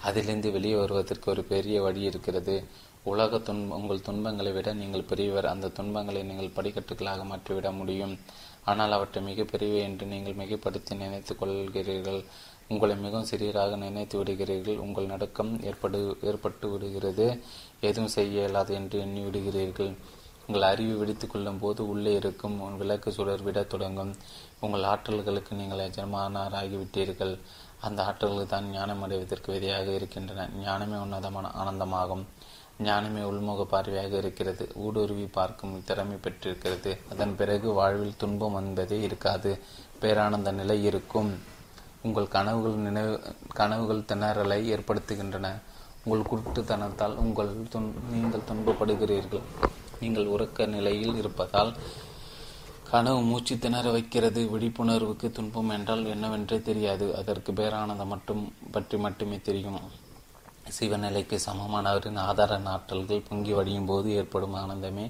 அதிலிருந்து 0.00 0.52
வெளியே 0.52 0.74
வருவதற்கு 0.74 1.30
ஒரு 1.30 1.42
பெரிய 1.42 1.82
வழி 1.82 2.00
இருக்கிறது. 2.00 2.64
உலக 3.02 3.38
துன்ப 3.38 3.74
உங்கள் 3.74 4.00
துன்பங்களை 4.00 4.52
விட 4.52 4.72
நீங்கள் 4.72 5.08
பெரியவர். 5.10 5.46
அந்த 5.46 5.68
துன்பங்களை 5.68 6.22
நீங்கள் 6.22 6.56
படிக்கட்டுகளாக 6.56 7.24
மாற்றிவிட 7.24 7.70
முடியும். 7.70 8.18
ஆனால் 8.64 8.92
அவற்றை 8.92 9.20
மிக 9.22 9.42
பெரியவை 9.42 9.80
என்று 9.80 10.06
நீங்கள் 10.06 10.40
மிகப்படுத்தி 10.42 10.96
நினைத்துக் 10.96 11.42
கொள்கிறீர்கள். 11.42 12.24
உங்களை 12.68 12.96
மிகவும் 12.96 13.26
சிறியராக 13.30 13.76
நினைத்து 13.76 14.24
விடுகிறீர்கள். 14.24 14.78
உங்கள் 14.78 15.06
நடுக்கம் 15.06 15.62
ஏற்படு 15.62 16.16
ஏற்பட்டு 16.22 16.70
விடுகிறது. 16.70 17.26
எதுவும் 17.90 18.14
செய்ய 18.16 18.40
இயலாது 18.40 18.72
என்று 18.74 18.98
எண்ணிவிடுகிறீர்கள். 19.04 19.92
உங்கள் 20.46 20.66
அறிவு 20.70 20.94
வெடித்து 20.98 21.26
கொள்ளும் 21.26 21.58
போது 21.58 21.82
உள்ளே 21.88 22.12
இருக்கும் 22.20 22.56
விளக்கு 22.80 23.10
சுடர் 23.12 23.42
விட 23.42 23.62
தொடங்கும். 23.62 24.10
உங்கள் 24.60 24.88
ஆற்றல்களுக்கு 24.92 25.52
நீங்கள் 25.60 25.84
எஜமானாராகிவிட்டீர்கள். 25.88 27.34
அந்த 27.86 28.00
ஆற்றல்கள் 28.08 28.52
தான் 28.52 28.66
ஞானம் 28.70 29.02
அடைவதற்கு 29.02 29.48
விதையாக 29.52 29.88
இருக்கின்றன. 29.90 30.48
ஞானமே 30.64 30.96
உன்னதமான 30.96 31.46
ஆனந்தமாகும். 31.62 32.24
ஞானமே 32.78 33.22
உள்முக 33.30 33.64
பார்வையாக 33.72 34.12
இருக்கிறது. 34.22 34.64
ஊடுருவி 34.84 35.26
பார்க்கும் 35.38 35.74
திறமை 35.84 36.16
பெற்றிருக்கிறது. 36.16 36.92
அதன் 37.12 37.34
பிறகு 37.36 37.68
வாழ்வில் 37.72 38.20
துன்பம் 38.22 38.58
என்பதே 38.60 38.98
இருக்காது. 39.00 39.52
பேரானந்த 40.02 40.52
நிலை 40.52 40.78
இருக்கும். 40.90 41.30
உங்கள் 42.02 42.32
கனவுகள் 42.36 42.82
நினைவு 42.86 43.14
கனவுகள் 43.60 44.08
திணறலை 44.10 44.58
ஏற்படுத்துகின்றன. 44.74 45.48
உங்கள் 46.04 46.28
குருட்டுத்தனத்தால் 46.30 47.14
உங்கள் 47.22 47.52
துன் 47.74 47.90
நீங்கள் 48.12 48.48
துன்பப்படுகிறீர்கள். 48.48 49.44
நீங்கள் 50.00 50.30
உறக்க 50.34 50.66
நிலையில் 50.74 51.18
இருப்பதால் 51.20 51.72
கனவு 52.90 53.20
மூச்சு 53.28 53.54
திணற 53.58 53.86
வைக்கிறது. 53.94 54.40
விழிப்புணர்வுக்கு 54.54 55.28
துன்பம் 55.36 55.70
என்றால் 55.76 56.04
என்னவென்றே 56.14 56.58
தெரியாது. 56.70 57.06
அதற்கு 57.20 57.52
பேரானந்தம் 57.52 58.12
மட்டும் 58.14 58.42
பற்றி 58.74 58.96
மட்டுமே 59.04 59.38
தெரியும். 59.48 59.80
சிவநிலைக்கு 60.76 61.36
சமமானவரின் 61.46 62.20
ஆதார 62.26 62.52
நாற்றல்கள் 62.66 63.26
பொங்கி 63.28 63.52
வடியும் 63.56 63.88
போது 63.90 64.10
ஏற்படும் 64.18 64.54
ஆனந்தமே 64.60 65.06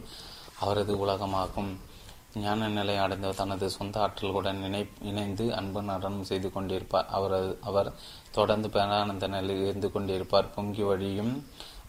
அவரது 0.62 0.94
உலகமாகும். 1.04 1.72
ஞான 2.42 2.68
நிலை 2.76 2.96
அடைந்த 3.02 3.28
தனது 3.40 3.66
சொந்த 3.76 3.96
ஆற்றல்களுடன் 4.04 4.60
இணை 4.68 4.80
இணைந்து 5.10 5.44
அன்பு 5.58 5.80
நடனம் 5.90 6.28
செய்து 6.30 6.48
கொண்டிருப்பார். 6.54 7.10
அவரது 7.16 7.50
அவர் 7.68 7.90
தொடர்ந்து 8.38 8.68
பேரானந்த 8.68 9.26
நிலையில் 9.34 9.66
இருந்து 9.68 9.88
கொண்டிருப்பார். 9.94 10.52
பொங்கி 10.54 10.84
வழியும் 10.88 11.32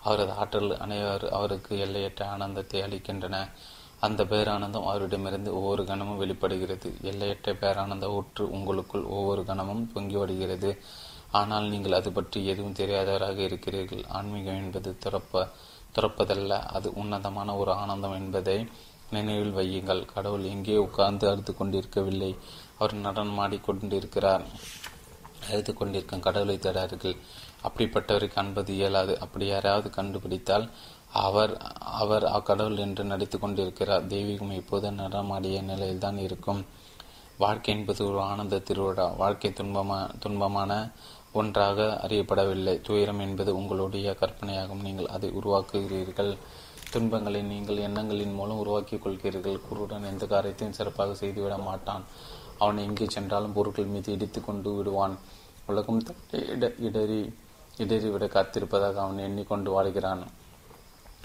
அவரது 0.03 0.33
ஆற்றல் 0.41 0.73
அனைவர் 0.83 1.25
அவருக்கு 1.37 1.73
எல்லையற்ற 1.85 2.21
ஆனந்தத்தை 2.33 2.79
அளிக்கின்றன. 2.81 3.35
அந்த 3.99 4.21
பேரானந்தம் 4.31 4.87
அவரிடமிருந்து 4.89 5.49
ஒவ்வொரு 5.59 5.83
கணமும் 5.83 6.21
வெளிப்படுகிறது. 6.21 6.89
எல்லையற்ற 7.11 7.53
பேரானந்த 7.61 8.07
ஊற்று 8.17 8.43
உங்களுக்குள் 8.57 9.05
ஒவ்வொரு 9.17 9.43
கணமும் 9.45 9.85
பொங்கி 9.93 10.17
வடுகிறது 10.21 10.71
ஆனால் 11.39 11.67
நீங்கள் 11.73 11.97
அது 11.99 12.09
பற்றி 12.11 12.39
எதுவும் 12.51 12.77
தெரியாதவராக 12.79 13.39
இருக்கிறீர்கள். 13.47 14.03
ஆன்மீகம் 14.17 14.59
என்பது 14.63 14.91
துறப்ப 15.05 15.47
துறப்பதல்ல. 15.95 16.53
அது 16.77 16.87
உன்னதமான 17.01 17.49
ஒரு 17.61 17.71
ஆனந்தம் 17.81 18.15
என்பதை 18.19 18.57
நினைவில் 19.09 19.55
வையுங்கள். 19.57 20.01
கடவுள் 20.13 20.45
எங்கே 20.53 20.77
உட்கார்ந்து 20.85 21.25
அறுத்து 21.31 21.53
கொண்டிருக்கவில்லை. 21.53 22.31
அவர் 22.79 22.93
நடனமாடி 23.05 23.57
கொண்டிருக்கிறார். 23.61 24.45
அழுது 25.51 25.73
கொண்டிருக்கும் 25.73 26.19
கடவுளை 26.19 26.55
தேடார்கள் 26.57 27.15
அப்படிப்பட்டவரை 27.67 28.27
காண்பது 28.27 28.73
இயலாது. 28.75 29.19
அப்படி 29.19 29.45
யாராவது 29.45 29.89
கண்டுபிடித்தால் 29.89 30.69
அவர் 31.25 31.53
அவர் 31.79 32.23
அக்கடவுள் 32.23 32.77
என்று 32.77 33.03
நடித்து 33.03 33.39
கொண்டிருக்கிறார் 33.39 34.07
தெய்வீகம் 34.07 34.51
இப்போது 34.51 34.91
நடமாடிய 34.91 35.61
நிலையில்தான் 35.61 36.17
இருக்கும். 36.17 36.65
வாழ்க்கை 37.37 37.73
என்பது 37.73 38.01
ஒரு 38.09 38.19
ஆனந்த 38.21 38.59
திருவிழா. 38.59 39.05
வாழ்க்கை 39.07 39.51
துன்பமா 39.51 39.99
துன்பமான 40.25 40.91
ஒன்றாக 41.33 42.05
அறியப்படவில்லை. 42.07 42.81
துயரம் 42.81 43.19
என்பது 43.19 43.55
உங்களுடைய 43.55 44.13
கற்பனையாகும். 44.13 44.81
நீங்கள் 44.81 45.07
அதை 45.07 45.29
உருவாக்குகிறீர்கள். 45.29 46.37
துன்பங்களை 46.91 47.41
நீங்கள் 47.41 47.77
எண்ணங்களின் 47.77 48.33
மூலம் 48.33 48.57
உருவாக்கிக் 48.57 49.07
கொள்கிறீர்கள். 49.07 49.59
குருடன் 49.69 50.03
எந்த 50.03 50.25
காரியத்தையும் 50.25 50.75
சிறப்பாக 50.75 51.13
செய்துவிட 51.13 51.57
மாட்டான். 51.57 52.03
அவன் 52.57 52.77
எங்கே 52.77 53.05
சென்றாலும் 53.09 53.53
பொருட்கள் 53.53 53.85
மீது 53.85 54.13
இடித்து 54.13 54.41
கொண்டு 54.43 54.75
விடுவான். 54.75 55.17
உலகம் 55.67 56.01
இட 56.31 56.71
இடறி 56.79 57.19
இடறிவிட 57.77 58.25
காத்திருப்பதாக 58.27 58.93
அவன் 58.95 59.17
எண்ணிக்கொண்டு 59.17 59.69
வாழ்கிறான் 59.71 60.21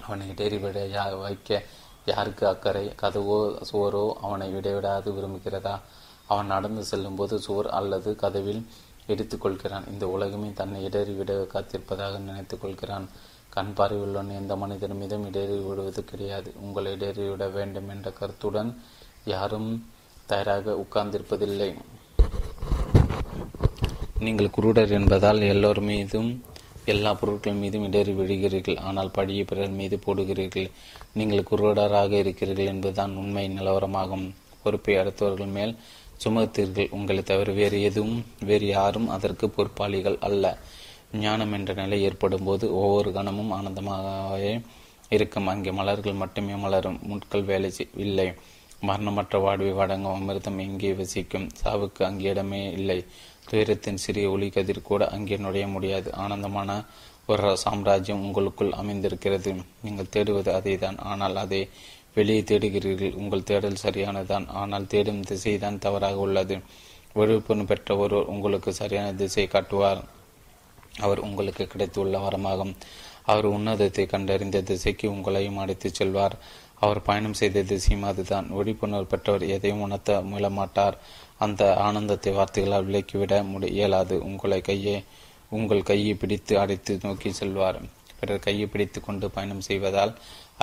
அவனை 0.04 0.28
இடறிவிட 0.30 0.78
யா 0.96 1.20
வைக்க 1.20 1.62
யாருக்கு 2.06 2.46
அக்கறை? 2.46 2.92
கதவோ 3.02 3.38
சுவரோ 3.72 4.04
அவனை 4.20 4.54
விடைவிடாது 4.54 5.08
விரும்புகிறதா? 5.16 5.74
அவன் 6.26 6.46
நடந்து 6.46 6.84
செல்லும்போது 6.84 7.38
சுவர் 7.38 7.68
அல்லது 7.68 8.16
கதவில் 8.20 8.62
எடுத்துக்கொள்கிறான் 9.06 9.88
இந்த 9.92 10.08
உலகமே 10.08 10.52
தன்னை 10.52 10.86
இடறிவிட 10.86 11.46
காத்திருப்பதாக 11.46 12.18
நினைத்துக் 12.18 12.60
கொள்கிறான். 12.60 13.08
கண் 13.48 13.72
பார்வையுள்ளவன் 13.76 14.36
எந்த 14.40 14.56
மனிதன் 14.56 14.96
மீதும் 14.96 15.26
இடறி 15.26 15.58
விடுவது 15.58 16.04
கிடையாது. 16.04 16.52
உங்களை 16.60 16.92
இடறிவிட 16.92 17.52
வேண்டும் 17.52 17.88
என்ற 17.88 18.10
கருத்துடன் 18.10 18.82
யாரும் 19.24 19.70
தயாராக 20.26 20.84
உட்கார்ந்திருப்பதில்லை. 20.84 21.76
நீங்கள் 24.24 24.54
குருடர் 24.54 24.90
என்பதால் 24.96 25.38
எல்லோர் 25.52 25.78
மீதும் 25.90 26.30
எல்லா 26.92 27.10
பொருட்கள் 27.20 27.60
மீதும் 27.60 27.84
இடறி 27.86 28.12
விடுகிறீர்கள் 28.18 28.78
ஆனால் 28.88 29.12
பழியை 29.16 29.44
பிறர் 29.50 29.78
மீது 29.78 29.96
போடுகிறீர்கள். 30.06 30.66
நீங்கள் 31.18 31.46
குருடராக 31.50 32.12
இருக்கிறீர்கள் 32.22 32.70
என்பதுதான் 32.72 33.12
உண்மை 33.22 33.44
நிலவரமாகும். 33.56 34.26
பொறுப்பை 34.62 34.96
அடுத்தவர்கள் 35.02 35.54
மேல் 35.56 35.72
சுமத்தீர்கள். 36.24 36.92
உங்களை 36.96 37.22
தவிர 37.30 37.52
வேறு 37.60 37.78
எதுவும் 37.88 38.20
வேறு 38.50 38.68
யாரும் 38.76 39.08
அதற்கு 39.16 39.48
பொறுப்பாளிகள் 39.56 40.18
அல்ல. 40.28 40.44
ஞானம் 41.24 41.54
என்ற 41.58 41.72
நிலை 41.82 42.00
ஏற்படும் 42.08 42.46
போது 42.50 42.66
ஒவ்வொரு 42.82 43.10
கணமும் 43.18 43.54
ஆனந்தமாகவே 43.58 44.54
இருக்கும். 45.16 45.50
அங்கே 45.54 45.70
மலர்கள் 45.80 46.20
மட்டுமே 46.22 46.56
மலரும். 46.64 47.00
முட்கள் 47.10 47.48
வேலை 47.52 47.70
இல்லை. 48.06 48.30
மரணமற்ற 48.88 49.38
வாழ்வை 49.44 49.72
வழங்கும் 49.78 50.14
அமிர்தம் 50.18 50.60
எங்கே 50.66 50.90
வசிக்கும்? 51.00 51.48
சாவுக்கு 51.62 52.02
அங்கே 52.06 52.28
இடமே 52.34 52.60
இல்லை. 52.78 53.00
துயரத்தின் 53.50 54.02
சிறிய 54.04 54.30
ஒளி 54.30 54.48
கதிர் 54.48 54.88
கூட 54.90 55.02
அங்கே 55.08 55.36
நுழைய 55.36 55.66
முடியாது. 55.66 56.08
ஆனந்தமான 56.14 56.70
ஒரு 57.26 57.50
சாம்ராஜ்யம் 57.56 58.22
உங்களுக்குள் 58.22 58.78
அமைந்திருக்கிறது. 58.80 59.50
நீங்கள் 59.82 60.12
தேடுவது 60.16 60.50
அதை 60.58 60.74
தான் 60.78 60.98
ஆனால் 61.10 61.36
அதை 61.36 61.60
வெளியே 62.14 62.40
தேடுகிறீர்கள். 62.40 63.14
உங்கள் 63.14 63.48
தேடல் 63.50 63.82
சரியானதான் 63.82 64.46
ஆனால் 64.60 64.86
தேடும் 64.86 65.26
திசைதான் 65.28 65.78
தவறாக 65.78 66.24
உள்ளது. 66.26 66.56
விழிப்புணர்வு 67.14 67.68
பெற்ற 67.70 67.96
ஒருவர் 67.96 68.32
உங்களுக்கு 68.34 68.70
சரியான 68.72 69.08
திசை 69.12 69.44
காட்டுவார். 69.46 70.00
அவர் 70.98 71.20
உங்களுக்கு 71.20 71.64
கிடைத்துள்ள 71.66 72.16
வரமாகும். 72.18 72.74
அவர் 73.24 73.46
உன்னதத்தை 73.48 74.04
கண்டறிந்த 74.06 74.58
திசைக்கு 74.62 75.06
உங்களையும் 75.10 75.60
அழைத்துச் 75.62 75.98
செல்வார். 75.98 76.36
அவர் 76.80 77.00
பயணம் 77.02 77.38
செய்த 77.40 77.62
திசையும் 77.62 78.06
அதுதான். 78.10 78.46
விழிப்புணர்வு 78.56 79.06
பெற்றவர் 79.06 79.44
எதையும் 79.56 79.80
உணர்த்த 79.80 80.20
முயலமாட்டார் 80.30 80.96
அந்த 81.44 81.62
ஆனந்தத்தை 81.86 82.32
வார்த்தைகளால் 82.32 82.88
விலக்கிவிட 82.88 83.34
முடி 83.52 83.68
இயலாது. 83.78 84.16
உங்களை 84.28 84.60
கையை 84.68 84.96
உங்கள் 85.58 85.88
கையை 85.90 86.12
பிடித்து 86.14 86.54
அடைத்து 86.62 86.92
நோக்கி 87.02 87.30
செல்வார். 87.38 87.78
பிறர் 88.18 88.44
கையை 88.46 88.66
பிடித்து 88.72 88.98
கொண்டு 89.00 89.26
பயணம் 89.36 89.66
செய்வதால் 89.68 90.12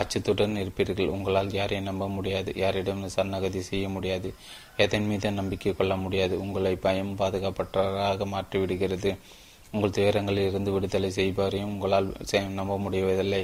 அச்சத்துடன் 0.01 0.55
இருப்பீர்கள். 0.63 1.13
உங்களால் 1.15 1.49
யாரையும் 1.59 1.89
நம்ப 1.89 2.05
முடியாது. 2.17 2.51
யாரிடம் 2.63 3.01
சன்னகதி 3.15 3.61
செய்ய 3.69 3.85
முடியாது. 3.95 4.29
எதன் 4.85 5.07
மீது 5.09 5.31
நம்பிக்கை 5.39 5.73
கொள்ள 5.73 5.95
முடியாது. 5.95 6.35
உங்களை 6.43 6.73
பயம் 6.85 7.13
பாதுகாப்பற்றவராக 7.21 8.27
மாற்றிவிடுகிறது. 8.35 9.11
உங்கள் 9.71 9.95
துயரங்களில் 9.95 10.47
இருந்து 10.49 10.71
விடுதலை 10.71 11.09
செய்பவரையும் 11.15 11.71
உங்களால் 11.73 12.07
நம்ப 12.59 12.75
முடிவதில்லை. 12.85 13.43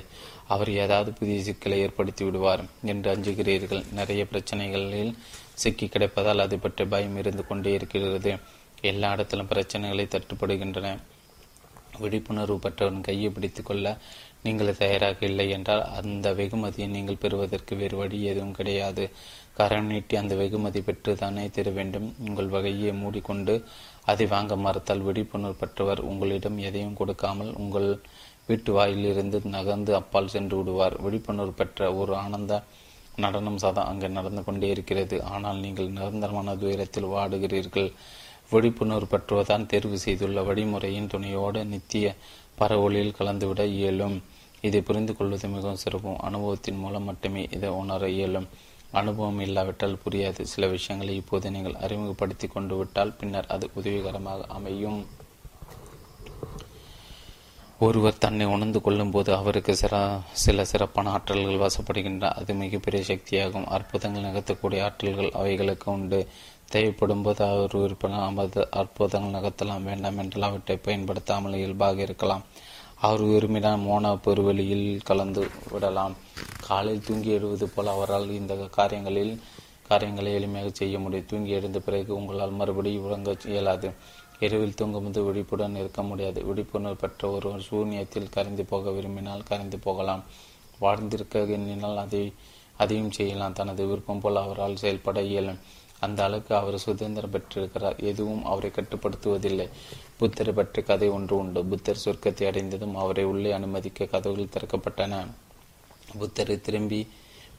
அவர் 0.54 0.70
ஏதாவது 0.84 1.10
புதிய 1.20 1.40
சிக்கலை 1.48 1.80
ஏற்படுத்தி 1.86 2.24
விடுவார் 2.28 2.64
என்று 2.92 3.10
அஞ்சுகிறீர்கள். 3.14 3.84
நிறைய 4.00 4.24
பிரச்சனைகளில் 4.32 5.14
சிக்கி 5.62 5.86
கிடைப்பதால் 5.88 6.44
அது 6.46 6.58
பற்றி 6.60 6.84
பயம் 6.94 7.18
இருந்து 7.22 7.44
கொண்டே 7.48 7.72
இருக்கிறது. 7.78 8.32
எல்லா 8.92 9.10
இடத்திலும் 9.16 9.52
பிரச்சனைகளை 9.52 10.06
தட்டுப்படுகின்றன. 10.14 10.88
விழிப்புணர்வு 12.02 12.58
பெற்றவன் 12.60 13.06
கையை 13.08 13.30
பிடித்து 13.32 13.62
கொள்ள 13.64 13.88
நீங்கள் 14.46 14.78
தயாராக 14.80 15.20
இல்லை 15.30 15.46
என்றால் 15.56 15.84
அந்த 16.00 16.28
வெகுமதியை 16.40 16.88
நீங்கள் 16.96 17.20
பெறுவதற்கு 17.24 17.74
வேறு 17.82 17.96
வழி 18.00 18.18
எதுவும் 18.32 18.56
கிடையாது. 18.60 19.04
கரம் 19.60 19.90
நீட்டி 19.92 20.16
அந்த 20.22 20.34
வெகுமதி 20.42 20.82
பெற்று 20.88 21.12
தானே 21.22 21.44
தர 21.58 21.70
வேண்டும். 21.78 22.08
உங்கள் 22.28 22.54
வகையை 22.56 22.94
மூடிக்கொண்டு 23.04 23.56
அதை 24.12 24.26
வாங்க 24.34 24.56
மறுத்தால் 24.66 25.06
விழிப்புணர்வு 25.08 25.62
பெற்றவர் 25.62 26.02
உங்களிடம் 26.10 26.58
எதையும் 26.70 27.00
கொடுக்காமல் 27.02 27.52
உங்கள் 27.64 27.90
வீட்டு 28.48 28.72
வாயிலிருந்து 28.78 29.38
நகர்ந்து 29.58 29.92
அப்பால் 30.00 30.34
சென்று 30.36 30.58
விடுவார். 30.60 30.96
விழிப்புணர்வு 31.06 31.54
பெற்ற 31.62 31.94
ஒரு 32.02 32.14
ஆனந்த 32.24 32.54
நடனம் 33.16 33.58
சதா 33.58 33.84
அங்கே 33.86 34.08
நடந்து 34.08 34.44
கொண்டே 34.44 34.70
இருக்கிறது. 34.70 35.24
ஆனால் 35.24 35.58
நீங்கள் 35.58 35.88
நிரந்தரமான 35.88 36.56
துயரத்தில் 36.56 37.06
வாடுகிறீர்கள். 37.06 37.92
விழிப்புணர்வு 38.52 39.08
பற்றுவதான் 39.12 39.66
தேர்வு 39.66 39.98
செய்துள்ள 39.98 40.42
வழிமுறையின் 40.42 41.08
துணையோடு 41.08 41.66
நித்திய 41.66 42.16
பரவொலியில் 42.56 43.16
கலந்துவிட 43.20 43.66
இயலும். 43.66 44.22
இதை 44.62 44.82
புரிந்து 44.82 45.16
கொள்வது 45.16 45.48
மிகவும் 45.48 45.76
சிறப்பும். 45.76 46.18
அனுபவத்தின் 46.18 46.78
மூலம் 46.78 47.04
மட்டுமே 47.04 47.48
இதை 47.52 47.70
உணர 47.70 48.10
இயலும். 48.10 48.48
அனுபவம் 48.92 49.40
இல்லாவிட்டால் 49.40 50.00
புரியாது. 50.06 50.42
சில 50.42 50.68
விஷயங்களை 50.68 51.16
இப்போது 51.16 51.52
நீங்கள் 51.52 51.74
அறிமுகப்படுத்தி 51.74 52.48
கொண்டு 52.48 52.78
விட்டால் 52.78 53.14
பின்னர் 53.14 53.46
அது 53.46 53.70
உதவிகரமாக 53.74 54.46
அமையும். 54.48 55.06
ஒருவர் 57.84 58.22
தன்னை 58.24 58.46
உணர்ந்து 58.46 58.80
கொள்ளும் 58.82 59.12
போது 59.12 59.30
அவருக்கு 59.36 59.74
சிற 59.76 59.96
சில 60.44 60.66
சிறப்பான 60.72 61.12
ஆற்றல்கள் 61.18 61.64
வசப்படுகின்றன 61.64 62.30
அது 62.40 62.52
மிகப்பெரிய 62.54 63.02
சக்தியாகும். 63.08 63.66
அற்புதங்கள் 63.76 64.28
நிகழ்த்தக்கூடிய 64.28 64.82
ஆற்றல்கள் 64.88 65.32
அவைகளுக்கு 65.32 65.88
உண்டு. 65.92 66.20
தேவைப்படும் 66.70 67.22
போது 67.22 67.42
அவர் 67.46 67.76
விருப்பம் 67.78 68.20
அமது 68.28 68.62
அற்புதங்கள் 68.72 69.36
நகர்த்தலாம். 69.38 69.84
வேண்டாம் 69.84 70.18
என்றால் 70.18 70.48
அவற்றை 70.50 70.78
பயன்படுத்தாமல் 70.78 71.58
இயல்பாக 71.62 72.02
இருக்கலாம். 72.02 72.46
அவர் 73.08 73.24
விரும்பினால் 73.32 73.84
மோன 73.88 74.14
பெருவெளியில் 74.26 74.88
கலந்து 75.04 75.44
விடலாம். 75.72 76.16
காலையில் 76.68 77.06
தூங்கி 77.08 77.32
எழுவது 77.40 77.68
போல் 77.70 77.94
அவரால் 77.96 78.30
இந்த 78.40 78.56
காரியங்களில் 78.80 79.34
காரியங்களை 79.88 80.32
எளிமையாக 80.36 80.70
செய்ய 80.72 81.00
முடியும். 81.00 81.30
தூங்கி 81.30 81.52
எழுந்த 81.52 81.80
பிறகு 81.80 82.12
உங்களால் 82.16 82.60
மறுபடியும் 82.60 83.04
உறங்க 83.04 83.32
இயலாது. 83.46 83.90
இரவில் 84.44 84.74
தூங்கும்போது 84.74 85.20
விழிப்புடன் 85.24 85.76
இருக்க 85.76 86.02
முடியாது. 86.04 86.40
விழிப்புணர்வு 86.46 86.96
பெற்ற 86.96 87.30
ஒருவர் 87.30 87.68
சூன்யத்தில் 87.70 88.34
கரைந்து 88.36 88.66
போக 88.66 88.92
விரும்பினால் 88.92 89.44
கரைந்து 89.44 89.78
போகலாம். 89.80 90.24
வாழ்ந்திருக்க 90.80 91.46
எண்ணினால் 91.58 91.98
அதை 91.98 92.24
அதையும் 92.78 93.12
செய்யலாம். 93.12 93.54
தனது 93.54 93.82
விருப்பம் 93.86 94.20
போல் 94.20 94.44
அவரால் 94.46 94.76
செயல்பட 94.76 95.22
இயலும். 95.22 95.60
அந்த 96.00 96.20
அளவுக்கு 96.24 96.54
அவர் 96.56 96.78
சுதந்திரம் 96.78 97.30
பெற்றிருக்கிறார். 97.30 97.98
எதுவும் 98.12 98.46
அவரை 98.46 98.70
கட்டுப்படுத்துவதில்லை. 98.70 99.68
புத்தரை 100.18 100.54
பற்றி 100.54 100.82
கதை 100.82 101.10
ஒன்று 101.10 101.36
உண்டு. 101.38 101.60
புத்தர் 101.66 102.04
சொர்க்கத்தை 102.06 102.48
அடைந்ததும் 102.48 102.96
அவரை 102.96 103.24
உள்ளே 103.24 103.52
அனுமதிக்க 103.52 104.06
கதவுகள் 104.06 104.54
திறக்கப்பட்டன. 104.56 105.20
புத்தரை 106.20 106.58
திரும்பி 106.62 107.02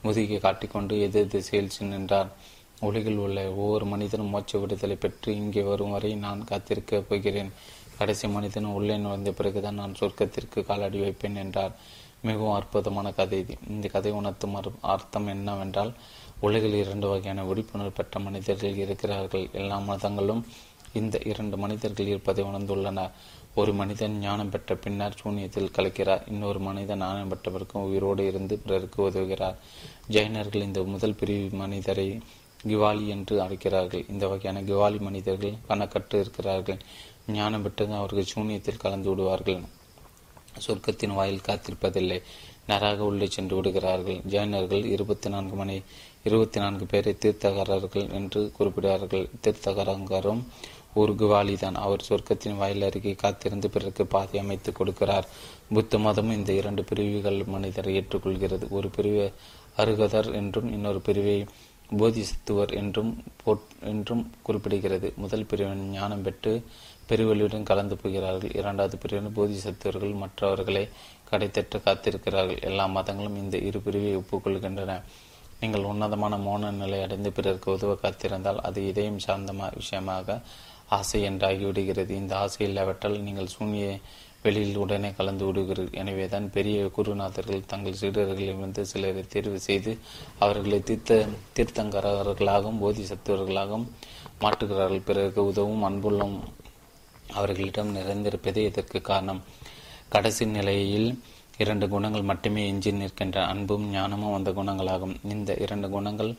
முதுகை 0.01 0.37
காட்டிக்கொண்டு 0.37 0.95
எதிர் 1.01 1.27
திசையில் 1.27 1.71
நின்றார். 1.79 2.29
உலகில் 2.79 3.17
உள்ள 3.17 3.53
ஒவ்வொரு 3.53 3.85
மனிதனும் 3.85 4.33
மோட்ச 4.35 4.59
விடுதலை 4.59 4.95
பெற்று 4.95 5.35
இங்கே 5.35 5.61
வரும் 5.61 5.91
வரை 5.91 6.15
நான் 6.15 6.45
காத்திருக்கப் 6.49 7.07
போகிறேன். 7.09 7.51
கடைசி 7.97 8.27
மனிதன் 8.27 8.65
உள்ளே 8.65 8.97
நுழைந்த 8.97 9.31
பிறகுதான் 9.31 9.73
நான் 9.73 9.95
சொர்க்கத்திற்கு 9.99 10.65
காலடி 10.65 10.99
வைப்பேன் 10.99 11.35
என்றார். 11.35 11.71
மிகவும் 12.21 12.53
அற்புதமான 12.53 13.11
கதை 13.11 13.39
இது. 13.39 13.55
இந்த 13.69 13.87
கதை 13.87 14.11
உணர்த்தும் 14.11 14.55
அர்த்தம் 14.81 15.27
என்னவென்றால் 15.27 15.93
உலகில் 16.39 16.73
இரண்டு 16.73 17.07
வகையான 17.07 17.43
விழிப்புணர்வு 17.43 17.91
பெற்ற 17.91 18.19
மனிதர்கள் 18.19 18.75
இருக்கிறார்கள். 18.75 19.49
எல்லா 19.51 19.77
மதங்களும் 19.79 20.45
இந்த 20.93 21.19
இரண்டு 21.23 21.57
மனிதர்கள் 21.57 22.07
இருப்பதை 22.07 22.43
உணர்ந்துள்ளனர் 22.43 23.11
ஒரு 23.55 23.73
மனிதன் 23.73 24.19
ஞானம் 24.19 24.49
பெற்ற 24.49 24.75
பின்னர் 24.75 25.19
சூன்யத்தில் 25.23 25.73
கலக்கிறார். 25.77 26.21
இன்னொரு 26.27 26.59
மனிதன் 26.59 26.99
ஞானம் 26.99 27.31
பெற்றவருக்கும் 27.31 27.85
உயிரோடு 27.89 28.27
இருந்து 28.27 28.57
பிறருக்கு 28.57 29.09
உதவுகிறார். 29.09 29.55
ஜெயினர்கள் 30.09 30.63
இந்த 30.63 30.83
முதல் 30.83 31.13
பிரிவு 31.13 31.57
மனிதரை 31.57 32.19
கிவாலி 32.61 33.07
என்று 33.07 33.41
அழைக்கிறார்கள். 33.41 34.05
இந்த 34.09 34.27
வகையான 34.27 34.61
கிவாலி 34.61 34.99
மனிதர்கள் 34.99 35.53
கணக்கற்று 35.69 36.19
இருக்கிறார்கள். 36.19 36.77
ஞானம் 37.27 37.61
பெற்றது 37.61 37.93
அவர்கள் 37.93 38.31
சூன்யத்தில் 38.35 38.77
கலந்து 38.77 39.09
விடுவார்கள். 39.09 39.61
சொர்க்கத்தின் 40.67 41.13
வாயில் 41.13 41.45
காத்திருப்பதில்லை. 41.47 42.21
நராக 42.67 42.97
உள்ளே 42.97 43.27
சென்று 43.27 43.55
விடுகிறார்கள். 43.55 44.15
ஜெயினர்கள் 44.15 44.85
இருபத்தி 44.85 45.29
நான்கு 45.29 45.55
மணி 45.55 45.81
இருபத்தி 46.23 46.59
நான்கு 46.59 46.85
பேரை 46.85 47.15
தீர்த்தகரர்கள் 47.19 48.11
என்று 48.11 48.51
குறிப்பிடுவார்கள். 48.59 49.29
தீர்த்தகரங்கரும் 49.43 50.43
ஒரு 50.93 51.13
குவாலிதான். 51.13 51.73
அவர் 51.73 52.05
சொர்க்கத்தின் 52.09 52.55
வாயில் 52.55 52.81
அருகே 52.81 53.13
காத்திருந்து 53.13 53.69
பிறகு 53.69 54.05
பாதை 54.05 54.39
அமைத்து 54.39 54.71
கொடுக்கிறார். 54.71 55.23
புத்த 55.73 55.97
மதமும் 55.97 56.35
இந்த 56.35 56.53
இரண்டு 56.53 56.83
பிரிவுகள் 56.83 57.43
மனிதரை 57.43 57.99
ஏற்றுக்கொள்கிறது. 57.99 58.69
ஒரு 58.69 58.89
பிரிவு 58.89 59.33
அருகதர் 59.77 60.33
என்றும் 60.33 60.71
இன்னொரு 60.71 60.99
பிரிவை 60.99 61.45
போதிசத்துவர் 61.89 62.73
என்றும் 62.73 63.23
என்றும் 63.81 64.31
குறிப்பிடுகிறது. 64.47 65.15
முதல் 65.15 65.45
பிரிவின் 65.45 65.89
ஞானம் 65.89 66.21
பெற்று 66.21 66.65
பெருவெளியுடன் 67.09 67.63
கலந்து 67.63 67.97
போகிறார்கள். 67.97 68.53
இரண்டாவது 68.53 68.97
பிரிவினர் 68.97 69.37
போதிசத்துவர்கள் 69.37 70.15
மற்றவர்களை 70.15 70.89
கடைத்தற்ற 71.31 71.79
காத்திருக்கிறார்கள். 71.85 72.61
எல்லா 72.61 72.85
மதங்களும் 72.85 73.37
இந்த 73.37 73.57
இரு 73.57 73.79
பிரிவை 73.79 74.13
ஒப்புக்கொள்கின்றன. 74.15 75.01
நீங்கள் 75.59 75.83
உன்னதமான 75.83 76.37
மோன 76.37 76.71
நிலை 76.71 77.01
அடைந்து 77.01 77.31
பிறருக்கு 77.31 77.71
உதவ 77.71 77.93
காத்திருந்தால் 77.93 78.57
அது 78.57 78.87
இதயம் 78.87 79.19
சார்ந்த 79.19 79.71
விஷயமாக 79.75 80.41
ஆசை 80.89 81.21
என்றாகிவிடுகிறது. 81.29 82.09
இந்த 82.09 82.37
ஆசை 82.37 82.67
இல்லாவிட்டால் 82.67 83.21
நீங்கள் 83.21 83.47
சூன்ய 83.47 83.99
வெளியில் 84.45 84.81
உடனே 84.83 85.09
கலந்து 85.17 85.43
விடுகிறீர்கள் 85.47 85.99
எனவேதான் 86.01 86.47
பெரிய 86.55 86.77
குருநாதர்கள் 86.97 87.69
தங்கள் 87.71 87.99
சீடர்களிலிருந்து 88.01 88.81
சிலரை 88.91 89.23
தேர்வு 89.33 89.59
செய்து 89.67 89.91
அவர்களை 90.43 90.79
தீர்த்த 90.89 91.19
தீர்த்தங்கரர்களாகவும் 91.57 92.81
போதிசத்துவர்களாகவும் 92.83 93.87
மாற்றுகிறார்கள். 94.43 95.05
பிறருக்கு 95.09 95.43
உதவும் 95.51 95.85
அன்புள்ளம் 95.89 96.35
அவர்களிடம் 97.37 97.95
நிறைந்திருப்பதே 97.97 98.63
இதற்கு 98.71 98.99
காரணம் 99.11 99.41
கடைசி 100.13 100.45
நிலையில் 100.57 101.09
இரண்டு 101.63 101.85
குணங்கள் 101.93 102.29
மட்டுமே 102.29 102.61
எஞ்சி 102.71 102.91
நிற்கின்ற 102.91 103.37
அன்பும் 103.51 103.85
ஞானமும் 103.91 104.35
அந்த 104.37 104.49
குணங்களாகும். 104.51 105.15
இந்த 105.33 105.51
இரண்டு 105.65 105.87
குணங்கள் 105.95 106.31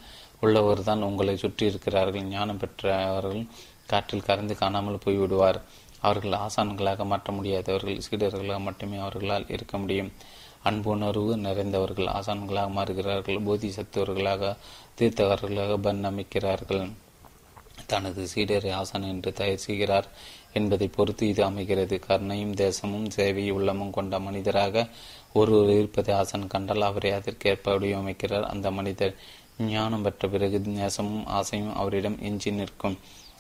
உள்ளவர் 0.45 0.83
தான் 0.89 1.07
உங்களை 1.09 1.35
சுற்றி 1.43 1.65
இருக்கிறார்கள். 1.71 2.27
ஞானம் 2.35 2.61
பெற்றவர்கள் 2.63 3.43
காற்றில் 3.91 4.27
கறந்து 4.29 4.55
காணாமல் 4.61 5.03
போய்விடுவார். 5.05 5.59
அவர்கள் 6.01 6.33
ஆசான்களாக 6.33 7.05
மாற்ற 7.05 7.33
முடியாதவர்கள் 7.33 8.01
சீடர்களாக 8.11 8.61
மட்டுமே 8.61 8.97
அவர்களால் 8.97 9.49
இருக்க 9.49 9.79
முடியும். 9.79 10.13
அன்புணர்வு 10.63 11.37
நிறைந்தவர்கள் 11.37 12.07
ஆசான்களாக 12.07 12.71
மாறுகிறார்கள். 12.71 13.45
போதி 13.45 13.73
சத்துவர்களாக 13.77 14.57
தீர்த்தகர்களாக 14.99 15.79
பன்னமிக்கிறார்கள் 15.79 16.91
தனது 17.87 18.27
சீடரை 18.35 18.73
ஆசான் 18.73 19.03
என்று 19.03 19.33
தயார் 19.33 19.57
செய்கிறார் 19.57 20.07
என்பதை 20.53 20.89
பொறுத்து 20.89 21.29
இது 21.29 21.45
அமைகிறது. 21.45 22.01
கருணையும் 22.09 22.55
தேசமும் 22.55 23.11
சேவை 23.11 23.51
உள்ளமும் 23.51 23.91
கொண்ட 23.91 24.19
மனிதராக 24.19 24.87
ஒருவர் 25.33 25.69
இருப்பதை 25.69 26.15
ஆசன் 26.15 26.47
கண்டால் 26.47 26.83
அவரை 26.83 27.11
அதற்கேற்ப 27.11 27.79
வடிவமைக்கிறார். 27.79 28.43
அந்த 28.43 28.71
மனிதர் 28.71 29.15
ஞானம் 29.59 30.03
பெற்ற 30.03 30.29
பிறகு 30.29 30.59
நேசமும் 30.59 31.27
ஆசையும் 31.27 31.77
அவரிடம் 31.77 32.19
எஞ்சி 32.21 32.51
நிற்கும். 32.51 32.99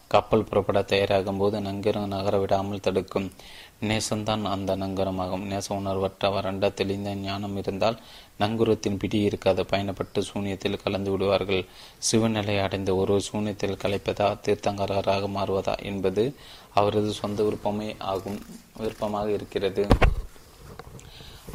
கப்பல் 0.08 0.44
புறப்பட 0.44 0.82
தயாராகும் 0.82 1.38
போது 1.38 1.60
நங்கரம் 1.60 2.08
நகர 2.08 2.38
விடாமல் 2.38 2.80
தடுக்கும். 2.80 3.32
நேசம்தான் 3.80 4.42
அந்த 4.42 4.76
நங்கரமாகும். 4.76 5.46
நேச 5.52 5.66
உணர்வற்ற 5.68 6.30
வறண்ட 6.30 6.70
தெளிந்த 6.70 7.14
ஞானம் 7.14 7.56
இருந்தால் 7.56 7.98
நங்குரத்தின் 8.40 8.98
பிடி 8.98 9.20
இருக்காது. 9.20 9.62
பயணப்பட்டு 9.62 10.22
சூன்யத்தில் 10.32 10.82
கலந்து 10.82 11.10
விடுவார்கள். 11.10 11.64
சிவநிலை 12.10 12.62
அடைந்த 12.62 12.94
ஒரு 12.94 13.20
சூன்யத்தில் 13.32 13.80
கலைப்பதா 13.82 14.28
தீர்த்தங்கராக 14.46 15.28
மாறுவதா 15.28 15.82
என்பது 15.82 16.34
அவரது 16.74 17.12
சொந்த 17.12 17.42
விருப்பமே 17.42 17.96
ஆகும் 17.98 18.40
விருப்பமாக 18.76 19.30
இருக்கிறது. 19.30 19.86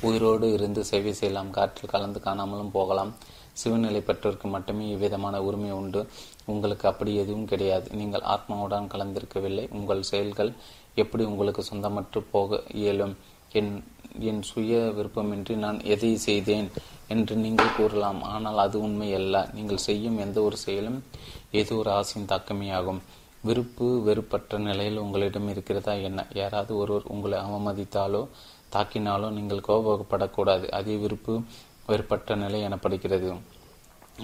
உயிரோடு 0.01 0.53
இருந்து 0.53 0.83
சேவை 0.83 1.13
செய்யலாம். 1.13 1.51
காற்றில் 1.51 1.89
கலந்து 1.89 2.21
காணாமலும் 2.25 2.71
போகலாம். 2.71 3.15
சிவநிலை 3.63 3.99
பெற்றோருக்கு 3.99 4.47
மட்டுமே 4.47 4.89
இவ்விதமான 4.89 5.41
உரிமை 5.41 5.71
உண்டு. 5.71 6.07
உங்களுக்கு 6.45 6.87
அப்படி 6.87 7.15
எதுவும் 7.15 7.45
கிடையாது. 7.45 7.87
நீங்கள் 7.95 8.27
ஆத்மாவுடன் 8.35 8.91
கலந்திருக்கவில்லை. 8.93 9.65
உங்கள் 9.71 10.01
செயல்கள் 10.01 10.51
எப்படி 10.95 11.23
உங்களுக்கு 11.23 11.63
சொந்தமற்று 11.63 12.21
போக 12.31 12.61
இயலும்? 12.73 13.15
என் 13.51 13.83
என் 14.29 14.41
சுய 14.41 14.79
விருப்பமின்றி 14.97 15.55
நான் 15.55 15.79
எதை 15.83 16.17
செய்தேன் 16.17 16.69
என்று 17.07 17.35
நீங்கள் 17.35 17.75
கூறலாம். 17.77 18.23
ஆனால் 18.23 18.57
அது 18.57 18.81
உண்மை 18.81 19.13
அல்ல 19.13 19.49
நீங்கள் 19.53 19.85
செய்யும் 19.87 20.17
எந்த 20.17 20.41
ஒரு 20.41 20.57
செயலும் 20.57 21.03
ஏதோ 21.51 21.75
ஒரு 21.75 21.91
ஆசையின் 21.91 22.29
தாக்கமே 22.31 22.69
ஆகும் 22.71 23.01
விருப்பு 23.43 23.87
வெறுப்பற்ற 24.07 24.57
நிலையில் 24.57 24.97
உங்களிடம் 24.97 25.49
இருக்கிறதா 25.49 25.93
என்ன? 25.93 26.25
யாராவது 26.33 26.77
ஒருவர் 26.77 27.03
உங்களை 27.03 27.37
அவமதித்தாலோ 27.39 28.27
தாக்கினாலோ 28.75 29.29
நீங்கள் 29.29 29.67
கோபப்படக்கூடாது. 29.67 30.69
அதே 30.69 30.95
விருப்பு 30.95 31.41
வெறுப்பற்ற 31.87 32.35
நிலை 32.35 32.61
எனப்படுகிறது. 32.61 33.31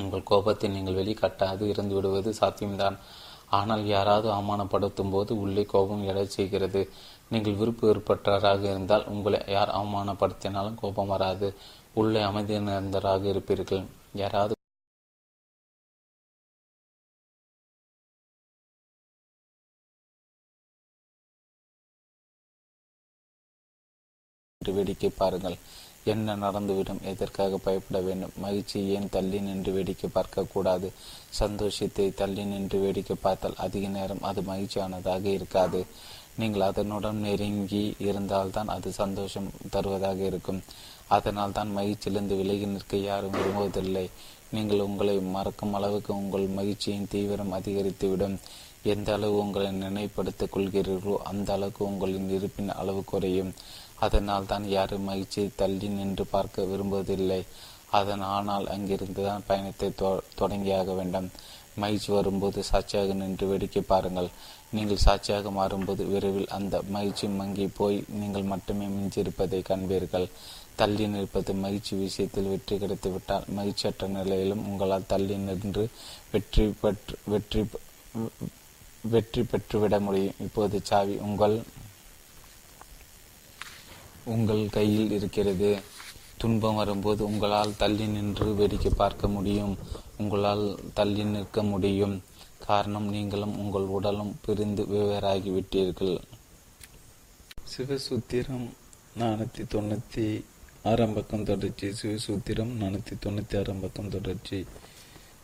உங்கள் 0.04 0.28
கோபத்தை 0.32 0.70
நீங்கள் 0.76 1.00
வெளிக்காட்டாது 1.00 1.64
இருந்து 1.74 1.96
விடுவது 1.98 2.32
சாத்தியம்தான். 2.42 2.98
ஆனால் 3.58 3.84
யாராவது 3.96 4.28
அவமானப்படுத்தும் 4.38 5.14
போது 5.16 5.32
உள்ளே 5.44 5.64
கோபம் 5.74 6.04
எடை 6.12 6.26
செய்கிறது. 6.38 6.82
நீங்கள் 7.34 7.60
விருப்பு 7.62 7.84
வெறுப்பற்றராக 7.90 8.64
இருந்தால் 8.74 9.08
உங்களை 9.14 9.40
யார் 9.56 9.76
அவமானப்படுத்தினாலும் 9.80 10.82
கோபம் 10.84 11.14
வராது. 11.16 11.50
உள்ளே 12.02 12.22
அமைதி 12.30 12.60
நிறந்தராக 12.68 13.24
இருப்பீர்கள். 13.34 13.84
யாராவது 14.24 14.54
வேடிக்கை 24.62 25.10
பாருங்கள். 25.20 25.56
என்ன 26.14 26.36
நடந்துவிடும்? 26.44 27.02
எதற்காக 27.12 27.58
பயப்பட 27.66 28.00
வேண்டும்? 28.08 28.36
மகிழ்ச்சி 28.44 28.80
ஏன் 28.96 29.10
தள்ளி 29.16 29.40
நின்று 29.48 29.72
வேடிக்கை 29.78 30.08
பார்க்கக்கூடாது 30.18 30.88
சந்தோஷத்தை 31.40 32.06
தள்ளி 32.22 32.44
நின்று 32.52 32.78
வேடிக்கை 32.84 33.16
பார்த்தால் 33.26 33.60
அதிக 33.66 33.88
நேரம் 33.98 34.26
அது 34.30 34.42
மகிழ்ச்சியானதாக 34.52 35.26
இருக்காது. 35.38 35.82
நீங்கள் 36.42 36.68
அதனுடன் 36.70 37.20
நெருங்கி 37.26 37.84
இருந்தால்தான் 38.08 38.70
அது 38.76 38.90
சந்தோஷம் 39.02 39.50
தருவதாக 39.76 40.20
இருக்கும். 40.32 40.62
அதனால் 41.16 41.56
தான் 41.58 41.72
மகிழ்ச்சியிலிருந்து 41.78 42.38
விலகி 42.42 42.68
நிற்க 42.74 42.96
யாரும் 42.98 43.36
விரும்புவதில்லை. 43.38 44.06
நீங்கள் 44.56 44.86
உங்களை 44.88 45.16
மறக்கும் 45.36 45.76
அளவுக்கு 45.78 46.12
உங்கள் 46.22 46.48
மகிழ்ச்சியின் 46.60 47.12
தீவிரம் 47.14 47.56
அதிகரித்துவிடும். 47.60 48.38
எந்த 48.94 49.10
அளவு 49.18 49.36
உங்களை 49.44 49.70
நினைப்படுத்திக் 49.86 50.54
கொள்கிறீர்களோ 50.54 51.16
அந்த 51.32 51.50
அளவுக்கு 51.56 51.82
உங்களின் 51.92 52.30
இருப்பின் 52.36 52.72
அளவு 52.82 53.02
குறையும். 53.12 53.52
அதனால் 54.06 54.50
தான் 54.52 54.66
யாரும் 54.76 55.08
மகிழ்ச்சியை 55.10 55.50
தள்ளி 55.62 55.88
நின்று 55.98 56.26
பார்க்க 56.36 56.66
விரும்புவதில்லை. 56.72 57.42
அதன் 58.00 58.24
ஆனால் 58.36 58.66
அங்கிருந்து 58.74 59.22
தான் 59.28 59.46
பயணத்தை 59.50 59.90
தொடங்கியாக 60.42 60.94
வேண்டும். 61.00 61.30
மகிழ்ச்சி 61.82 62.10
வரும்போது 62.18 62.60
சாட்சியாக 62.70 63.16
நின்று 63.22 63.46
வேடிக்கை 63.50 63.82
பாருங்கள். 63.92 64.30
நீங்கள் 64.76 65.04
சாட்சியாக 65.06 65.50
மாறும்போது 65.58 66.04
விரைவில் 66.14 66.54
அந்த 66.58 66.76
மகிழ்ச்சி 66.96 67.28
மங்கி 67.40 67.66
போய் 67.80 67.98
நீங்கள் 68.22 68.50
மட்டுமே 68.54 68.88
மிஞ்சிருப்பதை 68.96 69.60
காண்பீர்கள். 69.70 70.28
தள்ளி 70.80 71.06
நிற்பது 71.14 71.52
மகிழ்ச்சி 71.64 71.94
விஷயத்தில் 72.04 72.50
வெற்றி 72.54 72.76
கிடைத்துவிட்டால் 72.82 73.46
மகிழ்ச்சியற்ற 73.58 74.08
நிலையிலும் 74.18 74.66
உங்களால் 74.70 75.10
தள்ளி 75.14 75.38
நின்று 75.48 75.86
வெற்றி 76.34 76.66
பெற்று 76.82 77.16
வெற்றி 77.34 77.62
வெற்றி 79.14 79.42
பெற்றுவிட 79.52 79.96
முடியும். 80.08 80.38
இப்போது 80.46 80.78
சாவி 80.90 81.16
உங்கள் 81.28 81.56
உங்கள் 84.34 84.64
கையில் 84.70 85.12
இருக்கிறது. 85.12 85.70
துன்பம் 86.38 86.80
வரும்போது 86.80 87.22
உங்களால் 87.26 87.78
தள்ளி 87.78 88.06
நின்று 88.08 88.48
வேடிக்கை 88.56 88.92
பார்க்க 88.96 89.28
முடியும். 89.36 89.76
உங்களால் 90.18 90.66
தள்ளி 90.94 91.24
நிற்க 91.24 91.64
முடியும். 91.64 92.16
காரணம் 92.66 93.08
நீங்களும் 93.10 93.56
உங்கள் 93.60 93.88
உடலும் 93.98 94.34
பிரிந்து 94.46 94.84
வெவ்வேறாகிவிட்டீர்கள் 94.84 96.16
சிவசூத்திரம் 97.72 98.68
நானூற்றி 99.20 99.64
தொண்ணூற்றி 99.74 100.26
ஆறாம் 100.84 101.14
பக்கம் 101.14 101.48
தொடர்ச்சி. 101.50 101.88
சிவசூத்திரம் 102.02 102.74
நானூற்றி 102.82 103.16
தொண்ணூற்றி 103.24 103.56
ஆறாம் 103.60 103.82
பக்கம் 103.84 104.10
தொடர்ச்சி. 104.10 104.60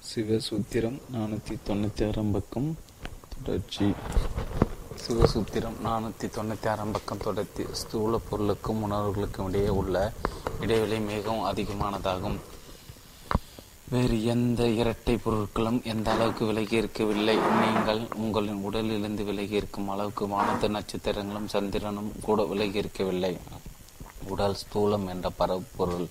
சிவசூத்திரம் 0.10 1.00
நானூற்றி 1.16 1.56
தொண்ணூற்றி 1.68 2.04
ஆறாம் 2.08 2.32
பக்கம் 2.32 2.70
தொடர்ச்சி. 3.34 3.88
சிவசூத்திரம் 5.02 5.78
நானூற்றி 5.86 6.28
தொண்ணூற்றி 6.36 6.68
ஆறாம் 6.72 6.92
பக்கம் 6.92 7.24
தொடர்த்தி 7.26 7.64
ஸ்தூல 7.72 8.20
பொருளுக்கும் 8.30 8.82
உணர்வுகளுக்கும் 8.86 9.48
இடையே 9.48 9.68
உள்ள 9.80 10.14
இடைவெளி 10.60 11.00
மிகவும் 11.00 11.46
அதிகமானதாகும். 11.52 12.38
வேறு 13.94 14.18
எந்த 14.34 14.68
இரட்டை 14.82 15.16
பொருட்களும் 15.26 15.80
எந்த 15.84 16.08
அளவுக்கு 16.12 16.46
விலகி 16.46 16.76
இருக்கவில்லை. 16.76 17.36
நீங்கள் 17.62 18.02
உங்களின் 18.16 18.64
உடலிலிருந்து 18.64 19.26
விலகி 19.30 19.56
இருக்கும் 19.62 19.90
அளவுக்கு 19.90 20.28
வானத்து 20.28 20.70
நட்சத்திரங்களும் 20.70 21.52
சந்திரனும் 21.56 22.12
கூட 22.22 22.44
விலகி 22.44 22.78
இருக்கவில்லை. 22.78 23.38
உடல் 24.34 24.58
ஸ்தூலம் 24.64 25.08
என்ற 25.08 25.30
பரப்பொருள் 25.30 26.08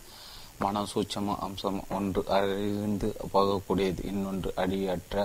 மன 0.65 0.83
சூட்சம 0.93 1.37
அம்சம் 1.47 1.81
ஒன்று 1.97 2.21
அறிந்து 2.37 3.09
போகக்கூடியது 3.33 4.03
இன்னொன்று 4.11 4.51
அடியற்ற 4.63 5.25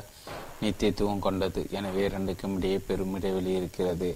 நித்தியத்துவம் 0.61 1.23
கொண்டது. 1.25 1.61
எனவே 1.77 2.01
இரண்டுக்கும் 2.09 2.55
இடையே 2.57 2.79
பெரும் 2.87 3.15
இடைவெளி 3.17 3.51
இருக்கிறது. 3.59 4.09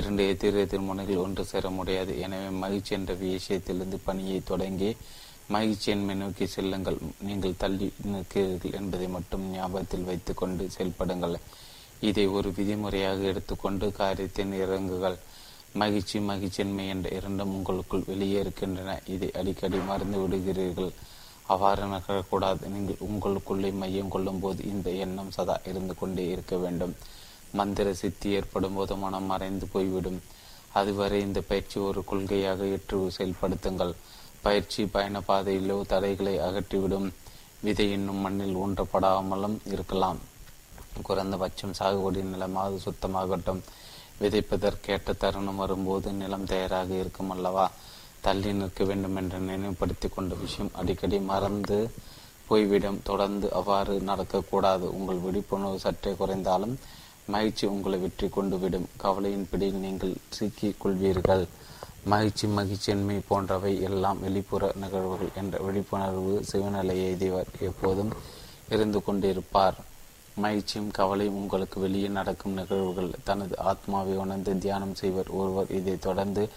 இரண்டு 0.00 0.22
எதிர் 0.32 0.60
எதிர்முனைகள் 0.64 1.22
ஒன்று 1.24 1.42
சேர 1.50 1.70
முடியாது. 1.78 2.12
எனவே 2.26 2.50
மகிழ்ச்சி 2.62 2.92
என்ற 2.98 3.14
விஷயத்திலிருந்து 3.24 3.98
பணியை 4.08 4.38
தொடங்கி 4.50 4.90
மகிழ்ச்சியின்மை 5.54 6.14
நோக்கி 6.22 6.46
செல்லுங்கள். 6.54 6.98
நீங்கள் 7.28 7.60
தள்ளி 7.62 7.88
நிற்கிறீர்கள் 8.12 8.76
என்பதை 8.80 9.08
மட்டும் 9.16 9.44
ஞாபகத்தில் 9.56 10.08
வைத்துக்கொண்டு 10.10 10.64
செயல்படுங்கள். 10.76 11.36
இதை 12.08 12.24
ஒரு 12.36 12.48
விதிமுறையாக 12.56 13.20
எடுத்துக்கொண்டு 13.32 13.86
காரியத்தின் 13.98 14.54
இறங்குகள் 14.64 15.18
மகிழ்ச்சி 15.74 16.18
மகிழ்ச்சியின்மை 16.18 16.88
என்ற 16.88 17.08
இரண்டும் 17.08 17.54
உங்களுக்குள் 17.54 18.02
வெளியே 18.06 18.38
இருக்கின்றன. 18.38 19.00
இதை 19.06 19.30
அடிக்கடி 19.32 19.78
மறந்து 19.78 20.18
விடுகிறீர்கள். 20.18 20.92
அவ்வாறு 21.46 21.84
நகரக்கூடாது 21.84 22.68
நீங்கள் 22.68 23.00
உங்களுக்குள்ளே 23.00 23.72
மையம் 23.72 24.08
கொள்ளும் 24.08 24.40
போது 24.40 24.64
இந்த 24.64 24.90
எண்ணம் 24.90 25.30
சதா 25.30 25.60
இருந்து 25.64 25.94
கொண்டே 25.94 26.28
இருக்க 26.28 26.56
வேண்டும். 26.56 26.96
மந்திர 27.52 27.94
சித்தி 27.94 28.30
ஏற்படும் 28.30 28.74
போது 28.74 28.96
மனம் 28.96 29.24
மறைந்து 29.24 29.66
போய்விடும். 29.66 30.22
அதுவரை 30.72 31.20
இந்த 31.20 31.40
பயிற்சி 31.40 31.80
ஒரு 31.80 32.04
கொள்கையாக 32.10 32.70
ஏற்று 32.70 33.12
செயல்படுத்துங்கள். 33.18 33.94
பயிற்சி 34.40 34.86
பயண 34.86 35.20
பாதையிலோ 35.28 35.86
தடைகளை 35.86 36.38
அகற்றிவிடும். 36.38 37.12
விதை 37.60 37.90
இன்னும் 37.90 38.16
மண்ணில் 38.16 38.56
ஊன்றப்படாமலும் 38.56 39.58
இருக்கலாம். 39.64 40.18
குறைந்தபட்சம் 41.02 41.74
சாகுபடி 41.78 42.22
நிலமாவது 42.22 42.78
சுத்தமாகட்டும். 42.86 43.60
விதைப்பதற்கேற்ற 44.20 45.16
தருணம் 45.16 45.56
வரும்போது 45.56 46.12
நிலம் 46.12 46.44
தயாராக 46.44 46.94
இருக்கும் 46.94 47.30
அல்லவா? 47.30 47.70
தள்ளி 48.20 48.52
நிற்க 48.52 48.84
வேண்டும் 48.84 49.16
என்று 49.16 49.38
நினைவுபடுத்தி 49.38 50.08
கொண்ட 50.08 50.34
விஷயம் 50.34 50.70
அடிக்கடி 50.72 51.18
மறந்து 51.18 51.90
போய்விடும். 52.46 53.00
தொடர்ந்து 53.02 53.52
அவ்வாறு 53.52 54.00
நடக்கக்கூடாது. 54.00 54.86
உங்கள் 54.98 55.16
விழிப்புணர்வு 55.16 55.78
சற்றே 55.78 56.12
குறைந்தாலும் 56.12 56.78
மகிழ்ச்சி 57.26 57.66
உங்களை 57.66 57.98
வெற்றி 57.98 58.28
கொண்டு 58.28 58.58
விடும். 58.58 58.88
கவலையின் 58.96 59.48
பிடியில் 59.50 59.74
நீங்கள் 59.74 60.14
சிக்கிக் 60.28 60.86
கொள்வீர்கள். 60.86 61.46
மகிழ்ச்சி 62.04 62.46
மகிழ்ச்சியின்மை 62.46 63.20
போன்றவை 63.28 63.82
எல்லாம் 63.82 64.20
வெளிப்புற 64.20 64.72
நிகழ்வுகள் 64.74 65.28
என்ற 65.36 65.58
விழிப்புணர்வு 65.58 66.44
சிவநிலையை 66.52 67.06
எய்தியவர் 67.10 67.50
எப்போதும் 67.60 68.12
இருந்து 68.68 68.98
கொண்டிருப்பார். 68.98 69.74
மகிழ்ச்சியும் 70.36 70.90
கவலையும் 70.90 71.34
உங்களுக்கு 71.34 71.80
வெளியே 71.80 72.08
நடக்கும் 72.08 72.52
நிகழ்வுகள். 72.52 73.10
தனது 73.24 73.58
ஆத்மாவை 73.58 74.16
உணர்ந்து 74.16 74.58
தியானம் 74.58 74.94
செய்வர். 74.94 75.28
ஒருவர் 75.28 75.70
இதை 75.70 75.98
தொடர்ந்து 75.98 76.48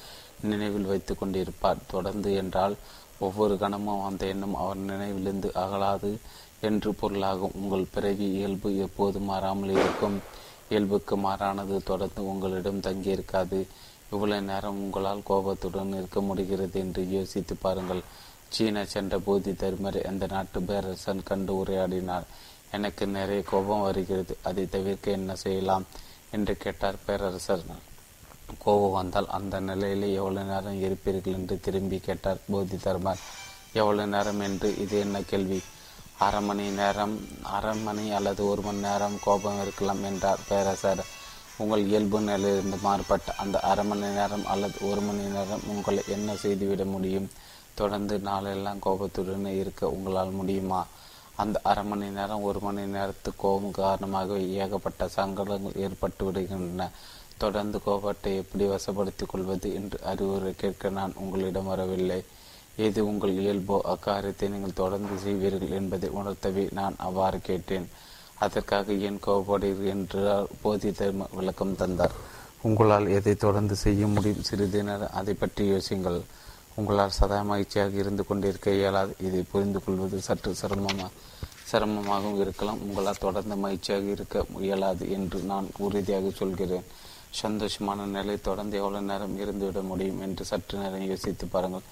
நினைவில் 0.41 0.85
வைத்து 0.85 1.15
கொண்டிருப்பார். 1.15 1.77
தொடர்ந்து 1.87 2.33
என்றால் 2.33 2.75
ஒவ்வொரு 3.19 3.57
கணமும் 3.57 4.03
அந்த 4.03 4.25
எண்ணம் 4.25 4.55
அவர் 4.55 4.77
நினைவிலிருந்து 4.77 5.51
அகலாது 5.55 6.17
என்று 6.61 6.93
பொருளாகும். 6.93 7.51
உங்கள் 7.55 7.85
பிறவி 7.93 8.31
இயல்பு 8.31 8.77
எப்போது 8.77 9.19
மாறாமல் 9.19 9.69
இருக்கும். 9.69 10.19
இயல்புக்கு 10.69 11.17
மாறானது 11.17 11.83
தொடர்ந்து 11.83 12.27
உங்களிடம் 12.27 12.79
தங்கியிருக்காது. 12.79 13.67
இவ்வளவு 14.11 14.41
நேரம் 14.41 14.81
உங்களால் 14.81 15.21
கோபத்துடன் 15.23 15.93
இருக்க 15.93 16.21
முடிகிறது 16.21 16.79
என்று 16.79 17.09
யோசித்து 17.09 17.55
பாருங்கள். 17.55 18.01
சீனா 18.47 18.83
சென்ற 18.83 19.19
போதி 19.19 19.51
தருமரை 19.51 20.01
அந்த 20.01 20.25
நாட்டு 20.31 20.61
பேரரசன்? 20.61 21.23
கண்டு 21.23 21.63
உரையாடினார். 21.63 22.23
எனக்கு 22.71 23.07
நிறைய 23.07 23.43
கோபம் 23.43 23.81
வருகிறது. 23.81 24.37
அதை 24.43 24.69
தவிர்க்க 24.69 25.11
என்ன 25.11 25.35
செய்யலாம் 25.35 25.85
என்று 26.31 26.57
கேட்டார் 26.57 26.95
பேரரசர். 27.05 27.65
கோபம் 28.59 28.91
வந்தால் 28.91 29.29
அந்த 29.29 29.59
நிலையிலே 29.59 30.13
எவ்வளவு 30.13 30.49
நேரம் 30.49 30.81
இருப்பீர்கள் 30.83 31.33
என்று 31.33 31.59
திரும்பி 31.59 31.99
கேட்டார் 31.99 32.37
போதி 32.51 32.75
தர்மர் 32.75 33.21
எவ்வளவு 33.73 34.09
நேரம் 34.09 34.39
என்று? 34.39 34.77
இது 34.77 34.99
என்ன 34.99 35.21
கேள்வி? 35.21 35.61
அரை 36.17 36.41
மணி 36.41 36.69
நேரம் 36.69 37.27
அரை 37.43 37.77
மணி 37.77 38.11
அல்லது 38.11 38.47
ஒரு 38.47 38.61
மணி 38.61 38.77
நேரம் 38.77 39.19
கோபம் 39.23 39.61
இருக்கலாம் 39.61 40.03
என்றார் 40.03 40.39
பேரரசர். 40.49 41.05
உங்கள் 41.57 41.85
இயல்பு 41.85 42.21
நிலையிலிருந்து 42.21 42.77
மாறுபட்ட 42.77 43.33
அந்த 43.35 43.59
அரை 43.59 43.85
மணி 43.85 44.07
நேரம் 44.07 44.45
அல்லது 44.45 44.89
ஒரு 44.89 45.01
மணி 45.01 45.23
நேரம் 45.23 45.61
உங்களை 45.67 46.03
என்ன 46.07 46.35
செய்துவிட 46.35 46.85
முடியும்? 46.85 47.29
தொடர்ந்து 47.73 48.19
நாளெல்லாம் 48.19 48.79
கோபத்துடன் 48.79 49.45
இருக்க 49.45 49.89
உங்களால் 49.89 50.29
முடியுமா? 50.29 50.85
அந்த 51.43 51.57
அரை 51.69 51.83
மணி 51.89 52.07
நேரம் 52.17 52.45
ஒரு 52.49 52.59
மணி 52.65 52.83
நேரத்து 52.95 53.29
கோபம் 53.43 53.77
காரணமாக 53.81 54.37
ஏகப்பட்ட 54.63 55.07
சங்கடங்கள் 55.17 55.79
ஏற்பட்டு 55.85 56.23
விடுகின்றன. 56.27 56.87
தொடர்ந்து 57.43 57.77
கோபத்தை 57.87 58.31
எப்படி 58.41 58.65
வசப்படுத்திக் 58.73 59.31
கொள்வது 59.31 59.69
என்று 59.79 59.97
அறிவுரை 60.11 60.51
கேட்க 60.61 60.89
நான் 60.99 61.17
உங்களிடம் 61.23 61.69
வரவில்லை. 61.71 62.19
எது 62.85 62.99
உங்கள் 63.09 63.33
இயல்போ 63.41 63.75
அக்காரியத்தை 63.93 64.47
நீங்கள் 64.53 64.79
தொடர்ந்து 64.81 65.17
செய்வீர்கள் 65.25 65.75
என்பதை 65.79 66.09
உணர்த்தவே 66.19 66.63
நான் 66.79 66.95
அவ்வாறு 67.07 67.39
கேட்டேன். 67.49 67.87
அதற்காக 68.45 68.93
ஏன் 69.07 69.19
கோபப்படுகிறீர்கள் 69.25 69.91
என்று 69.95 70.21
போதி 70.63 70.89
தர்ம 70.91 71.27
விளக்கம் 71.37 71.77
தந்தார். 71.81 72.15
உங்களால் 72.67 73.07
எதை 73.17 73.33
தொடர்ந்து 73.45 73.75
செய்ய 73.83 74.07
முடியும்? 74.07 74.45
சிறிது 74.49 74.79
நேரம் 74.83 75.15
அதை 75.19 75.33
பற்றி 75.33 75.63
யோசிங்கள் 75.73 76.19
உங்களால் 76.79 77.17
சதா 77.17 77.39
மகிழ்ச்சியாக 77.49 77.93
இருந்து 78.03 78.23
கொண்டிருக்க 78.29 78.69
இயலாது. 78.79 79.11
இதை 79.27 79.41
புரிந்து 79.51 79.79
கொள்வது 79.83 80.17
சற்று 80.27 80.51
சிரமமாக 80.61 81.11
சிரமமாகவும் 81.69 82.39
இருக்கலாம். 82.43 82.81
உங்களால் 82.85 83.21
தொடர்ந்து 83.25 83.55
மகிழ்ச்சியாக 83.65 84.07
இருக்க 84.15 84.45
இயலாது 84.65 85.05
என்று 85.17 85.39
நான் 85.51 85.67
உறுதியாக 85.85 86.31
சொல்கிறேன். 86.41 86.87
சந்தோஷமான 87.43 88.05
நிலை 88.17 88.35
தொடர்ந்து 88.47 88.75
எவ்வளவு 88.81 89.07
நேரம் 89.11 89.37
இருந்துவிட 89.43 89.79
முடியும் 89.91 90.21
என்று 90.25 90.43
சற்று 90.51 90.75
நேரம் 90.83 91.07
யோசித்து 91.11 91.47
பாருங்கள். 91.55 91.87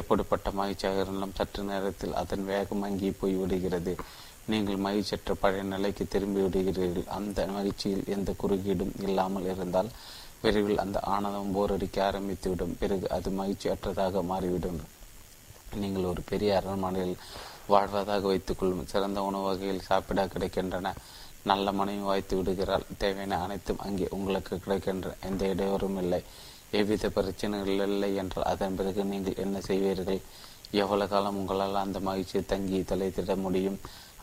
எப்படிப்பட்ட 0.00 0.48
மகிழ்ச்சியாக 0.60 1.02
இருந்தாலும் 1.02 1.36
சற்று 1.38 1.62
நேரத்தில் 1.70 2.18
அதன் 2.22 2.44
வேகம் 2.50 2.84
அங்கி 2.88 3.10
போய் 3.20 3.36
விடுகிறது 3.42 3.92
நீங்கள் 4.52 4.82
மகிழ்ச்சியற்ற 4.86 5.32
பழைய 5.42 5.64
நிலைக்கு 5.72 6.04
திரும்பி 6.14 6.40
விடுகிறீர்கள். 6.44 7.08
அந்த 7.18 7.46
மகிழ்ச்சியில் 7.56 8.08
எந்த 8.14 8.30
குறுக்கீடும் 8.42 8.94
இல்லாமல் 9.06 9.48
இருந்தால் 9.52 9.90
விரைவில் 10.42 10.82
அந்த 10.84 10.98
ஆனந்தம் 11.14 11.54
போரடிக்க 11.56 11.98
ஆரம்பித்துவிடும். 12.08 12.74
பிறகு 12.82 13.06
அது 13.16 13.30
மகிழ்ச்சியற்றதாக 13.40 14.22
மாறிவிடும். 14.32 14.80
நீங்கள் 15.80 16.10
ஒரு 16.12 16.22
பெரிய 16.30 16.50
அரண்மனையில் 16.60 17.16
வாழ்வதாக 17.72 18.22
வைத்துக்கொள்ளும். 18.30 18.86
சிறந்த 18.92 19.22
உணவு 19.22 19.48
வகையில் 19.48 19.88
சாப்பிட 19.88 20.20
கிடைக்கின்றன. 20.26 20.94
நல்ல 21.50 21.72
மனைவி 21.72 22.02
வாய்த்து 22.08 22.34
விடுகிறாள். 22.36 22.86
தேவையான 23.02 23.36
அனைத்தும் 23.44 23.82
அங்கே 23.86 24.06
உங்களுக்கு 24.16 24.54
கிடைக்கின்ற 24.58 25.10
எந்த 25.28 25.42
இடையூறும் 25.52 25.98
இல்லை. 26.02 26.20
எவ்வித 26.78 27.08
பிரச்சனைகள் 27.08 27.88
இல்லை 27.88 28.10
என்றால் 28.22 28.48
அதன் 28.52 28.76
பிறகு 28.78 29.04
நீங்கள் 29.12 29.40
என்ன 29.44 29.58
செய்வீர்கள்? 29.68 30.20
எவ்வளவு 30.82 31.10
காலம் 31.12 31.38
உங்களால் 31.40 31.84
அந்த 31.84 32.00
மகிழ்ச்சியை 32.08 32.42
தங்கி 32.46 32.80
தலைத்திட 32.90 33.34
முடியும்? 33.36 33.78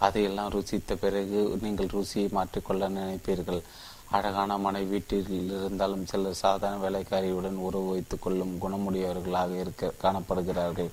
அதையெல்லாம் 0.05 0.51
ருசித்த 0.55 0.95
பிறகு 1.03 1.39
நீங்கள் 1.61 1.93
ருசியை 1.95 2.27
மாற்றிக்கொள்ள 2.37 2.89
நினைப்பீர்கள். 2.97 3.61
அழகான 4.11 4.57
மனைவி 4.57 4.85
வீட்டில் 4.85 5.29
இருந்தாலும் 5.65 6.05
சிலர் 6.05 6.33
சாதாரண 6.33 6.77
வேலைக்காரியுடன் 6.83 7.57
உறவு 7.67 7.89
வைத்துக் 7.89 8.21
கொள்ளும் 8.21 8.59
குணமுடையவர்களாக 8.61 9.59
இருக்க 9.59 9.93
காணப்படுகிறார்கள். 10.01 10.89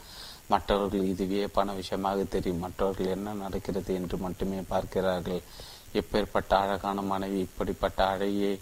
மற்றவர்கள் 0.49 1.05
இதுவே 1.05 1.47
பண 1.47 1.73
விஷயமாக 1.73 2.25
தெரியும். 2.25 2.59
மற்றவர்கள் 2.59 3.07
என்ன 3.07 3.33
நடக்கிறது 3.33 3.95
என்று 3.95 4.17
மட்டுமே 4.17 4.61
பார்க்கிறார்கள். 4.69 5.43
இப்பேற்பட்ட 5.93 6.49
அழகான 6.49 7.03
மனைவி 7.03 7.39
இப்படிப்பட்ட 7.39 8.17
அழகியை 8.17 8.59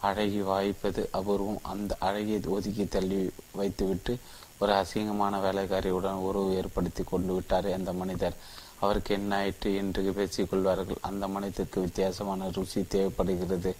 அழகி 0.00 0.40
வாய்ப்பது 0.40 1.08
அபூர்வம். 1.12 1.62
அந்த 1.62 1.96
அழகியை 2.00 2.48
ஒதுக்கி 2.48 2.86
தள்ளி 2.86 3.30
வைத்துவிட்டு 3.52 4.18
ஒரு 4.58 4.72
அசிங்கமான 4.72 5.38
வேலைக்காரியுடன் 5.40 6.24
உறவு 6.28 6.56
ஏற்படுத்தி 6.56 7.02
கொண்டு 7.02 7.34
விட்டார் 7.34 7.72
அந்த 7.72 7.92
மனிதர். 7.92 8.36
அவருக்கு 8.80 9.14
என்ன 9.14 9.36
ஆயிற்று 9.36 9.74
என்று 9.74 10.02
பேசிக்கொள்வார்கள் 10.02 10.96
அந்த 11.00 11.28
மனிதருக்கு 11.28 11.80
வித்தியாசமான 11.80 12.50
ருசி 12.50 12.84
தேவைப்படுகிறது. 12.88 13.76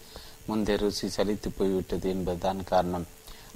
முந்தைய 0.47 0.79
ருசி 0.79 1.07
சலித்து 1.07 1.49
போய்விட்டது 1.57 2.09
என்பதுதான் 2.09 2.65
காரணம். 2.65 3.07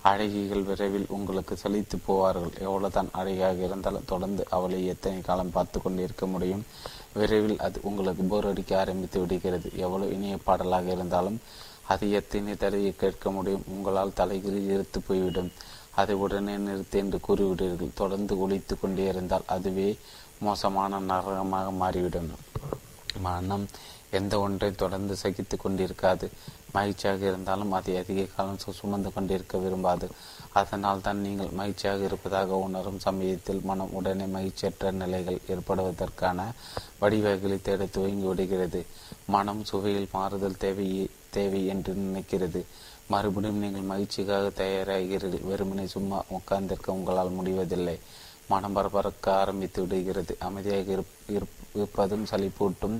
அழகிகள் 0.05 0.63
விரைவில் 0.63 1.07
உங்களுக்கு 1.09 1.59
சலித்து 1.63 1.97
போவார்கள். 2.09 2.59
எவ்வளவுதான் 2.61 3.09
அழகியாக 3.13 3.65
இருந்தாலும் 3.65 4.05
தொடர்ந்து 4.05 4.47
அவளை 4.51 4.87
எத்தனை 4.87 5.21
காலம் 5.21 5.51
பார்த்து 5.51 5.83
கொண்டிருக்க 5.83 6.27
முடியும்? 6.27 6.65
விரைவில் 7.15 7.59
அது 7.59 7.81
உங்களுக்கு 7.83 8.23
போர் 8.23 8.47
அடிக்க 8.47 8.79
ஆரம்பித்து 8.79 9.21
விடுகிறது. 9.21 9.71
எவ்வளவு 9.77 10.13
இனிய 10.13 10.37
பாடலாக 10.45 10.93
இருந்தாலும் 10.93 11.41
அது 11.87 12.11
எத்தனை 12.11 12.57
தடவை 12.57 12.95
கேட்க 12.97 13.31
முடியும்? 13.31 13.65
உங்களால் 13.69 14.17
தலைகிரி 14.17 14.65
இருத்து 14.67 15.01
போய்விடும். 15.01 15.53
அதை 15.95 16.15
உடனே 16.15 16.57
நிறுத்து 16.57 16.95
என்று 16.95 17.19
கூறிவிடுவீர்கள். 17.29 17.95
தொடர்ந்து 17.95 18.39
ஒழித்து 18.39 18.81
கொண்டே 18.81 19.05
இருந்தால் 19.05 19.43
அதுவே 19.47 19.99
மோசமான 20.41 21.01
நரகமாக 21.11 21.71
மாறிவிடும். 21.71 22.33
மனம் 23.21 23.67
எந்த 24.11 24.35
ஒன்றை 24.41 24.69
தொடர்ந்து 24.73 25.15
சகித்து 25.23 25.57
கொண்டிருக்காது. 25.57 26.27
மகிழ்ச்சியாக 26.73 27.27
இருந்தாலும் 27.27 27.73
அதை 27.73 27.97
அதிக 27.97 28.27
காலம் 28.37 28.61
சுமந்து 28.79 29.13
கொண்டிருக்க 29.13 29.59
விரும்பாது. 29.59 30.07
அதனால் 30.53 31.01
தான் 31.01 31.21
நீங்கள் 31.21 31.57
மகிழ்ச்சியாக 31.61 32.03
இருப்பதாக 32.05 32.57
உணரும் 32.57 32.99
சமயத்தில் 32.99 33.61
மனம் 33.63 33.93
உடனே 33.93 34.25
மகிழ்ச்சியற்ற 34.25 34.91
நிலைகள் 34.91 35.39
ஏற்படுவதற்கான 35.49 36.47
வடிவகைகளை 37.01 37.59
தேட 37.63 37.87
துவங்கி 37.87 38.27
விடுகிறது. 38.27 38.87
மனம் 39.27 39.63
சுவையில் 39.65 40.09
மாறுதல் 40.13 40.61
தேவை 40.65 41.11
தேவை 41.31 41.67
என்று 41.67 41.95
நினைக்கிறது. 41.95 42.63
மறுபடியும் 43.09 43.63
நீங்கள் 43.65 43.91
மகிழ்ச்சிக்காக 43.91 44.47
தயாராகிறீர்கள். 44.63 45.49
வெறுமனை 45.51 45.85
சும்மா 45.85 46.25
உட்கார்ந்திருக்க 46.29 46.93
உங்களால் 46.93 47.37
முடிவதில்லை. 47.39 47.99
மனம் 48.49 48.77
பரபரக்க 48.77 49.27
ஆரம்பித்து 49.43 49.81
விடுகிறது. 49.83 50.37
அமைதியாக 50.49 50.99
இருப்பதும் 51.77 52.27
சளிப்பூட்டும் 52.31 52.99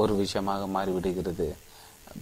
ஒரு 0.00 0.14
விஷயமாக 0.22 0.66
மாறிவிடுகிறது. 0.76 1.46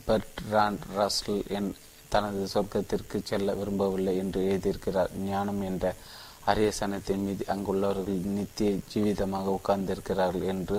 பெர்ட்ராண்ட் 0.07 0.85
ரஸ்ல் 0.99 1.39
என் 1.57 1.70
தனது 2.12 2.43
சொர்க்கத்திற்கு 2.55 3.19
செல்ல 3.25 3.55
விரும்பவில்லை 3.61 4.15
என்று 4.17 4.41
எழுதியிருக்கிறார். 4.51 5.11
ஞானம் 5.31 5.62
என்ற 5.62 5.94
அரியசனத்தின் 6.47 7.25
மீது 7.27 7.44
அங்குள்ளவர்கள் 7.55 8.20
நித்திய 8.39 8.70
ஜீவிதமாக 8.93 9.57
உட்கார்ந்திருக்கிறார்கள் 9.59 10.47
என்று 10.53 10.78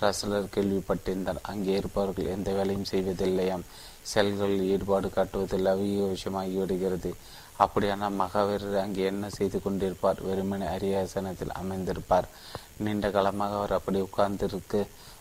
ரசலர் 0.00 0.52
கேள்விப்பட்டிருந்தார். 0.54 1.40
அங்கே 1.42 1.72
இருப்பவர்கள் 1.80 2.32
எந்த 2.36 2.50
வேலையும் 2.52 2.90
செய்வதில்லையாம். 2.90 3.64
செல்களில் 4.12 4.66
ஈடுபாடு 4.72 5.08
காட்டுவதில் 5.08 5.70
அவிய 5.72 6.00
விஷயமாகி 6.14 6.56
விடுகிறது 6.56 7.10
அப்படியானால் 7.56 8.18
மகாவீரர் 8.20 8.78
அங்கே 8.82 9.02
என்ன 9.04 9.28
செய்து 9.28 9.58
கொண்டிருப்பார்? 9.58 10.20
வெறுமனை 10.28 10.66
அரியாசனத்தில் 10.76 11.56
அமைந்திருப்பார். 11.60 12.28
நீண்ட 12.76 13.10
காலமாக 13.10 13.56
அவர் 13.56 13.76
அப்படி 13.78 14.00
உட்கார்ந்திருக்கு 14.00 14.80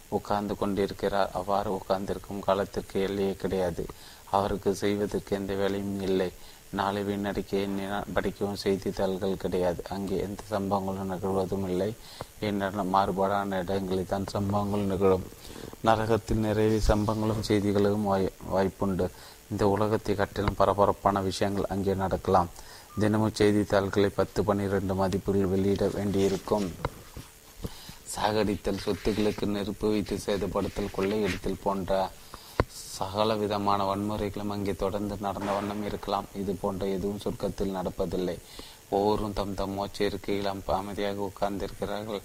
உட்கார்ந்து 0.10 0.56
கொண்டிருக்கிறார். 0.58 1.32
அவ்வாறு 1.34 1.70
உட்கார்ந்திருக்கும் 1.80 2.40
காலத்திற்கு 2.40 3.02
எல்லையே 3.02 3.36
கிடையாது. 3.36 3.86
அவருக்கு 4.30 4.76
செய்வதற்கு 4.76 5.36
எந்த 5.36 5.54
வேலையும் 5.54 6.02
இல்லை. 6.02 6.32
நாளை 6.72 7.04
வீணடிக்க 7.04 8.02
படிக்கவும் 8.14 8.62
செய்தித்தாள்கள் 8.64 9.42
கிடையாது. 9.44 9.82
அங்கே 9.90 10.16
எந்த 10.18 10.42
சம்பவங்களும் 10.52 11.12
நிகழ்வதும் 11.14 11.68
இல்லை. 11.70 11.96
என்னென்ன 12.40 12.86
மாறுபாடான 12.96 13.60
இடங்களில் 13.64 14.12
தான் 14.14 14.26
சம்பவங்கள் 14.36 14.90
நிகழும்? 14.94 15.28
நரகத்தில் 15.82 16.46
நிறைய 16.48 16.80
சம்பவங்களும் 16.88 17.48
செய்திகளும் 17.50 18.04
வாய் 18.04 18.28
வாய்ப்புண்டு. 18.54 19.08
இந்த 19.54 19.66
உலகத்தை 19.76 20.16
கட்டிலும் 20.22 20.60
பரபரப்பான 20.62 21.22
விஷயங்கள் 21.30 21.72
அங்கே 21.74 21.94
நடக்கலாம். 22.04 22.52
தினமும் 23.02 23.38
செய்தித்தாள்களை 23.40 24.10
பத்து 24.18 24.40
பன்னிரண்டு 24.48 24.94
மதிப்புகள் 25.00 25.52
வெளியிட 25.54 25.84
வேண்டியிருக்கும். 25.96 26.68
சாகடித்தல் 28.14 28.84
சொத்துக்களுக்கு 28.84 29.46
நெருப்பு 29.54 29.88
வைத்து 29.94 30.16
சேதப்படுத்தல் 30.26 30.94
கொள்ளையடித்தல் 30.96 31.64
போன்ற 31.64 31.92
சகல 32.98 33.36
விதமான 33.42 33.80
வன்முறைகளும் 33.90 34.54
அங்கே 34.56 34.74
தொடர்ந்து 34.84 35.16
நடந்த 35.26 35.52
வண்ணம் 35.56 35.84
இருக்கலாம். 35.90 36.28
இது 36.42 36.54
போன்ற 36.64 36.84
எதுவும் 36.98 37.24
சொர்க்கத்தில் 37.24 37.76
நடப்பதில்லை. 37.78 38.38
ஒவ்வொருவரும் 38.96 39.36
தம் 39.40 39.58
தம் 39.60 39.76
மோச்ச 39.78 39.98
இருக்கையில் 40.10 40.50
அமைதியாக 40.80 41.24
உட்கார்ந்திருக்கிறார்கள். 41.30 42.22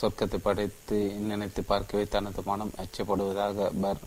சொர்க்கத்தை 0.00 0.38
படைத்து 0.46 0.98
நினைத்து 1.30 1.62
பார்க்கவே 1.72 2.04
தனது 2.14 2.42
மனம் 2.50 2.76
அச்சப்படுவதாக 2.84 3.70
பர் 3.84 4.02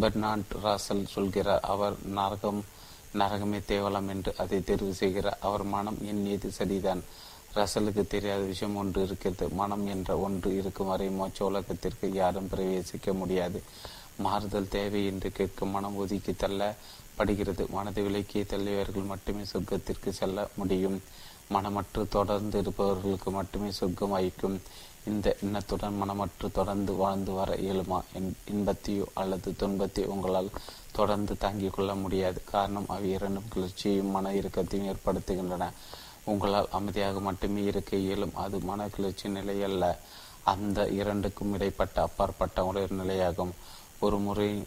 பெர்னாண்ட் 0.00 0.56
ராசல் 0.62 1.06
சொல்கிறார் 1.06 1.60
அவர் 1.60 1.94
நரகம் 2.06 2.64
நரகமே 3.14 3.60
தேவலாம் 3.68 4.08
என்று 4.08 4.34
அதை 4.36 4.58
தெரிவு 4.58 4.90
செய்கிறார். 4.90 5.38
அவர் 5.40 5.62
மனம் 5.62 5.98
எண்ணியது 6.02 6.52
சரிதான். 6.52 7.04
ரசலுக்கு 7.54 8.06
தெரியாத 8.06 8.40
விஷயம் 8.40 8.76
ஒன்று 8.76 9.02
இருக்கிறது. 9.02 9.48
மனம் 9.48 9.86
என்ற 9.86 10.18
ஒன்று 10.18 10.56
இருக்கும் 10.56 10.86
வரை 10.86 11.08
மோச்ச 11.08 11.42
உலகத்திற்கு 11.42 12.12
யாரும் 12.12 12.48
பிரவேசிக்க 12.48 13.12
முடியாது. 13.12 13.62
மாறுதல் 14.16 14.68
தேவை 14.68 15.06
என்று 15.06 15.32
கேட்கும் 15.32 15.70
மனம் 15.70 15.96
ஒதுக்கி 15.96 16.32
தள்ளப்படுகிறது. 16.32 17.68
மனதை 17.68 18.04
விலக்கிய 18.06 18.44
தள்ளியவர்கள் 18.44 19.06
மட்டுமே 19.06 19.42
சொர்க்கத்திற்கு 19.42 20.10
செல்ல 20.10 20.48
முடியும். 20.54 21.02
மனமற்று 21.52 22.08
தொடர்ந்து 22.08 22.58
இருப்பவர்களுக்கு 22.58 23.30
மட்டுமே 23.30 23.70
சொர்க்கம் 23.70 24.10
வகிக்கும் 24.10 24.60
இந்த 25.06 25.36
எண்ணத்துடன் 25.42 25.98
மனமற்று 26.02 26.52
தொடர்ந்து 26.52 26.92
வாழ்ந்து 26.92 27.32
வர 27.32 27.54
இயலுமா? 27.54 27.98
இன்பத்தையோ 28.52 29.04
அல்லது 29.14 29.54
துன்பத்தையோ 29.58 30.04
உங்களால் 30.04 30.50
தொடர்ந்து 30.92 31.36
தாங்கிக் 31.38 31.72
கொள்ள 31.72 31.94
முடியாது. 31.94 32.42
காரணம் 32.44 32.88
அவை 32.88 33.10
இரண்டும் 33.10 33.50
கிளர்ச்சியையும் 33.54 34.10
மன 34.10 34.32
இறுக்கத்தையும் 34.32 34.88
ஏற்படுத்துகின்றன. 34.92 35.70
உங்களால் 36.24 36.68
அமைதியாக 36.70 37.20
மட்டுமே 37.20 37.62
இருக்க 37.62 37.96
இயலும். 37.96 38.34
அது 38.34 38.58
மன 38.60 38.88
கிளர்ச்சி 38.88 39.28
நிலை 39.28 39.62
அல்ல 39.62 39.98
அந்த 40.44 40.88
இரண்டுக்கும் 40.88 41.52
இடைப்பட்ட 41.52 42.02
அப்பாற்பட்ட 42.02 42.66
ஒரு 42.66 42.88
நிலையாகும் 42.90 43.52
ஒரு 43.98 44.18
முறை 44.18 44.62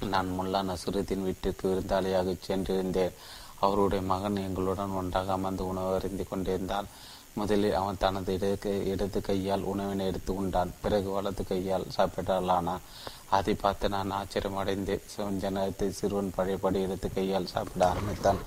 நான் 0.00 0.28
முல்லா 0.40 0.60
நசுரத்தின் 0.62 1.22
வீட்டிற்கு 1.22 1.68
விருந்தாளியாக 1.68 2.36
சென்றிருந்தேன். 2.46 3.14
அவருடைய 3.60 4.04
மகன் 4.04 4.36
எங்களுடன் 4.36 4.90
ஒன்றாக 4.90 5.32
அமர்ந்து 5.32 5.66
உணவு 5.66 5.94
அறிந்து 5.94 6.28
கொண்டிருந்தால் 6.28 6.86
முதலில் 7.34 7.74
அவன் 7.74 7.98
தனது 7.98 8.32
இடது 8.34 8.72
இடது 8.92 9.20
கையால் 9.20 9.68
உணவினை 9.72 10.06
எடுத்து 10.06 10.32
உண்டான். 10.34 10.72
பிறகு 10.82 11.10
வலது 11.10 11.44
கையால் 11.46 11.86
சாப்பிடலானான் 11.96 12.86
அதை 13.30 13.54
பார்த்து 13.54 13.88
நான் 13.88 14.16
ஆச்சரியமடைந்தேன் 14.18 15.06
கொஞ்ச 15.16 15.70
சிறுவன் 15.98 16.34
பழையபடி 16.36 16.80
எடுத்து 16.82 17.10
கையால் 17.12 17.52
சாப்பிட 17.54 17.84
ஆரம்பித்தான். 17.88 18.40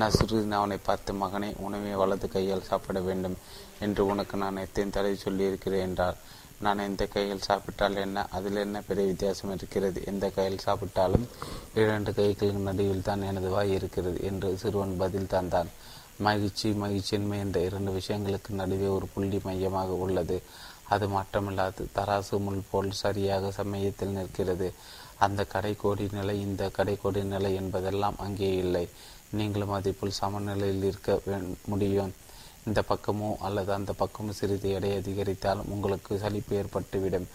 நசுருதீன் 0.00 0.58
அவனை 0.58 0.76
பார்த்து 0.88 1.12
மகனை 1.12 1.54
உணவை 1.66 1.94
வலது 1.94 2.28
கையால் 2.28 2.68
சாப்பிட 2.70 2.98
வேண்டும் 3.00 3.36
என்று 3.80 4.02
உனக்கு 4.06 4.36
நான் 4.36 4.64
எத்தனை 4.64 4.90
தடவை 4.90 5.16
சொல்லியிருக்கிறேன் 5.16 5.86
என்றார் 5.88 6.18
நான் 6.60 6.78
எந்த 6.78 7.06
கையில் 7.06 7.44
சாப்பிட்டால் 7.46 7.96
என்ன? 8.04 8.26
அதில் 8.36 8.56
என்ன 8.56 8.80
பெரிய 8.86 9.06
வித்தியாசம் 9.06 9.52
இருக்கிறது? 9.56 9.98
எந்த 10.04 10.30
கையில் 10.36 10.64
சாப்பிட்டாலும் 10.66 11.26
இரண்டு 11.74 12.12
கைகளுக்கு 12.12 12.66
நடுவில் 12.68 13.04
தான் 13.08 13.22
எனது 13.22 13.48
வாய் 13.48 13.74
இருக்கிறது 13.78 14.20
என்று 14.30 14.58
சிறுவன் 14.62 14.96
பதில் 14.96 15.32
தந்தான். 15.34 15.70
மகிழ்ச்சி 16.26 16.68
மகிழ்ச்சியின்மை 16.82 17.36
என்ற 17.44 17.58
இரண்டு 17.68 17.90
விஷயங்களுக்கு 17.98 18.50
நடுவே 18.60 18.86
ஒரு 18.86 19.06
புள்ளி 19.14 19.38
மையமாக 19.44 19.90
உள்ளது. 20.04 20.36
அது 20.94 21.06
மாற்றமில்லாது 21.08 21.82
தராசு 21.96 22.36
முள் 22.38 22.68
போல் 22.70 22.90
சரியாக 23.02 23.50
சமயத்தில் 23.50 24.16
நிற்கிறது. 24.18 24.68
அந்த 25.26 25.40
கடைக்கோடி 25.52 26.04
நிலை 26.12 26.34
இந்த 26.40 26.64
கடைக்கோடி 26.76 27.22
நிலை 27.34 27.54
என்பதெல்லாம் 27.54 28.18
அங்கே 28.18 28.50
இல்லை. 28.64 28.84
நீங்களும் 29.30 29.76
அதேபோல் 29.78 30.18
சமநிலையில் 30.20 30.84
இருக்க 30.90 31.20
முடியும். 31.66 32.12
இந்த 32.66 32.80
பக்கமோ 32.88 33.28
அல்லது 33.46 33.70
அந்த 33.72 33.92
பக்கமோ 33.98 34.32
சிறிது 34.40 34.70
எடை 34.70 34.90
அதிகரித்தாலும் 34.98 35.70
உங்களுக்கு 35.74 36.18
சலிப்பு 36.18 36.54
ஏற்பட்டுவிடும். 36.60 37.28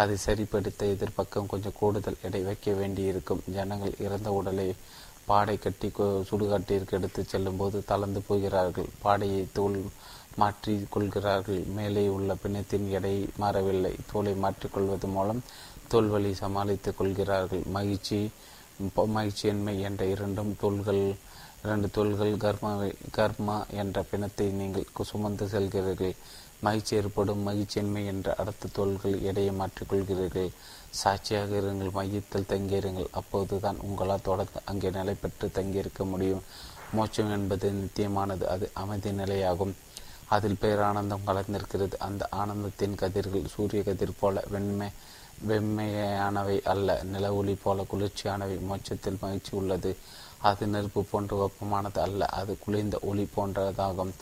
அதை 0.00 0.16
சரிப்படுத்த 0.26 0.86
எதிர்பக்கம் 0.94 1.50
கொஞ்சம் 1.52 1.76
கூடுதல் 1.80 2.22
எடை 2.22 2.42
வைக்க 2.42 2.72
வேண்டியிருக்கும். 2.72 3.42
ஜனங்கள் 3.56 4.00
இறந்த 4.06 4.30
உடலை 4.32 4.68
பாடை 5.30 5.56
கட்டி 5.58 5.88
சுடுகாட்டிற்கு 6.28 6.96
எடுத்து 6.98 7.22
செல்லும்போது 7.32 7.78
தளர்ந்து 7.90 8.20
போகிறார்கள். 8.28 8.88
பாடையை 9.04 9.42
தோல் 9.58 9.78
மாற்றி 10.40 10.74
கொள்கிறார்கள். 10.94 11.62
மேலே 11.78 12.04
உள்ள 12.16 12.30
பிணத்தின் 12.42 12.86
எடை 12.96 13.14
மாறவில்லை. 13.42 13.94
தோலை 14.12 14.32
மாற்றிக்கொள்வது 14.44 15.08
மூலம் 15.16 15.42
தோல்வழி 15.92 16.32
சமாளித்துக் 16.42 16.98
கொள்கிறார்கள். 16.98 17.62
மகிழ்ச்சி 17.76 18.20
மகிழ்ச்சியின்மை 19.16 19.74
என்ற 19.88 20.02
இரண்டும் 20.14 20.52
தோள்கள் 20.60 21.02
இரண்டு 21.64 21.88
தோள்கள் 21.96 22.34
கர்மாவை 22.44 22.90
கர்மா 23.16 23.56
என்ற 23.80 24.02
பிணத்தை 24.10 24.46
நீங்கள் 24.60 24.86
சுமந்து 25.10 25.46
செல்கிறீர்கள். 25.54 26.14
மகிழ்ச்சி 26.66 26.92
ஏற்படும். 27.00 27.42
மகிழ்ச்சியின்மை 27.48 28.02
என்ற 28.12 28.28
அடுத்த 28.42 28.72
தோள்கள் 28.78 29.16
எடையை 29.28 29.52
மாற்றிக்கொள்கிறீர்கள் 29.60 30.50
சாட்சியாக 30.90 31.58
இருங்கள் 31.58 31.92
மையத்தில் 31.92 32.46
தங்கியிருங்கள். 32.48 33.06
அப்போதுதான் 33.10 33.78
உங்களால் 33.80 34.22
தொடர்ந்து 34.22 34.60
அங்கே 34.64 34.90
நிலை 34.90 35.14
பெற்று 35.14 35.50
தங்கியிருக்க 35.50 36.04
முடியும். 36.04 36.42
மோட்சம் 36.92 37.30
என்பது 37.30 37.72
நித்தியமானது 37.72 38.42
அது 38.44 38.70
அமைதி 38.74 39.10
நிலையாகும். 39.10 39.72
அதில் 40.26 40.56
பேரானந்தம் 40.60 41.26
கலந்திருக்கிறது. 41.26 41.96
அந்த 41.98 42.28
ஆனந்தத்தின் 42.30 42.94
கதிர்கள் 42.94 43.52
சூரிய 43.54 43.82
கதிர் 43.82 44.20
போல 44.20 44.42
வெண்மை 44.48 44.88
வெண்மையானவை 45.48 46.62
அல்ல 46.62 47.02
நில 47.02 47.34
ஒளி 47.34 47.54
போல 47.54 47.84
குளிர்ச்சியானவை. 47.92 48.60
மோட்சத்தில் 48.60 49.18
மகிழ்ச்சி 49.20 49.56
உள்ளது. 49.56 49.96
அது 50.38 50.66
நெருப்பு 50.66 51.04
போன்ற 51.04 51.32
வெப்பமானது 51.40 51.98
அல்ல 51.98 52.26
அது 52.26 52.58
குளிர்ந்த 52.58 52.98
ஒளி 53.02 53.28
போன்றதாகும். 53.36 54.12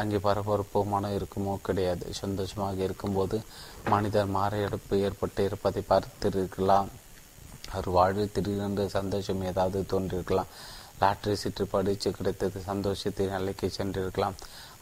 அங்கே 0.00 0.18
பரபரப்பு 0.26 0.78
மனம் 0.92 1.16
இருக்குமோ 1.18 1.54
கிடையாது. 1.66 2.06
சந்தோஷமாக 2.22 2.78
இருக்கும்போது 2.88 3.36
மனிதர் 3.94 4.34
மாறையெடுப்பு 4.36 4.94
ஏற்பட்டு 5.06 5.44
இருப்பதை 5.48 5.82
பார்த்திருக்கலாம். 5.90 6.88
அவர் 7.72 7.88
வாழ்வில் 7.96 8.34
திடீரென்று 8.36 8.84
சந்தோஷம் 8.98 9.44
ஏதாவது 9.50 9.78
தோன்றிருக்கலாம். 9.92 10.50
லாட்டரி 11.00 11.34
சீட்டு 11.40 11.64
படித்து 11.72 12.10
கிடைத்தது 12.18 12.58
சந்தோஷத்தை 12.70 13.24
நிலைக்கு 13.32 13.66
சென்றிருக்கலாம். 13.78 14.36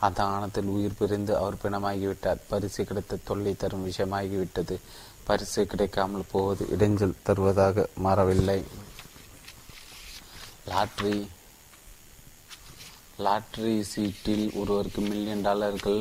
அந்த 0.06 0.20
ஆணத்தில் 0.32 0.72
உயிர் 0.74 0.98
பிரிந்து 0.98 1.32
அவர் 1.40 1.60
பிணமாகிவிட்டார். 1.62 2.40
பரிசு 2.50 2.80
கிடைத்த 2.88 3.22
தொல்லை 3.28 3.52
தரும் 3.62 3.86
விஷயமாகிவிட்டது. 3.90 4.76
பரிசு 5.28 5.60
கிடைக்காமல் 5.72 6.30
போவது 6.32 6.64
இடைஞ்சல் 6.74 7.20
தருவதாக 7.28 7.86
மாறவில்லை. 8.06 8.58
லாட்ரி 10.70 11.16
லாட்ரி 13.22 13.74
சீட்டில் 13.90 14.46
ஒருவருக்கு 14.60 15.00
மில்லியன் 15.00 15.44
டாலர்கள் 15.46 16.00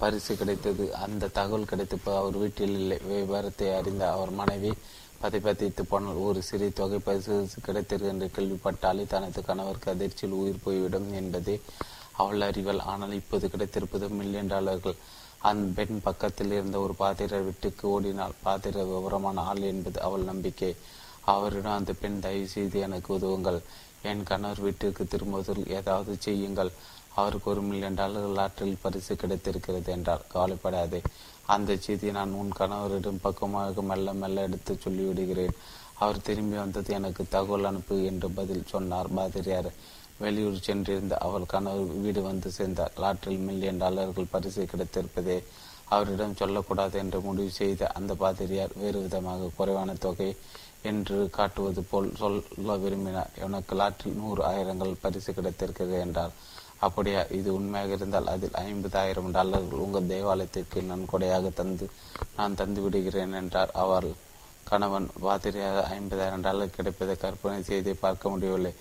பரிசு 0.00 0.32
கிடைத்தது. 0.40 0.84
அந்த 1.04 1.30
தகவல் 1.38 1.70
கிடைத்தப்போ 1.70 2.12
அவர் 2.18 2.36
வீட்டில் 2.42 2.76
இல்லை. 2.80 2.98
விவரத்தை 3.08 3.68
அறிந்த 3.78 4.04
அவர் 4.10 4.32
மனைவி 4.40 4.70
பதை 5.22 5.40
பதித்து 5.40 5.82
போனால் 5.84 6.22
ஒரு 6.26 6.40
சிறிய 6.42 6.70
தொகை 6.80 6.98
பரிசு 6.98 7.34
கிடைத்தது 7.66 8.06
என்று 8.12 8.26
கேள்விப்பட்டாலே 8.36 9.04
தனது 9.14 9.42
கணவருக்கு 9.48 9.92
அதிர்ச்சியில் 9.94 10.38
உயிர் 10.40 10.64
போய்விடும் 10.64 11.10
என்பதே 11.20 11.56
அவள் 12.22 12.46
அறிவல் 12.48 12.82
ஆனால் 12.92 13.18
இப்போது 13.20 13.46
கிடைத்திருப்பது 13.52 14.08
மில்லியன் 14.18 14.52
டாலர்கள். 14.54 14.96
அந்த 15.50 15.64
பெண் 15.78 16.04
பக்கத்தில் 16.08 16.52
இருந்த 16.58 16.76
ஒரு 16.80 16.94
பாத்திரர் 16.94 17.46
வீட்டுக்கு 17.48 17.84
ஓடினாள். 17.94 18.36
பாத்திர 18.42 18.84
விவரமான 18.84 19.40
ஆள் 19.50 19.64
என்பது 19.72 19.98
அவள் 20.00 20.30
நம்பிக்கை. 20.30 20.70
அவரிடம் 21.32 21.78
அந்த 21.78 21.92
பெண் 22.00 22.20
தயவு 22.20 22.46
செய்து 22.46 22.78
எனக்கு 22.80 23.10
உதவுங்கள். 23.18 23.58
என் 24.10 24.26
கணவர் 24.30 24.62
வீட்டிற்கு 24.64 25.02
திரும்புவதில் 25.12 25.70
ஏதாவது 25.78 26.12
செய்யுங்கள். 26.26 26.70
அவருக்கு 27.20 27.48
ஒரு 27.52 27.62
மில்லியன் 27.68 27.98
டாலர் 28.00 28.34
லாற்றில் 28.38 28.80
பரிசு 28.82 29.14
கிடைத்திருக்கிறது 29.16 29.90
என்றார் 29.96 30.28
கவலைப்படாதே. 30.32 31.00
அந்த 31.54 31.70
செய்தியை 31.84 32.12
நான் 32.18 32.36
உன் 32.40 32.52
கணவரிடம் 32.58 33.22
பக்கமாக 33.26 33.82
மெல்ல 33.90 34.14
மெல்ல 34.20 34.46
எடுத்து 34.48 34.72
சொல்லிவிடுகிறேன். 34.84 35.56
அவர் 36.04 36.24
திரும்பி 36.28 36.56
வந்தது 36.62 36.90
எனக்கு 36.98 37.22
தகவல் 37.34 37.68
அனுப்பு 37.70 37.96
என்று 38.10 38.28
பதில் 38.38 38.70
சொன்னார். 38.72 39.10
பாதிரியார் 39.18 39.70
வெளியூர் 40.22 40.64
சென்றிருந்த 40.66 41.14
அவள் 41.26 41.52
கணவர் 41.52 42.00
வீடு 42.04 42.20
வந்து 42.30 42.48
சேர்ந்தார். 42.56 42.96
லாற்றில் 43.04 43.44
மில்லியன் 43.48 43.80
டாலர்கள் 43.84 44.32
பரிசு 44.34 44.64
கிடைத்திருப்பதே 44.72 45.38
அவரிடம் 45.94 46.38
சொல்லக்கூடாது 46.40 46.96
என்று 47.02 47.18
முடிவு 47.20 47.50
செய்த 47.60 47.88
அந்த 47.98 48.12
பாதிரியார் 48.22 48.76
வேறு 48.82 48.98
விதமாக 49.04 49.50
குறைவான 49.56 49.94
தொகை 50.04 50.28
என்று 50.90 51.18
காட்டுவது 51.36 51.82
போல் 51.90 52.08
சொல்ல 52.20 52.76
விரும்பினார். 52.82 53.32
எனக்கு 53.46 53.74
லாற்றில் 53.80 54.18
நூறு 54.22 54.42
ஆயிரங்கள் 54.50 55.00
பரிசு 55.04 55.30
கிடைத்திருக்கிறது 55.38 55.96
என்றார். 56.06 56.34
அப்படியா 56.86 57.20
இது 57.38 57.48
உண்மையாக 57.58 57.96
இருந்தால் 57.98 58.30
அதில் 58.32 58.58
ஐம்பதாயிரம் 58.66 59.30
டாலர்கள் 59.36 59.84
உங்கள் 59.84 60.10
தேவாலயத்திற்கு 60.12 60.78
நன்கொடையாக 60.90 61.52
தந்து 61.60 61.86
நான் 62.38 62.58
தந்து 62.60 62.80
விடுகிறேன் 62.84 63.36
என்றார். 63.40 63.72
அவர் 63.84 64.08
கணவன் 64.70 65.06
பாத்திரியாக 65.24 65.78
ஐம்பதாயிரம் 65.96 66.44
டாலர் 66.46 66.76
கிடைப்பதை 66.76 67.14
கற்பனை 67.16 67.58
செய்து 67.70 67.92
பார்க்க 68.04 68.32
முடியவில்லை. 68.32 68.72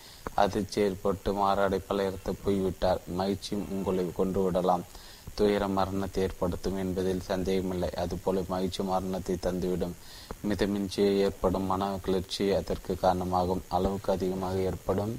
அதிர்ச்சி 0.44 0.80
ஏற்பட்டு 0.82 1.32
மாறாடை 1.40 1.80
பலையர்த்து 1.90 2.34
போய்விட்டார். 2.44 3.02
மகிழ்ச்சியும் 3.20 3.66
உங்களை 3.76 4.06
கொண்டு 4.20 4.42
விடலாம். 4.44 4.86
துயர 5.36 5.68
மரணத்தை 5.68 6.24
ஏற்படுத்தும் 6.24 6.78
என்பதில் 6.78 7.28
சந்தேகமில்லை. 7.30 7.90
அதுபோல 8.04 8.44
மகிழ்ச்சி 8.48 8.84
மரணத்தை 8.84 9.36
தந்துவிடும். 9.42 9.96
மிதமிஞ்சி 10.48 11.04
ஏற்படும் 11.26 11.70
மன 11.72 12.00
கிளர்ச்சி 12.02 12.46
அதற்கு 12.54 12.94
காரணமாகும். 12.96 13.64
அளவுக்கு 13.70 14.12
அதிகமாக 14.12 14.58
ஏற்படும் 14.70 15.14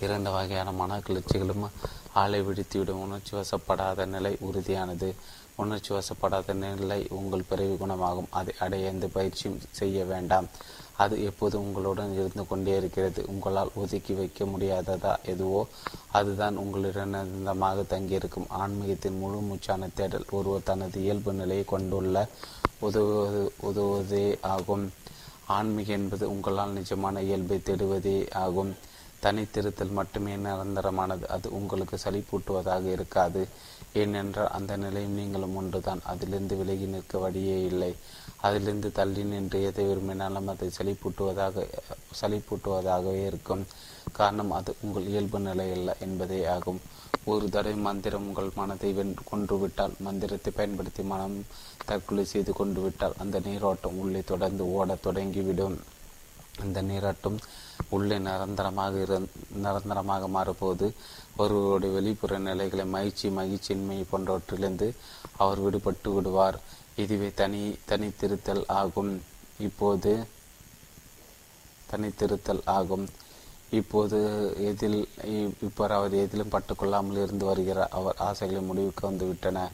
இரண்டு 0.00 0.30
வகையான 0.30 0.72
மன 0.72 0.98
கிளர்ச்சிகளும் 0.98 1.66
ஆளை 2.12 2.40
விடுத்திவிடும். 2.40 3.02
உணர்ச்சி 3.06 3.32
வசப்படாத 3.36 4.06
நிலை 4.06 4.36
உறுதியானது. 4.40 5.08
உணர்ச்சி 5.56 5.90
வசப்படாத 5.94 6.54
நிலை 6.54 7.06
உங்கள் 7.10 7.48
பிறவி 7.48 7.76
குணமாகும். 7.76 8.30
அதை 8.30 8.54
அடைய 8.58 8.90
எந்த 8.92 9.06
பயிற்சியும் 9.06 9.60
செய்ய 9.70 10.04
வேண்டாம். 10.04 10.48
அது 10.96 11.24
எப்போதும் 11.24 11.64
உங்களுடன் 11.66 12.12
இருந்து 12.12 12.46
கொண்டே 12.46 12.76
இருக்கிறது. 12.76 13.24
உங்களால் 13.28 13.70
ஒதுக்கி 13.74 14.14
வைக்க 14.14 14.44
முடியாததா 14.44 15.12
எதுவோ 15.24 15.66
அதுதான் 16.12 16.56
உங்களிடமாக 16.56 17.82
தங்கியிருக்கும். 17.82 18.46
ஆன்மீகத்தின் 18.58 19.18
முழு 19.18 19.40
மூச்சான 19.40 19.88
தேடல் 19.94 20.24
ஒருவர் 20.30 20.68
தனது 20.70 21.02
இயல்பு 21.02 21.32
நிலையை 21.32 21.64
கொண்டுள்ள 21.64 22.26
உதவுவது 22.80 23.52
உதவுவதே 23.62 24.38
ஆகும். 24.40 24.92
ஆன்மீகம் 25.46 25.98
என்பது 26.00 26.30
உங்களால் 26.30 26.72
நிஜமான 26.72 27.20
இயல்பை 27.20 27.60
தேடுவதே 27.64 28.18
ஆகும். 28.44 28.72
தனித்திருத்தல் 29.22 29.96
மட்டுமே 29.98 30.36
நிரந்தரமானது. 30.36 31.24
அது 31.36 31.46
உங்களுக்கு 31.52 31.98
சளிப்பூட்டுவதாக 32.04 32.84
இருக்காது. 32.92 33.48
ஏனென்றால் 34.00 34.54
அந்த 34.58 34.72
நிலையும் 34.82 35.18
நீங்களும் 35.18 35.56
ஒன்றுதான் 35.60 36.00
அதிலிருந்து 36.12 36.54
விலகி 36.60 36.86
நிற்க 36.94 37.18
வழியே 37.24 37.56
இல்லை. 37.70 37.90
அதிலிருந்து 38.46 38.88
தள்ளி 38.98 39.22
நின்று 39.32 39.58
எதை 39.68 39.84
விரும்பினாலும் 39.90 40.50
அதை 40.52 40.68
சளிப்பூட்டுவதாக 40.78 41.64
சளிப்பூட்டுவதாகவே 42.20 43.16
இருக்கும். 43.30 43.64
காரணம் 44.18 44.52
அது 44.58 44.72
உங்கள் 44.80 45.08
இயல்பு 45.12 45.38
நிலை 45.48 45.68
அல்ல 45.76 45.96
என்பதே 46.06 46.40
ஆகும். 46.56 46.80
ஒரு 47.32 47.46
தடவை 47.54 47.76
மந்திரம் 47.86 48.26
உங்கள் 48.28 48.56
மனதை 48.60 48.90
வென் 48.98 49.14
கொன்றுவிட்டால் 49.30 49.94
மந்திரத்தை 50.06 50.52
பயன்படுத்தி 50.56 51.02
மனம் 51.12 51.36
தற்கொலை 51.88 52.24
செய்து 52.32 52.52
கொண்டு 52.52 52.80
விட்டால் 52.80 53.18
அந்த 53.22 53.36
நீரோட்டம் 53.46 53.98
உள்ளே 54.02 54.22
தொடர்ந்து 54.32 54.64
ஓடத் 54.78 55.04
தொடங்கிவிடும். 55.06 55.76
அந்த 56.64 56.78
நீராட்டம் 56.82 57.38
உள்ளே 57.94 58.16
நிரந்தரமாக 58.26 59.00
இரு 59.00 59.16
நிரந்தரமாக 59.64 60.28
மாறும்போது 60.36 60.86
ஒருவருடைய 61.36 61.94
வெளிப்புற 61.94 62.38
நிலைகளை 62.38 62.84
மகிழ்ச்சி 62.84 63.28
மகிழ்ச்சியின்மை 63.28 63.98
போன்றவற்றிலிருந்து 64.12 64.88
அவர் 65.36 65.62
விடுபட்டு 65.64 66.08
விடுவார். 66.14 66.58
இதுவே 66.96 67.30
தனி 67.34 67.62
தனித்திருத்தல் 67.88 68.64
ஆகும். 68.66 69.12
இப்போது 69.58 70.12
தனித்திருத்தல் 71.92 72.62
ஆகும். 72.64 73.06
இப்போது 73.70 74.18
எதில் 74.70 74.98
இப்போ 75.62 75.84
அவர் 75.88 76.14
எதிலும் 76.14 76.52
பட்டுக்கொள்ளாமல் 76.52 77.22
இருந்து 77.22 77.44
வருகிறார் 77.44 77.94
அவர் 77.98 78.18
ஆசைகளை 78.18 78.62
முடிவுக்கு 78.62 79.10
வந்துவிட்டன. 79.10 79.68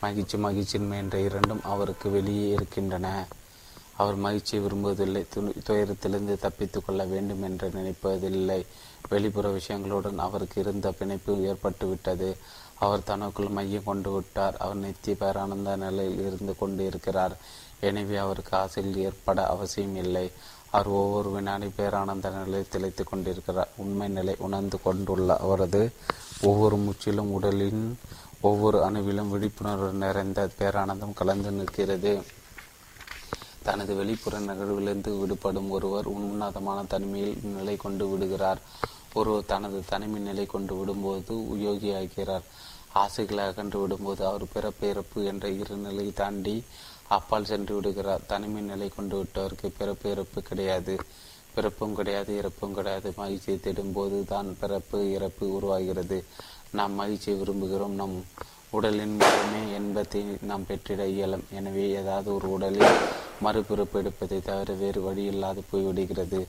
மகிழ்ச்சி 0.00 0.36
மகிழ்ச்சியின்மை 0.38 0.96
என்ற 1.04 1.18
இரண்டும் 1.18 1.62
அவருக்கு 1.72 2.10
வெளியே 2.10 2.48
இருக்கின்றன. 2.48 3.08
அவர் 3.96 4.16
மகிழ்ச்சியை 4.24 4.60
விரும்புவதில்லை 4.64 5.22
துயரத்திலிருந்து 5.66 6.34
தப்பித்துக்கொள்ள 6.44 7.02
வேண்டும் 7.08 7.42
என்று 7.42 7.68
நினைப்பதில்லை. 7.68 8.60
வெளிப்புற 9.08 9.48
விஷயங்களுடன் 9.50 10.18
அவருக்கு 10.18 10.60
இருந்த 10.60 10.90
பிணைப்பு 10.98 11.32
ஏற்பட்டுவிட்டது. 11.50 12.28
அவர் 12.84 13.08
தனக்குள் 13.10 13.54
மையம் 13.56 13.84
கொண்டு 13.84 14.10
விட்டார். 14.12 14.56
அவர் 14.56 14.76
நித்திய 14.76 15.16
பேரானந்த 15.20 15.76
நிலையில் 15.76 16.20
இருந்து 16.26 16.54
கொண்டு 16.58 16.82
இருக்கிறார் 16.86 17.36
எனவே 17.80 18.16
அவருக்கு 18.16 18.56
ஆசையில் 18.56 18.96
ஏற்பட 18.96 19.46
அவசியம் 19.46 19.96
இல்லை. 19.96 20.26
அவர் 20.70 20.88
ஒவ்வொரு 21.00 21.30
வினாடி 21.30 21.68
பேரானந்த 21.78 22.28
நிலையில் 22.36 22.72
திளைத்து 22.72 23.04
கொண்டிருக்கிறார். 23.04 23.72
உண்மை 23.76 24.08
நிலை 24.08 24.34
உணர்ந்து 24.38 24.78
கொண்டுள்ள 24.82 25.36
அவரது 25.36 25.82
ஒவ்வொரு 26.42 26.76
முற்றிலும் 26.76 27.30
உடலின் 27.30 27.82
ஒவ்வொரு 28.40 28.78
அணுவிலும் 28.86 29.30
விழிப்புணர்வு 29.34 29.90
நிறைந்த 30.04 30.40
பேரானந்தம் 30.58 31.14
கலந்து 31.14 31.50
நிற்கிறது. 31.50 32.14
தனது 33.66 33.92
வெளிப்புற 33.94 34.38
நிகழ்விலிருந்து 34.38 35.12
விடுபடும் 35.20 35.70
ஒருவர் 35.76 36.08
உன்னதமான 36.16 36.78
தனிமையில் 36.84 37.38
நிலை 37.56 37.76
கொண்டு 37.76 38.04
விடுகிறார். 38.08 38.60
ஒருவர் 39.12 39.50
தனது 39.52 39.78
தனிமை 39.92 40.20
நிலை 40.20 40.46
கொண்டு 40.46 40.74
விடும்போது 40.74 41.34
யோகியாகிறார். 41.66 42.46
ஆசைகளை 43.02 43.44
அகன்று 43.44 43.78
விடும்போது 43.82 44.22
அவர் 44.30 44.52
பிறப்பு 44.52 44.88
இறப்பு 44.88 45.24
என்ற 45.24 45.48
இரு 45.60 45.76
நிலை 45.76 46.06
தாண்டி 46.12 46.56
அப்பால் 47.08 47.48
சென்று 47.50 47.74
விடுகிறார். 47.74 48.26
தனிமை 48.26 48.62
நிலை 48.62 48.88
கொண்டு 48.88 49.16
விட்டவருக்கு 49.20 49.68
பிறப்பு 49.78 50.10
இறப்பு 50.10 50.40
கிடையாது. 50.42 50.96
பிறப்பும் 51.54 51.94
கிடையாது 51.94 52.30
இறப்பும் 52.36 52.74
கிடையாது. 52.74 53.08
மகிழ்ச்சியை 53.16 53.58
தேடும்போது 53.58 54.18
தான் 54.24 54.48
பிறப்பு 54.60 54.98
இறப்பு 55.12 55.44
உருவாகிறது. 55.54 56.18
நாம் 56.70 56.94
மகிழ்ச்சியை 56.94 57.36
விரும்புகிறோம். 57.40 57.96
நம் 58.00 58.16
உடலின் 58.76 59.16
மூலமே 59.20 59.62
என்பத்தை 59.78 60.20
நாம் 60.50 60.66
பெற்றிட 60.68 61.02
இயலும். 61.14 61.44
எனவே 61.58 61.84
ஏதாவது 62.00 62.28
ஒரு 62.36 62.48
உடலில் 62.56 63.00
மறுபிறப்பு 63.44 63.96
எடுப்பதை 64.02 64.38
தவிர 64.48 64.72
வேறு 64.82 65.00
வழி 65.06 65.24
இல்லாது 65.32 65.62
போய்விடுகிறது. 65.72 66.40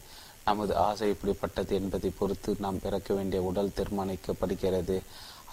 நமது 0.47 0.73
ஆசை 0.87 1.07
இப்படிப்பட்டது 1.13 1.73
என்பதை 1.79 2.09
பொறுத்து 2.17 2.51
நாம் 2.65 2.81
பிறக்க 2.83 3.09
வேண்டிய 3.17 3.41
உடல் 3.49 3.75
தீர்மானிக்கப்படுகிறது. 3.77 4.97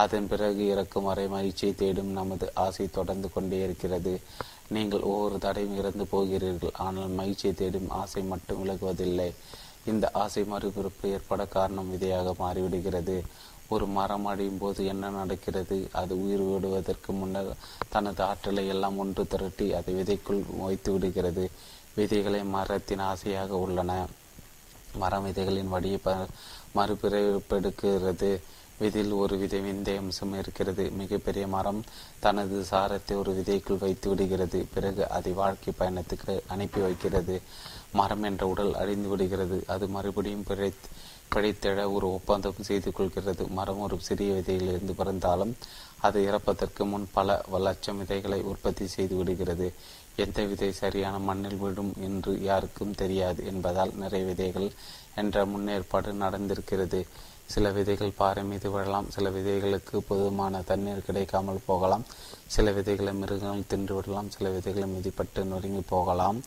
அதன் 0.03 0.29
பிறகு 0.31 0.63
இறக்கும் 0.73 1.07
வரை 1.09 1.25
மகிழ்ச்சியை 1.35 1.73
தேடும் 1.81 2.13
நமது 2.19 2.47
ஆசை 2.65 2.87
தொடர்ந்து 2.99 3.29
கொண்டே 3.33 3.59
இருக்கிறது. 3.67 4.13
நீங்கள் 4.75 5.07
ஒவ்வொரு 5.11 5.39
தடையும் 5.45 5.79
இறந்து 5.81 6.05
போகிறீர்கள் 6.13 6.79
ஆனால் 6.87 7.17
மகிழ்ச்சியை 7.21 7.55
தேடும் 7.61 7.91
ஆசை 8.03 8.23
மட்டும் 8.33 8.61
விலகுவதில்லை. 8.63 9.29
இந்த 9.91 10.07
ஆசை 10.23 10.43
மறுபிறப்பு 10.53 11.07
ஏற்பட 11.15 11.43
காரணம் 11.57 11.91
விதையாக 11.95 12.35
மாறிவிடுகிறது. 12.43 13.17
ஒரு 13.73 13.87
மரம் 13.97 14.27
அடையும் 14.31 14.61
போது 14.63 14.81
என்ன 14.93 15.11
நடக்கிறது? 15.11 15.79
அது 16.01 16.13
உயிர் 16.25 16.45
விடுவதற்கு 16.49 17.11
முன்னர் 17.13 17.51
தனது 17.89 18.23
ஆற்றலை 18.31 18.65
எல்லாம் 18.75 18.99
ஒன்று 18.99 19.25
திரட்டி 19.27 19.67
அதை 19.79 19.93
விதைக்குள் 19.95 20.43
வைத்து 20.65 20.91
விடுகிறது. 20.93 21.45
விதைகளை 21.99 22.41
மரத்தின் 22.57 23.05
ஆசையாக 23.11 23.59
உள்ளன. 23.65 23.93
மரம் 25.03 25.27
விதைகளின் 25.27 25.73
வழியை 25.75 25.99
ப 25.99 26.17
மறுபிறப்பெடுக்கிறது 26.77 28.31
விதில் 28.79 29.13
ஒரு 29.23 29.35
விதை 29.41 29.59
விந்தை 29.61 29.95
அம்சம் 29.97 30.33
இருக்கிறது. 30.39 30.85
மிகப்பெரிய 31.01 31.45
மரம் 31.55 31.81
தனது 32.25 32.57
சாரத்தை 32.71 33.15
ஒரு 33.19 33.33
விதைக்குள் 33.39 33.83
வைத்து 33.85 34.09
விடுகிறது. 34.11 34.61
பிறகு 34.75 35.03
அதை 35.17 35.33
வாழ்க்கை 35.41 35.73
பயணத்துக்கு 35.79 36.35
அனுப்பி 36.47 36.81
வைக்கிறது. 36.87 37.37
மரம் 37.93 38.25
என்ற 38.31 38.43
உடல் 38.53 38.73
அழிந்து 38.83 39.09
விடுகிறது. 39.09 39.59
அது 39.75 39.87
மறுபடியும் 39.97 40.47
பிழைத்து 40.49 40.89
பிழைத்திட 41.35 41.81
ஒரு 41.93 42.07
ஒப்பந்தம் 42.13 42.67
செய்து 42.69 42.91
கொள்கிறது. 42.93 43.45
மரம் 43.59 43.83
ஒரு 43.87 43.97
சிறிய 44.09 44.33
விதையிலிருந்து 44.33 44.95
பிறந்தாலும் 45.01 45.55
அது 46.07 46.19
இறப்பதற்கு 46.29 46.85
முன் 46.85 47.09
பல 47.13 47.41
லட்சம் 47.67 47.99
விதைகளை 47.99 48.41
உற்பத்தி 48.43 48.87
செய்து 48.87 49.17
விடுகிறது. 49.17 49.67
எந்த 50.17 50.39
விதை 50.45 50.71
சரியான 50.73 51.19
மண்ணில் 51.19 51.61
விடும் 51.65 51.93
என்று 52.07 52.33
யாருக்கும் 52.43 52.97
தெரியாது 53.03 53.41
என்பதால் 53.47 53.93
நிறைய 53.95 54.27
விதைகள் 54.27 54.71
என்ற 55.15 55.45
முன்னேற்பாடு 55.47 56.11
நடந்திருக்கிறது. 56.25 57.01
சில 57.53 57.71
விதைகள் 57.71 58.19
பாறை 58.19 58.43
மீது 58.45 58.69
விழலாம் 58.71 59.09
சில 59.11 59.31
விதைகளுக்கு 59.31 59.97
போதுமான 60.09 60.61
தண்ணீர் 60.61 61.07
கிடைக்காமல் 61.07 61.67
போகலாம் 61.67 62.05
சில 62.55 62.73
விதைகளை 62.73 63.13
மிருகங்கள் 63.13 63.71
தின்று 63.73 63.95
விடலாம் 63.95 64.31
சில 64.31 64.51
விதைகளை 64.51 64.89
மிதிப்பட்டு 64.93 65.43
நொறுங்கி 65.45 65.83
போகலாம். 65.89 66.39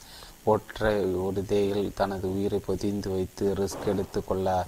ஒற்றை 0.46 0.96
விதைகள் 1.36 1.94
தனது 1.96 2.26
உயிரை 2.36 2.60
பொதிந்து 2.60 3.10
வைத்து 3.10 3.54
ரிஸ்க் 3.54 3.86
எடுத்து 3.86 4.20
கொள்ள 4.24 4.66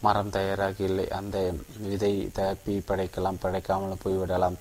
மரம் 0.00 0.30
தயாராக 0.30 0.84
இல்லை. 0.84 1.10
அந்த 1.10 1.54
விதை 1.78 2.30
தப்பி 2.32 2.74
படைக்கலாம் 2.78 3.40
படைக்காமல் 3.42 4.02
போய்விடலாம். 4.04 4.56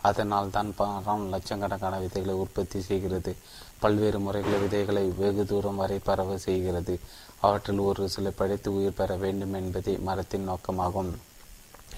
அதனால் 0.00 0.50
தான் 0.50 0.74
மரம் 0.78 1.28
லட்சக்கணக்கான 1.28 1.98
விதைகளை 1.98 2.34
உற்பத்தி 2.34 2.80
செய்கிறது. 2.80 3.36
பல்வேறு 3.78 4.18
முறைகளை 4.18 4.58
விதைகளை 4.58 5.04
வெகு 5.16 5.46
தூரம் 5.46 5.76
வரை 5.76 5.98
பரவ 5.98 6.38
செய்கிறது. 6.38 7.00
அவற்றில் 7.40 7.78
ஒரு 7.78 8.08
சில 8.08 8.30
படைத்து 8.30 8.74
உயிர் 8.74 8.98
பெற 9.00 9.16
வேண்டும் 9.16 9.52
என்பதே 9.52 9.96
மரத்தின் 9.96 10.48
நோக்கமாகும். 10.48 11.12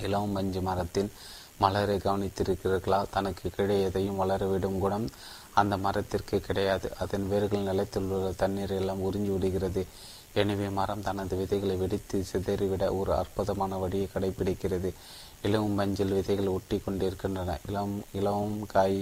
இளம் 0.03 0.31
மஞ்சு 0.31 0.61
மரத்தின் 0.61 1.13
மலரை 1.59 1.97
கவனித்திருக்கிறீர்களா? 1.97 3.05
தனக்கு 3.11 3.51
கீழே 3.51 3.83
எதையும் 3.83 4.21
வளரவிடும் 4.21 4.79
குணம் 4.79 5.09
அந்த 5.61 5.75
மரத்திற்கு 5.85 6.37
கிடையாது. 6.47 6.89
அதன் 7.03 7.27
வேர்கள் 7.33 7.69
நிலைத்துள்ள 7.69 8.33
தண்ணீர் 8.43 8.75
எல்லாம் 8.81 9.05
உறிஞ்சி 9.07 9.33
விடுகிறது. 9.35 9.83
எனவே 10.41 10.67
மரம் 10.79 11.05
தனது 11.07 11.35
விதைகளை 11.41 11.77
வெடித்து 11.83 12.17
சிதறிவிட 12.31 12.85
ஒரு 12.99 13.13
அற்புதமான 13.21 13.77
வழியை 13.83 14.09
கடைபிடிக்கிறது. 14.15 14.91
இளவும் 15.47 15.79
மஞ்சள் 15.81 16.15
விதைகள் 16.19 16.55
ஒட்டி 16.57 16.77
கொண்டிருக்கின்றன. 16.79 17.57
இளம் 17.69 17.97
இளவும் 18.19 18.59
காய் 18.75 19.01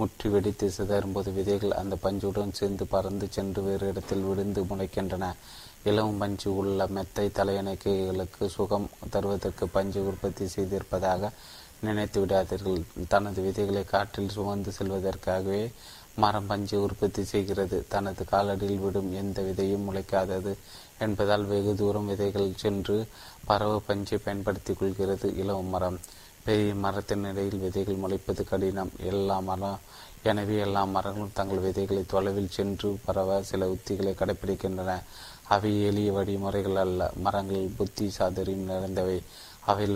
முற்றி 0.00 0.28
வெடித்து 0.32 0.66
சிதறும் 0.76 1.14
போது 1.14 1.30
விதைகள் 1.38 1.78
அந்த 1.80 1.94
பஞ்சுடன் 2.04 2.56
சேர்ந்து 2.58 2.84
பறந்து 2.92 3.26
சென்று 3.36 3.60
வேறு 3.62 3.86
இடத்தில் 3.92 4.26
விழுந்து 4.28 4.60
முளைக்கின்றன. 4.70 5.24
இளவும் 5.90 6.20
பஞ்சு 6.22 6.48
உள்ள 6.60 6.86
மெத்தை 6.96 7.24
தலையணைகளுக்கு 7.38 8.46
சுகம் 8.56 8.86
தருவதற்கு 9.14 9.66
பஞ்சு 9.76 10.00
உற்பத்தி 10.10 10.46
செய்திருப்பதாக 10.54 11.30
நினைத்து 11.80 12.26
விடாதீர்கள். 12.26 12.82
தனது 13.08 13.42
விதைகளை 13.42 13.84
காற்றில் 13.84 14.28
சுமந்து 14.28 14.72
செல்வதற்காகவே 14.78 15.72
மரம் 16.16 16.46
பஞ்சு 16.46 16.82
உற்பத்தி 16.82 17.24
செய்கிறது. 17.24 17.84
தனது 17.88 18.24
காலடியில் 18.30 18.82
விடும் 18.84 19.10
எந்த 19.12 19.42
விதையும் 19.42 19.86
முளைக்காதது 19.88 20.52
என்பதால் 20.98 21.44
வெகு 21.44 21.74
தூரம் 21.74 22.06
விதைகள் 22.06 22.56
சென்று 22.56 22.96
பறவை 23.44 23.78
பஞ்சை 23.86 24.18
பயன்படுத்திக் 24.18 24.78
கொள்கிறது 24.78 25.36
இளம் 25.36 25.72
மரம். 25.74 25.98
பெரிய 26.44 26.74
மரத்தின் 26.74 27.24
இடையில் 27.24 27.58
விதைகள் 27.58 28.02
முளைப்பது 28.02 28.44
கடினம். 28.44 28.92
எல்லா 29.12 29.38
மரம் 29.40 29.78
எனவே 30.22 30.56
எல்லா 30.58 30.84
மரங்களும் 30.84 31.34
தங்கள் 31.34 31.58
விதைகளை 31.58 32.04
தொலைவில் 32.06 32.54
சென்று 32.56 32.98
பரவ 33.04 33.42
சில 33.42 33.66
உத்திகளை 33.66 34.12
கடைபிடிக்கின்றன 34.14 35.00
அவை 35.44 35.82
எளிய 35.82 36.12
வழிமுறைகள் 36.12 36.76
அல்ல. 36.76 37.10
மரங்கள் 37.16 37.70
புத்தி 37.76 38.06
சாதரியம் 38.18 38.68
நிறைந்தவை. 38.70 39.18
அவை 39.70 39.86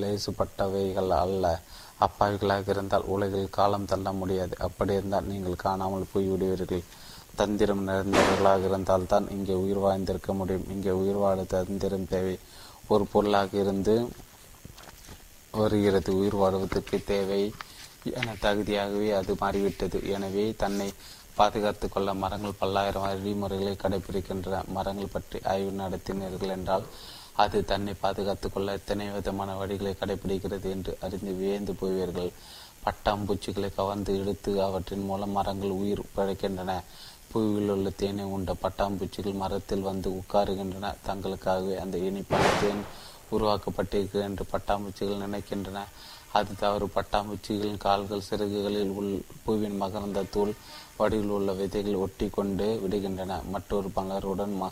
லேசுப்பட்டவைகள் 0.00 1.12
அல்ல. 1.24 1.44
அப்பாவிகளாக 2.06 2.68
இருந்தால் 2.74 3.08
உலகில் 3.14 3.54
காலம் 3.56 3.88
தள்ள 3.92 4.12
முடியாது. 4.12 4.54
அப்படி 4.66 4.92
இருந்தால் 4.98 5.30
நீங்கள் 5.32 5.62
காணாமல் 5.64 6.10
போய்விடுவீர்கள். 6.12 6.84
தந்திரம் 7.40 7.82
நிறைந்தவர்களாக 7.88 8.62
இருந்தால் 8.70 9.10
தான் 9.12 9.26
இங்கே 9.36 9.54
உயிர் 9.62 9.80
வாழ்ந்திருக்க 9.84 10.32
முடியும். 10.32 10.68
இங்கே 10.74 10.92
உயிர் 11.00 11.20
வாழ 11.24 11.38
தந்திரம் 11.54 12.08
தேவை. 12.14 12.36
ஒரு 12.88 13.06
பொருளாக 13.12 13.58
இருந்து 13.62 13.94
வருகிறது. 15.60 16.10
உயிர் 16.20 16.38
வாழ்வதற்கு 16.42 16.98
தேவை 17.12 17.42
என 18.20 18.34
தகுதியாகவே 18.44 19.08
அது 19.18 19.34
மாறிவிட்டது. 19.42 19.98
எனவே 20.16 20.44
தன்னை 20.62 20.88
பாதுகாத்து 21.38 21.86
கொள்ள 21.88 22.10
மரங்கள் 22.14 22.58
பல்லாயிரம் 22.60 23.06
வழிமுறைகளை 23.06 23.74
கடைபிடிக்கின்றன. 23.82 24.60
மரங்கள் 24.76 25.14
பற்றி 25.14 25.38
ஆய்வு 25.52 25.72
நடத்தினீர்கள் 25.82 26.54
என்றால் 26.56 26.86
அது 27.36 27.64
தன்னை 27.64 27.94
பாதுகாத்து 28.00 28.52
கொள்ள 28.52 28.72
எத்தனை 28.72 29.08
விதமான 29.08 29.50
வழிகளை 29.54 29.92
கடைபிடிக்கிறது 29.94 30.68
என்று 30.70 30.98
அறிந்து 31.00 31.32
வியந்து 31.32 31.72
போவீர்கள். 31.72 32.30
பட்டாம்பூச்சிகளை 32.84 33.74
கவர்ந்து 33.74 34.18
எடுத்து 34.18 34.62
அவற்றின் 34.62 35.04
மூலம் 35.04 35.30
மரங்கள் 35.30 35.68
உயிர் 35.68 36.02
பிழைக்கின்றன. 36.16 36.82
புவியில் 37.30 37.70
உள்ள 37.70 37.90
தேனை 37.90 38.24
உண்ட 38.24 38.54
பட்டாம்பூச்சிகள் 38.62 39.34
மரத்தில் 39.34 39.80
வந்து 39.80 40.10
உட்காருகின்றன. 40.10 40.94
தங்களுக்காகவே 41.06 41.76
அந்த 41.76 41.98
இனிப்பான 41.98 42.44
தேன் 42.60 42.84
உருவாக்கப்பட்டிருக்கிறது 43.32 44.26
என்று 44.28 44.44
பட்டாம்பூச்சிகள் 44.52 45.24
நினைக்கின்றன. 45.26 45.80
அது 46.32 46.54
தவறு. 46.58 46.86
பட்டாம்பூச்சிகளின் 46.86 47.76
கால்கள் 47.76 48.28
சிறகுகளில் 48.30 48.90
உள் 48.90 49.12
பூவின் 49.44 49.82
மகரந்த 49.82 50.24
தூள் 50.30 50.54
வடிவில் 50.96 51.28
உள்ள 51.28 51.52
விதைகள் 51.52 51.94
ஒட்டி 51.94 52.28
கொண்டு 52.28 52.66
விடுகின்றன. 52.82 53.42
மற்றொரு 53.50 53.90
பலருடன் 53.96 54.62
ம 54.62 54.70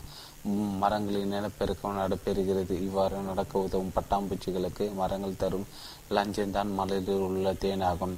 மரங்களின் 0.53 1.33
நிலப்பெருக்கம் 1.33 1.97
நடைபெறுகிறது. 1.97 2.71
இவ்வாறு 2.71 3.17
நடக்க 3.17 3.59
உதவும் 3.59 3.93
பட்டாம்பூச்சிகளுக்கு 3.95 4.93
மரங்கள் 4.93 5.37
தரும் 5.37 5.67
லஞ்சம்தான் 6.09 6.71
மலரில் 6.77 7.23
உள்ள 7.27 7.53
தேனாகும். 7.53 8.15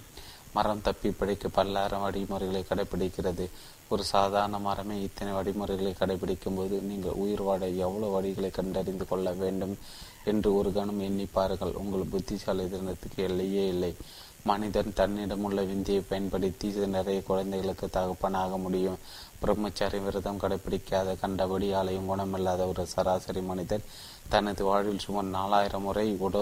மரம் 0.53 0.81
தப்பி 0.81 1.11
பிடிக்க 1.11 1.47
பல்லாயிரம் 1.47 2.01
வழிமுறைகளை 2.01 2.65
கடைபிடிக்கிறது. 2.69 3.49
ஒரு 3.89 4.03
சாதாரண 4.03 4.59
மரமே 4.59 5.01
இத்தனை 5.01 5.33
வழிமுறைகளை 5.33 5.95
கடைபிடிக்கும் 5.99 6.55
போது 6.55 6.79
நீங்கள் 6.81 7.19
உயிர் 7.23 7.43
வாட 7.43 7.75
எவ்வளவு 7.75 8.21
வழிகளை 8.21 8.51
கண்டறிந்து 8.51 9.07
கொள்ள 9.07 9.31
வேண்டும் 9.31 9.77
என்று 10.23 10.55
ஒரு 10.55 10.73
கணம் 10.73 11.01
எண்ணிப்பார்கள் 11.01 11.73
உங்கள் 11.73 12.11
புத்திசாலி 12.11 12.69
தினத்துக்கு 12.69 13.23
எல்லையே 13.23 13.67
இல்லை. 13.67 13.95
மனிதன் 14.43 14.93
தன்னிடமுள்ள 14.95 15.61
விந்தியை 15.65 16.01
பயன்படுத்தி 16.01 16.67
நிறைய 16.69 17.21
குழந்தைகளுக்கு 17.21 17.89
தகப்பனாக 17.89 18.57
முடியும். 18.57 18.97
பிரம்மச்சாரி 19.41 19.99
விரதம் 20.05 20.41
கடைபிடிக்காத 20.43 21.15
கண்டபடி 21.21 21.67
ஆலயம் 21.79 22.09
குணமில்லாத 22.11 22.61
ஒரு 22.71 22.83
சராசரி 22.93 23.41
மனிதர் 23.49 23.87
தனது 24.33 24.63
வாழ்வில் 24.69 25.03
சுமார் 25.05 25.35
நாலாயிரம் 25.37 25.85
முறை 25.87 26.07
உட 26.27 26.37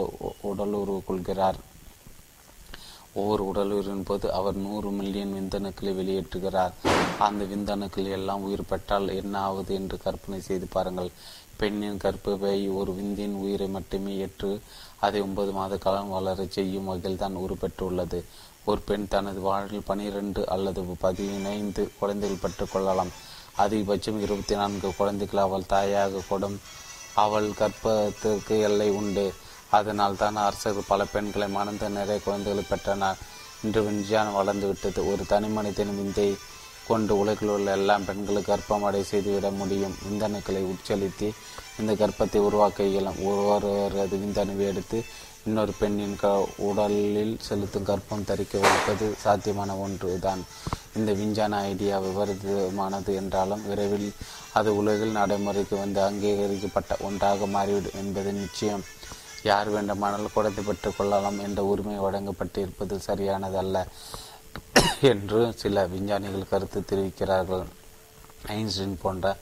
உடலுறவு 0.50 1.00
கொள்கிறார் 1.10 1.60
ஒவ்வொரு 3.20 3.44
உடலுறின் 3.52 4.06
போது 4.08 4.26
அவர் 4.38 4.58
நூறு 4.64 4.90
மில்லியன் 4.92 5.36
விந்தணுக்களை 5.36 5.92
வெளியேற்றுகிறார். 6.00 6.74
அந்த 7.26 7.44
விந்தணுக்கள் 7.52 8.08
எல்லாம் 8.18 8.44
உயிர் 8.48 8.70
பெற்றால் 8.72 9.08
என்ன 9.22 9.36
ஆகுது 9.40 9.74
என்று 9.74 9.98
கற்பனை 10.06 10.40
செய்து 10.48 10.66
பாருங்கள். 10.74 11.12
பெண்ணின் 11.60 12.02
கற்பவை 12.04 12.58
ஒரு 12.80 12.92
விந்தின் 12.92 13.36
உயிரை 13.44 13.68
மட்டுமே 13.68 14.16
ஏற்று 14.24 14.50
அதை 15.06 15.20
ஒன்பது 15.22 15.52
மாத 15.52 15.78
காலம் 15.78 16.14
வளரச் 16.16 16.56
செய்யும் 16.58 16.90
வகையில் 16.92 17.22
தான் 17.24 17.40
உருப்பெற்றுள்ளது. 17.44 18.20
ஒரு 18.66 18.80
பெண் 18.80 19.08
தனது 19.08 19.40
வாழ்வில் 19.40 19.84
பனிரெண்டு 19.86 20.50
அல்லது 20.50 20.82
பதினைந்து 20.82 21.92
குழந்தைகள் 22.00 22.42
பெற்றுக் 22.42 22.70
கொள்ளலாம். 22.72 23.12
அதிகபட்சம் 23.58 24.22
இருபத்தி 24.22 24.56
நான்கு 24.56 24.96
குழந்தைகள் 24.96 25.42
அவள் 25.42 25.66
தாயாக 25.66 26.22
கூடும். 26.28 26.62
அவள் 27.14 27.54
கற்பத்திற்கு 27.54 28.60
எல்லை 28.60 28.90
உண்டு. 28.90 29.34
அதனால் 29.70 30.18
தான் 30.18 30.36
அரசர்கள் 30.36 30.84
பல 30.88 31.06
பெண்களை 31.06 31.48
மணந்து 31.48 31.90
நிறைய 31.90 32.22
குழந்தைகளை 32.22 32.66
பெற்றனர். 32.70 33.18
இன்று 33.64 33.84
விஞ்ஞானம் 33.84 34.34
வளர்ந்து 34.34 34.68
விட்டது. 34.68 35.12
ஒரு 35.12 35.26
தனி 35.26 35.48
மனிதன் 35.48 35.96
விந்தை 35.96 36.36
கொண்டு 36.88 37.20
உலகில் 37.20 37.50
உள்ள 37.50 37.72
எல்லா 37.72 37.98
பெண்களும் 37.98 38.44
கர்ப்பம் 38.44 38.84
அடை 38.84 39.04
செய்துவிட 39.04 39.50
முடியும். 39.50 39.96
விந்தணுக்களை 40.08 40.62
உட்செலுத்தி 40.74 41.30
இந்த 41.80 41.94
கர்ப்பத்தை 41.94 42.38
உருவாக்க 42.38 42.84
இயலும். 42.84 43.26
ஒருவரது 43.26 44.18
விந்தணுவை 44.18 44.66
எடுத்து 44.68 45.04
இன்னொரு 45.50 45.74
பெண்ணின் 45.80 46.16
க 46.22 46.28
உடலில் 46.68 47.34
செலுத்தும் 47.48 47.86
கர்ப்பம் 47.90 48.24
தரிக்க 48.30 48.54
வைப்பது 48.64 49.08
சாத்தியமான 49.24 49.72
ஒன்று 49.84 50.12
தான் 50.20 50.42
இந்த 50.98 51.12
விஞ்ஞான 51.20 51.60
ஐடியா 51.72 51.96
விபரீதமானது 52.06 53.12
என்றாலும் 53.22 53.66
விரைவில் 53.68 54.08
அது 54.60 54.70
உலகில் 54.80 55.18
நடைமுறைக்கு 55.18 55.76
வந்து 55.84 56.00
அங்கீகரிக்கப்பட்ட 56.08 56.96
ஒன்றாக 57.08 57.46
மாறிவிடும் 57.56 58.00
என்பது 58.02 58.32
நிச்சயம். 58.42 58.84
யார் 59.50 59.70
வேண்டுமானாலும் 59.76 60.36
குழந்தை 60.38 60.64
பெற்றுக் 60.64 60.98
கொள்ளலாம் 60.98 61.40
என்ற 61.48 61.62
உரிமை 61.72 61.98
வழங்கப்பட்டிருப்பது 62.06 62.98
சரியானதல்ல 63.10 63.86
என்று 65.12 65.42
சில 65.62 65.86
விஞ்ஞானிகள் 65.94 66.52
கருத்து 66.54 66.82
தெரிவிக்கிறார்கள். 66.92 67.66
ஐன்ஸ்டீன் 68.58 69.02
போன்ற 69.04 69.38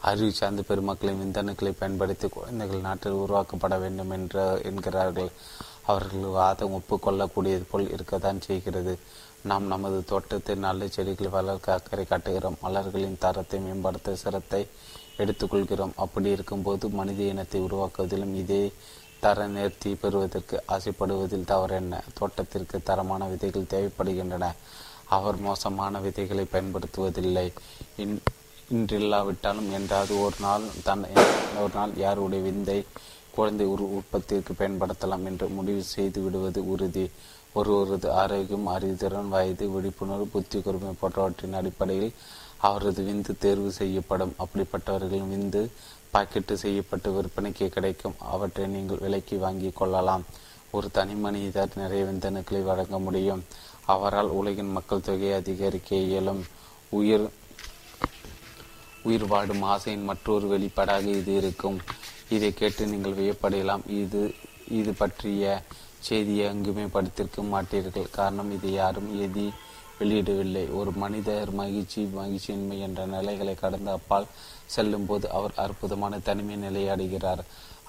அறிவு 0.00 0.32
சார்ந்த 0.32 0.62
பெருமக்களின் 0.62 1.20
விந்தணுக்களை 1.22 1.72
பயன்படுத்தி 1.78 2.28
குழந்தைகள் 2.28 2.80
நாட்டில் 2.80 3.12
உருவாக்கப்பட 3.12 3.80
வேண்டும் 3.80 4.10
என்ற 4.10 4.60
என்கிறார்கள். 4.62 5.30
அவர்கள் 5.86 6.20
வாதம் 6.20 6.74
ஒப்புக்கொள்ளக்கூடியது 6.78 7.64
போல் 7.70 7.90
இருக்கத்தான் 7.90 8.40
செய்கிறது. 8.40 8.98
நாம் 9.42 9.66
நமது 9.66 10.04
தோட்டத்தை 10.04 10.54
நல்ல 10.54 10.88
செடிகள் 10.88 11.28
வளர்க்க 11.28 11.72
அக்கறை 11.72 12.04
காட்டுகிறோம். 12.04 12.58
மலர்களின் 12.62 13.18
தரத்தை 13.18 13.60
மேம்படுத்த 13.60 14.14
சிரத்தை 14.14 14.66
எடுத்துக்கொள்கிறோம் 15.16 15.94
அப்படி 15.96 16.30
இருக்கும்போது 16.30 16.88
மனித 16.88 17.22
இனத்தை 17.22 17.60
உருவாக்குவதிலும் 17.60 18.34
இதே 18.34 18.72
தர 19.20 19.46
நேர்த்தி 19.48 19.94
பெறுவதற்கு 20.00 20.62
ஆசைப்படுவதில் 20.68 21.44
தவறென்ன? 21.44 22.02
தோட்டத்திற்கு 22.18 22.82
தரமான 22.82 23.26
விதைகள் 23.26 23.70
தேவைப்படுகின்றன. 23.74 24.54
அவர் 25.04 25.36
மோசமான 25.36 26.00
விதைகளை 26.00 26.44
பயன்படுத்துவதில்லை. 26.44 27.52
இன் 27.96 28.20
இன்றில்லாவிட்டாலும் 28.76 29.68
என்றாவது 29.72 30.14
ஒரு 30.22 30.34
நாள் 30.40 30.64
தன் 30.82 31.04
ஒரு 31.60 31.72
நாள் 31.74 31.92
யாருடைய 31.96 32.40
விந்தை 32.44 32.84
குழந்தை 33.36 33.66
உரு 33.66 33.84
உற்பத்திக்கு 33.98 34.52
பயன்படுத்தலாம் 34.58 35.24
என்று 35.24 35.46
முடிவு 35.48 35.82
செய்து 35.82 36.20
விடுவது 36.22 36.60
உறுதி. 36.68 37.04
ஒருவரது 37.52 38.08
ஆரோக்கியம் 38.12 38.68
அறிவுத்திறன் 38.68 39.30
வயது 39.34 39.64
விழிப்புணர்வு 39.70 40.26
புத்தி 40.26 40.58
குறுமை 40.58 40.92
போன்றவற்றின் 41.00 41.56
அடிப்படையில் 41.60 42.12
அவரது 42.58 43.02
விந்து 43.08 43.32
தேர்வு 43.38 43.70
செய்யப்படும். 43.72 44.34
அப்படிப்பட்டவர்களின் 44.42 45.32
விந்து 45.34 45.62
பாக்கெட்டு 46.12 46.54
செய்யப்பட்டு 46.64 47.08
விற்பனைக்கு 47.16 47.68
கிடைக்கும். 47.68 48.18
அவற்றை 48.34 48.66
நீங்கள் 48.66 49.02
விலைக்கு 49.06 49.38
வாங்கி 49.38 49.70
கொள்ளலாம். 49.70 50.24
ஒரு 50.70 50.88
தனி 50.90 51.14
மனிதர் 51.14 51.76
நிறைய 51.76 52.04
விந்தணுக்களை 52.04 52.62
வழங்க 52.62 52.98
முடியும். 52.98 53.44
அவரால் 53.84 54.30
உலகின் 54.40 54.74
மக்கள் 54.78 55.06
தொகையை 55.10 55.36
அதிகரிக்க 55.36 55.96
இயலும். 55.96 56.42
உயிர் 56.90 57.28
உயிர் 59.08 59.26
வாடும் 59.32 59.64
ஆசையின் 59.72 60.08
மற்றொரு 60.10 60.46
வெளிப்பாடாக 60.54 61.06
இது 61.20 61.32
இருக்கும். 61.40 61.78
இதை 62.34 62.50
கேட்டு 62.60 62.82
நீங்கள் 62.92 63.18
வியப்படையலாம். 63.20 63.84
இது 64.02 64.22
இது 64.78 64.92
பற்றிய 65.02 65.44
செய்தியை 66.06 66.44
எங்குமே 66.52 66.84
படித்திருக்க 66.96 67.42
மாட்டீர்கள். 67.52 68.10
காரணம் 68.18 68.50
இதை 68.56 68.70
யாரும் 68.72 69.08
எதி 69.26 69.46
வெளியிடவில்லை. 70.00 70.64
ஒரு 70.80 70.90
மனிதர் 71.02 71.50
மகிழ்ச்சி 71.60 72.02
மகிழ்ச்சியின்மை 72.18 72.76
என்ற 72.86 73.06
நிலைகளை 73.14 73.54
கடந்த 73.62 73.90
அப்பால் 73.98 74.30
செல்லும் 74.74 75.06
போது 75.08 75.26
அவர் 75.38 75.54
அற்புதமான 75.64 76.18
தனிமை 76.28 76.56
நிலையை 76.64 76.90
அடைகிறார். 76.94 77.42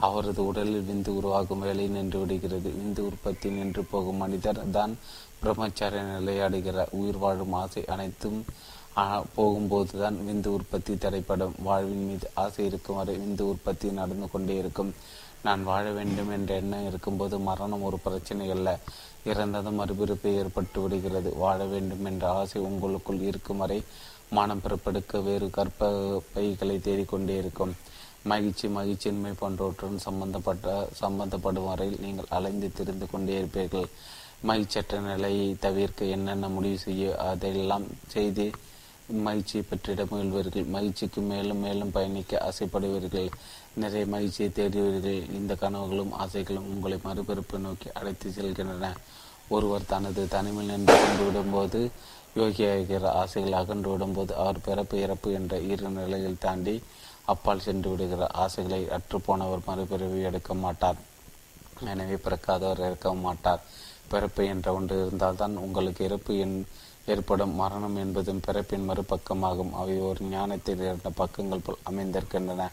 அவரது 0.08 0.42
உடலில் 0.50 0.88
விந்து 0.90 1.12
உருவாகும் 1.20 1.64
வேலை 1.68 1.86
நின்று 1.96 2.20
விடுகிறது. 2.22 2.70
விந்து 2.80 3.02
உற்பத்தி 3.10 3.50
நின்று 3.58 3.82
போகும் 3.92 4.22
மனிதர் 4.24 4.62
தான் 4.78 4.94
பிரம்மச்சாரிய 5.42 6.04
நிலையை 6.16 6.44
அடைகிறார். 6.48 6.94
உயிர் 7.00 7.22
வாழும் 7.24 7.56
ஆசை 7.62 7.84
அனைத்தும் 7.96 8.40
போகும்போதுதான் 9.38 10.18
விந்து 10.28 10.50
உற்பத்தி 10.58 10.94
தடைப்படும். 10.96 11.56
வாழ்வின் 11.68 12.06
மீது 12.10 12.30
ஆசை 12.34 12.66
இருக்கும் 12.66 12.96
வரை 12.96 13.16
விந்து 13.16 13.42
உற்பத்தி 13.42 13.88
நடந்து 14.00 14.28
கொண்டே 14.32 14.56
இருக்கும். 14.58 14.92
நான் 15.44 15.64
வாழ 15.64 15.92
வேண்டும் 15.98 16.32
என்ற 16.32 16.56
எண்ணம் 16.56 16.88
இருக்கும்போது 16.88 17.36
மரணம் 17.40 17.84
ஒரு 17.90 18.00
பிரச்சனை 18.00 18.50
அல்ல. 18.50 18.80
இறந்ததும் 19.26 19.80
மறுபிறப்பு 19.80 20.30
ஏற்பட்டு 20.42 20.82
விடுகிறது. 20.82 21.30
வாழ 21.44 21.60
வேண்டும் 21.66 22.06
என்ற 22.06 22.24
ஆசை 22.30 22.62
உங்களுக்குள் 22.62 23.22
இருக்கும் 23.32 23.58
வரை 23.58 23.80
மனம் 24.38 24.62
பிறப்பெடுக்க 24.64 25.22
வேறு 25.24 25.50
கற்ப 25.50 25.88
பைகளை 26.34 26.76
தேடிக்கொண்டே 26.80 27.36
இருக்கும். 27.44 27.74
மகிழ்ச்சி 28.24 28.68
மகிழ்ச்சியின்மை 28.68 29.32
போன்றவற்றுடன் 29.42 30.06
சம்பந்தப்பட்ட 30.08 30.88
சம்பந்தப்படும் 31.02 31.68
வரையில் 31.68 32.02
நீங்கள் 32.06 32.34
அலைந்து 32.38 32.72
திரிந்து 32.78 33.08
கொண்டே 33.12 33.36
இருப்பீர்கள். 33.42 33.88
மகிழ்ச்சற்ற 34.48 35.00
நிலையை 35.00 35.48
தவிர்க்க 35.60 36.06
என்னென்ன 36.16 36.50
முடிவு 36.50 36.78
செய்ய 36.78 37.16
அதையெல்லாம் 37.30 37.86
செய்து 38.08 38.46
மகிழ்ச்சியை 39.10 39.66
பெற்றிட 39.70 40.02
முயல்வீர்கள் 40.12 40.68
மகிழ்ச்சிக்கு 40.76 41.22
மேலும் 41.22 41.60
மேலும் 41.60 41.92
பயணிக்க 41.92 42.42
ஆசைப்படுவீர்கள். 42.48 43.30
நிறைய 43.76 44.06
மகிழ்ச்சியை 44.06 44.50
தேடுவீர்கள். 44.56 45.22
இந்த 45.34 45.56
கனவுகளும் 45.56 46.12
ஆசைகளும் 46.12 46.70
உங்களை 46.74 47.00
மறுபிறப்பு 47.04 47.58
நோக்கி 47.58 47.92
அழைத்து 47.94 48.30
செல்கின்றன. 48.30 48.94
ஒருவர் 49.50 49.86
தனது 49.86 50.28
தனிமையில் 50.28 50.72
நின்று 50.72 50.96
கொண்டு 50.96 51.24
விடும்போது 51.26 51.92
யோகியாகிற 52.36 53.06
ஆசைகள் 53.22 53.60
அகன்று 53.60 53.98
விடும்போது 53.98 54.32
அவர் 54.32 54.60
பிறப்பு 54.62 55.00
இறப்பு 55.02 55.34
என்ற 55.34 55.60
இரு 55.60 55.90
நிலைகள் 55.90 56.44
தாண்டி 56.46 56.84
அப்பால் 57.26 57.60
சென்று 57.60 57.90
விடுகிற 57.90 58.28
ஆசைகளை 58.28 58.88
அற்றுப்போனவர் 58.98 59.66
மறுபிறவி 59.66 60.22
எடுக்க 60.22 60.54
மாட்டார். 60.54 60.96
எனவே 61.86 62.16
பிறக்காதவர் 62.16 62.84
இறக்க 62.88 63.14
மாட்டார். 63.14 63.62
பிறப்பு 64.08 64.46
என்ற 64.46 64.74
ஒன்று 64.74 64.96
இருந்தால்தான் 65.06 65.58
உங்களுக்கு 65.58 66.06
இறப்பு 66.06 66.38
என் 66.38 66.66
ஏற்படும் 67.06 67.56
மரணம் 67.56 67.96
என்பதும் 67.96 68.40
பிறப்பின் 68.46 68.90
மறுபக்கமாகும். 68.90 69.72
அவை 69.72 70.00
ஒரு 70.00 70.26
ஞானத்தில் 70.26 70.78
இரண்டு 70.78 71.12
பக்கங்கள் 71.12 71.64
போல் 71.64 71.84
அமைந்திருக்கின்றன. 71.84 72.70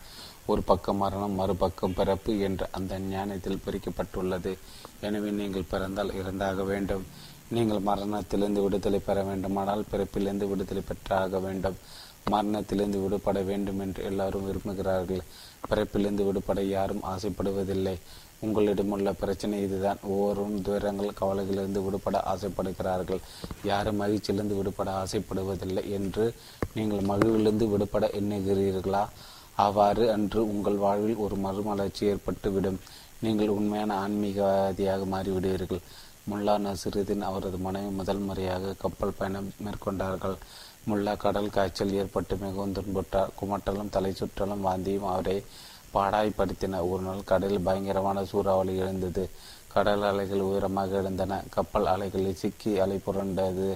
ஒரு 0.46 0.62
பக்கம் 0.62 0.96
மரணம் 0.96 1.34
மறுபக்கம் 1.34 1.94
பிறப்பு 1.94 2.38
என்று 2.38 2.66
அந்த 2.70 2.98
ஞானத்தில் 2.98 3.62
பிரிக்கப்பட்டுள்ளது. 3.66 4.58
எனவே 5.00 5.30
நீங்கள் 5.30 5.70
பிறந்தால் 5.70 6.10
இறந்தாக 6.10 6.64
வேண்டும். 6.64 7.06
நீங்கள் 7.48 7.78
மரணத்திலிருந்து 7.78 8.62
விடுதலை 8.62 8.98
பெற 8.98 9.22
வேண்டுமானால் 9.22 9.84
பிறப்பிலிருந்து 9.92 10.48
விடுதலை 10.48 10.82
பெற்றாக 10.86 11.38
வேண்டும். 11.38 11.76
மரணத்திலிருந்து 12.28 12.98
விடுபட 12.98 13.40
வேண்டும் 13.40 13.78
என்று 13.78 14.04
எல்லாரும் 14.04 14.46
விரும்புகிறார்கள். 14.46 15.20
பிறப்பிலிருந்து 15.68 16.24
விடுபட 16.26 16.62
யாரும் 16.62 17.02
ஆசைப்படுவதில்லை. 17.02 17.96
உங்களிடமுள்ள 18.42 19.12
பிரச்சனை 19.12 19.62
இதுதான். 19.62 19.98
ஒவ்வொருவரும் 20.02 20.62
துயரங்கள் 20.62 21.18
கவலைகளிலிருந்து 21.20 21.84
விடுபட 21.84 22.16
ஆசைப்படுகிறார்கள். 22.32 23.20
யாரும் 23.64 24.00
மகிழ்ச்சியிலிருந்து 24.02 24.56
விடுபட 24.56 24.90
ஆசைப்படுவதில்லை 25.02 25.84
என்று 25.88 26.34
நீங்கள் 26.74 27.08
மகிழ்விலிருந்து 27.10 27.68
விடுபட 27.68 28.06
எண்ணுகிறீர்களா? 28.20 29.04
அவ்வாறு 29.54 30.10
அன்று 30.12 30.40
உங்கள் 30.48 30.76
வாழ்வில் 30.76 31.16
ஒரு 31.16 31.36
மறுமலர்ச்சி 31.36 32.06
ஏற்பட்டுவிடும். 32.12 32.80
நீங்கள் 33.20 33.48
உண்மையான 33.48 33.92
ஆன்மீகவாதியாக 34.04 35.04
மாறிவிடுவீர்கள். 35.12 35.82
முல்லா 36.30 36.54
நசிருதீன் 36.58 37.26
அவரது 37.28 37.58
மனைவி 37.58 37.90
முதல் 37.90 38.18
முறையாக 38.18 38.74
கப்பல் 38.78 39.18
பயணம் 39.18 39.52
மேற்கொண்டார்கள். 39.64 40.36
முல்லா 40.88 41.16
கடல் 41.16 41.50
காய்ச்சல் 41.50 41.92
ஏற்பட்டு 41.92 42.36
மிகவும் 42.36 42.72
துன்புற்றார். 42.72 43.32
குமட்டலும் 43.40 43.88
தலை 43.90 44.12
சுற்றலும் 44.12 44.66
வாந்தியும் 44.66 45.08
அவரை 45.12 45.42
பாடாய்படுத்தின 45.96 46.80
ஒரு 46.90 47.02
நாள் 47.02 47.28
கடலில் 47.32 47.66
பயங்கரமான 47.68 48.24
சூறாவளி 48.24 48.76
எழுந்தது. 48.76 49.24
கடல் 49.74 50.02
அலைகள் 50.02 50.46
உயரமாக 50.48 50.96
எழுந்தன. 50.96 51.42
கப்பல் 51.50 51.86
அலைகளில் 51.86 52.40
சிக்கி 52.42 52.78
அலை 52.78 52.98
புரண்டது. 53.06 53.68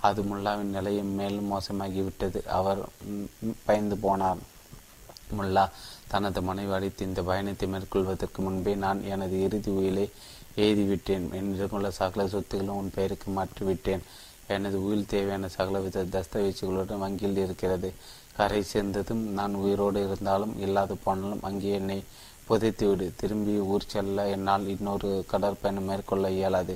அது 0.00 0.22
முல்லாவின் 0.22 0.74
நிலையும் 0.76 1.12
மேலும் 1.14 1.50
மோசமாகிவிட்டது. 1.52 2.40
அவர் 2.58 2.80
பயந்து 3.64 3.96
போனார். 3.96 4.42
முல்லா 5.38 5.64
தனது 6.08 6.40
மனைவி 6.42 6.72
அடித்து 6.72 7.02
இந்த 7.04 7.22
பயணத்தை 7.22 7.68
மேற்கொள்வதற்கு 7.68 8.42
முன்பே 8.42 8.74
நான் 8.74 9.00
எனது 9.04 9.36
இறுதி 9.42 9.70
உயிலை 9.70 10.04
எழுதிவிட்டேன் 10.56 11.24
என்னிடமுள்ள 11.38 11.88
சகல 11.88 12.26
சொத்துக்களும் 12.26 12.78
உன் 12.80 12.94
பெயருக்கு 12.94 13.30
மாற்றிவிட்டேன். 13.30 14.04
எனது 14.46 14.76
உயில் 14.84 15.10
தேவையான 15.12 15.48
சகலவித 15.48 16.04
தஸ்தவீச்சுகளுடன் 16.04 17.02
வங்கியில் 17.04 17.40
இருக்கிறது. 17.44 17.88
கரை 18.36 18.60
சேர்ந்ததும் 18.72 19.24
நான் 19.38 19.54
உயிரோடு 19.62 20.00
இருந்தாலும் 20.06 20.54
இல்லாது 20.64 20.94
போனாலும் 21.04 21.44
அங்கே 21.48 21.70
என்னை 21.80 21.98
புதைத்துவிடு. 22.48 23.06
திரும்பி 23.20 23.54
ஊர் 23.72 23.90
செல்ல 23.92 24.26
என்னால் 24.34 24.66
இன்னொரு 24.74 25.10
கடற்பயணம் 25.32 25.88
மேற்கொள்ள 25.90 26.26
இயலாது. 26.38 26.74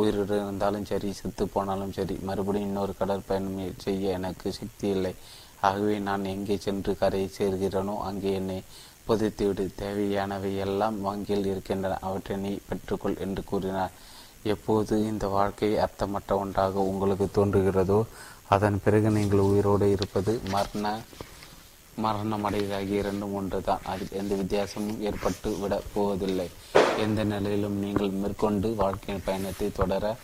உயிரோடு 0.00 0.34
இருந்தாலும் 0.42 0.88
சரி 0.90 1.08
செத்து 1.20 1.44
போனாலும் 1.54 1.94
சரி 1.96 2.16
மறுபடியும் 2.28 2.68
இன்னொரு 2.68 2.92
கடற்பயணம் 3.00 3.56
செய்ய 3.86 4.18
எனக்கு 4.18 4.48
சக்தி 4.58 4.86
இல்லை. 4.96 5.12
ஆகவே 5.68 5.94
நான் 6.08 6.30
எங்கே 6.34 6.56
சென்று 6.66 6.92
கரையை 7.00 7.30
சேர்கிறேனோ 7.38 7.94
அங்கே 8.08 8.32
என்னை 8.40 8.58
புதைத்துவிடு. 9.08 9.64
தேவையானவை 9.82 10.52
எல்லாம் 10.66 10.96
வங்கியில் 11.06 11.50
இருக்கின்றன. 11.52 11.98
அவற்றை 12.08 12.36
நீ 12.44 12.52
பெற்றுக்கொள் 12.68 13.20
என்று 13.24 13.44
கூறினார். 13.50 13.94
எப்போது 14.52 14.94
இந்த 15.10 15.26
வாழ்க்கை 15.36 15.70
அர்த்தமற்ற 15.84 16.32
ஒன்றாக 16.42 16.82
உங்களுக்கு 16.90 17.26
தோன்றுகிறதோ 17.36 18.00
அதன் 18.54 18.76
பிறகு 18.84 19.08
நீங்கள் 19.16 19.46
உயிரோடு 19.48 19.86
இருப்பது 19.94 20.32
மரண 20.52 20.86
மரணமடைவதாகிய 22.04 23.00
இரண்டும் 23.02 23.34
ஒன்று 23.38 23.58
தான் 23.68 23.86
அதில் 23.92 24.14
எந்த 24.20 24.32
வித்தியாசமும் 24.40 25.00
ஏற்பட்டு 25.08 25.50
விட 25.62 25.74
போவதில்லை. 25.94 26.46
எந்த 27.04 27.20
நிலையிலும் 27.32 27.76
நீங்கள் 27.84 28.12
மேற்கொண்டு 28.20 28.68
வாழ்க்கையின் 28.82 29.24
பயணத்தை 29.28 29.68
தொடர 29.80 30.14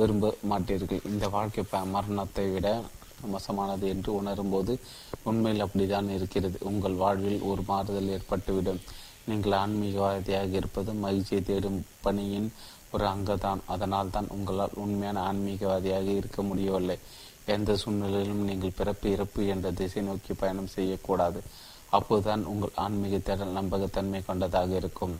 விரும்ப 0.00 0.32
மாட்டீர்கள். 0.50 1.06
இந்த 1.12 1.24
வாழ்க்கை 1.36 1.64
ப 1.72 1.84
மரணத்தை 1.94 2.46
விட 2.54 2.68
மோசமானது 3.32 3.86
என்று 3.94 4.10
உணரும்போது 4.20 4.74
உண்மையில் 5.30 5.64
அப்படித்தான் 5.66 6.12
இருக்கிறது. 6.18 6.58
உங்கள் 6.70 7.00
வாழ்வில் 7.02 7.46
ஒரு 7.50 7.64
மாறுதல் 7.70 8.12
ஏற்பட்டுவிடும். 8.18 8.82
நீங்கள் 9.30 9.58
ஆன்மீகவாதியாக 9.62 10.52
இருப்பது 10.60 10.92
மகிழ்ச்சியை 11.02 11.42
தேடும் 11.50 11.80
பணியின் 12.04 12.48
ஒரு 12.94 13.04
அங்கதான் 13.14 13.60
அதனால் 13.74 14.14
தான் 14.16 14.32
உங்களால் 14.36 14.78
உண்மையான 14.84 15.20
ஆன்மீகவாதியாக 15.28 16.08
இருக்க 16.20 16.40
முடியவில்லை. 16.48 16.96
எந்த 17.46 17.76
சூழ்நிலையிலும் 17.76 18.44
நீங்கள் 18.44 18.76
பிறப்பு 18.76 19.10
இறப்பு 19.10 19.46
என்ற 19.46 19.70
திசை 19.72 20.02
நோக்கி 20.02 20.32
பயணம் 20.32 20.66
செய்யக்கூடாது. 20.66 21.42
அப்போதுதான் 21.90 22.44
உங்கள் 22.44 22.74
ஆன்மீக 22.74 23.18
தேடல் 23.18 23.56
நம்பகத்தன்மை 23.56 24.24
கொண்டதாக 24.24 24.76
இருக்கும். 24.76 25.14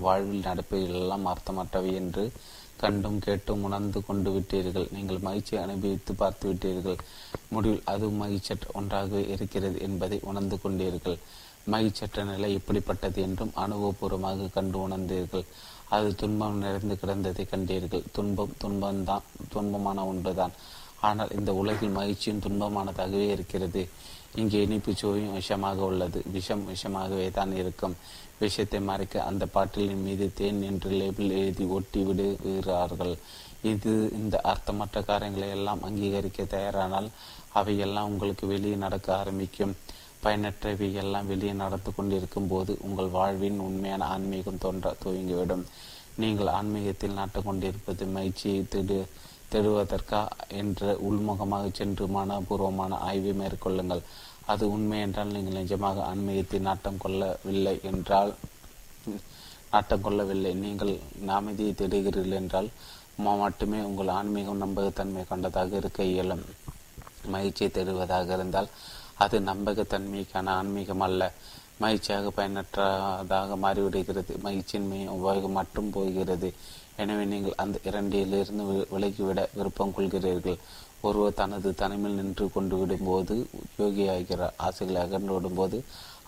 வாழ்வில் 0.00 0.46
நடப்பைகளெல்லாம் 0.46 1.28
அர்த்தமற்றவை 1.32 1.92
என்று 1.94 2.32
கண்டும் 2.76 3.18
கேட்டும் 3.18 3.62
உணர்ந்து 3.62 4.04
கொண்டு 4.04 4.30
விட்டீர்கள். 4.30 4.92
நீங்கள் 4.92 5.18
மகிழ்ச்சியை 5.18 5.64
அனுபவித்து 5.64 6.14
பார்த்து 6.14 6.52
விட்டீர்கள். 6.52 6.98
முடிவில் 7.48 7.82
அது 7.84 8.08
மகிழ்ச்சற்ற 8.08 8.66
ஒன்றாக 8.72 9.20
இருக்கிறது 9.20 9.80
என்பதை 9.80 10.20
உணர்ந்து 10.22 10.58
கொண்டீர்கள். 10.64 11.18
மகிழ்ச்சற்ற 11.72 12.24
நிலை 12.24 12.52
எப்படிப்பட்டது 12.52 13.22
என்றும் 13.22 13.52
அனுபவபூர்வமாக 13.56 14.50
கண்டு 14.50 14.88
உணர்ந்தீர்கள். 14.88 15.44
அது 15.88 16.14
துன்பம் 16.14 16.58
நிறைந்து 16.58 16.98
கிடந்ததை 17.02 17.44
கண்டீர்கள். 17.50 18.04
துன்பம் 18.12 18.54
துன்பம்தான் 18.64 19.26
துன்பமான 19.54 20.04
ஒன்றுதான். 20.06 20.52
ஆனால் 21.00 21.34
இந்த 21.38 21.50
உலகில் 21.52 21.96
மகிழ்ச்சியும் 21.98 22.44
துன்பமானதாகவே 22.44 23.26
இருக்கிறது. 23.34 23.82
இங்கே 24.34 24.58
இனிப்பு 24.62 24.92
சுவையும் 24.94 25.36
விஷமாக 25.38 25.78
உள்ளது. 25.90 26.18
விஷம் 26.32 26.64
விஷமாகவே 26.70 27.30
தான் 27.30 27.52
இருக்கும். 27.52 27.94
விஷயத்தை 28.38 28.80
மறைக்க 28.80 29.22
அந்த 29.22 29.44
பாட்டிலின் 29.54 30.04
மீது 30.06 30.26
தேன் 30.34 30.62
என்று 30.62 30.90
லேபிள் 30.90 31.30
எழுதி 31.30 31.64
ஒட்டி 31.76 32.00
விடுகிறார்கள் 32.08 33.14
இது 33.62 33.92
இந்த 34.18 34.36
அர்த்தமற்ற 34.50 34.98
காரியங்களை 35.02 35.48
எல்லாம் 35.50 35.80
அங்கீகரிக்க 35.82 36.44
தயாரானால் 36.44 37.08
அவையெல்லாம் 37.52 38.10
உங்களுக்கு 38.12 38.46
வெளியே 38.46 38.76
நடக்க 38.76 39.08
ஆரம்பிக்கும். 39.16 39.76
பயனற்றவை 40.24 40.88
எல்லாம் 41.02 41.26
வெளியே 41.26 41.52
நடந்து 41.52 41.90
கொண்டிருக்கும் 41.94 42.48
போது 42.48 42.72
உங்கள் 42.80 43.10
வாழ்வின் 43.16 43.58
உண்மையான 43.58 44.06
ஆன்மீகம் 44.14 44.62
தோன்ற 44.64 44.94
துவங்கிவிடும். 45.02 45.64
நீங்கள் 46.22 46.52
ஆன்மீகத்தில் 46.58 47.18
நாட்டு 47.18 47.42
கொண்டிருப்பது 47.42 48.06
மகிழ்ச்சியை 48.06 48.62
திடு. 48.74 49.00
தேடுவதற்கா 49.52 50.20
என்ற 50.60 50.92
உள்முகமாக 51.08 51.66
சென்று 51.78 52.06
மனப்பூர்வமான 52.16 52.98
ஆய்வை 53.08 53.32
மேற்கொள்ளுங்கள். 53.40 54.02
அது 54.52 54.64
உண்மை 54.74 54.98
என்றால் 55.06 55.34
நீங்கள் 55.36 55.58
நிஜமாக 55.60 56.02
ஆன்மீகத்தை 56.10 56.58
நாட்டம் 56.68 57.02
கொள்ளவில்லை 57.04 57.74
என்றால் 57.90 58.32
நாட்டம் 59.72 60.04
கொள்ளவில்லை. 60.06 60.52
நீங்கள் 60.64 60.92
அமைதியை 61.38 61.72
தேடுகிறீர்கள் 61.80 62.38
என்றால் 62.42 62.70
மட்டுமே 63.42 63.78
உங்கள் 63.88 64.10
ஆன்மீகம் 64.18 64.62
நம்பகத்தன்மை 64.64 65.22
கொண்டதாக 65.30 65.76
இருக்க 65.80 66.00
இயலும். 66.12 66.44
மகிழ்ச்சியை 67.34 67.70
தேடுவதாக 67.76 68.28
இருந்தால் 68.36 68.68
அது 69.24 69.36
நம்பகத்தன்மைக்கான 69.48 70.52
ஆன்மீகம் 70.60 71.04
அல்ல. 71.06 71.22
மகிழ்ச்சியாக 71.82 72.30
பயனற்றதாக 72.36 73.56
மாறிவிடுகிறது. 73.64 74.32
மகிழ்ச்சியின்மை 74.44 75.00
உபயோகம் 75.16 75.58
மட்டும் 75.58 75.90
போகிறது. 75.96 76.50
எனவே 77.02 77.24
நீங்கள் 77.32 77.58
அந்த 77.62 77.76
இரண்டிலிருந்து 77.88 78.64
விலகிவிட 78.94 79.40
விருப்பம் 79.58 79.94
கொள்கிறீர்கள். 79.96 80.58
ஒருவர் 81.06 81.38
தனது 81.40 81.68
தனிமையில் 81.80 82.18
நின்று 82.20 82.46
கொண்டு 82.54 82.76
விடும்போது 82.80 83.34
யோகியாகிறார் 83.80 84.56
ஆசைகளை 84.68 85.00
அகன்று 85.04 85.32
விடும்போது 85.36 85.78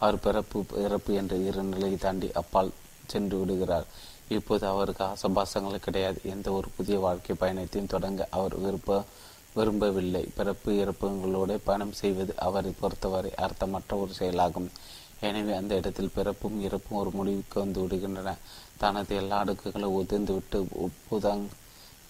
அவர் 0.03 0.23
பிறப்பு 0.27 0.59
இறப்பு 0.85 1.11
என்ற 1.21 1.35
இரு 1.47 1.63
நிலையை 1.73 1.97
தாண்டி 2.05 2.29
அப்பால் 2.41 2.71
சென்று 3.13 3.37
விடுகிறார். 3.41 3.89
இப்போது 4.37 4.65
அவருக்கு 4.73 5.03
ஆசபாசங்கள் 5.13 5.85
கிடையாது. 5.87 6.19
எந்த 6.35 6.49
ஒரு 6.59 6.69
புதிய 6.77 6.97
வாழ்க்கை 7.07 7.35
பயணத்தையும் 7.43 7.93
தொடங்க 7.95 8.29
அவர் 8.39 8.55
விருப்ப 8.65 9.01
விரும்பவில்லை. 9.57 10.25
பிறப்பு 10.39 10.71
இறப்புகளோடு 10.83 11.55
பயணம் 11.69 11.95
செய்வது 12.01 12.33
அவரை 12.47 12.73
பொறுத்தவரை 12.81 13.33
அர்த்தமற்ற 13.47 13.97
ஒரு 14.03 14.13
செயலாகும். 14.21 14.69
எனவே 15.29 15.53
அந்த 15.61 15.73
இடத்தில் 15.81 16.15
பிறப்பும் 16.17 16.59
இறப்பும் 16.67 17.01
ஒரு 17.01 17.11
முடிவுக்கு 17.19 17.57
வந்து 17.63 17.81
விடுகின்றன. 17.83 18.31
தனது 18.83 19.13
எல்லா 19.21 19.39
அடுக்குகளும் 19.45 19.97
உதிர்ந்துவிட்டு 20.01 20.59
உப்புதங் 20.85 21.47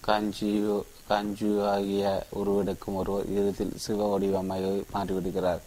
காஞ்சியோ 0.07 0.75
காஞ்சியோ 1.09 1.63
ஆகிய 1.69 2.03
உருவெடுக்கும் 2.39 2.97
ஒருவர் 3.01 3.31
இறுதியில் 3.31 3.81
சிவ 3.85 4.07
வடிவமாக 4.11 4.69
மாறிவிடுகிறார். 4.93 5.61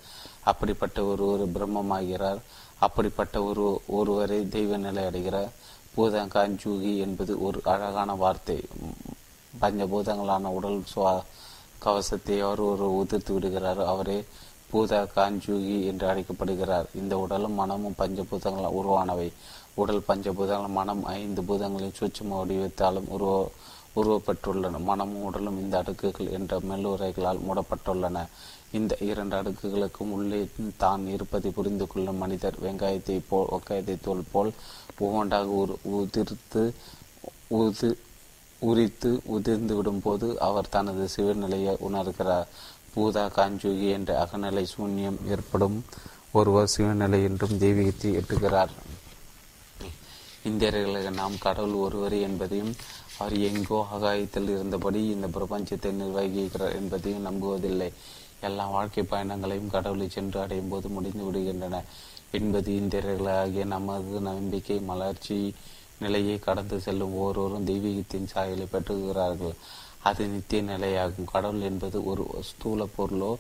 அப்படிப்பட்ட 0.51 0.99
ஒருவர் 1.05 1.45
பிரம்மமாகிறார். 1.57 2.41
அப்படிப்பட்ட 2.79 3.37
ஒரு 3.43 3.67
ஒருவரை 3.99 4.39
தெய்வ 4.49 4.77
நிலை 4.77 5.03
அடைகிறார். 5.05 5.51
பூதங்காஞ்சூகி 5.97 6.93
என்பது 7.07 7.33
ஒரு 7.47 7.59
அழகான 7.73 8.15
வார்த்தை. 8.23 8.59
பஞ்சபூதங்களான 9.63 10.51
உடல் 10.59 10.81
சுவா 10.95 11.13
கவசத்தை 11.79 12.37
அவர் 12.41 12.63
ஒரு 12.71 12.87
உதிர்த்து 13.01 13.33
விடுகிறார். 13.33 13.83
அவரே 13.93 14.19
பூத 14.71 14.93
காஞ்சூகி 15.17 15.77
என்று 15.91 16.07
அழைக்கப்படுகிறார். 16.09 16.87
இந்த 16.95 17.15
உடலும் 17.25 17.59
மனமும் 17.61 17.99
பஞ்சபூதங்களால் 17.99 18.79
உருவானவை. 18.81 19.29
உடல் 19.75 20.07
பஞ்சபூதங்கள் 20.09 20.77
மனம் 20.79 21.05
ஐந்து 21.21 21.43
பூதங்களின் 21.49 21.97
சூட்சம 21.99 22.37
வடிவத்தாலும் 22.41 23.09
உருவ 23.17 23.37
உருவப்பட்டுள்ளன 24.01 24.81
மனமும் 24.89 25.25
உடலும் 25.29 25.59
இந்த 25.63 25.75
அடுக்குகள் 25.81 26.31
என்ற 26.37 26.59
மெல்லுரைகளால் 26.71 27.43
மூடப்பட்டுள்ளன. 27.47 28.23
இந்த 28.79 28.95
இரண்டு 29.09 29.35
அடுக்குகளுக்கும் 29.41 30.13
உள்ளே 30.17 30.41
தான் 30.83 31.03
இருப்பதை 31.07 31.51
புரிந்து 31.51 31.87
கொள்ளும் 31.87 32.21
மனிதர் 32.23 32.57
வெங்காயத்தை 32.65 33.17
போல் 33.29 33.51
வெங்காயத்தை 33.53 33.97
தோல் 34.07 34.25
போல் 34.33 34.51
ஒவ்வொன்றாக 34.99 35.67
உதிர்த்து 35.99 36.65
உது 37.61 37.91
உரித்து 38.63 39.11
உதிர்ந்து 39.35 39.75
விடும்போது 39.79 40.29
அவர் 40.49 40.73
தனது 40.75 41.05
சிவநிலையை 41.15 41.75
உணர்கிறார். 41.89 42.49
பூதா 42.95 43.25
காஞ்சுகி 43.37 43.89
என்ற 43.97 44.11
அகநிலை 44.25 44.65
சூன்யம் 44.75 45.19
ஏற்படும். 45.35 45.79
ஒருவர் 46.39 46.73
சிவநிலை 46.77 47.21
என்றும் 47.29 47.57
தெய்வீகத்தை 47.65 48.11
எட்டுகிறார். 48.21 48.73
இந்தியர்களுக்கு 50.45 51.11
நாம் 51.11 51.37
கடவுள் 51.39 51.73
ஒருவர் 51.73 52.13
என்பதையும் 52.13 52.73
அவர் 53.19 53.37
எங்கோ 53.39 53.87
ஆகாயத்தில் 53.93 54.49
இருந்தபடி 54.49 55.01
இந்த 55.07 55.27
பிரபஞ்சத்தை 55.27 55.91
நிர்வகிக்கிறார் 56.01 56.75
என்பதையும் 56.75 57.27
நம்புவதில்லை. 57.27 57.89
எல்லா 58.41 58.65
வாழ்க்கை 58.69 59.05
பயணங்களையும் 59.05 59.71
கடவுளை 59.71 60.09
சென்று 60.09 60.41
அடையும் 60.41 60.69
போது 60.69 60.89
முடிந்து 60.89 61.25
விடுகின்றன. 61.25 61.83
என்பது 62.31 62.73
இந்தியர்களாகிய 62.73 63.65
நமது 63.65 64.21
நம்பிக்கை 64.21 64.79
மலர்ச்சி 64.81 65.55
நிலையை 65.99 66.39
கடந்து 66.39 66.81
செல்லும் 66.81 67.15
ஒவ்வொருவரும் 67.15 67.67
தெய்வீகத்தின் 67.67 68.27
சாயலை 68.27 68.67
பெற்றுகிறார்கள். 68.73 69.55
அது 70.03 70.27
நித்திய 70.27 70.63
நிலையாகும். 70.63 71.31
கடவுள் 71.33 71.61
என்பது 71.61 72.05
ஒரு 72.05 72.25
ஸ்தூல 72.43 72.87
பொருளோ 72.97 73.33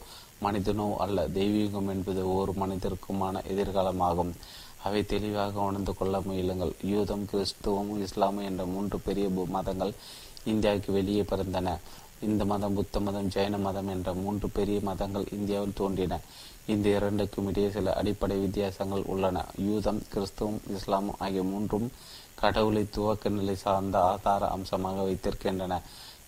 மனிதனோ 0.42 0.96
அல்ல. 0.96 1.28
தெய்வீகம் 1.28 1.88
என்பது 1.88 2.34
ஒரு 2.34 2.52
மனிதருக்குமான 2.52 3.42
எதிர்காலமாகும். 3.52 4.32
அவை 4.84 5.00
தெளிவாக 5.12 5.60
உணர்ந்து 5.68 5.92
கொள்ள 5.94 6.14
முயலுங்கள். 6.20 6.72
யூதம் 6.92 7.26
கிறிஸ்துவம் 7.30 7.92
இஸ்லாமு 8.04 8.40
என்ற 8.50 8.64
மூன்று 8.66 8.98
பெரிய 9.06 9.26
மதங்கள் 9.56 9.92
இந்தியாவுக்கு 10.52 10.90
வெளியே 10.92 11.22
பிறந்தன. 11.22 11.68
இந்த 12.26 12.42
மதம் 12.50 12.74
புத்த 12.74 13.00
மதம் 13.00 13.30
ஜெயின 13.34 13.56
மதம் 13.58 13.88
என்ற 13.88 14.10
மூன்று 14.14 14.48
பெரிய 14.48 14.78
மதங்கள் 14.88 15.26
இந்தியாவில் 15.32 15.78
தோன்றின. 15.80 16.18
இந்த 16.66 16.86
இரண்டுக்கும் 16.88 17.48
இடையே 17.48 17.68
சில 17.70 17.94
அடிப்படை 18.00 18.36
வித்தியாசங்கள் 18.38 19.02
உள்ளன. 19.12 19.38
யூதம் 19.68 20.00
கிறிஸ்துவம் 20.12 20.60
இஸ்லாமும் 20.76 21.18
ஆகிய 21.18 21.42
மூன்றும் 21.42 21.88
கடவுளை 22.42 22.84
துவக்க 22.90 23.28
நிலை 23.28 23.56
சார்ந்த 23.56 23.96
ஆதார 24.12 24.48
அம்சமாக 24.48 25.02
வைத்திருக்கின்றன. 25.02 25.74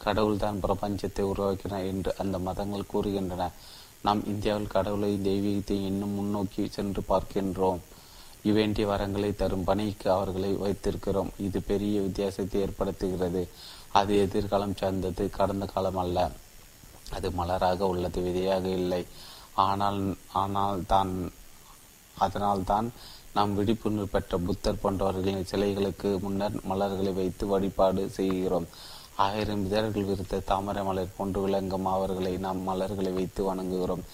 கடவுள்தான் 0.05 0.60
பிரபஞ்சத்தை 0.62 1.25
உருவாக்கினார் 1.33 1.89
என்று 1.93 2.10
அந்த 2.23 2.39
மதங்கள் 2.49 2.91
கூறுகின்றன. 2.93 3.44
நாம் 4.02 4.20
இந்தியாவில் 4.26 4.75
கடவுளை 4.76 5.12
தெய்வீகத்தை 5.25 5.76
இன்னும் 5.91 6.17
முன்னோக்கி 6.18 6.65
சென்று 6.76 7.02
பார்க்கின்றோம். 7.09 7.81
இவ்வேண்டிய 8.49 8.84
வரங்களை 8.92 9.31
தரும் 9.41 9.66
பணிக்கு 9.68 10.08
அவர்களை 10.16 10.50
வைத்திருக்கிறோம். 10.65 11.31
இது 11.47 11.58
பெரிய 11.70 11.97
வித்தியாசத்தை 12.07 12.58
ஏற்படுத்துகிறது. 12.66 13.42
அது 14.00 14.12
எதிர்காலம் 14.25 14.78
சார்ந்தது 14.81 15.25
கடந்த 15.39 15.66
காலம் 15.75 16.00
அல்ல. 16.05 16.18
அது 17.16 17.28
மலராக 17.39 17.81
உள்ளது 17.92 18.20
விதையாக 18.26 18.65
இல்லை. 18.81 19.02
ஆனால் 19.66 20.00
ஆனால் 20.42 20.81
தான் 20.92 21.12
அதனால்தான் 22.25 22.89
நாம் 23.36 23.57
விழிப்புணர்வு 23.58 24.07
பெற்ற 24.12 24.36
புத்தர் 24.47 24.83
போன்றவர்களின் 24.83 25.49
சிலைகளுக்கு 25.50 26.10
முன்னர் 26.25 26.55
மலர்களை 26.70 27.12
வைத்து 27.18 27.44
வழிபாடு 27.52 28.02
செய்கிறோம். 28.18 28.68
ஆயிரம் 29.25 29.65
இதழ்கள் 29.66 30.08
விருத்த 30.10 30.41
தாமரை 30.50 30.83
மலர் 30.89 31.15
போன்று 31.16 31.41
விளங்கும் 31.44 31.86
அவர்களை 31.94 32.33
நாம் 32.47 32.60
மலர்களை 32.68 33.12
வைத்து 33.18 33.42
வணங்குகிறோம். 33.49 34.05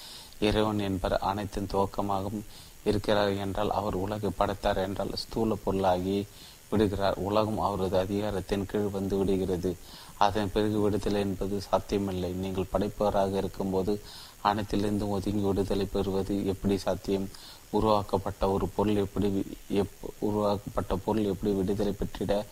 இறைவன் 0.47 0.83
என்பர் 0.89 1.17
அனைத்தின் 1.31 1.71
துவக்கமாகவும் 1.73 2.45
இருக்கிறார் 2.85 3.33
என்றால் 3.37 3.71
அவர் 3.71 3.95
உலகை 3.95 4.31
படைத்தார் 4.37 4.77
என்றால் 4.77 5.13
ஸ்தூல 5.15 5.55
பொருளாகி 5.55 6.27
விடுகிறார். 6.71 7.17
உலகம் 7.19 7.59
அவரது 7.59 7.99
அதிகாரத்தின் 7.99 8.67
கீழ் 8.67 8.95
வந்து 8.97 9.17
விடுகிறது. 9.17 9.77
அதன் 10.17 10.53
பிறகு 10.53 10.81
விடுதலை 10.81 11.21
என்பது 11.21 11.61
சாத்தியமில்லை. 11.61 12.31
நீங்கள் 12.33 12.71
படைப்பவராக 12.73 13.33
இருக்கும்போது 13.37 14.03
அனைத்திலிருந்து 14.45 15.09
ஒதுங்கி 15.09 15.45
விடுதலை 15.45 15.87
பெறுவது 15.87 16.47
எப்படி 16.47 16.79
சாத்தியம்? 16.79 17.29
உருவாக்கப்பட்ட 17.71 18.51
ஒரு 18.51 18.69
பொருள் 18.69 18.97
எப்படி 18.97 19.45
எப் 19.69 19.97
உருவாக்கப்பட்ட 20.19 20.97
பொருள் 20.97 21.25
எப்படி 21.25 21.53
விடுதலை 21.53 21.93
பெற்றிட 21.93 22.45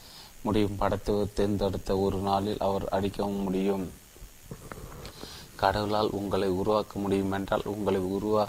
முடியும்? 0.43 0.77
படத்தை 0.77 1.15
தேர்ந்தெடுத்த 1.35 1.99
ஒரு 1.99 2.19
நாளில் 2.19 2.59
அவர் 2.59 2.89
அடிக்கவும் 2.89 3.43
முடியும். 3.43 3.91
கடவுளால் 5.57 6.11
உங்களை 6.11 6.49
உருவாக்க 6.49 6.99
முடியும் 6.99 7.33
என்றால் 7.33 7.63
உங்களை 7.65 8.01
உருவா 8.01 8.45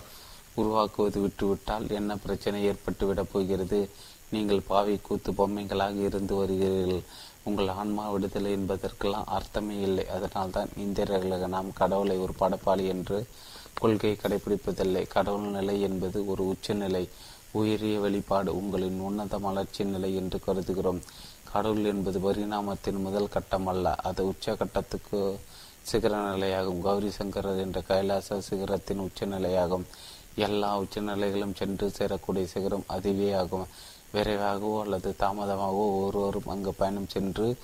உருவாக்குவது 0.54 1.20
விட்டுவிட்டால் 1.20 1.90
என்ன 1.90 2.18
பிரச்சனை 2.18 2.64
ஏற்பட்டு 2.64 3.08
விடப் 3.08 3.30
போகிறது? 3.32 3.90
நீங்கள் 4.30 4.68
பாவி 4.68 4.98
கூத்து 4.98 5.32
பொம்மைகளாக 5.32 5.96
இருந்து 5.96 6.46
வருகிறீர்கள். 6.46 7.04
உங்கள் 7.44 7.68
ஆன்மா 7.68 8.10
விடுதலை 8.10 8.52
என்பதற்கெல்லாம் 8.52 9.24
அர்த்தமே 9.26 9.80
இல்லை. 9.82 10.10
அதனால்தான் 10.10 10.70
இந்தியர்களுக்கு 10.78 11.48
நாம் 11.48 11.74
கடவுளை 11.74 12.18
ஒரு 12.18 12.34
படப்பாளி 12.40 12.88
என்று 12.88 13.28
கொள்கையை 13.74 14.20
கடைபிடிப்பதில்லை 14.20 15.08
கடவுள் 15.08 15.50
நிலை 15.50 15.82
என்பது 15.82 16.28
ஒரு 16.28 16.48
உச்சநிலை. 16.48 17.10
உயரிய 17.52 18.00
வெளிப்பாடு 18.00 18.56
உங்களின் 18.56 19.00
உன்னத 19.00 19.38
வளர்ச்சி 19.38 19.84
நிலை 19.84 20.16
என்று 20.16 20.40
கருதுகிறோம். 20.48 21.02
கடவுள் 21.54 21.86
என்பது 21.86 22.20
பரிணாமத்தின் 22.20 23.02
முதல் 23.02 23.30
கட்டம் 23.30 23.68
அல்ல. 23.68 23.96
அது 23.96 24.28
உச்ச 24.28 24.56
கட்டத்துக்கு 24.56 25.40
சிகர 25.82 26.18
நிலையாகும் 26.18 26.82
கௌரி 26.82 27.12
சங்கரர் 27.12 27.58
என்ற 27.58 27.82
கைலாச 27.82 28.42
சிகரத்தின் 28.42 29.00
உச்சநிலையாகும். 29.00 29.86
எல்லா 30.36 30.80
உச்சநிலைகளும் 30.80 31.56
சென்று 31.56 31.92
சேரக்கூடிய 31.98 32.44
சிகரம் 32.44 32.84
அதுவே 32.88 33.34
ஆகும் 33.34 33.68
விரைவாகவோ 34.14 34.82
அல்லது 34.82 35.16
தாமதமாகவோ 35.20 35.86
ஒருவரும் 36.06 36.48
அங்கு 36.48 36.74
பயணம் 36.74 37.08
சென்று 37.08 37.56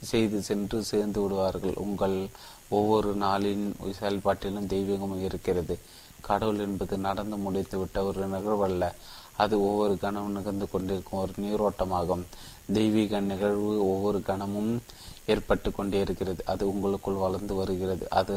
செய்து 0.00 0.42
சென்று 0.42 0.84
சேர்ந்து 0.84 1.22
விடுவார்கள். 1.22 1.74
உங்கள் 1.74 2.28
ஒவ்வொரு 2.68 3.16
நாளின் 3.16 3.64
செயல்பாட்டிலும் 3.98 4.66
தெய்வீகம் 4.66 5.24
இருக்கிறது. 5.24 5.78
கடவுள் 6.20 6.58
என்பது 6.58 6.98
நடந்து 6.98 7.36
முடித்து 7.36 7.78
விட்ட 7.78 8.04
ஒரு 8.04 8.28
நிகழ்வல்ல. 8.28 8.92
அது 9.36 9.54
ஒவ்வொரு 9.62 9.98
கணமும் 9.98 10.36
நிகழ்ந்து 10.36 10.70
கொண்டிருக்கும் 10.70 11.20
ஒரு 11.20 11.32
நீரோட்டமாகும். 11.40 12.24
தெய்வீக 12.72 13.20
நிகழ்வு 13.20 13.86
ஒவ்வொரு 13.88 14.22
கணமும் 14.22 14.82
ஏற்பட்டு 15.26 15.72
கொண்டே 15.72 16.00
இருக்கிறது. 16.00 16.44
அது 16.46 16.68
உங்களுக்குள் 16.68 17.14
வளர்ந்து 17.14 17.54
வருகிறது. 17.54 18.10
அது 18.10 18.36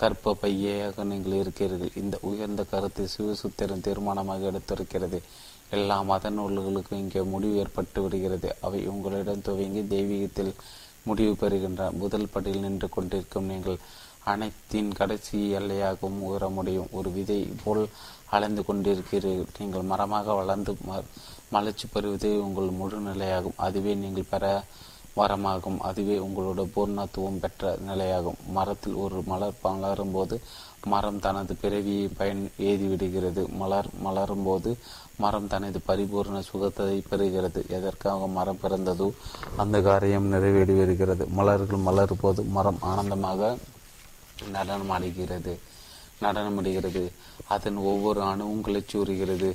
கற்ப 0.00 0.34
பையாக 0.42 1.04
நீங்கள் 1.10 1.38
இருக்கிறீர்கள். 1.42 1.96
இந்த 2.02 2.16
உயர்ந்த 2.30 2.62
கருத்தை 2.72 3.04
சிவசுத்திரன் 3.14 3.86
தீர்மானமாக 3.86 4.50
எடுத்திருக்கிறது. 4.50 5.18
எல்லா 5.76 5.96
மத 6.10 6.30
நூல்களுக்கும் 6.36 7.00
இங்கே 7.02 7.22
முடிவு 7.32 7.56
ஏற்பட்டு 7.62 7.98
விடுகிறது. 8.04 8.48
அவை 8.66 8.80
உங்களிடம் 8.92 9.44
துவங்கி 9.48 9.82
தெய்வீகத்தில் 9.94 10.52
முடிவு 11.08 11.34
பெறுகின்றன. 11.42 11.90
முதல் 12.02 12.32
படியில் 12.34 12.64
நின்று 12.66 12.88
கொண்டிருக்கும் 12.96 13.50
நீங்கள் 13.52 13.78
அனைத்தின் 14.32 14.90
கடைசி 14.98 15.38
எல்லையாகவும் 15.58 16.18
உயர 16.28 16.48
முடியும். 16.56 16.90
ஒரு 16.98 17.10
விதை 17.16 17.38
போல் 17.62 17.84
அலைந்து 18.36 18.62
கொண்டிருக்கிறீர்கள். 18.68 19.54
நீங்கள் 19.60 19.88
மரமாக 19.92 20.34
வளர்ந்து 20.40 20.72
மலர்ச்சி 21.54 21.86
பெறுவதே 21.92 22.32
உங்கள் 22.46 22.76
முழு 22.80 22.98
நிலையாகும். 23.06 23.60
அதுவே 23.66 23.92
நீங்கள் 24.02 24.30
பெற 24.32 24.44
மரமாகும் 25.20 25.78
அதுவே 25.88 26.16
உங்களோட 26.26 26.60
பூர்ணத்துவம் 26.74 27.40
பெற்ற 27.42 27.72
நிலையாகும். 27.88 28.40
மரத்தில் 28.56 28.96
ஒரு 29.04 29.18
மலர் 29.30 29.60
மலரும் 29.62 30.14
போது 30.16 30.36
மரம் 30.84 31.18
தனது 31.18 31.54
பிறவியை 31.62 32.04
பயன் 32.18 32.44
எய்திவிடுகிறது 32.58 33.42
மலர் 33.62 33.88
மலரும் 34.02 34.44
போது 34.44 34.70
மரம் 35.22 35.48
தனது 35.52 35.78
பரிபூர்ண 35.88 36.38
சுகத்தை 36.50 36.92
பெறுகிறது. 37.10 37.60
எதற்காக 37.68 38.28
மரம் 38.36 38.62
பிறந்ததோ 38.62 39.08
அந்த 39.56 39.76
காரியம் 39.88 40.30
நிறைவேறி 40.34 40.76
வருகிறது. 40.78 41.26
மலர்கள் 41.38 41.86
மலரும் 41.88 42.22
போது 42.22 42.42
மரம் 42.56 42.78
ஆனந்தமாக 42.92 43.50
நடனமாடுகிறது. 44.54 45.54
நடனமடைகிறது. 46.22 47.02
அதன் 47.48 47.78
ஒவ்வொரு 47.90 48.20
அணுவும் 48.22 48.64
கிளச்சூறுகிறது 48.64 49.48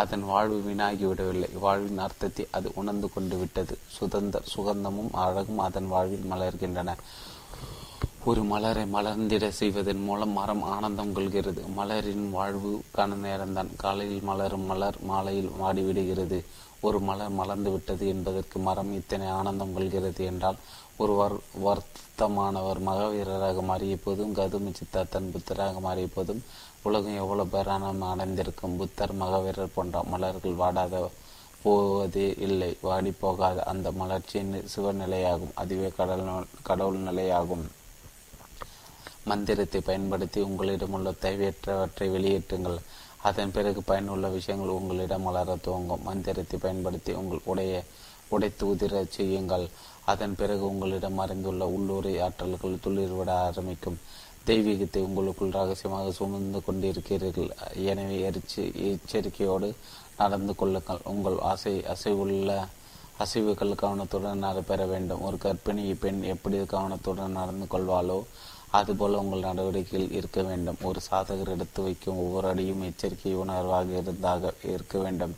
அதன் 0.00 0.24
வாழ்வு 0.30 0.58
வீணாகிவிடவில்லை 0.66 1.48
வாழ்வின் 1.64 2.02
அர்த்தத்தை 2.06 2.44
அது 2.56 2.68
உணர்ந்து 2.74 3.08
கொண்டு 3.14 3.36
விட்டது. 3.36 3.74
சுதந்திர 3.96 4.42
சுகந்தமும் 4.54 5.10
அழகும் 5.24 5.62
அதன் 5.66 5.88
வாழ்வில் 5.94 6.28
மலர்கின்றன. 6.32 6.96
ஒரு 8.24 8.42
மலரை 8.42 8.84
மலர்ந்திட 8.94 9.44
செய்வதன் 9.60 10.02
மூலம் 10.06 10.34
மரம் 10.38 10.62
ஆனந்தம் 10.74 11.12
கொள்கிறது. 11.16 11.60
மலரின் 11.78 12.26
வாழ்வு 12.30 12.72
கன 12.96 13.18
நேரம்தான். 13.26 13.70
காலையில் 13.76 14.26
மலரும் 14.30 14.66
மலர் 14.70 14.98
மாலையில் 15.10 15.52
வாடிவிடுகிறது 15.60 16.40
ஒரு 16.80 16.98
மலர் 17.00 17.36
மலர்ந்து 17.38 17.70
விட்டது 17.70 18.04
என்பதற்கு 18.08 18.58
மரம் 18.58 18.90
இத்தனை 18.98 19.28
ஆனந்தம் 19.38 19.72
கொள்கிறது 19.76 20.22
என்றால் 20.24 20.58
ஒரு 20.96 21.12
வர் 21.12 21.34
வருத்தமானவர் 21.64 22.80
மகவீரராக 22.86 23.62
மாறிய 23.62 23.96
போதும் 24.04 24.34
கதுமி 24.34 24.70
சித்தார்த்தன் 24.78 25.30
புத்தராக 25.34 25.80
மாறிய 25.80 26.06
போதும் 26.14 26.40
உலகம் 26.82 27.16
எவ்வளவு 27.16 27.58
பேரானம் 27.58 28.02
அடைந்திருக்கும்? 28.02 28.76
புத்தர் 28.76 29.14
மகவீரர் 29.14 29.74
போன்ற 29.74 30.02
மலர்கள் 30.02 30.52
வாடாத 30.52 31.10
போவதே 31.62 32.34
இல்லை. 32.38 32.76
வாடி 32.80 33.10
போகாத 33.10 33.62
அந்த 33.62 33.90
மலர்ச்சியின் 33.90 34.64
சிவநிலையாகும். 34.76 35.54
அதுவே 35.54 35.92
கடல் 35.96 36.46
கடவுள் 36.62 36.98
நிலையாகும். 36.98 37.64
மந்திரத்தை 39.24 39.80
பயன்படுத்தி 39.80 40.40
உங்களிடமுள்ள 40.40 41.10
தேவையற்றவற்றை 41.22 42.06
வெளியேற்றுங்கள் 42.14 42.78
அதன் 43.22 43.52
பிறகு 43.52 43.82
பயனுள்ள 43.82 44.28
விஷயங்கள் 44.28 44.68
உங்களிடம் 44.68 45.22
வளர 45.22 45.56
துவங்கும். 45.56 46.02
மந்திரத்தை 46.02 46.58
பயன்படுத்தி 46.58 47.12
உங்கள் 47.12 47.40
உடைய 47.44 47.82
உடைத்து 48.28 48.74
உதிர 48.74 49.08
செய்யுங்கள். 49.08 49.68
அதன் 50.04 50.34
பிறகு 50.34 50.66
உங்களிடம் 50.66 51.20
மறைந்துள்ள 51.20 51.64
உள்ளூரை 51.64 52.12
ஆற்றல்கள் 52.20 52.80
துளிர்விட 52.80 53.30
ஆரம்பிக்கும். 53.32 53.98
தெய்வீகத்தை 54.46 55.00
உங்களுக்குள் 55.08 55.56
ரகசியமாக 55.58 56.12
சுமந்து 56.18 56.60
கொண்டிருக்கிறீர்கள். 56.66 57.50
எனவே 57.90 58.16
எரிச்சு 58.28 58.62
எச்சரிக்கையோடு 58.90 59.68
நடந்து 60.20 60.54
கொள்ளுங்கள். 60.54 61.02
உங்கள் 61.04 61.38
ஆசை 61.50 61.74
அசைவுள்ள 61.94 62.58
அசைவுகள் 63.24 63.80
கவனத்துடன் 63.82 64.44
நடைபெற 64.46 64.80
வேண்டும். 64.86 65.24
ஒரு 65.28 65.36
கற்பிணி 65.44 65.84
பெண் 66.02 66.22
எப்படி 66.34 66.58
கவனத்துடன் 66.74 67.38
நடந்து 67.40 67.66
கொள்வாளோ 67.74 68.18
அதுபோல 68.78 69.18
உங்கள் 69.22 69.46
நடவடிக்கைகள் 69.48 70.14
இருக்க 70.18 70.40
வேண்டும். 70.42 70.80
ஒரு 70.88 71.00
சாதகர் 71.10 71.54
எடுத்து 71.54 71.82
வைக்கும் 71.82 72.20
ஒவ்வொரு 72.24 72.48
அடியும் 72.48 72.82
எச்சரிக்கை 72.88 73.32
உணர்வாக 73.44 73.88
இருந்தாக 74.00 74.52
இருக்க 74.74 74.98
வேண்டும். 74.98 75.34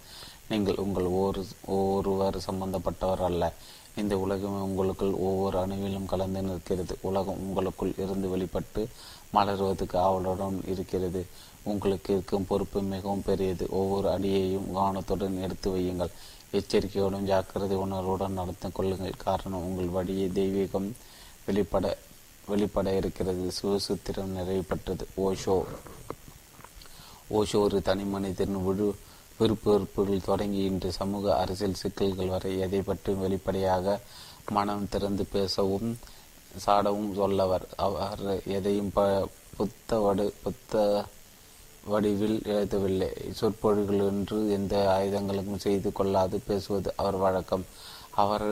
நீங்கள் 0.49 0.81
உங்கள் 0.85 1.09
ஒரு 1.23 1.43
ஒருவர் 1.77 2.39
சம்பந்தப்பட்டவர் 2.49 3.23
அல்ல. 3.29 3.53
இந்த 3.97 4.19
உலகம் 4.19 4.63
உங்களுக்குள் 4.63 5.13
ஒவ்வொரு 5.13 5.67
அணுவிலும் 5.67 6.05
கலந்து 6.05 6.43
நிற்கிறது. 6.43 6.99
உலகம் 7.01 7.39
உங்களுக்குள் 7.39 7.93
இருந்து 7.97 8.29
வெளிப்பட்டு 8.29 8.89
மலர்வதற்கு 9.35 9.97
ஆவலுடன் 9.97 10.63
இருக்கிறது. 10.67 11.27
உங்களுக்கு 11.63 12.13
இருக்கும் 12.13 12.47
பொறுப்பு 12.47 12.83
மிகவும் 12.83 13.23
பெரியது. 13.23 13.67
ஒவ்வொரு 13.71 14.11
அடியையும் 14.11 14.73
கவனத்துடன் 14.73 15.43
எடுத்து 15.43 15.77
வையுங்கள். 15.77 16.11
எச்சரிக்கையோடும் 16.53 17.23
ஜாக்கிரதை 17.23 17.77
உணர்வுடன் 17.77 18.33
நடந்து 18.33 18.73
கொள்ளுங்கள். 18.73 19.13
காரணம் 19.17 19.65
உங்கள் 19.65 19.89
வழியை 19.89 20.29
தெய்வீகம் 20.29 20.93
வெளிப்பட 21.47 21.99
வெளிப்பட 22.47 22.97
இருக்கிறது. 22.97 23.51
சுயசூத்திரம் 23.63 24.25
நிறைவு 24.25 24.63
பெற்றது. 24.63 25.07
ஓஷோ 25.17 25.63
ஓஷோ 27.31 27.57
ஒரு 27.57 27.83
தனி 27.83 28.05
மனிதன் 28.05 28.65
விழு 28.65 28.97
விருப்பு 29.41 29.69
வெறுப்புகள் 29.73 30.27
தொடங்கி 30.31 30.63
இன்று 30.71 30.91
சமூக 31.01 31.27
அரசியல் 31.43 31.81
சிக்கல்கள் 31.83 32.33
வரை 32.35 32.53
எதை 32.67 32.81
பற்றியும் 32.89 33.23
வெளிப்படையாக 33.27 33.97
மனம் 34.57 34.89
திறந்து 34.93 35.25
பேசவும் 35.35 35.91
சாடவும் 36.65 37.13
சொல்லவர். 37.19 37.67
அவர் 37.87 38.23
எதையும் 38.57 38.93
ப 38.97 39.01
புத்த 39.59 39.99
வடு 40.05 40.25
புத்த 40.45 40.83
வடிவில் 41.91 42.39
எழுதவில்லை. 42.55 43.11
சொற்பொழிகள் 43.39 44.03
என்று 44.11 44.39
எந்த 44.57 44.75
ஆயுதங்களுக்கும் 44.97 45.65
செய்து 45.67 45.91
கொள்ளாது 45.99 46.39
பேசுவது 46.49 46.91
அவர் 47.03 47.19
வழக்கம். 47.25 47.65
அவர் 48.23 48.49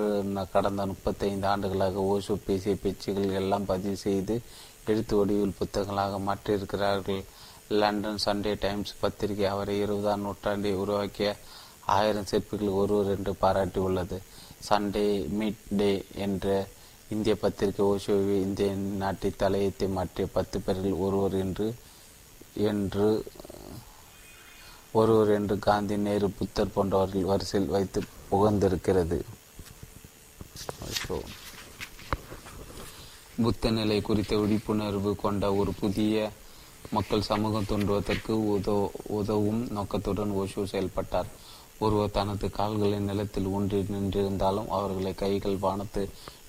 கடந்த 0.54 0.82
முப்பத்தைந்து 0.92 1.46
ஆண்டுகளாக 1.52 2.04
ஓஷோ 2.12 2.34
பேசிய 2.46 2.74
பேச்சுகள் 2.82 3.36
எல்லாம் 3.40 3.68
பதிவு 3.72 3.96
செய்து 4.06 4.36
எழுத்து 4.90 5.14
வடிவில் 5.16 5.58
புத்தகங்களாக 5.58 6.20
மாற்றியிருக்கிறார்கள். 6.28 7.22
லண்டன் 7.68 8.18
சண்டே 8.24 8.56
டைம்ஸ் 8.60 8.94
பத்திரிகை 9.00 9.46
அவரை 9.46 9.80
இருபதாம் 9.80 10.24
நூற்றாண்டை 10.24 10.72
உருவாக்கிய 10.72 11.36
ஆயிரம் 11.86 12.26
சிற்பிகள் 12.26 12.68
ஒருவர் 12.68 13.18
என்று 13.18 13.34
பாராட்டியுள்ளது 13.40 14.18
சண்டே 14.68 15.28
மீட் 15.28 15.62
டே 15.70 16.04
என்ற 16.14 16.66
இந்திய 17.08 17.36
பத்திரிகை 17.36 17.86
ஓஷோவை 17.86 18.36
இந்திய 18.40 18.74
நாட்டின் 18.74 19.38
தலையத்தை 19.38 19.88
மாற்றிய 19.88 20.28
பத்து 20.32 20.60
பேரில் 20.60 20.92
ஒருவர் 20.92 21.34
என்று 21.34 21.74
என்று 22.54 23.24
ஒருவர் 24.92 25.30
என்று 25.30 25.58
காந்தி 25.58 25.96
நேரு 25.96 26.30
புத்தர் 26.30 26.74
போன்றவர்கள் 26.74 27.22
வரிசையில் 27.22 27.70
வைத்து 27.70 28.02
புகழ்ந்திருக்கிறது. 28.30 29.18
புத்த 33.42 33.70
நிலை 33.70 34.00
குறித்த 34.00 34.36
விழிப்புணர்வு 34.36 35.16
கொண்ட 35.16 35.54
ஒரு 35.54 35.72
புதிய 35.72 36.30
மக்கள் 36.96 37.28
சமூகம் 37.28 37.66
தோன்றுவதற்கு 37.66 38.34
உதோ 38.54 38.76
உதவும் 39.18 39.60
நோக்கத்துடன் 39.76 40.30
ஓஷோ 40.30 40.62
செயல்பட்டார். 40.64 41.28
ஒருவர் 41.78 42.10
தனது 42.10 42.46
கால்களை 42.50 42.98
நிலத்தில் 42.98 43.48
ஊன்றி 43.56 43.80
நின்றிருந்தாலும் 43.94 44.70
அவர்களை 44.76 45.12
கைகள் 45.14 45.56
வானத்து 45.56 46.02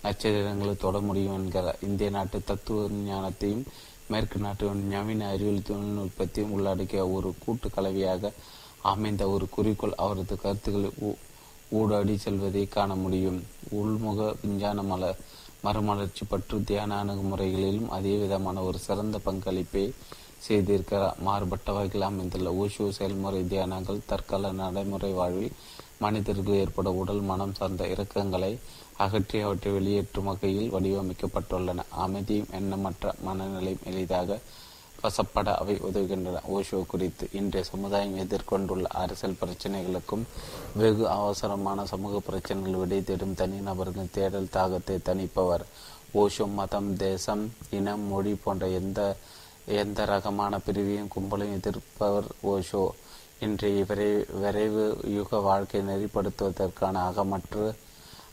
நட்சத்திரங்களை 0.04 0.76
தொட 0.76 1.00
முடியும் 1.00 1.36
என்கிறார். 1.38 1.80
இந்திய 1.88 2.10
நாட்டு 2.10 2.38
தத்துவ 2.44 2.86
ஞானத்தையும் 3.10 3.66
மேற்கு 4.08 4.40
நாட்டு 4.40 4.70
நவீன 4.94 5.28
அறிவியல் 5.28 5.68
தொழில்நுட்பத்தையும் 5.70 6.54
உள்ளடக்கிய 6.58 7.04
ஒரு 7.08 7.32
கூட்டு 7.40 7.70
கலவையாக 7.70 8.32
அமைந்த 8.92 9.24
ஒரு 9.30 9.48
குறிக்கோள் 9.50 10.00
அவரது 10.04 10.38
கருத்துக்களை 10.38 10.92
ஊடாடி 11.80 12.16
செல்வதை 12.16 12.64
காண 12.68 12.96
முடியும். 12.96 13.42
உள்முக 13.82 14.36
விஞ்ஞான 14.42 14.82
மல 14.92 15.12
மறுமலர்ச்சி 15.64 16.24
பற்று 16.26 16.58
தியான 16.64 16.98
அணுகுமுறைகளிலும் 17.04 17.90
அதே 17.90 18.14
விதமான 18.18 18.62
ஒரு 18.62 18.78
சிறந்த 18.80 19.18
பங்களிப்பை 19.20 19.84
செய்திருக்கிறார் 20.48 21.20
மாறுபட்ட 21.28 21.72
வகையில் 21.72 22.08
அமைந்துள்ள 22.10 22.52
ஊஷு 22.62 22.86
செயல்முறை 22.98 23.42
தியானங்கள் 23.52 24.06
தற்கால 24.06 24.52
நடைமுறை 24.62 25.12
வாழ்வில் 25.12 25.58
மனிதர்கள் 26.04 26.60
ஏற்பட 26.64 26.90
உடல் 27.02 27.24
மனம் 27.30 27.58
சார்ந்த 27.58 27.84
இறக்கங்களை 27.94 28.52
அகற்றி 29.04 29.38
அவற்றை 29.42 29.72
வெளியேற்றும் 29.74 30.30
வகையில் 30.30 30.72
வடிவமைக்கப்பட்டுள்ளன. 30.74 31.84
அமைதியும் 32.06 32.52
எண்ணமற்ற 32.52 33.14
மனநிலையும் 33.28 33.86
எளிதாக 33.92 34.40
வசப்பட 35.04 35.50
அவை 35.56 35.76
உதவுகின்றன. 35.88 36.42
ஓஷோ 36.56 36.80
குறித்து 36.86 37.26
இன்றைய 37.32 37.66
சமுதாயம் 37.72 38.18
எதிர்கொண்டுள்ள 38.18 38.88
அரசியல் 39.02 39.38
பிரச்சனைகளுக்கும் 39.42 40.26
வெகு 40.76 41.06
அவசரமான 41.10 41.86
சமூக 41.86 42.20
பிரச்சனைகள் 42.20 42.80
விடை 42.82 43.00
தேடும் 43.04 43.38
தனிநபர்களின் 43.42 44.14
தேடல் 44.18 44.54
தாகத்தை 44.58 44.98
தணிப்பவர். 45.10 45.64
ஓஷோ 46.14 46.46
மதம் 46.60 46.92
தேசம் 47.06 47.44
இனம் 47.70 48.06
மொழி 48.12 48.34
போன்ற 48.44 48.68
எந்த 48.82 49.00
எந்த 49.66 50.06
ரகமான 50.06 50.58
பிரிவையும் 50.58 51.10
கும்பலையும் 51.16 51.60
எதிர்ப்பவர் 51.60 52.28
ஓஷோ. 52.44 52.90
இன்றைய 53.40 53.86
விரை 53.88 54.26
விரைவு 54.42 54.98
யுக 55.04 55.38
வாழ்க்கை 55.38 55.82
நெறிப்படுத்துவதற்கான 55.82 57.00
அகமற்று 57.10 57.76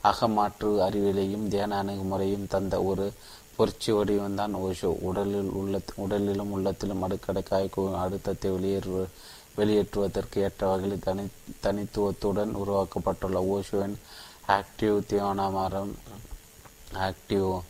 அகமாற்று 0.05 0.81
அறிவியலையும் 0.81 1.49
தியான 1.49 1.83
அணுகுமுறையும் 1.83 2.47
தந்த 2.49 2.83
ஒரு 2.83 3.13
புரட்சி 3.57 3.93
வடிவம்தான் 3.93 4.55
ஓஷோ. 4.55 4.85
உடலில் 4.85 5.51
உள்ள 5.51 5.81
உடலிலும் 5.97 6.51
உள்ளத்திலும் 6.51 7.03
அடுக்கடுக்காய் 7.03 7.95
அழுத்தத்தை 7.95 8.51
வெளியேறு 8.51 9.07
வெளியேற்றுவதற்கு 9.57 10.39
ஏற்ற 10.39 10.67
வகையில் 10.67 10.99
தனி 10.99 11.27
தனித்துவத்துடன் 11.61 12.57
உருவாக்கப்பட்டுள்ள 12.57 13.41
ஓஷோவின் 13.55 13.95
ஆக்டிவ் 14.49 15.07
தியான 15.07 15.71
ஆக்டிவ் 16.95 17.61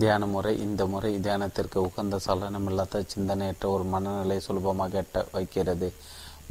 தியான 0.00 0.26
முறை 0.26 0.52
இந்த 0.58 0.82
முறை 0.86 1.10
தியானத்திற்கு 1.16 1.78
உகந்த 1.86 2.18
சலனமில்லாத 2.26 3.00
சிந்தனையற்ற 3.14 3.64
ஒரு 3.66 3.84
மனநிலை 3.84 4.40
சுலபமாக 4.40 5.02
எட்ட 5.02 5.24
வைக்கிறது. 5.32 5.88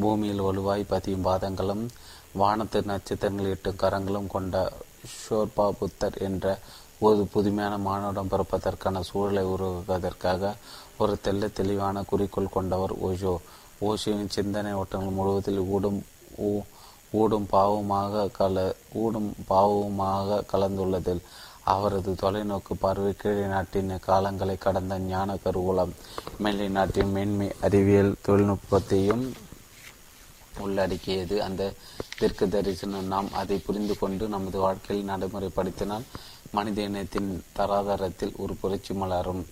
பூமியில் 0.01 0.41
வலுவாய் 0.41 0.83
பதியும் 0.87 1.25
பாதங்களும் 1.25 1.83
வானத்து 2.33 2.79
நட்சத்திரங்கள் 2.81 3.49
எட்டும் 3.49 3.75
கரங்களும் 3.75 4.27
கொண்ட 4.27 4.71
ஷோர்பா 5.13 5.65
புத்தர் 5.79 6.17
என்ற 6.27 6.45
ஒரு 6.99 7.25
புதுமையான 7.33 7.77
மானுடம் 7.77 8.31
பிறப்பதற்கான 8.31 9.01
சூழலை 9.01 9.43
உருவாக்குவதற்காக 9.45 10.53
ஒரு 10.97 11.15
தெல்ல 11.23 11.51
தெளிவான 11.51 12.03
குறிக்கோள் 12.03 12.55
கொண்டவர் 12.57 12.93
ஓஷோ. 13.07 13.35
ஓஷோவின் 13.81 14.35
சிந்தனை 14.37 14.73
ஓட்டங்கள் 14.73 15.17
முழுவதில் 15.19 15.61
ஊடும் 15.75 16.03
ஊடும் 17.11 17.47
பாவமாக 17.51 18.29
கல 18.39 18.57
ஊடும் 18.93 19.33
பாவமாக 19.49 20.43
கலந்துள்ளதில் 20.53 21.23
அவரது 21.63 22.11
தொலைநோக்கு 22.21 22.73
பார்வை 22.79 23.13
கீழே 23.13 23.45
நாட்டின் 23.45 23.91
காலங்களை 24.07 24.57
கடந்த 24.57 24.99
ஞான 24.99 25.37
கருவூலம் 25.43 25.93
மேலை 26.37 26.69
நாட்டின் 26.69 27.11
மேன்மை 27.11 27.51
அறிவியல் 27.61 28.15
தொழில்நுட்பத்தையும் 28.27 29.33
உள்ளடக்கியது. 30.59 31.41
அந்த 31.43 31.71
தெற்கு 32.19 32.49
தரிசனம் 32.49 33.11
நாம் 33.13 33.29
அதை 33.33 33.57
புரிந்து 33.57 33.97
கொண்டு 33.97 34.27
நமது 34.27 34.59
வாழ்க்கையில் 34.59 35.09
நடைமுறைப்படுத்தினால் 35.09 36.05
மனித 36.51 36.81
இனத்தின் 36.81 37.43
தராதரத்தில் 37.57 38.35
ஒரு 38.35 38.55
புரட்சி 38.61 38.93
மலரும். 38.93 39.45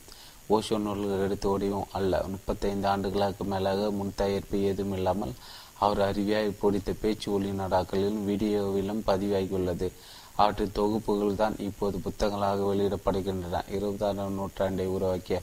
ஓஷோ 0.50 0.78
நூல்கள் 0.78 1.24
எடுத்து 1.26 1.48
ஓடியும் 1.50 1.90
அல்ல. 1.92 2.24
முப்பத்தைந்து 2.28 2.88
ஆண்டுகளுக்கு 2.88 3.44
மேலாக 3.44 3.92
முன் 3.92 4.14
தயாரிப்பு 4.16 4.62
ஏதும் 4.62 4.94
இல்லாமல் 4.94 5.34
அவர் 5.80 6.00
அறிவியாய் 6.10 6.58
பிடித்த 6.62 6.94
பேச்சு 7.02 7.32
ஒளி 7.32 7.50
நடாக்களிலும் 7.50 8.24
வீடியோவிலும் 8.30 9.02
பதிவாகியுள்ளது. 9.08 9.90
அவற்றின் 10.40 10.76
தொகுப்புகள் 10.80 11.40
தான் 11.42 11.56
இப்போது 11.68 11.98
புத்தகங்களாக 12.06 12.68
வெளியிடப்படுகின்றன. 12.72 13.64
இருபதாம் 13.78 14.38
நூற்றாண்டை 14.38 14.86
உருவாக்கிய 14.96 15.40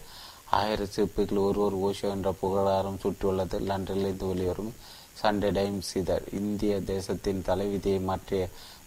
ஆயிரம் 0.58 0.92
சிற்பிகள் 0.94 1.44
ஒருவர் 1.46 1.76
ஓஷோ 1.86 2.08
என்ற 2.16 2.30
புகழாரம் 2.42 3.00
சுற்றியுள்ளது 3.02 3.58
லண்டனிலிருந்து 3.70 4.28
வெளிவரும் 4.32 4.72
சண்டே 5.20 5.50
டைம்ஸ் 5.58 5.92
இதழ். 6.00 6.26
இந்திய 6.40 6.72
தேசத்தின் 6.92 7.44
தலைவிதியை 7.48 8.00
மாற்றிய 8.08 8.42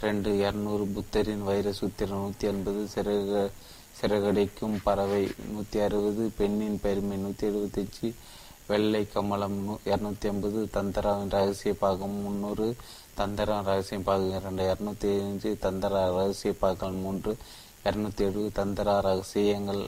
ரெண்டு 0.00 0.30
இரநூறு 0.42 0.86
புத்தரின் 0.94 1.46
வைர 1.50 1.72
சூத்திரம் 1.80 2.22
நூற்றி 2.24 2.46
எண்பது 2.46 2.82
சிறக 2.94 3.40
சிறகடிக்கும் 4.00 4.76
பறவை 4.84 5.22
நூற்றி 5.52 5.80
அறுபது 5.80 6.24
பெண்ணின் 6.36 6.78
பெருமை 6.80 7.16
நூற்றி 7.16 7.46
எழுபத்தஞ்சு 7.46 8.08
வெள்ளை 8.68 9.00
கமலம் 9.06 9.56
இரநூத்தி 9.86 10.26
ஐம்பது 10.28 10.60
தந்தராவின் 10.74 11.30
ரகசிய 11.30 11.72
பாகம் 11.80 12.16
முந்நூறு 12.18 12.66
தந்தரா 13.18 13.56
ரகசிய 13.66 13.98
பாகம் 14.00 14.34
இரண்டு 14.36 14.64
இரநூத்தி 14.68 15.08
அஞ்சு 15.22 15.50
தந்தரா 15.62 16.02
ரகசிய 16.12 16.52
பாகம் 16.60 16.98
மூன்று 16.98 17.32
இரநூத்தி 17.84 18.24
எழுபது 18.24 18.50
தந்தரா 18.58 18.94
ரகசியங்கள் 19.00 19.82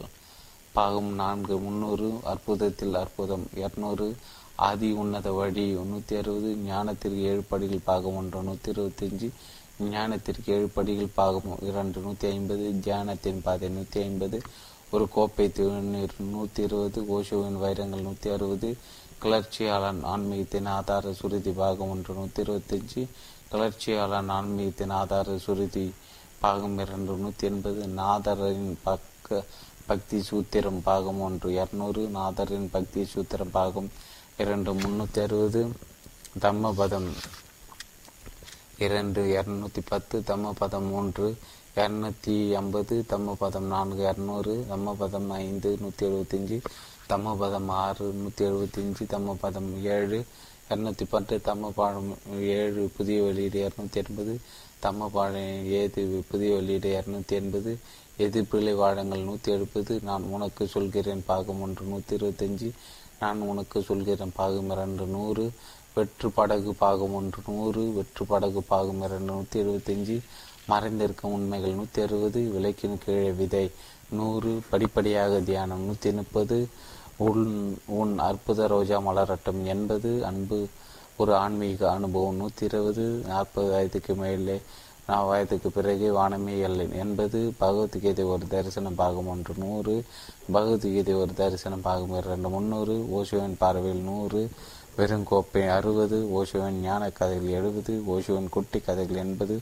பாகம் 0.75 1.13
நான்கு 1.15 1.57
முந்நூறு 1.59 2.09
அற்புதத்தில் 2.25 2.97
அற்புதம் 2.97 3.47
இரநூறு 3.57 4.09
ஆதி 4.63 4.91
உன்னத 4.97 5.29
வழி 5.33 5.67
நூற்றி 5.87 6.17
அறுபது 6.17 6.51
ஞானத்திற்கு 6.67 7.23
ஏழு 7.31 7.45
படிகள் 7.49 7.87
பாகம் 7.87 8.17
ஒன்று 8.17 8.43
நூற்றி 8.43 8.71
இருபத்தஞ்சு 8.73 9.29
ஞானத்திற்கு 9.89 10.51
ஏழு 10.57 10.69
படிகள் 10.75 11.15
பாகம் 11.15 11.59
இரண்டு 11.69 12.01
நூற்றி 12.01 12.27
ஐம்பது 12.31 12.67
தியானத்தின் 12.85 13.43
பாதை 13.43 13.69
நூற்றி 13.69 14.01
ஐம்பது 14.03 14.39
ஒரு 14.95 15.05
கோப்பை 15.11 15.45
திருநீர் 15.49 16.13
நூற்றி 16.27 16.61
இருபது 16.63 17.01
ஓஷோவின் 17.09 17.57
வைரங்கள் 17.59 18.03
நூற்றி 18.03 18.29
அறுபது 18.31 18.69
கிளர்ச்சியாளன் 19.23 20.01
ஆன்மீகத்தின் 20.05 20.69
ஆதார 20.71 21.13
சுருதி 21.13 21.53
பாகம் 21.53 21.91
ஒன்று 21.91 22.15
நூற்றி 22.15 22.41
இருபத்தஞ்சு 22.43 23.03
கிளர்ச்சியாளன் 23.51 24.31
ஆன்மீகத்தின் 24.31 24.93
ஆதார 24.93 25.37
சுருதி 25.39 25.87
பாகம் 26.41 26.77
இரண்டு 26.79 27.17
நூற்றி 27.17 27.47
எண்பது 27.47 27.87
நாதரின் 27.95 28.71
பக்க 28.85 29.41
பக்தி 29.87 30.21
சூத்திரம் 30.23 30.81
பாகம் 30.83 31.21
ஒன்று 31.21 31.51
இரநூறு 31.53 32.05
நாதரின் 32.11 32.69
பக்தி 32.71 33.03
சூத்திரம் 33.07 33.51
பாகம் 33.51 33.89
இரண்டு 34.39 34.73
முன்னூற்றி 34.75 35.21
அறுபது 35.21 35.63
தம்மபதம் 36.41 37.11
இரண்டு 38.79 39.23
இரநூத்தி 39.33 39.85
பத்து 39.89 40.19
தம்மபதம் 40.27 40.89
மூன்று 40.91 41.27
இரநூத்தி 41.77 42.35
ஐம்பது 42.57 42.97
தம்மபதம் 43.11 43.65
நான்கு 43.67 44.03
இரநூறு 44.03 44.53
தம்மபதம் 44.69 45.31
ஐந்து 45.39 45.71
நூற்றி 45.81 46.05
எழுபத்தஞ்சி 46.09 46.59
தம்மபதம் 47.09 47.71
ஆறு 47.79 48.07
நூற்றி 48.19 48.43
எழுபத்தஞ்சி 48.45 49.05
தம்மபதம் 49.15 49.71
ஏழு 49.95 50.19
இரநூத்தி 50.67 51.07
பத்து 51.07 51.37
தம்மபாடம் 51.47 52.11
ஏழு 52.57 52.85
புதிய 52.97 53.17
வெளியீடு 53.25 53.59
இரநூத்தி 53.63 54.01
எண்பது 54.03 54.35
தம்மபாடம் 54.85 55.51
ஏது 55.81 56.03
புதிய 56.31 56.53
வெளியீடு 56.55 56.91
இரநூத்தி 56.95 57.37
எண்பது 57.37 57.73
எதிர்ப்பிலை 58.19 58.75
வாழங்கள் 58.75 59.27
நூற்றி 59.27 59.51
எழுபது 59.53 59.95
நான் 60.03 60.31
உனக்கு 60.31 60.65
சொல்கிறேன் 60.69 61.27
பாகம் 61.27 61.63
ஒன்று 61.63 61.91
நூற்றி 61.91 62.15
இருபத்தஞ்சி 62.19 62.71
நான் 63.21 63.47
உனக்கு 63.51 63.79
சொல்கிறேன் 63.83 64.37
பாகம் 64.37 64.71
இரண்டு 64.71 65.07
நூறு 65.09 65.45
வெற்று 65.97 66.29
படகு 66.31 66.73
பாகம் 66.79 67.15
ஒன்று 67.15 67.43
நூறு 67.51 67.83
வெற்று 67.93 68.25
படகு 68.27 68.63
பாகம் 68.69 69.03
இரண்டு 69.03 69.31
நூற்றி 69.33 69.59
எழுபத்தஞ்சி 69.61 70.19
மறைந்திருக்கும் 70.69 71.35
உண்மைகள். 71.37 71.73
நூற்றி 71.73 72.03
அறுபது 72.03 72.41
விலைக்கின் 72.55 72.99
கீழே 73.05 73.31
விதை. 73.33 73.71
நூறு 74.11 74.61
படிப்படியாக 74.71 75.41
தியானம். 75.41 75.85
நூற்றி 75.85 76.13
முப்பது 76.13 76.69
உன் 77.17 77.79
உன் 77.87 78.19
அற்புத 78.19 78.67
ரோஜா 78.67 78.99
மலரட்டம் 78.99 79.61
எண்பது 79.65 80.25
அன்பு 80.25 80.67
ஒரு 81.17 81.37
ஆன்மீக 81.37 81.91
அனுபவம். 81.91 82.37
நூற்றி 82.37 82.65
இருபது 82.65 83.05
நாற்பது 83.27 83.71
வயதுக்கு 83.71 84.15
மேலே. 84.15 84.61
நான் 85.07 85.27
வயதுக்கு 85.27 85.71
பிறகு 85.71 86.07
வானமே 86.13 86.55
இல்லை. 86.59 86.89
என்பது 86.93 87.53
பகவத்கீதை 87.59 88.25
ஒரு 88.25 88.47
தரிசனம் 88.49 88.95
பாகம் 88.95 89.27
ஒன்று. 89.27 89.55
நூறு 89.57 90.05
பகவத்கீதை 90.53 91.15
ஒரு 91.15 91.35
தரிசனம் 91.35 91.81
பாகம் 91.81 92.17
இரண்டு. 92.19 92.49
முந்நூறு 92.49 92.97
ஓஷோவின் 93.19 93.57
பார்வையில் 93.59 94.03
நூறு 94.03 94.51
வெறுங்கோப்பை 94.99 95.63
அறுபது 95.69 96.19
ஓஷோவின் 96.39 96.81
ஞான 96.83 97.11
கதைகள் 97.11 97.57
எழுபது 97.59 98.03
ஓஷோவின் 98.15 98.49
குட்டி 98.49 98.79
கதைகள் 98.79 99.17
எண்பது 99.17 99.61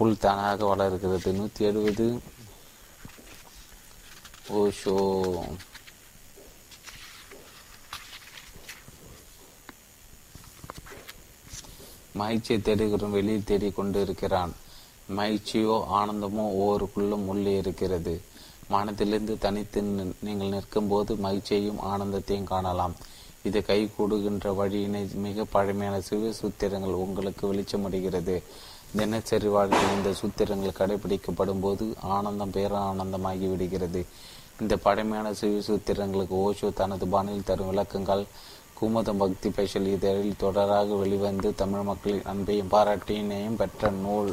புல் 0.00 0.20
தானாக 0.20 0.66
வளர்கிறது. 0.70 1.30
நூற்றி 1.38 1.64
எழுபது 1.70 2.04
ஓஷோ. 4.60 4.94
மகிழ்ச்சியை 12.20 12.60
தேடுகிறோம் 12.62 13.14
வெளியில் 13.16 13.46
தேடிக் 13.50 13.76
கொண்டு 13.76 13.98
இருக்கிறான் 14.06 14.54
மகிழ்ச்சியோ 15.18 15.76
ஆனந்தமோ 15.98 16.44
ஒவ்வொருக்குள்ளும் 16.60 17.28
உள்ளே 17.32 17.52
இருக்கிறது. 17.62 18.14
மனத்திலிருந்து 18.72 19.36
தனித்து 19.44 19.82
நீங்கள் 20.26 20.52
நிற்கும் 20.54 20.90
போது 20.94 21.14
மகிழ்ச்சியையும் 21.26 21.80
ஆனந்தத்தையும் 21.92 22.50
காணலாம். 22.54 22.96
இது 23.48 23.58
கை 23.68 23.80
கூடுகின்ற 23.84 24.48
வழியினை 24.60 25.04
மிக 25.26 25.44
பழமையான 25.54 26.00
சிவ 26.08 26.32
சூத்திரங்கள் 26.40 27.00
உங்களுக்கு 27.04 27.44
வெளிச்சமடைகிறது. 27.52 28.36
தினசரி 28.98 29.48
வாழ்க்கையில் 29.54 29.96
இந்த 29.96 30.10
சூத்திரங்கள் 30.20 30.78
கடைபிடிக்கப்படும் 30.78 31.60
போது 31.60 31.84
ஆனந்தம் 32.14 32.54
பேரானந்தமாகி 32.54 33.46
விடுகிறது. 33.50 34.00
இந்த 34.60 34.76
பழமையான 34.76 35.32
சிவ 35.40 35.60
சூத்திரங்களுக்கு 35.66 36.34
ஓஷோ 36.46 36.68
தனது 36.80 37.06
பாணியில் 37.06 37.46
தரும் 37.50 37.70
விளக்கங்கள் 37.70 38.24
குமுதம் 38.80 39.20
பக்தி 39.22 39.48
பெஷல் 39.56 39.88
இதழில் 39.94 40.40
தொடராக 40.42 40.98
வெளிவந்து 40.98 41.54
தமிழ் 41.62 41.86
மக்களின் 41.90 42.28
அன்பையும் 42.32 42.72
பாராட்டினையும் 42.74 43.60
பெற்ற 43.62 43.90
நூல். 44.04 44.32